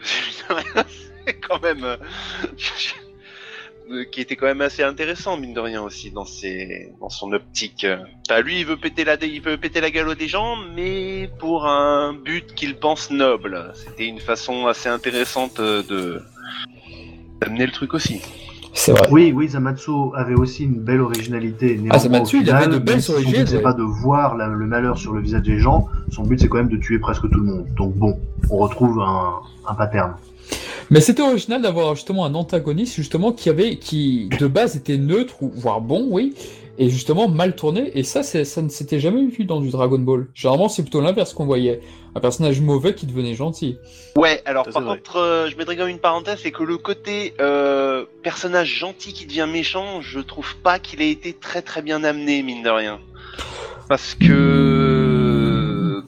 quand 1.49 1.63
même 1.63 1.85
euh, 1.85 1.97
euh, 3.91 4.05
qui 4.11 4.21
était 4.21 4.37
quand 4.37 4.47
même 4.47 4.61
assez 4.61 4.83
intéressant 4.83 5.37
mine 5.39 5.55
de 5.55 5.61
rien 5.61 5.83
aussi 5.83 6.11
dans 6.11 6.25
ses 6.25 6.93
dans 7.01 7.09
son 7.09 7.33
optique. 7.33 7.87
Enfin, 8.29 8.41
lui 8.41 8.61
il 8.61 8.67
veut 8.67 8.77
péter 8.77 9.05
la 9.05 9.17
il 9.25 9.41
veut 9.41 9.57
péter 9.57 9.81
la 9.81 9.91
gueule 9.91 10.15
des 10.15 10.29
gens, 10.29 10.57
mais 10.77 11.31
pour 11.39 11.67
un 11.67 12.13
but 12.15 12.55
qu'il 12.55 12.77
pense 12.77 13.11
noble. 13.11 13.73
C'était 13.75 14.07
une 14.07 14.21
façon 14.21 14.67
assez 14.67 14.89
intéressante 14.89 15.59
euh, 15.61 15.83
de 15.83 16.23
d'amener 17.41 17.67
le 17.67 17.73
truc 17.73 17.95
aussi. 17.95 18.15
oui. 18.15 18.21
C'est 18.75 18.93
vrai. 18.93 19.09
Oui, 19.11 19.33
oui, 19.35 19.49
Zamatsu 19.49 19.91
avait 20.15 20.35
aussi 20.35 20.63
une 20.65 20.79
belle 20.81 21.01
originalité. 21.01 21.81
Ah, 21.91 21.99
Zamatsu, 21.99 22.43
il 22.43 22.51
avait 22.51 22.69
de 22.69 22.79
belles 22.79 23.03
si 23.03 23.11
origines, 23.11 23.47
Son 23.47 23.57
ouais. 23.57 23.63
pas 23.63 23.73
de 23.73 23.83
voir 23.83 24.37
la- 24.37 24.47
le 24.47 24.67
malheur 24.67 24.97
sur 24.99 25.13
le 25.15 25.21
visage 25.21 25.43
des 25.43 25.59
gens. 25.59 25.89
Son 26.13 26.23
but, 26.23 26.39
c'est 26.39 26.49
quand 26.49 26.59
même 26.59 26.69
de 26.69 26.77
tuer 26.77 26.99
presque 27.01 27.23
tout 27.23 27.41
le 27.41 27.45
monde. 27.45 27.67
Donc 27.77 27.95
bon, 27.95 28.21
on 28.51 28.59
retrouve 28.59 29.01
un, 29.01 29.33
un 29.67 29.75
pattern. 29.75 30.15
Mais 30.90 31.01
c'était 31.01 31.23
original 31.23 31.60
d'avoir 31.60 31.94
justement 31.94 32.24
un 32.24 32.35
antagoniste 32.35 32.94
justement 32.94 33.32
qui 33.32 33.48
avait 33.51 33.77
qui 33.77 34.28
de 34.39 34.47
base 34.47 34.74
était 34.77 34.97
neutre 34.97 35.43
ou 35.43 35.51
voire 35.55 35.81
bon, 35.82 36.06
oui, 36.10 36.35
et 36.78 36.89
justement 36.89 37.28
mal 37.28 37.55
tourné. 37.56 37.90
Et 37.94 38.02
ça, 38.05 38.23
c'est- 38.23 38.44
ça 38.44 38.62
ne 38.62 38.69
s'était 38.69 39.01
jamais 39.01 39.27
vu 39.27 39.44
dans 39.44 39.60
du 39.60 39.69
Dragon 39.70 39.98
Ball. 39.98 40.28
Généralement, 40.35 40.69
c'est 40.69 40.82
plutôt 40.82 41.01
l'inverse 41.01 41.35
qu'on 41.35 41.44
voyait. 41.44 41.81
Un 42.15 42.20
personnage 42.20 42.60
mauvais 42.60 42.94
qui 42.94 43.05
devenait 43.06 43.35
gentil. 43.35 43.77
Ouais, 44.16 44.40
alors 44.47 44.65
Ça, 44.65 44.73
par 44.73 44.85
contre, 44.85 45.16
euh, 45.16 45.48
je 45.51 45.56
mettrais 45.56 45.77
quand 45.77 45.82
même 45.85 45.93
une 45.94 46.01
parenthèse, 46.01 46.39
c'est 46.43 46.51
que 46.52 46.62
le 46.62 46.78
côté 46.78 47.35
euh, 47.40 48.06
personnage 48.23 48.69
gentil 48.78 49.12
qui 49.12 49.27
devient 49.27 49.47
méchant, 49.51 50.01
je 50.01 50.20
trouve 50.20 50.56
pas 50.56 50.78
qu'il 50.78 51.02
ait 51.02 51.10
été 51.10 51.32
très 51.35 51.60
très 51.62 51.82
bien 51.82 52.02
amené, 52.02 52.43
mine 52.43 52.62
de 52.62 52.70
rien. 52.70 52.98
Parce 53.89 54.15
que 54.15 54.24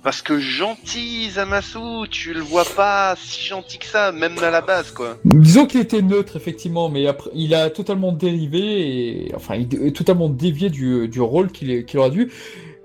parce 0.02 0.22
que 0.22 0.38
gentil 0.38 1.30
Zamasu, 1.30 2.08
tu 2.10 2.32
le 2.32 2.40
vois 2.40 2.64
pas 2.64 3.14
si 3.16 3.46
gentil 3.46 3.78
que 3.78 3.86
ça, 3.86 4.12
même 4.12 4.38
à 4.38 4.50
la 4.50 4.60
base, 4.60 4.90
quoi. 4.90 5.18
Disons 5.24 5.66
qu'il 5.66 5.80
était 5.80 6.02
neutre 6.02 6.36
effectivement, 6.36 6.88
mais 6.88 7.06
après, 7.06 7.30
il 7.34 7.54
a 7.54 7.70
totalement 7.70 8.12
dérivé 8.12 9.30
enfin 9.34 9.56
il 9.56 9.92
totalement 9.92 10.28
dévié 10.28 10.70
du, 10.70 11.08
du 11.08 11.20
rôle 11.20 11.50
qu'il 11.50 11.84
qu'il 11.84 11.98
aurait 11.98 12.10
dû 12.10 12.30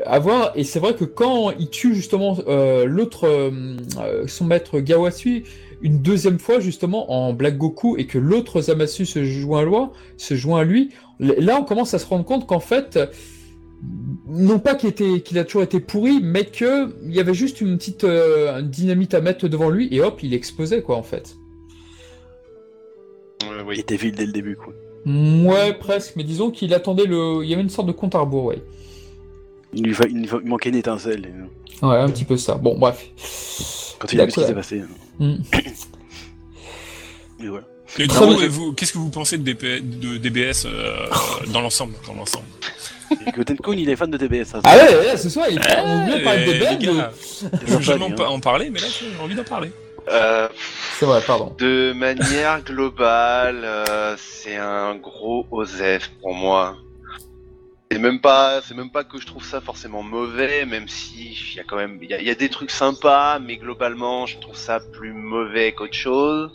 avoir. 0.03 0.51
Et 0.55 0.63
c'est 0.63 0.79
vrai 0.79 0.95
que 0.95 1.05
quand 1.05 1.51
il 1.51 1.69
tue 1.69 1.95
justement 1.95 2.37
euh, 2.47 2.85
l'autre, 2.85 3.25
euh, 3.27 3.77
euh, 3.99 4.27
son 4.27 4.45
maître 4.45 4.79
Gawasui, 4.79 5.43
une 5.81 6.01
deuxième 6.01 6.39
fois 6.39 6.59
justement 6.59 7.11
en 7.11 7.33
Black 7.33 7.57
Goku 7.57 7.97
et 7.97 8.05
que 8.05 8.17
l'autre 8.17 8.61
Zamasu 8.61 9.05
se 9.05 9.23
joint 9.23 9.61
à 9.61 9.63
lui, 9.63 9.75
se 10.17 10.35
joint 10.35 10.61
à 10.61 10.63
lui, 10.63 10.91
là 11.19 11.57
on 11.59 11.63
commence 11.63 11.93
à 11.93 11.99
se 11.99 12.05
rendre 12.05 12.25
compte 12.25 12.47
qu'en 12.47 12.59
fait 12.59 12.99
non 14.27 14.59
pas 14.59 14.75
qu'il 14.75 14.89
était 14.89 15.21
qu'il 15.21 15.37
a 15.37 15.43
toujours 15.43 15.63
été 15.63 15.79
pourri, 15.79 16.19
mais 16.21 16.45
que 16.45 16.93
il 17.05 17.13
y 17.13 17.19
avait 17.19 17.33
juste 17.33 17.61
une 17.61 17.77
petite 17.77 18.03
euh, 18.03 18.59
une 18.59 18.69
dynamite 18.69 19.13
à 19.13 19.21
mettre 19.21 19.47
devant 19.47 19.69
lui 19.69 19.87
et 19.91 20.01
hop 20.01 20.21
il 20.23 20.33
explosait 20.33 20.81
quoi 20.81 20.97
en 20.97 21.03
fait. 21.03 21.35
Euh, 23.43 23.63
Il 23.71 23.79
était 23.79 23.95
vil 23.97 24.13
dès 24.15 24.25
le 24.25 24.31
début, 24.31 24.55
quoi. 24.55 24.73
Ouais, 25.05 25.73
presque, 25.73 26.15
mais 26.15 26.23
disons 26.23 26.49
qu'il 26.49 26.73
attendait 26.73 27.05
le. 27.05 27.43
Il 27.43 27.49
y 27.49 27.53
avait 27.53 27.61
une 27.61 27.69
sorte 27.69 27.87
de 27.87 27.91
compte 27.91 28.15
à 28.15 28.19
rebours, 28.19 28.45
ouais. 28.45 28.63
Il 29.73 29.83
lui, 29.83 29.93
fa- 29.93 30.05
il 30.09 30.17
lui 30.17 30.25
fa- 30.27 30.39
il 30.41 30.49
manquait 30.49 30.69
une 30.69 30.75
étincelle. 30.75 31.25
et, 31.25 31.83
euh, 31.83 31.87
Ouais, 31.87 31.97
un 31.97 32.09
petit 32.09 32.23
peu 32.25 32.37
ça. 32.37 32.55
Bon, 32.55 32.75
bref. 32.77 33.05
Quand 33.99 34.11
il 34.13 34.19
a 34.21 34.25
vu 34.25 34.31
ce 34.31 34.39
qui 34.39 34.45
s'est 34.47 34.53
passé. 34.55 34.81
Hmm. 35.19 35.35
Et 37.43 37.47
voilà. 37.47 37.67
Vous- 37.97 38.73
qu'est-ce 38.73 38.93
que 38.93 38.97
vous 38.97 39.09
pensez 39.09 39.37
de, 39.37 39.43
DP 39.43 39.81
de 39.81 40.17
DBS 40.17 40.65
euh, 40.65 41.07
dans 41.47 41.61
l'ensemble 41.61 41.93
dans 42.05 42.13
l'ensemble 42.13 42.45
Et 43.25 43.31
que 43.31 43.41
Tenkun, 43.41 43.73
il 43.73 43.89
est 43.89 43.95
fan 43.95 44.11
de 44.11 44.43
ça, 44.43 44.59
Ah 44.63 44.75
ouais, 44.77 44.95
ouais, 44.97 45.17
ce 45.17 45.29
soir, 45.29 45.47
il 45.49 45.59
on 45.83 46.05
voulait 46.05 46.23
parler 46.23 46.43
Eh, 46.47 46.53
les 46.53 46.77
gars, 46.85 47.11
c'est 47.15 47.45
Je 47.51 47.65
veux 47.65 47.67
sympa, 47.67 47.81
jamais 47.81 48.05
hein. 48.21 48.25
en, 48.27 48.39
parler, 48.39 48.69
mais 48.69 48.79
là 48.79 48.87
j'ai 48.89 49.23
envie 49.23 49.35
d'en 49.35 49.43
parler. 49.43 49.71
Euh, 50.09 50.47
C'est 50.99 51.05
vrai, 51.05 51.21
pardon. 51.25 51.55
de 51.57 51.93
manière 51.93 52.61
globale, 52.63 53.61
euh, 53.63 54.15
c'est 54.17 54.55
un 54.57 54.95
gros 54.95 55.47
OSEF 55.51 56.11
pour 56.21 56.33
moi. 56.35 56.77
C'est 57.91 57.99
même 57.99 58.19
pas, 58.19 58.61
c'est 58.67 58.75
même 58.75 58.91
pas 58.91 59.03
que 59.03 59.19
je 59.21 59.25
trouve 59.25 59.43
ça 59.45 59.61
forcément 59.61 60.03
mauvais, 60.03 60.65
même 60.65 60.87
si 60.87 61.37
il 61.51 61.55
y 61.55 61.59
a 61.59 61.63
quand 61.63 61.77
même, 61.77 61.97
il 62.01 62.09
y, 62.09 62.13
a- 62.13 62.19
il 62.19 62.27
y 62.27 62.31
a 62.31 62.35
des 62.35 62.49
trucs 62.49 62.71
sympas, 62.71 63.39
mais 63.39 63.57
globalement, 63.57 64.25
je 64.25 64.37
trouve 64.39 64.55
ça 64.57 64.79
plus 64.79 65.13
mauvais 65.13 65.71
qu'autre 65.71 65.93
chose. 65.93 66.51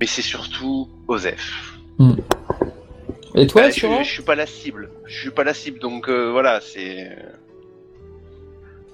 Mais 0.00 0.06
c'est 0.06 0.22
surtout 0.22 0.88
OSEF. 1.08 1.78
Et 3.34 3.46
toi, 3.46 3.62
Bah, 3.62 3.70
je, 3.70 3.74
Suran 3.74 4.02
je 4.02 4.10
suis 4.10 4.22
pas 4.22 4.34
la 4.34 4.46
cible. 4.46 4.90
Je 5.06 5.18
suis 5.20 5.30
pas 5.30 5.44
la 5.44 5.54
cible, 5.54 5.78
donc 5.78 6.08
euh, 6.08 6.30
voilà, 6.30 6.60
c'est. 6.60 7.16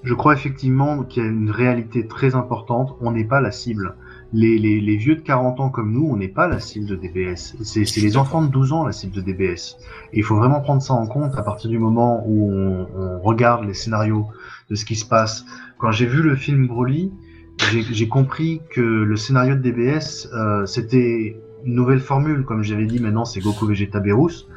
Je 0.03 0.13
crois 0.13 0.33
effectivement 0.33 1.03
qu'il 1.03 1.23
y 1.23 1.25
a 1.25 1.29
une 1.29 1.49
réalité 1.49 2.07
très 2.07 2.35
importante. 2.35 2.97
On 2.99 3.11
n'est 3.11 3.23
pas 3.23 3.39
la 3.39 3.51
cible. 3.51 3.95
Les, 4.33 4.57
les, 4.57 4.81
les 4.81 4.97
vieux 4.97 5.15
de 5.15 5.21
40 5.21 5.59
ans 5.61 5.69
comme 5.69 5.93
nous, 5.93 6.09
on 6.09 6.17
n'est 6.17 6.27
pas 6.27 6.47
la 6.47 6.59
cible 6.59 6.87
de 6.87 6.95
DBS. 6.95 7.55
C'est 7.63 7.85
c'est 7.85 8.01
les 8.01 8.17
enfants 8.17 8.41
de 8.41 8.47
12 8.47 8.73
ans 8.73 8.85
la 8.85 8.91
cible 8.91 9.13
de 9.13 9.21
DBS. 9.21 9.77
Et 10.11 10.17
il 10.17 10.23
faut 10.23 10.35
vraiment 10.35 10.59
prendre 10.59 10.81
ça 10.81 10.93
en 10.93 11.07
compte 11.07 11.37
à 11.37 11.43
partir 11.43 11.69
du 11.69 11.77
moment 11.79 12.21
où 12.25 12.51
on, 12.51 12.87
on 12.97 13.19
regarde 13.21 13.63
les 13.65 13.73
scénarios 13.73 14.27
de 14.69 14.75
ce 14.75 14.83
qui 14.83 14.95
se 14.95 15.05
passe. 15.05 15.45
Quand 15.77 15.91
j'ai 15.91 16.05
vu 16.07 16.21
le 16.21 16.35
film 16.35 16.67
Broly, 16.67 17.11
j'ai 17.59 18.07
compris 18.07 18.61
que 18.71 18.81
le 18.81 19.15
scénario 19.15 19.55
de 19.55 19.61
DBS, 19.61 20.27
euh, 20.33 20.65
c'était 20.65 21.37
une 21.65 21.75
nouvelle 21.75 21.99
formule. 21.99 22.43
Comme 22.45 22.63
j'avais 22.63 22.85
dit, 22.85 22.99
maintenant 22.99 23.25
c'est 23.25 23.39
Goku 23.39 23.65
Vegeta 23.67 23.99
Beerus. 23.99 24.47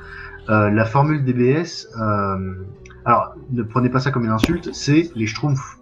Euh, 0.49 0.71
la 0.71 0.85
formule 0.85 1.25
DBS, 1.25 1.89
euh, 2.01 2.55
alors 3.05 3.35
ne 3.51 3.63
prenez 3.63 3.89
pas 3.89 4.01
ça 4.01 4.11
comme 4.11 4.25
une 4.25 4.31
insulte, 4.31 4.71
c'est 4.73 5.11
les 5.15 5.27
Schtroumpfs. 5.27 5.79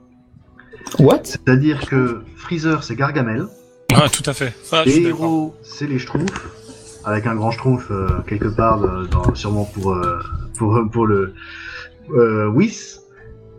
What? 0.99 1.21
C'est-à-dire 1.25 1.87
que 1.87 2.23
Freezer 2.37 2.83
c'est 2.83 2.95
Gargamel, 2.97 3.47
Ah, 3.95 4.09
tout 4.09 4.23
à 4.29 4.33
fait. 4.33 4.55
Ah, 4.73 4.83
les 4.87 5.03
héros 5.03 5.55
c'est 5.63 5.87
les 5.87 5.99
Schtroumpfs, 5.99 6.49
avec 7.05 7.27
un 7.27 7.35
grand 7.35 7.51
Schtroumpf 7.51 7.91
euh, 7.91 8.09
quelque 8.27 8.49
part, 8.49 8.81
dans- 9.09 9.35
sûrement 9.35 9.65
pour, 9.65 9.93
euh, 9.93 10.19
pour, 10.57 10.81
pour 10.91 11.07
le 11.07 11.35
euh, 12.11 12.49
Whis. 12.49 13.01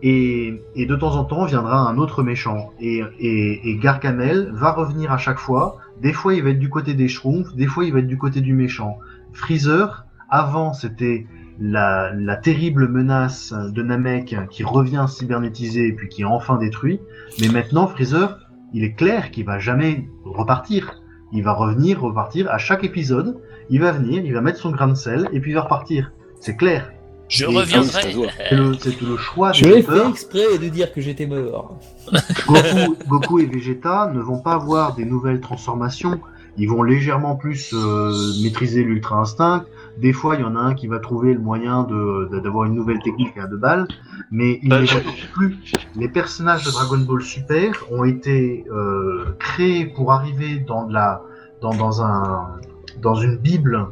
Et, 0.08 0.86
de 0.86 0.94
temps 0.94 1.16
en 1.16 1.24
temps 1.24 1.44
viendra 1.46 1.80
un 1.80 1.98
autre 1.98 2.22
méchant. 2.22 2.70
Et, 2.78 3.02
et, 3.18 3.70
et 3.70 3.76
Gargamel 3.78 4.52
va 4.52 4.70
revenir 4.70 5.10
à 5.10 5.18
chaque 5.18 5.38
fois. 5.38 5.78
Des 6.00 6.12
fois 6.12 6.34
il 6.34 6.44
va 6.44 6.50
être 6.50 6.60
du 6.60 6.70
côté 6.70 6.94
des 6.94 7.08
Schtroumpfs, 7.08 7.54
des 7.56 7.66
fois 7.66 7.84
il 7.84 7.92
va 7.92 7.98
être 7.98 8.06
du 8.06 8.18
côté 8.18 8.40
du 8.40 8.52
méchant. 8.52 8.98
Freezer, 9.32 10.06
avant 10.30 10.72
c'était 10.72 11.26
la, 11.58 12.12
la 12.14 12.36
terrible 12.36 12.88
menace 12.88 13.52
de 13.52 13.82
Namek 13.82 14.36
qui 14.50 14.62
revient 14.62 15.06
cybernétisé 15.08 15.88
et 15.88 15.92
puis 15.92 16.08
qui 16.08 16.22
est 16.22 16.26
enfin 16.26 16.56
détruit. 16.56 17.00
Mais 17.40 17.48
maintenant 17.48 17.88
Freezer, 17.88 18.38
il 18.72 18.84
est 18.84 18.92
clair 18.92 19.32
qu'il 19.32 19.44
va 19.44 19.58
jamais 19.58 20.08
repartir. 20.24 21.02
Il 21.32 21.42
va 21.42 21.52
revenir, 21.52 22.00
repartir 22.00 22.48
à 22.50 22.58
chaque 22.58 22.84
épisode. 22.84 23.40
Il 23.70 23.80
va 23.80 23.90
venir, 23.90 24.24
il 24.24 24.32
va 24.32 24.40
mettre 24.40 24.58
son 24.58 24.70
grain 24.70 24.86
de 24.88 24.94
sel 24.94 25.28
et 25.32 25.40
puis 25.40 25.50
il 25.50 25.54
va 25.54 25.62
repartir. 25.62 26.12
C'est 26.40 26.56
clair. 26.56 26.92
Je 27.28 27.44
Et- 27.44 27.46
reviendrai. 27.48 27.88
C'est 28.48 28.54
le, 28.54 28.74
c'est 28.74 29.00
le 29.00 29.16
choix 29.16 29.52
Je 29.52 29.64
l'ai 29.64 29.82
fait 29.82 30.08
exprès 30.08 30.58
de 30.58 30.68
dire 30.68 30.92
que 30.92 31.00
j'étais 31.00 31.26
mort. 31.26 31.78
Goku, 32.46 32.96
Goku 33.08 33.38
et 33.40 33.46
Vegeta 33.46 34.10
ne 34.14 34.20
vont 34.20 34.38
pas 34.40 34.52
avoir 34.54 34.94
des 34.94 35.04
nouvelles 35.04 35.40
transformations. 35.40 36.20
Ils 36.58 36.68
vont 36.70 36.82
légèrement 36.82 37.36
plus 37.36 37.74
euh, 37.74 38.12
maîtriser 38.42 38.82
l'ultra 38.82 39.16
instinct. 39.16 39.64
Des 39.98 40.12
fois, 40.12 40.36
il 40.36 40.40
y 40.40 40.44
en 40.44 40.56
a 40.56 40.60
un 40.60 40.74
qui 40.74 40.86
va 40.86 41.00
trouver 41.00 41.34
le 41.34 41.40
moyen 41.40 41.82
de 41.82 42.28
de- 42.30 42.38
d'avoir 42.40 42.64
une 42.64 42.74
nouvelle 42.74 43.00
technique 43.00 43.36
à 43.36 43.46
deux 43.46 43.56
balles, 43.58 43.86
mais 44.30 44.60
ils 44.62 44.72
Euh, 44.72 44.80
ne 44.82 44.86
vont 44.86 45.00
plus. 45.34 45.58
Les 45.96 46.08
personnages 46.08 46.64
de 46.64 46.70
Dragon 46.70 46.98
Ball 46.98 47.22
Super 47.22 47.72
ont 47.90 48.04
été 48.04 48.64
euh, 48.72 49.34
créés 49.38 49.84
pour 49.86 50.12
arriver 50.12 50.58
dans 50.66 50.84
de 50.86 50.92
la 50.94 51.22
dans, 51.60 51.74
dans 51.74 52.02
un 52.02 52.52
dans 53.02 53.16
une 53.16 53.36
bible 53.36 53.88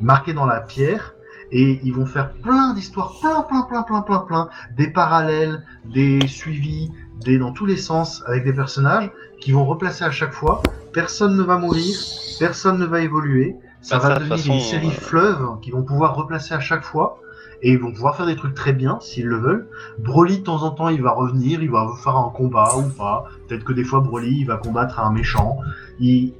marquée 0.00 0.32
dans 0.32 0.46
la 0.46 0.60
pierre 0.60 1.13
et 1.54 1.80
ils 1.84 1.94
vont 1.94 2.04
faire 2.04 2.32
plein 2.32 2.74
d'histoires, 2.74 3.14
plein, 3.20 3.42
plein, 3.42 3.62
plein, 3.62 3.82
plein, 3.84 4.02
plein, 4.02 4.18
plein, 4.18 4.48
des 4.76 4.88
parallèles, 4.88 5.62
des 5.84 6.26
suivis, 6.26 6.90
des 7.24 7.38
dans 7.38 7.52
tous 7.52 7.64
les 7.64 7.76
sens 7.76 8.24
avec 8.26 8.44
des 8.44 8.52
personnages 8.52 9.10
qui 9.40 9.52
vont 9.52 9.64
replacer 9.64 10.04
à 10.04 10.10
chaque 10.10 10.32
fois. 10.32 10.62
Personne 10.92 11.36
ne 11.36 11.42
va 11.42 11.56
mourir, 11.56 11.96
personne 12.40 12.78
ne 12.78 12.84
va 12.84 13.00
évoluer. 13.00 13.56
Ça 13.80 13.98
Bah, 13.98 14.02
va 14.02 14.08
ça, 14.08 14.14
de 14.14 14.24
devenir 14.24 14.36
façon, 14.38 14.54
une 14.54 14.60
série 14.60 14.88
euh, 14.88 15.00
fleuve 15.00 15.60
qu'ils 15.62 15.74
vont 15.74 15.84
pouvoir 15.84 16.16
replacer 16.16 16.54
à 16.54 16.60
chaque 16.60 16.82
fois. 16.82 17.20
Et 17.62 17.70
ils 17.70 17.78
vont 17.78 17.92
pouvoir 17.92 18.16
faire 18.16 18.26
des 18.26 18.36
trucs 18.36 18.54
très 18.54 18.72
bien 18.72 18.98
s'ils 19.00 19.26
le 19.26 19.38
veulent. 19.38 19.68
Broly, 19.98 20.38
de 20.38 20.42
temps 20.42 20.64
en 20.64 20.72
temps, 20.72 20.88
il 20.88 21.02
va 21.02 21.12
revenir, 21.12 21.62
il 21.62 21.70
va 21.70 21.88
faire 22.02 22.16
un 22.16 22.30
combat 22.30 22.76
ou 22.76 22.82
pas. 22.90 23.26
Peut-être 23.48 23.64
que 23.64 23.72
des 23.72 23.84
fois, 23.84 24.00
Broly, 24.00 24.40
il 24.40 24.44
va 24.44 24.56
combattre 24.56 24.98
un 24.98 25.12
méchant. 25.12 25.56
Il... 26.00 26.34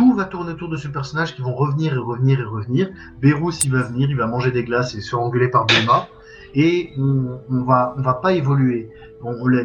tout 0.00 0.14
va 0.14 0.24
tourner 0.24 0.52
autour 0.52 0.70
de 0.70 0.78
ce 0.78 0.88
personnage 0.88 1.34
qui 1.34 1.42
vont 1.42 1.54
revenir 1.54 1.92
et 1.92 1.98
revenir 1.98 2.40
et 2.40 2.44
revenir. 2.44 2.88
Berous, 3.20 3.52
il 3.64 3.70
va 3.70 3.82
venir, 3.82 4.08
il 4.08 4.16
va 4.16 4.26
manger 4.26 4.50
des 4.50 4.64
glaces 4.64 4.94
et 4.94 5.02
se 5.02 5.14
engueuler 5.14 5.48
par 5.48 5.66
Bulma. 5.66 6.08
Et 6.54 6.94
on, 6.96 7.38
on 7.50 7.64
va, 7.64 7.94
on 7.98 8.00
va 8.00 8.14
pas 8.14 8.32
évoluer. 8.32 8.88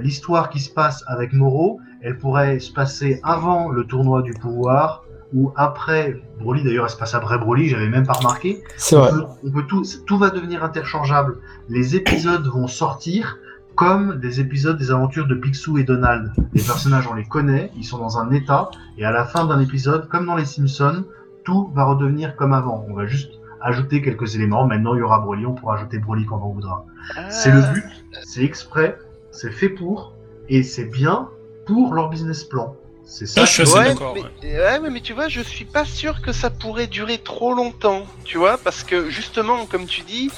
L'histoire 0.03 0.49
qui 0.49 0.59
se 0.59 0.69
passe 0.69 1.05
avec 1.07 1.31
Moro, 1.31 1.79
elle 2.01 2.17
pourrait 2.17 2.59
se 2.59 2.73
passer 2.73 3.21
avant 3.23 3.69
le 3.69 3.85
tournoi 3.85 4.23
du 4.23 4.33
pouvoir 4.33 5.05
ou 5.33 5.53
après 5.55 6.21
Broly. 6.41 6.65
D'ailleurs, 6.65 6.83
elle 6.83 6.91
se 6.91 6.97
passe 6.97 7.15
après 7.15 7.37
Broly, 7.37 7.69
j'avais 7.69 7.87
même 7.87 8.05
pas 8.05 8.13
remarqué. 8.13 8.61
C'est 8.75 8.97
On 8.97 8.99
vrai. 8.99 9.11
peut, 9.11 9.23
on 9.45 9.51
peut 9.51 9.63
tout, 9.63 9.83
tout 10.05 10.17
va 10.17 10.31
devenir 10.31 10.65
interchangeable. 10.65 11.37
Les 11.69 11.95
épisodes 11.95 12.45
vont 12.47 12.67
sortir 12.67 13.37
comme 13.75 14.19
des 14.19 14.39
épisodes 14.39 14.77
des 14.77 14.91
aventures 14.91 15.27
de 15.27 15.35
Picsou 15.35 15.77
et 15.77 15.83
Donald. 15.83 16.31
Les 16.53 16.61
personnages, 16.61 17.07
on 17.07 17.13
les 17.13 17.25
connaît, 17.25 17.71
ils 17.75 17.83
sont 17.83 17.97
dans 17.97 18.17
un 18.17 18.31
état, 18.31 18.71
et 18.97 19.05
à 19.05 19.11
la 19.11 19.25
fin 19.25 19.45
d'un 19.45 19.59
épisode, 19.59 20.07
comme 20.07 20.25
dans 20.25 20.35
les 20.35 20.45
Simpsons, 20.45 21.03
tout 21.43 21.71
va 21.75 21.83
redevenir 21.83 22.35
comme 22.35 22.53
avant. 22.53 22.85
On 22.89 22.93
va 22.93 23.05
juste 23.05 23.31
ajouter 23.61 24.01
quelques 24.01 24.35
éléments. 24.35 24.65
Maintenant, 24.65 24.95
il 24.95 24.99
y 24.99 25.01
aura 25.01 25.19
Broly, 25.19 25.45
on 25.45 25.53
pourra 25.53 25.75
ajouter 25.75 25.99
Broly 25.99 26.25
quand 26.25 26.41
on 26.43 26.53
voudra. 26.53 26.85
C'est 27.29 27.51
le 27.51 27.61
but, 27.73 27.83
c'est 28.23 28.43
exprès, 28.43 28.97
c'est 29.31 29.51
fait 29.51 29.69
pour, 29.69 30.13
et 30.49 30.63
c'est 30.63 30.85
bien 30.85 31.29
pour 31.65 31.93
leur 31.93 32.09
business 32.09 32.43
plan. 32.43 32.75
C'est 33.03 33.27
ça. 33.27 33.41
Ah, 33.41 33.45
je 33.45 33.51
suis 33.51 33.61
assez 33.63 33.77
ouais, 33.77 33.87
d'accord. 33.89 34.15
mais, 34.15 34.21
ouais. 34.21 34.57
ouais, 34.57 34.79
mais, 34.79 34.89
mais 34.89 35.01
tu 35.01 35.13
vois, 35.13 35.27
je 35.27 35.41
suis 35.41 35.65
pas 35.65 35.85
sûr 35.85 36.21
que 36.21 36.31
ça 36.31 36.49
pourrait 36.49 36.87
durer 36.87 37.19
trop 37.19 37.53
longtemps, 37.53 38.03
tu 38.23 38.39
vois, 38.39 38.57
parce 38.57 38.83
que 38.83 39.09
justement, 39.09 39.65
comme 39.67 39.85
tu 39.85 40.01
dis, 40.01 40.31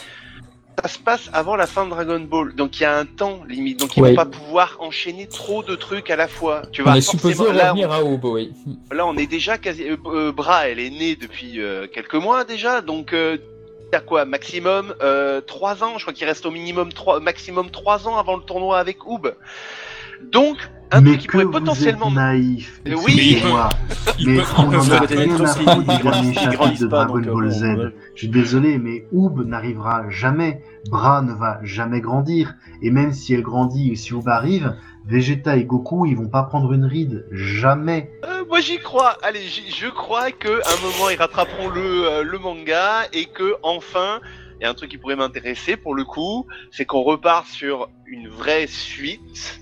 ça 0.84 0.88
se 0.88 1.00
passe 1.00 1.30
avant 1.34 1.56
la 1.56 1.66
fin 1.66 1.86
de 1.86 1.90
Dragon 1.90 2.20
Ball, 2.20 2.54
donc 2.54 2.80
il 2.80 2.84
y 2.84 2.86
a 2.86 2.96
un 2.96 3.06
temps 3.06 3.40
limite, 3.48 3.80
donc 3.80 3.98
ils 3.98 4.04
Ouais. 4.04 4.10
vont 4.12 4.16
pas 4.16 4.26
pouvoir 4.26 4.78
enchaîner 4.80 5.26
trop 5.28 5.64
de 5.64 5.76
trucs 5.76 6.10
à 6.12 6.16
la 6.16 6.28
fois. 6.28 6.62
Tu 6.72 6.82
On 6.82 6.86
vois, 6.86 6.98
est 6.98 7.02
supposé 7.02 7.34
forcément, 7.34 7.58
là, 7.58 7.72
revenir 7.72 7.92
à 7.92 8.04
Obo, 8.04 8.36
oui. 8.36 8.54
on, 8.92 8.94
là, 8.96 9.08
on 9.08 9.16
est 9.18 9.26
déjà 9.26 9.58
quasi. 9.58 9.84
euh, 9.90 9.98
euh, 10.06 10.32
Bra, 10.32 10.68
elle 10.70 10.80
est 10.80 10.92
née 10.92 11.16
depuis 11.16 11.60
euh, 11.62 11.88
quelques 11.88 12.16
mois 12.16 12.44
déjà, 12.44 12.82
donc. 12.82 13.14
Euh, 13.14 13.38
T'as 13.90 14.02
quoi 14.02 14.26
Maximum 14.26 14.94
euh, 15.02 15.40
3 15.40 15.82
ans, 15.82 15.94
je 15.98 16.02
crois 16.04 16.12
qu'il 16.14 16.28
reste 16.28 16.46
au 16.46 16.52
minimum 16.52 16.92
3, 16.92 17.22
maximum 17.22 17.70
3 17.72 18.06
ans 18.10 18.18
avant 18.18 18.36
le 18.36 18.44
tournoi 18.44 18.80
avec 18.80 19.08
Oub. 19.08 19.28
Donc, 20.32 20.58
un 20.92 21.02
mais 21.02 21.10
truc 21.12 21.22
qui 21.22 21.28
que 21.28 21.32
pourrait 21.34 21.44
vous 21.46 21.52
potentiellement. 21.52 22.08
êtes 22.08 22.14
naïf. 22.14 22.82
Mais 22.86 22.96
oui. 22.96 23.44
Mais 24.26 24.40
on 24.58 24.62
en 24.62 24.92
a 24.92 25.00
rien 25.02 25.44
à 25.44 25.48
foutre 25.48 25.78
du 25.80 26.04
dernier 26.04 26.34
chapitre 26.34 26.80
de 26.80 26.88
pas, 26.88 27.06
Dragon 27.06 27.34
Ball 27.34 27.46
euh, 27.46 27.50
Z. 27.50 27.62
bon, 27.62 27.84
ouais. 27.84 27.96
Je 28.16 28.20
suis 28.20 28.30
désolé, 28.30 28.78
mais 28.78 29.06
Oob 29.12 29.46
n'arrivera 29.46 30.10
jamais. 30.10 30.62
Bra 30.90 31.22
ne 31.22 31.34
va 31.34 31.60
jamais 31.64 32.00
grandir. 32.00 32.56
Et 32.82 32.90
même 32.90 33.12
si 33.14 33.34
elle 33.34 33.42
grandit 33.42 33.92
et 33.92 33.96
si 33.96 34.14
Oob 34.14 34.28
arrive, 34.30 34.76
Vegeta 35.06 35.58
et 35.58 35.66
Goku, 35.66 36.06
ils 36.06 36.16
vont 36.16 36.30
pas 36.30 36.44
prendre 36.44 36.72
une 36.74 36.86
ride. 36.86 37.26
Jamais. 37.32 38.12
Euh, 38.26 38.46
moi 38.48 38.62
j'y 38.62 38.78
crois. 38.78 39.18
Allez, 39.24 39.42
je 39.42 39.88
crois 39.90 40.32
que 40.32 40.48
à 40.48 40.74
un 40.74 40.82
moment 40.82 41.10
ils 41.10 41.18
rattraperont 41.18 41.70
le, 41.70 42.06
euh, 42.06 42.24
le 42.24 42.40
manga 42.40 43.04
et 43.12 43.26
que 43.26 43.56
enfin, 43.62 44.22
il 44.60 44.64
y 44.64 44.66
a 44.66 44.70
un 44.70 44.74
truc 44.74 44.90
qui 44.90 44.98
pourrait 44.98 45.16
m'intéresser 45.18 45.76
pour 45.76 45.96
le 45.96 46.06
coup, 46.06 46.46
c'est 46.72 46.86
qu'on 46.86 47.04
repart 47.04 47.46
sur 47.48 47.90
une 48.06 48.30
vraie 48.30 48.68
suite 48.68 49.60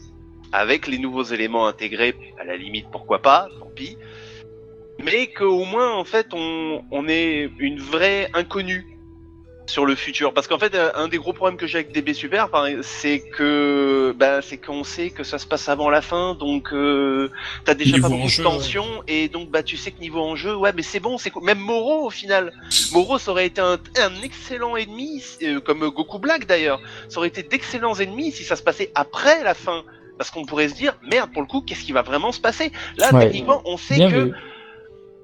avec 0.56 0.88
les 0.88 0.98
nouveaux 0.98 1.24
éléments 1.24 1.68
intégrés. 1.68 2.16
À 2.40 2.44
la 2.44 2.58
limite, 2.58 2.88
pourquoi 2.92 3.22
pas, 3.22 3.50
tant 3.60 3.72
pis. 3.76 3.98
Mais 5.04 5.28
qu'au 5.28 5.66
moins 5.66 5.92
en 5.92 6.06
fait 6.06 6.28
on, 6.34 6.84
on 6.92 7.08
ait 7.10 7.50
une 7.60 7.80
vraie 7.80 8.30
inconnue 8.34 8.96
sur 9.68 9.86
le 9.86 9.96
futur. 9.96 10.34
Parce 10.34 10.48
qu'en 10.48 10.60
fait, 10.60 10.76
euh, 10.76 10.92
un 10.96 11.08
des 11.08 11.18
gros 11.18 11.34
problèmes 11.34 11.58
que 11.58 11.68
j'ai 11.68 11.80
avec 11.80 11.92
DB 11.92 12.14
Super, 12.14 12.50
c'est 12.82 13.20
que, 13.20 14.14
bah, 14.18 14.42
c'est 14.42 14.58
qu'on 14.58 14.84
sait 14.84 15.10
que 15.10 15.24
ça 15.24 15.38
se 15.38 15.46
passe 15.46 15.70
avant 15.70 15.90
la 15.90 16.02
fin, 16.02 16.36
donc 16.36 16.72
euh, 16.74 17.32
t'as 17.64 17.74
déjà 17.74 17.96
Niveau 17.96 18.10
pas 18.10 18.16
beaucoup 18.16 18.28
de 18.28 18.44
tension, 18.44 18.86
et 19.08 19.28
donc 19.28 19.50
bah 19.50 19.64
tu 19.64 19.78
sais 19.78 19.92
que 19.92 20.00
niveau 20.00 20.22
enjeu, 20.22 20.56
ouais, 20.56 20.72
mais 20.76 20.84
c'est 20.84 21.00
bon, 21.00 21.18
c'est. 21.18 21.36
Même 21.42 21.60
Moro 21.60 22.06
au 22.06 22.10
final, 22.10 22.54
Moro 22.92 23.18
ça 23.18 23.32
aurait 23.32 23.48
été 23.48 23.62
un, 23.62 23.80
un 23.98 24.22
excellent 24.24 24.76
ennemi, 24.76 25.24
euh, 25.44 25.60
comme 25.60 25.88
Goku 25.90 26.20
Black 26.20 26.46
d'ailleurs, 26.46 26.80
ça 27.10 27.20
aurait 27.20 27.30
été 27.30 27.44
d'excellents 27.44 27.96
ennemis 27.96 28.32
si 28.32 28.44
ça 28.44 28.56
se 28.56 28.64
passait 28.64 28.92
après 28.96 29.44
la 29.44 29.54
fin. 29.54 29.84
Parce 30.18 30.32
qu'on 30.32 30.46
pourrait 30.46 30.70
se 30.70 30.76
dire, 30.76 30.98
merde, 31.12 31.30
pour 31.34 31.42
le 31.42 31.48
coup, 31.48 31.62
qu'est-ce 31.62 31.84
qui 31.84 31.92
va 31.92 32.02
vraiment 32.02 32.32
se 32.32 32.40
passer? 32.40 32.72
Là, 32.98 33.14
Ouais. 33.14 33.26
techniquement, 33.26 33.62
on 33.66 33.76
sait 33.78 33.96
Bien 33.96 34.10
que 34.10 34.16
vu. 34.26 34.32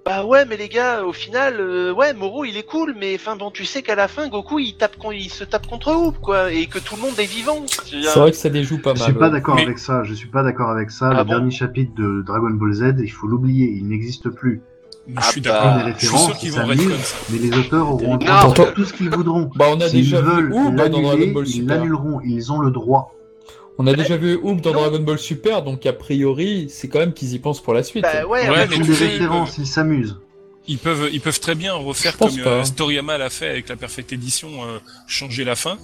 bah 0.06 0.26
ouais, 0.26 0.44
mais 0.46 0.58
les 0.58 0.68
gars, 0.68 1.04
au 1.06 1.14
final, 1.14 1.58
euh, 1.60 1.94
ouais, 1.94 2.14
Moro 2.14 2.44
il 2.44 2.58
est 2.58 2.66
cool, 2.66 2.96
mais 3.00 3.16
enfin 3.16 3.36
bon, 3.38 3.52
tu 3.52 3.64
sais 3.66 3.84
qu'à 3.84 3.96
la 3.96 4.08
fin, 4.10 4.28
Goku 4.28 4.60
il 4.60 4.76
tape, 4.76 4.98
con- 4.98 5.12
il 5.12 5.30
se 5.30 5.44
tape 5.46 5.68
contre 5.68 5.94
Hoop, 5.96 6.18
quoi, 6.20 6.52
et 6.52 6.66
que 6.66 6.80
tout 6.80 6.96
le 6.98 7.04
monde 7.04 7.18
est 7.20 7.26
vivant. 7.26 7.64
Je 7.90 8.02
C'est 8.02 8.20
vrai 8.20 8.32
que 8.32 8.38
ça 8.38 8.50
déjoue 8.50 8.80
pas 8.82 8.94
Je 8.96 9.00
mal. 9.00 9.10
suis 9.12 9.18
pas 9.20 9.30
d'accord 9.30 9.56
Mais- 9.56 9.62
avec 9.64 9.80
ça. 9.80 10.04
Je 10.04 10.14
suis 10.14 10.28
pas 10.28 10.44
d'accord 10.44 10.70
avec 10.72 10.92
ça. 10.92 11.10
Ah 11.12 11.20
le 11.20 11.24
bon 11.24 11.30
dernier 11.30 11.52
chapitre 11.52 11.94
de 11.96 12.22
Dragon 12.26 12.50
Ball 12.50 12.74
Z, 12.74 12.96
il 13.00 13.10
faut 13.12 13.28
l'oublier. 13.28 13.68
Il 13.78 13.88
n'existe 13.88 14.30
plus. 14.30 14.62
Je 15.08 15.24
suis 15.24 15.42
Ah 15.46 15.52
d'accord. 15.52 15.64
bah, 15.86 15.94
Je 15.98 16.06
suis 16.06 16.18
sûr 16.18 16.38
qu'ils 16.38 16.52
vont 16.52 16.68
ça. 16.68 17.16
Mais 17.32 17.38
les 17.40 17.58
auteurs 17.58 17.90
auront 17.92 18.18
Non. 18.18 18.54
tout 18.76 18.84
ce 18.86 18.94
qu'ils 18.94 19.10
voudront. 19.10 19.50
Bah, 19.56 19.66
on 19.70 19.80
a 19.80 19.88
S'ils 19.88 20.02
déjà 20.04 20.22
vu 20.22 20.28
veulent 20.50 20.54
ils 21.48 21.66
l'annuleront. 21.66 22.20
Ils 22.26 22.52
ont 22.52 22.60
le 22.60 22.72
droit. 22.72 23.14
On 23.84 23.88
a 23.88 23.94
déjà 23.94 24.16
vu 24.16 24.36
Oob 24.36 24.62
dans 24.62 24.74
Non. 24.74 24.82
Dragon 24.82 25.00
Ball 25.00 25.18
Super, 25.18 25.64
donc 25.64 25.86
a 25.88 25.94
priori, 25.94 26.68
c'est 26.70 26.88
quand 26.88 27.00
même 27.00 27.14
qu'ils 27.14 27.34
y 27.34 27.40
pensent 27.40 27.62
pour 27.62 27.74
la 27.74 27.82
suite. 27.82 28.04
bah 28.04 28.28
ouais, 28.28 28.48
Ouais, 28.48 28.68
mais 28.70 28.78
des 28.78 28.94
sais, 28.94 29.08
références. 29.08 29.58
Ils 29.58 29.66
s'amusent. 29.66 30.18
Ils 30.68 30.78
peuvent, 30.78 31.10
ils 31.12 31.20
peuvent 31.20 31.40
très 31.40 31.56
bien 31.56 31.74
refaire 31.74 32.16
comme 32.18 32.30
euh, 32.46 32.64
Storiyama 32.64 33.18
l'a 33.18 33.32
fait 33.32 33.50
avec 33.50 33.68
la 33.68 33.76
Perfect 33.76 34.14
Edition, 34.14 34.50
euh, 34.64 34.78
changer 35.08 35.44
la 35.44 35.56
fin. 35.56 35.80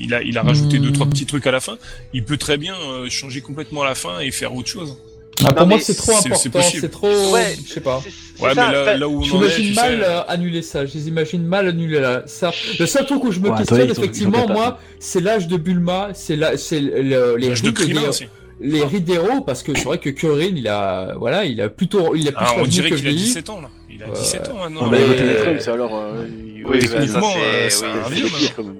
Il 0.00 0.14
a, 0.14 0.22
il 0.22 0.38
a 0.38 0.42
rajouté 0.42 0.78
Hmm. 0.78 0.82
deux 0.82 0.92
trois 0.92 1.06
petits 1.06 1.26
trucs 1.26 1.46
à 1.46 1.50
la 1.50 1.60
fin. 1.60 1.76
Il 2.12 2.24
peut 2.24 2.36
très 2.36 2.56
bien 2.56 2.76
euh, 2.76 3.08
changer 3.10 3.40
complètement 3.40 3.82
la 3.82 3.96
fin 3.96 4.20
et 4.20 4.30
faire 4.30 4.54
autre 4.54 4.68
chose. 4.68 4.96
Ah, 5.44 5.52
pour 5.52 5.60
Non, 5.62 5.66
moi, 5.68 5.76
mais 5.76 5.82
c'est 5.82 5.94
trop 5.94 6.12
important, 6.12 6.60
c'est 6.62 6.90
trop. 6.90 7.32
Ouais, 7.32 7.54
je 7.64 7.72
sais 7.72 7.80
pas. 7.80 7.98
Ouais, 8.40 8.54
ça, 8.54 8.66
mais 8.68 8.72
là, 8.72 8.96
là 8.96 9.08
où 9.08 9.12
on 9.14 9.18
en 9.18 9.20
est, 9.22 9.24
J'imagine 9.24 9.74
mal 9.74 9.98
sais, 10.00 10.04
euh, 10.06 10.20
annuler 10.26 10.62
ça. 10.62 10.84
Je 10.86 10.94
les 10.94 11.08
imagine 11.08 11.44
mal 11.44 11.68
annuler 11.68 12.00
là. 12.00 12.22
ça. 12.26 12.50
Le 12.78 12.86
seul 12.86 13.06
truc 13.06 13.22
où 13.24 13.30
je 13.30 13.38
me 13.40 13.50
Ouais, 13.50 13.56
questionne, 13.58 13.82
ont 13.82 13.92
effectivement, 13.92 14.48
moi, 14.48 14.78
c'est 14.98 15.20
l'âge 15.20 15.46
de 15.46 15.56
Bulma, 15.56 16.08
c'est 16.14 16.34
la, 16.36 16.56
c'est 16.56 16.80
le- 16.80 17.36
les 17.36 17.48
de 17.48 17.52
rides 17.54 17.72
Krillin 17.74 18.00
des- 18.02 18.08
aussi. 18.08 18.24
les 18.60 18.82
rides 18.84 19.04
d'héros, 19.04 19.40
parce 19.42 19.62
que 19.62 19.76
c'est 19.76 19.84
vrai 19.84 19.98
que 19.98 20.10
Kuririn, 20.10 20.52
il 20.56 20.66
a, 20.68 21.14
voilà, 21.16 21.44
il 21.44 21.60
a 21.60 21.68
plutôt, 21.68 22.14
il 22.16 22.26
a 22.28 22.32
plus 22.32 22.44
Ah, 22.46 22.54
on 22.58 22.64
dirait 22.64 22.88
qu'il 22.90 22.98
a 23.06 23.10
vieilli. 23.10 23.18
17 23.24 23.48
ans 23.50 23.60
là. 23.60 23.68
Il 23.90 24.02
a 24.02 24.06
Euh, 24.08 24.12
17 24.14 24.48
ans 24.50 24.56
maintenant. 24.58 24.88
Mais- 24.90 25.02
a 25.02 25.06
voté 25.06 25.22
les 25.22 25.28
euh, 25.30 25.54
trucs, 25.56 25.68
alors. 25.68 25.96
euh, 25.96 26.26
il- 26.28 26.64
Oui, 26.66 26.80
bah, 26.80 26.86
techniquement, 26.98 27.30
c'est- 27.30 27.38
oui, 27.38 27.70
c'est 27.70 27.86
un 27.86 28.08
vieux, 28.10 28.26
pire, 28.26 28.54
quand 28.56 28.64
même. 28.64 28.74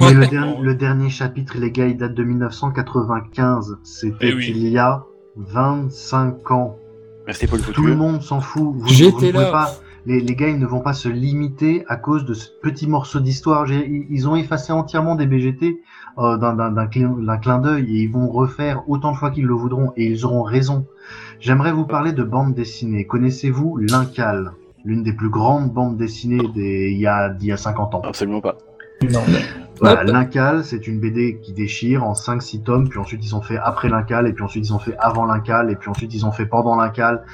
Mais 0.00 0.12
le, 0.12 0.26
dernier, 0.26 0.56
le 0.60 0.74
dernier 0.74 1.08
chapitre, 1.10 1.56
les 1.58 1.70
gars, 1.70 1.86
il 1.86 1.96
date 1.96 2.14
de 2.14 2.24
1995. 2.24 3.76
C'était 3.84 4.28
Eh 4.28 4.34
oui. 4.34 4.52
il 4.54 4.68
y 4.68 4.76
a 4.78 5.04
25 5.36 6.50
ans. 6.50 6.76
Merci 7.26 7.46
pour 7.46 7.56
le 7.58 7.62
Tout 7.64 7.82
le 7.86 7.96
monde 7.96 8.22
s'en 8.22 8.40
fout. 8.40 8.62
Vous, 8.62 8.80
vous 8.80 8.88
J'étais 8.88 9.26
ne 9.28 9.32
pouvez 9.32 9.44
là. 9.44 9.50
pas. 9.50 9.70
Les, 10.06 10.20
les 10.20 10.34
gars, 10.36 10.48
ils 10.48 10.58
ne 10.58 10.66
vont 10.66 10.80
pas 10.80 10.92
se 10.92 11.08
limiter 11.08 11.82
à 11.88 11.96
cause 11.96 12.26
de 12.26 12.34
ce 12.34 12.48
petit 12.62 12.86
morceau 12.86 13.20
d'histoire. 13.20 13.64
J'ai- 13.64 14.06
Ils 14.10 14.28
ont 14.28 14.36
effacé 14.36 14.70
entièrement 14.72 15.14
des 15.14 15.26
BGT 15.26 15.78
euh, 16.18 16.36
d'un- 16.36 16.54
d'un 16.54 16.70
d'un 16.70 16.86
clin, 16.86 17.08
d'un 17.18 17.38
clin 17.38 17.58
d'œil 17.58 17.84
et 17.84 18.02
ils 18.02 18.12
vont 18.12 18.28
refaire 18.28 18.82
autant 18.88 19.12
de 19.12 19.16
fois 19.16 19.30
qu'ils 19.30 19.46
le 19.46 19.54
voudront 19.54 19.92
et 19.96 20.04
ils 20.04 20.26
auront 20.26 20.42
raison. 20.42 20.86
J'aimerais 21.40 21.72
vous 21.72 21.86
parler 21.86 22.12
de 22.12 22.22
bande 22.22 22.54
dessinée. 22.54 23.06
Connaissez-vous 23.06 23.78
L'Incal 23.78 24.52
L'une 24.84 25.02
des 25.02 25.14
plus 25.14 25.30
grandes 25.30 25.72
bandes 25.72 25.96
dessinées 25.96 26.46
des, 26.54 26.90
il, 26.92 26.98
y 27.00 27.06
a, 27.06 27.30
d'il 27.30 27.48
y 27.48 27.52
a 27.52 27.56
50 27.56 27.94
ans? 27.94 28.02
Absolument 28.04 28.42
pas. 28.42 28.58
Non. 29.10 29.20
Voilà. 29.80 30.04
L'Incal, 30.04 30.64
c'est 30.64 30.86
une 30.86 31.00
BD 31.00 31.38
qui 31.40 31.52
déchire 31.52 32.04
en 32.04 32.14
5-6 32.14 32.62
tomes, 32.62 32.88
puis 32.88 32.98
ensuite 32.98 33.24
ils 33.24 33.34
ont 33.34 33.42
fait 33.42 33.58
après 33.58 33.88
l'Incal, 33.88 34.26
et 34.28 34.32
puis 34.32 34.44
ensuite 34.44 34.66
ils 34.66 34.72
ont 34.72 34.78
fait 34.78 34.96
avant 34.98 35.26
l'Incal, 35.26 35.70
et 35.70 35.76
puis 35.76 35.88
ensuite 35.90 36.14
ils 36.14 36.24
ont 36.24 36.32
fait 36.32 36.46
pendant 36.46 36.76
l'Incal. 36.76 37.24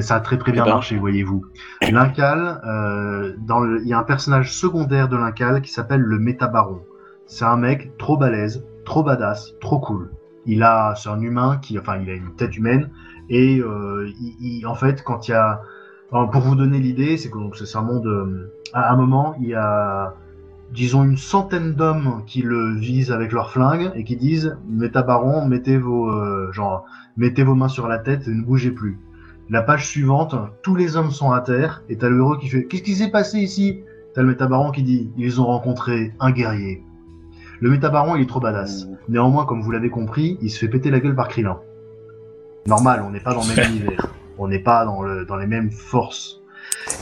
Ça 0.00 0.16
a 0.16 0.20
très 0.20 0.38
très 0.38 0.52
bien 0.52 0.62
Eh 0.64 0.68
ben. 0.68 0.74
marché, 0.74 0.96
voyez-vous. 0.98 1.44
L'Incal, 1.90 2.60
euh, 2.66 3.32
le- 3.64 3.80
il 3.82 3.88
y 3.88 3.92
a 3.92 3.98
un 3.98 4.04
personnage 4.04 4.52
secondaire 4.54 5.08
de 5.08 5.16
l'Incal 5.16 5.62
qui 5.62 5.72
s'appelle 5.72 6.00
le 6.02 6.18
Métabaron. 6.18 6.82
C'est 7.26 7.44
un 7.44 7.56
mec 7.56 7.96
trop 7.98 8.16
balèze, 8.16 8.64
trop 8.84 9.02
badass, 9.02 9.54
trop 9.60 9.78
cool. 9.80 10.10
Il 10.46 10.62
a, 10.62 10.94
c'est 10.96 11.08
un 11.08 11.20
humain 11.20 11.58
qui, 11.60 11.78
enfin, 11.78 11.96
il 11.98 12.08
a 12.10 12.14
une 12.14 12.34
tête 12.36 12.56
humaine, 12.56 12.90
et 13.28 13.58
euh, 13.60 14.06
il, 14.20 14.36
il- 14.60 14.66
en 14.66 14.74
fait, 14.74 15.02
quand 15.02 15.28
il 15.28 15.32
y 15.32 15.34
a, 15.34 15.62
pour 16.10 16.40
vous 16.40 16.56
donner 16.56 16.78
l'idée, 16.78 17.16
c'est 17.16 17.30
que 17.30 17.38
donc, 17.38 17.56
c'est 17.56 17.76
un 17.78 17.82
monde. 17.82 18.06
euh, 18.06 18.52
à 18.72 18.92
un 18.92 18.96
moment, 18.96 19.34
il 19.40 19.48
y 19.48 19.54
a 19.54 20.14
disons 20.72 21.04
une 21.04 21.16
centaine 21.16 21.74
d'hommes 21.74 22.22
qui 22.26 22.42
le 22.42 22.76
visent 22.76 23.12
avec 23.12 23.32
leurs 23.32 23.50
flingues 23.50 23.90
et 23.94 24.04
qui 24.04 24.16
disent 24.16 24.56
Métabaron, 24.68 25.46
mettez 25.46 25.76
vos 25.76 26.10
euh, 26.10 26.50
genre 26.52 26.84
mettez 27.16 27.42
vos 27.42 27.54
mains 27.54 27.68
sur 27.68 27.88
la 27.88 27.98
tête 27.98 28.28
et 28.28 28.30
ne 28.30 28.42
bougez 28.42 28.70
plus. 28.70 28.98
La 29.48 29.62
page 29.62 29.88
suivante, 29.88 30.36
tous 30.62 30.76
les 30.76 30.96
hommes 30.96 31.10
sont 31.10 31.32
à 31.32 31.40
terre 31.40 31.82
et 31.88 31.96
t'as 31.96 32.08
le 32.08 32.18
héros 32.18 32.36
qui 32.36 32.48
fait 32.48 32.64
Qu'est-ce 32.64 32.82
qui 32.82 32.94
s'est 32.94 33.10
passé 33.10 33.38
ici? 33.38 33.80
T'as 34.14 34.22
le 34.22 34.28
Métabaron 34.28 34.70
qui 34.70 34.82
dit 34.82 35.10
Ils 35.16 35.40
ont 35.40 35.46
rencontré 35.46 36.12
un 36.20 36.30
guerrier. 36.30 36.84
Le 37.60 37.70
Métabaron, 37.70 38.16
il 38.16 38.22
est 38.22 38.26
trop 38.26 38.40
badass. 38.40 38.88
Néanmoins, 39.08 39.44
comme 39.44 39.60
vous 39.60 39.70
l'avez 39.70 39.90
compris, 39.90 40.38
il 40.40 40.50
se 40.50 40.58
fait 40.58 40.68
péter 40.68 40.90
la 40.90 41.00
gueule 41.00 41.14
par 41.14 41.28
Krillin. 41.28 41.58
Normal, 42.66 43.02
on 43.06 43.10
n'est 43.10 43.20
pas 43.20 43.34
dans 43.34 43.42
le 43.42 43.54
même 43.54 43.70
univers. 43.76 44.06
On 44.38 44.48
n'est 44.48 44.60
pas 44.60 44.84
dans, 44.84 45.02
le, 45.02 45.26
dans 45.26 45.36
les 45.36 45.46
mêmes 45.46 45.70
forces. 45.70 46.39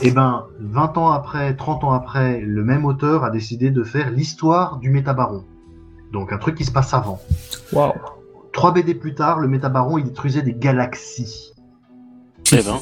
Et 0.01 0.11
ben, 0.11 0.45
20 0.59 0.97
ans 0.97 1.11
après, 1.11 1.55
30 1.55 1.83
ans 1.83 1.91
après, 1.91 2.41
le 2.41 2.63
même 2.63 2.85
auteur 2.85 3.23
a 3.23 3.29
décidé 3.29 3.71
de 3.71 3.83
faire 3.83 4.11
l'histoire 4.11 4.77
du 4.77 4.89
Métabaron. 4.89 5.43
Donc 6.11 6.33
un 6.33 6.37
truc 6.37 6.55
qui 6.55 6.65
se 6.65 6.71
passe 6.71 6.93
avant. 6.93 7.19
Waouh. 7.73 7.93
3 8.53 8.73
BD 8.73 8.95
plus 8.95 9.13
tard, 9.13 9.39
le 9.39 9.47
Métabaron, 9.47 9.97
il 9.97 10.05
détruisait 10.05 10.41
des 10.41 10.53
galaxies. 10.53 11.53
Eh 12.51 12.61
ben. 12.63 12.79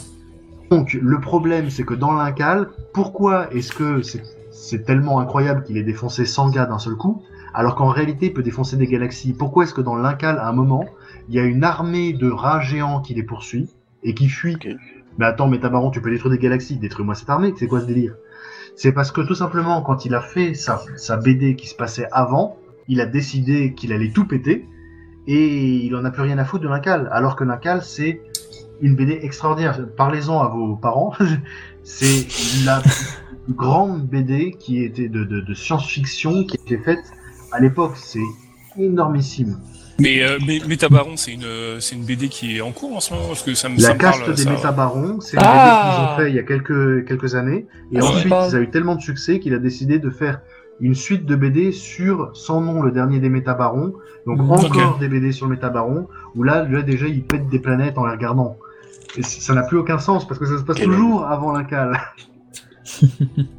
Donc, 0.72 0.94
le 0.94 1.20
problème, 1.20 1.70
c'est 1.70 1.84
que 1.84 1.94
dans 1.94 2.14
l'incal, 2.14 2.70
pourquoi 2.94 3.54
est-ce 3.54 3.74
que 3.74 4.02
c'est 4.02 4.24
c'est 4.58 4.84
tellement 4.84 5.20
incroyable 5.20 5.64
qu'il 5.64 5.78
ait 5.78 5.84
défoncé 5.84 6.26
100 6.26 6.50
gars 6.50 6.66
d'un 6.66 6.80
seul 6.80 6.96
coup, 6.96 7.22
alors 7.54 7.76
qu'en 7.76 7.90
réalité, 7.90 8.28
il 8.28 8.34
peut 8.34 8.42
défoncer 8.42 8.76
des 8.76 8.88
galaxies? 8.88 9.34
Pourquoi 9.34 9.64
est-ce 9.64 9.74
que 9.74 9.82
dans 9.82 9.96
l'incal, 9.96 10.40
à 10.40 10.48
un 10.48 10.52
moment, 10.52 10.86
il 11.30 11.36
y 11.36 11.40
a 11.40 11.44
une 11.44 11.64
armée 11.64 12.14
de 12.14 12.30
rats 12.30 12.60
géants 12.60 13.02
qui 13.02 13.14
les 13.14 13.24
poursuit 13.24 13.70
et 14.04 14.14
qui 14.14 14.30
fuit. 14.30 14.58
Mais 15.18 15.26
attends, 15.26 15.48
Métabaron, 15.48 15.92
tu 15.92 16.02
peux 16.02 16.12
détruire 16.12 16.32
des 16.32 16.40
galaxies, 16.40 16.78
détruis-moi 16.78 17.16
cette 17.16 17.30
armée, 17.30 17.54
c'est 17.58 17.68
quoi 17.68 17.82
ce 17.82 17.86
délire? 17.86 18.16
C'est 18.76 18.92
parce 18.92 19.12
que 19.12 19.22
tout 19.22 19.36
simplement, 19.36 19.82
quand 19.82 20.06
il 20.06 20.14
a 20.14 20.22
fait 20.22 20.54
sa, 20.54 20.82
sa 20.96 21.18
BD 21.18 21.56
qui 21.56 21.68
se 21.68 21.76
passait 21.76 22.08
avant, 22.12 22.58
il 22.88 23.02
a 23.02 23.06
décidé 23.06 23.74
qu'il 23.74 23.92
allait 23.92 24.12
tout 24.12 24.26
péter, 24.26 24.68
et 25.26 25.86
il 25.86 25.96
en 25.96 26.06
a 26.06 26.12
plus 26.12 26.22
rien 26.22 26.38
à 26.38 26.46
foutre 26.46 26.64
de 26.64 26.70
l'incal, 26.70 27.10
alors 27.12 27.36
que 27.36 27.44
l'incal, 27.44 27.82
c'est 27.82 28.22
une 28.82 28.96
BD 28.96 29.20
extraordinaire. 29.24 29.80
Parlez-en 29.98 30.40
à 30.40 30.48
vos 30.48 30.76
parents, 30.76 31.14
c'est 31.84 32.28
la 32.66 32.82
grande 33.50 34.08
BD 34.08 34.52
qui 34.60 34.84
était 34.84 35.10
de, 35.10 35.24
de, 35.24 35.42
de 35.42 35.54
science-fiction 35.54 36.44
qui 36.44 36.56
été 36.56 36.78
faite 36.78 37.12
à 37.52 37.60
l'époque, 37.60 37.94
c'est 37.96 38.20
énormissime. 38.78 39.58
Mais, 40.00 40.22
euh, 40.24 40.38
mais 40.46 40.60
Métabaron, 40.68 41.18
c'est 41.18 41.34
une, 41.34 41.44
euh, 41.44 41.80
c'est 41.80 41.96
une 41.96 42.04
BD 42.04 42.30
qui 42.30 42.58
est 42.58 42.62
en 42.62 42.72
cours 42.72 42.96
en 42.96 43.00
ce 43.00 43.14
moment 43.14 43.28
Parce 43.30 43.42
que 43.42 43.56
ça 43.56 43.68
me, 43.68 43.76
La 43.78 43.82
ça 43.82 43.94
me 43.96 44.00
caste 44.00 44.20
parle. 44.22 44.36
des 44.36 44.44
ça- 44.44 44.50
Métabarons, 44.52 45.20
c'est 45.22 45.38
une 45.38 45.44
Ah 45.44 45.54
BD 45.64 45.96
qu'ils 45.96 46.04
ont 46.04 46.18
fait 46.18 46.30
il 46.32 46.36
y 46.36 46.40
a 46.40 46.44
quelques, 46.44 47.08
quelques 47.08 47.34
années. 47.36 47.66
Et 47.92 47.98
Ah 47.98 48.02
ouais. 48.04 48.08
ensuite, 48.10 48.30
Parle. 48.30 48.50
ils 48.52 48.56
ont 48.58 48.62
eu 48.62 48.70
tellement 48.70 48.96
de 48.96 49.02
succès 49.02 49.40
qu'il 49.40 49.54
a 49.56 49.60
décidé 49.60 49.98
de 50.00 50.10
faire 50.12 50.42
une 50.80 50.94
suite 50.94 51.26
de 51.26 51.36
BD 51.36 51.72
sur, 51.72 52.30
sans 52.36 52.62
nom, 52.62 52.84
le 52.84 52.92
dernier 52.92 53.20
des 53.20 53.30
Métabarons. 53.30 53.94
Donc 54.28 54.38
Mhm. 54.40 54.52
encore 54.52 54.98
des 55.00 55.08
BD 55.10 55.32
sur 55.32 55.48
le 55.48 55.54
Métabaron, 55.56 56.08
où 56.36 56.44
là, 56.44 56.64
là, 56.64 56.84
déjà, 56.84 57.08
il 57.08 57.24
pète 57.24 57.48
des 57.50 57.60
planètes 57.60 57.98
en 57.98 58.06
les 58.06 58.12
regardant. 58.12 58.56
Et 59.18 59.24
ça 59.24 59.56
n'a 59.56 59.64
plus 59.64 59.78
aucun 59.80 59.98
sens, 59.98 60.28
parce 60.28 60.40
que 60.40 60.46
ça 60.46 60.60
se 60.60 60.64
passe 60.64 60.78
Quel 60.78 60.86
toujours 60.90 61.26
avant 61.26 61.52
l'incal. 61.54 62.00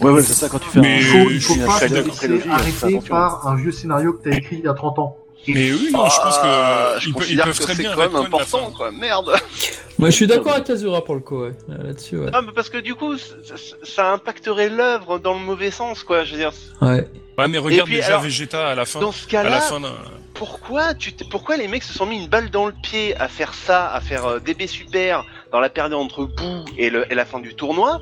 Ouais, 0.00 0.10
ouais, 0.10 0.22
c'est 0.22 0.32
ça, 0.34 0.48
quand 0.48 0.58
tu 0.58 0.68
fais 0.68 0.80
Mais 0.80 1.00
Il 1.00 1.06
un 1.06 1.10
faut, 1.10 1.16
euh, 1.28 1.32
il 1.32 1.40
faut 1.40 1.54
je- 1.54 1.60
pas 1.60 1.88
d'accord. 1.88 2.04
laisser 2.06 2.48
arrêter 2.50 3.00
par 3.08 3.46
un 3.46 3.56
vieux 3.56 3.72
scénario 3.72 4.12
que 4.14 4.22
tu 4.22 4.32
as 4.34 4.36
écrit 4.38 4.56
il 4.56 4.64
y 4.64 4.68
a 4.68 4.74
30 4.74 4.98
ans. 4.98 5.16
Mais 5.48 5.72
oui, 5.72 5.88
non, 5.92 6.06
je 6.08 6.20
pense 6.20 6.36
que 6.38 6.42
Ah, 6.44 6.94
je 6.98 7.08
ils 7.08 7.12
considère 7.14 7.44
peuvent 7.46 7.58
que 7.58 7.62
très 7.62 7.74
bien 7.74 7.92
quand 7.94 8.00
même 8.02 8.16
important, 8.16 8.70
quoi. 8.76 8.90
Merde. 8.92 9.34
Moi, 9.98 10.10
je 10.10 10.14
suis 10.14 10.26
d'accord 10.26 10.52
avec 10.52 10.68
Azura 10.68 11.02
pour 11.02 11.14
le 11.14 11.20
coup, 11.22 11.42
ouais. 11.42 11.52
Euh, 11.70 11.82
Là-dessus, 11.84 12.18
ouais. 12.18 12.30
Ah, 12.32 12.42
mais 12.42 12.52
parce 12.54 12.68
que 12.68 12.76
du 12.78 12.94
coup, 12.94 13.14
ça, 13.82 14.12
impacterait 14.12 14.68
l'œuvre 14.68 15.18
dans 15.18 15.32
le 15.32 15.40
mauvais 15.40 15.70
sens, 15.70 16.02
quoi. 16.04 16.24
Je 16.24 16.32
veux 16.32 16.38
dire, 16.38 16.52
Ouais. 16.82 17.08
Ouais, 17.38 17.48
mais 17.48 17.56
regarde 17.58 17.86
puis, 17.86 17.96
déjà 17.96 18.08
alors, 18.08 18.22
Vegeta 18.22 18.68
à 18.68 18.74
la 18.74 18.84
fin. 18.84 19.00
dans 19.00 19.12
ce 19.12 19.24
À 19.34 19.42
la 19.42 19.48
cas-là, 19.48 19.60
fin 19.62 19.80
d'un. 19.80 19.94
pourquoi, 20.34 20.92
tu 20.92 21.12
t'es- 21.14 21.24
pourquoi 21.30 21.56
les 21.56 21.68
mecs 21.68 21.84
se 21.84 21.94
sont 21.94 22.04
mis 22.04 22.16
une 22.22 22.28
balle 22.28 22.50
dans 22.50 22.66
le 22.66 22.74
pied 22.82 23.16
à 23.16 23.28
faire 23.28 23.54
ça, 23.54 23.90
à 23.92 24.00
faire 24.02 24.26
euh, 24.26 24.38
DB 24.40 24.66
Super 24.66 25.24
dans 25.52 25.60
la 25.60 25.70
période 25.70 25.94
entre 25.94 26.24
Boo 26.26 26.64
et, 26.76 26.90
le, 26.90 27.10
et 27.10 27.14
la 27.14 27.24
fin 27.24 27.40
du 27.40 27.54
tournoi 27.54 27.98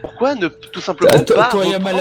Pourquoi 0.00 0.34
ne 0.34 0.48
tout 0.48 0.80
simplement 0.80 1.10
Ah, 1.14 1.20
to- 1.20 1.34
pas 1.34 1.48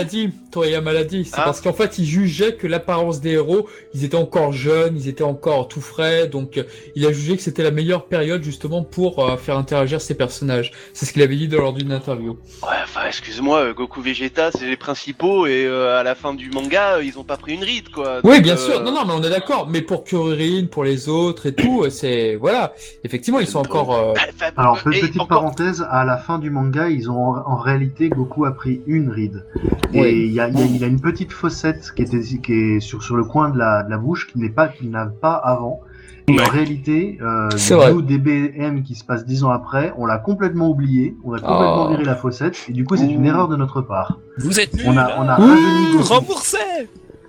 dit, 0.03 0.30
Toriyama 0.52 0.91
l'a 0.94 1.03
dit, 1.03 1.26
c'est 1.26 1.36
Ah. 1.38 1.44
parce 1.44 1.62
qu'en 1.62 1.74
fait 1.74 1.98
il 1.98 2.06
jugeait 2.06 2.56
que 2.56 2.68
l'apparence 2.68 3.22
des 3.22 3.32
héros, 3.32 3.68
ils 3.94 4.03
étaient 4.03 4.18
encore 4.18 4.52
jeunes, 4.52 4.98
ils 4.98 5.08
étaient 5.08 5.24
encore 5.24 5.68
tout 5.68 5.82
frais, 5.82 6.28
donc 6.28 6.58
euh, 6.58 6.64
il 6.95 7.06
a 7.06 7.12
jugé 7.12 7.38
que 7.38 7.41
c'était 7.44 7.64
la 7.64 7.72
meilleure 7.72 8.06
période 8.06 8.44
justement 8.44 8.84
pour 8.84 9.20
euh, 9.24 9.38
faire 9.38 9.58
interagir 9.58 10.02
ces 10.02 10.14
personnages. 10.16 10.72
C'est 10.94 11.06
ce 11.06 11.14
qu'il 11.14 11.22
avait 11.22 11.36
dit 11.36 11.48
lors 11.48 11.74
d'une 11.74 11.91
interview. 11.91 12.32
Ouais, 12.64 12.70
enfin, 12.84 13.02
excuse-moi, 13.08 13.60
euh, 13.60 13.74
Goku 13.74 14.02
Vegeta, 14.02 14.52
c'est 14.52 14.66
les 14.68 14.78
principaux 14.78 15.45
et 15.48 15.66
euh, 15.66 15.98
à 15.99 16.03
la 16.03 16.16
fin 16.16 16.34
du 16.34 16.49
manga, 16.49 17.02
ils 17.02 17.18
ont 17.18 17.24
pas 17.24 17.38
pris 17.38 17.53
une 17.53 17.64
ride, 17.64 17.90
quoi. 17.90 18.20
Oui, 18.24 18.41
bien 18.41 18.56
euh, 18.56 18.58
sûr, 18.58 18.82
non, 18.84 18.91
non, 18.91 19.06
mais 19.06 19.14
on 19.14 19.24
est 19.24 19.30
d'accord, 19.30 19.68
mais 19.70 19.82
pour 19.82 20.03
Kuririn, 20.03 20.66
pour 20.70 20.84
les 20.84 21.08
autres 21.10 21.45
et 21.48 21.53
tout, 21.53 21.86
c'est, 21.90 22.36
voilà, 22.36 22.74
effectivement 23.03 23.40
ils 23.40 23.48
sont 23.48 23.60
encore... 23.60 23.94
euh, 23.95 24.14
bah, 24.40 24.48
Alors, 24.58 24.82
pe- 24.84 24.94
et 24.94 24.99
petite 25.02 25.16
encore- 25.22 25.40
parenthèse, 25.41 25.86
à 25.90 26.03
la 26.03 26.18
fin 26.18 26.40
du 26.40 26.49
manga, 26.49 26.90
ils 26.90 27.10
ont 27.10 27.18
en, 27.30 27.38
en 27.48 27.56
réalité, 27.72 28.10
Goku 28.10 28.45
a 28.45 28.52
pris 28.52 28.81
une 28.88 29.10
ride. 29.10 29.45
Et 29.93 30.26
il 30.27 30.31
y 30.31 30.39
a, 30.39 30.48
il 30.48 30.57
y 30.60 30.61
a- 30.61 30.65
il 30.65 30.84
a 30.84 30.88
une 30.88 31.02
petite 31.02 31.31
fossette 31.34 31.91
qui, 31.95 32.03
était, 32.03 32.19
qui 32.22 32.53
est 32.53 32.80
sur, 32.80 33.03
sur 33.03 33.15
le 33.18 33.23
coin 33.23 33.49
de 33.49 33.57
la, 33.57 33.84
de 33.84 33.89
la 33.89 33.98
bouche 33.98 34.27
qui 34.27 34.39
n'est 34.39 34.49
pas, 34.49 34.68
qu'il 34.68 34.89
n'a 34.89 35.06
pas 35.06 35.34
avant. 35.34 35.81
Et 36.27 36.34
Ouais. 36.35 36.41
en 36.48 36.52
réalité, 36.52 37.18
euh, 37.22 37.49
nous, 37.91 38.02
DBM 38.03 38.84
qui 38.84 38.93
se 38.95 39.03
passe 39.03 39.26
dix 39.26 39.43
ans 39.43 39.49
après, 39.49 39.91
on 39.98 40.06
l'a 40.06 40.18
complètement 40.19 40.69
oublié, 40.69 41.15
on 41.26 41.34
a 41.34 41.39
complètement 41.39 41.85
Oh. 41.88 41.89
viré 41.89 42.03
la 42.06 42.15
fossette, 42.15 42.57
et 42.69 42.73
du 42.73 42.85
coup, 42.85 42.95
c'est 42.95 43.10
une 43.11 43.26
erreur 43.26 43.48
de 43.48 43.56
notre 43.56 43.81
part. 43.81 44.19
Vous 44.38 44.60
êtes 44.60 44.73
nuls 44.76 44.85
On 44.88 44.98
a, 44.98 45.10
on 45.19 45.27
a 45.27 45.39
Ouh. 45.41 46.02
Remboursé 46.03 46.57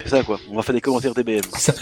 C'est 0.05 0.11
ça, 0.11 0.23
quoi. 0.23 0.41
On 0.51 0.57
va 0.57 0.62
faire 0.62 0.74
des 0.74 0.81
commentaires 0.81 1.15
TBM. 1.15 1.41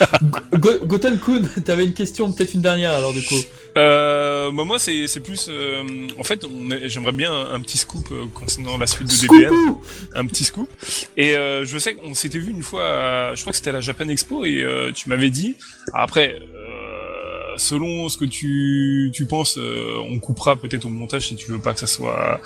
Go- 0.54 0.84
Goten-kun, 0.84 1.42
t'avais 1.64 1.84
une 1.84 1.94
question, 1.94 2.32
peut-être 2.32 2.54
une 2.54 2.60
dernière 2.62 2.92
alors 2.92 3.12
du 3.12 3.22
coup. 3.22 3.34
Euh, 3.78 4.50
moi, 4.50 4.64
moi, 4.64 4.78
c'est 4.78 5.06
c'est 5.06 5.20
plus. 5.20 5.46
euh, 5.48 5.82
en 6.18 6.24
fait, 6.24 6.44
on 6.44 6.70
est- 6.70 6.88
j'aimerais 6.88 7.12
bien 7.12 7.32
un, 7.32 7.54
un 7.54 7.60
petit 7.60 7.78
scoop 7.78 8.08
euh, 8.12 8.24
concernant 8.34 8.76
la 8.78 8.86
suite 8.86 9.08
de 9.08 9.14
DBM. 9.26 9.46
Scoopou 9.52 9.82
Un 10.14 10.26
petit 10.26 10.44
scoop. 10.44 10.68
Et 11.16 11.36
euh, 11.36 11.64
je 11.64 11.78
sais 11.78 11.94
qu'on 11.94 12.14
s'était 12.14 12.38
vu 12.38 12.50
une 12.50 12.62
fois, 12.62 12.84
à- 13.30 13.34
je 13.34 13.40
crois 13.40 13.52
que 13.52 13.56
c'était 13.56 13.70
à 13.70 13.74
la 13.74 13.80
Japan 13.80 14.08
Expo, 14.08 14.44
et 14.44 14.62
euh, 14.62 14.90
tu 14.92 15.08
m'avais 15.08 15.30
dit. 15.30 15.54
Après, 15.94 16.34
euh, 16.40 17.56
selon 17.56 18.08
ce 18.08 18.16
que 18.18 18.24
tu, 18.24 19.10
tu 19.14 19.24
penses, 19.26 19.56
euh, 19.58 19.96
on 20.08 20.18
coupera 20.18 20.56
peut-être 20.56 20.84
au 20.86 20.88
montage 20.90 21.28
si 21.28 21.36
tu 21.36 21.50
veux 21.50 21.60
pas 21.60 21.72
que 21.74 21.80
ça 21.80 21.86
soit. 21.86 22.40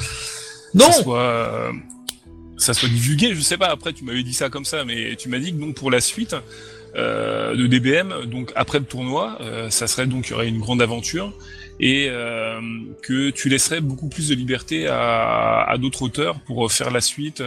Non 0.75 0.87
Ça 0.91 1.03
soit, 1.03 1.21
euh, 1.21 1.71
ça 2.65 2.75
soit 2.75 2.89
divulgué, 2.89 3.35
je 3.35 3.41
sais 3.41 3.59
pas. 3.59 3.69
Après, 3.69 3.93
tu 3.93 4.05
m'avais 4.05 4.23
dit 4.23 4.35
ça 4.35 4.49
comme 4.49 4.65
ça, 4.65 4.85
mais 4.85 5.17
tu 5.17 5.29
m'as 5.29 5.39
dit 5.39 5.53
que 5.53 5.59
donc 5.59 5.75
pour 5.77 5.91
la 5.91 6.01
suite 6.01 6.35
euh, 6.97 7.55
de 7.55 7.67
DBM, 7.67 8.27
donc 8.27 8.53
après 8.57 8.79
le 8.79 8.85
tournoi, 8.85 9.37
euh, 9.41 9.69
ça 9.69 9.87
serait 9.87 10.07
donc 10.07 10.29
il 10.29 10.31
y 10.31 10.35
aurait 10.35 10.49
une 10.49 10.61
grande 10.61 10.81
aventure 10.81 11.33
et 11.79 12.07
euh, 12.09 12.61
que 13.03 13.31
tu 13.31 13.49
laisserais 13.49 13.81
beaucoup 13.81 14.09
plus 14.09 14.29
de 14.29 14.35
liberté 14.35 14.87
à, 14.89 15.75
d'autres 15.79 16.03
auteurs 16.03 16.41
pour 16.41 16.71
faire 16.73 16.91
la 16.91 17.01
suite. 17.01 17.43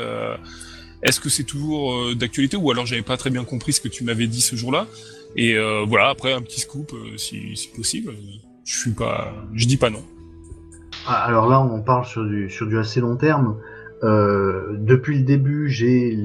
Est-ce 1.02 1.19
que 1.19 1.30
c'est 1.30 1.45
toujours 1.45 2.15
d'actualité 2.15 2.57
ou 2.57 2.69
alors 2.72 2.85
j'avais 2.85 3.03
pas 3.03 3.18
très 3.18 3.30
bien 3.30 3.44
compris 3.44 3.73
ce 3.73 3.81
que 3.81 3.88
tu 3.88 4.03
m'avais 4.03 4.27
dit 4.27 4.41
ce 4.41 4.56
jour-là 4.56 4.85
Et 5.35 5.56
voilà, 5.88 6.10
après 6.10 6.34
un 6.34 6.41
petit 6.41 6.60
scoop 6.60 6.94
si, 7.15 7.56
si 7.56 7.69
possible. 7.69 8.14
Je 8.65 8.77
suis 8.77 8.91
pas, 8.91 9.34
je 9.53 9.65
dis 9.65 9.77
pas 9.77 9.89
non. 9.89 10.03
Ah, 11.07 11.23
Alors 11.23 11.48
là, 11.48 11.61
on 11.61 11.81
parle 11.81 12.06
sur 12.06 12.26
du 12.26 12.77
assez 12.77 12.99
long 12.99 13.15
terme. 13.15 13.56
Euh, 14.03 14.76
depuis 14.78 15.18
le 15.18 15.24
début, 15.24 15.69
j'ai 15.69 16.15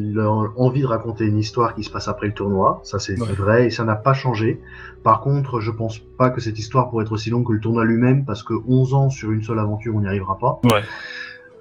envie 0.57 0.83
de 0.83 0.87
raconter 0.87 1.25
une 1.25 1.39
histoire 1.39 1.75
qui 1.75 1.85
se 1.85 1.91
passe 1.91 2.07
après 2.09 2.27
le 2.27 2.35
tournoi. 2.35 2.81
Ça, 2.85 2.99
c'est 2.99 3.19
Ouais. 3.21 3.33
vrai 3.33 3.67
et 3.67 3.71
ça 3.71 3.85
n'a 3.85 3.97
pas 3.97 4.13
changé. 4.13 4.61
Par 5.03 5.21
contre, 5.21 5.61
je 5.61 5.71
pense 5.71 5.99
pas 5.99 6.31
que 6.31 6.41
cette 6.41 6.59
histoire 6.59 6.91
pourrait 6.91 7.05
être 7.05 7.13
aussi 7.13 7.31
longue 7.31 7.47
que 7.47 7.53
le 7.53 7.61
tournoi 7.61 7.85
lui-même 7.85 8.25
parce 8.25 8.43
que 8.43 8.55
11 8.69 8.95
ans 8.95 9.11
sur 9.11 9.31
une 9.31 9.43
seule 9.43 9.59
aventure, 9.59 9.95
on 9.97 10.01
n'y 10.01 10.07
arrivera 10.07 10.39
pas. 10.39 10.61
Ouais. 10.65 10.83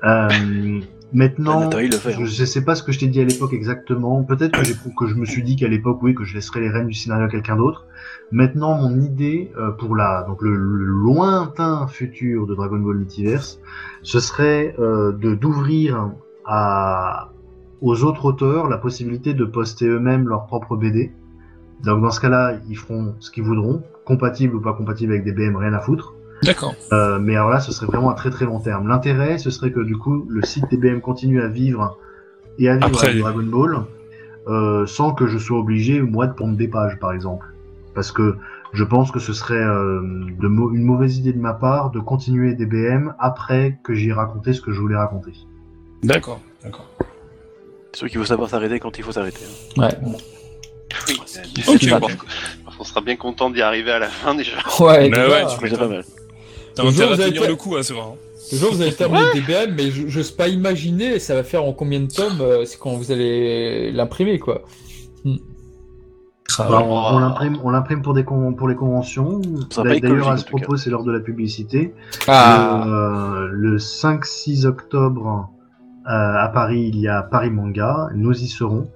Euh, 0.03 0.79
maintenant, 1.13 1.71
fait, 1.71 1.89
je, 1.89 2.09
hein. 2.09 2.25
je 2.25 2.45
sais 2.45 2.63
pas 2.63 2.75
ce 2.75 2.83
que 2.83 2.91
je 2.91 2.99
t'ai 2.99 3.07
dit 3.07 3.19
à 3.19 3.23
l'époque 3.23 3.53
exactement. 3.53 4.23
Peut-être 4.23 4.59
que, 4.97 5.07
je 5.07 5.15
me 5.15 5.25
suis 5.25 5.43
dit 5.43 5.55
qu'à 5.55 5.67
l'époque, 5.67 5.99
oui, 6.01 6.15
que 6.15 6.23
je 6.23 6.33
laisserais 6.33 6.61
les 6.61 6.69
rênes 6.69 6.88
du 6.88 6.93
scénario 6.93 7.25
à 7.25 7.29
quelqu'un 7.29 7.57
d'autre. 7.57 7.85
Maintenant, 8.31 8.75
mon 8.75 9.01
idée 9.01 9.51
euh, 9.57 9.71
pour 9.71 9.95
la 9.95 10.23
donc 10.27 10.41
le, 10.41 10.55
le 10.55 10.85
lointain 10.85 11.88
futur 11.88 12.47
de 12.47 12.55
Dragon 12.55 12.79
Ball 12.79 12.95
Multiverse, 12.95 13.59
ce 14.03 14.19
serait 14.19 14.75
euh, 14.79 15.11
de 15.11 15.35
d'ouvrir 15.35 16.11
à 16.45 17.31
aux 17.81 18.03
autres 18.03 18.25
auteurs 18.25 18.69
la 18.69 18.77
possibilité 18.77 19.33
de 19.33 19.43
poster 19.43 19.88
eux-mêmes 19.88 20.27
leur 20.27 20.45
propre 20.45 20.75
BD. 20.77 21.11
Donc 21.83 22.01
dans 22.01 22.11
ce 22.11 22.19
cas-là, 22.19 22.59
ils 22.69 22.77
feront 22.77 23.15
ce 23.19 23.31
qu'ils 23.31 23.43
voudront, 23.43 23.81
compatible 24.05 24.55
ou 24.55 24.61
pas 24.61 24.73
compatible 24.73 25.13
avec 25.13 25.25
des 25.25 25.31
BM, 25.31 25.55
rien 25.55 25.73
à 25.73 25.79
foutre. 25.79 26.13
D'accord. 26.43 26.73
Euh, 26.91 27.19
mais 27.19 27.35
alors 27.35 27.49
là, 27.49 27.59
ce 27.59 27.72
serait 27.72 27.85
vraiment 27.88 28.09
à 28.09 28.13
très 28.15 28.30
très 28.31 28.45
long 28.45 28.59
terme. 28.59 28.88
L'intérêt, 28.88 29.38
ce 29.38 29.49
serait 29.51 29.72
que 29.72 29.80
du 29.80 29.97
coup, 29.97 30.26
le 30.30 30.43
site 30.43 30.65
DBM 30.72 30.99
continue 31.01 31.41
à 31.41 31.47
vivre 31.47 31.97
et 32.57 32.68
à 32.69 32.73
vivre 32.76 32.88
Après- 32.88 33.07
avec 33.09 33.19
Dragon 33.22 33.43
Ball, 33.43 33.77
euh, 34.47 34.85
sans 34.88 35.13
que 35.13 35.27
je 35.27 35.38
sois 35.38 35.59
obligé, 35.59 36.01
moi, 36.01 36.27
de 36.27 36.34
prendre 36.34 36.55
des 36.57 36.68
pages, 36.68 36.97
par 36.99 37.13
exemple. 37.13 37.45
Parce 37.93 38.11
que 38.11 38.35
je 38.73 38.84
pense 38.84 39.11
que 39.11 39.19
ce 39.19 39.34
serait 39.34 39.53
euh, 39.55 40.01
de 40.39 40.47
une 40.47 40.84
mauvaise 40.84 41.18
idée 41.18 41.34
de 41.34 41.39
ma 41.39 41.53
part 41.53 41.91
de 41.91 41.99
continuer 41.99 42.53
DBM 42.55 43.13
après 43.19 43.77
que 43.84 43.93
j'y 43.93 44.09
ai 44.09 44.13
raconté 44.13 44.53
ce 44.53 44.61
que 44.61 44.72
je 44.72 44.80
voulais 44.80 44.95
raconter. 44.97 45.34
D'accord. 46.03 46.39
D'accord. 46.63 46.88
C'est 47.91 47.99
sûr 47.99 48.07
qu'il 48.09 48.19
faut 48.19 48.26
savoir 48.26 48.49
s'arrêter 48.49 48.80
quand 48.80 48.97
il 48.97 49.03
faut 49.03 49.11
s'arrêter. 49.11 49.41
hein. 49.77 49.81
Ouais. 49.81 49.97
Oui, 51.07 51.19
on 52.80 52.84
sera 52.84 53.01
bien 53.01 53.15
content 53.15 53.49
d'y 53.49 53.61
arriver 53.61 53.91
à 53.91 53.99
la 53.99 54.07
fin 54.07 54.34
déjà. 54.35 54.57
Ouais, 54.80 55.09
Bah 55.09 55.27
ouais, 55.30 55.43
tu 55.69 55.76
pas 55.77 55.88
mal. 55.88 56.03
T'as 56.76 56.84
intérêt 56.89 57.11
à 57.11 57.14
avez 57.23 57.34
tenir 57.34 57.41
le 57.49 57.56
coup, 57.56 57.76
hein, 57.76 57.84
c'est 57.84 57.93
vrai. 57.93 58.02
hein. 58.03 58.15
Le 58.52 58.57
jour 58.57 58.72
où 58.72 58.76
vous 58.76 58.81
allez 58.81 58.93
terminer 58.93 59.23
le 59.34 59.39
DBM, 59.41 59.76
mais 59.77 59.91
je 59.91 60.18
n'ose 60.18 60.31
pas 60.31 60.48
imaginer 60.49 61.19
ça 61.19 61.35
va 61.35 61.43
faire 61.43 61.64
en 61.64 61.72
combien 61.73 61.99
de 62.02 62.07
tomes 62.11 62.41
euh, 62.41 62.65
c'est 62.65 62.77
quand 62.80 62.91
vous 62.95 63.11
allez 63.11 63.91
l'imprimer 63.93 64.39
quoi. 64.39 64.64
Bah, 66.69 66.81
on 66.84 67.15
on 67.15 67.19
l'imprime, 67.19 67.57
on 67.64 67.69
l'imprime 67.69 68.02
pour 68.02 68.14
des 68.14 68.26
con- 68.26 68.53
pour 68.53 68.68
les 68.68 68.76
conventions. 68.76 69.39
D'ailleurs, 69.84 70.27
à 70.30 70.38
ce 70.38 70.43
propos, 70.65 70.76
c'est 70.76 70.89
l'heure 70.89 71.03
de 71.06 71.11
la 71.11 71.22
publicité. 71.22 71.93
Ah, 72.27 72.84
Le, 72.85 72.91
euh, 72.91 73.49
le 73.53 73.77
5-6 73.77 74.65
octobre 74.65 75.49
euh, 76.07 76.10
à 76.10 76.49
Paris, 76.53 76.89
il 76.93 76.99
y 76.99 77.07
a 77.07 77.22
Paris 77.22 77.52
Manga. 77.52 78.10
Nous 78.15 78.34
y 78.43 78.48
serons. 78.48 78.89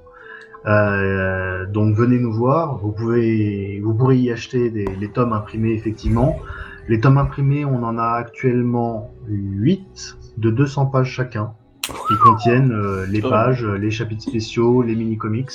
Euh, 0.65 1.65
donc 1.67 1.95
venez 1.95 2.19
nous 2.19 2.33
voir. 2.33 2.77
Vous 2.79 2.91
pouvez, 2.91 3.79
vous 3.83 3.93
pourrez 3.93 4.17
y 4.17 4.31
acheter 4.31 4.69
des, 4.69 4.85
les 4.99 5.09
tomes 5.09 5.31
imprimés 5.31 5.73
effectivement. 5.73 6.37
Les 6.87 6.99
tomes 6.99 7.17
imprimés, 7.17 7.65
on 7.65 7.83
en 7.83 7.97
a 7.97 8.07
actuellement 8.09 9.11
8 9.27 10.17
de 10.37 10.49
200 10.51 10.85
pages 10.87 11.09
chacun, 11.11 11.53
qui 11.81 12.15
contiennent 12.21 12.71
euh, 12.71 13.05
les 13.07 13.21
Oh. 13.23 13.29
pages, 13.29 13.65
les 13.65 13.89
chapitres 13.91 14.23
spéciaux, 14.23 14.81
les 14.83 14.95
mini-comics. 14.95 15.49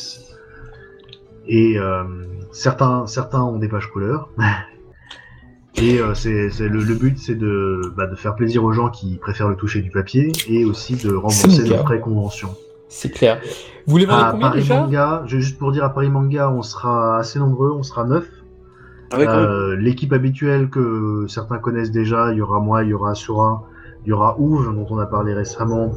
Et 1.47 1.78
euh, 1.78 2.02
certains, 2.52 3.07
certains 3.07 3.43
ont 3.43 3.59
des 3.59 3.69
pages 3.69 3.86
couleurs. 3.89 4.31
Et 5.77 5.98
euh, 6.01 6.15
c'est, 6.15 6.51
c'est 6.51 6.69
le, 6.69 6.82
le 6.82 6.94
but, 6.97 7.16
c'est 7.16 7.36
de, 7.36 7.93
bah, 7.97 8.07
de 8.07 8.16
faire 8.16 8.35
plaisir 8.35 8.65
aux 8.65 8.73
gens 8.73 8.90
qui 8.90 9.16
préfèrent 9.16 9.48
le 9.48 9.55
toucher 9.57 9.81
du 9.81 9.90
papier 9.90 10.32
et 10.48 10.65
aussi 10.65 10.97
de 10.97 11.15
rembourser 11.15 11.47
nickel. 11.48 11.78
frais 11.78 12.01
convention. 12.01 12.48
C'est 12.89 13.11
clair. 13.11 13.40
Vous 13.86 13.97
les 13.97 14.05
vendez 14.05 14.20
À 14.24 14.31
combien 14.32 14.48
Paris 14.48 14.61
déjà? 14.62 14.81
Manga, 14.82 15.23
juste 15.27 15.59
pour 15.59 15.70
dire 15.70 15.85
à 15.85 15.94
Paris 15.94 16.11
Manga, 16.11 16.51
on 16.51 16.62
sera 16.62 17.19
assez 17.19 17.39
nombreux, 17.39 17.70
on 17.70 17.85
sera 17.85 18.05
neuf. 18.05 18.28
Avec 19.11 19.28
Euh, 19.28 19.77
L'équipe 19.77 20.12
habituelle 20.12 20.70
que 20.70 21.27
certains 21.28 21.59
connaissent 21.59 21.91
déjà, 21.91 22.32
il 22.32 22.39
y 22.39 22.41
aura 22.41 22.61
moi, 22.61 22.85
il 22.85 22.91
y 22.91 22.95
aura 22.95 23.15
Sura, 23.15 23.65
il 24.05 24.11
y 24.11 24.12
aura 24.12 24.39
Ouve, 24.39 24.74
dont 24.74 24.87
on 24.91 24.99
a 24.99 25.07
parlé 25.07 25.35
récemment, 25.35 25.93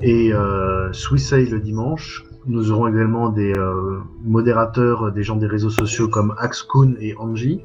et 0.00 0.32
euh, 0.32 0.88
le 0.90 1.58
dimanche. 1.58 2.24
Nous 2.46 2.70
aurons 2.70 2.86
également 2.86 3.28
des 3.28 3.52
euh, 3.52 3.98
modérateurs, 4.24 5.12
des 5.12 5.22
gens 5.22 5.36
des 5.36 5.46
réseaux 5.46 5.70
sociaux 5.70 6.08
comme 6.08 6.34
Axkun 6.38 6.94
et 7.00 7.14
Angie. 7.18 7.60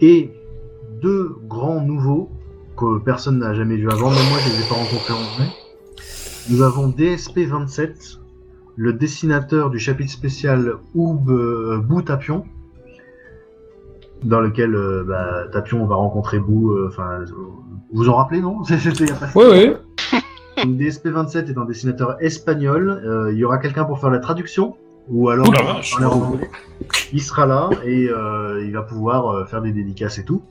Et 0.00 0.30
deux 1.02 1.36
grands 1.46 1.80
nouveaux 1.80 2.30
que 2.76 2.98
personne 2.98 3.38
n'a 3.38 3.54
jamais 3.54 3.76
vu 3.76 3.90
avant, 3.90 4.10
même 4.10 4.28
moi 4.30 4.38
je 4.38 4.50
les 4.50 4.64
ai 4.64 4.68
pas 4.68 4.74
rencontrés 4.76 5.12
en 5.12 5.36
vrai. 5.36 5.48
Nous 6.48 6.62
avons 6.62 6.88
DSP27, 6.88 8.18
le 8.76 8.92
dessinateur 8.92 9.70
du 9.70 9.78
chapitre 9.78 10.12
spécial 10.12 10.74
Oub 10.94 11.28
euh, 11.30 11.78
Bou 11.78 12.02
Tapion, 12.02 12.44
dans 14.24 14.40
lequel 14.40 14.74
euh, 14.74 15.04
bah, 15.06 15.44
Tapion 15.52 15.84
va 15.86 15.94
rencontrer 15.96 16.38
Bou. 16.38 16.72
euh, 16.72 16.88
Enfin, 16.88 17.20
euh, 17.20 17.24
vous 17.26 17.62
vous 17.92 18.08
en 18.08 18.14
rappelez, 18.16 18.40
non? 18.40 18.62
C'était 18.64 19.04
il 19.04 19.08
y 19.08 19.12
a 19.12 19.16
pas 19.16 19.28
si 19.28 19.38
Oui, 19.38 19.44
oui. 19.50 19.74
donc, 20.64 20.76
DSP27 20.80 21.48
est 21.50 21.58
un 21.58 21.64
dessinateur 21.64 22.16
espagnol. 22.20 22.88
Euh, 23.04 23.32
il 23.32 23.38
y 23.38 23.44
aura 23.44 23.58
quelqu'un 23.58 23.84
pour 23.84 24.00
faire 24.00 24.10
la 24.10 24.18
traduction? 24.18 24.76
Ou 25.08 25.28
alors 25.28 25.48
Ouh 25.48 25.52
la 25.52 25.62
on 25.62 25.66
va 25.66 25.72
vache. 25.74 25.92
parler 25.92 26.06
en 26.06 26.20
anglais. 26.20 26.50
Il 27.12 27.22
sera 27.22 27.46
là 27.46 27.70
et 27.84 28.08
euh, 28.10 28.64
il 28.66 28.72
va 28.72 28.82
pouvoir 28.82 29.28
euh, 29.28 29.44
faire 29.44 29.62
des 29.62 29.70
dédicaces 29.70 30.18
et 30.18 30.24
tout. 30.24 30.42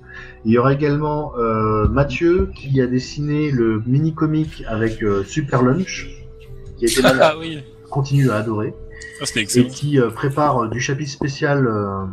Il 0.46 0.54
y 0.54 0.58
aura 0.58 0.72
également 0.72 1.34
euh, 1.38 1.90
Mathieu 1.90 2.50
qui 2.56 2.80
a 2.80 2.88
dessiné 2.88 3.52
le 3.52 3.82
mini 3.86 4.14
comic 4.14 4.64
avec 4.70 5.04
euh, 5.04 5.24
Super 5.26 5.62
Lunch, 5.62 6.08
qui 6.78 6.86
a 6.86 6.88
été 6.90 7.02
mal, 7.04 7.20
Ah 7.22 7.34
oui, 7.38 7.64
continue 7.90 8.30
à 8.30 8.36
adorer 8.36 8.74
c'était 9.24 9.60
et 9.60 9.68
qui 9.68 10.00
euh, 10.00 10.10
prépare 10.10 10.64
euh, 10.64 10.68
du 10.70 10.80
chapitre 10.80 11.12
spécial 11.12 11.68
euh, 11.68 12.06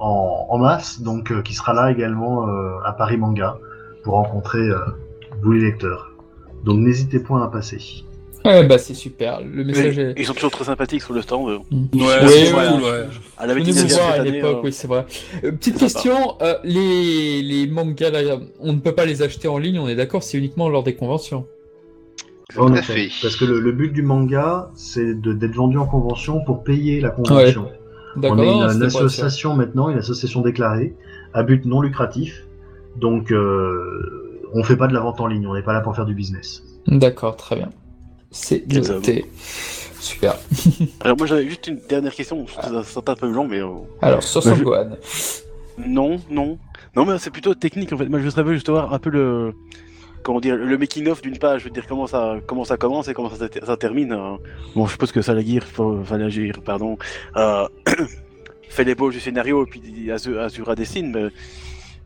en, 0.00 0.46
en 0.48 0.58
masse, 0.58 1.00
donc 1.02 1.30
euh, 1.32 1.42
qui 1.42 1.54
sera 1.54 1.72
là 1.74 1.90
également 1.90 2.48
euh, 2.48 2.78
à 2.84 2.92
Paris 2.92 3.16
Manga 3.16 3.58
pour 4.04 4.14
rencontrer 4.14 4.58
euh, 4.60 4.78
vous 5.42 5.52
les 5.52 5.60
lecteurs. 5.60 6.12
Donc 6.64 6.78
n'hésitez 6.78 7.20
point 7.20 7.42
à 7.42 7.48
passer. 7.48 7.78
Ouais, 8.44 8.64
bah 8.66 8.78
c'est 8.78 8.94
super. 8.94 9.40
Le 9.40 9.64
message 9.64 9.98
est. 9.98 10.14
Ils 10.16 10.24
sont 10.24 10.32
toujours 10.32 10.52
très 10.52 10.64
sympathiques 10.64 11.02
sur 11.02 11.12
le 11.12 11.22
stand. 11.22 11.48
euh. 11.48 11.58
Ouais, 11.58 11.64
Oui, 11.92 12.00
c'est 12.28 12.54
oui. 12.54 12.60
cool, 12.72 12.82
ouais. 12.82 13.06
À 13.36 13.46
la 13.46 13.52
à 13.52 14.24
l'époque, 14.24 14.56
euh, 14.58 14.60
oui, 14.64 14.72
c'est 14.72 14.86
vrai. 14.88 15.04
Euh, 15.44 15.52
petite 15.52 15.76
question, 15.76 16.36
euh, 16.40 16.54
les, 16.64 17.42
les 17.42 17.66
mangas, 17.66 18.10
là, 18.10 18.38
on 18.60 18.72
ne 18.72 18.78
peut 18.78 18.92
pas 18.94 19.04
les 19.06 19.22
acheter 19.22 19.48
en 19.48 19.58
ligne, 19.58 19.78
on 19.78 19.88
est 19.88 19.96
d'accord, 19.96 20.22
c'est 20.22 20.38
uniquement 20.38 20.68
lors 20.68 20.82
des 20.84 20.94
conventions. 20.94 21.46
En 22.56 22.68
Tout 22.68 22.74
à 22.74 22.78
effet. 22.78 22.92
fait. 22.94 23.08
Parce 23.22 23.36
que 23.36 23.44
le, 23.44 23.60
le 23.60 23.72
but 23.72 23.92
du 23.92 24.02
manga, 24.02 24.70
c'est 24.74 25.20
de- 25.20 25.32
d'être 25.34 25.54
vendu 25.54 25.76
en 25.76 25.86
convention 25.86 26.42
pour 26.44 26.64
payer 26.64 27.00
la 27.00 27.10
convention. 27.10 27.62
D'accord, 27.64 27.77
On 28.24 28.38
est 28.38 28.74
une, 28.74 28.82
association 28.82 29.54
maintenant, 29.54 29.88
une 29.90 29.98
association 29.98 30.40
déclarée, 30.40 30.94
à 31.34 31.42
but 31.42 31.64
non 31.64 31.80
lucratif. 31.80 32.44
Donc 32.96 33.30
euh, 33.30 34.40
on 34.54 34.62
fait 34.64 34.76
pas 34.76 34.86
de 34.88 34.94
la 34.94 35.00
vente 35.00 35.20
en 35.20 35.26
ligne, 35.26 35.46
on 35.46 35.54
n'est 35.54 35.62
pas 35.62 35.72
là 35.72 35.80
pour 35.80 35.94
faire 35.94 36.06
du 36.06 36.14
business. 36.14 36.62
D'accord, 36.86 37.36
très 37.36 37.56
bien. 37.56 37.70
C'est 38.30 38.66
noté. 38.72 39.26
Super. 40.00 40.36
Alors 41.00 41.16
moi 41.16 41.26
j'avais 41.26 41.48
juste 41.48 41.66
une 41.66 41.80
dernière 41.88 42.14
question, 42.14 42.46
ça 42.46 42.82
c'est 42.84 43.08
un 43.08 43.14
peu 43.14 43.30
long 43.30 43.48
mais... 43.48 43.60
euh, 43.60 43.68
Alors, 44.00 44.22
sur 44.22 44.44
Bah, 44.44 44.54
je- 44.56 44.62
Gohan. 44.62 44.90
Non, 45.86 46.16
non. 46.30 46.58
Non 46.96 47.04
mais 47.04 47.18
c'est 47.18 47.30
plutôt 47.30 47.54
technique 47.54 47.92
en 47.92 47.98
fait. 47.98 48.06
Moi 48.08 48.18
je 48.20 48.24
voudrais 48.28 48.54
juste 48.54 48.68
voir 48.68 48.92
un 48.92 48.98
peu 48.98 49.10
le... 49.10 49.54
Comment 50.22 50.40
dire, 50.40 50.56
le 50.56 50.76
making 50.78 51.08
of 51.08 51.22
d'une 51.22 51.38
page, 51.38 51.60
je 51.62 51.64
veux 51.66 51.70
dire 51.70 51.86
comment 51.86 52.06
ça, 52.06 52.36
comment 52.46 52.64
ça 52.64 52.76
commence 52.76 53.08
et 53.08 53.14
comment 53.14 53.30
ça, 53.30 53.46
ça 53.64 53.76
termine. 53.76 54.12
euh. 54.12 54.36
Bon, 54.74 54.86
je 54.86 54.92
suppose 54.92 55.12
que 55.12 55.22
Salagir, 55.22 55.64
Falagir, 56.04 56.60
pardon, 56.64 56.98
euh, 57.36 57.66
fait 58.68 58.84
les 58.84 58.94
poches 58.94 59.14
du 59.14 59.20
scénario 59.20 59.64
et 59.64 59.70
puis 59.70 60.10
Azura, 60.10 60.74
dessine, 60.74 61.12
mais 61.12 61.28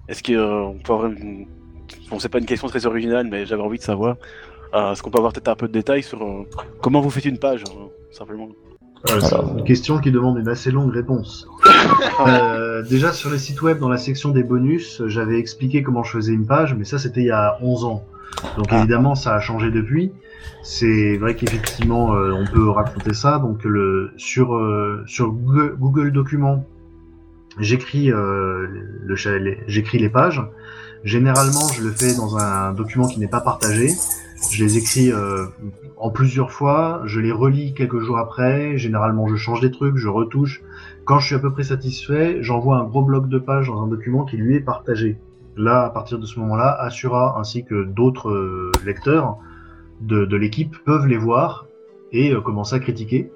est-ce 0.08 0.22
qu'on 0.22 0.78
peut 0.84 0.92
avoir 0.92 1.10
une... 1.10 1.46
Bon, 2.10 2.18
c'est 2.18 2.28
pas 2.28 2.38
une 2.38 2.46
question 2.46 2.68
très 2.68 2.86
originale, 2.86 3.26
mais 3.30 3.44
j'avais 3.46 3.62
envie 3.62 3.78
de 3.78 3.82
savoir. 3.82 4.16
euh, 4.74 4.92
est-ce 4.92 5.02
qu'on 5.02 5.10
peut 5.10 5.18
avoir 5.18 5.32
peut-être 5.32 5.48
un 5.48 5.56
peu 5.56 5.66
de 5.68 5.72
détails 5.72 6.02
sur 6.02 6.22
euh, 6.22 6.46
comment 6.80 7.00
vous 7.00 7.10
faites 7.10 7.24
une 7.24 7.38
page, 7.38 7.64
euh, 7.68 7.88
simplement 8.12 8.48
Euh, 9.10 9.20
c'est 9.20 9.36
une 9.36 9.64
question 9.64 9.98
qui 9.98 10.12
demande 10.12 10.38
une 10.38 10.48
assez 10.48 10.70
longue 10.70 10.92
réponse. 10.92 11.48
Euh, 12.26 12.82
déjà 12.82 13.12
sur 13.12 13.30
les 13.30 13.38
sites 13.38 13.62
web, 13.62 13.78
dans 13.78 13.88
la 13.88 13.96
section 13.96 14.30
des 14.30 14.44
bonus, 14.44 15.02
j'avais 15.06 15.38
expliqué 15.38 15.82
comment 15.82 16.04
je 16.04 16.12
faisais 16.12 16.32
une 16.32 16.46
page, 16.46 16.74
mais 16.74 16.84
ça 16.84 16.98
c'était 16.98 17.22
il 17.22 17.26
y 17.26 17.30
a 17.32 17.58
11 17.62 17.84
ans. 17.84 18.04
Donc 18.56 18.66
Ah. 18.70 18.78
évidemment 18.78 19.14
ça 19.14 19.34
a 19.34 19.40
changé 19.40 19.70
depuis. 19.70 20.12
C'est 20.62 21.16
vrai 21.18 21.34
qu'effectivement 21.34 22.14
euh, 22.14 22.32
on 22.32 22.46
peut 22.46 22.68
raconter 22.70 23.14
ça. 23.14 23.38
Donc 23.38 23.64
le 23.64 24.12
sur 24.16 24.54
euh, 24.54 25.02
sur 25.06 25.32
Google, 25.32 25.74
Google 25.78 26.12
Documents, 26.12 26.64
j'écris 27.58 28.12
euh, 28.12 28.66
le 29.04 29.16
j'écris 29.66 29.98
les 29.98 30.08
pages. 30.08 30.42
Généralement 31.04 31.66
je 31.76 31.82
le 31.82 31.90
fais 31.90 32.14
dans 32.14 32.36
un 32.36 32.72
document 32.72 33.08
qui 33.08 33.18
n'est 33.18 33.26
pas 33.28 33.40
partagé. 33.40 33.88
Je 34.50 34.64
les 34.64 34.76
écris 34.76 35.12
euh, 35.12 35.46
en 35.96 36.10
plusieurs 36.10 36.50
fois, 36.50 37.02
je 37.04 37.20
les 37.20 37.30
relis 37.30 37.74
quelques 37.74 38.00
jours 38.00 38.18
après, 38.18 38.76
généralement 38.76 39.28
je 39.28 39.36
change 39.36 39.60
des 39.60 39.70
trucs, 39.70 39.96
je 39.96 40.08
retouche. 40.08 40.62
Quand 41.04 41.20
je 41.20 41.26
suis 41.26 41.34
à 41.36 41.38
peu 41.38 41.52
près 41.52 41.62
satisfait, 41.62 42.42
j'envoie 42.42 42.76
un 42.78 42.84
gros 42.84 43.02
bloc 43.02 43.28
de 43.28 43.38
pages 43.38 43.68
dans 43.68 43.82
un 43.82 43.86
document 43.86 44.24
qui 44.24 44.36
lui 44.36 44.56
est 44.56 44.60
partagé. 44.60 45.18
Là, 45.56 45.84
à 45.84 45.90
partir 45.90 46.18
de 46.18 46.26
ce 46.26 46.40
moment-là, 46.40 46.76
Assura 46.80 47.38
ainsi 47.38 47.64
que 47.64 47.84
d'autres 47.84 48.30
euh, 48.30 48.72
lecteurs 48.84 49.38
de, 50.00 50.24
de 50.24 50.36
l'équipe 50.36 50.76
peuvent 50.84 51.06
les 51.06 51.18
voir 51.18 51.66
et 52.10 52.32
euh, 52.32 52.40
commencer 52.40 52.74
à 52.74 52.80
critiquer 52.80 53.30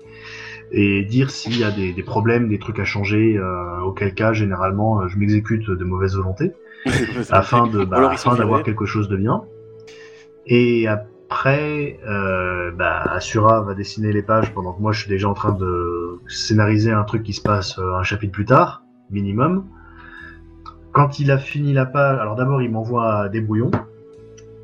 et 0.73 1.05
dire 1.05 1.31
s'il 1.31 1.57
y 1.57 1.62
a 1.62 1.70
des, 1.70 1.93
des 1.93 2.03
problèmes, 2.03 2.49
des 2.49 2.59
trucs 2.59 2.81
à 2.81 2.85
changer, 2.85 3.37
euh, 3.37 3.81
auquel 3.83 4.12
cas 4.12 4.33
généralement 4.33 5.07
je 5.07 5.16
m'exécute 5.19 5.70
de 5.70 5.85
mauvaise 5.85 6.16
volonté 6.16 6.53
afin 7.31 7.69
de 7.69 7.85
bah, 7.85 8.12
d'avoir 8.37 8.65
quelque 8.65 8.87
chose 8.87 9.09
de 9.09 9.16
bien. 9.16 9.45
Et 10.47 10.86
après, 10.86 11.98
euh, 12.06 12.70
bah, 12.70 13.02
Assura 13.02 13.60
va 13.62 13.74
dessiner 13.74 14.12
les 14.12 14.23
pages 14.23 14.55
pendant 14.55 14.73
que 14.73 14.81
moi 14.81 14.93
je 14.93 15.01
suis 15.01 15.09
déjà 15.09 15.28
en 15.28 15.35
train 15.35 15.52
de 15.52 16.20
scénariser 16.28 16.93
un 16.93 17.02
truc 17.02 17.24
qui 17.24 17.32
se 17.32 17.40
passe 17.40 17.78
euh, 17.78 17.94
un 17.94 18.02
chapitre 18.05 18.32
plus 18.32 18.44
tard, 18.44 18.85
minimum. 19.10 19.66
Quand 20.93 21.18
il 21.18 21.31
a 21.31 21.39
fini 21.39 21.73
la 21.73 21.85
page, 21.85 22.18
alors 22.20 22.36
d'abord 22.36 22.62
il 22.62 22.70
m'envoie 22.70 23.28
des 23.28 23.40
brouillons. 23.40 23.73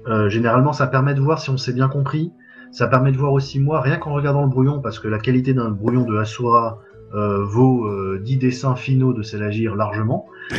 Euh, 0.06 0.28
généralement, 0.28 0.72
ça 0.72 0.86
permet 0.86 1.14
de 1.14 1.20
voir 1.20 1.40
si 1.40 1.50
on 1.50 1.56
s'est 1.56 1.72
bien 1.72 1.88
compris. 1.88 2.32
Ça 2.70 2.86
permet 2.86 3.12
de 3.12 3.18
voir 3.18 3.32
aussi 3.32 3.60
moi, 3.60 3.80
rien 3.80 3.98
qu'en 3.98 4.12
regardant 4.12 4.42
le 4.42 4.48
brouillon, 4.48 4.80
parce 4.80 4.98
que 4.98 5.08
la 5.08 5.18
qualité 5.18 5.52
d'un 5.52 5.70
brouillon 5.70 6.04
de 6.04 6.16
Asura 6.16 6.78
euh, 7.14 7.44
vaut 7.44 7.86
euh, 7.86 8.20
10 8.22 8.38
dessins 8.38 8.74
finaux 8.74 9.12
de 9.12 9.22
Selagir 9.22 9.74
largement. 9.74 10.26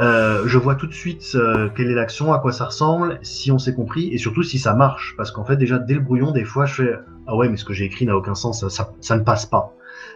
Euh, 0.00 0.44
je 0.46 0.58
vois 0.58 0.76
tout 0.76 0.86
de 0.86 0.94
suite 0.94 1.32
euh, 1.34 1.68
quelle 1.74 1.90
est 1.90 1.94
l'action, 1.94 2.32
à 2.32 2.38
quoi 2.38 2.52
ça 2.52 2.66
ressemble, 2.66 3.18
si 3.22 3.50
on 3.50 3.58
s'est 3.58 3.74
compris, 3.74 4.14
et 4.14 4.18
surtout 4.18 4.44
si 4.44 4.60
ça 4.60 4.72
marche. 4.74 5.14
Parce 5.16 5.32
qu'en 5.32 5.44
fait, 5.44 5.56
déjà, 5.56 5.80
dès 5.80 5.94
le 5.94 6.00
brouillon, 6.00 6.30
des 6.30 6.44
fois, 6.44 6.66
je 6.66 6.74
fais 6.74 6.94
Ah 7.26 7.34
ouais, 7.34 7.48
mais 7.48 7.56
ce 7.56 7.64
que 7.64 7.72
j'ai 7.72 7.86
écrit 7.86 8.06
n'a 8.06 8.16
aucun 8.16 8.36
sens, 8.36 8.60
ça, 8.60 8.68
ça, 8.68 8.92
ça 9.00 9.18
ne 9.18 9.24
passe 9.24 9.44
pas. 9.44 9.74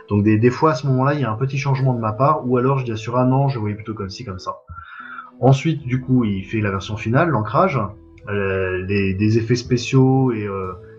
Donc, 0.09 0.23
des, 0.23 0.39
des 0.39 0.51
fois, 0.51 0.71
à 0.71 0.75
ce 0.77 0.87
moment-là, 0.87 1.15
il 1.15 1.21
y 1.21 1.25
a 1.25 1.33
un 1.33 1.37
petit 1.37 1.59
changement 1.59 1.95
de 1.95 1.99
ma 1.99 2.13
part, 2.13 2.49
ou 2.49 2.57
alors 2.59 2.79
je 2.79 2.85
dis 2.85 2.93
à 2.93 2.97
Sura 2.97 3.25
Non, 3.25 3.49
je 3.49 3.59
voyais 3.59 3.75
plutôt 3.75 3.95
comme 3.95 4.09
ci, 4.09 4.25
comme 4.25 4.39
ça. 4.39 4.59
Ensuite, 5.41 5.83
du 5.83 6.01
coup, 6.01 6.25
il 6.25 6.45
fait 6.45 6.61
la 6.61 6.71
version 6.71 6.97
finale, 6.97 7.31
l'ancrage, 7.31 7.81
euh, 8.29 8.85
les, 8.87 9.15
des 9.15 9.39
effets 9.39 9.57
spéciaux 9.57 10.31
et, 10.31 10.47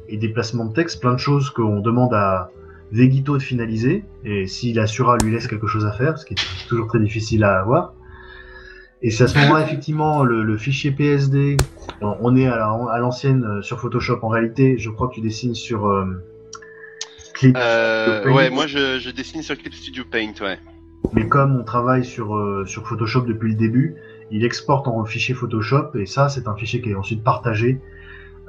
et 0.10 0.18
des 0.18 0.28
placements 0.28 0.65
de 0.65 0.74
texte, 0.74 0.99
plein 0.99 1.14
de 1.14 1.20
choses 1.20 1.49
qu'on 1.52 1.80
demande 1.80 2.14
à 2.14 2.49
Vegito 2.91 3.38
de 3.38 3.41
finaliser, 3.41 4.03
et 4.23 4.45
si 4.47 4.73
la 4.73 4.85
Sura 4.88 5.18
lui 5.18 5.31
laisse 5.31 5.47
quelque 5.47 5.68
chose 5.68 5.85
à 5.85 5.91
faire, 5.91 6.18
ce 6.18 6.26
qui 6.26 6.34
est 6.34 6.68
toujours 6.68 6.88
très 6.88 6.99
difficile 6.99 7.43
à 7.43 7.60
avoir. 7.60 7.93
Et 9.01 9.11
c'est 9.11 9.23
à 9.26 9.27
ce 9.27 9.38
moment-là, 9.39 9.64
effectivement, 9.65 10.23
le, 10.23 10.43
le 10.43 10.57
fichier 10.57 10.91
PSD, 10.91 11.57
on 12.01 12.35
est 12.38 12.47
à 12.47 12.55
la- 12.55 12.85
à 12.91 12.99
l'ancienne 12.99 13.43
euh, 13.43 13.61
sur 13.61 13.80
Photoshop. 13.80 14.19
En 14.22 14.30
réalité, 14.30 14.77
je 14.77 14.89
crois 14.89 15.07
que 15.10 15.15
tu 15.15 15.22
dessines 15.22 15.55
sur 15.55 15.88
euh, 15.88 16.05
Clip. 17.34 17.57
Euh, 17.60 18.23
Paint. 18.23 18.31
ouais, 18.34 18.49
moi 18.49 18.68
je, 18.68 18.99
je 18.99 19.10
dessine 19.10 19.41
sur 19.41 19.57
Clip 19.57 19.73
Studio 19.73 20.03
Paint, 20.10 20.34
ouais. 20.41 20.57
Mais 21.11 21.27
comme 21.27 21.57
on 21.60 21.64
travaille 21.64 22.05
sur, 22.05 22.35
euh, 22.35 22.64
sur 22.65 22.88
Photoshop 22.88 23.22
depuis 23.22 23.49
le 23.49 23.55
début, 23.57 23.95
il 24.31 24.45
exporte 24.45 24.88
en 24.88 25.03
fichier 25.03 25.35
Photoshop 25.35 25.95
et 25.95 26.05
ça, 26.05 26.30
c'est 26.30 26.47
un 26.47 26.55
fichier 26.55 26.81
qui 26.81 26.91
est 26.91 26.95
ensuite 26.95 27.23
partagé 27.23 27.81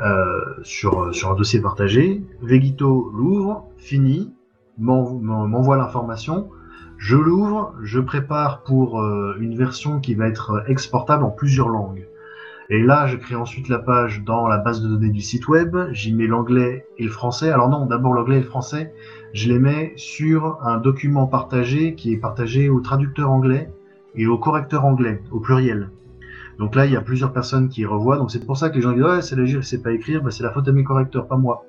euh, 0.04 0.40
sur, 0.62 1.14
sur 1.14 1.30
un 1.30 1.34
dossier 1.34 1.60
partagé. 1.60 2.22
Vegito 2.42 3.10
l'ouvre, 3.14 3.68
m'en- 4.78 5.18
m'envoie 5.46 5.76
l'information. 5.76 6.48
Je 6.98 7.16
l'ouvre, 7.16 7.74
je 7.82 8.00
prépare 8.00 8.62
pour 8.62 9.00
euh, 9.00 9.36
une 9.40 9.56
version 9.56 10.00
qui 10.00 10.14
va 10.14 10.28
être 10.28 10.64
exportable 10.68 11.24
en 11.24 11.30
plusieurs 11.30 11.68
langues. 11.68 12.06
Et 12.70 12.82
là, 12.82 13.06
je 13.06 13.16
crée 13.16 13.34
ensuite 13.34 13.68
la 13.68 13.78
page 13.78 14.22
dans 14.24 14.46
la 14.48 14.56
base 14.56 14.80
de 14.80 14.88
données 14.88 15.10
du 15.10 15.20
site 15.20 15.48
web, 15.48 15.76
j'y 15.92 16.14
mets 16.14 16.26
l'anglais 16.26 16.86
et 16.96 17.04
le 17.04 17.10
français. 17.10 17.50
Alors 17.50 17.68
non, 17.68 17.84
d'abord 17.84 18.14
l'anglais 18.14 18.36
et 18.36 18.40
le 18.40 18.46
français, 18.46 18.94
je 19.34 19.52
les 19.52 19.58
mets 19.58 19.92
sur 19.96 20.58
un 20.62 20.78
document 20.78 21.26
partagé 21.26 21.94
qui 21.94 22.14
est 22.14 22.16
partagé 22.16 22.70
au 22.70 22.80
traducteur 22.80 23.30
anglais 23.30 23.70
et 24.14 24.26
au 24.26 24.38
correcteur 24.38 24.86
anglais, 24.86 25.20
au 25.30 25.40
pluriel. 25.40 25.90
Donc 26.58 26.74
là, 26.76 26.86
il 26.86 26.92
y 26.92 26.96
a 26.96 27.00
plusieurs 27.00 27.32
personnes 27.32 27.68
qui 27.68 27.84
revoient. 27.84 28.16
Donc 28.16 28.30
c'est 28.30 28.44
pour 28.44 28.56
ça 28.56 28.70
que 28.70 28.76
les 28.76 28.82
gens 28.82 28.92
disent 28.92 29.02
ouais, 29.02 29.22
c'est 29.22 29.36
la 29.36 29.62
c'est 29.62 29.82
pas 29.82 29.92
écrire, 29.92 30.22
bah, 30.22 30.30
c'est 30.30 30.42
la 30.42 30.50
faute 30.52 30.64
de 30.64 30.72
mes 30.72 30.84
correcteurs, 30.84 31.26
pas 31.26 31.36
moi. 31.36 31.64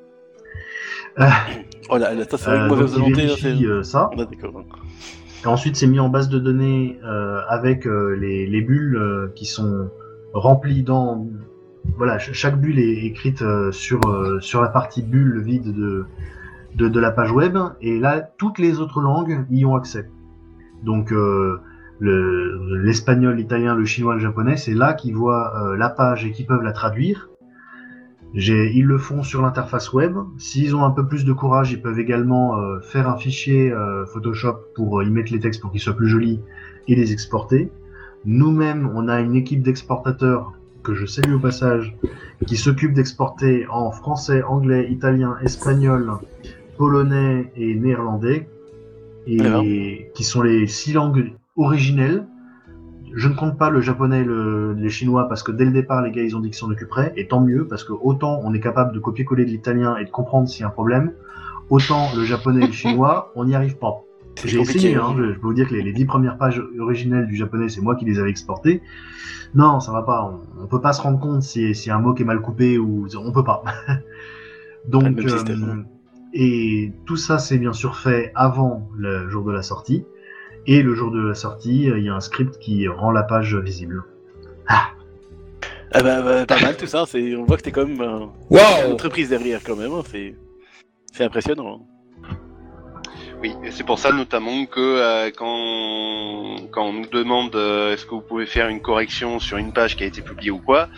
Oh 1.89 1.97
là, 1.97 2.13
là, 2.13 2.23
ça, 2.29 2.37
c'est 2.37 2.49
Euh, 2.49 2.67
mauvaise 2.67 2.93
volonté. 2.93 3.27
là, 3.27 3.33
euh, 3.67 3.83
ça. 3.83 4.09
Et 5.43 5.47
ensuite, 5.47 5.75
c'est 5.75 5.87
mis 5.87 5.99
en 5.99 6.09
base 6.09 6.29
de 6.29 6.39
données 6.39 6.99
euh, 7.05 7.39
avec 7.47 7.85
euh, 7.87 8.15
les, 8.19 8.47
les 8.47 8.61
bulles 8.61 8.97
euh, 8.97 9.31
qui 9.35 9.45
sont 9.45 9.89
remplies 10.33 10.83
dans. 10.83 11.27
Voilà, 11.97 12.17
ch- 12.19 12.33
chaque 12.33 12.59
bulle 12.59 12.79
est 12.79 13.05
écrite 13.05 13.41
euh, 13.43 13.71
sur 13.71 13.99
euh, 14.07 14.39
sur 14.41 14.61
la 14.61 14.69
partie 14.69 15.03
bulle 15.03 15.39
vide 15.41 15.73
de, 15.73 16.05
de 16.75 16.89
de 16.89 16.99
la 16.99 17.11
page 17.11 17.31
web, 17.31 17.57
et 17.79 17.99
là, 17.99 18.21
toutes 18.37 18.57
les 18.57 18.79
autres 18.79 19.01
langues 19.01 19.45
y 19.51 19.63
ont 19.65 19.75
accès. 19.75 20.09
Donc 20.83 21.11
le 21.99 22.81
l'espagnol, 22.83 23.35
l'italien, 23.35 23.75
le 23.75 23.85
chinois, 23.85 24.15
le 24.15 24.19
japonais, 24.19 24.57
c'est 24.57 24.73
là 24.73 24.93
qu'ils 24.93 25.15
voient 25.15 25.53
euh, 25.55 25.77
la 25.77 25.89
page 25.89 26.25
et 26.25 26.31
qu'ils 26.31 26.45
peuvent 26.45 26.63
la 26.63 26.73
traduire. 26.73 27.29
Ils 28.35 28.85
le 28.85 28.97
font 28.97 29.23
sur 29.23 29.41
l'interface 29.41 29.93
web. 29.93 30.17
S'ils 30.37 30.75
ont 30.75 30.83
un 30.83 30.91
peu 30.91 31.07
plus 31.07 31.23
de 31.23 31.31
courage, 31.31 31.71
ils 31.71 31.81
peuvent 31.81 31.99
également 31.99 32.57
euh, 32.57 32.81
faire 32.81 33.07
un 33.07 33.15
fichier 33.15 33.71
euh, 33.71 34.05
Photoshop 34.05 34.57
pour 34.75 34.99
euh, 34.99 35.05
y 35.05 35.09
mettre 35.09 35.31
les 35.31 35.39
textes 35.39 35.61
pour 35.61 35.71
qu'ils 35.71 35.79
soient 35.79 35.95
plus 35.95 36.09
jolis 36.09 36.41
et 36.89 36.95
les 36.95 37.13
exporter. 37.13 37.71
Nous-mêmes, 38.25 38.91
on 38.93 39.07
a 39.07 39.21
une 39.21 39.35
équipe 39.35 39.61
d'exportateurs 39.61 40.51
que 40.83 40.93
je 40.93 41.05
salue 41.05 41.33
au 41.33 41.39
passage, 41.39 41.95
qui 42.45 42.57
s'occupe 42.57 42.93
d'exporter 42.93 43.65
en 43.69 43.91
français, 43.91 44.43
anglais, 44.43 44.87
italien, 44.91 45.37
espagnol, 45.41 46.11
polonais 46.77 47.51
et 47.55 47.73
néerlandais, 47.73 48.47
et 49.25 50.11
qui 50.13 50.23
sont 50.23 50.43
les 50.43 50.67
six 50.67 50.93
langues 50.93 51.33
originelles. 51.55 52.27
Je 53.13 53.29
ne 53.29 53.35
compte 53.35 53.57
pas 53.57 53.69
le 53.69 53.81
japonais 53.81 54.21
et 54.21 54.23
le, 54.23 54.73
les 54.73 54.89
chinois 54.89 55.29
parce 55.29 55.41
que 55.41 55.51
dès 55.51 55.65
le 55.65 55.71
départ, 55.71 56.01
les 56.01 56.11
gars, 56.11 56.23
ils 56.23 56.35
ont 56.35 56.39
dit 56.39 56.49
qu'ils 56.49 56.57
s'en 56.57 56.69
occuperaient, 56.69 57.13
et 57.15 57.27
tant 57.27 57.39
mieux 57.39 57.67
parce 57.67 57.83
que 57.83 57.93
autant 57.93 58.41
on 58.43 58.53
est 58.53 58.59
capable 58.59 58.93
de 58.93 58.99
copier-coller 58.99 59.45
de 59.45 59.51
l'italien 59.51 59.95
et 59.97 60.05
de 60.05 60.09
comprendre 60.09 60.49
s'il 60.49 60.61
y 60.61 60.63
a 60.63 60.67
un 60.67 60.71
problème, 60.71 61.13
autant 61.69 62.09
le 62.15 62.25
japonais 62.25 62.63
et 62.63 62.67
le 62.67 62.73
chinois, 62.73 63.31
on 63.35 63.45
n'y 63.45 63.55
arrive 63.55 63.77
pas. 63.77 64.01
J'ai 64.43 64.59
essayé, 64.59 64.95
hein. 64.95 65.13
je, 65.17 65.33
je 65.33 65.39
peux 65.39 65.47
vous 65.47 65.53
dire 65.53 65.69
que 65.69 65.75
les, 65.75 65.81
les 65.81 65.93
dix 65.93 66.05
premières 66.05 66.37
pages 66.37 66.61
originelles 66.77 67.27
du 67.27 67.35
japonais, 67.35 67.69
c'est 67.69 67.81
moi 67.81 67.95
qui 67.95 68.03
les 68.03 68.19
avais 68.19 68.29
exportées. 68.29 68.81
Non, 69.53 69.79
ça 69.79 69.93
va 69.93 70.03
pas. 70.03 70.25
On, 70.25 70.63
on 70.63 70.67
peut 70.67 70.81
pas 70.81 70.91
se 70.91 71.01
rendre 71.01 71.19
compte 71.19 71.41
si, 71.41 71.73
si 71.73 71.89
un 71.89 71.99
mot 71.99 72.13
qui 72.13 72.23
est 72.23 72.25
mal 72.25 72.41
coupé 72.41 72.77
ou 72.77 73.07
on 73.17 73.31
peut 73.31 73.45
pas. 73.45 73.63
Donc, 74.87 75.19
euh, 75.19 75.83
et 76.33 76.93
tout 77.05 77.15
ça, 77.15 77.39
c'est 77.39 77.57
bien 77.57 77.73
sûr 77.73 77.95
fait 77.95 78.31
avant 78.35 78.89
le 78.97 79.29
jour 79.29 79.45
de 79.45 79.51
la 79.51 79.61
sortie. 79.61 80.05
Et 80.67 80.81
le 80.81 80.95
jour 80.95 81.11
de 81.11 81.19
la 81.19 81.35
sortie, 81.35 81.89
euh, 81.89 81.99
il 81.99 82.05
y 82.05 82.09
a 82.09 82.15
un 82.15 82.21
script 82.21 82.57
qui 82.59 82.87
rend 82.87 83.11
la 83.11 83.23
page 83.23 83.55
visible. 83.55 84.03
Ah 84.67 86.03
bah, 86.03 86.21
bah, 86.21 86.45
pas 86.45 86.59
mal 86.59 86.75
tout 86.75 86.87
ça, 86.87 87.05
c'est... 87.07 87.35
on 87.35 87.45
voit 87.45 87.57
que 87.57 87.61
t'es 87.61 87.71
quand 87.71 87.85
même 87.87 88.01
euh, 88.01 88.25
une 88.85 88.91
entreprise 88.93 89.29
derrière 89.29 89.61
quand 89.63 89.75
même, 89.75 89.93
hein, 89.93 90.03
c'est... 90.11 90.35
c'est 91.13 91.23
impressionnant. 91.23 91.79
hein. 91.79 92.35
Oui, 93.41 93.53
et 93.63 93.71
c'est 93.71 93.83
pour 93.85 93.99
ça 93.99 94.11
notamment 94.11 94.65
que 94.65 94.79
euh, 94.79 95.29
quand, 95.35 96.55
quand 96.71 96.85
on 96.85 96.93
nous 96.93 97.05
demande 97.07 97.55
euh, 97.55 97.93
est-ce 97.93 98.05
que 98.05 98.11
vous 98.11 98.21
pouvez 98.21 98.45
faire 98.45 98.67
une 98.69 98.81
correction 98.81 99.39
sur 99.39 99.57
une 99.57 99.71
page 99.71 99.95
qui 99.95 100.03
a 100.03 100.07
été 100.07 100.21
publiée 100.21 100.51
ou 100.51 100.59
quoi, 100.59 100.89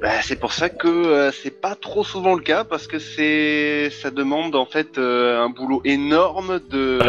bah, 0.00 0.22
c'est 0.22 0.38
pour 0.38 0.52
ça 0.52 0.68
que 0.68 0.88
euh, 0.88 1.32
c'est 1.32 1.60
pas 1.60 1.74
trop 1.74 2.04
souvent 2.04 2.34
le 2.34 2.42
cas 2.42 2.64
parce 2.64 2.86
que 2.86 2.98
c'est 2.98 3.90
ça 3.90 4.10
demande 4.10 4.54
en 4.54 4.66
fait 4.66 4.98
euh, 4.98 5.42
un 5.42 5.50
boulot 5.50 5.82
énorme 5.84 6.60
de, 6.70 7.00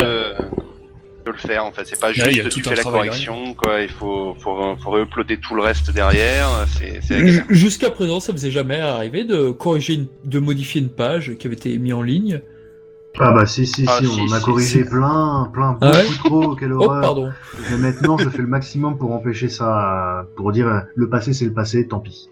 le 1.32 1.38
faire 1.38 1.66
en 1.66 1.72
fait. 1.72 1.86
C'est 1.86 2.00
pas 2.00 2.12
y 2.12 2.22
juste 2.22 2.46
a 2.46 2.50
tu 2.50 2.62
fais 2.64 2.76
la 2.76 2.84
correction 2.84 3.54
quoi, 3.54 3.82
il 3.82 3.90
faut 3.90 4.36
faut 4.40 4.76
faut 4.78 4.98
uploader 4.98 5.38
tout 5.38 5.56
le 5.56 5.62
reste 5.62 5.92
derrière. 5.92 6.66
Jusqu'à 7.50 7.90
présent, 7.92 8.20
ça 8.20 8.34
est 8.34 8.52
jamais 8.52 8.80
arrivé 8.80 9.24
de 9.24 9.52
corriger, 9.52 9.94
une- 9.96 10.08
de 10.26 10.40
modifier 10.40 10.82
une 10.82 10.90
page 10.90 11.36
qui 11.38 11.48
avait 11.48 11.56
été 11.56 11.78
mise 11.78 11.94
en 11.94 12.02
ligne? 12.02 12.42
Ah 13.20 13.32
bah 13.34 13.46
si, 13.46 13.66
si, 13.66 13.86
Ah, 13.88 13.98
si, 13.98 14.06
si, 14.06 14.30
on 14.30 14.32
a 14.32 14.40
corrigé 14.40 14.84
si. 14.84 14.90
plein, 14.90 15.50
plein, 15.54 15.74
Ah 15.82 15.92
beaucoup 15.92 15.96
ouais? 15.98 16.08
trop, 16.16 16.56
quelle 16.56 16.74
Oh, 16.80 16.86
horreur. 16.86 17.02
pardon. 17.02 17.34
Mais 17.70 17.78
maintenant, 17.78 18.18
je 18.18 18.30
fais 18.30 18.42
le 18.42 18.48
maximum 18.48 18.98
pour 18.98 19.12
empêcher 19.12 19.50
ça, 19.50 20.22
euh, 20.22 20.24
pour 20.36 20.52
dire 20.52 20.68
euh, 20.68 20.80
le 20.96 21.10
passé 21.10 21.34
c'est 21.34 21.46
le 21.46 21.54
passé, 21.54 21.88
tant 21.88 22.00
pis. 22.00 22.30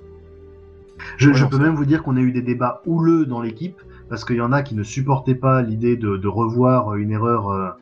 Je, 1.17 1.31
Ouais, 1.31 1.33
je 1.33 1.43
non, 1.43 1.49
peux 1.49 1.57
même 1.57 1.75
vous 1.75 1.85
dire 1.85 2.01
qu'on 2.03 2.17
a 2.17 2.21
eu 2.21 2.31
des 2.31 2.41
débats 2.41 2.81
houleux 2.85 3.25
dans 3.25 3.41
l'équipe, 3.41 3.81
parce 4.09 4.23
qu'il 4.25 4.37
y 4.37 4.41
en 4.41 4.51
a 4.53 4.63
qui 4.63 4.75
ne 4.75 4.83
supportaient 4.83 5.35
pas 5.35 5.61
l'idée 5.61 5.97
de, 5.97 6.17
de 6.17 6.27
revoir 6.27 6.95
une 6.95 7.11
erreur 7.11 7.77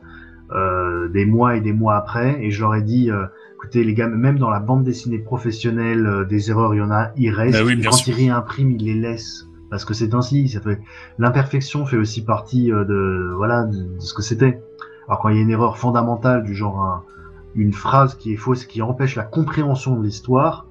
euh, 0.52 1.08
des 1.08 1.24
mois 1.26 1.56
et 1.56 1.60
des 1.60 1.72
mois 1.72 1.96
après, 1.96 2.44
et 2.44 2.50
je 2.50 2.60
leur 2.60 2.74
ai 2.74 2.82
dit, 2.82 3.10
euh, 3.10 3.24
écoutez 3.54 3.82
les 3.84 3.94
gars, 3.94 4.08
même 4.08 4.38
dans 4.38 4.50
la 4.50 4.60
bande 4.60 4.84
dessinée 4.84 5.18
professionnelle, 5.18 6.06
euh, 6.06 6.24
des 6.24 6.50
erreurs, 6.50 6.74
il 6.74 6.78
y 6.78 6.82
en 6.82 6.90
a, 6.90 7.10
il 7.16 7.30
reste, 7.30 7.58
Bah 7.58 7.64
oui, 7.64 7.80
quand 7.80 7.92
sûr. 7.92 8.12
ils 8.18 8.26
réimpriment, 8.28 8.72
ils 8.72 8.84
les 8.84 8.94
laissent. 8.94 9.48
Parce 9.70 9.84
que 9.84 9.94
c'est 9.94 10.14
ainsi, 10.14 10.48
ça 10.48 10.60
fait... 10.60 10.80
l'imperfection 11.18 11.84
fait 11.86 11.96
aussi 11.96 12.24
partie 12.24 12.70
euh, 12.72 12.84
de 12.84 13.32
voilà 13.36 13.64
de, 13.64 13.76
de 13.96 14.00
ce 14.00 14.14
que 14.14 14.22
c'était. 14.22 14.62
Alors 15.08 15.20
quand 15.20 15.28
il 15.28 15.36
y 15.36 15.38
a 15.38 15.42
une 15.42 15.50
erreur 15.50 15.76
fondamentale 15.78 16.44
du 16.44 16.54
genre 16.54 16.80
un- 16.80 17.02
une 17.56 17.72
phrase 17.72 18.14
qui 18.14 18.32
est 18.32 18.36
fausse, 18.36 18.64
qui 18.66 18.80
empêche 18.82 19.16
la 19.16 19.24
compréhension 19.24 19.96
de 19.98 20.04
l'histoire, 20.04 20.66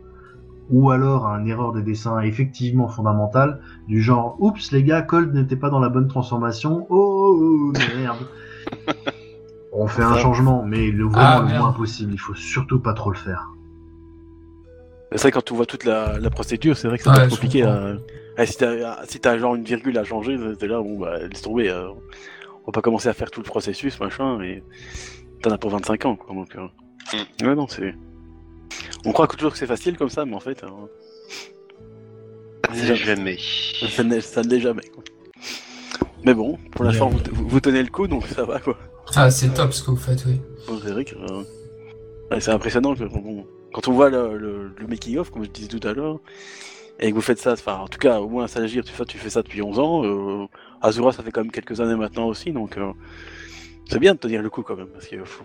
ou 0.70 0.92
alors 0.92 1.28
un 1.28 1.46
erreur 1.46 1.74
de 1.74 1.82
dessin 1.82 2.22
effectivement 2.22 2.88
fondamentale, 2.88 3.60
du 3.88 4.02
genre 4.02 4.38
oups 4.40 4.72
les 4.72 4.84
gars, 4.84 5.02
Cold 5.02 5.34
n'était 5.34 5.56
pas 5.58 5.70
dans 5.70 5.80
la 5.80 5.90
bonne 5.90 6.08
transformation, 6.08 6.86
oh, 6.90 7.38
oh, 7.38 7.74
merde. 7.98 8.18
On 9.78 9.88
fait 9.88 10.04
un 10.04 10.14
Ça. 10.16 10.20
changement, 10.22 10.64
mais 10.64 10.90
le, 10.92 11.04
vraiment 11.06 11.18
Ah, 11.20 11.40
le 11.42 11.46
merde. 11.48 11.60
moins 11.60 11.74
possible, 11.74 12.14
il 12.14 12.18
faut 12.20 12.34
surtout 12.36 12.80
pas 12.80 12.94
trop 12.94 13.10
le 13.12 13.18
faire. 13.18 13.50
C'est 15.12 15.22
vrai 15.22 15.32
que 15.32 15.36
quand 15.36 15.44
tu 15.46 15.54
vois 15.54 15.66
toute 15.66 15.84
la, 15.84 16.18
la 16.18 16.30
procédure, 16.30 16.78
c'est 16.78 16.88
vrai 16.88 16.98
que 16.98 17.04
c'est 17.04 17.10
Ouais, 17.10 17.16
pas 17.16 17.26
je 17.26 17.30
compliqué 17.30 17.64
à... 17.64 17.96
Ah, 18.38 18.46
si 18.46 18.58
t'as 18.58 19.06
si 19.06 19.20
genre 19.40 19.56
une 19.56 19.64
virgule 19.64 19.98
à 19.98 20.04
changer, 20.04 20.38
t'es 20.60 20.68
là, 20.68 20.82
bon 20.82 21.00
bah 21.00 21.20
laisse 21.28 21.42
tomber. 21.42 21.70
euh, 21.70 21.88
On 22.64 22.66
va 22.68 22.72
pas 22.74 22.82
commencer 22.82 23.08
à 23.10 23.14
faire 23.14 23.32
tout 23.32 23.40
le 23.40 23.46
processus, 23.46 24.00
machin, 24.00 24.42
et 24.42 24.62
t'en 25.42 25.52
as 25.52 25.58
pour 25.58 25.70
25 25.72 26.06
ans, 26.06 26.16
quoi, 26.16 26.34
donc... 26.36 26.56
euh, 26.56 26.68
Ouais, 27.46 27.56
non, 27.56 27.68
c'est... 27.68 27.94
On 29.06 29.12
croit 29.12 29.28
toujours 29.28 29.52
que 29.52 29.58
c'est 29.58 29.68
facile 29.68 29.98
comme 29.98 30.10
ça, 30.10 30.26
mais 30.26 30.36
en 30.36 30.40
fait, 30.40 30.64
euh, 30.64 30.68
C'est 32.74 32.96
jamais. 32.96 33.38
ça 33.90 34.04
ne 34.04 34.20
ça 34.20 34.42
ne 34.42 34.50
l'est 34.50 34.60
jamais, 34.60 34.84
quoi. 34.94 35.04
Mais 36.26 36.34
bon, 36.34 36.58
pour 36.72 36.84
l'instant, 36.86 37.10
vous- 37.10 37.48
vous 37.48 37.60
tenez 37.60 37.84
le 37.84 37.90
coup, 37.90 38.08
donc 38.08 38.26
ça 38.28 38.44
va, 38.44 38.60
quoi. 38.60 38.78
Ah, 39.16 39.30
c'est 39.30 39.54
top 39.54 39.74
ce 39.74 39.84
que 39.84 39.92
vous 39.92 39.98
faites, 39.98 40.24
oui. 40.26 40.40
Bon, 40.68 40.80
c'est 40.84 40.92
vrai 40.92 41.06
que... 41.06 41.16
euh, 41.16 41.44
ouais, 42.32 42.40
c'est 42.40 42.52
impressionnant, 42.52 42.96
que, 42.96 43.04
bon, 43.04 43.46
quand 43.74 43.88
on 43.88 43.94
voit 43.94 44.10
le, 44.10 44.38
le, 44.38 44.72
le 44.78 44.88
making-of, 44.88 45.30
comme 45.32 45.44
je 45.44 45.50
disais 45.50 45.68
tout 45.68 45.86
à 45.88 45.94
l'heure, 45.94 46.20
et 47.00 47.10
que 47.10 47.16
vous 47.16 47.22
faites 47.22 47.40
ça, 47.40 47.54
enfin, 47.54 47.76
en 47.78 47.88
tout 47.88 48.00
cas, 48.00 48.20
au 48.20 48.28
moins 48.30 48.46
à 48.46 48.48
Sagir, 48.48 48.84
tu 48.84 48.92
fais, 48.92 49.06
tu 49.06 49.18
fais 49.18 49.30
ça 49.30 49.42
depuis 49.42 49.62
11 49.62 49.80
ans, 49.80 50.04
euh, 50.06 50.46
Azura, 50.82 51.12
ça 51.12 51.24
fait 51.24 51.32
quand 51.32 51.42
même 51.42 51.52
quelques 51.52 51.80
années 51.82 51.96
maintenant 51.96 52.28
aussi, 52.28 52.52
donc 52.52 52.78
euh, 52.78 52.92
c'est 53.90 54.00
bien 54.00 54.14
de 54.14 54.20
tenir 54.20 54.42
le 54.42 54.50
coup 54.50 54.64
quand 54.64 54.76
même, 54.76 54.88
parce 54.88 55.06
qu'il 55.08 55.22
faut, 55.26 55.44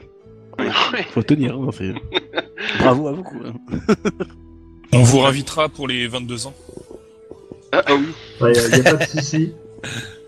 faut 1.11 1.23
tenir, 1.23 1.55
hein, 1.57 1.69
c'est- 1.77 1.95
Bravo 2.79 3.09
à 3.09 3.13
vous. 3.13 3.23
quoi. 3.23 3.39
On 4.93 5.03
vous 5.03 5.21
réinvitera 5.21 5.69
pour 5.69 5.87
les 5.89 6.07
22 6.09 6.47
ans. 6.49 6.55
Ah, 7.73 7.83
ah 7.87 7.95
oui. 7.95 8.07
Il 8.41 8.47
n'y 8.47 8.59
a, 8.59 8.77
y 8.79 8.81
a 8.89 8.97
pas 8.97 9.05
de 9.05 9.09
souci. 9.11 9.53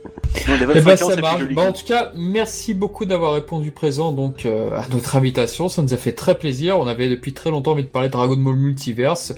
Eh 0.74 0.80
25 0.80 0.82
ben, 0.82 0.96
ça 0.96 1.16
marche. 1.16 1.40
joli. 1.40 1.54
Bah, 1.54 1.62
en 1.62 1.72
tout 1.72 1.84
cas, 1.84 2.12
merci 2.16 2.74
beaucoup 2.74 3.04
d'avoir 3.04 3.34
répondu 3.34 3.70
présent 3.70 4.12
donc 4.12 4.46
euh, 4.46 4.70
à 4.76 4.86
notre 4.88 5.16
invitation. 5.16 5.68
Ça 5.68 5.82
nous 5.82 5.92
a 5.92 5.96
fait 5.96 6.12
très 6.12 6.36
plaisir. 6.38 6.78
On 6.78 6.86
avait 6.86 7.08
depuis 7.08 7.32
très 7.32 7.50
longtemps 7.50 7.72
envie 7.72 7.82
de 7.84 7.88
parler 7.88 8.08
de 8.08 8.12
Dragon 8.12 8.36
Ball 8.36 8.54
Multiverse. 8.56 9.34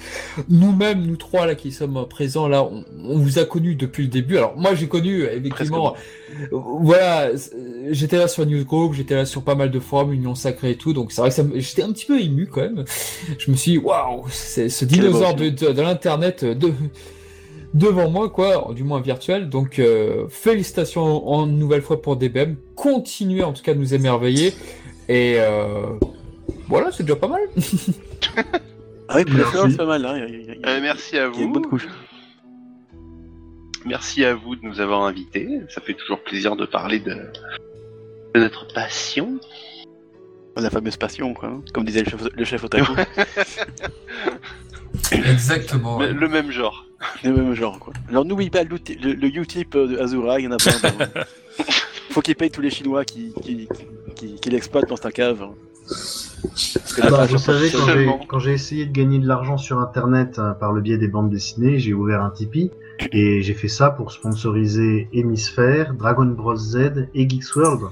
Nous-mêmes, 0.49 1.05
nous 1.05 1.16
trois 1.16 1.47
là 1.47 1.55
qui 1.55 1.73
sommes 1.73 2.07
présents 2.09 2.49
là, 2.49 2.62
on, 2.65 2.85
on 3.05 3.19
vous 3.19 3.39
a 3.39 3.45
connus 3.45 3.75
depuis 3.75 4.05
le 4.05 4.09
début. 4.09 4.37
Alors 4.39 4.57
moi, 4.57 4.75
j'ai 4.75 4.89
connu 4.89 5.25
effectivement. 5.25 5.95
euh, 6.53 6.59
Voilà, 6.81 7.27
euh, 7.29 7.37
j'étais 7.91 8.16
là 8.19 8.29
sur 8.29 8.47
Newsgroup, 8.47 8.95
j'étais 8.95 9.15
là 9.15 9.27
sur 9.27 9.43
pas 9.43 9.55
mal 9.55 9.71
de 9.71 9.81
forums, 9.81 10.12
Union 10.12 10.35
Sacrée 10.35 10.71
et 10.73 10.77
tout. 10.77 10.93
Donc 10.93 11.12
c'est 11.12 11.21
vrai 11.21 11.31
que 11.31 11.37
ça 11.37 11.45
j'étais 11.55 11.83
un 11.83 11.93
petit 11.93 12.07
peu 12.07 12.21
ému 12.21 12.47
quand 12.47 12.62
même. 12.62 12.85
Je 13.39 13.51
me 13.51 13.57
suis 13.57 13.73
dit, 13.73 13.79
waouh, 13.79 14.25
ce 14.31 14.85
dinosaure 14.85 15.35
de, 15.35 15.49
de, 15.49 15.73
de 15.73 15.83
l'internet 15.83 16.43
euh, 16.45 16.55
de 16.55 16.73
devant 17.74 18.09
moi, 18.09 18.30
quoi, 18.30 18.70
du 18.74 18.84
moins 18.84 19.01
virtuel. 19.01 19.48
Donc, 19.51 19.78
euh, 19.78 20.26
félicitations 20.28 21.28
en 21.28 21.46
nouvelle 21.46 21.82
fois 21.82 22.01
pour 22.01 22.16
DBM. 22.16 22.56
Continuez 22.76 23.42
en 23.42 23.52
tout 23.52 23.62
cas 23.62 23.74
de 23.74 23.78
nous 23.80 23.92
émerveiller. 23.94 24.55
Et 25.09 25.34
euh, 25.38 25.86
voilà, 26.68 26.90
c'est 26.92 27.02
déjà 27.02 27.16
pas 27.16 27.28
mal. 27.28 27.42
Ah 29.06 29.18
oui, 29.18 29.24
c'est 29.70 29.76
pas 29.76 29.84
mal, 29.84 30.02
hein. 30.06 30.16
il 30.16 30.20
y 30.20 30.24
a- 30.24 30.28
il 30.28 30.46
y 30.46 30.51
a- 30.51 30.55
il 30.55 30.60
y 30.60 30.64
a- 30.64 30.68
Euh, 30.70 30.80
merci 30.80 31.18
à 31.18 31.26
il 31.26 31.34
y 31.34 31.38
a 31.40 31.42
une 31.42 31.48
vous. 31.48 31.52
bonne 31.52 31.66
couche. 31.66 31.86
Merci 33.84 34.24
à 34.24 34.34
vous 34.34 34.56
de 34.56 34.62
nous 34.64 34.80
avoir 34.80 35.02
invités. 35.02 35.46
Ça 35.68 35.82
fait 35.82 35.92
toujours 35.92 36.20
plaisir 36.24 36.56
de 36.56 36.64
parler 36.64 37.01
de, 37.01 37.12
de 38.34 38.40
notre 38.40 38.66
passion. 38.72 39.38
La 40.56 40.70
fameuse 40.70 40.96
passion, 40.96 41.34
quoi. 41.34 41.51
hein, 41.51 41.60
Comme 41.74 41.84
disait 41.84 42.02
le 42.02 42.09
chef, 42.10 42.22
le 42.34 42.44
chef 42.46 42.64
otaku. 42.64 42.92
Exactement. 45.12 45.98
Le 46.01 46.28
même 46.28 46.51
genre. 46.51 46.86
Le 47.23 47.33
même 47.33 47.55
genre, 47.55 47.79
quoi. 47.79 47.93
Alors 48.09 48.25
n'oublie 48.25 48.51
pas 48.51 48.62
le, 48.65 48.77
le 49.12 49.27
Utip 49.39 49.73
de 49.77 49.99
Azura, 49.99 50.41
il 50.41 50.45
y 50.45 50.49
en 50.49 50.53
a 50.53 50.57
plein. 50.57 50.73
dans- 50.83 51.07
Faut 52.11 52.21
qu'il 52.21 52.37
paye 52.37 52.51
tous 52.51 52.61
les 52.61 52.71
Chinois 52.71 53.05
qui, 53.05 53.33
qui, 53.43 53.69
qui, 54.15 54.35
qui 54.37 54.51
l'exploitent 54.51 54.89
dans 54.89 54.97
sa 54.97 55.11
cave. 55.11 55.43
hein. 55.43 55.51
Parce 55.87 56.95
que 56.95 57.01
Ah 57.03 57.11
bah, 57.11 57.27
vous 57.27 57.39
savez, 57.39 57.71
quand 57.71 57.79
j'ai, 57.87 57.93
Seulement. 57.93 58.21
quand 58.29 58.39
j'ai 58.39 58.53
essayé 58.53 58.87
de 58.87 58.93
gagner 58.93 59.19
de 59.19 59.27
l'argent 59.27 59.59
sur 59.59 59.79
Internet 59.81 60.39
euh, 60.39 60.53
par 60.53 60.73
le 60.73 60.81
biais 60.81 60.97
des 60.99 61.09
bandes 61.09 61.31
dessinées, 61.31 61.79
j'ai 61.79 61.93
ouvert 61.93 62.23
un 62.23 62.31
Tipeee 62.31 62.71
et 63.12 63.43
j'ai 63.43 63.55
fait 63.55 63.69
ça 63.69 63.91
pour 63.91 64.12
sponsoriser 64.12 65.09
Hémisphère, 65.12 65.95
Dragon 65.95 66.27
Bros 66.27 66.57
Z 66.57 67.09
et 67.15 67.29
Geeks 67.29 67.57
World. 67.57 67.83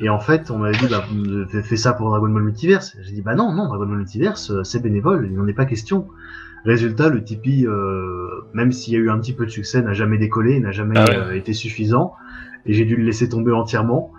Et 0.00 0.08
en 0.08 0.18
fait, 0.18 0.50
on 0.50 0.58
m'avait 0.58 0.76
dit, 0.76 0.88
bah, 0.88 1.04
vous 1.10 1.46
faites 1.62 1.78
ça 1.78 1.92
pour 1.92 2.10
Dragon 2.10 2.28
Ball 2.28 2.42
Multiverse. 2.42 2.96
J'ai 3.02 3.12
dit, 3.12 3.22
bah 3.22 3.36
non, 3.36 3.52
non, 3.52 3.68
Dragon 3.68 3.86
Ball 3.86 3.98
Multiverse, 3.98 4.50
euh, 4.50 4.64
c'est 4.64 4.82
bénévole, 4.82 5.28
il 5.30 5.36
n'en 5.36 5.46
est 5.46 5.52
pas 5.54 5.66
question. 5.66 6.08
Résultat, 6.64 7.08
le 7.10 7.22
Tipeee, 7.22 7.66
euh, 7.66 8.28
même 8.54 8.72
s'il 8.72 8.94
y 8.94 8.96
a 8.96 9.00
eu 9.00 9.10
un 9.10 9.18
petit 9.18 9.32
peu 9.34 9.44
de 9.44 9.50
succès, 9.50 9.82
n'a 9.82 9.92
jamais 9.92 10.16
décollé, 10.18 10.58
n'a 10.60 10.72
jamais 10.72 10.94
Ah 10.96 11.04
ouais. 11.04 11.16
euh, 11.16 11.36
été 11.36 11.52
suffisant. 11.52 12.14
Et 12.66 12.72
j'ai 12.72 12.84
dû 12.86 12.96
le 12.96 13.04
laisser 13.04 13.28
tomber 13.28 13.52
entièrement. 13.52 14.12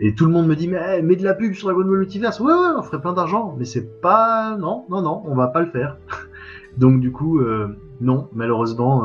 Et 0.00 0.14
tout 0.14 0.24
le 0.26 0.30
monde 0.30 0.46
me 0.46 0.54
dit, 0.54 0.68
mais 0.68 0.78
eh, 0.98 1.02
mets 1.02 1.16
de 1.16 1.24
la 1.24 1.34
pub 1.34 1.54
sur 1.54 1.66
Dragon 1.68 1.84
Ball 1.84 1.98
Multiverse. 1.98 2.38
Ouais, 2.38 2.52
ouais, 2.52 2.68
on 2.78 2.82
ferait 2.82 3.00
plein 3.00 3.14
d'argent. 3.14 3.56
Mais 3.58 3.64
c'est 3.64 4.00
pas, 4.00 4.56
non, 4.56 4.84
non, 4.90 5.02
non, 5.02 5.22
on 5.26 5.34
va 5.34 5.48
pas 5.48 5.60
le 5.60 5.66
faire. 5.70 5.96
Donc, 6.78 7.00
du 7.00 7.10
coup, 7.10 7.40
euh, 7.40 7.76
non, 8.00 8.28
malheureusement, 8.32 9.02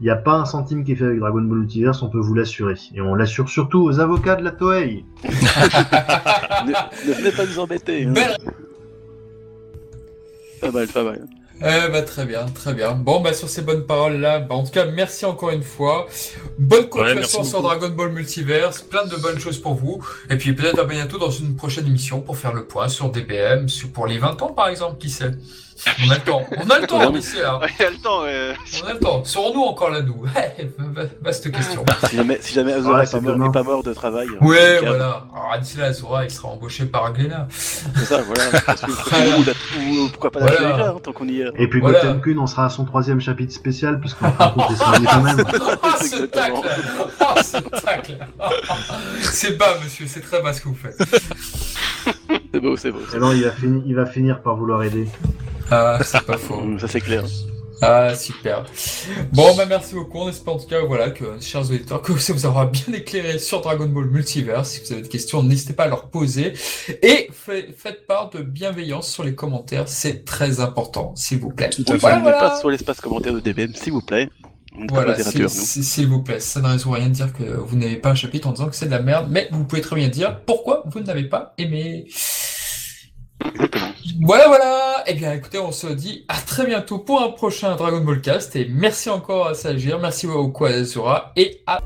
il 0.00 0.04
n'y 0.04 0.08
a 0.10 0.16
pas 0.16 0.32
un 0.36 0.46
centime 0.46 0.82
qui 0.82 0.92
est 0.92 0.96
fait 0.96 1.04
avec 1.04 1.18
Dragon 1.20 1.42
Ball 1.42 1.58
Multiverse, 1.58 2.02
on 2.02 2.08
peut 2.08 2.20
vous 2.20 2.32
l'assurer. 2.32 2.74
Et 2.94 3.02
on 3.02 3.14
l'assure 3.14 3.50
surtout 3.50 3.82
aux 3.82 4.00
avocats 4.00 4.36
de 4.36 4.44
la 4.44 4.52
Toei. 4.52 5.04
ne, 5.24 6.70
ne 7.08 7.12
venez 7.14 7.30
pas 7.30 7.44
nous 7.44 7.58
embêter. 7.58 8.06
hein. 8.06 8.14
Pas 10.62 10.70
mal, 10.70 10.88
pas 10.88 11.04
mal. 11.04 11.20
Eh 11.60 11.88
bah, 11.90 12.02
très 12.02 12.26
bien, 12.26 12.46
très 12.46 12.74
bien. 12.74 12.92
Bon, 12.92 13.20
bah, 13.20 13.32
sur 13.32 13.48
ces 13.48 13.62
bonnes 13.62 13.86
paroles-là, 13.86 14.40
bah, 14.40 14.56
en 14.56 14.64
tout 14.64 14.72
cas, 14.72 14.86
merci 14.86 15.24
encore 15.24 15.50
une 15.50 15.62
fois. 15.62 16.06
Bonne 16.58 16.88
continuation 16.88 17.44
sur. 17.44 17.62
Dragon 17.62 17.88
Ball 17.88 18.10
Multiverse, 18.10 18.82
plein 18.82 19.06
de 19.06 19.16
bonnes 19.16 19.38
choses 19.38 19.58
pour 19.58 19.74
vous. 19.74 20.04
Et 20.30 20.36
puis 20.36 20.52
peut-être 20.52 20.80
à 20.80 20.84
bientôt 20.84 21.18
dans 21.18 21.30
une 21.30 21.54
prochaine 21.54 21.86
émission 21.86 22.20
pour 22.20 22.36
faire 22.36 22.52
le 22.52 22.64
point 22.64 22.88
sur 22.88 23.10
DBM, 23.10 23.66
pour 23.92 24.06
les 24.06 24.18
20 24.18 24.42
ans 24.42 24.52
par 24.52 24.68
exemple, 24.68 24.98
qui 24.98 25.10
sait. 25.10 25.30
On 26.06 26.10
a 26.10 26.14
le 26.14 26.20
temps, 26.20 26.42
on 26.56 26.70
a 26.70 26.78
le 26.78 26.86
temps 26.86 27.10
d'ici 27.10 27.36
là. 27.38 27.60
Il 27.78 27.82
y 27.82 27.86
a 27.86 27.90
le 27.90 27.96
temps. 27.96 28.22
euh, 28.24 28.54
On 28.82 28.86
a 28.86 28.92
le 28.92 28.98
temps. 29.00 29.24
Serons-nous 29.24 29.62
encore 29.62 29.90
là, 29.90 30.00
nous 30.02 30.24
Vaste 31.20 31.50
question. 31.50 31.84
Si 32.08 32.16
jamais, 32.16 32.38
si 32.40 32.54
jamais 32.54 32.72
Azura 32.72 32.98
Ouais, 32.98 33.04
est, 33.04 33.10
pas 33.12 33.50
pas 33.50 33.62
mort 33.64 33.82
de 33.82 33.92
travail. 33.92 34.28
Ouais, 34.40 34.76
donc, 34.76 34.84
euh, 34.84 34.88
voilà. 34.88 35.26
Alors 35.34 35.58
d'ici 35.60 35.76
là, 35.78 35.86
Azura, 35.86 36.24
il 36.24 36.30
sera 36.30 36.48
embauché 36.48 36.86
par 36.86 37.12
Glénat. 37.12 37.48
C'est 37.50 38.04
ça, 38.04 38.22
voilà. 38.22 38.60
Parce 38.66 38.80
que- 38.82 38.90
Voilà. 38.90 39.52
ou, 39.78 40.04
ou 40.04 40.08
pourquoi 40.10 40.30
pas 40.30 40.40
la 40.40 40.46
Voilà. 40.46 40.60
Shangri-La, 40.68 40.88
hein, 40.90 40.96
tant 41.02 41.12
qu'on 41.12 41.28
y 41.28 41.40
est. 41.40 41.48
Et 41.58 41.68
puis 41.68 41.80
Voilà. 41.80 42.00
Goten 42.00 42.20
Kun, 42.20 42.38
on 42.38 42.46
sera 42.46 42.66
à 42.66 42.70
son 42.70 42.84
troisième 42.84 43.20
chapitre 43.20 43.52
spécial, 43.52 44.00
puisqu'on 44.00 44.30
fin 44.30 44.48
de 44.48 44.52
compte, 44.54 44.66
il 44.70 44.76
sera 44.76 44.98
lié 44.98 45.06
quand 45.10 45.20
même. 45.22 45.44
Ah, 45.82 45.96
ce 46.00 46.22
tacle 46.24 46.54
Ah, 47.20 47.42
ce 47.42 47.56
tacle 47.58 48.18
C'est 49.20 49.58
bas, 49.58 49.74
monsieur, 49.82 50.06
c'est 50.06 50.20
très 50.20 50.40
bas 50.40 50.52
ce 50.52 50.60
que 50.60 50.68
vous 50.68 50.76
faites. 50.76 50.96
C'est 52.52 52.60
beau, 52.60 52.76
c'est 52.76 52.90
beau. 52.92 53.00
Et 53.14 53.18
non, 53.18 53.32
il 53.32 53.42
va, 53.44 53.50
fini- 53.50 53.82
il 53.86 53.94
va 53.96 54.06
finir 54.06 54.40
par 54.40 54.54
vouloir 54.56 54.82
aider. 54.84 55.08
Ah, 55.70 55.98
c'est 56.04 56.22
pas 56.22 56.36
faux. 56.38 56.62
Ça 56.78 56.88
c'est 56.88 57.00
clair. 57.00 57.24
Ah, 57.82 58.14
super. 58.14 58.64
Bon, 59.32 59.54
bah 59.56 59.66
merci 59.68 59.94
beaucoup. 59.94 60.18
On 60.20 60.28
espère 60.28 60.54
en 60.54 60.58
tout 60.58 60.68
cas, 60.68 60.80
voilà, 60.86 61.10
que, 61.10 61.24
chers 61.40 61.62
auditeurs, 61.62 62.00
que 62.00 62.16
ça 62.16 62.32
vous 62.32 62.46
aura 62.46 62.66
bien 62.66 62.94
éclairé 62.94 63.38
sur 63.38 63.60
Dragon 63.60 63.86
Ball 63.86 64.06
Multiverse. 64.06 64.70
Si 64.70 64.80
vous 64.80 64.92
avez 64.92 65.02
des 65.02 65.08
questions, 65.08 65.42
n'hésitez 65.42 65.74
pas 65.74 65.84
à 65.84 65.88
leur 65.88 66.08
poser. 66.08 66.54
Et 67.02 67.28
fa- 67.32 67.52
faites 67.76 68.06
part 68.06 68.30
de 68.30 68.40
bienveillance 68.42 69.10
sur 69.10 69.24
les 69.24 69.34
commentaires. 69.34 69.88
C'est 69.88 70.24
très 70.24 70.60
important, 70.60 71.12
s'il 71.16 71.40
vous 71.40 71.50
plaît. 71.50 71.70
Tout 71.70 71.84
à. 71.88 71.96
Voilà, 71.96 72.20
voilà. 72.20 72.38
pas 72.38 72.58
sur 72.60 72.70
l'espace 72.70 73.00
commentaire 73.00 73.34
de 73.34 73.40
DBM, 73.40 73.74
s'il 73.74 73.92
vous 73.92 74.00
plaît. 74.02 74.30
Voilà, 74.88 75.16
s'il 75.18 76.06
vous 76.08 76.22
plaît, 76.22 76.40
ça 76.40 76.60
ne 76.60 76.68
résout 76.68 76.90
rien 76.92 77.08
de 77.08 77.12
dire 77.14 77.32
que 77.32 77.44
vous 77.44 77.76
n'avez 77.76 77.96
pas 77.96 78.10
un 78.10 78.14
chapitre 78.14 78.48
en 78.48 78.52
disant 78.52 78.68
que 78.68 78.74
c'est 78.76 78.86
de 78.86 78.90
la 78.92 79.02
merde, 79.02 79.26
mais 79.30 79.48
vous 79.52 79.64
pouvez 79.64 79.82
très 79.82 79.96
bien 79.96 80.08
dire 80.08 80.40
pourquoi 80.46 80.84
vous 80.86 81.00
ne 81.00 81.06
l'avez 81.06 81.24
pas 81.24 81.54
aimé. 81.58 82.06
Voilà, 84.22 84.48
voilà. 84.48 85.04
Eh 85.06 85.14
bien, 85.14 85.32
écoutez, 85.32 85.58
on 85.58 85.72
se 85.72 85.86
dit 85.88 86.24
à 86.28 86.36
très 86.38 86.66
bientôt 86.66 86.98
pour 86.98 87.20
un 87.22 87.28
prochain 87.28 87.76
Dragon 87.76 88.00
Ball 88.00 88.20
Cast. 88.20 88.56
Et 88.56 88.66
merci 88.70 89.10
encore 89.10 89.48
à 89.48 89.54
Sagir, 89.54 89.98
merci 89.98 90.26
au 90.26 90.48
Kwazura 90.48 91.32
et 91.36 91.60
à 91.66 91.80